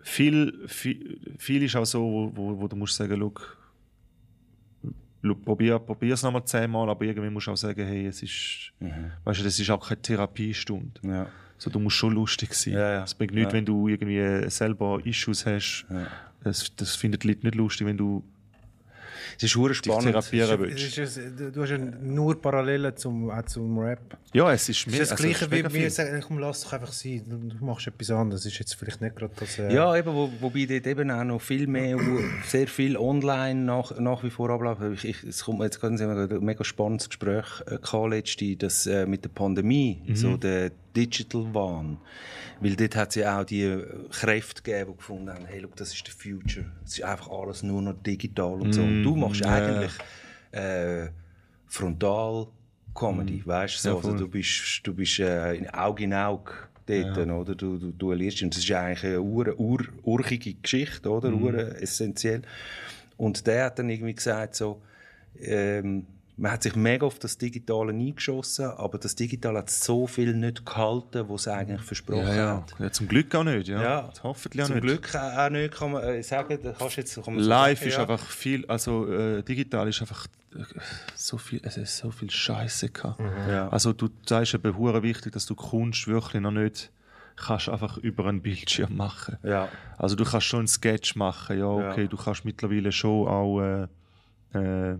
viel, 0.00 0.66
viel, 0.66 1.20
viel 1.38 1.62
ist 1.62 1.76
auch 1.76 1.86
so, 1.86 2.32
wo, 2.34 2.60
wo 2.60 2.68
du 2.68 2.76
musst 2.76 2.96
sagen, 2.96 3.14
look, 3.14 3.58
Schau, 5.24 5.34
probier, 5.34 5.78
probier's 5.78 6.22
nochmal 6.22 6.44
zehnmal, 6.44 6.88
aber 6.90 7.04
irgendwie 7.04 7.30
musst 7.30 7.46
du 7.46 7.52
auch 7.52 7.56
sagen, 7.56 7.86
hey, 7.86 8.06
es 8.06 8.22
ist, 8.22 8.72
weißt 9.24 9.40
du, 9.40 9.44
das 9.44 9.58
ist 9.58 9.70
auch 9.70 9.88
keine 9.88 10.02
Therapiestunde. 10.02 11.00
Ja. 11.02 11.26
So, 11.64 11.70
du 11.70 11.78
musst 11.78 11.96
schon 11.96 12.12
lustig 12.12 12.52
sein. 12.54 12.74
Ja, 12.74 12.92
ja. 12.92 13.04
Es 13.04 13.14
bringt 13.14 13.32
nichts, 13.34 13.52
wenn 13.54 13.64
du 13.64 13.88
irgendwie 13.88 14.50
selber 14.50 15.00
Issues 15.04 15.46
hast. 15.46 15.86
Das, 16.42 16.70
das 16.76 16.94
finden 16.94 17.18
die 17.18 17.28
Leute 17.28 17.40
nicht 17.46 17.54
lustig, 17.54 17.86
wenn 17.86 17.96
du 17.96 18.22
Es 19.38 19.44
ist 19.44 19.56
hure 19.56 19.70
dich 19.70 19.78
spannend. 19.78 20.04
therapieren 20.12 20.50
Es 20.52 20.60
willst. 20.60 20.98
ist, 20.98 21.16
es- 21.16 21.36
du 21.36 21.50
du 21.50 21.62
hast 21.62 21.70
ja 21.70 21.78
nur 21.78 22.40
Parallelen 22.40 22.94
zum, 22.96 23.30
auch 23.30 23.42
zum 23.46 23.78
Rap. 23.78 24.18
Ja, 24.34 24.52
es 24.52 24.68
ist 24.68 24.80
Es 24.80 24.86
mehr 24.92 25.00
ist 25.00 25.10
das 25.12 25.12
also, 25.12 25.24
es 25.30 25.38
Gleiche 25.38 25.44
ist 25.46 25.50
wie 25.52 25.62
mir 25.62 25.70
viel. 25.70 25.90
sagen, 25.90 26.22
komm, 26.26 26.38
lass 26.38 26.60
doch 26.64 26.74
einfach 26.74 26.92
sein, 26.92 27.22
du, 27.26 27.64
machst 27.64 27.86
etwas 27.86 28.10
anderes. 28.10 28.42
Das 28.42 28.52
ist 28.52 28.58
jetzt 28.58 28.74
vielleicht 28.74 29.00
nicht 29.00 29.16
gerade 29.16 29.32
das... 29.40 29.58
Äh, 29.58 29.72
Ja, 29.74 29.96
eben, 29.96 30.12
wo, 30.14 30.30
wobei 30.40 30.66
dort 30.66 30.86
eben 30.86 31.10
auch 31.10 31.24
noch 31.24 31.40
viel 31.40 31.66
mehr, 31.66 31.96
wo 31.96 32.20
sehr 32.46 32.66
viel 32.68 32.98
online 32.98 33.60
nach, 33.64 33.98
nach 33.98 34.22
wie 34.22 34.30
vor 34.30 34.50
abläuft. 34.50 34.82
Ich, 35.02 35.04
ich, 35.08 35.24
es 35.24 35.44
kommt 35.44 35.60
mir 35.60 35.64
jetzt 35.64 35.80
gerade 35.80 35.94
ein 35.96 36.44
mega 36.44 36.62
spannendes 36.62 37.08
Gespräch 37.08 37.46
äh, 37.66 38.06
letzte, 38.08 38.54
das 38.56 38.86
äh, 38.86 39.06
mit 39.06 39.24
der 39.24 39.30
Pandemie, 39.30 40.02
so 40.12 40.36
der 40.36 40.70
Digital 40.94 41.52
Wahn. 41.52 41.98
Weil 42.60 42.76
dort 42.76 42.96
hat 42.96 43.10
es 43.10 43.14
ja 43.16 43.40
auch 43.40 43.44
die 43.44 43.82
Kräfte 44.10 44.62
gegeben, 44.62 44.92
die 44.92 44.96
gefunden 44.96 45.30
haben, 45.30 45.44
hey, 45.46 45.60
look, 45.60 45.76
das 45.76 45.92
ist 45.92 46.06
der 46.06 46.14
Future. 46.14 46.66
Es 46.84 46.98
ist 46.98 47.04
einfach 47.04 47.30
alles 47.30 47.62
nur 47.62 47.82
noch 47.82 47.94
digital 48.02 48.60
und 48.60 48.72
so. 48.72 48.82
Und 48.82 49.02
du 49.02 49.16
machst 49.16 49.44
eigentlich 49.44 49.92
äh, 50.52 51.08
frontal 51.66 52.46
Comedy, 52.94 53.42
weißt 53.44 53.76
du? 53.76 53.78
So, 53.90 53.96
also, 53.96 54.16
du 54.16 54.28
bist, 54.28 54.80
du 54.84 54.94
bist 54.94 55.18
äh, 55.18 55.54
in 55.54 55.68
Auge 55.70 56.04
in 56.04 56.14
Auge 56.14 56.52
dort, 56.86 57.18
oder? 57.18 57.54
Du, 57.54 57.76
du 57.78 57.90
duellierst. 57.90 58.42
Und 58.42 58.54
das 58.54 58.62
ist 58.62 58.70
eigentlich 58.70 59.04
eine 59.04 59.20
ur, 59.20 59.58
ur, 59.58 59.80
urchige 60.04 60.54
Geschichte, 60.54 61.10
oder? 61.10 61.32
Ur 61.32 61.54
essentiell. 61.80 62.42
Und 63.16 63.46
der 63.46 63.66
hat 63.66 63.78
dann 63.78 63.90
irgendwie 63.90 64.14
gesagt, 64.14 64.54
so, 64.54 64.80
ähm, 65.40 66.06
man 66.36 66.50
hat 66.52 66.62
sich 66.64 66.74
mega 66.74 67.06
auf 67.06 67.18
das 67.20 67.38
Digitale 67.38 67.92
eingeschossen, 67.92 68.66
aber 68.66 68.98
das 68.98 69.14
Digitale 69.14 69.58
hat 69.60 69.70
so 69.70 70.06
viel 70.06 70.34
nicht 70.34 70.66
gehalten, 70.66 71.28
was 71.28 71.42
es 71.42 71.48
eigentlich 71.48 71.82
versprochen 71.82 72.26
Ja, 72.26 72.34
ja. 72.34 72.56
hat. 72.56 72.74
ja, 72.78 72.90
zum 72.90 73.06
Glück 73.06 73.32
auch 73.34 73.44
nicht. 73.44 73.68
Ja. 73.68 73.80
Ja, 73.82 74.10
Hoffentlich 74.22 74.62
auch 74.62 74.66
Zum 74.66 74.74
nicht. 74.76 74.82
Glück 74.84 75.14
auch 75.14 75.50
nicht, 75.50 75.74
kann 75.74 75.92
man 75.92 76.02
äh, 76.02 76.22
sagen, 76.22 76.58
kannst 76.78 76.96
jetzt 76.96 77.14
kann 77.22 77.34
man 77.34 77.42
so 77.44 77.48
Live 77.48 77.78
sagen, 77.78 77.88
ist 77.88 77.96
ja. 77.96 78.02
einfach 78.02 78.26
viel, 78.26 78.66
also 78.66 79.06
äh, 79.12 79.42
digital 79.42 79.88
ist 79.88 80.00
einfach 80.00 80.26
äh, 80.56 80.62
so 81.14 81.38
viel, 81.38 81.60
es 81.62 81.76
ist 81.76 81.96
so 81.98 82.10
viel 82.10 82.30
Scheiße 82.30 82.88
gehabt. 82.90 83.20
Ja. 83.48 83.68
Also 83.68 83.92
du 83.92 84.08
sagst 84.26 84.54
eben 84.54 84.76
hure 84.76 85.02
wichtig, 85.04 85.32
dass 85.32 85.46
du 85.46 85.54
Kunst 85.54 86.08
wirklich 86.08 86.42
noch 86.42 86.50
nicht 86.50 86.90
kannst 87.36 87.68
einfach 87.68 87.96
über 87.98 88.26
einen 88.26 88.42
Bildschirm 88.42 88.96
machen. 88.96 89.38
Ja. 89.42 89.68
Also 89.98 90.14
du 90.16 90.24
kannst 90.24 90.46
schon 90.46 90.60
einen 90.60 90.68
Sketch 90.68 91.16
machen, 91.16 91.58
ja 91.58 91.66
okay, 91.66 92.02
Ja. 92.02 92.06
du 92.08 92.16
kannst 92.16 92.44
mittlerweile 92.44 92.92
schon 92.92 93.26
auch 93.28 93.60
äh, 93.60 94.96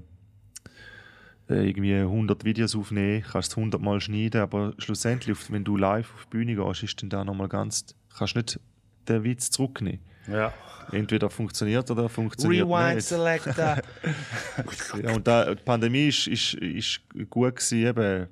irgendwie 1.49 1.95
100 1.95 2.45
Videos 2.45 2.75
aufnehmen, 2.75 3.23
kannst 3.23 3.53
es 3.53 3.57
100 3.57 3.81
Mal 3.81 4.01
schneiden, 4.01 4.41
aber 4.41 4.75
schlussendlich, 4.79 5.37
wenn 5.51 5.65
du 5.65 5.77
live 5.77 6.13
auf 6.15 6.25
die 6.25 6.31
Bühne 6.31 6.55
gehst, 6.57 6.83
ist 6.83 7.03
dann 7.03 7.11
da 7.11 7.25
nochmal 7.25 7.49
ganz, 7.49 7.95
kannst 8.17 8.37
nicht 8.37 8.61
den 9.09 9.25
Witz 9.25 9.51
zurücknehmen. 9.51 10.01
Ja. 10.31 10.53
Entweder 10.93 11.31
funktioniert 11.31 11.91
oder 11.91 12.09
funktioniert 12.09 12.67
Rewind 12.67 12.97
nicht. 12.97 13.07
Selector. 13.07 13.79
Ja, 15.03 15.15
und 15.15 15.27
da, 15.27 15.55
die 15.55 15.63
Pandemie 15.63 16.09
ist, 16.09 16.27
ist, 16.27 16.55
ist 16.55 17.01
gut 17.31 17.57
gewesen, 17.57 17.79
eben. 17.87 18.27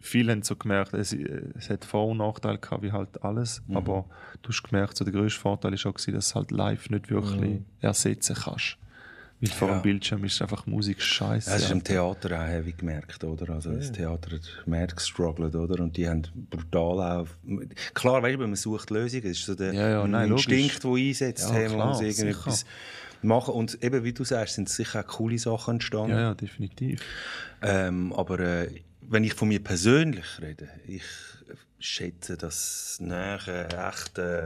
Viele 0.00 0.32
haben 0.32 0.42
so 0.42 0.54
gemerkt, 0.54 0.92
es, 0.92 1.14
es 1.14 1.70
hat 1.70 1.86
Vor- 1.86 2.08
und 2.08 2.18
Nachteile 2.18 2.58
gehabt, 2.58 2.82
wie 2.82 2.92
halt 2.92 3.22
alles. 3.22 3.62
Mhm. 3.66 3.78
Aber 3.78 4.04
du 4.42 4.50
hast 4.50 4.62
gemerkt, 4.62 4.98
so 4.98 5.04
der 5.04 5.14
grösste 5.14 5.40
Vorteil 5.40 5.72
ist 5.72 5.86
auch 5.86 5.94
gewesen, 5.94 6.12
dass 6.12 6.28
du 6.28 6.34
halt 6.34 6.50
live 6.50 6.90
nicht 6.90 7.08
wirklich 7.08 7.62
ersetzen 7.80 8.36
kannst. 8.36 8.76
Weil 9.50 9.58
vor. 9.58 9.68
Ja. 9.68 9.78
dem 9.78 9.82
Bildschirm 9.82 10.24
ist 10.24 10.40
einfach 10.42 10.66
Musik 10.66 11.00
scheiße. 11.02 11.50
Das 11.50 11.62
ist 11.62 11.70
im 11.70 11.82
Theater 11.84 12.38
auch 12.40 12.46
heavy 12.46 12.72
gemerkt, 12.72 13.22
oder? 13.24 13.54
Also 13.54 13.72
das 13.72 13.92
Theater 13.92 14.36
hat 14.36 14.66
mehr 14.66 14.86
gestruggelt, 14.86 15.54
oder? 15.54 15.82
Und 15.82 15.96
die 15.96 16.08
haben 16.08 16.22
brutal 16.50 17.00
auch... 17.22 17.28
Klar, 17.94 18.22
weißt 18.22 18.36
du, 18.36 18.40
wenn 18.40 18.50
man 18.50 18.56
sucht 18.56 18.90
Lösungen, 18.90 19.22
das 19.24 19.32
ist 19.38 19.46
so 19.46 19.54
der 19.54 19.72
Ja, 19.72 19.88
ja, 19.88 20.06
nein, 20.06 20.30
Instinkt, 20.32 20.82
der 20.84 20.90
einsetzt, 20.92 21.50
Ja, 21.52 21.66
klar, 21.68 21.88
muss 21.88 22.00
irgendetwas 22.00 22.60
sicher. 22.60 22.70
machen. 23.22 23.54
Und 23.54 23.82
eben, 23.82 24.04
wie 24.04 24.12
du 24.12 24.24
sagst, 24.24 24.54
sind 24.54 24.68
sicher 24.68 25.00
auch 25.00 25.06
coole 25.06 25.38
Sachen 25.38 25.74
entstanden. 25.74 26.10
ja, 26.12 26.20
ja, 26.20 26.34
definitiv. 26.34 27.00
Ähm, 27.62 28.12
aber 28.12 28.40
äh, 28.40 28.68
wenn 29.00 29.24
ich 29.24 29.34
von 29.34 29.48
mir 29.48 29.62
persönlich 29.62 30.26
rede, 30.40 30.68
ich 30.86 31.02
schätze 31.78 32.36
das 32.36 32.98
Nähe 33.00 33.68
echt 33.68 34.18
äh, 34.18 34.44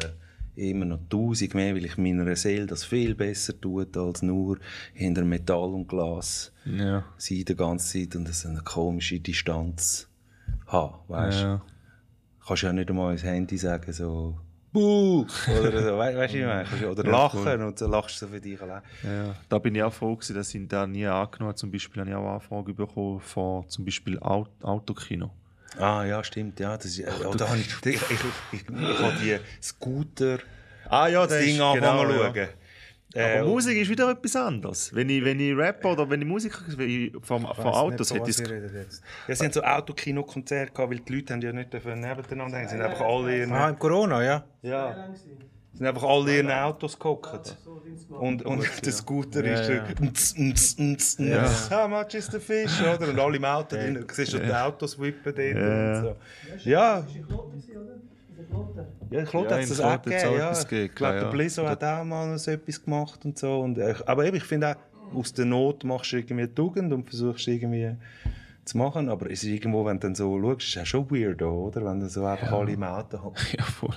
immer 0.58 0.84
noch 0.84 1.00
tausend 1.08 1.54
mehr, 1.54 1.74
weil 1.74 1.84
ich 1.84 1.96
meiner 1.98 2.34
Seele 2.36 2.66
das 2.66 2.84
viel 2.84 3.14
besser 3.14 3.58
tut, 3.60 3.96
als 3.96 4.22
nur 4.22 4.58
hinter 4.94 5.24
Metall 5.24 5.72
und 5.74 5.88
Glas 5.88 6.52
Ja. 6.64 7.04
sein 7.16 7.44
die 7.46 7.56
ganze 7.56 8.00
Zeit 8.00 8.16
und 8.16 8.28
so 8.28 8.48
eine 8.48 8.60
komische 8.60 9.20
Distanz 9.20 10.08
haben, 10.66 10.94
weißt 11.08 11.40
du? 11.40 11.44
Ja. 11.44 11.62
Kannst 12.46 12.62
ja 12.62 12.72
nicht 12.72 12.88
einmal 12.90 13.12
ins 13.12 13.22
Handy 13.24 13.56
sagen, 13.58 13.92
so 13.92 14.38
«Buh!» 14.72 15.26
oder 15.60 15.82
so, 15.82 15.96
weißt 15.98 16.32
du, 16.34 16.36
wie 16.36 16.40
ich 16.40 16.46
meine? 16.46 16.64
Kannst 16.64 16.82
ja- 16.82 16.90
Oder 16.90 17.04
lachen 17.04 17.62
und 17.62 17.78
so 17.78 17.86
lachst 17.86 18.20
du 18.20 18.26
so 18.26 18.32
für 18.32 18.40
dich 18.40 18.60
allein. 18.60 18.82
Ja, 19.02 19.34
da 19.48 19.58
bin 19.58 19.74
ich 19.74 19.82
auch 19.82 19.92
froh 19.92 20.14
gewesen, 20.14 20.34
dass 20.36 20.54
ich 20.54 20.68
da 20.68 20.86
nie 20.86 21.06
angenommen 21.06 21.48
habe. 21.48 21.54
Zum 21.56 21.70
Beispiel 21.70 22.00
habe 22.00 22.10
ich 22.10 22.16
auch 22.16 22.34
Anfragen 22.34 22.74
bekommen 22.74 23.20
von 23.20 23.66
zum 23.68 23.84
Beispiel 23.86 24.18
Aut 24.18 24.50
Autokino. 24.62 25.30
Ah, 25.76 26.04
ja, 26.04 26.24
stimmt, 26.24 26.58
ja. 26.60 26.76
Das 26.76 26.86
ist, 26.86 26.98
ja, 26.98 27.10
da 27.36 27.48
habe 27.48 27.58
ich, 27.58 27.68
ich, 27.84 27.86
ich, 27.86 28.00
ich, 28.10 28.20
ich 28.52 28.68
habe 28.68 29.16
die 29.20 29.38
Scooter 29.62 30.38
Ah 30.88 31.08
ja, 31.08 31.26
das 31.26 31.44
Ding 31.44 31.60
anfangen 31.60 32.10
zu 32.10 32.16
schauen. 32.16 32.48
Äh, 33.14 33.38
Aber 33.38 33.48
Musik 33.48 33.76
ist 33.78 33.88
wieder 33.90 34.10
etwas 34.10 34.36
anderes. 34.36 34.94
Wenn 34.94 35.08
ich, 35.08 35.24
wenn 35.24 35.40
ich 35.40 35.56
rappe 35.56 35.88
oder 35.88 36.08
wenn 36.10 36.20
ich 36.20 36.28
Musik 36.28 36.52
von, 37.22 37.40
von 37.40 37.48
Autos 37.48 38.12
hätte 38.12 38.30
ich 38.30 38.38
jetzt. 38.38 39.02
Ja, 39.26 39.34
sie 39.34 39.44
haben 39.44 39.52
so 39.52 39.62
Autokino-Konzerte 39.62 40.72
gehabt, 40.72 40.90
weil 40.90 41.00
die 41.00 41.14
Leute 41.14 41.32
haben 41.32 41.40
ja 41.40 41.52
nicht 41.52 41.72
dürfen 41.72 42.00
nebeneinander 42.00 42.58
hängen. 42.58 42.68
Sie 42.68 42.76
sind 42.76 42.84
einfach 42.84 43.00
alle 43.00 43.46
Ah, 43.50 43.70
im 43.70 43.78
Corona, 43.78 44.22
ja. 44.22 44.44
ja, 44.62 45.08
sind 45.78 45.86
einfach 45.86 46.02
alle 46.02 46.38
in 46.40 46.50
Autos 46.50 46.98
gehockt. 46.98 47.56
Und, 48.10 48.44
und 48.44 48.64
der 48.84 48.92
Scooter 48.92 49.44
Ja, 49.44 49.60
ist 49.60 50.36
ja. 50.36 50.44
nz. 50.44 51.70
How 51.70 51.88
much 51.88 52.14
is 52.14 52.26
the 52.26 52.40
fish? 52.40 52.80
Oder? 52.94 53.08
Und 53.08 53.18
alle 53.18 53.36
im 53.36 53.44
Auto 53.44 53.76
drin. 53.76 53.94
Du 53.94 54.14
siehst 54.14 54.32
schon 54.32 54.42
die 54.42 54.52
Autos 54.52 54.98
wippen 54.98 55.32
dort. 55.34 55.54
Und 55.54 56.16
so. 56.64 56.68
Ja. 56.68 57.04
Ja, 59.10 59.22
ich 59.22 59.30
glaube, 59.30 59.48
Ja, 59.50 59.56
hat 59.56 59.64
es 59.64 59.80
auch 59.80 60.02
gegeben. 60.02 60.38
Ja. 60.38 60.52
gegeben, 60.52 60.84
Ich 60.86 60.94
glaube, 60.94 61.14
der 61.14 61.22
ja. 61.22 61.30
Blizzo 61.30 61.66
hat 61.68 61.84
auch 61.84 62.04
mal 62.04 62.38
so 62.38 62.50
etwas 62.50 62.84
gemacht 62.84 63.24
und 63.24 63.38
so. 63.38 63.60
Und, 63.60 63.78
äh, 63.78 63.94
aber 64.04 64.26
eben, 64.26 64.36
ich 64.36 64.44
finde 64.44 64.70
auch, 64.70 65.16
aus 65.16 65.32
der 65.32 65.44
Not 65.46 65.84
machst 65.84 66.12
du 66.12 66.16
irgendwie 66.18 66.46
Tugend 66.48 66.92
und 66.92 67.08
versuchst 67.08 67.48
irgendwie 67.48 67.96
zu 68.68 68.78
machen. 68.78 69.08
Aber 69.08 69.30
es 69.30 69.42
ist 69.42 69.50
irgendwo, 69.50 69.84
wenn 69.84 69.96
du 69.98 70.06
dann 70.06 70.14
so 70.14 70.40
schaust, 70.40 70.62
ist 70.62 70.76
es 70.76 70.82
auch 70.82 70.86
schon 70.86 71.10
weirdo, 71.10 71.66
oder? 71.66 71.84
Wenn 71.84 72.00
du 72.00 72.08
so 72.08 72.24
einfach 72.24 72.52
alle 72.52 72.72
im 72.72 72.82
Auto 72.82 73.32
hast. 73.34 73.48
Ja, 73.58 73.64
voll. 73.64 73.94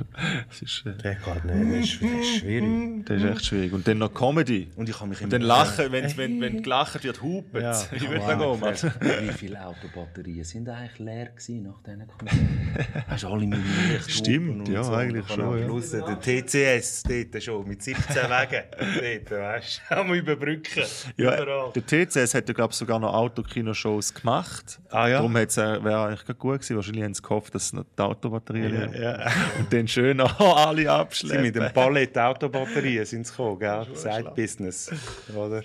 Das 0.48 0.62
ist, 0.62 0.84
äh, 0.86 0.94
Der 1.04 1.16
geht 1.16 1.46
nicht, 1.46 1.72
das 1.72 1.90
ist, 1.90 2.02
das 2.02 2.10
ist 2.12 2.38
schwierig. 2.40 3.06
das 3.06 3.18
ist 3.18 3.30
echt 3.30 3.46
schwierig. 3.46 3.74
Und 3.74 3.88
dann 3.88 3.98
noch 4.00 4.14
Comedy. 4.14 4.70
Und 4.76 4.90
ich 4.90 5.00
habe 5.00 5.10
mich 5.10 5.22
Und 5.22 5.32
dann 5.32 5.42
lachen, 5.42 5.92
wenn, 5.92 6.18
wenn, 6.18 6.42
wenn 6.42 6.64
gelacht 6.64 7.04
wird, 7.04 7.22
hupen. 7.22 7.62
Ja. 7.62 7.80
Ich 7.92 8.10
würde 8.10 8.48
oh, 8.48 8.58
Mann. 8.58 8.74
Wie 8.74 9.34
viele 9.34 9.66
Autobatterien 9.66 10.44
sind 10.44 10.68
eigentlich 10.70 11.00
leer 11.00 11.26
gewesen 11.28 11.64
nach 11.64 11.82
diesen 11.84 12.08
Konzerten? 12.08 13.06
Hast 13.08 13.24
du 13.24 13.28
alle 13.28 13.48
mit 13.48 13.60
Licht 13.60 14.12
Stimmt, 14.22 14.68
ja, 14.70 14.90
eigentlich 14.94 15.28
schon, 15.28 15.42
Am 15.42 15.58
ja. 15.60 15.66
Schluss 15.66 15.92
der 15.92 16.20
TCS 16.20 17.04
dort 17.04 17.44
schon 17.44 17.68
mit 17.68 17.84
17 17.84 18.16
Wegen. 18.16 19.26
dort, 19.30 19.42
weißt 19.42 19.82
du, 19.90 19.96
haben 19.96 20.10
wir 20.10 20.20
überbrücken. 20.20 20.84
Ja, 21.18 21.42
Überall. 21.42 21.72
der 21.74 21.86
TCS 21.86 22.34
hat 22.34 22.48
ja, 22.48 22.54
glaube 22.54 22.72
ich, 22.72 22.78
sogar 22.78 23.00
noch 23.00 23.14
Autokino-Shows 23.14 24.14
gemacht. 24.14 24.61
Gedacht. 24.66 24.82
Ah, 24.90 25.08
ja? 25.08 25.18
Darum 25.18 25.36
äh, 25.36 25.48
wäre 25.84 26.06
eigentlich 26.08 26.38
gut 26.38 26.54
gewesen. 26.56 26.76
Wahrscheinlich 26.76 27.04
haben 27.04 27.14
sie 27.14 27.22
gehofft, 27.22 27.56
dass 27.56 27.74
noch 27.74 27.86
die 27.98 28.02
Autobatterie 28.02 28.68
leer 28.68 29.02
ja. 29.02 29.32
Und 29.60 29.72
dann 29.72 29.88
schön 29.88 30.20
alle 30.22 30.82
Sie 30.82 30.88
abschleppen. 30.88 31.42
mit 31.42 31.56
dem 31.56 31.72
Pallet 31.74 32.18
Autobatterien 32.18 33.06
sind 33.06 33.28
sie 33.28 33.32
gekommen, 33.32 33.60
gell? 33.60 33.88
Side-Business, 33.94 34.92
oder? 35.36 35.64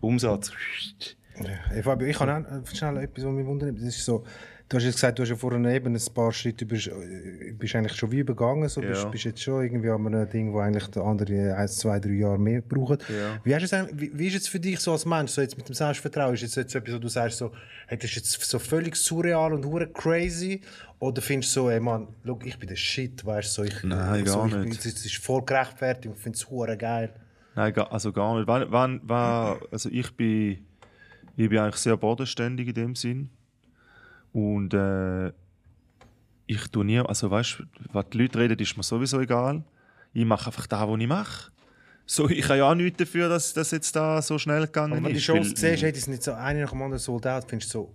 Umsatz. 0.00 0.52
Ja, 1.74 1.82
Fabio, 1.82 2.08
ich 2.08 2.18
habe 2.18 2.44
auch 2.50 2.74
schnell 2.74 2.96
etwas, 2.98 3.24
was 3.24 3.32
mich 3.32 3.46
wundert. 3.46 3.76
Das 3.76 3.84
ist 3.84 4.04
so, 4.04 4.24
du 4.68 4.76
hast 4.76 4.84
jetzt 4.84 4.94
gesagt, 4.96 5.18
du 5.18 5.22
hast 5.22 5.30
ja 5.30 5.36
vorhin 5.36 5.64
eben 5.64 5.94
ein 5.94 6.14
paar 6.14 6.32
Schritte 6.32 6.64
über, 6.64 6.76
äh, 6.76 7.52
bist 7.52 7.74
eigentlich 7.74 7.96
schon 7.96 8.12
wie 8.12 8.18
übergangen. 8.18 8.68
So, 8.68 8.80
bist, 8.80 9.02
Ja. 9.02 9.08
bist 9.08 9.24
jetzt 9.24 9.42
schon 9.42 9.62
irgendwie 9.62 9.90
an 9.90 10.06
einem 10.06 10.28
Ding, 10.28 10.52
wo 10.52 10.58
eigentlich 10.58 10.86
der 10.88 11.02
andere 11.04 11.54
ein, 11.56 11.68
zwei, 11.68 11.98
drei 11.98 12.10
Jahre 12.12 12.38
mehr 12.38 12.60
braucht. 12.60 13.08
Ja. 13.08 13.40
Wie, 13.44 13.54
hast 13.54 13.72
du 13.72 13.88
wie, 13.94 14.10
wie 14.14 14.26
ist 14.26 14.36
es 14.42 14.48
für 14.48 14.60
dich 14.60 14.78
so 14.80 14.92
als 14.92 15.06
Mensch, 15.06 15.30
so 15.30 15.40
jetzt 15.40 15.56
mit 15.56 15.68
dem 15.68 15.74
Selbstvertrauen? 15.74 16.34
Ist 16.34 16.42
es 16.42 16.54
jetzt 16.54 16.74
etwas, 16.74 16.94
wo 16.94 16.98
du 16.98 17.08
sagst, 17.08 17.38
so, 17.38 17.52
hey, 17.86 17.96
das 17.96 18.10
ist 18.10 18.16
jetzt 18.16 18.40
so 18.44 18.58
völlig 18.58 18.96
surreal 18.96 19.52
und 19.54 19.64
hure 19.64 19.86
crazy? 19.88 20.60
Oder 20.98 21.22
findest 21.22 21.54
du 21.56 21.60
so, 21.60 21.70
ey 21.70 21.80
Mann, 21.80 22.08
look, 22.24 22.44
ich 22.44 22.58
bin 22.58 22.68
der 22.68 22.76
Shit, 22.76 23.24
weißt 23.24 23.56
du, 23.56 23.62
so, 23.62 23.68
ich, 23.68 23.84
Nein, 23.84 24.26
so, 24.26 24.38
gar 24.38 24.46
ich, 24.48 24.68
nicht. 24.68 24.84
Es 24.84 25.04
ist 25.06 25.16
voll 25.18 25.44
gerechtfertigt 25.44 26.08
und 26.08 26.18
finde 26.18 26.36
es 26.36 26.50
hure 26.50 26.76
geil. 26.76 27.10
Nein, 27.54 27.74
also 27.76 28.12
gar 28.12 28.36
nicht. 28.36 28.46
Wann, 28.46 29.00
wann, 29.02 29.58
also 29.70 29.88
ich 29.90 30.10
bin, 30.16 30.58
ich 31.36 31.48
bin 31.48 31.58
eigentlich 31.58 31.76
sehr 31.76 31.96
bodenständig 31.96 32.68
in 32.68 32.74
dem 32.74 32.94
Sinn. 32.94 33.30
Und 34.32 34.74
äh, 34.74 35.28
ich 36.46 36.66
tue 36.68 36.84
nie, 36.84 36.98
also 36.98 37.30
weißt 37.30 37.58
du, 37.58 37.64
was 37.92 38.06
die 38.10 38.18
Leute 38.18 38.38
reden, 38.38 38.58
ist 38.58 38.76
mir 38.76 38.82
sowieso 38.82 39.20
egal. 39.20 39.64
Ich 40.12 40.24
mache 40.24 40.46
einfach 40.46 40.66
das, 40.66 40.80
was 40.88 41.00
ich 41.00 41.06
mache. 41.06 41.50
So, 42.06 42.28
ich 42.28 42.44
habe 42.44 42.58
ja 42.58 42.70
auch 42.70 42.74
nichts 42.74 42.96
dafür, 42.96 43.28
dass 43.28 43.52
das 43.52 43.70
jetzt 43.70 43.94
da 43.94 44.22
so 44.22 44.38
schnell 44.38 44.64
gegangen 44.64 44.94
Aber 44.94 45.04
wenn 45.04 45.12
du 45.12 45.12
die 45.12 45.18
ist. 45.18 45.28
Weil- 45.28 45.44
siehst, 45.44 45.62
die 45.82 46.00
sind 46.00 46.12
nicht 46.12 46.22
so 46.22 46.32
eine 46.32 46.62
nach 46.62 46.70
dem 46.70 46.82
anderen 46.82 46.98
sold 46.98 47.26
out, 47.26 47.44
findest 47.46 47.74
du 47.74 47.80
so, 47.80 47.94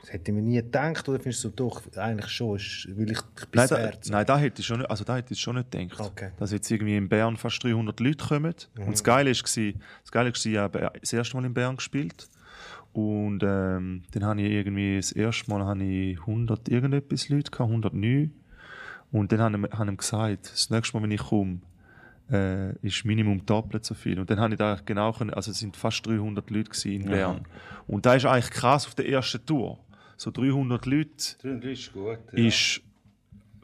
das 0.00 0.12
hätte 0.12 0.30
ich 0.30 0.34
mir 0.36 0.42
nie 0.42 0.56
gedacht, 0.56 1.08
oder 1.08 1.18
findest 1.18 1.42
du 1.42 1.48
so, 1.48 1.54
doch, 1.54 1.82
eigentlich 1.96 2.30
schon, 2.30 2.56
ist, 2.56 2.86
weil 2.96 3.10
ich, 3.10 3.18
ich 3.18 3.46
bin 3.48 3.58
Nein, 3.58 3.68
das 3.68 4.00
da, 4.00 4.10
nein, 4.12 4.26
da 4.26 4.38
hätte 4.38 4.60
ich 4.60 4.66
schon 4.66 4.78
nicht, 4.78 4.90
also 4.90 5.02
da 5.02 5.16
hätte 5.16 5.34
ich 5.34 5.40
schon 5.40 5.56
nicht 5.56 5.72
gedacht. 5.72 5.98
Okay. 6.00 6.30
Dass 6.36 6.52
jetzt 6.52 6.70
irgendwie 6.70 6.96
in 6.96 7.08
Bern 7.08 7.36
fast 7.36 7.62
300 7.64 7.98
Leute 7.98 8.24
kommen. 8.24 8.54
Und 8.78 8.92
das 8.92 9.02
Geile 9.02 9.30
war, 9.30 9.34
das 9.34 10.12
Geile 10.12 10.30
war, 10.30 10.46
ich 10.46 10.56
habe 10.56 10.92
das 11.00 11.12
erste 11.12 11.36
Mal 11.36 11.44
in 11.44 11.54
Bern 11.54 11.76
gespielt. 11.76 12.28
Und 12.92 13.42
ähm, 13.42 14.02
dann 14.12 14.24
habe 14.24 14.42
ich 14.42 14.50
irgendwie, 14.50 14.96
das 14.96 15.12
erste 15.12 15.50
Mal 15.50 15.64
habe 15.64 15.82
ich 15.82 16.18
100 16.20 16.68
irgendetwas 16.68 17.28
Leute 17.28 17.50
gehabt, 17.50 17.70
109. 17.70 18.32
Und 19.10 19.32
dann 19.32 19.40
habe 19.40 19.66
ich, 19.66 19.72
habe 19.72 19.84
ich 19.84 19.90
ihm 19.92 19.96
gesagt, 19.96 20.52
das 20.52 20.70
nächste 20.70 20.96
Mal, 20.96 21.02
wenn 21.04 21.10
ich 21.10 21.22
komme, 21.22 21.60
äh, 22.30 22.74
ist 22.86 23.04
Minimum 23.04 23.44
doppelt 23.46 23.84
so 23.84 23.94
viel. 23.94 24.18
Und 24.18 24.30
dann 24.30 24.40
habe 24.40 24.54
ich 24.54 24.58
da 24.58 24.78
genau 24.84 25.12
können, 25.12 25.30
also 25.30 25.50
es 25.50 25.58
sind 25.58 25.76
fast 25.76 26.06
300 26.06 26.48
Leute 26.50 26.88
in 26.88 27.04
Bern. 27.06 27.46
Und 27.86 28.06
da 28.06 28.14
ist 28.14 28.26
eigentlich 28.26 28.50
krass 28.50 28.86
auf 28.86 28.94
der 28.94 29.08
ersten 29.08 29.44
Tour. 29.44 29.78
So 30.16 30.30
300 30.30 30.86
Leute 30.86 31.10
Das 31.42 31.64
ist 31.64 31.92
gut. 31.92 32.18
ist 32.32 32.80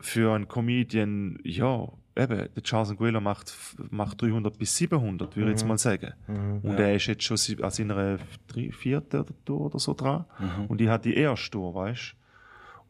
für 0.01 0.35
einen 0.35 0.49
Comedian, 0.49 1.39
ja, 1.45 1.89
eben, 2.19 2.49
der 2.55 2.63
Charles 2.63 2.91
Nguelo 2.93 3.21
macht, 3.21 3.57
macht 3.91 4.21
300 4.21 4.59
bis 4.59 4.77
700, 4.77 5.37
würde 5.37 5.51
ich 5.51 5.55
jetzt 5.55 5.67
mal 5.67 5.79
sagen. 5.79 6.13
und 6.63 6.79
er 6.79 6.95
ist 6.95 7.07
jetzt 7.07 7.23
schon 7.23 7.39
an 7.65 7.71
seiner 7.71 8.19
vierten 8.73 9.25
Tour 9.45 9.61
oder 9.67 9.79
so 9.79 9.95
dran. 9.95 10.25
Und 10.69 10.81
ich 10.81 10.89
hatte 10.89 11.09
die 11.11 11.17
erste 11.17 11.51
Tour, 11.51 11.75
weißt 11.75 12.15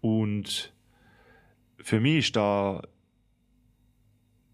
Und 0.01 0.73
für 1.79 2.01
mich 2.01 2.19
ist 2.19 2.37
da, 2.37 2.83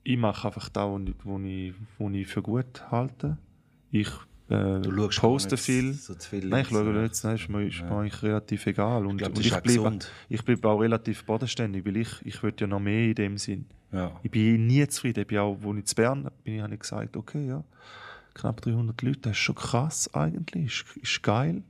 ich 0.02 0.18
mache 0.18 0.48
einfach 0.48 0.68
da, 0.68 0.90
was 0.92 1.00
ich, 1.02 1.14
was 1.24 1.40
ich, 1.42 1.74
was 1.98 2.12
ich 2.12 2.26
für 2.26 2.42
gut 2.42 2.90
halte. 2.90 3.38
Ich 3.90 4.10
äh, 4.48 4.80
Du 4.80 5.08
poste 5.08 5.56
viel. 5.56 5.94
so 5.94 6.14
zu 6.14 6.28
viel 6.28 6.48
Nein, 6.48 6.62
ich 6.62 6.68
schaue 6.68 7.02
jetzt, 7.02 7.24
nein, 7.24 7.36
ist 7.36 7.48
mir, 7.48 7.66
ist 7.66 7.82
mir 7.82 7.92
eigentlich 7.92 8.22
relativ 8.22 8.66
egal. 8.66 9.06
Und, 9.06 9.16
glaub, 9.16 9.34
das 9.34 9.38
und 9.38 9.46
ich 9.46 9.62
bleibe 9.62 9.98
ich 10.28 10.44
bleib 10.44 10.64
auch 10.66 10.80
relativ 10.80 11.24
bodenständig, 11.24 11.86
weil 11.86 11.96
ich, 11.96 12.10
ich 12.24 12.42
will 12.42 12.52
ja 12.58 12.66
noch 12.66 12.80
mehr 12.80 13.08
in 13.08 13.14
dem 13.14 13.38
Sinn. 13.38 13.66
Ja. 13.94 14.12
Ich 14.22 14.30
bin 14.30 14.66
nie 14.66 14.86
zufrieden. 14.88 15.20
Ich 15.20 15.26
bin 15.28 15.38
auch, 15.38 15.56
als 15.64 15.78
ich 15.78 15.84
zu 15.86 15.94
Bern 15.94 16.30
bin, 16.42 16.62
habe 16.62 16.74
ich 16.74 16.80
gesagt, 16.80 17.16
okay, 17.16 17.46
ja, 17.46 17.64
knapp 18.34 18.60
300 18.60 19.00
Leute, 19.02 19.20
das 19.20 19.32
ist 19.32 19.38
schon 19.38 19.54
krass 19.54 20.12
eigentlich, 20.12 20.66
ist, 20.66 20.96
ist 20.96 21.22
geil. 21.22 21.62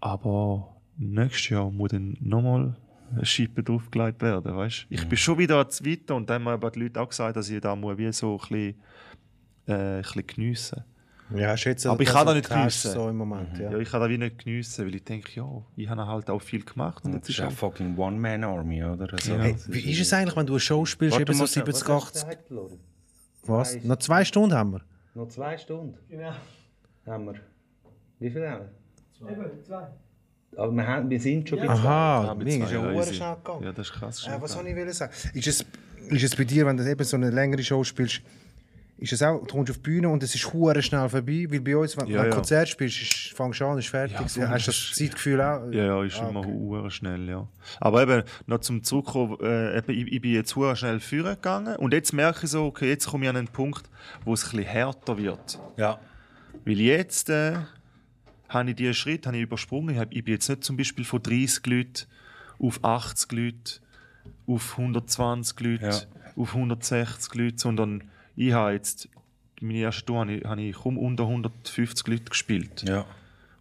Aber 0.00 0.76
nächstes 0.96 1.48
Jahr 1.48 1.70
muss 1.70 1.90
dann 1.90 2.16
nochmal 2.20 2.76
eine 3.10 3.26
Schippe 3.26 3.62
draufgelegt 3.62 4.22
werden, 4.22 4.54
weißt? 4.56 4.86
Ich 4.90 5.08
bin 5.08 5.18
schon 5.18 5.38
wieder 5.38 5.68
zu 5.68 5.84
weit 5.84 6.10
und 6.10 6.30
dann 6.30 6.44
haben 6.44 6.72
die 6.72 6.80
Leute 6.80 7.00
auch 7.00 7.08
gesagt, 7.08 7.36
dass 7.36 7.50
ich 7.50 7.60
da 7.60 7.74
muss 7.74 7.98
wie 7.98 8.12
so 8.12 8.34
ein 8.34 8.38
bisschen, 8.38 8.74
äh, 9.66 9.96
ein 9.96 10.02
bisschen 10.02 10.26
geniessen 10.26 10.84
Ja, 11.34 11.54
jetzt 11.54 11.86
Aber 11.86 12.00
ich 12.00 12.06
das, 12.08 12.14
kann 12.16 12.26
da 12.26 12.30
was 12.32 12.36
nicht 12.36 12.50
geniessen. 12.50 12.92
So 12.92 13.08
im 13.08 13.16
Moment, 13.16 13.58
ja. 13.58 13.70
Ja, 13.72 13.78
ich 13.78 13.90
kann 13.90 14.00
das 14.00 14.10
wie 14.10 14.18
nicht 14.18 14.38
geniessen, 14.44 14.86
weil 14.86 14.94
ich 14.94 15.04
denke, 15.04 15.32
ja, 15.34 15.48
ich 15.76 15.88
habe 15.88 16.06
halt 16.06 16.28
auch 16.28 16.42
viel 16.42 16.62
gemacht. 16.64 17.04
Und 17.04 17.20
Das 17.20 17.28
ist 17.28 17.38
ja 17.38 17.48
fucking 17.50 17.96
One-Man-Army, 17.96 18.84
oder? 18.84 19.10
Also, 19.12 19.32
Ja. 19.32 19.38
Hey, 19.42 19.56
wie 19.68 19.90
ist 19.90 20.00
es 20.00 20.12
eigentlich, 20.12 20.36
wenn 20.36 20.46
du 20.46 20.52
eine 20.52 20.60
Show 20.60 20.84
spielst, 20.84 21.12
Warte 21.12 21.22
eben 21.22 21.32
so 21.34 21.44
mal, 21.44 21.46
70, 21.48 21.74
was 21.74 21.88
hast 21.88 21.90
80? 21.90 22.20
du 22.22 22.26
gesagt, 22.28 22.50
Lori? 22.50 22.78
Was? 23.46 23.84
Noch 23.84 23.96
zwei 23.96 24.24
Stunden 24.24 24.54
haben 24.54 24.72
wir? 24.72 24.80
Noch 25.14 25.28
zwei 25.28 25.56
Stunden 25.56 25.96
Genau. 26.08 26.32
haben 27.06 27.24
wir. 27.26 27.34
Wie 28.18 28.30
viel 28.30 28.48
haben 28.48 28.66
wir? 29.20 29.30
Eben, 29.30 29.64
zwei. 29.64 29.86
Aber 30.56 30.72
wir, 30.72 30.86
haben, 30.86 31.10
wir 31.10 31.20
sind 31.20 31.48
schon 31.48 31.58
bei 31.58 31.66
zwei. 31.66 31.72
Aha, 31.72 32.24
Ja, 32.26 32.34
mir 32.34 32.46
ist 32.46 32.70
ja 32.70 32.92
ja, 32.92 33.02
schnell 33.02 33.34
gegangen. 33.36 33.64
Ja, 33.64 33.72
das 33.72 33.88
ist 33.88 33.92
krass. 33.94 34.26
Äh, 34.26 34.40
was 34.40 34.52
soll 34.52 34.66
ich 34.68 34.76
will 34.76 34.92
sagen? 34.92 35.12
Ist 35.32 35.46
es, 35.48 35.64
ist 36.10 36.22
es 36.24 36.36
bei 36.36 36.44
dir, 36.44 36.66
wenn 36.66 36.76
du 36.76 36.88
eben 36.88 37.04
so 37.04 37.16
eine 37.16 37.30
längere 37.30 37.62
Show 37.62 37.82
spielst, 37.82 38.20
ist 38.98 39.12
es 39.12 39.22
auch, 39.22 39.40
du 39.44 39.54
kommst 39.54 39.70
auf 39.70 39.78
die 39.78 39.82
Bühne 39.82 40.08
und 40.08 40.22
es 40.22 40.34
ist 40.34 40.52
hure 40.52 40.80
schnell 40.82 41.08
vorbei? 41.08 41.46
Weil 41.50 41.60
bei 41.60 41.76
uns, 41.76 41.96
wenn, 41.96 42.06
Ja, 42.06 42.22
du 42.22 42.28
ja. 42.28 42.34
Konzert 42.34 42.68
spielst, 42.68 43.02
ist, 43.02 43.36
fängst 43.36 43.60
du 43.60 43.66
an, 43.66 43.78
ist 43.78 43.88
fertig. 43.88 44.16
Ja, 44.36 44.48
Hast 44.48 44.66
du 44.66 44.70
das 44.70 44.92
Zeitgefühl 44.94 45.40
auch? 45.40 45.70
Ja, 45.72 45.84
ja, 45.86 46.04
ist 46.04 46.20
Ah, 46.20 46.28
immer 46.28 46.40
okay. 46.40 46.52
hure 46.52 46.90
schnell, 46.90 47.28
ja. 47.28 47.46
Aber 47.80 48.02
eben, 48.02 48.22
noch 48.46 48.58
zum 48.60 48.82
Zurückkommen, 48.84 49.36
äh, 49.40 49.78
eben, 49.78 49.90
ich, 49.90 50.12
ich 50.12 50.20
bin 50.20 50.32
jetzt 50.32 50.54
hure 50.56 50.76
schnell 50.76 51.00
führen 51.00 51.34
gegangen 51.34 51.76
und 51.76 51.92
jetzt 51.92 52.12
merke 52.12 52.44
ich 52.44 52.50
so, 52.50 52.66
okay, 52.66 52.88
jetzt 52.88 53.06
komme 53.08 53.24
ich 53.24 53.30
an 53.30 53.36
einen 53.36 53.48
Punkt, 53.48 53.88
wo 54.24 54.32
es 54.32 54.44
ein 54.44 54.50
bisschen 54.50 54.64
härter 54.64 55.18
wird. 55.18 55.58
Ja. 55.76 55.98
Weil 56.64 56.80
jetzt 56.80 57.28
äh, 57.30 57.56
habe 58.48 58.70
ich 58.70 58.76
diesen 58.76 58.94
Schritt 58.94 59.26
habe 59.26 59.36
ich 59.36 59.42
übersprungen. 59.42 59.94
Ich, 59.94 60.00
hab, 60.00 60.12
ich 60.12 60.24
bin 60.24 60.34
jetzt 60.34 60.48
nicht 60.48 60.62
zum 60.64 60.76
Beispiel 60.76 61.04
von 61.04 61.20
30 61.22 61.66
Leuten 61.66 62.06
auf 62.60 62.78
80 62.84 63.32
Leute, 63.32 63.72
auf 64.46 64.78
120 64.78 65.60
Leute, 65.60 65.84
Ja. 65.84 66.00
auf 66.36 66.54
160 66.54 67.34
Leute, 67.34 67.58
sondern 67.58 68.04
ich 68.36 68.52
habe 68.52 68.72
jetzt, 68.72 69.08
meine 69.60 69.78
erste 69.78 70.04
Tour 70.04 70.20
habe 70.20 70.32
ich, 70.32 70.44
habe 70.44 70.62
ich 70.62 70.76
kaum 70.76 70.98
unter 70.98 71.24
150 71.24 72.06
Leute 72.08 72.24
gespielt. 72.24 72.84
Ja. 72.86 73.04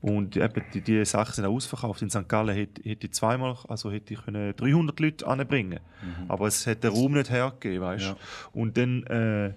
Und 0.04 0.36
eben, 0.36 0.64
die, 0.74 0.82
die 0.82 1.06
Sachen 1.06 1.34
sind 1.34 1.46
auch 1.46 1.54
ausverkauft. 1.54 2.02
In 2.02 2.10
St. 2.10 2.28
Gallen 2.28 2.54
hätte, 2.54 2.84
hätte 2.84 3.08
ich 3.08 3.14
zweimal, 3.14 3.56
also 3.70 3.90
hätte 3.90 4.14
ich 4.14 4.22
können 4.22 4.54
300 4.54 5.00
Leute 5.00 5.26
anbringen 5.26 5.80
Aber 6.28 6.48
es 6.48 6.66
hätte 6.66 6.90
den 6.90 6.98
Raum 6.98 7.14
nicht 7.14 7.30
hergegeben, 7.30 7.82
weißt 7.82 8.06
Ja. 8.08 8.18
Und 8.52 8.76
dann, 8.76 9.04
äh, 9.04 9.54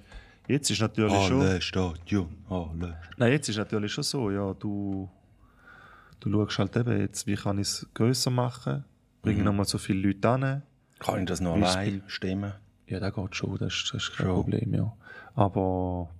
jetzt 0.46 0.70
ist 0.70 0.80
natürlich 0.80 1.26
schon... 1.26 1.40
Alle 1.40 1.60
Stadion, 1.60 2.28
alle. 2.48 2.96
Nein, 3.16 3.32
jetzt 3.32 3.48
ist 3.48 3.56
natürlich 3.56 3.92
schon 3.92 4.04
so, 4.04 4.30
ja, 4.30 4.54
du, 4.54 5.10
du 6.20 6.48
schaust 6.48 6.58
halt 6.60 6.76
eben 6.76 7.00
jetzt, 7.00 7.26
wie 7.26 7.34
kann 7.34 7.58
ich 7.58 7.66
es 7.66 7.86
grösser 7.92 8.30
machen, 8.30 8.84
bringe 9.22 9.42
nochmal 9.42 9.66
so 9.66 9.78
viele 9.78 10.06
Leute 10.06 10.28
an. 10.28 10.62
Kann 11.00 11.20
ich 11.20 11.26
das 11.26 11.40
noch 11.40 11.54
allein 11.54 12.04
stimmen? 12.06 12.52
Ja, 12.86 13.00
das 13.00 13.12
geht 13.12 13.34
schon, 13.34 13.58
das 13.58 13.74
ist, 13.74 13.92
das 13.92 14.02
ist 14.04 14.16
kein 14.16 14.26
Schon. 14.26 14.34
Problem, 14.36 14.74
ja. 14.74 14.92
Aber 15.36 16.10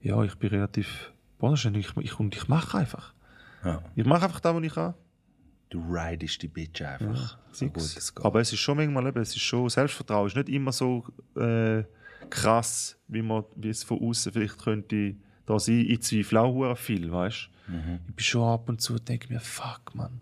ja, 0.00 0.22
ich 0.22 0.34
bin 0.34 0.50
relativ 0.50 1.12
bodenständig 1.38 1.86
ich, 1.86 2.04
ich, 2.04 2.20
und 2.20 2.36
ich 2.36 2.48
mache 2.48 2.76
einfach. 2.76 3.14
Ja. 3.64 3.82
Ich 3.94 4.04
mache 4.04 4.24
einfach 4.24 4.40
das, 4.40 4.54
was 4.54 4.62
ich 4.62 4.74
kann. 4.74 4.94
Du 5.70 5.80
ridest 5.90 6.42
die 6.42 6.48
Bitch 6.48 6.82
einfach. 6.82 7.38
so 7.52 7.66
gut. 7.68 8.26
Aber 8.26 8.40
es 8.40 8.52
ist 8.52 8.60
schon 8.60 8.76
manchmal 8.76 9.06
eben, 9.06 9.22
es 9.22 9.30
ist 9.30 9.42
schon 9.42 9.68
Selbstvertrauen. 9.70 10.26
Ist 10.26 10.36
nicht 10.36 10.50
immer 10.50 10.72
so 10.72 11.04
äh, 11.36 11.84
krass, 12.28 12.98
wie, 13.08 13.22
man, 13.22 13.44
wie 13.56 13.70
es 13.70 13.82
von 13.82 14.00
außen 14.00 14.32
vielleicht 14.32 14.58
könnte 14.58 15.16
da 15.46 15.58
sein. 15.58 15.86
Ich 15.88 16.02
zweifle 16.02 16.42
auch 16.42 16.76
viel, 16.76 17.10
weißt 17.10 17.50
Mhm. 17.66 18.00
Ich 18.08 18.14
bin 18.14 18.24
schon 18.24 18.42
ab 18.42 18.68
und 18.68 18.80
zu 18.80 18.94
und 18.94 19.08
denke 19.08 19.32
mir, 19.32 19.40
fuck, 19.40 19.94
man. 19.94 20.20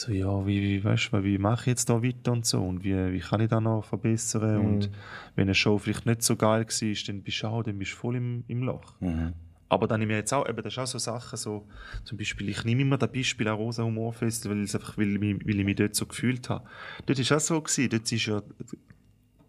So, 0.00 0.12
ja, 0.12 0.46
wie, 0.46 0.62
wie, 0.62 0.82
weißt, 0.82 1.12
wie 1.12 1.36
mache 1.36 1.60
ich 1.60 1.66
jetzt 1.66 1.90
da 1.90 2.02
weiter 2.02 2.32
und 2.32 2.46
so? 2.46 2.62
Und 2.62 2.84
wie, 2.84 3.12
wie 3.12 3.18
kann 3.20 3.42
ich 3.42 3.48
da 3.50 3.60
noch 3.60 3.84
verbessern? 3.84 4.58
Mhm. 4.58 4.64
Und 4.64 4.90
wenn 5.36 5.42
eine 5.42 5.54
Show 5.54 5.76
vielleicht 5.76 6.06
nicht 6.06 6.22
so 6.22 6.36
geil 6.36 6.64
war, 6.66 6.94
dann 7.06 7.22
bist 7.22 7.42
du 7.42 7.46
auch, 7.46 7.62
dann 7.62 7.78
bist 7.78 7.92
du 7.92 7.96
voll 7.96 8.16
im, 8.16 8.42
im 8.48 8.62
Loch. 8.62 8.94
Mhm. 9.00 9.34
Aber 9.68 9.86
dann 9.86 10.00
nehme 10.00 10.14
ich 10.14 10.20
jetzt 10.20 10.32
auch, 10.32 10.48
eben, 10.48 10.62
das 10.62 10.72
ist 10.72 10.78
auch 10.78 10.86
so 10.86 10.96
Sachen, 10.98 11.36
so, 11.36 11.66
zum 12.04 12.16
Beispiel, 12.16 12.48
ich 12.48 12.64
nehme 12.64 12.80
immer 12.80 12.96
das 12.96 13.12
Beispiel 13.12 13.46
an 13.48 13.56
Rosa 13.56 13.82
Humor 13.82 14.14
Festival, 14.14 14.56
weil, 14.56 14.64
es 14.64 14.74
einfach, 14.74 14.96
weil, 14.96 15.12
ich 15.12 15.20
mich- 15.20 15.46
weil 15.46 15.58
ich 15.60 15.64
mich 15.66 15.76
dort 15.76 15.94
so 15.94 16.06
gefühlt 16.06 16.48
habe. 16.48 16.64
Dort 17.04 17.18
war 17.30 17.36
auch 17.36 17.40
so, 17.40 17.60
gewesen, 17.60 17.90
dort 17.90 18.10
ist 18.10 18.24
ja 18.24 18.42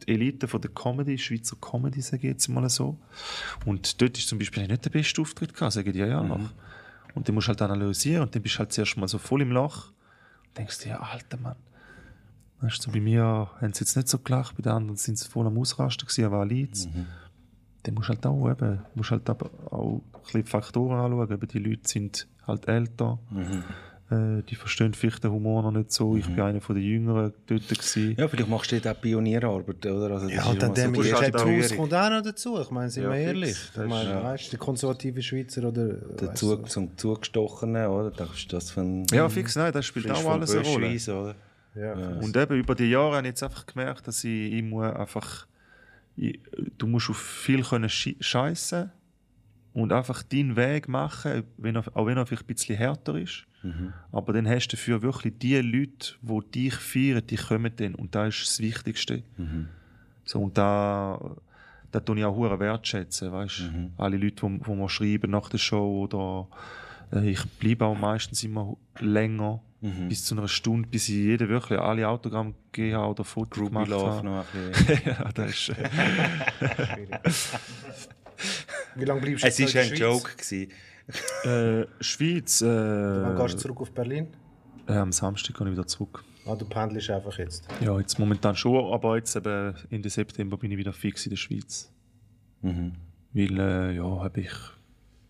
die 0.06 0.12
Elite 0.12 0.50
von 0.50 0.60
der 0.60 0.72
Comedy, 0.72 1.18
Schweizer 1.18 1.56
Comedy, 1.62 2.02
sage 2.02 2.28
ich 2.28 2.34
jetzt 2.34 2.50
mal 2.50 2.68
so. 2.70 2.98
Und 3.66 4.02
dort 4.02 4.18
ist 4.18 4.28
zum 4.28 4.38
Beispiel 4.38 4.68
nicht 4.68 4.84
der 4.84 4.90
beste 4.90 5.22
Auftritt 5.22 5.54
gehabt, 5.54 5.72
sage 5.72 5.92
ich 5.92 5.96
dir 5.96 6.08
ja 6.08 6.22
noch. 6.22 6.52
Und 7.16 7.28
dann 7.28 7.36
musst 7.36 7.48
du 7.48 7.50
halt 7.52 7.62
analysieren 7.62 8.24
und 8.24 8.36
dann 8.36 8.42
bist 8.42 8.56
du 8.56 8.60
halt 8.60 8.74
zuerst 8.74 8.98
mal 8.98 9.08
so 9.08 9.18
voll 9.18 9.42
im 9.44 9.52
Loch 9.54 9.94
denkst 10.58 10.80
dir, 10.80 10.90
ja, 10.90 11.00
alter 11.00 11.38
Mann. 11.38 11.56
Weißt 12.62 12.86
du, 12.86 12.92
bei 12.92 13.00
mir 13.00 13.24
haben 13.24 13.74
sie 13.74 13.82
jetzt 13.82 13.96
nicht 13.96 14.08
so 14.08 14.20
gelacht, 14.20 14.56
bei 14.56 14.62
den 14.62 14.72
anderen 14.72 14.98
sind 14.98 15.18
sie 15.18 15.28
voll 15.28 15.48
am 15.48 15.58
Ausrasten 15.58 16.08
gewesen, 16.08 16.26
aber 16.26 16.46
Lieds. 16.46 16.88
Dann 17.84 17.96
musst 17.96 18.10
du 18.10 18.14
halt 18.14 18.26
auch 18.28 18.50
eben, 18.52 18.80
musst 18.94 19.10
halt 19.12 19.28
aber 19.30 19.50
auch 19.72 20.02
ein 20.14 20.22
bisschen 20.24 20.46
Faktoren 20.46 21.00
anschauen. 21.00 21.32
Eben 21.32 21.48
die 21.48 21.60
Leute 21.60 21.88
sind 21.90 22.28
halt 22.46 22.68
älter. 22.68 23.18
Äh, 24.12 24.44
die 24.44 24.56
verstehen 24.56 24.94
vielleicht 24.94 25.24
den 25.24 25.32
Humor 25.32 25.64
noch 25.64 25.72
nicht 25.72 25.90
so. 25.94 26.18
Ich 26.18 26.26
bin 26.26 26.38
einer 26.42 26.60
von 26.60 26.76
den 26.76 26.84
Jüngeren 26.84 27.34
dort. 27.48 27.70
Gewesen. 27.70 28.16
Ja, 28.18 28.28
vielleicht 28.28 28.50
machst 28.50 28.70
du 28.72 28.80
dort 28.82 28.98
auch 28.98 29.02
Pionierarbeit, 29.02 29.86
oder? 29.86 30.12
Also, 30.16 30.28
das 30.28 30.36
Ja, 30.36 30.54
dann 30.54 30.74
der 30.74 30.88
so 30.88 30.92
Berührung. 30.92 31.78
kommt 31.78 31.94
auch 31.94 32.10
noch 32.10 32.22
dazu. 32.22 32.60
Ich 32.60 32.70
meine, 32.72 32.90
sind 32.90 33.04
Ja, 33.04 33.10
wir 33.12 33.18
ehrlich. 33.18 33.56
Das 33.74 33.84
Ich 33.86 33.90
meine, 33.90 34.10
ja. 34.10 34.24
weißt 34.24 34.52
der 34.52 34.60
konservative 34.60 35.22
Schweizer 35.22 35.64
oder. 35.66 35.96
Weißt 36.28 36.42
du, 36.42 36.58
zum 36.64 36.98
Zugestochenen, 36.98 37.88
oder? 37.88 38.12
Da 38.12 38.26
ist 38.26 38.52
das 38.52 38.70
von. 38.72 39.06
Ja, 39.14 39.30
fix, 39.30 39.56
nein, 39.56 39.72
das 39.72 39.86
spielt 39.86 40.12
auch 40.12 40.26
alles 40.30 40.52
eine 40.52 40.62
Rolle. 40.68 40.88
Böschweis, 40.90 41.08
oder? 41.08 41.36
ja. 41.76 41.94
Und 42.20 42.36
eben 42.36 42.58
über 42.58 42.76
die 42.76 42.90
Jahre 42.90 43.16
habe 43.16 43.28
ich 43.28 43.32
jetzt 43.32 43.44
einfach 43.44 43.66
gemerkt, 43.66 44.08
dass 44.08 44.24
ich, 44.26 44.52
ich 44.54 44.64
muss 44.64 44.94
einfach. 44.94 45.48
Ich, 46.18 46.38
du 46.78 46.86
musst 46.88 47.10
auf 47.10 47.18
viel 47.18 47.64
können 47.64 47.88
scheissen 47.90 48.92
und 49.72 49.94
einfach 49.94 50.22
deinen 50.24 50.58
Weg 50.58 50.90
machen, 50.90 51.44
wenn 51.58 51.78
er, 51.78 51.86
auch 51.96 52.06
wenn 52.08 52.18
er 52.18 52.26
vielleicht 52.26 52.44
ein 52.44 52.54
bisschen 52.54 52.76
härter 52.76 53.16
ist. 53.18 53.46
Aber 54.12 54.34
dann 54.34 54.48
hast 54.48 54.68
du 54.70 54.76
dafür 54.76 55.02
wirklich 55.02 55.34
die 55.40 55.58
Leute, 55.58 56.16
die 56.22 56.52
dich 56.52 56.76
feiern, 56.76 57.22
die 57.28 57.36
kommen 57.36 57.72
dann. 57.76 57.96
Und 57.96 58.16
das 58.16 58.36
ist 58.36 58.48
das 58.48 58.60
Wichtigste. 58.60 59.24
So, 60.26 60.40
und 60.42 60.58
da, 60.58 61.20
da 61.92 62.00
tue 62.00 62.18
ich 62.20 62.26
auch 62.26 62.36
hure 62.36 62.60
wertschätzen, 62.60 63.32
weißt 63.32 63.64
Alle 63.98 64.18
Leute, 64.18 64.48
die, 64.48 64.60
die 64.60 64.72
mir 64.72 64.90
schreiben 64.90 65.32
nach 65.32 65.50
der 65.50 65.58
Show 65.58 66.04
oder 66.04 66.48
äh, 67.14 67.30
ich 67.30 67.44
bleibe 67.60 67.86
auch 67.86 67.98
meistens 67.98 68.44
immer 68.44 68.78
länger, 69.00 69.62
bis 70.08 70.26
zu 70.26 70.38
einer 70.38 70.48
Stunde, 70.48 70.88
bis 70.88 71.10
ich 71.10 71.16
jedem 71.16 71.50
wirklich 71.50 71.80
alle 71.80 72.08
Autogramme 72.08 72.54
gegeben 72.72 72.98
habe 72.98 73.12
oder 73.12 73.24
Fotos 73.24 73.60
Ruby 73.60 73.70
gemacht 73.72 73.90
Love 73.90 74.12
habe. 74.12 74.26
noch 74.28 74.46
ein 74.54 74.72
bisschen. 74.72 75.02
ja, 75.06 75.32
das 75.34 75.50
ist, 75.52 75.72
Wie 78.96 79.06
lange 79.06 79.22
bleibst 79.22 79.44
du 79.44 79.48
Es 79.48 79.58
jetzt 79.58 79.76
war 79.76 79.82
noch 79.82 79.90
in 79.90 79.94
ein 79.94 80.00
der 80.00 80.06
Schweiz? 80.06 80.24
Joke. 80.24 80.36
Gewesen. 80.36 80.72
äh, 81.44 81.86
Schweiz. 82.00 82.62
Äh, 82.62 82.66
Wann 82.68 83.36
gehst 83.38 83.56
du 83.56 83.58
zurück 83.60 83.82
auf 83.82 83.92
Berlin? 83.92 84.28
äh, 84.88 84.94
am 84.94 85.12
Samstag 85.12 85.58
gehe 85.58 85.68
ich 85.68 85.74
wieder 85.74 85.86
zurück. 85.88 86.24
Ah, 86.46 86.56
du 86.56 86.66
pendelst 86.66 87.10
einfach 87.12 87.38
jetzt. 87.38 87.68
Ja, 87.82 87.98
jetzt 88.00 88.18
momentan 88.18 88.56
schon, 88.56 88.92
aber 88.94 89.16
jetzt 89.18 89.36
eben 89.36 89.76
Ende 89.92 90.10
September 90.10 90.58
bin 90.58 90.72
ich 90.72 90.78
wieder 90.78 90.92
fix 90.92 91.26
in 91.26 91.30
der 91.32 91.38
Schweiz. 91.38 91.92
Mhm. 92.62 92.94
Weil, 93.34 93.60
äh, 93.60 93.96
ja, 93.96 94.04
habe 94.04 94.42
ich. 94.42 94.52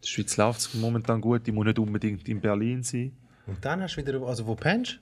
Der 0.01 0.07
Schweiz 0.07 0.37
läuft 0.37 0.73
momentan 0.75 1.19
gut, 1.21 1.47
ich 1.47 1.53
muss 1.53 1.65
nicht 1.65 1.77
unbedingt 1.79 2.27
in 2.29 2.39
Berlin 2.41 2.81
sein. 2.81 3.11
Und 3.45 3.63
dann 3.63 3.81
hast 3.81 3.95
du 3.97 4.01
wieder. 4.05 4.21
Also, 4.25 4.47
wo 4.47 4.55
pennst 4.55 4.99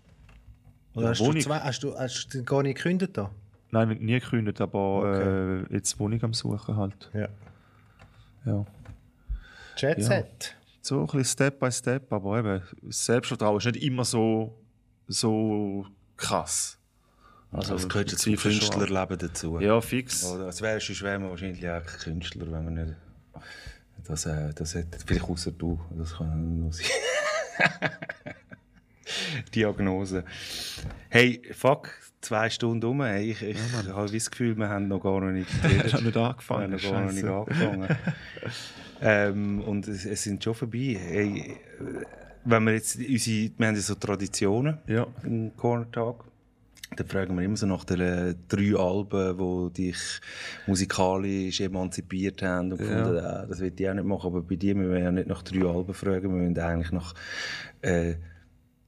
du? 0.94 1.00
Oder 1.00 1.06
Ja, 1.06 1.10
hast, 1.12 1.20
du 1.22 1.26
Wohnung. 1.26 1.42
zwei, 1.42 1.60
hast, 1.60 1.84
du, 1.84 1.96
hast 1.96 2.34
du 2.34 2.44
gar 2.44 2.64
nicht 2.64 2.78
gekündigt 2.78 3.16
da? 3.18 3.30
Nein, 3.72 3.90
nie 4.02 4.20
gekündigt, 4.20 4.60
aber 4.62 5.66
äh, 5.70 5.74
jetzt 5.74 6.00
wohne 6.00 6.16
ich 6.16 6.24
am 6.24 6.34
Suchen 6.34 6.76
halt. 6.76 7.12
Ja. 7.14 7.28
Ja. 8.46 8.66
Jet 9.78 10.00
Ja. 10.00 10.08
So 10.82 11.02
ein 11.02 11.06
bisschen 11.06 11.26
Step 11.26 11.60
by 11.60 11.72
Step, 11.72 12.12
aber 12.12 12.40
eben, 12.40 12.62
das 12.82 13.06
Selbstvertrauen 13.06 13.58
ist 13.58 13.66
nicht 13.66 13.84
immer 13.84 14.06
so, 14.06 14.58
so 15.08 15.86
krass. 16.16 16.78
Also, 17.52 17.74
das 17.74 17.90
gehört 17.90 18.12
jetzt 18.12 18.22
zum. 18.22 18.36
Künstlerleben 18.36 19.18
dazu. 19.18 19.60
Ja, 19.60 19.82
fix. 19.82 20.24
Oder? 20.26 20.48
Es 20.48 20.62
wäre 20.62 20.80
schon 20.80 20.96
schwer, 20.96 21.20
man 21.20 21.32
wahrscheinlich 21.32 21.68
auch 21.68 21.84
Künstler, 21.84 22.46
wenn 22.52 22.66
man 22.66 22.74
nicht. 22.74 22.96
Das, 24.06 24.26
äh, 24.26 24.54
das 24.54 24.76
hat 24.76 24.86
vielleicht 25.06 25.26
außer 25.28 25.52
du. 25.52 25.80
Das 25.98 26.16
kann 26.16 26.60
nur 26.60 26.74
sein. 26.74 26.86
Diagnose. 29.56 30.24
Hey, 31.10 31.42
fuck, 31.54 31.90
zwei 32.22 32.50
Stunden 32.50 32.86
um. 32.86 33.02
Ich 33.04 33.42
ich 33.42 33.58
habe 33.94 34.12
das 34.12 34.32
Gefühl, 34.32 34.56
wir 34.58 34.70
haben 34.70 34.88
noch 34.88 35.00
gar 35.02 35.22
nicht 35.32 35.50
Ich 35.50 35.64
habe 35.64 35.74
geredet. 35.74 36.04
nicht 36.04 36.16
Wir 36.16 36.22
angefangen. 36.24 36.64
haben 36.64 36.72
noch 36.72 36.92
gar 36.92 37.02
noch 37.06 37.12
nicht 37.12 37.26
angefangen. 37.26 37.90
ähm, 39.02 39.62
und 39.62 39.88
es, 39.88 40.06
es 40.06 40.24
sind 40.24 40.44
schon 40.44 40.54
vorbei. 40.56 40.98
Hey, 41.00 41.58
wenn 42.46 42.64
wir 42.64 42.74
jetzt 42.74 42.98
unsere, 42.98 43.52
wir 43.58 43.68
haben 43.68 43.76
ja 43.76 43.82
so 43.82 43.96
Traditionen 43.96 44.78
Ja. 44.88 45.08
im 45.24 45.56
Corner 45.56 45.90
Talk. 45.92 46.26
Dann 46.96 47.08
fragen 47.08 47.36
wir 47.38 47.44
immer 47.44 47.56
so 47.56 47.68
nach 47.68 47.84
den 47.86 48.00
äh, 48.02 48.34
drei 48.48 48.74
Alben, 48.76 49.38
die 49.74 49.84
dich 49.92 49.98
musikalisch 50.66 51.62
emanzipiert 51.62 52.42
haben 52.42 52.72
und 52.72 52.80
Ja. 52.82 52.88
gefunden, 52.88 53.18
äh, 53.18 53.48
das 53.48 53.60
will 53.60 53.72
ich 53.78 53.90
auch 53.90 53.94
nicht 53.94 54.06
machen. 54.08 54.28
Aber 54.28 54.42
bei 54.42 54.56
dir, 54.56 54.76
wir 54.76 54.90
wollen 54.90 55.04
ja 55.04 55.12
nicht 55.12 55.28
nach 55.28 55.44
drei 55.44 55.66
Alben 55.68 55.94
fragen, 55.94 56.24
wir 56.24 56.30
wollen 56.42 56.58
eigentlich 56.58 56.92
nach 56.92 57.14
äh, 57.84 58.16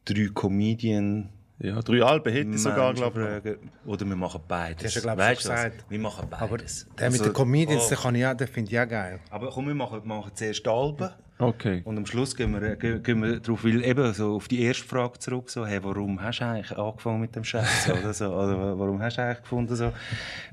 drei 0.04 0.30
Comedian 0.34 1.30
Ja, 1.64 1.80
drei 1.82 2.02
Alben 2.02 2.34
hätte 2.34 2.50
ich 2.50 2.62
sogar, 2.62 2.94
glaube 2.94 3.42
ich. 3.46 3.88
Oder 3.88 4.06
wir 4.06 4.16
machen 4.16 4.42
beides. 4.48 4.84
hast 4.86 4.96
ja, 4.96 5.02
glaub 5.02 5.20
ich, 5.20 5.24
Weißt 5.26 5.42
schon 5.44 5.52
du 5.52 5.56
was? 5.58 5.64
gesagt. 5.66 5.86
Wir 5.90 6.00
machen 6.00 6.28
beides. 6.30 6.88
Der 6.98 7.12
mit 7.12 7.20
Also, 7.20 7.32
den 7.32 7.34
Comedians, 7.34 7.84
oh, 7.86 7.90
den, 7.90 7.98
kann 8.00 8.16
ich 8.16 8.26
auch, 8.26 8.34
den 8.34 8.48
finde 8.48 8.72
ich 8.72 8.80
auch 8.80 8.88
geil. 8.90 9.20
Aber 9.30 9.50
komm, 9.52 9.68
wir 9.68 9.76
machen, 9.76 10.02
machen 10.06 10.32
zuerst 10.34 10.66
die 10.66 10.70
Alben. 10.70 11.10
Okay. 11.38 11.82
Und 11.86 11.98
am 11.98 12.06
Schluss 12.06 12.36
gehen 12.36 12.52
wir, 12.54 12.76
gehen, 12.76 13.02
gehen 13.04 13.22
wir 13.24 13.40
darauf, 13.40 13.64
weil 13.64 13.84
eben 13.84 14.14
so 14.14 14.36
auf 14.36 14.48
die 14.48 14.62
erste 14.62 14.86
Frage 14.88 15.18
zurück, 15.20 15.50
so, 15.50 15.66
hey, 15.66 15.80
warum 15.84 16.22
hast 16.22 16.40
du 16.40 16.46
eigentlich 16.46 16.78
angefangen 16.78 17.22
mit 17.22 17.36
dem 17.36 17.44
Scheiß? 17.44 17.90
oder 17.92 18.14
so, 18.14 18.26
oder 18.28 18.58
wa- 18.60 18.80
warum 18.80 19.02
hast 19.02 19.18
du 19.18 19.24
eigentlich 19.24 19.42
gefunden, 19.42 19.76
so? 19.76 19.92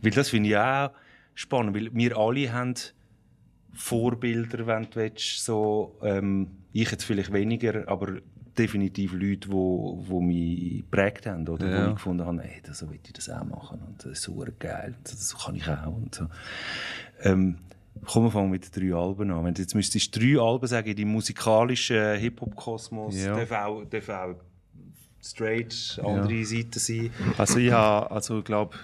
Weil 0.02 0.10
das 0.12 0.28
finde 0.30 0.48
ich 0.50 0.56
auch 0.56 0.90
spannend, 1.34 1.74
weil 1.76 1.90
wir 1.94 2.16
alle 2.16 2.52
haben 2.52 2.74
Vorbilder, 3.74 4.66
wenn 4.66 4.84
du 4.84 4.96
willst, 4.96 5.44
so, 5.44 5.98
ähm, 6.02 6.48
ich 6.72 6.90
jetzt 6.90 7.04
vielleicht 7.04 7.32
weniger, 7.32 7.86
aber 7.86 8.18
definitiv 8.58 9.12
Leute, 9.12 9.50
wo, 9.50 10.02
wo 10.06 10.20
mich 10.20 10.78
geprägt 10.82 11.26
haben, 11.26 11.46
oder 11.48 11.66
Ja. 11.68 11.84
wo 11.84 11.88
ich 11.88 11.94
gefunden 11.94 12.24
habe, 12.26 12.40
hey, 12.42 12.60
das, 12.64 12.78
so 12.78 12.90
will 12.90 12.98
ich 13.02 13.12
das 13.12 13.28
auch 13.30 13.44
machen, 13.44 13.80
und 13.86 13.98
das 14.04 14.12
ist 14.12 14.22
super 14.22 14.50
geil, 14.58 14.94
und 14.96 15.12
das 15.12 15.36
kann 15.38 15.54
ich 15.54 15.68
auch, 15.68 15.86
und 15.96 16.14
so. 16.14 16.26
Ähm, 17.22 17.58
Komm, 18.06 18.24
wir 18.24 18.30
fangen 18.30 18.50
mit 18.50 18.64
den 18.76 18.90
drei 18.90 18.96
Alben 18.96 19.28
an. 19.32 19.44
Wenn 19.44 19.54
du 19.54 19.60
jetzt 19.60 19.74
müsstest 19.74 20.14
drei 20.16 20.38
Alben 20.38 20.68
sagen, 20.68 20.94
deinem 20.94 21.08
musikalischen 21.10 22.16
Hip-Hop-Kosmos, 22.16 23.16
Ja. 23.16 23.34
darf, 23.34 23.50
auch, 23.50 23.84
darf 23.86 24.08
auch 24.08 24.36
straight 25.20 26.00
andere 26.04 26.44
Seiten 26.44 26.78
sein. 26.78 27.10
Also 27.36 27.58
ich 27.58 27.72
habe, 27.72 28.08
also 28.12 28.40
glaube, 28.42 28.76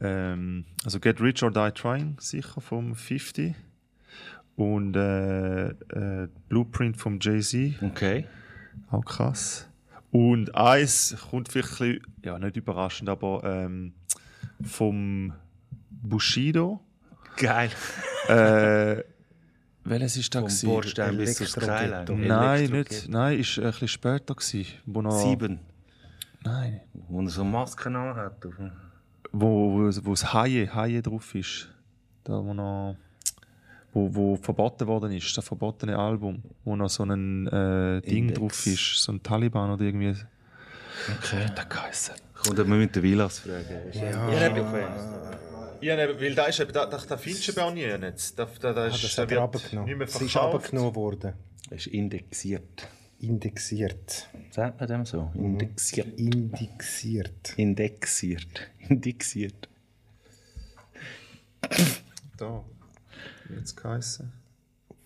ähm, 0.00 0.64
also 0.84 1.00
Get 1.00 1.20
Rich 1.20 1.42
or 1.42 1.50
Die 1.50 1.70
Trying 1.72 2.16
sicher 2.20 2.60
vom 2.60 2.94
50 2.94 3.54
und 4.56 4.94
äh, 4.96 5.68
äh, 5.68 6.28
Blueprint 6.48 6.96
vom 6.98 7.18
Jay-Z, 7.20 7.82
Okay. 7.82 8.26
Auch 8.94 9.04
krass. 9.04 9.68
Und 10.10 10.54
eins 10.54 11.16
kommt 11.30 11.48
vielleicht 11.48 11.72
ein 11.80 11.98
bisschen, 11.98 12.06
ja 12.24 12.38
nicht 12.38 12.56
überraschend, 12.56 13.08
aber 13.08 13.42
ähm, 13.44 13.92
vom 14.62 15.32
Bushido. 15.90 16.80
Geil. 17.36 17.70
Äh, 18.28 19.02
welches 19.84 20.16
ist 20.16 20.34
da 20.34 20.38
Vom 20.40 20.48
gewesen? 20.48 20.68
Bordstein 20.68 21.16
bis 21.16 21.34
zur. 21.36 21.46
Skyline. 21.46 22.04
Nein, 22.28 22.70
nicht. 22.70 23.08
Nein, 23.08 23.38
ist 23.40 23.58
ein 23.58 23.64
bisschen 23.66 23.88
später 23.88 24.34
gewesen, 24.34 24.66
wo 24.86 25.02
noch, 25.02 25.10
Sieben. 25.10 25.58
Nein, 26.44 26.80
Wo 27.08 27.20
er 27.22 27.28
so 27.30 27.44
Masken 27.44 27.96
anhat. 27.96 28.44
auf 28.46 28.56
dem- 28.56 28.70
wo, 29.32 29.72
wo, 29.72 29.90
wo 30.04 30.10
das 30.10 30.32
Haie, 30.32 30.72
Haie 30.72 31.02
drauf 31.02 31.34
ist. 31.34 31.68
Da, 32.22 32.34
wo 32.34 32.54
noch, 32.54 32.96
wo, 33.94 34.14
wo 34.14 34.36
verboten 34.36 34.86
worden 34.86 35.12
ist, 35.12 35.36
das 35.36 35.44
verbotene 35.44 35.96
Album, 35.98 36.42
wo 36.64 36.76
noch 36.76 36.90
so 36.90 37.04
ein 37.04 37.46
äh, 37.46 38.00
Ding 38.02 38.28
Index. 38.28 38.38
drauf 38.38 38.66
ist, 38.66 38.94
so 38.96 39.12
ein 39.12 39.22
Taliban 39.22 39.70
oder 39.70 39.82
irgendwie. 39.84 40.14
Okay. 41.18 41.46
Der 41.56 41.64
geheißen. 41.64 42.14
Kommt 42.34 42.58
wir 42.58 42.64
müssen 42.64 42.92
den 42.92 43.02
Vilas 43.02 43.38
fragen. 43.38 43.64
Ja, 45.80 45.96
ne, 45.96 46.18
weil 46.18 46.34
da 46.34 46.46
ist 46.46 46.60
eben, 46.60 46.72
da, 46.72 46.86
da, 46.86 46.96
da 46.96 47.16
findest 47.16 47.48
du 47.48 47.52
eben 47.52 47.60
auch 47.60 47.72
nie 47.72 47.82
jetzt. 47.82 48.38
Da, 48.38 48.48
da, 48.60 48.72
da 48.72 48.84
Ah, 48.84 48.88
das 48.88 49.18
hat 49.18 49.30
er 49.30 49.42
abgenommen. 49.42 50.00
Es 50.02 50.20
ist 50.20 50.36
abgenommen 50.36 50.94
worden. 50.94 51.34
Er 51.70 51.76
ist 51.76 51.86
indexiert. 51.88 52.88
Indexiert. 53.20 54.28
Sagt 54.50 54.80
man 54.80 54.88
dem 54.88 55.04
so? 55.06 55.30
Indexiert. 55.34 56.18
Indixiert. 56.18 57.54
Indexiert. 57.56 58.68
Indexiert. 58.88 59.68
Da. 62.36 62.64
Wie 63.48 63.54
jetzt 63.54 63.76
geheißen? 63.76 64.32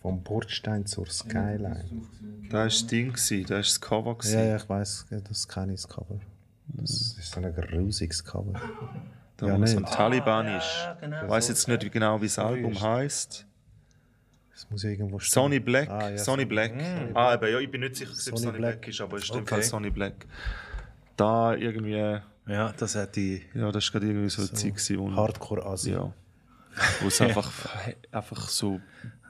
Vom 0.00 0.22
Bordstein 0.22 0.86
zur 0.86 1.06
Skyline. 1.06 1.84
Da 2.50 2.58
war 2.58 2.64
das 2.64 2.86
Ding, 2.86 3.12
da 3.14 3.50
war 3.50 3.56
das 3.58 3.80
Cover. 3.80 4.16
Ja, 4.24 4.42
ja, 4.44 4.56
ich 4.56 4.68
weiß, 4.68 5.06
das 5.28 5.48
kenne 5.48 5.74
ich, 5.74 5.82
das 5.82 5.88
Cover. 5.88 6.20
Das 6.68 6.90
ist 6.90 7.30
so 7.32 7.40
ein 7.40 7.52
grusiges 7.52 8.24
Cover. 8.24 8.52
Da, 9.36 9.46
Ja, 9.48 9.58
wo 9.60 9.66
so 9.66 9.78
ein. 9.78 9.84
Taliban 9.86 10.46
ist. 10.56 10.88
Ich 11.02 11.28
weiß 11.28 11.48
jetzt 11.48 11.66
nicht 11.68 11.92
genau, 11.92 12.20
wie 12.20 12.26
das 12.26 12.38
Album 12.38 12.80
heißt. 12.80 13.44
Das 14.52 14.70
muss 14.70 14.82
ja 14.82 14.90
irgendwo 14.90 15.18
stehen. 15.18 15.32
Sonny 15.34 15.60
Black. 15.60 15.88
Ah, 15.88 16.10
ja, 16.10 16.18
Sonny 16.18 16.44
Black. 16.44 16.72
Ah, 17.14 17.32
aber 17.34 17.48
ja, 17.48 17.58
ich 17.60 17.70
bin 17.70 17.80
nicht 17.80 17.96
sicher, 17.96 18.10
ob 18.10 18.16
es 18.16 18.24
Sonny 18.24 18.38
Sonny 18.38 18.58
Black. 18.58 18.80
Black. 18.80 18.88
ist, 18.88 19.00
aber 19.00 19.16
es 19.16 19.22
ist 19.24 19.30
in 19.30 19.36
dem 19.36 19.42
Okay. 19.42 19.54
Fall 19.54 19.62
Sonny 19.62 19.90
Black. 19.90 20.26
Da 21.16 21.54
irgendwie, 21.54 22.18
Ja, 22.46 22.72
das 22.76 22.94
hat 22.96 23.14
die. 23.16 23.42
ja, 23.54 23.70
das 23.72 23.86
war 23.92 24.00
gerade 24.00 24.12
irgendwie 24.12 24.30
so 24.30 24.42
eine 24.42 24.52
Zeit, 24.52 24.74
gewesen, 24.74 24.98
wo, 24.98 25.12
Hardcore-Asi. 25.14 25.92
ja, 25.92 26.12
wo 27.00 27.08
es 27.08 27.20
einfach, 27.20 27.50
einfach 28.12 28.48
so 28.48 28.80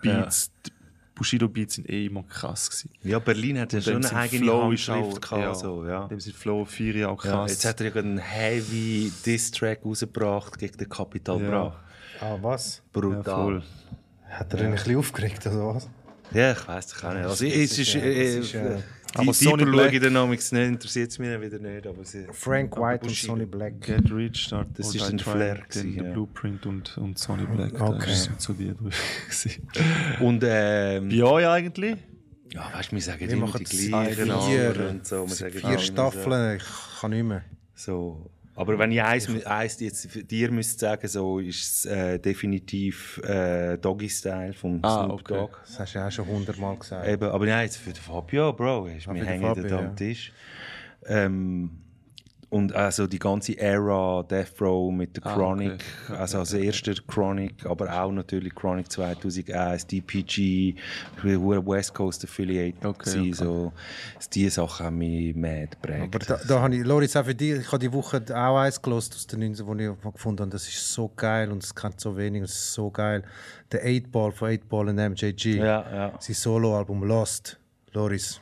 Beats, 0.02 0.50
die 0.66 0.70
Bushido-Beats 1.14 1.74
sind 1.74 1.88
eh 1.90 2.06
immer 2.06 2.22
krass 2.22 2.70
gewesen. 2.70 2.90
Ja, 3.02 3.18
Berlin 3.18 3.58
hat 3.58 3.72
ja 3.72 3.80
schon 3.80 4.04
eine 4.04 4.16
eigene 4.16 4.44
Flow 4.44 4.70
ist 4.72 4.88
Handschrift 4.88 5.16
auch, 5.16 5.20
gehabt. 5.20 5.42
ja, 5.42 5.54
So, 5.54 5.86
ja. 5.86 6.06
Dem 6.06 6.20
sind 6.20 6.36
Flow 6.36 6.64
4 6.64 7.10
auch 7.10 7.24
Ja, 7.24 7.30
krass. 7.32 7.50
jetzt 7.50 7.64
hat 7.64 7.80
er 7.80 7.88
ja 7.88 7.94
einen 7.96 8.18
heavy 8.18 9.10
Diss-Track 9.26 9.84
rausgebracht 9.84 10.58
gegen 10.58 10.76
den 10.76 10.88
Capital 10.88 11.40
Ja. 11.42 11.48
Bra. 11.50 11.80
Ah, 12.20 12.36
was? 12.40 12.76
ja, 12.76 12.82
Brutal. 13.00 13.22
voll. 13.24 13.62
Hat 14.28 14.52
er 14.54 14.60
ihn 14.60 14.66
ein 14.66 14.72
bisschen 14.72 14.96
aufgeregt, 14.96 15.46
oder 15.46 15.74
was? 15.74 15.88
Ja, 16.32 16.52
ich 16.52 16.68
weiß 16.68 16.86
es 16.86 17.04
auch 17.04 17.12
nicht. 17.14 17.24
Also, 17.24 17.44
es 17.46 17.78
ist, 17.78 17.94
äh, 17.94 17.98
äh, 18.00 18.22
es 18.38 18.44
ist, 18.44 18.54
äh, 18.54 18.78
Die, 19.14 19.18
Aber 19.18 19.32
die 19.32 19.44
schaue 19.44 19.56
Black- 19.56 19.92
ich 19.92 20.00
dann 20.00 20.28
nicht, 20.30 20.52
interessiert 20.52 21.10
es 21.10 21.18
mich 21.18 21.40
wieder 21.40 21.58
nicht. 21.58 21.86
Aber 21.86 22.04
sie, 22.04 22.26
Frank 22.32 22.76
aber 22.76 22.88
White 22.88 23.06
und. 23.06 23.14
Sonny 23.16 23.46
Black. 23.46 23.80
Get 23.80 24.10
Rich, 24.12 24.38
Start, 24.42 24.68
Das 24.74 24.94
ist 24.94 25.02
ein 25.02 25.18
Flair 25.18 25.56
gewesen, 25.68 25.92
The 25.92 25.96
ja. 26.04 26.12
Blueprint 26.12 26.66
und, 26.66 26.98
und 26.98 27.18
Sonny 27.18 27.46
Black. 27.46 27.80
Okay. 27.80 27.98
Das 28.06 28.24
sind 28.24 28.40
so 28.40 28.52
die 28.52 28.74
drei. 28.74 28.90
Und 30.24 30.44
ähm, 30.46 31.08
Bei 31.08 31.22
euch 31.24 31.46
eigentlich? 31.46 31.96
ja, 32.52 32.70
weißt 32.74 32.92
du, 32.92 32.96
wir 32.96 33.02
sagen 33.02 33.20
Wir 33.20 33.30
immer 33.30 33.46
machen 33.46 33.64
die 33.64 33.88
gleichen 33.88 34.24
vier, 34.24 34.86
und 34.90 35.06
so. 35.06 35.26
Wir 35.28 35.34
sagen 35.34 35.52
Vier 35.52 35.78
so. 35.78 35.78
Staffeln, 35.78 36.56
ich 36.58 37.00
kann 37.00 37.10
nicht 37.10 37.24
mehr. 37.24 37.44
So. 37.74 38.30
Aber 38.58 38.76
wenn 38.78 38.90
ich 38.90 39.00
eins, 39.00 39.28
eins 39.46 39.78
jetzt 39.78 40.30
dir 40.30 40.50
müsste 40.50 40.80
sagen, 40.80 41.06
so 41.06 41.38
ist 41.38 41.84
es 41.84 41.84
äh, 41.86 42.18
definitiv 42.18 43.18
äh, 43.24 43.78
Doggy 43.78 44.08
Style 44.08 44.52
vom 44.52 44.80
Ah, 44.82 45.04
Snoop 45.04 45.20
okay. 45.20 45.34
Dogg. 45.34 45.52
Das 45.62 45.78
hast 45.78 45.94
du 45.94 45.98
ja 46.00 46.08
auch 46.08 46.10
schon 46.10 46.26
hundertmal 46.26 46.76
gesagt. 46.76 47.06
Eben, 47.06 47.28
aber 47.30 47.46
nein, 47.46 47.66
jetzt 47.66 47.76
für 47.76 47.90
den 47.92 48.02
Fabio, 48.02 48.52
Bro, 48.52 48.86
ist, 48.88 49.06
Ah, 49.06 49.14
wir 49.14 49.24
hängen 49.24 49.42
Fabio, 49.46 49.62
da 49.62 49.68
ja. 49.68 49.78
am 49.88 49.94
Tisch. 49.96 50.32
Ähm, 51.06 51.70
und 52.50 52.74
also 52.74 53.06
die 53.06 53.18
ganze 53.18 53.58
Ära 53.58 54.22
Death 54.22 54.60
Row 54.60 54.90
mit 54.90 55.16
der 55.16 55.26
Ah, 55.26 55.34
Chronic, 55.34 55.72
okay. 56.08 56.16
also 56.18 56.38
als 56.38 56.54
erster 56.54 56.94
Chronic, 57.06 57.66
aber 57.66 57.92
auch 57.92 58.10
natürlich 58.10 58.54
Chronic 58.54 58.90
2001, 58.90 59.86
DPG, 59.86 60.74
hure 61.22 61.66
West 61.66 61.92
Coast 61.92 62.24
Affiliate. 62.24 62.76
Okay, 62.86 63.10
okay. 63.10 63.32
So, 63.32 63.72
diese 64.32 64.50
Sachen 64.50 64.86
haben 64.86 64.98
mich 64.98 65.36
mad 65.36 65.68
geprägt. 65.72 66.14
Aber 66.14 66.18
da, 66.20 66.40
da 66.48 66.60
habe 66.62 66.76
ich, 66.76 66.84
Loris, 66.84 67.14
auch 67.16 67.24
für 67.24 67.34
dich, 67.34 67.60
ich 67.60 67.66
habe 67.66 67.80
die 67.80 67.92
Woche 67.92 68.22
auch 68.30 68.56
eins 68.56 68.80
gelost 68.80 69.14
aus 69.14 69.26
den 69.26 69.40
90 69.40 69.66
wo 69.66 69.74
ich 69.74 70.12
gefunden 70.14 70.40
habe, 70.40 70.50
das 70.50 70.66
ist 70.66 70.92
so 70.92 71.10
geil 71.14 71.50
und 71.50 71.62
es 71.62 71.74
kennt 71.74 72.00
so 72.00 72.16
wenig, 72.16 72.44
es 72.44 72.52
ist 72.52 72.72
so 72.72 72.90
geil. 72.90 73.24
Der 73.70 73.82
8 73.84 74.10
Ball 74.10 74.32
von 74.32 74.50
8 74.50 74.66
Ball 74.68 74.88
und 74.88 74.96
MJG. 74.96 75.56
Ja, 75.56 75.84
ja. 75.92 76.12
Sein 76.18 76.34
Soloalbum 76.34 77.02
Lost. 77.04 77.58
Loris. 77.92 78.40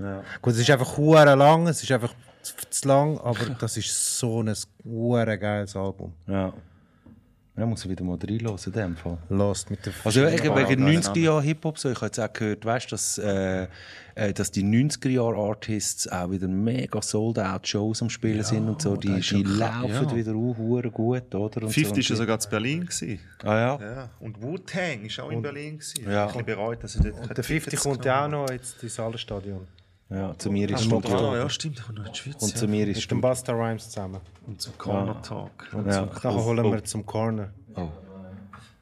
ja. 0.00 0.22
Gut, 0.42 0.54
es 0.54 0.60
ist 0.60 0.70
einfach 0.70 0.96
hure 0.96 1.34
lang, 1.36 1.68
es 1.68 1.82
ist 1.82 1.92
einfach 1.92 2.12
zu, 2.46 2.54
zu 2.70 2.88
lang, 2.88 3.18
aber 3.18 3.44
das 3.58 3.76
ist 3.76 4.18
so 4.18 4.42
ein 4.42 4.54
hure 4.84 5.38
geiles 5.38 5.74
Album. 5.76 6.12
Ja. 6.26 6.52
Ja, 7.58 7.64
muss 7.64 7.82
ich 7.86 7.90
wieder 7.90 8.04
mal 8.04 8.18
reinhören 8.22 8.58
in 8.66 8.72
dem 8.72 8.96
Fall. 8.96 9.16
Lost 9.30 9.70
mit 9.70 9.86
der 9.86 9.94
Also 10.04 10.20
wegen, 10.20 10.36
Farben 10.44 10.68
wegen 10.68 10.82
aneinander. 10.82 11.12
90er 11.12 11.18
Jahre 11.18 11.42
Hip-Hop, 11.42 11.78
so, 11.78 11.88
ich 11.88 11.96
habe 11.96 12.06
jetzt 12.06 12.20
auch 12.20 12.30
gehört, 12.30 12.64
weißt, 12.66 12.92
dass, 12.92 13.16
äh, 13.16 13.66
äh, 14.14 14.34
dass 14.34 14.50
die 14.50 14.62
90er 14.62 15.08
Jahre 15.08 15.36
Artists 15.36 16.06
auch 16.06 16.30
wieder 16.30 16.48
mega 16.48 17.00
sold-out-Shows 17.00 18.02
am 18.02 18.10
Spielen 18.10 18.44
sind 18.44 18.68
und 18.68 18.82
so. 18.82 18.96
Die, 18.96 19.20
die 19.20 19.42
laufen 19.42 19.90
ja. 19.90 20.14
wieder 20.14 20.34
auch 20.34 20.92
gut, 20.92 21.34
oder? 21.34 21.62
Und 21.62 21.72
50 21.72 21.88
so. 21.88 21.94
ist 21.94 22.08
ja 22.10 22.16
sogar 22.16 22.38
zu 22.40 22.50
Berlin. 22.50 22.80
Gewesen. 22.82 23.20
Ah 23.42 23.56
ja? 23.58 23.78
Ja. 23.80 24.10
Und 24.20 24.42
Wu-Tang 24.42 25.06
ist 25.06 25.18
auch 25.18 25.30
in 25.30 25.40
Berlin. 25.40 25.78
Gewesen. 25.78 26.10
Ja. 26.10 26.26
Ich 26.26 26.34
bin 26.34 26.44
bereut, 26.44 26.84
dass 26.84 26.94
ich 26.96 27.02
dort 27.02 27.22
keine 27.22 27.34
Der 27.34 27.44
50 27.44 27.70
Tickets 27.70 27.82
kommt 27.82 28.04
ja 28.04 28.26
auch 28.26 28.28
noch 28.28 28.50
jetzt 28.50 28.82
ins 28.82 28.94
Salenstadion. 28.94 29.66
Ja, 30.08 30.38
zu 30.38 30.50
mir 30.52 30.70
ist. 30.70 30.84
Studio. 30.84 31.34
Ja, 31.36 31.48
stimmt. 31.48 31.78
Ich 31.78 31.84
komme 31.84 31.98
noch 31.98 32.06
in 32.06 32.12
die 32.12 32.18
Schweiz. 32.18 32.42
Und 32.42 32.56
zu 32.56 32.64
ja. 32.66 32.70
mir 32.70 32.80
ist 32.82 32.86
Mit 32.88 32.96
dem 32.96 33.00
Studio. 33.02 33.28
Busta 33.28 33.52
Rhymes 33.52 33.90
zusammen. 33.90 34.20
Und 34.46 34.60
zum 34.60 34.78
Corner 34.78 35.20
Talk. 35.22 35.68
Und 35.72 35.86
Ja. 35.86 36.08
Oh, 36.24 36.44
holen 36.44 36.64
oh. 36.66 36.72
wir 36.72 36.84
zum 36.84 37.04
Corner. 37.04 37.52
Oh, 37.74 37.88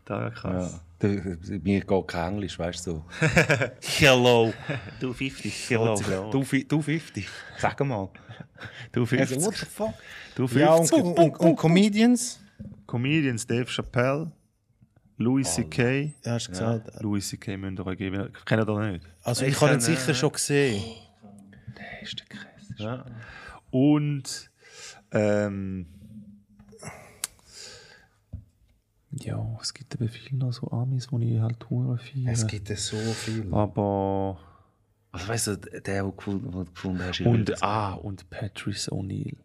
Da 0.05 0.19
ja 0.19 0.25
ja. 0.25 0.31
krass. 0.31 0.81
Der- 1.01 1.39
Mir 1.63 1.81
geht 1.81 2.09
kein 2.09 2.35
Englisch, 2.35 2.59
weißt 2.59 2.87
du. 2.87 2.91
So. 2.93 3.05
Hello. 3.99 4.53
Du 5.01 5.13
50. 5.13 5.71
Hello. 5.71 5.99
Du, 6.31 6.43
fi- 6.43 6.65
du 6.65 6.81
50. 6.83 7.27
Sag 7.59 7.81
mal. 7.81 8.09
Du 8.93 9.05
50. 9.07 9.37
Also, 9.37 9.47
what 9.47 9.57
the 9.57 9.67
fuck? 9.67 9.95
Du 10.35 10.47
Ja, 10.59 10.77
50. 10.77 11.03
und, 11.03 11.19
und, 11.19 11.37
und 11.41 11.57
Comedians? 11.57 12.39
Comedians 12.87 13.47
Dave 13.47 13.67
Chappelle, 13.67 14.31
Louis 15.17 15.53
C.K. 15.55 16.15
Ja, 16.25 16.33
hast 16.33 16.47
du 16.49 16.53
gesagt. 16.53 17.03
Louis 17.03 17.27
C.K. 17.29 17.57
müsst 17.57 17.79
ihr 17.79 17.87
euch 17.87 17.99
geben. 17.99 18.31
Kennt 18.45 18.69
ihr 18.69 18.91
nicht? 18.93 19.07
Also 19.23 19.45
Ich 19.45 19.53
ich 19.53 19.57
habe 19.61 19.73
ihn 19.73 19.79
kann, 19.79 19.81
sicher 19.81 20.11
äh, 20.11 20.15
schon 20.15 20.33
gesehen. 20.33 20.83
Der 22.13 22.27
krasseste. 22.27 22.83
Ja. 22.83 23.05
Und 23.71 24.51
ähm, 25.13 25.87
ja, 29.13 29.59
es 29.61 29.73
gibt 29.75 29.95
eben 29.95 30.09
viele 30.09 30.39
noch 30.39 30.53
so 30.53 30.71
Amis, 30.71 31.09
die 31.09 31.35
ich 31.37 31.41
halt 31.41 31.69
hure 31.71 31.99
feiere. 31.99 32.33
Es 32.33 32.47
gibt 32.47 32.69
ja 32.69 32.77
so 32.77 32.97
viel. 32.97 33.53
Aber 33.55 34.39
Also, 35.13 35.29
weißt 35.29 35.47
du, 35.49 35.57
der, 35.59 35.81
der 35.81 36.05
gefunden, 36.05 36.51
den 36.51 36.65
du 36.65 36.71
gefunden 36.73 37.03
hast. 37.03 37.21
und 37.21 37.63
ah 37.63 37.93
und 37.95 38.29
Patrice 38.31 38.91
O'Neill, 38.91 39.37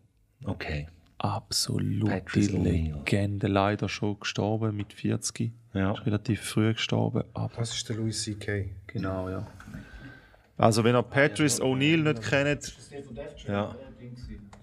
Okay. 0.44 0.88
absolute 1.20 2.06
Patrice 2.08 2.52
O'Neill. 2.52 2.96
Legende, 2.98 3.48
leider 3.48 3.88
schon 3.90 4.20
gestorben 4.20 4.76
mit 4.76 4.94
40. 4.94 5.52
Ja. 5.74 5.94
Ist 5.94 6.06
relativ 6.08 6.42
früh 6.42 6.74
gestorben, 6.74 7.24
aber 7.34 7.56
Das 7.58 7.74
ist 7.76 7.88
der 7.90 7.98
Louis 7.98 8.24
C.K. 8.24 8.72
genau 8.88 9.30
ja. 9.30 9.46
Also 10.60 10.84
wenn 10.84 10.96
ihr 10.96 11.02
Patrice 11.04 11.62
O'Neill 11.64 12.04
nicht 12.04 12.22
kennt, 12.22 12.64
Das 12.64 12.70
ist 12.78 12.92
der 12.92 13.54
Ja. 13.54 13.76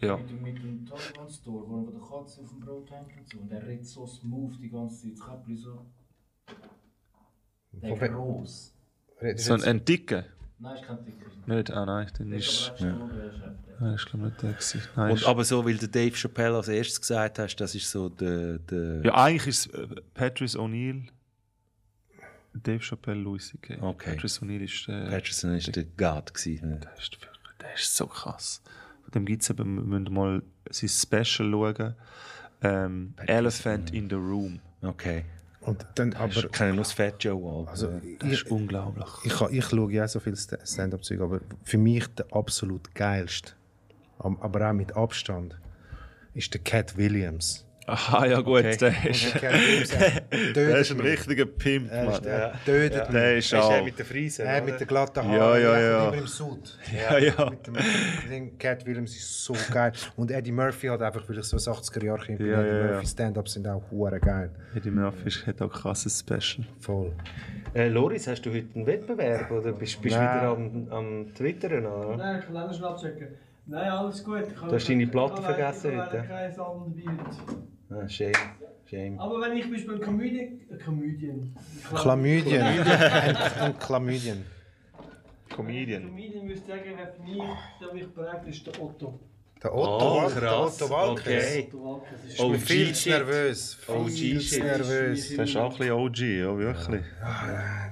Ja. 0.02 0.16
Mit, 0.18 0.28
dem- 0.30 0.42
mit 0.42 0.56
dem 0.62 0.86
Taliban 0.86 1.28
Store, 1.30 1.64
wo 1.68 1.86
er 1.86 1.90
der 1.92 2.00
Katze 2.00 2.42
auf 2.42 2.48
dem 2.50 2.60
Brot 2.60 2.90
hängt 2.90 3.16
und 3.18 3.28
so. 3.32 3.38
Und 3.38 3.50
der 3.50 3.66
redet 3.66 3.86
so 3.86 4.06
smooth 4.06 4.52
die 4.60 4.68
ganze 4.70 5.02
Zeit. 5.02 5.18
Das 5.18 5.26
Käppli 5.26 5.56
so. 5.56 5.86
Der 7.72 8.00
we- 8.00 8.08
gross. 8.10 8.74
so 9.36 9.54
ein, 9.54 9.62
ein 9.64 9.84
dicker, 9.84 10.24
Nein, 10.58 10.76
ist 10.76 10.84
kein 10.84 11.04
Dicker. 11.04 11.26
nicht, 11.46 11.70
ah 11.70 11.84
nein, 11.86 12.06
dann 12.18 12.30
Der 12.30 12.38
ist, 12.38 12.46
ist 12.48 12.78
Chef. 12.78 12.80
nein, 13.80 13.94
ist 13.94 14.06
glaube 14.06 14.26
nicht 14.26 14.42
der 14.42 14.52
gewesen. 14.52 14.82
Nein, 14.96 15.10
Und, 15.12 15.16
ist- 15.18 15.26
aber 15.26 15.44
so, 15.44 15.64
weil 15.64 15.76
der 15.78 15.88
Dave 15.88 16.14
Chappelle 16.14 16.56
als 16.56 16.68
erstes 16.68 17.00
gesagt 17.00 17.38
hast, 17.38 17.56
das 17.56 17.74
ist 17.74 17.90
so 17.90 18.08
der. 18.10 18.58
der 18.58 19.02
Ja, 19.04 19.14
eigentlich 19.14 19.46
ist 19.48 19.66
es 19.66 19.74
äh, 19.74 19.86
Patrice 20.14 20.58
O'Neill, 20.58 21.08
Dave 22.62 22.80
Chappelle, 22.82 23.20
Louis 23.20 23.46
C.K. 23.48 23.78
Okay. 23.80 24.10
Patrice 24.14 24.40
O'Neill 24.44 24.62
ist, 24.64 24.88
äh, 24.88 25.08
Patterson 25.10 25.54
ist 25.54 25.74
der 25.74 25.84
God. 25.84 26.32
Gewesen. 26.34 26.80
der, 26.80 26.92
ist 26.98 27.12
wirklich, 27.20 27.40
der 27.60 27.74
ist 27.74 27.96
so 27.96 28.06
krass. 28.06 28.62
Von 29.02 29.10
dem 29.12 29.26
gibt 29.26 29.42
es 29.42 29.50
eben, 29.50 29.76
wir 29.76 29.82
müssen 30.00 30.12
mal 30.14 30.42
sein 30.70 30.88
Special 30.88 31.50
schauen. 31.50 31.94
Ähm, 32.62 33.14
Elephant 33.26 33.92
in 33.92 34.08
the 34.08 34.16
Room. 34.16 34.60
Okay. 34.82 35.24
Und 35.60 35.84
dann, 35.96 36.12
aber, 36.14 36.32
Ich 36.36 36.50
kenne 36.52 36.70
nur 36.74 36.84
das 36.84 36.92
Fat 36.92 37.22
Joe 37.22 37.66
also, 37.68 37.88
Das 37.88 38.28
ich, 38.28 38.32
ist 38.44 38.50
unglaublich. 38.50 39.06
ich, 39.24 39.40
ich 39.50 39.64
schaue 39.64 39.92
ja 39.92 40.06
so 40.06 40.20
viel 40.20 40.36
Sta- 40.36 40.64
Stand-Up-Zeug, 40.64 41.20
aber 41.20 41.40
für 41.64 41.76
mich 41.78 42.06
der 42.14 42.26
absolut 42.32 42.94
geilste, 42.94 43.52
aber 44.18 44.70
auch 44.70 44.72
mit 44.72 44.94
Abstand, 44.96 45.58
ist 46.34 46.54
der 46.54 46.60
Cat 46.62 46.96
Williams. 46.96 47.65
Aha, 47.88 48.26
ja 48.26 48.40
gut, 48.40 48.64
Okay. 48.64 48.76
der, 48.78 49.10
ist, 49.10 49.34
er 49.36 50.20
der 50.54 50.78
ist 50.78 50.90
ein 50.90 51.00
richtiger 51.00 51.46
Pimp, 51.46 51.90
Er, 51.92 52.04
ist, 52.10 52.22
Mann. 52.24 52.32
er 52.32 52.52
tötet 52.64 53.02
mich. 53.04 53.12
Der 53.12 53.36
ist 53.36 53.44
Ist 53.46 53.54
auch... 53.54 53.68
der 53.68 53.82
mit 53.84 53.98
der 53.98 54.04
Frise? 54.06 54.42
Er 54.42 54.62
mit 54.62 54.80
den 54.80 54.86
glatten 54.88 55.22
Haaren, 55.22 55.36
Ja, 55.38 55.56
ja, 55.58 55.76
er 55.76 55.90
ja. 55.90 56.08
immer 56.08 56.16
im 56.18 56.26
Sud. 56.26 56.78
Ja, 56.92 57.18
ja. 57.18 57.50
Mit 57.50 57.66
dem 58.30 58.58
Cat 58.58 58.84
Williams 58.86 59.14
ist 59.16 59.44
so 59.44 59.54
geil. 59.72 59.92
Und 60.16 60.30
Eddie 60.32 60.50
Murphy 60.52 60.88
hat 60.88 61.00
einfach, 61.00 61.28
weil 61.28 61.38
ich 61.38 61.44
so 61.44 61.56
ein 61.56 61.76
80er-Jahre-Kind 61.76 62.38
bin, 62.38 62.48
Ja, 62.48 62.60
Eddie 62.60 62.68
ja, 62.70 62.76
ja. 62.86 62.92
Murphy 62.94 63.06
Stand-Ups 63.06 63.52
sind 63.52 63.68
auch 63.68 63.82
hure 63.90 64.18
geil. 64.18 64.50
Eddie 64.74 64.90
Murphy 64.90 65.28
ist- 65.28 65.46
hat 65.46 65.62
auch 65.62 65.66
ein 65.72 65.80
krasses 65.80 66.18
Special. 66.18 66.66
Voll. 66.80 67.12
Äh, 67.74 67.88
Loris, 67.88 68.26
hast 68.26 68.42
du 68.42 68.50
heute 68.52 68.66
einen 68.74 68.86
Wettbewerb 68.86 69.50
oder 69.52 69.70
bist 69.72 69.98
du 70.00 70.04
wieder 70.04 70.42
am, 70.42 70.88
am 70.90 71.34
Twittern? 71.34 71.86
Oder? 71.86 72.16
Nein, 72.16 72.40
Kalender 72.44 72.72
schnell 72.74 72.88
abchecken. 72.88 73.28
Nein, 73.68 73.88
alles 73.90 74.24
gut. 74.24 74.44
Ich 74.48 74.54
Du 74.60 74.72
hast 74.74 74.88
deine 74.88 75.06
Platte 75.08 75.40
ich 75.40 75.44
habe 75.46 75.54
vergessen 75.54 75.92
ich 75.92 75.98
habe 75.98 76.10
heute. 76.18 76.26
kein 76.28 76.60
Album 76.60 76.94
dabei 76.96 77.12
heute. 77.24 77.56
Ah, 77.90 78.08
shame. 78.08 78.32
shame. 78.90 79.18
Aber 79.20 79.40
wenn 79.40 79.56
ich 79.56 79.62
zum 79.64 79.72
Beispiel 79.72 79.94
ein 79.94 80.00
Comedian... 80.00 80.60
Ein 80.70 80.78
Comedian. 80.78 81.56
Chlamydien. 81.94 82.62
ein, 82.62 83.78
Chlamydien. 83.78 84.44
Comedian. 85.54 86.02
Comedian 86.08 86.46
müsste 86.46 86.66
sagen, 86.68 86.82
wer 86.96 87.06
für 87.12 87.22
mich, 87.22 87.42
der 87.80 87.92
mich 87.94 88.12
prägt, 88.14 88.46
ist 88.48 88.66
der 88.66 88.82
Otto. 88.82 89.20
Der 89.62 89.74
Otto, 89.74 90.18
Oh, 90.18 90.22
Wal- 90.24 90.40
der. 90.40 90.60
Otto 90.60 90.90
Walkes. 90.90 91.22
Okay. 91.26 91.66
Otto 91.68 91.84
Walkes 91.84 92.24
ist 92.28 92.40
Oh, 92.40 92.48
bin 92.50 92.60
viel 92.60 92.92
zu 92.94 93.08
nervös. 93.08 93.78
Oh, 93.88 94.04
Viel 94.04 94.40
zu 94.40 94.60
nervös. 94.60 95.36
Das 95.36 95.48
ist 95.48 95.56
auch 95.56 95.72
ein 95.72 95.78
bisschen 95.78 95.92
OG, 95.92 96.18
ja 96.18 96.58
wirklich. 96.58 97.02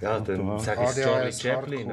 Ja, 0.01 0.21
dann 0.21 0.59
sag 0.59 0.79
ich 0.83 1.03
Charlie 1.03 1.29
ADHS 1.29 1.41
Chaplin? 1.43 1.91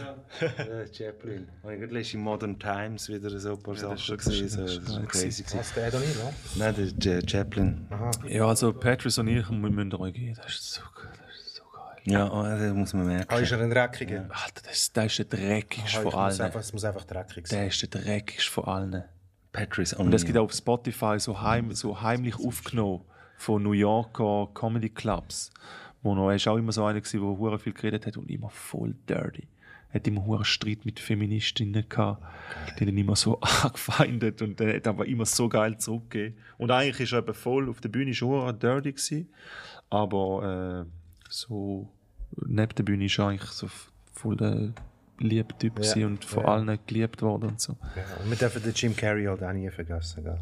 Ja. 0.00 0.16
Ja, 0.58 0.86
Chaplin. 0.92 1.48
Habe 1.62 1.74
ich 1.74 1.80
gerade 1.80 1.92
letztens 1.94 2.14
in 2.14 2.20
Modern 2.20 2.58
Times 2.58 3.08
wieder 3.08 3.30
so 3.38 3.52
ein 3.54 3.62
paar 3.62 3.74
Ja, 3.74 3.90
das 3.90 4.06
Sachen 4.06 4.16
ist- 4.18 4.26
das 4.26 4.26
gesehen. 4.26 4.46
ist- 4.46 4.58
das 4.58 4.70
ist 4.70 4.78
das 4.82 4.90
war 4.94 4.98
geil 5.00 5.06
crazy. 5.08 5.44
Was, 5.56 5.72
der 5.74 5.92
O'Neill, 5.92 6.16
oder? 6.20 6.32
Nein, 6.56 6.74
der 6.98 7.18
J- 7.18 7.30
Chaplin. 7.30 7.86
Ja, 8.28 8.46
also 8.46 8.72
Patrice 8.72 9.20
und 9.20 9.28
ich, 9.28 9.48
wir 9.48 9.56
müssen 9.70 9.94
euch 9.94 10.14
gehen. 10.14 10.34
Das 10.36 10.46
ist 10.52 10.72
so, 10.74 10.82
das 10.94 11.36
ist 11.36 11.56
so 11.56 11.62
geil. 11.74 11.96
Ja, 12.04 12.30
oh, 12.30 12.42
das 12.42 12.74
muss 12.74 12.92
man 12.92 13.06
merken. 13.06 13.26
Ah, 13.32 13.38
ist 13.38 13.50
er 13.52 13.60
ein 13.60 13.70
Dreckiger? 13.70 14.26
Alter, 14.30 14.62
das, 14.68 14.92
das 14.92 15.06
ist 15.06 15.18
der 15.18 15.38
dreckigste 15.38 16.02
von 16.02 16.14
allen. 16.14 16.40
einfach, 16.40 16.60
es 16.60 16.72
muss 16.72 16.84
einfach 16.84 17.04
dreckig 17.04 17.46
sein. 17.48 17.58
Der 17.60 17.68
ist 17.68 17.82
der 17.82 17.88
dreckigste 18.02 18.50
von 18.50 18.64
allen. 18.64 19.04
Patrice 19.52 19.96
Und 19.96 20.12
es 20.14 20.24
gibt 20.24 20.36
O'Neill. 20.36 20.42
auf 20.44 20.52
Spotify 20.52 21.18
so, 21.18 21.40
heim, 21.40 21.74
so 21.74 22.00
heimlich 22.00 22.34
aufgenommen 22.36 23.04
von 23.36 23.62
New 23.62 23.72
Yorker 23.72 24.48
Comedy 24.54 24.88
Clubs. 24.90 25.50
Wo 26.02 26.14
noch, 26.14 26.30
er 26.30 26.36
ist 26.36 26.48
auch 26.48 26.56
immer 26.56 26.72
so 26.72 26.84
einer 26.84 27.00
der 27.00 27.58
viel 27.58 27.72
geredet 27.72 28.06
hat 28.06 28.16
und 28.16 28.28
immer 28.30 28.50
voll 28.50 28.94
dirty. 29.08 29.46
Hat 29.92 30.06
immer 30.06 30.24
hure 30.24 30.44
Streit 30.44 30.84
mit 30.84 31.00
Feministinnen 31.00 31.88
gehabt. 31.88 32.22
Die 32.78 32.80
haben 32.82 32.88
ihn 32.88 32.98
immer 32.98 33.16
so 33.16 33.40
angefeindet 33.62 34.42
und 34.42 34.60
er 34.60 34.76
hat 34.76 34.86
aber 34.86 35.06
immer 35.06 35.26
so 35.26 35.48
geil 35.48 35.78
zurückgegeben. 35.78 36.38
Und 36.58 36.70
eigentlich 36.70 37.00
ist 37.00 37.12
er 37.12 37.18
eben 37.18 37.34
voll 37.34 37.68
auf 37.68 37.80
der 37.80 37.88
Bühne 37.90 38.14
schon 38.14 38.28
hure 38.28 38.54
dirty 38.54 38.92
gewesen. 38.92 39.28
Aber 39.90 40.86
äh, 40.86 40.90
so 41.28 41.88
neben 42.46 42.74
der 42.74 42.82
Bühne 42.82 43.04
ist 43.06 43.18
er 43.18 43.28
eigentlich 43.28 43.50
so 43.50 43.68
voll 44.12 44.36
der 44.36 44.72
liebe 45.18 45.56
Typ 45.58 45.78
Ja, 45.82 46.06
und 46.06 46.24
von 46.24 46.42
ja. 46.42 46.48
allen 46.48 46.78
geliebt 46.86 47.22
worden 47.22 47.50
und 47.50 47.60
so. 47.60 47.76
Ja, 47.96 48.02
und 48.22 48.30
wir 48.30 48.36
dürfen 48.36 48.62
den 48.62 48.72
Jim 48.74 48.96
Carrey 48.96 49.24
halt 49.24 49.42
auch 49.42 49.52
nie 49.52 49.70
vergessen, 49.70 50.24
gell? 50.24 50.38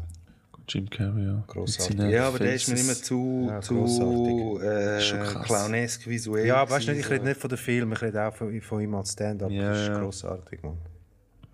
Jim 0.67 0.89
Carrey, 0.89 1.25
ja. 1.25 1.43
Grossartig. 1.47 1.99
Ja, 1.99 2.27
aber 2.27 2.39
der 2.39 2.55
ist 2.55 2.67
mir 2.69 2.79
immer 2.79 2.93
zu, 2.93 3.47
Ja, 3.49 3.61
zu 3.61 4.59
äh, 4.61 4.99
clownesk 5.43 6.07
visuell. 6.07 6.45
Ja, 6.45 6.69
weißt 6.69 6.87
du, 6.87 6.93
ich 6.93 7.09
rede 7.09 7.25
nicht 7.25 7.39
von 7.39 7.49
den 7.49 7.57
Filmen, 7.57 7.93
ich 7.93 8.01
rede 8.01 8.23
auch 8.23 8.35
von, 8.35 8.61
von 8.61 8.81
ihm 8.81 8.95
als 8.95 9.13
Stand-up. 9.13 9.51
Ja, 9.51 9.69
das 9.69 9.81
ist 9.81 9.87
ja. 9.87 9.99
grossartig, 9.99 10.63
Mann. 10.63 10.77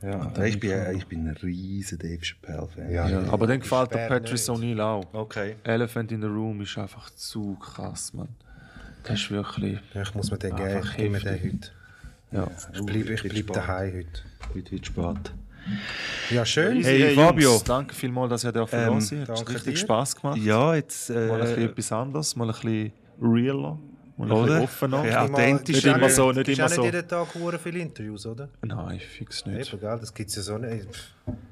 Ja, 0.01 0.31
ich, 0.45 0.59
bin, 0.59 0.71
äh, 0.71 0.93
ich 0.93 1.07
bin 1.07 1.27
ein 1.27 1.35
riesen 1.37 1.97
Dave 1.97 2.21
Chappelle-Fan. 2.21 2.91
Ja. 2.91 3.09
Ja, 3.09 3.23
aber 3.31 3.47
dann 3.47 3.59
gefällt 3.59 3.93
der 3.93 4.07
Patrice. 4.07 4.51
O'Neill 4.51 4.79
auch. 4.79 5.11
Okay. 5.11 5.55
Elephant 5.63 6.11
in 6.11 6.21
the 6.21 6.27
Room 6.27 6.61
ist 6.61 6.77
einfach 6.77 7.09
zu 7.11 7.55
krass, 7.55 8.13
man. 8.13 8.27
Das 9.03 9.21
ist 9.21 9.31
wirklich. 9.31 9.79
Ich 9.95 10.13
muss 10.13 10.29
mir 10.29 10.37
den 10.37 10.55
geben, 10.55 10.81
ich 10.83 10.97
gebe 10.97 11.09
mir 11.09 11.19
den 11.19 11.43
heute. 11.43 11.71
Ja. 12.31 12.47
Ich 12.73 12.85
bleibe 12.85 13.15
bleib 13.15 13.47
daheim 13.53 13.93
heute. 13.93 14.21
Heute 14.53 14.71
wird 14.71 14.85
spät. 14.85 15.33
Ja, 16.29 16.45
schön. 16.45 16.83
Hey, 16.83 17.13
Jungs, 17.13 17.15
Fabio. 17.15 17.61
Danke 17.65 17.95
vielmals, 17.95 18.29
dass 18.29 18.43
ihr 18.43 18.51
da 18.51 18.61
Ähm, 18.61 18.67
verloren 18.67 19.01
seid. 19.01 19.29
Hat 19.29 19.49
richtig 19.49 19.73
dir. 19.75 19.77
Spass 19.79 20.15
gemacht. 20.15 20.37
Ja, 20.37 20.75
jetzt. 20.75 21.09
Mal 21.09 21.31
ein 21.31 21.39
bisschen 21.41 21.57
Äh, 21.61 21.65
etwas 21.65 21.91
anderes, 21.91 22.35
mal 22.35 22.45
ein 22.49 22.53
bisschen 22.53 22.91
realer, 23.21 23.79
mal 24.17 24.25
ein 24.25 24.31
Oder? 24.31 24.61
bisschen 24.61 24.93
offener. 24.93 25.05
Ja. 25.05 25.23
authentisch. 25.23 25.75
Nicht 25.83 25.85
immer 25.95 26.09
so, 26.09 26.31
nicht 26.31 26.47
Du 26.47 26.51
hast 26.51 26.57
immer 26.57 26.65
auch 26.67 26.69
so. 26.71 26.81
nicht 26.83 26.93
jeden 26.93 27.07
Tag 27.07 27.27
viele 27.63 27.79
Interviews, 27.79 28.25
oder? 28.25 28.49
Nein, 28.61 28.99
fix 28.99 29.45
nicht. 29.45 29.71
Eben, 29.73 29.81
gell? 29.81 29.97
Das 29.99 30.13
gibt 30.13 30.29
es 30.29 30.35
ja 30.35 30.41
so 30.41 30.57
nicht. 30.57 30.85
Pff, 30.93 31.03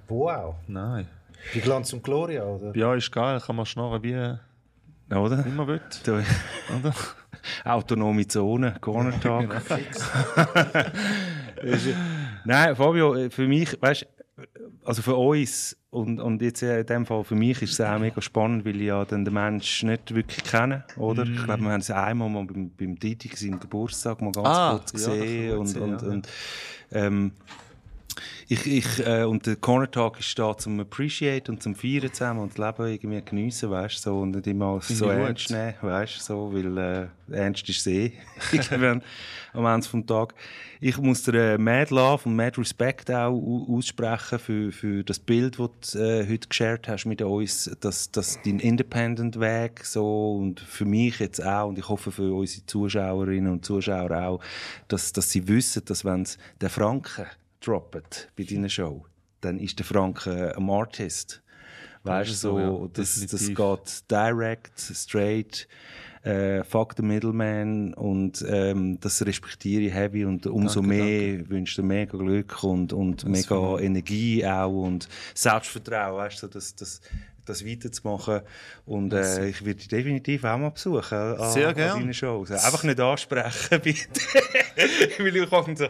Wo 0.07 0.29
auch? 0.29 0.55
Nein. 0.67 1.07
Die 1.53 1.61
Glanz 1.61 1.93
und 1.93 2.03
Gloria, 2.03 2.43
oder? 2.43 2.75
Ja, 2.75 2.93
ist 2.95 3.11
geil, 3.11 3.39
kann 3.45 3.55
man 3.55 3.65
schnarren 3.65 4.01
wie 4.01 4.13
oder? 5.15 5.45
immer 5.45 5.67
will. 5.67 5.81
Da- 6.03 6.13
Oder? 6.79 6.93
Autonome 7.63 8.27
Zone, 8.27 8.75
Corner 8.81 9.19
Talk. 9.19 9.55
Nein, 12.45 12.75
Fabio, 12.75 13.15
äh, 13.15 13.29
für 13.29 13.47
mich, 13.47 13.77
weißt 13.81 14.07
also 14.83 15.01
für 15.01 15.15
uns 15.15 15.77
und, 15.89 16.19
und 16.19 16.41
jetzt 16.41 16.61
in 16.61 16.85
dem 16.85 17.05
Fall 17.05 17.23
für 17.23 17.35
mich 17.35 17.61
ist 17.61 17.73
es 17.73 17.81
auch 17.81 17.97
mega 17.97 18.21
spannend, 18.21 18.65
weil 18.65 18.75
ich 18.75 18.87
ja 18.87 19.05
dann 19.05 19.23
den 19.23 19.33
Menschen 19.33 19.89
nicht 19.89 20.13
wirklich 20.13 20.43
kenne, 20.43 20.83
oder? 20.97 21.23
Ich 21.23 21.43
glaube, 21.43 21.63
wir 21.63 21.71
haben 21.71 21.79
es 21.79 21.89
einmal 21.89 22.29
mal 22.29 22.43
beim, 22.45 22.69
beim 22.69 22.99
Didi 22.99 23.29
seinem 23.33 23.59
Geburtstag 23.59 24.21
mal 24.21 24.31
ganz 24.31 24.47
Ah, 24.47 24.71
kurz 24.77 24.91
ja, 24.91 25.13
gesehen 25.13 25.57
gut 25.57 25.67
und, 25.75 25.77
und, 25.81 26.01
ja, 26.01 26.07
und 26.09 26.27
ähm, 26.91 27.31
ich, 28.47 28.67
ich, 28.67 29.05
äh, 29.05 29.23
und 29.23 29.45
der 29.47 29.55
Corner 29.55 29.89
Talk 29.89 30.19
ist 30.19 30.37
da 30.37 30.55
zum 30.55 30.79
Appreciate 30.79 31.51
und 31.51 31.63
zum 31.63 31.73
Feiern 31.73 32.13
zusammen 32.13 32.41
und 32.41 32.57
das 32.57 32.57
Leben 32.77 32.91
irgendwie 32.91 33.21
geniessen, 33.23 33.69
weißt 33.71 34.01
so, 34.01 34.19
und 34.19 34.31
nicht 34.35 34.47
immer 34.47 34.65
alles 34.73 34.87
so 34.89 35.09
ich 35.11 35.17
gut. 35.17 35.25
ernst 35.27 35.49
nehmen, 35.49 35.73
weißt 35.81 36.21
so, 36.23 36.53
weil 36.53 36.77
äh, 36.77 37.07
ernst 37.35 37.67
ist 37.67 37.87
eh 37.87 38.13
irgendwann 38.51 39.01
am 39.53 39.65
Ende 39.65 39.87
vom 39.87 40.05
Tag. 40.05 40.35
Ich 40.79 40.97
muss 40.99 41.23
dir 41.23 41.53
äh, 41.53 41.57
Mad 41.57 41.93
Love 41.95 42.29
und 42.29 42.35
Mad 42.35 42.59
Respect 42.59 43.09
auch 43.09 43.31
au- 43.31 43.65
aussprechen 43.77 44.37
für, 44.37 44.71
für 44.71 45.03
das 45.03 45.17
Bild, 45.17 45.57
das 45.57 45.91
du 45.93 45.99
äh, 45.99 46.27
heute 46.29 46.47
geshared 46.47 46.87
hast 46.87 47.05
mit 47.05 47.21
uns, 47.23 47.75
dass, 47.79 48.11
dass 48.11 48.39
dein 48.43 48.59
Independent-Weg 48.59 49.83
so 49.85 50.35
und 50.35 50.59
für 50.59 50.85
mich 50.85 51.19
jetzt 51.19 51.43
auch 51.43 51.69
und 51.69 51.79
ich 51.79 51.87
hoffe 51.89 52.11
für 52.11 52.33
unsere 52.33 52.65
Zuschauerinnen 52.65 53.51
und 53.51 53.65
Zuschauer 53.65 54.11
auch, 54.11 54.39
dass, 54.87 55.13
dass 55.13 55.31
sie 55.31 55.47
wissen, 55.47 55.83
dass 55.85 56.05
wenn 56.05 56.25
sie 56.25 56.37
den 56.61 56.69
Franken 56.69 57.25
droppen 57.61 58.03
bei 58.35 58.43
deiner 58.43 58.69
Show, 58.69 59.05
dann 59.41 59.59
ist 59.59 59.79
der 59.79 59.85
Franken 59.85 60.51
ein 60.51 60.69
Artist. 60.69 61.41
Weißt 62.03 62.29
du, 62.29 62.33
so, 62.35 62.59
ja, 62.59 62.87
das, 62.93 63.25
das 63.25 63.47
geht 63.47 64.11
direct, 64.11 64.79
straight, 64.79 65.67
äh, 66.25 66.63
fuck 66.63 66.93
the 66.97 67.03
middleman 67.03 67.95
und 67.95 68.45
ähm, 68.47 68.99
das 68.99 69.25
respektiere 69.25 69.83
ich 69.83 69.93
heavy 69.93 70.23
und 70.25 70.45
umso 70.45 70.81
Danke, 70.81 70.95
mehr 70.95 71.49
wünsche 71.49 71.81
dir 71.81 71.87
mega 71.87 72.17
Glück 72.17 72.63
und, 72.63 72.93
und 72.93 73.25
mega 73.25 73.79
Energie 73.79 74.45
auch 74.45 74.85
und 74.85 75.07
Selbstvertrauen, 75.33 76.17
weißt 76.17 76.43
du, 76.43 76.47
das, 76.47 76.75
das, 76.75 77.01
das 77.45 77.65
weiterzumachen 77.65 78.41
und 78.85 79.13
äh, 79.13 79.49
ich 79.49 79.65
werde 79.65 79.79
dich 79.79 79.87
definitiv 79.87 80.43
auch 80.43 80.57
mal 80.57 80.69
besuchen 80.69 81.17
an, 81.17 81.51
Sehr 81.51 81.69
an 81.69 81.75
gern. 81.75 81.99
deinen 81.99 82.13
Shows. 82.13 82.51
Einfach 82.51 82.83
nicht 82.83 82.99
ansprechen, 82.99 83.81
bitte. 83.83 84.21
Weil 85.19 85.35
ich 85.35 85.49
komme 85.49 85.75
so... 85.75 85.87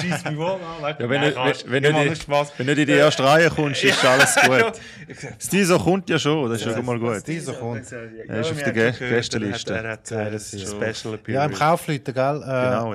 Schieß 0.00 0.24
mich 0.24 0.36
wohl 0.36 0.46
an? 0.46 0.60
Ja, 0.98 1.08
wenn, 1.08 1.20
Nein, 1.20 1.32
du, 1.34 1.40
wenn, 1.40 1.50
ich 1.52 1.64
wenn, 1.70 1.82
mach 1.92 2.00
du 2.00 2.04
nur 2.06 2.14
die, 2.14 2.20
Spaß. 2.20 2.52
wenn 2.58 2.66
du 2.66 2.72
in 2.74 2.86
die 2.86 2.92
erste 2.92 3.24
Reihe 3.24 3.50
kommst, 3.50 3.84
ist 3.84 4.04
alles 4.04 4.34
gut. 4.46 4.72
Das 5.38 5.48
Tiso 5.48 5.78
kommt 5.78 6.10
ja 6.10 6.18
schon, 6.18 6.50
das 6.50 6.60
ist 6.60 6.66
ja 6.66 6.74
schon 6.74 6.84
mal 6.84 6.98
gut. 6.98 7.24
Dieser 7.28 7.52
kommt. 7.52 7.84
Er 7.92 8.40
ist 8.40 8.50
auf 8.50 8.60
der 8.62 8.74
Gä- 8.74 8.98
Gästeliste. 9.08 9.74
Er 9.74 9.92
hat 9.92 10.10
ein 10.12 10.38
Special 10.38 11.14
Appearance. 11.14 11.30
Ja, 11.32 11.44
im 11.44 11.52
Kaufleuten, 11.52 12.12
gell? 12.12 12.42
Äh, 12.42 12.46
Genau, 12.46 12.92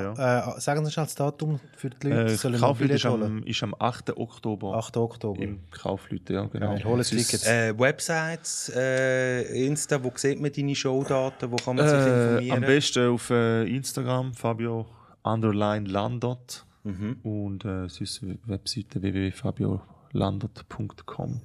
Äh, 0.57 0.59
sagen 0.59 0.85
Sie 0.85 0.91
schnell 0.91 1.05
das 1.05 1.15
Datum 1.15 1.59
für 1.77 1.89
die 1.89 2.07
Leute, 2.09 2.33
Äh, 2.33 2.35
sollen 2.35 2.53
noch 2.55 2.59
Kaufleute 2.61 2.87
Billett 2.89 2.97
ist 2.99 3.05
am, 3.05 3.43
ist 3.43 3.63
am 3.63 3.75
8. 3.79 4.17
Oktober 4.17 4.75
8. 4.75 4.97
Oktober. 4.97 5.41
im 5.41 5.59
Kaufleute, 5.71 6.33
ja, 6.33 6.43
genau. 6.51 6.75
Ja, 6.75 6.83
holen 6.83 7.03
Tickets. 7.03 7.47
Äh, 7.47 7.73
Websites, 7.79 8.71
äh, 8.75 9.65
Insta, 9.65 10.03
wo 10.03 10.11
sieht 10.15 10.39
man 10.41 10.51
deine 10.51 10.75
Showdaten? 10.75 11.49
Wo 11.49 11.55
kann 11.55 11.77
man 11.77 11.87
sich 11.87 11.97
Äh, 11.97 12.09
informieren? 12.09 12.57
am 12.57 12.61
besten 12.67 13.09
auf 13.09 13.29
äh, 13.29 13.63
Instagram, 13.73 14.33
Fabio 14.33 14.85
underline 15.23 15.87
Landert. 15.87 16.65
Mhm. 16.83 17.17
Und 17.23 17.65
äh, 17.65 17.87
sonst 17.89 18.21
Webseite 18.47 19.01
www.fabiolandert.com. 19.01 21.41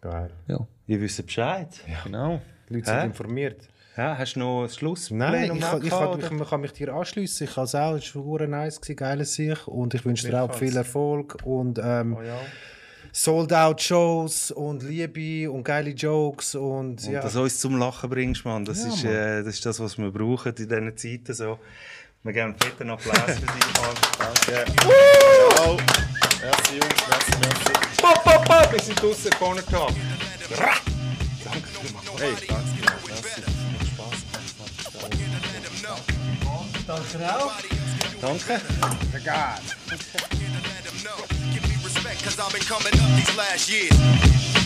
Geil. 0.00 0.30
Ja, 0.48 0.66
Wir 0.86 1.00
wissen 1.00 1.24
Bescheid. 1.26 1.68
genau. 2.04 2.40
Die 2.68 2.74
Leute 2.74 2.86
sind 2.86 2.98
Hä? 3.00 3.06
informiert. 3.06 3.68
Ja, 3.96 4.16
hast 4.18 4.34
du 4.34 4.40
noch 4.40 4.64
ein 4.64 4.70
Schluss? 4.70 5.10
Nein, 5.10 5.52
ich, 5.54 5.60
kann, 5.60 5.82
ich, 5.82 5.90
kann, 5.90 6.08
oder? 6.08 6.26
ich, 6.32 6.40
ich 6.40 6.48
kann 6.48 6.60
mich 6.62 6.72
dir 6.72 6.94
anschließen. 6.94 7.46
Ich 7.46 7.54
kann 7.54 7.64
es 7.64 7.74
auch. 7.74 7.94
Es 7.94 8.14
war 8.16 8.46
nice, 8.46 8.80
gewesen, 8.80 8.96
geiles 8.96 9.34
sich. 9.34 9.66
Und 9.68 9.94
ich 9.94 10.04
wünsche 10.04 10.28
dir 10.28 10.42
auch 10.42 10.54
viel 10.54 10.76
Erfolg. 10.76 11.36
Und 11.44 11.78
ähm, 11.82 12.16
Oh 12.18 12.22
ja. 12.22 12.38
Sold-out-Shows 13.14 14.52
und 14.52 14.82
Liebe 14.82 15.50
und 15.50 15.64
geile 15.64 15.90
Jokes. 15.90 16.54
Und, 16.54 17.04
Und 17.04 17.08
ja. 17.08 17.20
dass 17.20 17.34
du 17.34 17.42
uns 17.42 17.60
zum 17.60 17.76
Lachen 17.78 18.08
bringst, 18.08 18.44
Mann. 18.46 18.64
Das, 18.64 18.82
Ja, 18.82 18.88
ist, 18.88 19.04
Mann. 19.04 19.12
äh, 19.12 19.44
das 19.44 19.54
ist 19.54 19.66
das, 19.66 19.78
was 19.80 19.98
wir 19.98 20.10
brauchen 20.10 20.54
in 20.56 20.68
diesen 20.68 20.96
Zeiten. 20.96 21.34
So. 21.34 21.58
Wir 22.24 22.32
geben 22.32 22.50
einen 22.50 22.56
fetten 22.56 22.88
Applaus 22.88 23.16
für 23.16 23.34
dich, 23.34 23.46
Mann. 23.48 23.96
Danke. 24.16 24.72
Ciao. 25.56 25.76
Merci, 26.40 26.76
Jungs. 26.76 27.02
Merci, 27.08 27.32
merci. 27.40 27.72
Pop, 28.00 28.22
pop, 28.22 28.44
pop! 28.44 28.72
Wir 28.72 28.80
sind 28.80 29.02
draussen, 29.02 29.30
Corner 29.32 29.66
Talk. 29.66 29.90
Hey, 32.18 32.34
danke. 32.46 32.62
Danke 36.86 37.34
auch. 37.34 37.52
Danke. 38.20 38.60
Respect, 41.82 42.22
cause 42.22 42.38
I've 42.38 42.52
been 42.52 42.62
coming 42.62 42.94
up 43.00 43.16
these 43.16 43.36
last 43.36 43.68
years. 43.68 44.61